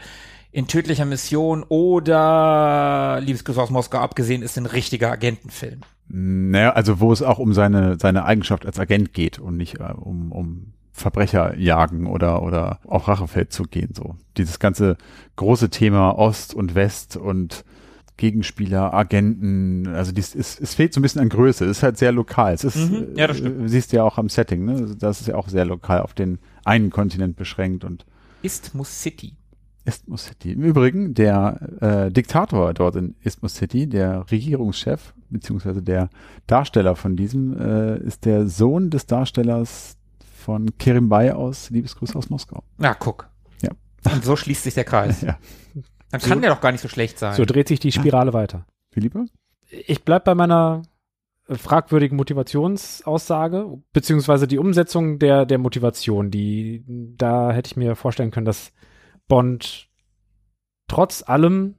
In 0.53 0.67
tödlicher 0.69 1.05
Mission 1.05 1.65
oder 1.69 3.19
Liebesgrüße 3.21 3.61
aus 3.61 3.69
Moskau 3.71 3.99
abgesehen 3.99 4.41
ist 4.43 4.57
ein 4.57 4.65
richtiger 4.67 5.11
Agentenfilm? 5.13 5.81
Naja, 6.09 6.71
also 6.73 7.01
wo 7.01 7.13
es 7.13 7.23
auch 7.23 7.39
um 7.39 7.53
seine, 7.53 7.99
seine 7.99 8.25
Eigenschaft 8.25 8.65
als 8.67 8.79
Agent 8.79 9.13
geht 9.13 9.39
und 9.39 9.57
nicht 9.57 9.81
äh, 9.81 9.93
um, 9.95 10.31
um 10.33 10.73
Verbrecher 10.93 11.57
jagen 11.59 12.07
oder, 12.07 12.43
oder 12.43 12.79
auf 12.87 13.07
Rachefeldzug 13.09 13.71
gehen, 13.71 13.91
so. 13.95 14.15
Dieses 14.37 14.59
ganze 14.59 14.97
große 15.37 15.69
Thema 15.69 16.13
Ost 16.19 16.55
und 16.55 16.75
West 16.75 17.17
und 17.17 17.65
Gegenspieler, 18.17 18.95
Agenten, 18.95 19.89
also 19.89 20.11
dies, 20.11 20.35
es, 20.35 20.59
es 20.59 20.75
fehlt 20.75 20.95
so 20.95 21.01
ein 21.01 21.03
bisschen 21.03 21.21
an 21.21 21.29
Größe, 21.29 21.67
es 21.67 21.79
ist 21.79 21.83
halt 21.83 21.99
sehr 21.99 22.13
lokal. 22.13 22.55
Es 22.55 22.65
ist, 22.65 22.77
Mhm, 22.77 23.09
ja, 23.15 23.27
das 23.27 23.37
stimmt. 23.39 23.67
äh, 23.67 23.69
siehst 23.69 23.93
du 23.93 23.97
ja 23.97 24.05
auch 24.05 24.17
am 24.17 24.31
Setting, 24.31 24.65
ne? 24.65 24.97
Das 24.99 25.21
ist 25.21 25.27
ja 25.27 25.35
auch 25.35 25.49
sehr 25.49 25.67
lokal 25.67 26.01
auf 26.01 26.15
den 26.15 26.39
einen 26.65 26.89
Kontinent 26.89 27.37
beschränkt 27.37 27.85
und 27.85 28.07
Isthmus 28.43 29.03
City. 29.03 29.35
Isthmus 29.87 30.27
City. 30.27 30.53
Im 30.53 30.63
Übrigen, 30.63 31.15
der 31.15 31.61
äh, 31.81 32.11
Diktator 32.11 32.75
dort 32.75 32.97
in 32.97 33.15
Isthmus 33.23 33.55
City, 33.55 33.87
der 33.87 34.31
Regierungschef, 34.31 35.15
beziehungsweise 35.31 35.83
der 35.83 36.11
Darsteller 36.47 36.97
von 36.97 37.17
diesem, 37.17 37.57
äh, 37.59 37.99
ist 37.99 38.25
der 38.25 38.47
Sohn 38.47 38.91
des 38.91 39.07
Darstellers 39.07 39.97
von 40.47 40.77
Kirimbay 40.79 41.31
aus 41.33 41.71
Liebesgrüße 41.71 42.17
aus 42.17 42.31
Moskau. 42.31 42.63
Na, 42.79 42.95
guck. 42.95 43.29
Ja. 43.63 43.71
Und 44.13 44.25
so 44.25 44.37
schließt 44.37 44.65
sich 44.65 44.75
der 44.75 44.85
Kreis. 44.85 45.23
Ja. 45.27 45.39
Dann 46.13 46.21
kann 46.21 46.41
der 46.41 46.51
doch 46.51 46.61
gar 46.61 46.71
nicht 46.71 46.81
so 46.81 46.89
schlecht 46.89 47.19
sein. 47.19 47.35
so 47.35 47.45
dreht 47.45 47.67
sich 47.67 47.81
die 47.81 47.91
Spirale 47.91 48.33
weiter. 48.33 48.65
Philippe? 48.93 49.27
Ich 49.69 50.05
bleib 50.05 50.25
bei 50.25 50.37
meiner 50.37 50.83
äh, 51.49 51.57
fragwürdigen 51.57 52.17
Motivationsaussage, 52.17 53.67
beziehungsweise 53.93 54.47
die 54.47 54.59
Umsetzung 54.59 55.19
der, 55.19 55.45
der 55.47 55.59
Motivation, 55.59 56.31
die, 56.31 56.85
da 56.87 57.51
hätte 57.51 57.69
ich 57.69 57.77
mir 57.77 57.97
vorstellen 57.97 58.31
können, 58.31 58.47
dass 58.47 58.73
Bond 59.29 59.89
trotz 60.89 61.23
allem 61.27 61.75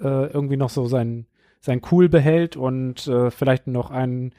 äh, 0.00 0.32
irgendwie 0.32 0.56
noch 0.56 0.70
so 0.70 0.86
sein, 0.86 1.26
sein 1.60 1.82
Cool 1.90 2.08
behält 2.08 2.56
und 2.56 3.06
äh, 3.06 3.30
vielleicht 3.30 3.66
noch 3.66 3.90
einen 3.90 4.32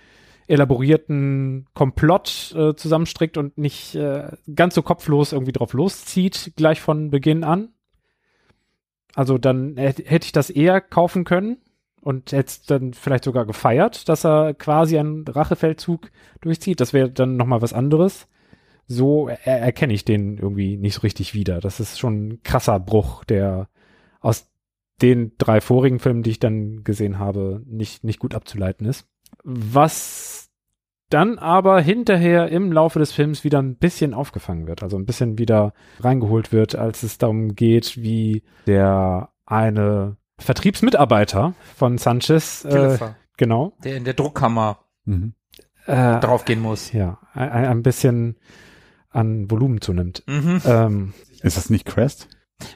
elaborierten 0.47 1.67
Komplott 1.75 2.55
äh, 2.57 2.73
zusammenstrickt 2.75 3.37
und 3.37 3.57
nicht 3.57 3.93
äh, 3.95 4.31
ganz 4.55 4.73
so 4.73 4.81
kopflos 4.81 5.31
irgendwie 5.31 5.51
drauf 5.51 5.73
loszieht, 5.73 6.53
gleich 6.55 6.81
von 6.81 7.11
Beginn 7.11 7.43
an. 7.43 7.69
Also 9.13 9.37
dann 9.37 9.77
hätte 9.77 10.03
hätte 10.03 10.25
ich 10.25 10.31
das 10.31 10.49
eher 10.49 10.81
kaufen 10.81 11.23
können 11.23 11.57
und 12.01 12.31
hätte 12.31 12.47
es 12.47 12.61
dann 12.63 12.93
vielleicht 12.93 13.25
sogar 13.25 13.45
gefeiert, 13.45 14.09
dass 14.09 14.25
er 14.25 14.53
quasi 14.53 14.97
einen 14.97 15.27
Rachefeldzug 15.27 16.09
durchzieht. 16.41 16.79
Das 16.79 16.93
wäre 16.93 17.11
dann 17.11 17.37
nochmal 17.37 17.61
was 17.61 17.73
anderes. 17.73 18.27
So 18.91 19.27
er 19.27 19.59
erkenne 19.61 19.93
ich 19.93 20.03
den 20.03 20.37
irgendwie 20.39 20.75
nicht 20.75 20.95
so 20.95 21.01
richtig 21.01 21.35
wieder. 21.35 21.61
Das 21.61 21.79
ist 21.79 21.99
schon 21.99 22.27
ein 22.27 22.43
krasser 22.43 22.79
Bruch, 22.79 23.23
der 23.23 23.69
aus 24.19 24.49
den 25.01 25.33
drei 25.37 25.61
vorigen 25.61 25.99
Filmen, 25.99 26.23
die 26.23 26.31
ich 26.31 26.39
dann 26.39 26.83
gesehen 26.83 27.19
habe, 27.19 27.61
nicht, 27.67 28.03
nicht 28.03 28.17
gut 28.19 28.33
abzuleiten 28.33 28.87
ist. 28.87 29.07
Was 29.43 30.49
dann 31.09 31.37
aber 31.37 31.79
hinterher 31.81 32.49
im 32.49 32.71
Laufe 32.71 32.97
des 32.99 33.11
Films 33.11 33.43
wieder 33.43 33.61
ein 33.61 33.75
bisschen 33.75 34.13
aufgefangen 34.15 34.67
wird, 34.67 34.81
also 34.83 34.97
ein 34.97 35.05
bisschen 35.05 35.37
wieder 35.37 35.73
reingeholt 35.99 36.51
wird, 36.51 36.75
als 36.75 37.03
es 37.03 37.17
darum 37.19 37.55
geht, 37.55 37.95
wie 38.01 38.43
der 38.67 39.29
eine 39.45 40.17
Vertriebsmitarbeiter 40.39 41.53
von 41.75 41.97
Sanchez, 41.99 42.65
äh, 42.65 42.97
genau, 43.37 43.73
der 43.83 43.97
in 43.97 44.03
der 44.03 44.13
Druckkammer 44.15 44.79
Mhm. 45.05 45.33
äh, 45.85 46.19
draufgehen 46.19 46.59
muss. 46.61 46.91
ja, 46.91 47.19
ein, 47.33 47.49
ein 47.65 47.83
bisschen 47.83 48.35
an 49.09 49.49
Volumen 49.49 49.81
zunimmt. 49.81 50.23
Mhm. 50.27 50.61
Ähm, 50.65 51.13
Ist 51.41 51.57
das 51.57 51.69
nicht 51.69 51.85
Crest? 51.85 52.27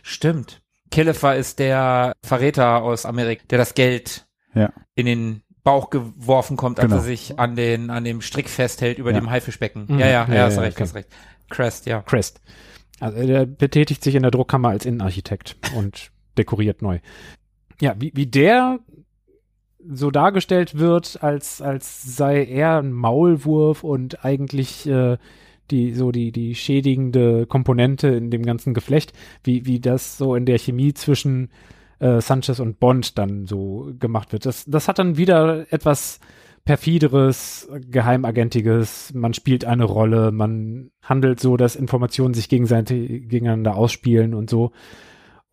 Stimmt. 0.01 0.61
Killefer 0.91 1.35
ist 1.35 1.59
der 1.59 2.13
Verräter 2.23 2.83
aus 2.83 3.05
Amerika, 3.05 3.43
der 3.49 3.57
das 3.57 3.73
Geld 3.73 4.25
Ja. 4.53 4.71
in 4.95 5.05
den 5.05 5.41
Bauch 5.63 5.89
geworfen 5.89 6.57
kommt, 6.57 6.79
als 6.79 6.89
Genau. 6.89 7.01
er 7.01 7.05
sich 7.05 7.39
an 7.39 7.55
den 7.55 7.89
an 7.89 8.03
dem 8.03 8.21
Strick 8.21 8.49
festhält 8.49 8.97
über 8.99 9.11
Ja. 9.11 9.19
dem 9.19 9.29
Haifischbecken. 9.29 9.85
Mhm. 9.87 9.99
Ja, 9.99 10.07
ja, 10.07 10.25
ja, 10.27 10.33
Ja, 10.35 10.43
hast 10.45 10.55
ja, 10.55 10.61
recht, 10.61 10.75
okay. 10.77 10.83
hast 10.83 10.95
recht. 10.95 11.09
Crest, 11.49 11.85
ja. 11.85 12.01
Crest. 12.01 12.41
Also 12.99 13.25
der 13.25 13.45
betätigt 13.45 14.03
sich 14.03 14.15
in 14.15 14.21
der 14.21 14.31
Druckkammer 14.31 14.69
als 14.69 14.85
Innenarchitekt 14.85 15.55
und 15.75 16.11
dekoriert 16.37 16.81
neu. 16.81 16.99
Ja, 17.81 17.95
wie, 17.99 18.11
wie 18.15 18.27
der 18.27 18.79
so 19.85 20.11
dargestellt 20.11 20.77
wird, 20.77 21.21
als, 21.21 21.61
als 21.61 22.03
sei 22.15 22.45
er 22.45 22.77
ein 22.79 22.91
Maulwurf 22.93 23.83
und 23.83 24.23
eigentlich 24.23 24.87
äh, 24.87 25.17
die 25.71 25.93
so 25.93 26.11
die 26.11 26.31
die 26.31 26.55
schädigende 26.55 27.45
Komponente 27.45 28.07
in 28.09 28.31
dem 28.31 28.43
ganzen 28.43 28.73
Geflecht, 28.73 29.13
wie 29.43 29.65
wie 29.65 29.79
das 29.79 30.17
so 30.17 30.35
in 30.35 30.45
der 30.45 30.57
Chemie 30.57 30.93
zwischen 30.93 31.49
äh, 31.99 32.21
Sanchez 32.21 32.59
und 32.59 32.79
Bond 32.79 33.17
dann 33.17 33.47
so 33.47 33.91
gemacht 33.99 34.31
wird. 34.33 34.45
Das 34.45 34.65
das 34.65 34.87
hat 34.87 34.99
dann 34.99 35.17
wieder 35.17 35.71
etwas 35.71 36.19
perfideres, 36.65 37.69
geheimagentiges. 37.89 39.13
Man 39.13 39.33
spielt 39.33 39.65
eine 39.65 39.83
Rolle, 39.83 40.31
man 40.31 40.91
handelt 41.01 41.39
so, 41.39 41.57
dass 41.57 41.75
Informationen 41.75 42.33
sich 42.33 42.47
gegenseitig 42.47 43.27
gegeneinander 43.27 43.75
ausspielen 43.75 44.33
und 44.33 44.49
so 44.49 44.71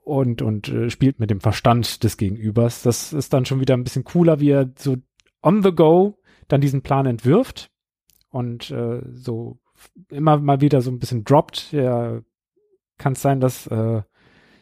und 0.05 0.43
und 0.43 0.69
äh, 0.69 0.91
spielt 0.91 1.21
mit 1.21 1.31
dem 1.31 1.41
Verstand 1.41 2.03
des 2.05 2.17
Gegenübers. 2.17 2.83
Das 2.83 3.13
ist 3.13 3.33
dann 3.33 3.45
schon 3.45 3.61
wieder 3.61 3.75
ein 3.75 3.85
bisschen 3.85 4.05
cooler, 4.05 4.41
wie 4.41 4.51
er 4.51 4.71
so 4.77 4.97
on 5.43 5.63
the 5.63 5.73
go 5.73 6.19
dann 6.49 6.61
diesen 6.61 6.83
Plan 6.83 7.07
entwirft 7.07 7.71
und 8.31 8.71
äh, 8.71 9.03
so 9.13 9.60
immer 10.09 10.39
mal 10.39 10.61
wieder 10.61 10.81
so 10.83 10.91
ein 10.91 10.99
bisschen 10.99 11.25
droppt. 11.25 11.73
Ja, 11.73 12.21
kann 12.99 13.15
es 13.15 13.23
sein, 13.23 13.41
dass 13.41 13.67
äh, 13.67 14.03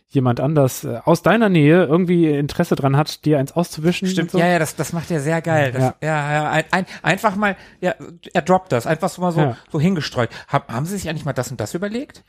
jemand 0.09 0.41
anders 0.41 0.85
äh, 0.85 1.01
aus 1.05 1.23
deiner 1.23 1.49
Nähe 1.49 1.85
irgendwie 1.85 2.27
Interesse 2.31 2.77
dran 2.77 2.97
hat, 2.97 3.25
dir 3.25 3.39
eins 3.39 3.53
auszuwischen. 3.53 4.09
Stimmt, 4.09 4.31
so. 4.31 4.39
ja, 4.39 4.47
ja, 4.47 4.59
das, 4.59 4.75
das 4.77 4.93
macht 4.93 5.11
er 5.11 5.21
sehr 5.21 5.43
geil. 5.43 5.73
Das, 5.73 5.83
ja. 5.83 5.95
Ja. 6.03 6.33
ja, 6.33 6.51
ein, 6.51 6.65
ein, 6.71 6.87
einfach 7.03 7.37
mal, 7.37 7.57
ja, 7.81 7.95
er 8.33 8.43
droppt 8.43 8.73
das, 8.73 8.87
einfach 8.87 9.09
so 9.11 9.21
mal 9.21 9.33
so, 9.33 9.41
Ja. 9.41 9.57
so 9.71 9.81
hingestreut. 9.81 10.31
Hab, 10.49 10.73
haben 10.73 10.87
Sie 10.87 10.97
sich 10.97 11.09
eigentlich 11.09 11.25
mal 11.25 11.33
das 11.35 11.51
und 11.51 11.61
das 11.61 11.75
überlegt? 11.75 12.25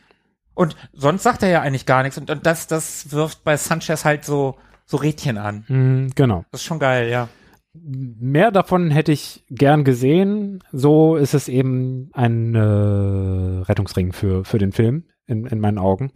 Und 0.56 0.76
sonst 0.92 1.24
sagt 1.24 1.42
er 1.42 1.50
ja 1.50 1.62
eigentlich 1.62 1.86
gar 1.86 2.04
nichts. 2.04 2.18
Und, 2.18 2.30
und 2.30 2.46
das, 2.46 2.68
das 2.68 3.12
wirft 3.14 3.46
bei 3.46 3.56
Sanchez 3.56 4.04
halt 4.04 4.26
so, 4.26 4.58
so 4.86 4.98
Rädchen 4.98 5.38
an. 5.38 5.64
Mhm, 5.70 6.12
genau. 6.16 6.44
Das 6.52 6.62
ist 6.62 6.66
schon 6.68 6.80
geil, 6.80 7.10
ja. 7.10 7.30
Mehr 7.74 8.52
davon 8.52 8.90
hätte 8.90 9.12
ich 9.12 9.44
gern 9.50 9.84
gesehen. 9.84 10.64
So 10.72 11.16
ist 11.16 11.34
es 11.34 11.48
eben 11.48 12.10
ein 12.14 12.56
äh, 12.56 12.60
Rettungsring 12.60 14.12
für, 14.12 14.44
für 14.44 14.58
den 14.58 14.72
Film, 14.72 15.06
in, 15.28 15.46
in 15.46 15.60
meinen 15.60 15.78
Augen. 15.78 16.12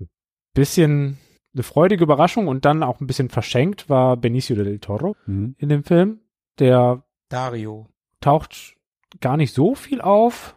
Ein 0.00 0.08
bisschen 0.54 1.18
eine 1.54 1.62
freudige 1.62 2.02
Überraschung 2.04 2.48
und 2.48 2.64
dann 2.64 2.82
auch 2.82 3.00
ein 3.00 3.06
bisschen 3.06 3.28
verschenkt 3.28 3.88
war 3.88 4.16
Benicio 4.16 4.56
del 4.56 4.78
Toro 4.80 5.14
Mhm. 5.26 5.54
in 5.58 5.68
dem 5.68 5.84
Film. 5.84 6.20
Der 6.58 7.04
Dario. 7.28 7.88
taucht 8.20 8.76
gar 9.20 9.36
nicht 9.36 9.54
so 9.54 9.74
viel 9.74 10.00
auf 10.00 10.56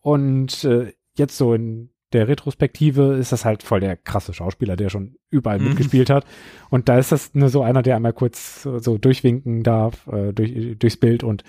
und 0.00 0.64
äh, 0.64 0.92
jetzt 1.16 1.36
so 1.36 1.54
in 1.54 1.90
der 2.12 2.28
Retrospektive 2.28 3.14
ist 3.16 3.32
das 3.32 3.44
halt 3.44 3.62
voll 3.62 3.80
der 3.80 3.96
krasse 3.96 4.32
Schauspieler, 4.32 4.76
der 4.76 4.88
schon 4.90 5.16
überall 5.30 5.58
Mhm. 5.58 5.68
mitgespielt 5.70 6.08
hat. 6.10 6.24
Und 6.70 6.88
da 6.88 6.98
ist 6.98 7.10
das 7.12 7.34
nur 7.34 7.48
so 7.48 7.62
einer, 7.62 7.82
der 7.82 7.96
einmal 7.96 8.12
kurz 8.12 8.62
so, 8.62 8.96
durchwinken 8.98 9.62
darf 9.62 10.06
äh, 10.06 10.32
durch, 10.32 10.78
durchs 10.78 10.96
Bild 10.96 11.24
und 11.24 11.42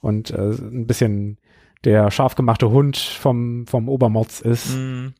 und 0.00 0.30
äh, 0.30 0.50
ein 0.52 0.86
bisschen 0.86 1.38
der 1.84 2.10
scharf 2.10 2.34
gemachte 2.36 2.70
Hund 2.70 2.96
vom 2.96 3.66
vom 3.66 3.88
Obermotz 3.88 4.40
ist. 4.40 4.74
Mhm. 4.76 5.14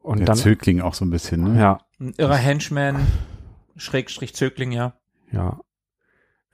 Und 0.00 0.18
Der 0.20 0.26
dann 0.26 0.36
Zögling 0.36 0.80
auch 0.80 0.94
so 0.94 1.04
ein 1.04 1.10
bisschen, 1.10 1.42
ne? 1.54 1.60
ja 1.60 1.78
Ein 2.00 2.14
irrer 2.16 2.36
Henchman, 2.36 2.96
Schrägstrich 3.76 4.34
Zögling, 4.34 4.72
ja. 4.72 4.94
ja. 5.32 5.60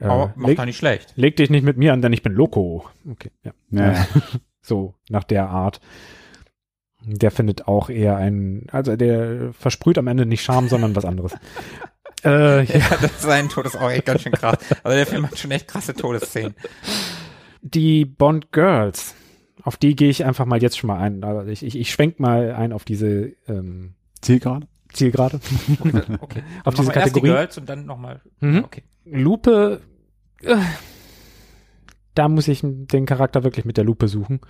Äh, 0.01 0.05
Aber 0.07 0.33
macht 0.37 0.49
leg, 0.49 0.59
er 0.59 0.67
nicht 0.67 0.77
schlecht. 0.77 1.13
leg 1.17 1.37
dich 1.37 1.51
nicht 1.51 1.63
mit 1.65 1.77
mir 1.77 1.93
an, 1.93 2.03
denn 2.03 2.13
ich 2.13 2.23
bin 2.23 2.33
Loco. 2.33 2.85
Okay, 3.09 3.31
ja. 3.45 3.53
Ja. 3.71 4.07
so 4.61 4.95
nach 5.09 5.25
der 5.25 5.49
Art. 5.49 5.81
Der 7.07 7.31
findet 7.31 7.69
auch 7.69 7.91
eher 7.91 8.17
ein, 8.17 8.67
also 8.71 8.97
der 8.97 9.53
versprüht 9.53 9.99
am 9.99 10.07
Ende 10.07 10.27
nicht 10.27 10.43
Scham, 10.43 10.69
sondern 10.69 10.97
was 10.97 11.05
anderes. 11.05 11.33
äh, 12.25 12.65
ja, 12.65 12.79
Ja, 12.79 12.97
das 13.01 13.23
sein 13.23 13.49
Tod 13.49 13.67
ist 13.67 13.77
auch 13.77 13.91
echt 13.91 14.07
ganz 14.07 14.23
schön 14.23 14.33
krass. 14.33 14.59
Also 14.83 14.97
der 14.97 15.07
Film 15.07 15.27
hat 15.27 15.39
schon 15.39 15.51
echt 15.51 15.69
krasse 15.69 15.95
Todesszenen. 15.95 16.55
die 17.63 18.05
Bond 18.05 18.53
Girls, 18.53 19.15
auf 19.63 19.77
die 19.77 19.97
gehe 19.97 20.11
ich 20.11 20.25
einfach 20.25 20.47
mal 20.47 20.61
jetzt 20.61 20.79
schon 20.79 20.89
mal 20.89 20.99
ein. 20.99 21.25
Also 21.25 21.51
ich, 21.51 21.63
ich, 21.65 21.79
ich 21.79 21.91
schwenk 21.91 22.21
mal 22.21 22.53
ein 22.53 22.73
auf 22.73 22.85
diese 22.85 23.33
ähm, 23.49 23.95
Zielgerade? 24.21 24.67
Zielgerade. 24.93 25.41
Okay. 25.81 26.03
okay. 26.21 26.43
Auf 26.65 26.75
diese 26.75 26.89
wir 26.89 26.95
erst 26.95 27.17
die 27.17 27.21
Kategorie. 27.21 27.33
Girls 27.33 27.59
und 27.59 27.69
dann 27.69 27.85
nochmal. 27.85 28.21
Mhm. 28.41 28.65
Okay. 28.65 28.85
Lupe, 29.05 29.81
äh, 30.43 30.57
da 32.15 32.29
muss 32.29 32.49
ich 32.49 32.61
den 32.63 33.05
Charakter 33.05 33.43
wirklich 33.43 33.65
mit 33.65 33.77
der 33.77 33.85
Lupe 33.85 34.07
suchen. 34.09 34.41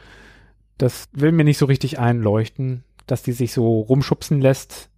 Das 0.79 1.09
will 1.13 1.33
mir 1.33 1.45
nicht 1.45 1.59
so 1.59 1.67
richtig 1.67 1.99
einleuchten, 1.99 2.85
dass 3.07 3.23
die 3.23 3.33
sich 3.33 3.53
so 3.53 3.81
rumschubsen 3.81 4.41
lässt 4.41 4.91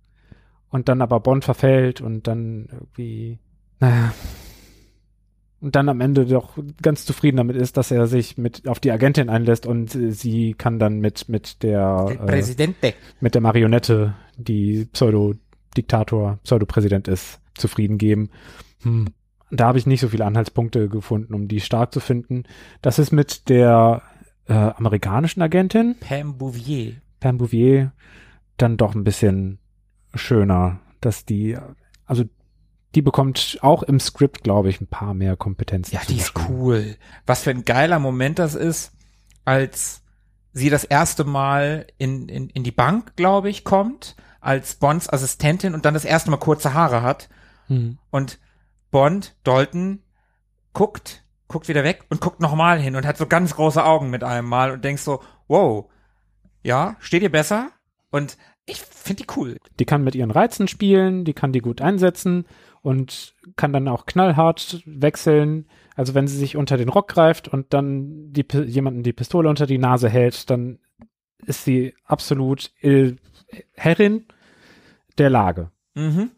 und 0.70 0.88
dann 0.88 1.02
aber 1.02 1.20
Bond 1.20 1.44
verfällt 1.44 2.00
und 2.00 2.26
dann 2.26 2.68
irgendwie, 2.70 3.38
naja. 3.80 4.12
Und 5.60 5.74
dann 5.74 5.88
am 5.88 6.00
Ende 6.00 6.26
doch 6.26 6.58
ganz 6.82 7.06
zufrieden 7.06 7.38
damit 7.38 7.56
ist, 7.56 7.76
dass 7.76 7.90
er 7.90 8.06
sich 8.06 8.36
mit 8.36 8.68
auf 8.68 8.78
die 8.78 8.92
Agentin 8.92 9.30
einlässt 9.30 9.66
und 9.66 9.94
äh, 9.94 10.12
sie 10.12 10.55
kann 10.55 10.78
dann 10.78 11.00
mit 11.00 11.28
mit 11.28 11.62
der 11.62 12.06
äh, 12.10 12.26
mit 13.20 13.34
der 13.34 13.40
Marionette, 13.40 14.14
die 14.36 14.84
Pseudo-Diktator, 14.92 16.38
Pseudo-Präsident 16.44 17.08
ist, 17.08 17.40
zufrieden 17.55 17.96
geben. 17.96 18.30
Hm. 18.82 19.06
Da 19.50 19.66
habe 19.68 19.78
ich 19.78 19.86
nicht 19.86 20.00
so 20.00 20.08
viele 20.08 20.26
Anhaltspunkte 20.26 20.88
gefunden, 20.88 21.32
um 21.32 21.48
die 21.48 21.60
stark 21.60 21.92
zu 21.92 22.00
finden. 22.00 22.44
Das 22.82 22.98
ist 22.98 23.12
mit 23.12 23.48
der 23.48 24.02
äh, 24.49 24.52
amerikanischen 24.52 25.42
Agentin, 25.42 25.97
Pam 26.00 26.39
Bouvier. 26.39 26.94
Pam 27.20 27.39
Bouvier, 27.39 27.92
dann 28.57 28.76
doch 28.76 28.94
ein 28.94 29.05
bisschen 29.05 29.58
schöner, 30.15 30.81
dass 31.00 31.25
die, 31.25 31.57
also 32.05 32.25
die 32.94 33.02
bekommt 33.02 33.58
auch 33.60 33.83
im 33.83 34.00
Skript, 34.00 34.42
glaube 34.42 34.70
ich, 34.70 34.81
ein 34.81 34.86
paar 34.86 35.12
mehr 35.15 35.36
Kompetenzen. 35.36 35.94
Ja, 35.94 36.00
die 36.08 36.16
ist 36.16 36.33
cool. 36.49 36.97
Was 37.26 37.42
für 37.42 37.50
ein 37.50 37.65
geiler 37.65 37.99
Moment 37.99 38.39
das 38.39 38.55
ist, 38.55 38.92
als 39.44 40.02
sie 40.52 40.70
das 40.70 40.84
erste 40.84 41.25
Mal 41.25 41.86
in, 41.99 42.28
in, 42.28 42.49
in 42.49 42.65
die 42.65 42.70
Bank, 42.70 43.15
glaube 43.16 43.50
ich, 43.50 43.65
kommt, 43.65 44.16
als 44.41 44.76
Bonds 44.76 45.08
Assistentin 45.10 45.75
und 45.75 45.84
dann 45.84 45.92
das 45.92 46.07
erste 46.07 46.31
Mal 46.31 46.39
kurze 46.39 46.73
Haare 46.73 47.02
hat. 47.02 47.28
Hm. 47.66 47.99
Und 48.10 48.39
Bond, 48.91 49.36
Dalton, 49.44 50.00
guckt, 50.73 51.25
guckt 51.49 51.68
wieder 51.68 51.84
weg 51.84 52.05
und 52.10 52.20
guckt 52.20 52.41
nochmal 52.41 52.78
hin 52.78 52.97
und 52.97 53.07
hat 53.07 53.16
so 53.16 53.26
ganz 53.26 53.55
große 53.55 53.84
Augen 53.84 54.10
mit 54.10 54.25
einem 54.25 54.49
Mal 54.49 54.73
und 54.73 54.84
denkst 54.84 55.02
so, 55.02 55.23
wow, 55.49 55.91
ja, 56.62 56.97
steht 57.00 57.23
ihr 57.23 57.31
besser? 57.31 57.70
Und 58.10 58.36
ich 58.65 58.81
finde 58.81 59.23
die 59.23 59.28
cool. 59.36 59.57
Die 59.78 59.84
kann 59.84 60.02
mit 60.02 60.15
ihren 60.15 60.31
Reizen 60.31 60.66
spielen, 60.66 61.25
die 61.25 61.34
kann 61.34 61.52
die 61.52 61.60
gut 61.60 61.81
einsetzen 61.81 62.47
und 62.83 63.34
kann 63.55 63.73
dann 63.73 63.89
auch 63.89 64.07
knallhart 64.07 64.83
wechseln. 64.86 65.68
Also 65.94 66.15
wenn 66.15 66.26
sie 66.26 66.36
sich 66.36 66.57
unter 66.57 66.76
den 66.76 66.89
Rock 66.89 67.08
greift 67.08 67.47
und 67.49 67.73
dann 67.73 68.33
die, 68.33 68.44
jemanden 68.66 69.02
die 69.02 69.12
Pistole 69.12 69.49
unter 69.49 69.66
die 69.66 69.78
Nase 69.78 70.08
hält, 70.08 70.50
dann 70.50 70.81
ist 71.44 71.65
sie 71.65 71.94
absolut 72.05 72.73
Il 72.81 73.18
Herrin 73.75 74.26
der 75.18 75.31
Lage. 75.31 75.70
Mhm. 75.94 76.31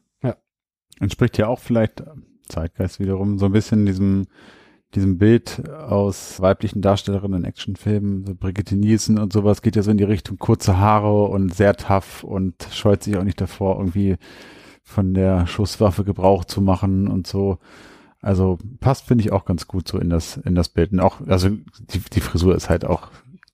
Entspricht 1.00 1.38
ja 1.38 1.46
auch 1.46 1.60
vielleicht 1.60 2.02
Zeitgeist 2.48 2.98
wiederum 3.00 3.38
so 3.38 3.46
ein 3.46 3.52
bisschen 3.52 3.86
diesem 3.86 4.26
diesem 4.94 5.18
Bild 5.18 5.68
aus 5.68 6.40
weiblichen 6.40 6.80
Darstellerinnen 6.80 7.40
in 7.40 7.44
Actionfilmen, 7.44 8.24
so 8.24 8.34
Brigitte 8.34 8.76
Nielsen 8.76 9.18
und 9.18 9.32
sowas 9.32 9.60
geht 9.60 9.76
ja 9.76 9.82
so 9.82 9.90
in 9.90 9.98
die 9.98 10.04
Richtung 10.04 10.38
kurze 10.38 10.78
Haare 10.78 11.24
und 11.24 11.54
sehr 11.54 11.76
tough 11.76 12.24
und 12.24 12.54
scheut 12.72 13.02
sich 13.02 13.16
auch 13.16 13.24
nicht 13.24 13.40
davor, 13.40 13.76
irgendwie 13.78 14.16
von 14.82 15.12
der 15.12 15.46
Schusswaffe 15.46 16.04
Gebrauch 16.04 16.44
zu 16.46 16.62
machen 16.62 17.08
und 17.08 17.26
so. 17.26 17.58
Also 18.20 18.58
passt, 18.80 19.06
finde 19.06 19.22
ich, 19.22 19.32
auch 19.32 19.44
ganz 19.44 19.68
gut 19.68 19.86
so 19.86 19.98
in 19.98 20.08
das, 20.08 20.38
in 20.38 20.54
das 20.54 20.70
Bild. 20.70 20.92
Und 20.92 21.00
auch, 21.00 21.20
also 21.26 21.50
die, 21.50 22.00
die 22.12 22.20
Frisur 22.20 22.54
ist 22.54 22.70
halt 22.70 22.84
auch 22.84 23.10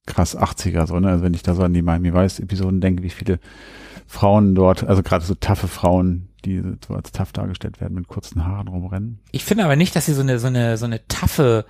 krass 0.07 0.39
80er, 0.39 0.87
so, 0.87 1.01
ne? 1.01 1.09
Also 1.09 1.25
wenn 1.25 1.35
ich 1.35 1.43
da 1.43 1.55
so 1.55 1.63
an 1.63 1.75
die 1.75 1.83
Miami 1.83 2.15
Vice 2.15 2.41
Episoden 2.41 2.81
denke, 2.81 3.03
wie 3.03 3.11
viele 3.11 3.41
Frauen 4.07 4.55
dort, 4.55 4.85
also 4.85 5.03
gerade 5.03 5.25
so 5.25 5.35
taffe 5.35 5.67
Frauen, 5.69 6.29
die 6.45 6.63
so 6.87 6.95
als 6.95 7.13
tough 7.13 7.33
dargestellt 7.33 7.81
werden, 7.81 7.95
mit 7.95 8.09
kurzen 8.09 8.45
Haaren 8.45 8.69
rumrennen. 8.69 9.21
Ich 9.33 9.45
finde 9.45 9.65
aber 9.65 9.77
nicht, 9.77 9.95
dass 9.97 10.07
sie 10.07 10.13
so 10.15 10.23
eine, 10.23 10.39
so 10.39 10.47
eine, 10.49 10.77
so 10.77 10.85
eine 10.85 11.07
taffe, 11.09 11.65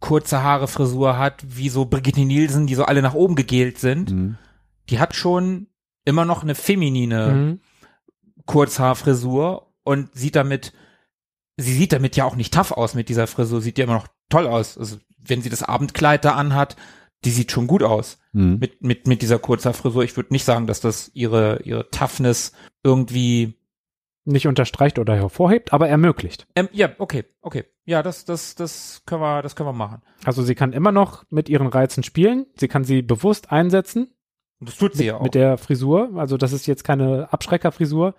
kurze 0.00 0.42
Haare 0.42 0.68
Frisur 0.68 1.16
hat, 1.18 1.44
wie 1.46 1.68
so 1.68 1.84
Brigitte 1.84 2.20
Nielsen, 2.24 2.66
die 2.66 2.74
so 2.74 2.84
alle 2.84 3.02
nach 3.02 3.14
oben 3.14 3.34
gegelt 3.36 3.78
sind. 3.78 4.10
Mhm. 4.10 4.36
Die 4.90 4.98
hat 4.98 5.14
schon 5.14 5.68
immer 6.04 6.24
noch 6.24 6.42
eine 6.42 6.54
feminine 6.54 7.32
Mhm. 7.32 7.60
Kurzhaarfrisur 8.46 9.72
und 9.84 10.08
sieht 10.14 10.36
damit, 10.36 10.72
sie 11.56 11.72
sieht 11.72 11.92
damit 11.92 12.16
ja 12.16 12.24
auch 12.24 12.36
nicht 12.36 12.52
tough 12.54 12.72
aus 12.72 12.94
mit 12.94 13.08
dieser 13.08 13.26
Frisur, 13.26 13.60
sieht 13.60 13.78
ja 13.78 13.84
immer 13.84 13.94
noch 13.94 14.08
toll 14.28 14.46
aus. 14.46 14.76
Also, 14.78 14.96
wenn 15.18 15.42
sie 15.42 15.50
das 15.50 15.62
Abendkleid 15.62 16.24
da 16.24 16.32
anhat, 16.34 16.76
die 17.24 17.30
sieht 17.30 17.52
schon 17.52 17.66
gut 17.66 17.82
aus 17.82 18.18
Mhm. 18.32 18.58
mit, 18.58 18.82
mit, 18.82 19.06
mit 19.06 19.22
dieser 19.22 19.38
Kurzhaarfrisur. 19.38 20.02
Ich 20.04 20.16
würde 20.16 20.32
nicht 20.32 20.44
sagen, 20.44 20.66
dass 20.66 20.80
das 20.80 21.10
ihre, 21.14 21.60
ihre 21.62 21.88
Toughness 21.90 22.52
irgendwie, 22.82 23.54
Nicht 24.24 24.46
unterstreicht 24.46 24.98
oder 25.00 25.16
hervorhebt, 25.16 25.72
aber 25.72 25.88
ermöglicht. 25.88 26.46
ähm, 26.54 26.68
ja, 26.72 26.90
okay, 26.98 27.24
okay. 27.40 27.64
Ja, 27.84 28.02
das, 28.04 28.24
das, 28.24 28.54
das 28.54 29.02
können 29.06 29.20
wir, 29.22 29.42
das 29.42 29.56
können 29.56 29.68
wir 29.68 29.72
machen. 29.72 30.00
Also 30.24 30.42
sie 30.44 30.54
kann 30.54 30.72
immer 30.72 30.92
noch 30.92 31.24
mit 31.30 31.48
ihren 31.48 31.66
Reizen 31.66 32.04
spielen. 32.04 32.46
Sie 32.56 32.68
kann 32.68 32.84
sie 32.84 33.02
bewusst 33.02 33.50
einsetzen 33.50 34.12
Und 34.60 34.68
das 34.68 34.78
tut 34.78 34.94
sie 34.94 35.06
ja 35.06 35.16
auch. 35.16 35.22
mit 35.22 35.34
der 35.34 35.58
Frisur. 35.58 36.10
Also 36.14 36.36
das 36.36 36.52
ist 36.52 36.66
jetzt 36.66 36.84
keine 36.84 37.32
Abschreckerfrisur. 37.32 38.14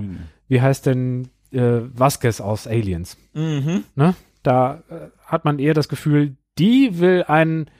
nee. 0.00 0.16
wie 0.48 0.60
heißt 0.60 0.86
denn 0.86 1.28
äh, 1.52 1.80
Vasquez 1.94 2.40
aus 2.40 2.66
Aliens? 2.66 3.16
mhm. 3.34 3.84
Ne? 3.94 4.14
Da 4.42 4.82
äh, 4.88 5.10
hat 5.24 5.44
man 5.44 5.58
eher 5.60 5.74
das 5.74 5.88
Gefühl, 5.88 6.36
die 6.58 6.98
will 6.98 7.22
einen 7.28 7.70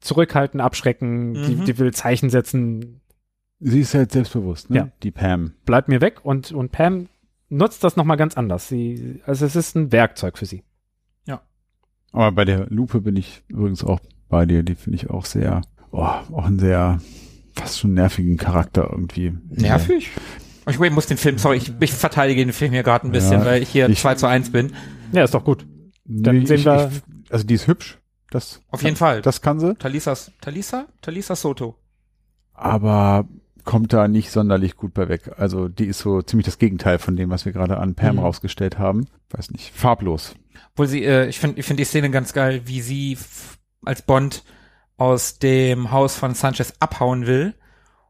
zurückhalten, 0.00 0.60
abschrecken, 0.60 1.34
die, 1.34 1.54
Mhm. 1.56 1.64
die 1.64 1.78
will 1.78 1.92
Zeichen 1.94 2.28
setzen, 2.28 3.00
Sie 3.64 3.80
ist 3.80 3.94
halt 3.94 4.12
selbstbewusst, 4.12 4.70
ne? 4.70 4.76
Ja. 4.76 4.88
Die 5.02 5.10
Pam. 5.10 5.52
bleib 5.64 5.88
mir 5.88 6.00
weg 6.00 6.24
und, 6.24 6.50
und 6.52 6.72
Pam 6.72 7.08
nutzt 7.48 7.84
das 7.84 7.96
nochmal 7.96 8.16
ganz 8.16 8.36
anders. 8.36 8.66
Sie, 8.68 9.20
also 9.24 9.46
es 9.46 9.54
ist 9.56 9.76
ein 9.76 9.92
Werkzeug 9.92 10.36
für 10.38 10.46
sie. 10.46 10.62
Aber 12.14 12.30
bei 12.32 12.44
der 12.44 12.66
Lupe 12.68 13.00
bin 13.00 13.16
ich 13.16 13.42
übrigens 13.48 13.82
auch 13.82 13.98
bei 14.28 14.44
dir. 14.44 14.62
Die 14.62 14.74
finde 14.74 14.96
ich 14.96 15.08
auch 15.08 15.24
sehr, 15.24 15.62
oh, 15.92 16.02
auch 16.02 16.44
einen 16.44 16.58
sehr, 16.58 17.00
fast 17.54 17.78
schon 17.80 17.94
nervigen 17.94 18.36
Charakter 18.36 18.86
irgendwie. 18.92 19.32
Nervig? 19.48 20.10
Ich 20.68 20.78
muss 20.78 21.06
den 21.06 21.16
Film, 21.16 21.38
sorry, 21.38 21.56
ich, 21.56 21.72
ich 21.80 21.92
verteidige 21.94 22.44
den 22.44 22.52
Film 22.52 22.72
hier 22.72 22.82
gerade 22.82 23.08
ein 23.08 23.12
bisschen, 23.12 23.40
Ja, 23.40 23.46
weil 23.46 23.62
ich 23.62 23.70
hier 23.70 23.88
ich- 23.88 24.00
2 24.00 24.16
zu 24.16 24.26
1 24.26 24.52
bin. 24.52 24.72
Ja, 25.12 25.24
ist 25.24 25.32
doch 25.32 25.42
gut. 25.42 25.66
Dann 26.04 26.40
Nee, 26.40 26.44
sehen 26.44 26.56
ich, 26.58 26.64
wir- 26.66 26.90
Ich, 27.24 27.32
also 27.32 27.46
die 27.46 27.54
ist 27.54 27.66
hübsch. 27.66 27.98
Das, 28.30 28.60
Auf 28.70 28.82
jeden 28.82 28.96
Fall. 28.96 29.22
Das 29.22 29.40
kann 29.40 29.58
sie. 29.58 29.74
Talisas, 29.76 30.32
Talisa? 30.42 30.88
Talisa 31.00 31.34
Soto. 31.34 31.76
aber 32.52 33.26
kommt 33.64 33.92
da 33.92 34.08
nicht 34.08 34.30
sonderlich 34.30 34.76
gut 34.76 34.94
bei 34.94 35.08
weg. 35.08 35.32
Also 35.36 35.68
die 35.68 35.86
ist 35.86 35.98
so 36.00 36.22
ziemlich 36.22 36.46
das 36.46 36.58
Gegenteil 36.58 36.98
von 36.98 37.16
dem, 37.16 37.30
was 37.30 37.44
wir 37.44 37.52
gerade 37.52 37.78
an 37.78 37.94
Pam 37.94 38.16
Mhm. 38.16 38.22
rausgestellt 38.22 38.78
haben. 38.78 39.06
Weiß 39.30 39.50
nicht, 39.50 39.72
farblos. 39.74 40.34
Obwohl 40.72 40.86
sie, 40.88 41.04
äh, 41.04 41.26
ich 41.28 41.38
finde 41.38 41.60
ich 41.60 41.66
finde 41.66 41.80
die 41.82 41.86
Szene 41.86 42.10
ganz 42.10 42.32
geil, 42.32 42.62
wie 42.66 42.80
sie 42.80 43.18
als 43.84 44.02
Bond 44.02 44.44
aus 44.96 45.38
dem 45.38 45.90
Haus 45.90 46.16
von 46.16 46.34
Sanchez 46.34 46.74
abhauen 46.80 47.26
will 47.26 47.54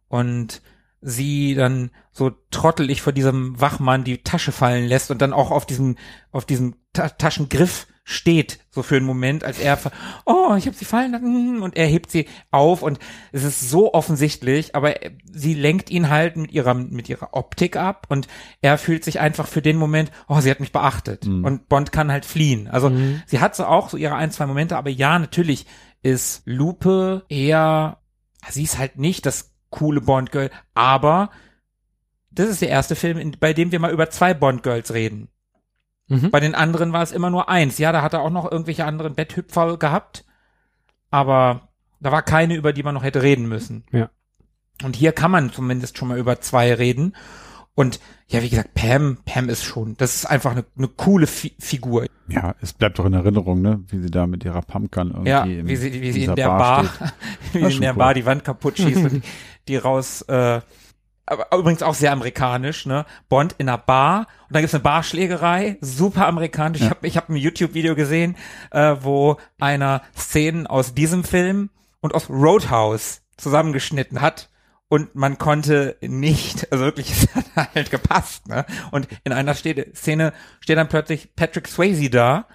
und 0.09 0.63
sie 1.01 1.55
dann 1.55 1.91
so 2.13 2.31
trottelig 2.51 3.03
vor 3.03 3.13
diesem 3.13 3.61
Wachmann 3.61 4.05
die 4.05 4.23
Tasche 4.23 4.53
fallen 4.53 4.87
lässt 4.87 5.11
und 5.11 5.23
dann 5.23 5.33
auch 5.33 5.51
auf 5.51 5.67
diesem 5.67 5.97
auf 6.31 6.45
diesem 6.45 6.75
Ta 6.93 7.09
Taschengriff 7.09 7.87
steht 8.05 8.59
so 8.71 8.83
für 8.83 8.97
einen 8.97 9.07
Moment, 9.07 9.45
als 9.45 9.61
er 9.61 9.79
oh 10.27 10.55
ich 10.57 10.67
habe 10.67 10.77
sie 10.77 10.85
fallen 10.85 11.13
lassen 11.13 11.63
und 11.63 11.77
er 11.77 11.87
hebt 11.87 12.11
sie 12.11 12.27
auf 12.51 12.83
und 12.83 12.99
es 13.31 13.45
ist 13.45 13.71
so 13.71 13.95
offensichtlich, 13.95 14.75
aber 14.75 14.95
sie 15.31 15.55
lenkt 15.55 15.89
ihn 15.91 16.11
halt 16.11 16.37
mit 16.37 16.51
ihrer 16.53 16.75
mit 16.75 17.09
ihrer 17.09 17.35
Optik 17.35 17.77
ab 17.77 18.07
und 18.09 18.27
er 18.61 18.77
fühlt 18.79 19.05
sich 19.05 19.21
einfach 19.21 19.47
für 19.47 19.63
den 19.63 19.77
Moment 19.77 20.11
oh 20.27 20.41
sie 20.41 20.51
hat 20.51 20.59
mich 20.61 20.73
beachtet 20.73 21.27
Mhm. 21.27 21.45
und 21.45 21.69
Bond 21.69 21.93
kann 21.93 22.11
halt 22.11 22.25
fliehen. 22.25 22.67
Also 22.69 22.91
Mhm. 22.91 23.23
sie 23.27 23.39
hat 23.41 23.55
so 23.55 23.67
auch 23.67 23.89
so 23.89 23.97
ihre 23.97 24.17
ein 24.17 24.33
zwei 24.33 24.47
Momente, 24.47 24.77
aber 24.77 24.91
ja 24.91 25.19
natürlich 25.19 25.67
ist 26.03 26.43
Lupe 26.45 27.25
eher 27.29 27.99
sie 28.51 28.65
ist 28.65 28.79
halt 28.79 28.99
nicht 28.99 29.27
das 29.27 29.53
coole 29.71 30.01
Bond 30.01 30.33
Girl, 30.33 30.51
aber 30.75 31.31
das 32.33 32.49
ist 32.49 32.63
der 32.63 32.69
erste 32.71 32.97
Film, 32.97 33.33
bei 33.39 33.53
dem 33.53 33.71
wir 33.73 33.79
mal 33.79 33.93
über 33.93 34.11
zwei 34.11 34.35
Bond 34.35 34.63
Girls 34.63 34.93
reden. 34.95 35.29
Mhm. 36.13 36.31
Bei 36.31 36.41
den 36.41 36.55
anderen 36.55 36.93
war 36.93 37.03
es 37.03 37.11
immer 37.11 37.31
nur 37.31 37.49
eins. 37.49 37.79
Ja, 37.79 37.91
da 37.91 38.03
hat 38.03 38.13
er 38.13 38.21
auch 38.21 38.31
noch 38.31 38.51
irgendwelche 38.51 38.85
anderen 38.85 39.15
Betthüpfer 39.15 39.79
gehabt, 39.79 40.25
aber 41.11 41.69
da 42.01 42.13
war 42.13 42.23
keine, 42.23 42.55
über 42.55 42.75
die 42.75 42.83
man 42.83 42.95
noch 42.95 43.03
hätte 43.03 43.23
reden 43.23 43.49
müssen. 43.49 43.85
Ja. 43.93 44.11
Und 44.85 44.95
hier 44.95 45.13
kann 45.13 45.31
man 45.31 45.53
zumindest 45.53 45.97
schon 45.97 46.09
mal 46.09 46.19
über 46.19 46.41
zwei 46.41 46.75
reden. 46.75 47.15
Und 47.75 47.99
ja, 48.27 48.43
wie 48.43 48.51
gesagt, 48.51 48.75
Pam, 48.75 49.19
Pam 49.25 49.49
ist 49.49 49.65
schon, 49.65 49.97
das 49.97 50.17
ist 50.17 50.27
einfach 50.27 50.51
eine, 50.51 50.67
eine 50.77 50.89
coole 50.89 51.27
Fi 51.27 51.55
Figur. 51.59 52.07
Ja, 52.29 52.55
es 52.61 52.75
bleibt 52.75 52.99
doch 52.99 53.07
in 53.07 53.15
Erinnerung, 53.15 53.63
ne, 53.63 53.83
wie 53.89 54.01
sie 54.01 54.11
da 54.11 54.27
mit 54.27 54.45
ihrer 54.45 54.61
Pumpgun 54.61 55.09
irgendwie 55.11 55.31
Ja, 55.31 55.47
wie 55.47 55.77
sie, 55.77 55.93
wie 55.95 56.13
sie 56.13 56.21
dieser 56.21 56.33
in 56.33 56.37
der 56.37 56.49
Bar, 56.49 56.85
steht. 56.85 57.13
wie 57.53 57.59
sie 57.59 57.65
in 57.77 57.81
der 57.81 57.89
schon 57.89 57.99
Bar 57.99 58.09
cool. 58.09 58.15
die 58.15 58.27
Wand 58.27 58.45
kaputt 58.45 58.77
schießt 58.77 59.05
und 59.05 59.13
die, 59.13 59.23
die 59.69 59.77
raus, 59.77 60.23
äh, 60.23 60.61
aber 61.33 61.59
übrigens 61.59 61.83
auch 61.83 61.95
sehr 61.95 62.13
amerikanisch, 62.13 62.87
ne? 62.87 63.05
Bond 63.29 63.55
in 63.59 63.69
einer 63.69 63.79
Bar 63.79 64.27
und 64.49 64.55
dann 64.55 64.63
gibt's 64.63 64.75
eine 64.75 64.83
Barschlägerei, 64.85 65.79
super 65.81 66.27
amerikanisch. 66.27 66.81
Ich 66.81 66.85
Ja. 66.87 66.91
habe 66.91 67.07
ich 67.07 67.17
hab 67.17 67.29
ein 67.29 67.37
YouTube-Video 67.37 67.95
gesehen, 67.95 68.37
äh, 68.71 68.97
wo 69.01 69.39
einer 69.61 70.03
Szenen 70.17 70.67
aus 70.67 70.95
diesem 70.95 71.25
Film 71.25 71.71
und 72.01 72.15
aus 72.15 72.29
Roadhouse 72.31 73.23
zusammengeschnitten 73.37 74.21
hat 74.21 74.51
und 74.89 75.15
man 75.15 75.39
konnte 75.39 75.97
nicht, 76.03 76.71
also 76.71 76.85
wirklich, 76.85 77.11
es 77.35 77.35
hat 77.57 77.75
halt 77.75 77.91
gepasst, 77.91 78.47
ne? 78.49 78.65
Und 78.91 79.09
in 79.25 79.33
einer 79.33 79.55
Szene 79.55 80.33
steht 80.61 80.77
dann 80.79 80.89
plötzlich 80.89 81.35
Patrick 81.35 81.67
Swayze 81.69 82.11
da 82.11 82.47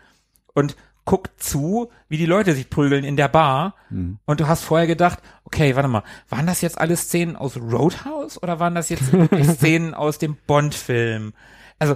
und 0.53 0.75
guckt 1.07 1.41
zu, 1.41 1.89
wie 2.09 2.17
die 2.17 2.25
Leute 2.25 2.53
sich 2.53 2.69
prügeln 2.69 3.05
in 3.05 3.15
der 3.15 3.29
Bar. 3.29 3.75
Mhm. 3.89 4.19
Und 4.25 4.41
du 4.41 4.47
hast 4.47 4.63
vorher 4.63 4.87
gedacht, 4.87 5.19
okay, 5.45 5.75
warte 5.75 5.87
mal, 5.87 6.03
waren 6.29 6.45
das 6.45 6.61
jetzt 6.61 6.77
alles 6.77 7.03
Szenen 7.03 7.37
aus 7.37 7.57
Roadhouse 7.57 8.43
oder 8.43 8.59
waren 8.59 8.75
das 8.75 8.89
jetzt 8.89 9.13
wirklich 9.13 9.47
Szenen 9.47 9.93
aus 9.93 10.19
dem 10.19 10.35
Bond-Film? 10.45 11.33
Also, 11.79 11.95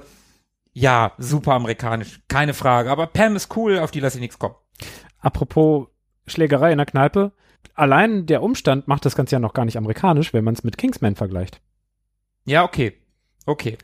ja, 0.73 1.11
super 1.17 1.53
amerikanisch, 1.53 2.21
keine 2.29 2.53
Frage. 2.53 2.89
Aber 2.89 3.05
Pam 3.05 3.35
ist 3.35 3.55
cool, 3.57 3.79
auf 3.79 3.91
die 3.91 3.99
lasse 3.99 4.17
ich 4.17 4.21
nichts 4.21 4.39
kommen. 4.39 4.55
Apropos 5.19 5.87
Schlägerei 6.25 6.71
in 6.71 6.77
der 6.77 6.87
Kneipe. 6.87 7.33
Allein 7.73 8.25
der 8.25 8.41
Umstand 8.41 8.87
macht 8.87 9.05
das 9.05 9.15
Ganze 9.15 9.35
ja 9.35 9.39
noch 9.39 9.53
gar 9.53 9.65
nicht 9.65 9.77
amerikanisch, 9.77 10.33
wenn 10.33 10.45
man 10.45 10.53
es 10.53 10.63
mit 10.63 10.77
Kingsman 10.77 11.15
vergleicht. 11.15 11.59
Ja, 12.45 12.63
okay. 12.63 12.93
Okay. 13.45 13.77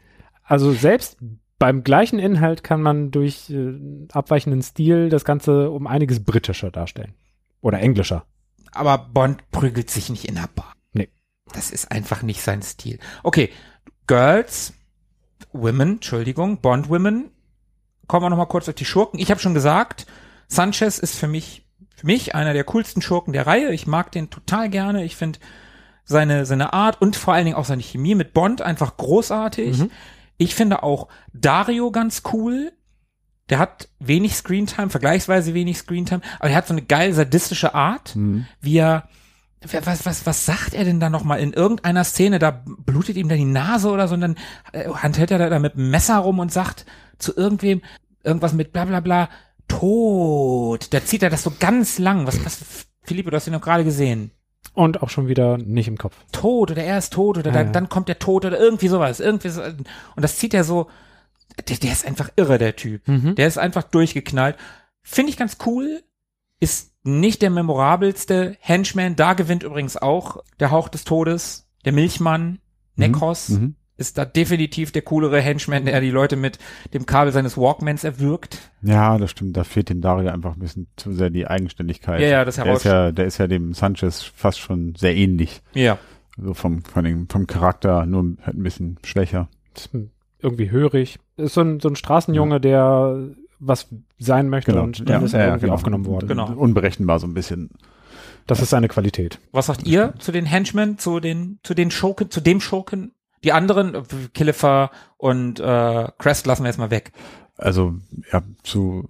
Also 0.43 0.71
selbst 0.71 1.17
beim 1.59 1.83
gleichen 1.83 2.19
Inhalt 2.19 2.63
kann 2.63 2.81
man 2.81 3.11
durch 3.11 3.49
äh, 3.49 3.73
abweichenden 4.11 4.61
Stil 4.61 5.09
das 5.09 5.25
Ganze 5.25 5.71
um 5.71 5.87
einiges 5.87 6.23
britischer 6.23 6.71
darstellen. 6.71 7.13
Oder 7.61 7.79
englischer. 7.79 8.25
Aber 8.71 8.97
Bond 8.97 9.49
prügelt 9.51 9.89
sich 9.89 10.09
nicht 10.09 10.25
in 10.25 10.35
der 10.35 10.49
Bar. 10.53 10.73
Nee. 10.93 11.09
Das 11.53 11.71
ist 11.71 11.91
einfach 11.91 12.21
nicht 12.21 12.41
sein 12.41 12.61
Stil. 12.61 12.99
Okay, 13.23 13.49
Girls, 14.05 14.73
Women, 15.51 15.93
Entschuldigung, 15.93 16.61
Bond 16.61 16.89
Women. 16.89 17.31
Kommen 18.07 18.25
wir 18.25 18.29
noch 18.29 18.37
mal 18.37 18.45
kurz 18.45 18.69
auf 18.69 18.75
die 18.75 18.85
Schurken. 18.85 19.19
Ich 19.19 19.31
habe 19.31 19.41
schon 19.41 19.53
gesagt, 19.53 20.05
Sanchez 20.47 20.99
ist 20.99 21.15
für 21.17 21.27
mich 21.27 21.63
für 21.95 22.05
mich 22.05 22.35
einer 22.35 22.53
der 22.53 22.63
coolsten 22.63 23.01
Schurken 23.01 23.33
der 23.33 23.47
Reihe. 23.47 23.73
Ich 23.73 23.87
mag 23.87 24.11
den 24.11 24.29
total 24.29 24.69
gerne. 24.69 25.03
Ich 25.03 25.15
finde 25.15 25.39
seine 26.03 26.45
seine 26.45 26.73
Art 26.73 27.01
und 27.01 27.15
vor 27.15 27.33
allen 27.33 27.45
Dingen 27.45 27.57
auch 27.57 27.65
seine 27.65 27.81
Chemie 27.81 28.13
mit 28.13 28.33
Bond 28.33 28.61
einfach 28.61 28.97
großartig. 28.97 29.79
Mhm. 29.79 29.91
Ich 30.37 30.55
finde 30.55 30.83
auch 30.83 31.07
Dario 31.33 31.91
ganz 31.91 32.23
cool. 32.33 32.71
Der 33.49 33.59
hat 33.59 33.87
wenig 33.99 34.35
Screentime, 34.35 34.89
vergleichsweise 34.89 35.53
wenig 35.53 35.77
Screentime, 35.77 36.21
aber 36.39 36.49
er 36.49 36.55
hat 36.57 36.67
so 36.67 36.73
eine 36.73 36.81
geil 36.81 37.13
sadistische 37.13 37.73
Art 37.73 38.15
Mhm. 38.15 38.45
wie 38.59 38.77
er 38.77 39.07
was, 39.61 40.05
was, 40.05 40.25
was 40.25 40.45
sagt 40.45 40.73
er 40.73 40.83
denn 40.85 40.99
da 40.99 41.09
nochmal 41.09 41.39
in 41.39 41.51
irgendeiner 41.53 42.03
Szene? 42.03 42.39
Da 42.39 42.51
blutet 42.65 43.17
ihm 43.17 43.27
da 43.27 43.35
die 43.35 43.43
Nase 43.45 43.89
oder 43.89 44.07
so 44.07 44.13
und 44.13 44.21
dann 44.21 44.35
äh, 44.71 44.87
handhält 44.89 45.31
er 45.31 45.49
da 45.49 45.59
mit 45.59 45.73
dem 45.75 45.89
Messer 45.89 46.17
rum 46.17 46.39
und 46.39 46.51
sagt 46.51 46.85
zu 47.17 47.35
irgendwem 47.35 47.81
irgendwas 48.23 48.53
mit 48.53 48.71
bla 48.71 48.85
bla 48.85 48.99
bla, 48.99 49.29
tot. 49.67 50.93
Da 50.93 51.03
zieht 51.03 51.23
er 51.23 51.29
das 51.29 51.43
so 51.43 51.51
ganz 51.59 51.97
lang. 51.99 52.27
Was, 52.27 52.43
was, 52.45 52.85
Philippe, 53.03 53.31
du 53.31 53.35
hast 53.37 53.47
ihn 53.47 53.53
noch 53.53 53.61
gerade 53.61 53.83
gesehen. 53.83 54.31
Und 54.73 55.01
auch 55.01 55.09
schon 55.09 55.27
wieder 55.27 55.57
nicht 55.57 55.87
im 55.87 55.97
Kopf. 55.97 56.15
Tot 56.31 56.71
oder 56.71 56.83
er 56.83 56.97
ist 56.99 57.13
tot 57.13 57.37
oder 57.37 57.47
Ja, 57.49 57.53
dann, 57.57 57.65
ja. 57.67 57.71
dann 57.71 57.89
kommt 57.89 58.09
der 58.09 58.19
Tod 58.19 58.45
oder 58.45 58.59
irgendwie 58.59 58.87
sowas. 58.89 59.19
Irgendwie 59.19 59.49
so. 59.49 59.63
Und 59.63 59.87
das 60.15 60.37
zieht 60.37 60.53
er 60.53 60.63
so, 60.63 60.87
der, 61.67 61.77
der 61.77 61.91
ist 61.91 62.05
einfach 62.05 62.29
irre, 62.35 62.57
der 62.59 62.75
Typ. 62.75 63.07
Mhm. 63.07 63.33
Der 63.35 63.47
ist 63.47 63.57
einfach 63.57 63.83
durchgeknallt. 63.83 64.55
Finde 65.01 65.31
ich 65.31 65.37
ganz 65.37 65.57
cool. 65.65 66.03
Ist 66.59 66.91
nicht 67.03 67.41
der 67.41 67.49
memorabelste 67.49 68.55
Henchman. 68.59 69.15
Da 69.15 69.33
gewinnt 69.33 69.63
übrigens 69.63 69.97
auch 69.97 70.43
der 70.59 70.69
Hauch 70.71 70.89
des 70.89 71.05
Todes. 71.05 71.67
Der 71.85 71.93
Milchmann, 71.93 72.59
Nekros, 72.95 73.49
Mhm. 73.49 73.75
Ist 73.97 74.17
da 74.17 74.25
definitiv 74.25 74.91
der 74.91 75.01
coolere 75.01 75.41
Henchman, 75.41 75.85
der 75.85 75.99
die 76.01 76.11
Leute 76.11 76.35
mit 76.35 76.59
dem 76.93 77.05
Kabel 77.05 77.33
seines 77.33 77.57
Walkmans 77.57 78.03
erwürgt. 78.03 78.71
Ja, 78.81 79.17
das 79.17 79.31
stimmt. 79.31 79.57
Da 79.57 79.63
fehlt 79.63 79.89
dem 79.89 80.01
Dario 80.01 80.29
einfach 80.29 80.53
ein 80.53 80.59
bisschen 80.59 80.87
zu 80.95 81.13
sehr 81.13 81.29
die 81.29 81.47
Eigenständigkeit. 81.47 82.21
Ja, 82.21 82.27
ja, 82.27 82.45
das 82.45 82.55
der 82.55 82.65
heraus- 82.65 82.77
ist 82.79 82.85
ja, 82.85 83.11
der 83.11 83.25
ist 83.25 83.37
ja 83.37 83.47
dem 83.47 83.73
Sanchez 83.73 84.21
fast 84.21 84.59
schon 84.59 84.95
sehr 84.95 85.15
ähnlich. 85.15 85.61
Ja. 85.73 85.97
So 86.39 86.53
vom, 86.53 86.83
von 86.83 87.03
dem, 87.03 87.27
vom 87.27 87.47
Charakter, 87.47 88.05
nur 88.05 88.37
halt 88.43 88.55
ein 88.57 88.63
bisschen 88.63 88.99
schwächer. 89.03 89.49
Ist 89.75 89.89
irgendwie 90.39 90.69
hörig. 90.69 91.19
Ist 91.35 91.55
so 91.55 91.61
ein, 91.61 91.79
so 91.79 91.89
ein 91.89 91.95
Straßenjunge, 91.95 92.61
der 92.61 93.29
was 93.59 93.87
sein 94.19 94.49
möchte 94.49 94.79
und 94.79 95.09
dann 95.09 95.23
ist 95.23 95.33
er 95.33 95.45
irgendwie 95.45 95.61
genau. 95.61 95.73
aufgenommen 95.73 96.05
worden. 96.05 96.27
Genau. 96.27 96.53
Unberechenbar 96.53 97.19
so 97.19 97.25
ein 97.25 97.33
bisschen. 97.33 97.71
Das 98.45 98.61
ist 98.61 98.69
seine 98.69 98.87
Qualität. 98.87 99.39
Was 99.51 99.65
sagt 99.65 99.85
ihr 99.85 100.13
zu 100.19 100.31
den 100.31 100.45
Henchmen, 100.45 100.97
zu 100.99 101.19
den, 101.19 101.59
zu 101.63 101.73
den 101.73 101.91
Schurken, 101.91 102.29
zu 102.29 102.39
dem 102.39 102.61
Schurken? 102.61 103.11
Die 103.43 103.51
anderen, 103.51 103.95
äh, 103.95 104.03
Kilifer 104.33 104.91
und 105.17 105.59
äh, 105.59 106.07
Crest 106.17 106.45
lassen 106.45 106.63
wir 106.63 106.69
jetzt 106.69 106.79
mal 106.79 106.91
weg. 106.91 107.11
Also, 107.57 107.95
ja, 108.31 108.43
zu 108.63 109.03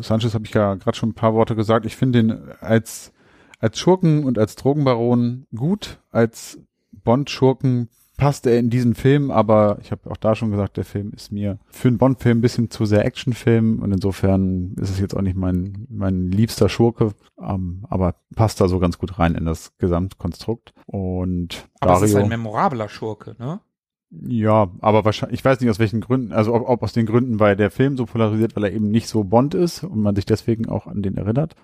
Sanchez 0.00 0.34
habe 0.34 0.44
ich 0.44 0.52
ja 0.52 0.74
gerade 0.74 0.96
schon 0.96 1.10
ein 1.10 1.14
paar 1.14 1.34
Worte 1.34 1.56
gesagt. 1.56 1.86
Ich 1.86 1.96
finde 1.96 2.18
ihn 2.18 2.38
als, 2.60 3.12
als 3.60 3.78
Schurken 3.78 4.24
und 4.24 4.38
als 4.38 4.56
Drogenbaron 4.56 5.46
gut. 5.54 5.98
Als 6.10 6.58
Bond-Schurken 6.92 7.88
passt 8.16 8.46
er 8.46 8.58
in 8.58 8.70
diesen 8.70 8.94
Film, 8.94 9.30
aber 9.30 9.78
ich 9.80 9.90
habe 9.90 10.10
auch 10.10 10.16
da 10.16 10.34
schon 10.34 10.50
gesagt, 10.50 10.76
der 10.76 10.84
Film 10.84 11.12
ist 11.14 11.32
mir 11.32 11.58
für 11.66 11.88
einen 11.88 11.98
Bond-Film 11.98 12.38
ein 12.38 12.42
bisschen 12.42 12.70
zu 12.70 12.84
sehr 12.84 13.04
Actionfilm 13.04 13.80
und 13.80 13.90
insofern 13.92 14.74
ist 14.80 14.90
es 14.90 15.00
jetzt 15.00 15.16
auch 15.16 15.22
nicht 15.22 15.36
mein, 15.36 15.86
mein 15.90 16.30
liebster 16.30 16.68
Schurke, 16.68 17.12
ähm, 17.40 17.84
aber 17.88 18.14
passt 18.36 18.60
da 18.60 18.68
so 18.68 18.78
ganz 18.78 18.98
gut 18.98 19.18
rein 19.18 19.34
in 19.34 19.46
das 19.46 19.76
Gesamtkonstrukt. 19.78 20.74
Und 20.86 21.68
Aber 21.80 21.94
es 21.94 22.02
ist 22.02 22.14
Dario, 22.14 22.26
ein 22.26 22.28
memorabler 22.28 22.88
Schurke, 22.88 23.34
ne? 23.38 23.60
Ja, 24.22 24.70
aber 24.80 25.04
wahrscheinlich, 25.04 25.40
ich 25.40 25.44
weiß 25.44 25.60
nicht 25.60 25.70
aus 25.70 25.78
welchen 25.78 26.00
Gründen, 26.00 26.32
also 26.32 26.54
ob, 26.54 26.68
ob 26.68 26.82
aus 26.82 26.92
den 26.92 27.06
Gründen, 27.06 27.40
weil 27.40 27.56
der 27.56 27.70
Film 27.70 27.96
so 27.96 28.06
polarisiert, 28.06 28.54
weil 28.54 28.64
er 28.64 28.72
eben 28.72 28.90
nicht 28.90 29.08
so 29.08 29.24
Bond 29.24 29.54
ist 29.54 29.82
und 29.82 30.00
man 30.00 30.14
sich 30.14 30.26
deswegen 30.26 30.68
auch 30.68 30.86
an 30.86 31.02
den 31.02 31.16
erinnert. 31.16 31.54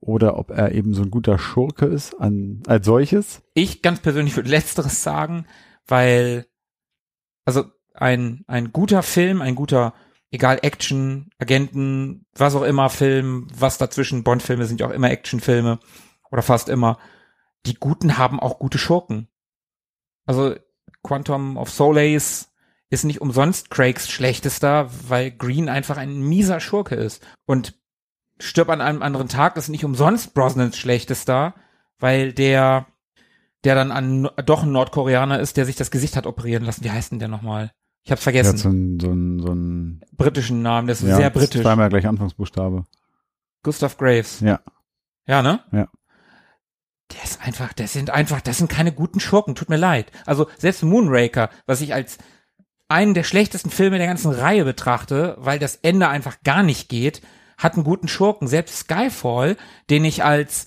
Oder 0.00 0.36
ob 0.36 0.50
er 0.50 0.72
eben 0.72 0.92
so 0.92 1.02
ein 1.02 1.10
guter 1.10 1.38
Schurke 1.38 1.86
ist 1.86 2.20
an, 2.20 2.62
als 2.66 2.84
solches. 2.84 3.42
Ich 3.54 3.80
ganz 3.80 4.00
persönlich 4.00 4.36
würde 4.36 4.50
Letzteres 4.50 5.02
sagen, 5.02 5.46
weil, 5.86 6.46
also 7.44 7.64
ein, 7.94 8.44
ein 8.46 8.72
guter 8.72 9.02
Film, 9.02 9.40
ein 9.40 9.54
guter, 9.54 9.94
egal 10.30 10.58
Action, 10.62 11.30
Agenten, 11.38 12.26
was 12.34 12.54
auch 12.54 12.62
immer 12.62 12.90
Film, 12.90 13.46
was 13.56 13.78
dazwischen, 13.78 14.24
Bond-Filme 14.24 14.66
sind 14.66 14.80
ja 14.80 14.88
auch 14.88 14.92
immer 14.92 15.10
Actionfilme 15.10 15.78
oder 16.30 16.42
fast 16.42 16.68
immer. 16.68 16.98
Die 17.64 17.74
Guten 17.74 18.18
haben 18.18 18.40
auch 18.40 18.58
gute 18.58 18.78
Schurken. 18.78 19.28
Also 20.26 20.54
Quantum 21.04 21.56
of 21.56 21.70
Solace 21.70 22.50
ist 22.90 23.04
nicht 23.04 23.20
umsonst 23.20 23.70
Craigs 23.70 24.10
schlechtester, 24.10 24.90
weil 25.08 25.30
Green 25.30 25.68
einfach 25.68 25.96
ein 25.96 26.20
mieser 26.20 26.58
Schurke 26.60 26.96
ist. 26.96 27.24
Und 27.46 27.74
Stirb 28.40 28.68
an 28.68 28.80
einem 28.80 29.02
anderen 29.02 29.28
Tag 29.28 29.56
ist 29.56 29.68
nicht 29.68 29.84
umsonst 29.84 30.34
Brosnans 30.34 30.76
schlechtester, 30.76 31.54
weil 32.00 32.32
der, 32.32 32.86
der 33.62 33.74
dann 33.76 33.92
an, 33.92 34.28
doch 34.44 34.64
ein 34.64 34.72
Nordkoreaner 34.72 35.38
ist, 35.38 35.56
der 35.56 35.66
sich 35.66 35.76
das 35.76 35.92
Gesicht 35.92 36.16
hat 36.16 36.26
operieren 36.26 36.64
lassen. 36.64 36.82
Wie 36.84 36.90
heißt 36.90 37.12
denn 37.12 37.20
der 37.20 37.28
nochmal? 37.28 37.70
Ich 38.02 38.10
hab's 38.10 38.24
Der 38.24 38.34
hat 38.34 38.42
vergessen. 38.42 38.58
so 38.58 38.68
ein, 38.68 39.00
so 39.00 39.10
ein, 39.10 39.40
so 39.40 39.52
ein 39.52 40.04
Britischen 40.12 40.62
Namen, 40.62 40.88
der 40.88 40.94
ist 40.94 41.02
ja, 41.02 41.16
sehr 41.16 41.30
britisch. 41.30 41.62
Zweimal 41.62 41.88
gleich 41.88 42.06
Anfangsbuchstabe. 42.06 42.84
Gustav 43.62 43.96
Graves. 43.96 44.40
Ja. 44.40 44.60
Ja, 45.26 45.42
ne? 45.42 45.60
Ja. 45.72 45.88
Der 47.12 47.22
ist 47.22 47.40
einfach, 47.42 47.72
das 47.72 47.92
sind 47.92 48.10
einfach, 48.10 48.40
das 48.40 48.58
sind 48.58 48.70
keine 48.70 48.92
guten 48.92 49.20
Schurken, 49.20 49.54
tut 49.54 49.68
mir 49.68 49.76
leid. 49.76 50.10
Also 50.26 50.48
selbst 50.58 50.82
Moonraker, 50.82 51.50
was 51.66 51.80
ich 51.80 51.92
als 51.94 52.18
einen 52.88 53.14
der 53.14 53.24
schlechtesten 53.24 53.70
Filme 53.70 53.98
der 53.98 54.06
ganzen 54.06 54.32
Reihe 54.32 54.64
betrachte, 54.64 55.36
weil 55.38 55.58
das 55.58 55.76
Ende 55.76 56.08
einfach 56.08 56.38
gar 56.44 56.62
nicht 56.62 56.88
geht, 56.88 57.22
hat 57.58 57.74
einen 57.74 57.84
guten 57.84 58.08
Schurken. 58.08 58.48
Selbst 58.48 58.78
Skyfall, 58.78 59.56
den 59.90 60.04
ich 60.04 60.24
als 60.24 60.66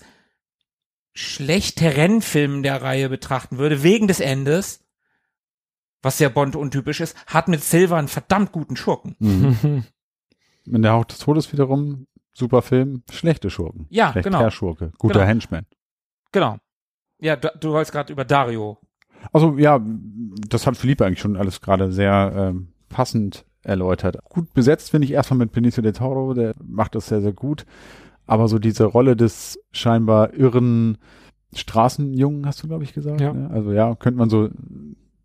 schlechteren 1.14 2.22
Film 2.22 2.62
der 2.62 2.82
Reihe 2.82 3.08
betrachten 3.08 3.58
würde, 3.58 3.82
wegen 3.82 4.06
des 4.06 4.20
Endes, 4.20 4.84
was 6.02 6.18
sehr 6.18 6.30
Bond 6.30 6.54
untypisch 6.54 7.00
ist, 7.00 7.16
hat 7.26 7.48
mit 7.48 7.62
Silver 7.62 7.96
einen 7.96 8.08
verdammt 8.08 8.52
guten 8.52 8.76
Schurken. 8.76 9.16
Mhm. 9.18 9.84
In 10.66 10.82
der 10.82 10.92
Hauch 10.92 11.06
des 11.06 11.18
Todes 11.18 11.50
wiederum, 11.52 12.06
super 12.32 12.62
Film, 12.62 13.02
schlechte 13.10 13.50
Schurken. 13.50 13.86
Ja, 13.90 14.12
Schlechter 14.12 14.30
genau. 14.30 14.50
Schurke, 14.50 14.92
guter 14.98 15.14
Genau. 15.20 15.26
Henchman. 15.26 15.66
Genau. 16.32 16.58
Ja, 17.20 17.36
da, 17.36 17.50
du 17.60 17.70
wolltest 17.70 17.92
gerade 17.92 18.12
über 18.12 18.24
Dario. 18.24 18.78
Also 19.32 19.58
ja, 19.58 19.80
das 20.48 20.66
hat 20.66 20.76
Philippe 20.76 21.04
eigentlich 21.04 21.20
schon 21.20 21.36
alles 21.36 21.60
gerade 21.60 21.90
sehr 21.90 22.32
ähm, 22.34 22.68
passend 22.88 23.44
erläutert. 23.62 24.18
Gut 24.24 24.52
besetzt 24.54 24.90
finde 24.90 25.06
ich 25.06 25.12
erstmal 25.12 25.38
mit 25.38 25.52
Benicio 25.52 25.82
del 25.82 25.92
Toro, 25.92 26.34
der 26.34 26.54
macht 26.62 26.94
das 26.94 27.08
sehr, 27.08 27.20
sehr 27.20 27.32
gut. 27.32 27.66
Aber 28.26 28.48
so 28.48 28.58
diese 28.58 28.84
Rolle 28.84 29.16
des 29.16 29.58
scheinbar 29.72 30.34
irren 30.34 30.98
Straßenjungen, 31.54 32.46
hast 32.46 32.62
du, 32.62 32.68
glaube 32.68 32.84
ich, 32.84 32.92
gesagt. 32.92 33.20
Ja. 33.20 33.32
Ne? 33.32 33.50
Also 33.50 33.72
ja, 33.72 33.94
könnte 33.94 34.18
man 34.18 34.28
so 34.28 34.50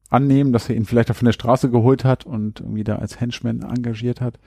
annehmen, 0.09 0.53
dass 0.53 0.69
er 0.69 0.75
ihn 0.75 0.85
vielleicht 0.85 1.11
auch 1.11 1.15
von 1.15 1.25
der 1.25 1.33
Straße 1.33 1.69
geholt 1.69 2.05
hat 2.05 2.25
und 2.25 2.61
irgendwie 2.61 2.83
da 2.83 2.97
als 2.97 3.19
Henchman 3.19 3.61
engagiert 3.61 4.21
hat. 4.21 4.39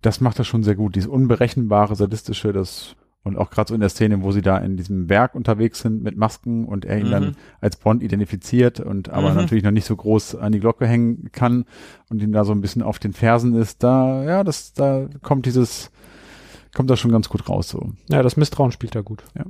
Das 0.00 0.20
macht 0.20 0.38
er 0.38 0.44
schon 0.44 0.62
sehr 0.62 0.74
gut. 0.74 0.94
Dieses 0.94 1.08
unberechenbare, 1.08 1.94
sadistische, 1.94 2.52
das 2.52 2.96
und 3.24 3.36
auch 3.38 3.50
gerade 3.50 3.68
so 3.68 3.74
in 3.74 3.80
der 3.80 3.88
Szene, 3.88 4.22
wo 4.22 4.32
sie 4.32 4.42
da 4.42 4.58
in 4.58 4.76
diesem 4.76 5.06
Berg 5.06 5.34
unterwegs 5.34 5.80
sind 5.80 6.02
mit 6.02 6.16
Masken 6.16 6.64
und 6.64 6.84
er 6.84 6.98
ihn 6.98 7.06
Mhm. 7.06 7.10
dann 7.10 7.36
als 7.60 7.76
Bond 7.76 8.02
identifiziert 8.02 8.80
und 8.80 9.10
aber 9.10 9.30
Mhm. 9.30 9.36
natürlich 9.36 9.64
noch 9.64 9.70
nicht 9.70 9.86
so 9.86 9.94
groß 9.94 10.34
an 10.36 10.52
die 10.52 10.60
Glocke 10.60 10.86
hängen 10.86 11.30
kann 11.32 11.64
und 12.10 12.20
ihm 12.22 12.32
da 12.32 12.44
so 12.44 12.52
ein 12.52 12.60
bisschen 12.60 12.82
auf 12.82 12.98
den 12.98 13.12
Fersen 13.12 13.54
ist, 13.54 13.82
da, 13.82 14.24
ja, 14.24 14.42
das, 14.44 14.72
da 14.72 15.06
kommt 15.22 15.46
dieses, 15.46 15.90
kommt 16.74 16.90
das 16.90 16.98
schon 17.00 17.12
ganz 17.12 17.28
gut 17.28 17.48
raus, 17.48 17.68
so. 17.68 17.90
Ja, 18.10 18.22
das 18.22 18.36
Misstrauen 18.36 18.72
spielt 18.72 18.94
da 18.94 19.02
gut. 19.02 19.22
Ja. 19.36 19.44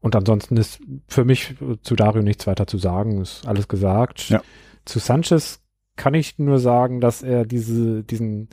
Und 0.00 0.14
ansonsten 0.16 0.56
ist 0.56 0.80
für 1.08 1.24
mich 1.24 1.56
zu 1.82 1.96
Dario 1.96 2.22
nichts 2.22 2.46
weiter 2.46 2.66
zu 2.66 2.78
sagen, 2.78 3.20
ist 3.20 3.46
alles 3.46 3.68
gesagt. 3.68 4.28
Ja. 4.30 4.40
Zu 4.84 5.00
Sanchez 5.00 5.60
kann 5.96 6.14
ich 6.14 6.38
nur 6.38 6.60
sagen, 6.60 7.00
dass 7.00 7.22
er 7.22 7.44
diese, 7.44 8.04
diesen, 8.04 8.48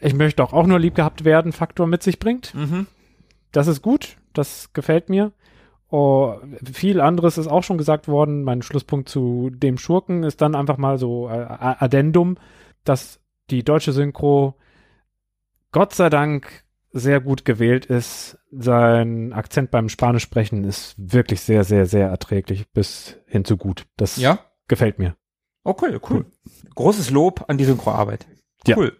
ich 0.00 0.14
möchte 0.14 0.44
auch, 0.44 0.52
auch 0.52 0.66
nur 0.66 0.78
lieb 0.78 0.94
gehabt 0.94 1.24
werden 1.24 1.52
Faktor 1.52 1.86
mit 1.86 2.02
sich 2.02 2.18
bringt. 2.18 2.54
Mhm. 2.54 2.86
Das 3.52 3.66
ist 3.66 3.82
gut, 3.82 4.16
das 4.32 4.72
gefällt 4.72 5.08
mir. 5.08 5.32
Oh, 5.90 6.36
viel 6.72 7.02
anderes 7.02 7.36
ist 7.36 7.48
auch 7.48 7.62
schon 7.62 7.76
gesagt 7.76 8.08
worden. 8.08 8.44
Mein 8.44 8.62
Schlusspunkt 8.62 9.10
zu 9.10 9.50
dem 9.50 9.76
Schurken 9.76 10.22
ist 10.22 10.40
dann 10.40 10.54
einfach 10.54 10.78
mal 10.78 10.96
so 10.96 11.28
äh, 11.28 11.32
Addendum, 11.32 12.38
dass 12.84 13.20
die 13.50 13.62
deutsche 13.62 13.92
Synchro 13.92 14.54
Gott 15.70 15.94
sei 15.94 16.08
Dank 16.08 16.64
sehr 16.92 17.20
gut 17.20 17.44
gewählt 17.44 17.84
ist. 17.86 18.38
Sein 18.50 19.34
Akzent 19.34 19.70
beim 19.70 19.90
Spanisch 19.90 20.22
sprechen 20.22 20.64
ist 20.64 20.94
wirklich 20.96 21.42
sehr, 21.42 21.64
sehr, 21.64 21.84
sehr 21.84 22.08
erträglich 22.08 22.70
bis 22.72 23.18
hin 23.26 23.44
zu 23.44 23.58
gut. 23.58 23.84
Das 23.98 24.16
Ja? 24.16 24.38
gefällt 24.68 24.98
mir. 24.98 25.14
Okay, 25.64 25.98
cool. 26.08 26.24
Großes 26.74 27.10
Lob 27.10 27.44
an 27.48 27.58
die 27.58 27.64
Synchroarbeit. 27.64 28.26
Ja. 28.66 28.76
Cool. 28.78 28.96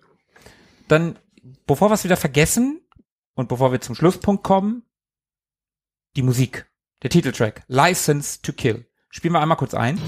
Dann, 0.89 1.19
bevor 1.67 1.89
wir 1.91 1.95
es 1.95 2.05
wieder 2.05 2.17
vergessen 2.19 2.82
und 3.35 3.49
bevor 3.49 3.73
wir 3.73 3.81
zum 3.81 3.95
Schlusspunkt 3.95 4.43
kommen, 4.43 4.85
die 6.17 6.23
Musik. 6.23 6.71
Der 7.03 7.11
Titeltrack. 7.11 7.65
License 7.67 8.41
to 8.43 8.53
Kill. 8.53 8.87
Spielen 9.09 9.35
wir 9.35 9.41
einmal 9.41 9.57
kurz 9.57 9.75
ein. 9.75 10.01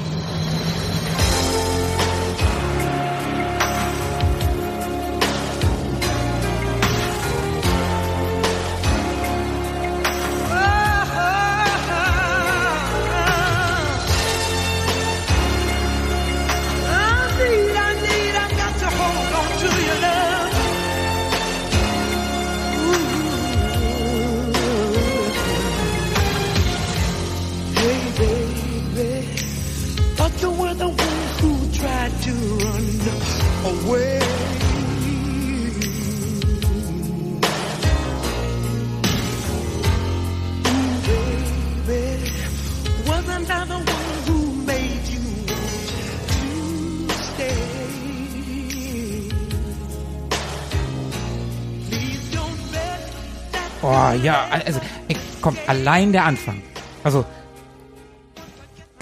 Ja, 54.24 54.48
also, 54.50 54.80
ey, 55.08 55.16
komm, 55.40 55.56
allein 55.66 56.12
der 56.12 56.24
Anfang. 56.24 56.62
Also, 57.02 57.24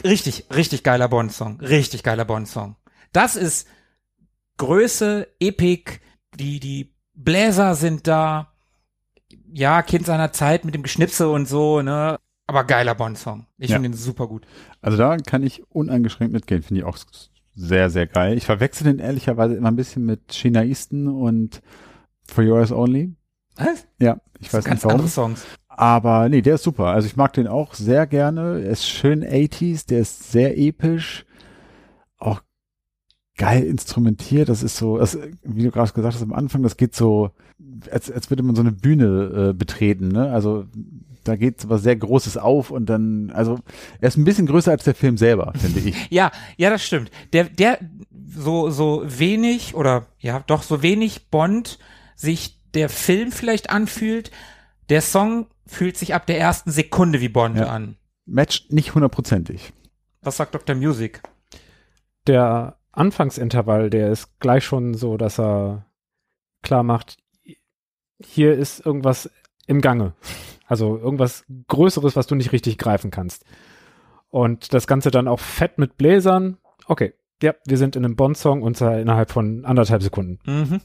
richtig, 0.05 0.47
richtig 0.55 0.83
geiler 0.83 1.09
Bond-Song. 1.09 1.61
Richtig 1.61 2.03
geiler 2.03 2.25
Bond-Song. 2.25 2.77
Das 3.13 3.37
ist 3.37 3.69
Größe, 4.59 5.29
Epic, 5.41 6.01
die, 6.39 6.61
die 6.61 6.95
Bläser 7.15 7.75
sind 7.75 8.07
da. 8.07 8.53
Ja, 9.55 9.83
Kind 9.83 10.07
seiner 10.07 10.33
Zeit 10.33 10.65
mit 10.65 10.75
dem 10.75 10.83
Geschnipse 10.83 11.29
und 11.29 11.47
so, 11.47 11.83
ne? 11.83 12.19
Aber 12.47 12.65
geiler 12.65 12.95
Bond-Song. 12.95 13.47
Ich 13.59 13.71
Ja. 13.71 13.77
finde 13.77 13.91
ihn 13.91 13.95
super 13.95 14.27
gut. 14.27 14.47
Also 14.81 14.97
da 14.99 15.17
kann 15.19 15.43
ich 15.43 15.63
uneingeschränkt 15.71 16.33
mitgehen, 16.33 16.63
finde 16.63 16.81
ich 16.81 16.87
auch 16.87 16.97
sehr, 17.55 17.91
sehr 17.91 18.07
geil. 18.07 18.37
Ich 18.37 18.47
verwechsel 18.47 18.85
den 18.85 18.99
ehrlicherweise 18.99 19.55
immer 19.55 19.71
ein 19.71 19.77
bisschen 19.77 20.05
mit 20.05 20.33
Chinaisten 20.33 21.07
und 21.09 21.61
For 22.27 22.43
Yours 22.43 22.73
Only. 22.73 23.15
Was? 23.57 23.87
Ja, 24.01 24.19
ich 24.41 24.47
Das 24.49 24.55
weiß 24.55 24.65
ganz 24.65 24.77
nicht 24.77 24.85
warum. 24.85 24.95
andere 24.97 25.09
Songs. 25.09 25.45
Aber 25.69 26.29
nee, 26.29 26.43
der 26.43 26.57
ist 26.57 26.65
super. 26.65 26.87
Also 26.87 27.07
ich 27.07 27.17
mag 27.17 27.33
den 27.33 27.47
auch 27.47 27.75
sehr 27.75 28.07
gerne. 28.07 28.63
Er 28.63 28.71
ist 28.71 28.87
schön 28.89 29.25
80s, 29.25 29.87
der 29.87 30.01
ist 30.01 30.31
sehr 30.31 30.59
episch. 30.59 31.25
Auch 32.19 32.43
geil 33.39 33.63
instrumentiert. 33.65 34.49
Das 34.49 34.63
ist 34.63 34.77
so, 34.77 34.99
das, 34.99 35.19
wie 35.43 35.63
du 35.63 35.71
gerade 35.71 35.93
gesagt 35.93 36.15
hast 36.15 36.23
am 36.23 36.33
Anfang, 36.35 36.63
das 36.63 36.77
geht 36.77 36.95
so, 36.95 37.31
als, 37.91 38.11
als 38.11 38.31
würde 38.31 38.43
man 38.43 38.55
so 38.55 38.63
eine 38.63 38.73
Bühne 38.73 39.51
äh, 39.51 39.53
betreten. 39.55 40.09
Ne? 40.09 40.31
Also 40.31 40.67
da 41.25 41.37
geht 41.37 41.69
was 41.69 41.83
sehr 41.83 41.97
Großes 41.97 42.37
auf 42.37 42.71
und 42.71 42.87
dann, 42.87 43.31
also 43.31 43.59
er 44.01 44.09
ist 44.09 44.17
ein 44.17 44.25
bisschen 44.25 44.47
größer 44.47 44.73
als 44.73 44.85
der 44.85 44.95
Film 44.95 45.17
selber, 45.17 45.53
finde 45.57 45.81
ich. 45.81 45.97
Ja, 46.11 46.33
ja, 46.57 46.69
das 46.69 46.85
stimmt. 46.85 47.11
Der, 47.33 47.45
der, 47.45 47.79
so, 48.29 48.71
so 48.71 49.03
wenig 49.07 49.75
oder, 49.75 50.07
ja, 50.19 50.43
doch 50.47 50.63
so 50.63 50.83
wenig 50.83 51.29
Bond 51.31 51.79
sich 52.17 52.59
der 52.75 52.89
Film 52.89 53.33
vielleicht 53.33 53.71
anfühlt, 53.71 54.31
der 54.89 55.01
Song 55.01 55.47
fühlt 55.67 55.97
sich 55.97 56.15
ab 56.15 56.27
der 56.27 56.39
ersten 56.39 56.71
Sekunde 56.71 57.21
wie 57.21 57.29
Bond 57.29 57.57
Ja. 57.57 57.67
an. 57.67 57.97
Matcht 58.27 58.73
nicht 58.73 58.95
hundertprozentig. 58.95 59.73
Was 60.23 60.37
sagt 60.37 60.55
Dr. 60.55 60.77
Music? 60.77 61.23
Der 62.27 62.79
Anfangsintervall, 62.93 63.91
der 63.91 64.11
ist 64.11 64.39
gleich 64.39 64.65
schon 64.65 64.95
so, 64.95 65.17
dass 65.17 65.39
er 65.41 65.87
klar 66.63 66.83
macht, 66.83 67.17
hier 68.25 68.55
ist 68.55 68.85
irgendwas 68.85 69.31
im 69.67 69.81
Gange. 69.81 70.15
Also 70.67 70.97
irgendwas 70.97 71.45
Größeres, 71.69 72.15
was 72.17 72.27
du 72.27 72.35
nicht 72.35 72.53
richtig 72.53 72.79
greifen 72.79 73.11
kannst. 73.11 73.45
Und 74.29 74.73
das 74.73 74.87
Ganze 74.87 75.11
dann 75.11 75.29
auch 75.29 75.41
fett 75.41 75.79
mit 75.79 75.97
Bläsern. 75.99 76.59
Okay, 76.87 77.13
ja, 77.43 77.55
wir 77.67 77.77
sind 77.77 77.97
in 77.97 78.05
einem 78.05 78.17
Bond-Song 78.17 78.63
und 78.63 78.77
zwar 78.77 78.99
innerhalb 78.99 79.31
von 79.31 79.65
anderthalb 79.65 80.03
Sekunden. 80.03 80.39
Mhm. 80.47 80.81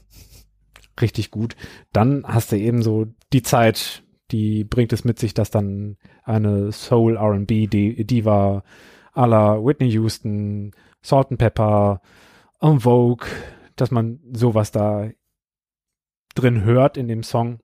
Richtig 1.00 1.30
gut. 1.30 1.56
Dann 1.92 2.24
hast 2.26 2.52
du 2.52 2.56
eben 2.56 2.82
so 2.82 3.06
die 3.32 3.42
Zeit, 3.42 4.02
die 4.30 4.64
bringt 4.64 4.92
es 4.92 5.04
mit 5.04 5.18
sich, 5.18 5.34
dass 5.34 5.50
dann 5.50 5.96
eine 6.24 6.72
Soul 6.72 7.16
R&B 7.16 7.66
die 7.66 8.04
Diva 8.04 8.62
à 9.14 9.26
la 9.26 9.64
Whitney 9.64 9.90
Houston, 9.90 10.72
Salt 11.02 11.30
and 11.30 11.38
Pepper 11.38 12.00
en 12.60 12.80
vogue, 12.80 13.26
dass 13.76 13.90
man 13.90 14.20
sowas 14.32 14.70
da 14.70 15.10
drin 16.34 16.64
hört 16.64 16.96
in 16.96 17.08
dem 17.08 17.22
Song. 17.22 17.60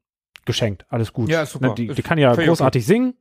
Geschenkt, 0.46 0.84
alles 0.90 1.12
gut. 1.12 1.30
Ja, 1.30 1.46
super. 1.46 1.68
Ne, 1.68 1.74
Die, 1.74 1.88
die 1.88 2.02
kann 2.02 2.18
ja 2.18 2.34
großartig 2.34 2.84
singen 2.84 3.14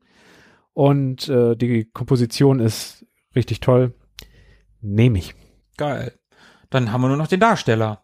und 0.74 1.30
äh, 1.30 1.56
die 1.56 1.86
Komposition 1.86 2.60
ist 2.60 3.06
richtig 3.34 3.62
toll. 3.62 3.94
Nehme 4.82 5.20
ich. 5.20 5.34
Geil. 5.78 6.20
Dann 6.70 6.92
haben 6.92 7.02
wir 7.02 7.08
nur 7.08 7.18
noch 7.18 7.28
den 7.28 7.40
Darsteller. 7.40 8.04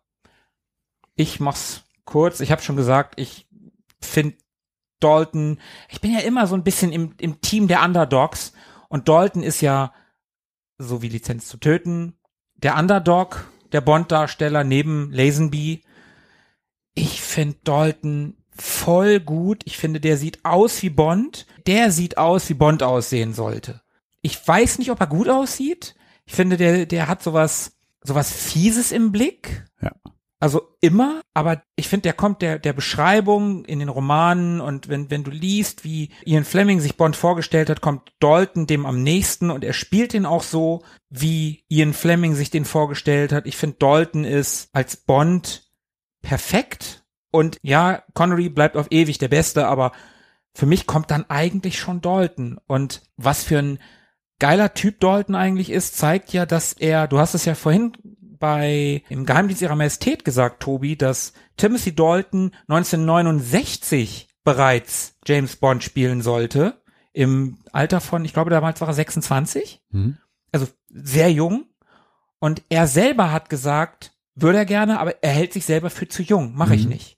Ich 1.15 1.41
mach's 1.41 1.83
kurz. 2.09 2.39
Ich 2.39 2.51
habe 2.51 2.61
schon 2.61 2.75
gesagt, 2.75 3.19
ich 3.19 3.47
finde 4.01 4.35
Dalton, 4.99 5.59
ich 5.89 6.01
bin 6.01 6.11
ja 6.11 6.19
immer 6.19 6.47
so 6.47 6.55
ein 6.55 6.63
bisschen 6.63 6.91
im, 6.91 7.13
im 7.19 7.39
Team 7.39 7.67
der 7.67 7.83
Underdogs 7.83 8.53
und 8.89 9.07
Dalton 9.07 9.43
ist 9.43 9.61
ja, 9.61 9.93
so 10.77 11.01
wie 11.01 11.09
Lizenz 11.09 11.47
zu 11.47 11.57
töten, 11.57 12.17
der 12.55 12.77
Underdog, 12.77 13.47
der 13.71 13.81
Bond-Darsteller 13.81 14.63
neben 14.63 15.11
Lazenby. 15.11 15.83
Ich 16.95 17.21
finde 17.21 17.57
Dalton 17.63 18.35
voll 18.51 19.19
gut. 19.19 19.61
Ich 19.65 19.77
finde, 19.77 19.99
der 19.99 20.17
sieht 20.17 20.43
aus 20.43 20.81
wie 20.81 20.89
Bond. 20.89 21.45
Der 21.67 21.91
sieht 21.91 22.17
aus, 22.17 22.49
wie 22.49 22.55
Bond 22.55 22.81
aussehen 22.83 23.33
sollte. 23.33 23.81
Ich 24.21 24.45
weiß 24.45 24.79
nicht, 24.79 24.91
ob 24.91 24.99
er 24.99 25.07
gut 25.07 25.29
aussieht. 25.29 25.95
Ich 26.25 26.33
finde, 26.33 26.57
der, 26.57 26.85
der 26.85 27.07
hat 27.07 27.23
sowas, 27.23 27.77
sowas 28.03 28.31
Fieses 28.31 28.91
im 28.91 29.11
Blick. 29.11 29.65
Ja. 29.81 29.91
Also 30.41 30.73
immer, 30.79 31.21
aber 31.33 31.63
ich 31.75 31.89
finde, 31.89 32.03
der 32.03 32.13
kommt 32.13 32.41
der, 32.41 32.59
der 32.59 32.71
Beschreibung 32.71 33.65
in 33.65 33.79
den 33.79 33.89
Romanen 33.89 34.61
und 34.61 34.87
wenn, 34.87 35.11
wenn 35.11 35.25
du 35.25 35.31
liest, 35.31 35.83
wie 35.83 36.11
Ian 36.23 36.45
Fleming 36.45 36.79
sich 36.79 36.95
Bond 36.95 37.17
vorgestellt 37.17 37.69
hat, 37.69 37.81
kommt 37.81 38.13
Dalton 38.21 38.65
dem 38.65 38.85
am 38.85 39.03
nächsten 39.03 39.51
und 39.51 39.65
er 39.65 39.73
spielt 39.73 40.13
den 40.13 40.25
auch 40.25 40.43
so, 40.43 40.81
wie 41.09 41.65
Ian 41.67 41.91
Fleming 41.91 42.35
sich 42.35 42.49
den 42.49 42.63
vorgestellt 42.63 43.33
hat. 43.33 43.47
Ich 43.47 43.57
finde, 43.57 43.77
Dalton 43.79 44.23
ist 44.23 44.69
als 44.71 44.95
Bond 44.95 45.69
perfekt 46.21 47.03
und 47.31 47.57
ja, 47.61 48.03
Connery 48.13 48.47
bleibt 48.47 48.77
auf 48.77 48.87
ewig 48.91 49.17
der 49.17 49.27
Beste, 49.27 49.67
aber 49.67 49.91
für 50.53 50.65
mich 50.65 50.87
kommt 50.87 51.11
dann 51.11 51.29
eigentlich 51.29 51.79
schon 51.79 51.99
Dalton 51.99 52.59
und 52.65 53.01
was 53.17 53.43
für 53.43 53.59
ein 53.59 53.79
geiler 54.39 54.73
Typ 54.73 55.01
Dalton 55.01 55.35
eigentlich 55.35 55.69
ist, 55.69 55.97
zeigt 55.97 56.31
ja, 56.31 56.45
dass 56.45 56.71
er, 56.71 57.09
du 57.09 57.19
hast 57.19 57.33
es 57.33 57.43
ja 57.43 57.55
vorhin 57.55 57.91
bei 58.39 59.03
im 59.09 59.25
Geheimdienst 59.25 59.61
ihrer 59.61 59.75
Majestät 59.75 60.25
gesagt, 60.25 60.61
Tobi, 60.61 60.95
dass 60.95 61.33
Timothy 61.57 61.93
Dalton 61.93 62.51
1969 62.67 64.27
bereits 64.43 65.15
James 65.25 65.55
Bond 65.57 65.83
spielen 65.83 66.21
sollte. 66.21 66.81
Im 67.13 67.57
Alter 67.71 68.01
von, 68.01 68.23
ich 68.25 68.33
glaube, 68.33 68.49
damals 68.49 68.81
war 68.81 68.87
er 68.87 68.93
26. 68.93 69.81
Mhm. 69.91 70.17
Also 70.51 70.67
sehr 70.89 71.31
jung. 71.31 71.65
Und 72.39 72.63
er 72.69 72.87
selber 72.87 73.31
hat 73.31 73.49
gesagt, 73.49 74.13
würde 74.35 74.59
er 74.59 74.65
gerne, 74.65 74.99
aber 74.99 75.21
er 75.21 75.31
hält 75.31 75.53
sich 75.53 75.65
selber 75.65 75.89
für 75.89 76.07
zu 76.07 76.23
jung. 76.23 76.55
Mache 76.55 76.75
ich 76.75 76.83
Mhm. 76.85 76.89
nicht. 76.91 77.17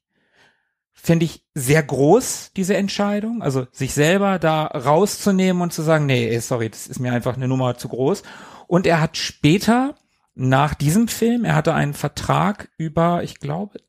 Finde 0.94 1.26
ich 1.26 1.44
sehr 1.56 1.82
groß, 1.84 2.52
diese 2.56 2.76
Entscheidung. 2.76 3.42
Also 3.42 3.68
sich 3.72 3.94
selber 3.94 4.40
da 4.40 4.66
rauszunehmen 4.66 5.62
und 5.62 5.74
zu 5.74 5.82
sagen, 5.82 6.06
nee, 6.06 6.38
sorry, 6.40 6.70
das 6.70 6.88
ist 6.88 7.00
mir 7.00 7.12
einfach 7.14 7.36
eine 7.36 7.48
Nummer 7.48 7.78
zu 7.78 7.88
groß. 7.90 8.24
Und 8.68 8.88
er 8.88 9.02
hat 9.02 9.18
später, 9.18 9.96
nach 10.36 10.74
diesem 10.74 11.08
Film, 11.08 11.46
er 11.46 11.56
hatte 11.56 11.74
einen 11.74 11.94
Vertrag 11.94 12.70
über, 12.78 13.24
ich 13.24 13.40
glaube, 13.40 13.80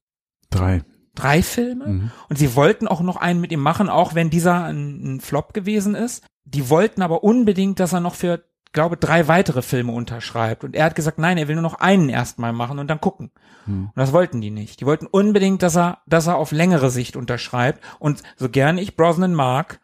Drei. 0.51 0.83
drei 1.15 1.43
Filme. 1.43 1.87
Mhm. 1.87 2.11
Und 2.29 2.39
sie 2.39 2.55
wollten 2.55 2.89
auch 2.89 3.01
noch 3.01 3.17
einen 3.17 3.41
mit 3.41 3.53
ihm 3.53 3.61
machen, 3.61 3.89
auch 3.89 4.15
wenn 4.15 4.31
dieser 4.31 4.65
ein, 4.65 5.17
ein 5.17 5.21
Flop 5.21 5.55
gewesen 5.55 5.95
ist. 5.95 6.25
Die 6.45 6.69
wollten 6.69 7.03
aber 7.03 7.23
unbedingt, 7.23 7.81
dass 7.81 7.93
er 7.93 8.01
noch 8.01 8.15
für, 8.15 8.45
glaube, 8.73 8.97
drei 8.97 9.29
weitere 9.29 9.63
Filme 9.63 9.93
unterschreibt. 9.93 10.65
Und 10.65 10.75
er 10.75 10.87
hat 10.87 10.95
gesagt, 10.95 11.19
nein, 11.19 11.39
er 11.39 11.49
will 11.49 11.55
nur 11.55 11.63
noch 11.63 11.81
einen 11.81 12.09
erstmal 12.09 12.53
machen 12.53 12.79
und 12.79 12.89
dann 12.89 13.01
gucken. 13.01 13.31
Mhm. 13.67 13.85
Und 13.87 13.97
das 13.97 14.13
wollten 14.13 14.41
die 14.41 14.51
nicht. 14.51 14.81
Die 14.81 14.87
wollten 14.87 15.07
unbedingt, 15.07 15.63
dass 15.63 15.77
er, 15.77 15.99
dass 16.07 16.27
er 16.27 16.37
auf 16.37 16.53
längere 16.53 16.91
Sicht 16.91 17.17
unterschreibt. 17.17 17.83
Und 17.99 18.23
so 18.37 18.49
gerne 18.49 18.81
ich 18.81 18.97
Brosnan 18.97 19.35
mag, 19.35 19.81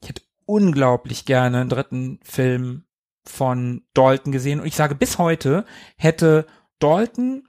ich 0.00 0.10
hätte 0.10 0.22
unglaublich 0.44 1.24
gerne 1.24 1.60
einen 1.60 1.70
dritten 1.70 2.20
Film 2.22 2.84
von 3.24 3.82
Dalton 3.94 4.32
gesehen. 4.32 4.60
Und 4.60 4.66
ich 4.66 4.76
sage, 4.76 4.94
bis 4.94 5.18
heute 5.18 5.64
hätte 5.96 6.46
Dalton 6.78 7.44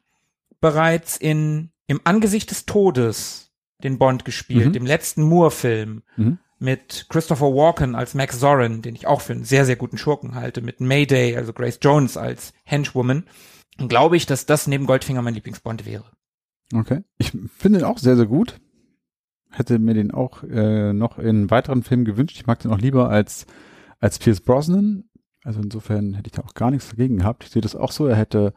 bereits 0.62 1.18
in 1.18 1.70
im 1.88 2.00
Angesicht 2.06 2.50
des 2.50 2.66
Todes 2.66 3.52
den 3.84 3.98
Bond 4.00 4.24
gespielt, 4.24 4.68
Mhm. 4.68 4.74
dem 4.74 4.86
letzten 4.86 5.24
Moore-Film 5.24 6.04
Mhm. 6.16 6.38
mit 6.60 7.08
Christopher 7.10 7.48
Walken 7.54 7.94
als 7.96 8.14
Max 8.14 8.40
Zorin, 8.40 8.82
den 8.82 8.96
ich 8.96 9.06
auch 9.06 9.20
für 9.20 9.34
einen 9.34 9.44
sehr, 9.44 9.66
sehr 9.66 9.76
guten 9.76 9.98
Schurken 9.98 10.34
halte, 10.36 10.62
mit 10.62 10.80
Mayday, 10.80 11.36
also 11.36 11.52
Grace 11.52 11.80
Jones 11.82 12.16
als 12.16 12.54
Henchwoman. 12.64 13.26
Und 13.80 13.90
glaube 13.90 14.16
ich, 14.16 14.26
dass 14.26 14.46
das 14.46 14.66
neben 14.68 14.86
Goldfinger 14.86 15.22
mein 15.22 15.34
Lieblingsbond 15.34 15.86
wäre. 15.86 16.06
Okay. 16.74 17.04
Ich 17.18 17.32
finde 17.58 17.80
ihn 17.80 17.86
auch 17.86 17.98
sehr, 17.98 18.16
sehr 18.16 18.28
gut. 18.28 18.62
Hätte 19.52 19.78
mir 19.78 19.94
den 19.94 20.12
auch 20.12 20.44
äh, 20.44 20.94
noch 20.94 21.20
in 21.20 21.52
weiteren 21.52 21.84
Filmen 21.84 22.06
gewünscht. 22.06 22.38
Ich 22.38 22.48
mag 22.48 22.60
den 22.60 22.72
auch 22.72 22.80
lieber 22.80 23.10
als, 23.10 23.46
als 24.00 24.18
Pierce 24.20 24.40
Brosnan. 24.42 25.04
Also 25.44 25.62
insofern 25.62 26.14
hätte 26.14 26.28
ich 26.28 26.32
da 26.34 26.42
auch 26.44 26.54
gar 26.54 26.72
nichts 26.72 26.90
dagegen 26.90 27.18
gehabt. 27.18 27.44
Ich 27.44 27.52
sehe 27.52 27.62
das 27.62 27.76
auch 27.76 27.92
so. 27.92 28.06
Er 28.08 28.16
hätte 28.16 28.54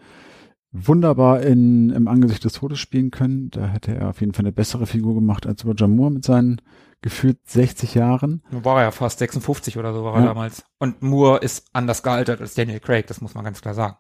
wunderbar 0.73 1.43
in, 1.43 1.91
im 1.91 2.09
Angesicht 2.09 2.45
des 2.45 2.55
Todes 2.55 2.79
spielen 2.79 3.11
können. 3.11 3.51
Da 3.51 3.67
hätte 3.67 3.95
er 3.95 4.11
auf 4.11 4.21
jeden 4.21 4.35
Fall 4.35 4.45
eine 4.45 4.53
bessere 4.53 4.87
Figur 4.87 5.15
gemacht 5.15 5.47
als 5.47 5.65
Roger 5.65 5.89
Moore 5.89 6.13
mit 6.13 6.25
seinen 6.25 6.61
gefühlt 7.03 7.39
60 7.47 7.95
Jahren. 7.95 8.43
War 8.51 8.79
er 8.79 8.85
ja 8.85 8.91
fast 8.91 9.19
56 9.19 9.79
oder 9.79 9.93
so 9.93 10.05
war 10.05 10.15
er 10.15 10.21
Ja. 10.21 10.27
damals. 10.27 10.65
Und 10.79 11.03
Moore 11.03 11.39
ist 11.39 11.69
anders 11.73 12.03
gealtert 12.03 12.41
als 12.41 12.55
Daniel 12.55 12.81
Craig, 12.81 13.07
das 13.07 13.21
muss 13.21 13.35
man 13.35 13.45
ganz 13.45 13.61
klar 13.61 13.75
sagen. 13.75 13.97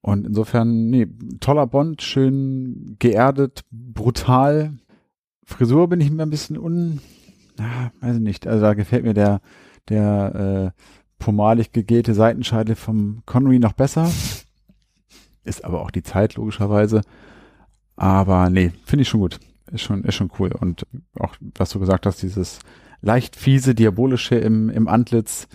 Und 0.00 0.26
insofern, 0.26 0.88
nee, 0.88 1.08
toller 1.40 1.66
Bond, 1.66 2.00
schön 2.02 2.96
geerdet, 3.00 3.64
brutal. 3.70 4.78
Frisur 5.44 5.88
bin 5.88 6.00
ich 6.00 6.10
mir 6.10 6.22
ein 6.22 6.30
bisschen 6.30 6.58
un, 6.58 7.00
na, 7.58 7.90
weiß 8.00 8.16
ich 8.16 8.22
nicht. 8.22 8.46
Also 8.46 8.62
da 8.62 8.74
gefällt 8.74 9.04
mir 9.04 9.14
der, 9.14 9.40
der 9.88 10.72
äh, 10.76 10.82
pomalig 11.18 11.72
gegelte 11.72 12.14
Seitenscheitel 12.14 12.74
vom 12.76 13.22
Connery 13.26 13.58
noch 13.58 13.72
besser. 13.72 14.10
Ist 15.44 15.64
aber 15.64 15.80
auch 15.80 15.90
die 15.90 16.02
Zeit, 16.02 16.34
logischerweise. 16.34 17.02
Aber 17.96 18.50
nee, 18.50 18.72
finde 18.84 19.02
ich 19.02 19.08
schon 19.08 19.20
gut. 19.20 19.38
Ist 19.70 19.82
schon, 19.82 20.04
ist 20.04 20.14
schon 20.14 20.30
cool. 20.38 20.52
Und 20.52 20.86
auch, 21.18 21.34
was 21.56 21.70
du 21.70 21.80
gesagt 21.80 22.06
hast, 22.06 22.22
dieses 22.22 22.58
leicht 23.00 23.36
fiese, 23.36 23.74
diabolische 23.74 24.36
im, 24.36 24.68
im 24.70 24.88
Antlitz, 24.88 25.48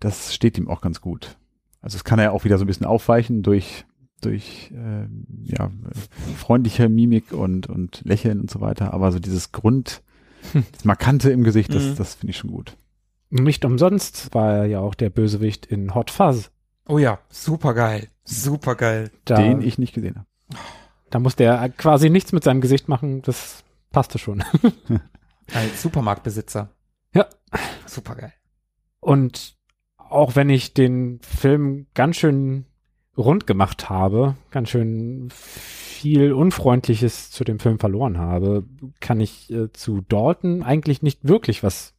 das 0.00 0.34
steht 0.34 0.58
ihm 0.58 0.68
auch 0.68 0.80
ganz 0.80 1.00
gut. 1.00 1.36
Also 1.80 1.96
es 1.96 2.04
kann 2.04 2.18
er 2.18 2.32
auch 2.32 2.44
wieder 2.44 2.58
so 2.58 2.64
ein 2.64 2.66
bisschen 2.66 2.86
aufweichen 2.86 3.42
durch, 3.42 3.84
durch 4.20 4.72
äh, 4.74 5.06
ja, 5.44 5.70
freundliche 6.36 6.88
Mimik 6.88 7.32
und, 7.32 7.68
und 7.68 8.02
Lächeln 8.04 8.40
und 8.40 8.50
so 8.50 8.60
weiter. 8.60 8.92
Aber 8.92 9.12
so 9.12 9.18
dieses 9.20 9.52
Grund, 9.52 10.02
das 10.72 10.84
Markante 10.84 11.30
im 11.30 11.44
Gesicht, 11.44 11.74
das, 11.74 11.84
Mhm. 11.84 11.94
das 11.96 12.14
finde 12.16 12.30
ich 12.32 12.36
schon 12.36 12.50
gut. 12.50 12.76
Nicht 13.30 13.64
umsonst 13.64 14.34
war 14.34 14.52
er 14.54 14.66
ja 14.66 14.80
auch 14.80 14.94
der 14.94 15.10
Bösewicht 15.10 15.66
in 15.66 15.94
Hot 15.94 16.10
Fuzz. 16.10 16.50
Oh 16.88 16.98
ja, 16.98 17.18
super 17.28 17.74
geil. 17.74 18.08
Super 18.24 18.74
geil. 18.76 19.10
Da, 19.24 19.36
Den 19.36 19.60
ich 19.62 19.78
nicht 19.78 19.94
gesehen 19.94 20.16
habe. 20.16 20.60
da 21.10 21.18
musste 21.18 21.44
er 21.44 21.68
quasi 21.68 22.10
nichts 22.10 22.32
mit 22.32 22.44
seinem 22.44 22.60
Gesicht 22.60 22.88
machen. 22.88 23.22
Das 23.22 23.64
passte 23.90 24.18
schon. 24.18 24.44
Als 25.54 25.82
Supermarktbesitzer. 25.82 26.70
Ja. 27.12 27.26
Super 27.86 28.14
geil. 28.14 28.32
Und 29.00 29.56
auch 29.96 30.36
wenn 30.36 30.50
ich 30.50 30.74
den 30.74 31.20
Film 31.20 31.86
ganz 31.94 32.16
schön 32.16 32.66
rund 33.16 33.46
gemacht 33.46 33.88
habe, 33.88 34.36
ganz 34.50 34.70
schön 34.70 35.28
viel 35.32 36.32
Unfreundliches 36.32 37.30
zu 37.30 37.42
dem 37.44 37.58
Film 37.58 37.78
verloren 37.78 38.18
habe, 38.18 38.64
kann 39.00 39.20
ich 39.20 39.50
äh, 39.50 39.72
zu 39.72 40.02
Dalton 40.02 40.62
eigentlich 40.62 41.02
nicht 41.02 41.26
wirklich 41.26 41.62
was 41.62 41.94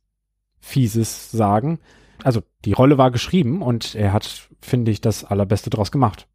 Fieses 0.59 1.31
sagen. 1.31 1.79
Also 2.23 2.41
die 2.65 2.73
Rolle 2.73 2.97
war 2.97 3.11
geschrieben 3.11 3.61
und 3.61 3.95
er 3.95 4.13
hat, 4.13 4.49
finde 4.59 4.91
ich, 4.91 5.01
das 5.01 5.23
Allerbeste 5.23 5.69
draus 5.69 5.91
gemacht. 5.91 6.27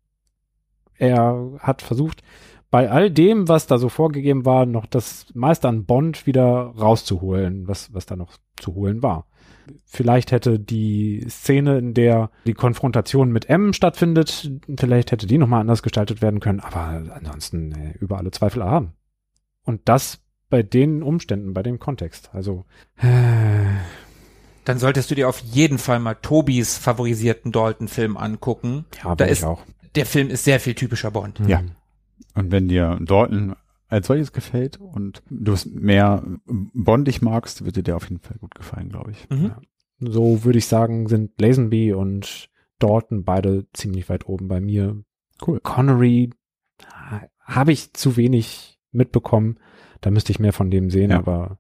Er 0.97 1.53
hat 1.59 1.83
versucht, 1.83 2.23
bei 2.71 2.91
all 2.91 3.11
dem, 3.11 3.49
was 3.49 3.67
da 3.67 3.77
so 3.77 3.91
vorgegeben 3.91 4.47
war, 4.47 4.65
noch 4.65 4.87
das 4.87 5.27
meiste 5.35 5.69
an 5.69 5.85
Bond 5.85 6.27
wieder 6.27 6.73
rauszuholen, 6.79 7.69
was, 7.69 7.93
was 7.93 8.07
da 8.07 8.17
noch 8.17 8.39
zu 8.57 8.75
holen 8.75 9.03
war. 9.03 9.27
Vielleicht 9.85 10.33
hätte 10.33 10.59
die 10.59 11.27
Szene, 11.29 11.79
in 11.79 11.93
der 11.93 12.31
die 12.47 12.55
Konfrontation 12.55 13.31
mit 13.31 13.49
M 13.49 13.75
stattfindet, 13.75 14.51
vielleicht 14.79 15.13
hätte 15.13 15.27
die 15.27 15.39
nochmal 15.39 15.61
anders 15.61 15.83
gestaltet 15.83 16.23
werden 16.23 16.41
können, 16.41 16.61
aber 16.61 17.03
ansonsten 17.15 17.73
äh, 17.73 17.93
über 18.01 18.17
alle 18.17 18.31
Zweifel 18.31 18.63
erhaben. 18.63 18.95
Und 19.65 19.83
das 19.85 20.21
bei 20.49 20.63
den 20.63 21.03
Umständen, 21.03 21.55
bei 21.55 21.63
dem 21.63 21.79
Kontext. 21.79 22.31
Also, 22.33 22.65
äh, 22.97 23.07
Dann 24.65 24.79
solltest 24.79 25.11
du 25.11 25.15
dir 25.15 25.29
auf 25.29 25.41
jeden 25.41 25.79
Fall 25.79 25.99
mal 25.99 26.15
Tobis 26.15 26.77
favorisierten 26.79 27.51
Dalton-Film 27.53 28.17
angucken. 28.17 28.85
ja, 29.03 29.15
Da 29.15 29.25
ist- 29.25 29.39
ich 29.41 29.45
auch. 29.45 29.63
Der 29.95 30.07
Film 30.07 30.31
ist 30.31 30.45
sehr 30.45 30.61
viel 30.61 30.75
typischer 30.75 31.11
Bond. 31.11 31.41
Ja. 31.47 31.63
Und 32.35 32.51
wenn 32.51 32.69
dir 32.69 32.99
Dalton 33.03 33.55
als 33.89 34.07
solches 34.07 34.33
gefällt 34.33 34.79
und 34.81 35.23
du 35.29 35.53
es 35.53 35.67
mehr 35.67 36.23
bondig 36.47 37.21
magst, 37.21 37.65
wird 37.67 37.77
dir 37.77 37.83
der 37.83 37.97
auf 37.97 38.09
jeden 38.09 38.21
Fall 38.23 38.39
gut 38.39 38.55
gefallen, 38.55 38.89
glaube 38.89 39.11
ich. 39.11 39.29
Mhm. 39.29 39.47
Ja. 39.47 39.61
So 40.01 40.45
würde 40.45 40.59
ich 40.59 40.67
sagen, 40.67 41.09
sind 41.09 41.39
Lazenby 41.41 41.93
und 41.93 42.49
Dalton 42.79 43.25
beide 43.25 43.67
ziemlich 43.75 44.09
weit 44.09 44.27
oben 44.27 44.49
bei 44.49 44.61
mir. 44.61 45.03
Cool. 45.47 45.61
Connery 45.61 46.31
ha- 46.87 47.29
habe 47.41 47.73
ich 47.73 47.93
zu 47.93 48.17
wenig 48.17 48.79
mitbekommen. 48.93 49.59
Da 50.01 50.11
müsste 50.11 50.33
ich 50.33 50.39
mehr 50.39 50.53
von 50.55 50.71
dem 50.71 50.89
sehen, 50.91 51.11
Ja. 51.11 51.19
aber 51.19 51.59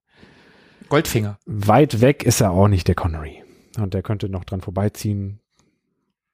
Goldfinger. 0.92 1.38
weit 1.46 2.02
weg 2.02 2.22
ist 2.22 2.42
er 2.42 2.50
auch 2.50 2.68
nicht, 2.68 2.86
der 2.86 2.94
Connery. 2.94 3.42
Und 3.78 3.94
der 3.94 4.02
könnte 4.02 4.28
noch 4.28 4.44
dran 4.44 4.60
vorbeiziehen. 4.60 5.40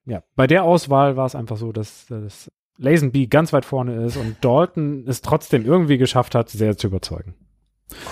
Ja, 0.04 0.24
bei 0.34 0.48
der 0.48 0.64
Auswahl 0.64 1.16
war 1.16 1.26
es 1.26 1.36
einfach 1.36 1.56
so, 1.56 1.70
dass, 1.70 2.06
dass 2.06 2.50
Lazenby 2.76 3.28
ganz 3.28 3.52
weit 3.52 3.64
vorne 3.64 4.04
ist 4.04 4.16
und 4.16 4.44
Dalton 4.44 5.04
es 5.06 5.22
trotzdem 5.22 5.64
irgendwie 5.64 5.96
geschafft 5.96 6.34
hat, 6.34 6.48
sehr 6.48 6.76
zu 6.76 6.88
überzeugen. 6.88 7.34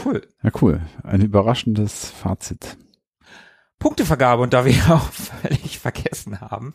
Cool. 0.04 0.22
Ja, 0.40 0.50
cool. 0.62 0.82
Ein 1.02 1.22
überraschendes 1.22 2.10
Fazit. 2.10 2.76
Punktevergabe 3.80 4.42
und 4.42 4.52
da 4.52 4.64
wir 4.64 4.74
auch 4.94 5.10
völlig 5.10 5.80
vergessen 5.80 6.40
haben. 6.40 6.74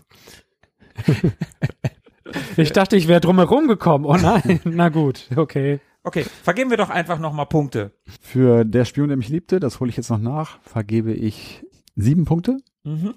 Ich 2.57 2.73
dachte, 2.73 2.97
ich 2.97 3.07
wäre 3.07 3.21
drumherum 3.21 3.69
gekommen. 3.69 4.05
Oh 4.05 4.17
nein, 4.17 4.59
na 4.65 4.89
gut, 4.89 5.29
okay. 5.35 5.79
Okay, 6.03 6.23
vergeben 6.23 6.69
wir 6.69 6.77
doch 6.77 6.89
einfach 6.89 7.19
nochmal 7.19 7.45
Punkte. 7.45 7.91
Für 8.21 8.65
der 8.65 8.85
Spion, 8.85 9.09
der 9.09 9.17
mich 9.17 9.29
liebte, 9.29 9.59
das 9.59 9.79
hole 9.79 9.89
ich 9.89 9.97
jetzt 9.97 10.09
noch 10.09 10.17
nach, 10.19 10.59
vergebe 10.61 11.13
ich 11.13 11.63
sieben 11.95 12.25
Punkte. 12.25 12.57
Mhm. 12.83 13.15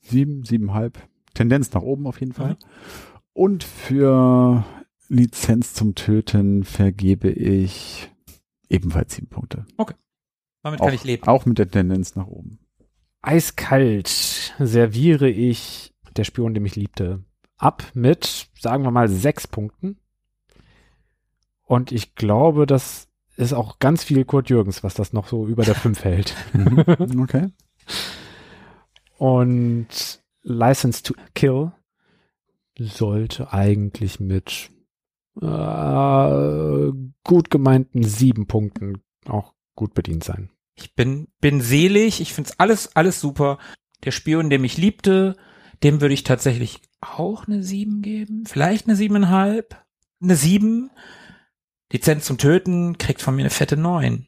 Sieben, 0.00 0.44
siebenhalb. 0.44 0.98
Tendenz 1.34 1.72
nach 1.72 1.82
oben 1.82 2.06
auf 2.06 2.20
jeden 2.20 2.32
Fall. 2.32 2.56
Und 3.32 3.64
für 3.64 4.64
Lizenz 5.08 5.74
zum 5.74 5.94
Töten 5.94 6.64
vergebe 6.64 7.30
ich 7.30 8.10
ebenfalls 8.68 9.14
sieben 9.14 9.28
Punkte. 9.28 9.64
Damit 10.62 10.80
Auch, 10.80 10.86
kann 10.86 10.94
ich 10.94 11.04
leben. 11.04 11.26
auch 11.26 11.46
mit 11.46 11.58
der 11.58 11.70
Tendenz 11.70 12.14
nach 12.14 12.26
oben. 12.26 12.58
Eiskalt 13.22 14.54
serviere 14.58 15.28
ich 15.28 15.94
der 16.16 16.24
Spion, 16.24 16.52
der 16.54 16.62
mich 16.62 16.76
liebte, 16.76 17.24
ab 17.56 17.84
mit, 17.94 18.48
sagen 18.58 18.82
wir 18.82 18.90
mal, 18.90 19.08
sechs 19.08 19.46
Punkten. 19.46 19.98
Und 21.68 21.92
ich 21.92 22.14
glaube, 22.14 22.64
das 22.64 23.08
ist 23.36 23.52
auch 23.52 23.78
ganz 23.78 24.02
viel 24.02 24.24
Kurt 24.24 24.48
Jürgens, 24.48 24.82
was 24.82 24.94
das 24.94 25.12
noch 25.12 25.28
so 25.28 25.46
über 25.46 25.64
der 25.64 25.74
fünf 25.74 26.02
hält. 26.02 26.34
Mhm. 26.54 26.84
Okay. 27.22 27.48
Und 29.18 30.22
License 30.42 31.02
to 31.02 31.14
Kill 31.34 31.72
sollte 32.78 33.52
eigentlich 33.52 34.18
mit 34.18 34.70
äh, 35.42 36.92
gut 37.24 37.50
gemeinten 37.50 38.02
sieben 38.02 38.46
Punkten 38.46 39.02
auch 39.26 39.52
gut 39.74 39.92
bedient 39.92 40.24
sein. 40.24 40.50
Ich 40.74 40.94
bin, 40.94 41.28
bin 41.40 41.60
selig, 41.60 42.20
ich 42.20 42.32
find's 42.32 42.58
alles, 42.58 42.96
alles 42.96 43.20
super. 43.20 43.58
Der 44.04 44.12
Spion, 44.12 44.48
der 44.48 44.60
mich 44.60 44.78
liebte, 44.78 45.36
dem 45.82 46.00
würde 46.00 46.14
ich 46.14 46.22
tatsächlich 46.22 46.80
auch 47.00 47.46
eine 47.46 47.62
7 47.62 48.00
geben. 48.00 48.44
Vielleicht 48.46 48.86
eine 48.86 48.96
siebeneinhalb. 48.96 49.84
Eine 50.22 50.36
7. 50.36 50.90
Lizenz 51.92 52.26
zum 52.26 52.38
Töten 52.38 52.98
kriegt 52.98 53.22
von 53.22 53.34
mir 53.34 53.42
eine 53.42 53.50
fette 53.50 53.76
9. 53.76 54.26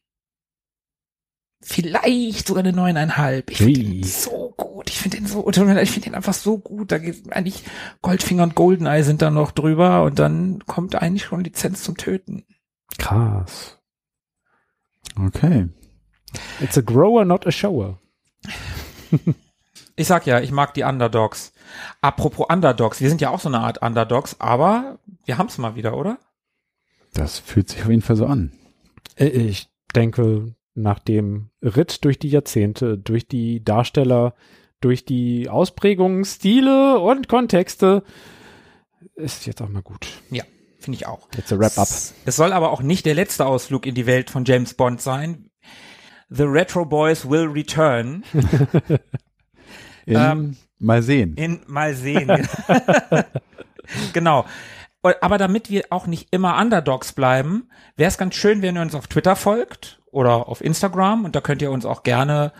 Vielleicht 1.62 2.46
sogar 2.46 2.64
eine 2.64 2.72
neuneinhalb. 2.72 3.50
Ich 3.50 3.58
finde 3.58 3.80
den 3.80 4.02
so 4.02 4.54
gut. 4.56 4.88
Ich 4.88 4.98
finde 4.98 5.18
den 5.18 5.26
so, 5.26 5.46
ich 5.46 5.54
finde 5.54 6.08
den 6.08 6.14
einfach 6.14 6.32
so 6.32 6.58
gut. 6.58 6.90
Da 6.90 6.98
geht 6.98 7.30
eigentlich 7.32 7.64
Goldfinger 8.00 8.44
und 8.44 8.54
Goldeneye 8.54 9.02
sind 9.02 9.20
da 9.20 9.30
noch 9.30 9.50
drüber 9.50 10.04
und 10.04 10.18
dann 10.18 10.60
kommt 10.66 10.94
eigentlich 10.94 11.24
schon 11.24 11.44
Lizenz 11.44 11.82
zum 11.82 11.98
Töten. 11.98 12.46
Krass. 12.96 13.78
Okay. 15.18 15.68
It's 16.60 16.78
a 16.78 16.80
grower, 16.80 17.26
not 17.26 17.46
a 17.46 17.50
shower. 17.50 18.00
Ich 19.96 20.06
sag 20.06 20.24
ja, 20.24 20.40
ich 20.40 20.52
mag 20.52 20.72
die 20.72 20.84
Underdogs. 20.84 21.52
Apropos 22.00 22.46
Underdogs, 22.48 23.02
wir 23.02 23.10
sind 23.10 23.20
ja 23.20 23.28
auch 23.28 23.40
so 23.40 23.48
eine 23.48 23.60
Art 23.60 23.82
Underdogs, 23.82 24.36
aber 24.38 24.98
wir 25.26 25.36
haben's 25.36 25.58
mal 25.58 25.74
wieder, 25.74 25.94
oder? 25.94 26.18
Das 27.14 27.38
fühlt 27.38 27.68
sich 27.68 27.82
auf 27.82 27.88
jeden 27.90 28.02
Fall 28.02 28.16
so 28.16 28.26
an. 28.26 28.52
Äh, 29.16 29.26
Ich 29.28 29.68
denke, 29.94 30.54
nach 30.74 30.98
dem 31.00 31.50
Ritt 31.62 32.04
durch 32.04 32.18
die 32.18 32.28
Jahrzehnte, 32.30 32.96
durch 32.96 33.26
die 33.26 33.64
Darsteller, 33.64 34.34
durch 34.80 35.04
die 35.04 35.48
Ausprägungen, 35.48 36.24
Stile 36.24 37.00
und 37.00 37.28
Kontexte, 37.28 38.02
ist 39.16 39.46
jetzt 39.46 39.60
auch 39.60 39.68
mal 39.68 39.82
gut. 39.82 40.06
Finde 40.78 40.96
ich 40.96 41.06
auch. 41.06 41.28
Jetzt 41.36 41.52
a 41.52 41.58
wrap 41.58 41.76
up. 41.76 41.88
Es, 41.88 42.14
es 42.24 42.36
soll 42.36 42.54
aber 42.54 42.70
auch 42.72 42.80
nicht 42.80 43.04
der 43.04 43.14
letzte 43.14 43.44
Ausflug 43.44 43.84
in 43.84 43.94
die 43.94 44.06
Welt 44.06 44.30
von 44.30 44.46
James 44.46 44.72
Bond 44.72 45.02
sein. 45.02 45.50
The 46.30 46.44
Retro 46.44 46.86
Boys 46.86 47.28
will 47.28 47.46
return 47.48 48.22
In, 50.06 50.16
Ähm, 50.16 50.56
mal 50.78 51.02
sehen. 51.02 51.34
in 51.36 51.60
mal 51.66 51.92
sehen. 51.94 52.30
genau. 54.14 54.46
Aber 55.02 55.38
damit 55.38 55.70
wir 55.70 55.84
auch 55.90 56.06
nicht 56.06 56.28
immer 56.30 56.58
Underdogs 56.60 57.12
bleiben, 57.12 57.68
wäre 57.96 58.08
es 58.08 58.18
ganz 58.18 58.34
schön, 58.34 58.60
wenn 58.62 58.76
ihr 58.76 58.82
uns 58.82 58.94
auf 58.94 59.06
Twitter 59.06 59.34
folgt 59.36 60.00
oder 60.10 60.48
auf 60.48 60.60
Instagram 60.62 61.24
und 61.24 61.34
da 61.34 61.40
könnt 61.40 61.62
ihr 61.62 61.70
uns 61.70 61.86
auch 61.86 62.02
gerne 62.02 62.52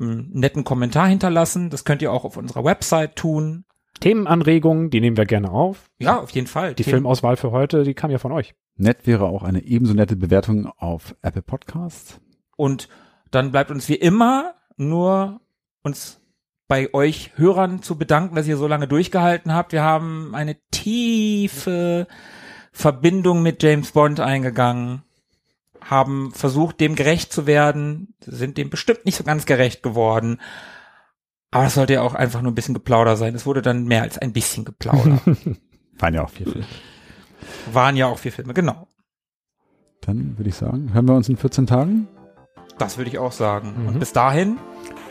einen 0.00 0.30
netten 0.32 0.64
Kommentar 0.64 1.06
hinterlassen. 1.06 1.70
Das 1.70 1.84
könnt 1.84 2.02
ihr 2.02 2.12
auch 2.12 2.24
auf 2.24 2.36
unserer 2.36 2.64
Website 2.64 3.14
tun. 3.16 3.64
Themenanregungen, 4.00 4.90
die 4.90 5.00
nehmen 5.00 5.16
wir 5.16 5.24
gerne 5.26 5.50
auf. 5.52 5.88
Ja, 5.98 6.18
auf 6.20 6.30
jeden 6.30 6.48
Fall. 6.48 6.74
Die 6.74 6.82
Themen- 6.82 6.96
Filmauswahl 6.96 7.36
für 7.36 7.52
heute, 7.52 7.84
die 7.84 7.94
kam 7.94 8.10
ja 8.10 8.18
von 8.18 8.32
euch. 8.32 8.54
Nett 8.76 9.06
wäre 9.06 9.26
auch 9.26 9.44
eine 9.44 9.62
ebenso 9.62 9.94
nette 9.94 10.16
Bewertung 10.16 10.66
auf 10.66 11.14
Apple 11.22 11.42
Podcasts. 11.42 12.20
Und 12.56 12.88
dann 13.30 13.52
bleibt 13.52 13.70
uns 13.70 13.88
wie 13.88 13.94
immer 13.94 14.54
nur 14.76 15.40
uns 15.84 16.20
bei 16.66 16.92
euch 16.94 17.32
Hörern 17.36 17.82
zu 17.82 17.98
bedanken, 17.98 18.36
dass 18.36 18.46
ihr 18.46 18.56
so 18.56 18.66
lange 18.66 18.88
durchgehalten 18.88 19.52
habt. 19.52 19.72
Wir 19.72 19.82
haben 19.82 20.34
eine 20.34 20.56
tiefe 20.70 22.06
Verbindung 22.72 23.42
mit 23.42 23.62
James 23.62 23.92
Bond 23.92 24.20
eingegangen, 24.20 25.02
haben 25.80 26.32
versucht, 26.32 26.80
dem 26.80 26.94
gerecht 26.94 27.32
zu 27.32 27.46
werden, 27.46 28.14
sind 28.20 28.56
dem 28.56 28.70
bestimmt 28.70 29.04
nicht 29.04 29.16
so 29.16 29.24
ganz 29.24 29.46
gerecht 29.46 29.82
geworden. 29.82 30.40
Aber 31.50 31.66
es 31.66 31.74
sollte 31.74 31.92
ja 31.92 32.02
auch 32.02 32.14
einfach 32.14 32.42
nur 32.42 32.50
ein 32.50 32.56
bisschen 32.56 32.74
Geplauder 32.74 33.16
sein. 33.16 33.34
Es 33.34 33.46
wurde 33.46 33.62
dann 33.62 33.84
mehr 33.84 34.02
als 34.02 34.18
ein 34.18 34.32
bisschen 34.32 34.64
Geplauder. 34.64 35.20
Waren 35.98 36.14
ja 36.14 36.24
auch 36.24 36.30
vier 36.30 36.46
Filme. 36.46 36.66
Waren 37.72 37.96
ja 37.96 38.06
auch 38.06 38.18
vier 38.18 38.32
Filme, 38.32 38.54
genau. 38.54 38.88
Dann 40.00 40.36
würde 40.36 40.48
ich 40.48 40.56
sagen, 40.56 40.92
hören 40.92 41.06
wir 41.06 41.14
uns 41.14 41.28
in 41.28 41.36
14 41.36 41.66
Tagen. 41.66 42.08
Das 42.78 42.98
würde 42.98 43.10
ich 43.10 43.18
auch 43.18 43.30
sagen. 43.30 43.74
Mhm. 43.82 43.88
Und 43.88 44.00
bis 44.00 44.12
dahin, 44.12 44.58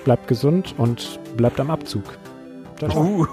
Bleibt 0.04 0.28
gesund 0.28 0.76
und 0.78 1.20
bleibt 1.38 1.60
am 1.60 1.72
Abzug. 1.72 2.04
Ciao, 2.78 2.90
ciao. 2.90 3.04
uh, 3.04 3.26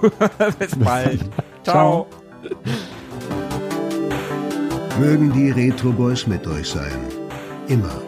bis 0.59 0.77
bald. 0.77 1.21
Ciao. 1.65 2.07
Mögen 5.01 5.33
die 5.33 5.51
Retro 5.51 5.91
Boys 5.91 6.27
mit 6.27 6.47
euch 6.47 6.69
sein. 6.69 6.93
Immer. 7.69 8.01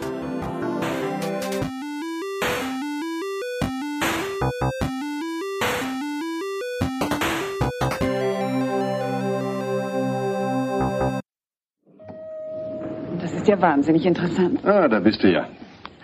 Das 13.20 13.32
ist 13.32 13.48
ja 13.48 13.60
wahnsinnig 13.60 14.06
interessant. 14.06 14.64
Ah, 14.64 14.86
da 14.86 15.00
bist 15.00 15.22
du 15.22 15.32
ja. 15.32 15.48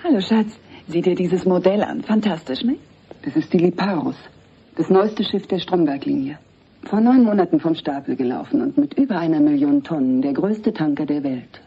Hallo, 0.02 0.20
Schatz. 0.20 0.58
Sieh 0.88 1.02
dir 1.02 1.14
dieses 1.14 1.44
Modell 1.44 1.82
an. 1.82 2.02
Fantastisch, 2.02 2.62
nicht? 2.62 2.80
Das 3.22 3.36
ist 3.36 3.52
die 3.52 3.58
Liparus, 3.58 4.16
das 4.76 4.88
neueste 4.88 5.22
Schiff 5.22 5.46
der 5.46 5.58
Stromberg-Linie. 5.58 6.38
Vor 6.84 7.00
neun 7.00 7.24
Monaten 7.24 7.60
vom 7.60 7.74
Stapel 7.74 8.16
gelaufen 8.16 8.62
und 8.62 8.78
mit 8.78 8.94
über 8.94 9.18
einer 9.18 9.40
Million 9.40 9.82
Tonnen 9.82 10.22
der 10.22 10.32
größte 10.32 10.72
Tanker 10.72 11.04
der 11.04 11.22
Welt. 11.22 11.60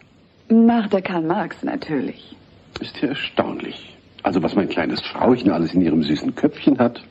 Nach 0.49 0.87
der 0.87 1.03
Karl 1.03 1.21
Marx 1.21 1.63
natürlich. 1.63 2.35
Ist 2.79 2.99
ja 3.01 3.09
erstaunlich. 3.09 3.95
Also 4.23 4.41
was 4.41 4.55
mein 4.55 4.69
kleines 4.69 5.01
Frauchen 5.01 5.51
alles 5.51 5.73
in 5.75 5.81
ihrem 5.81 6.01
süßen 6.01 6.33
Köpfchen 6.33 6.79
hat. 6.79 7.01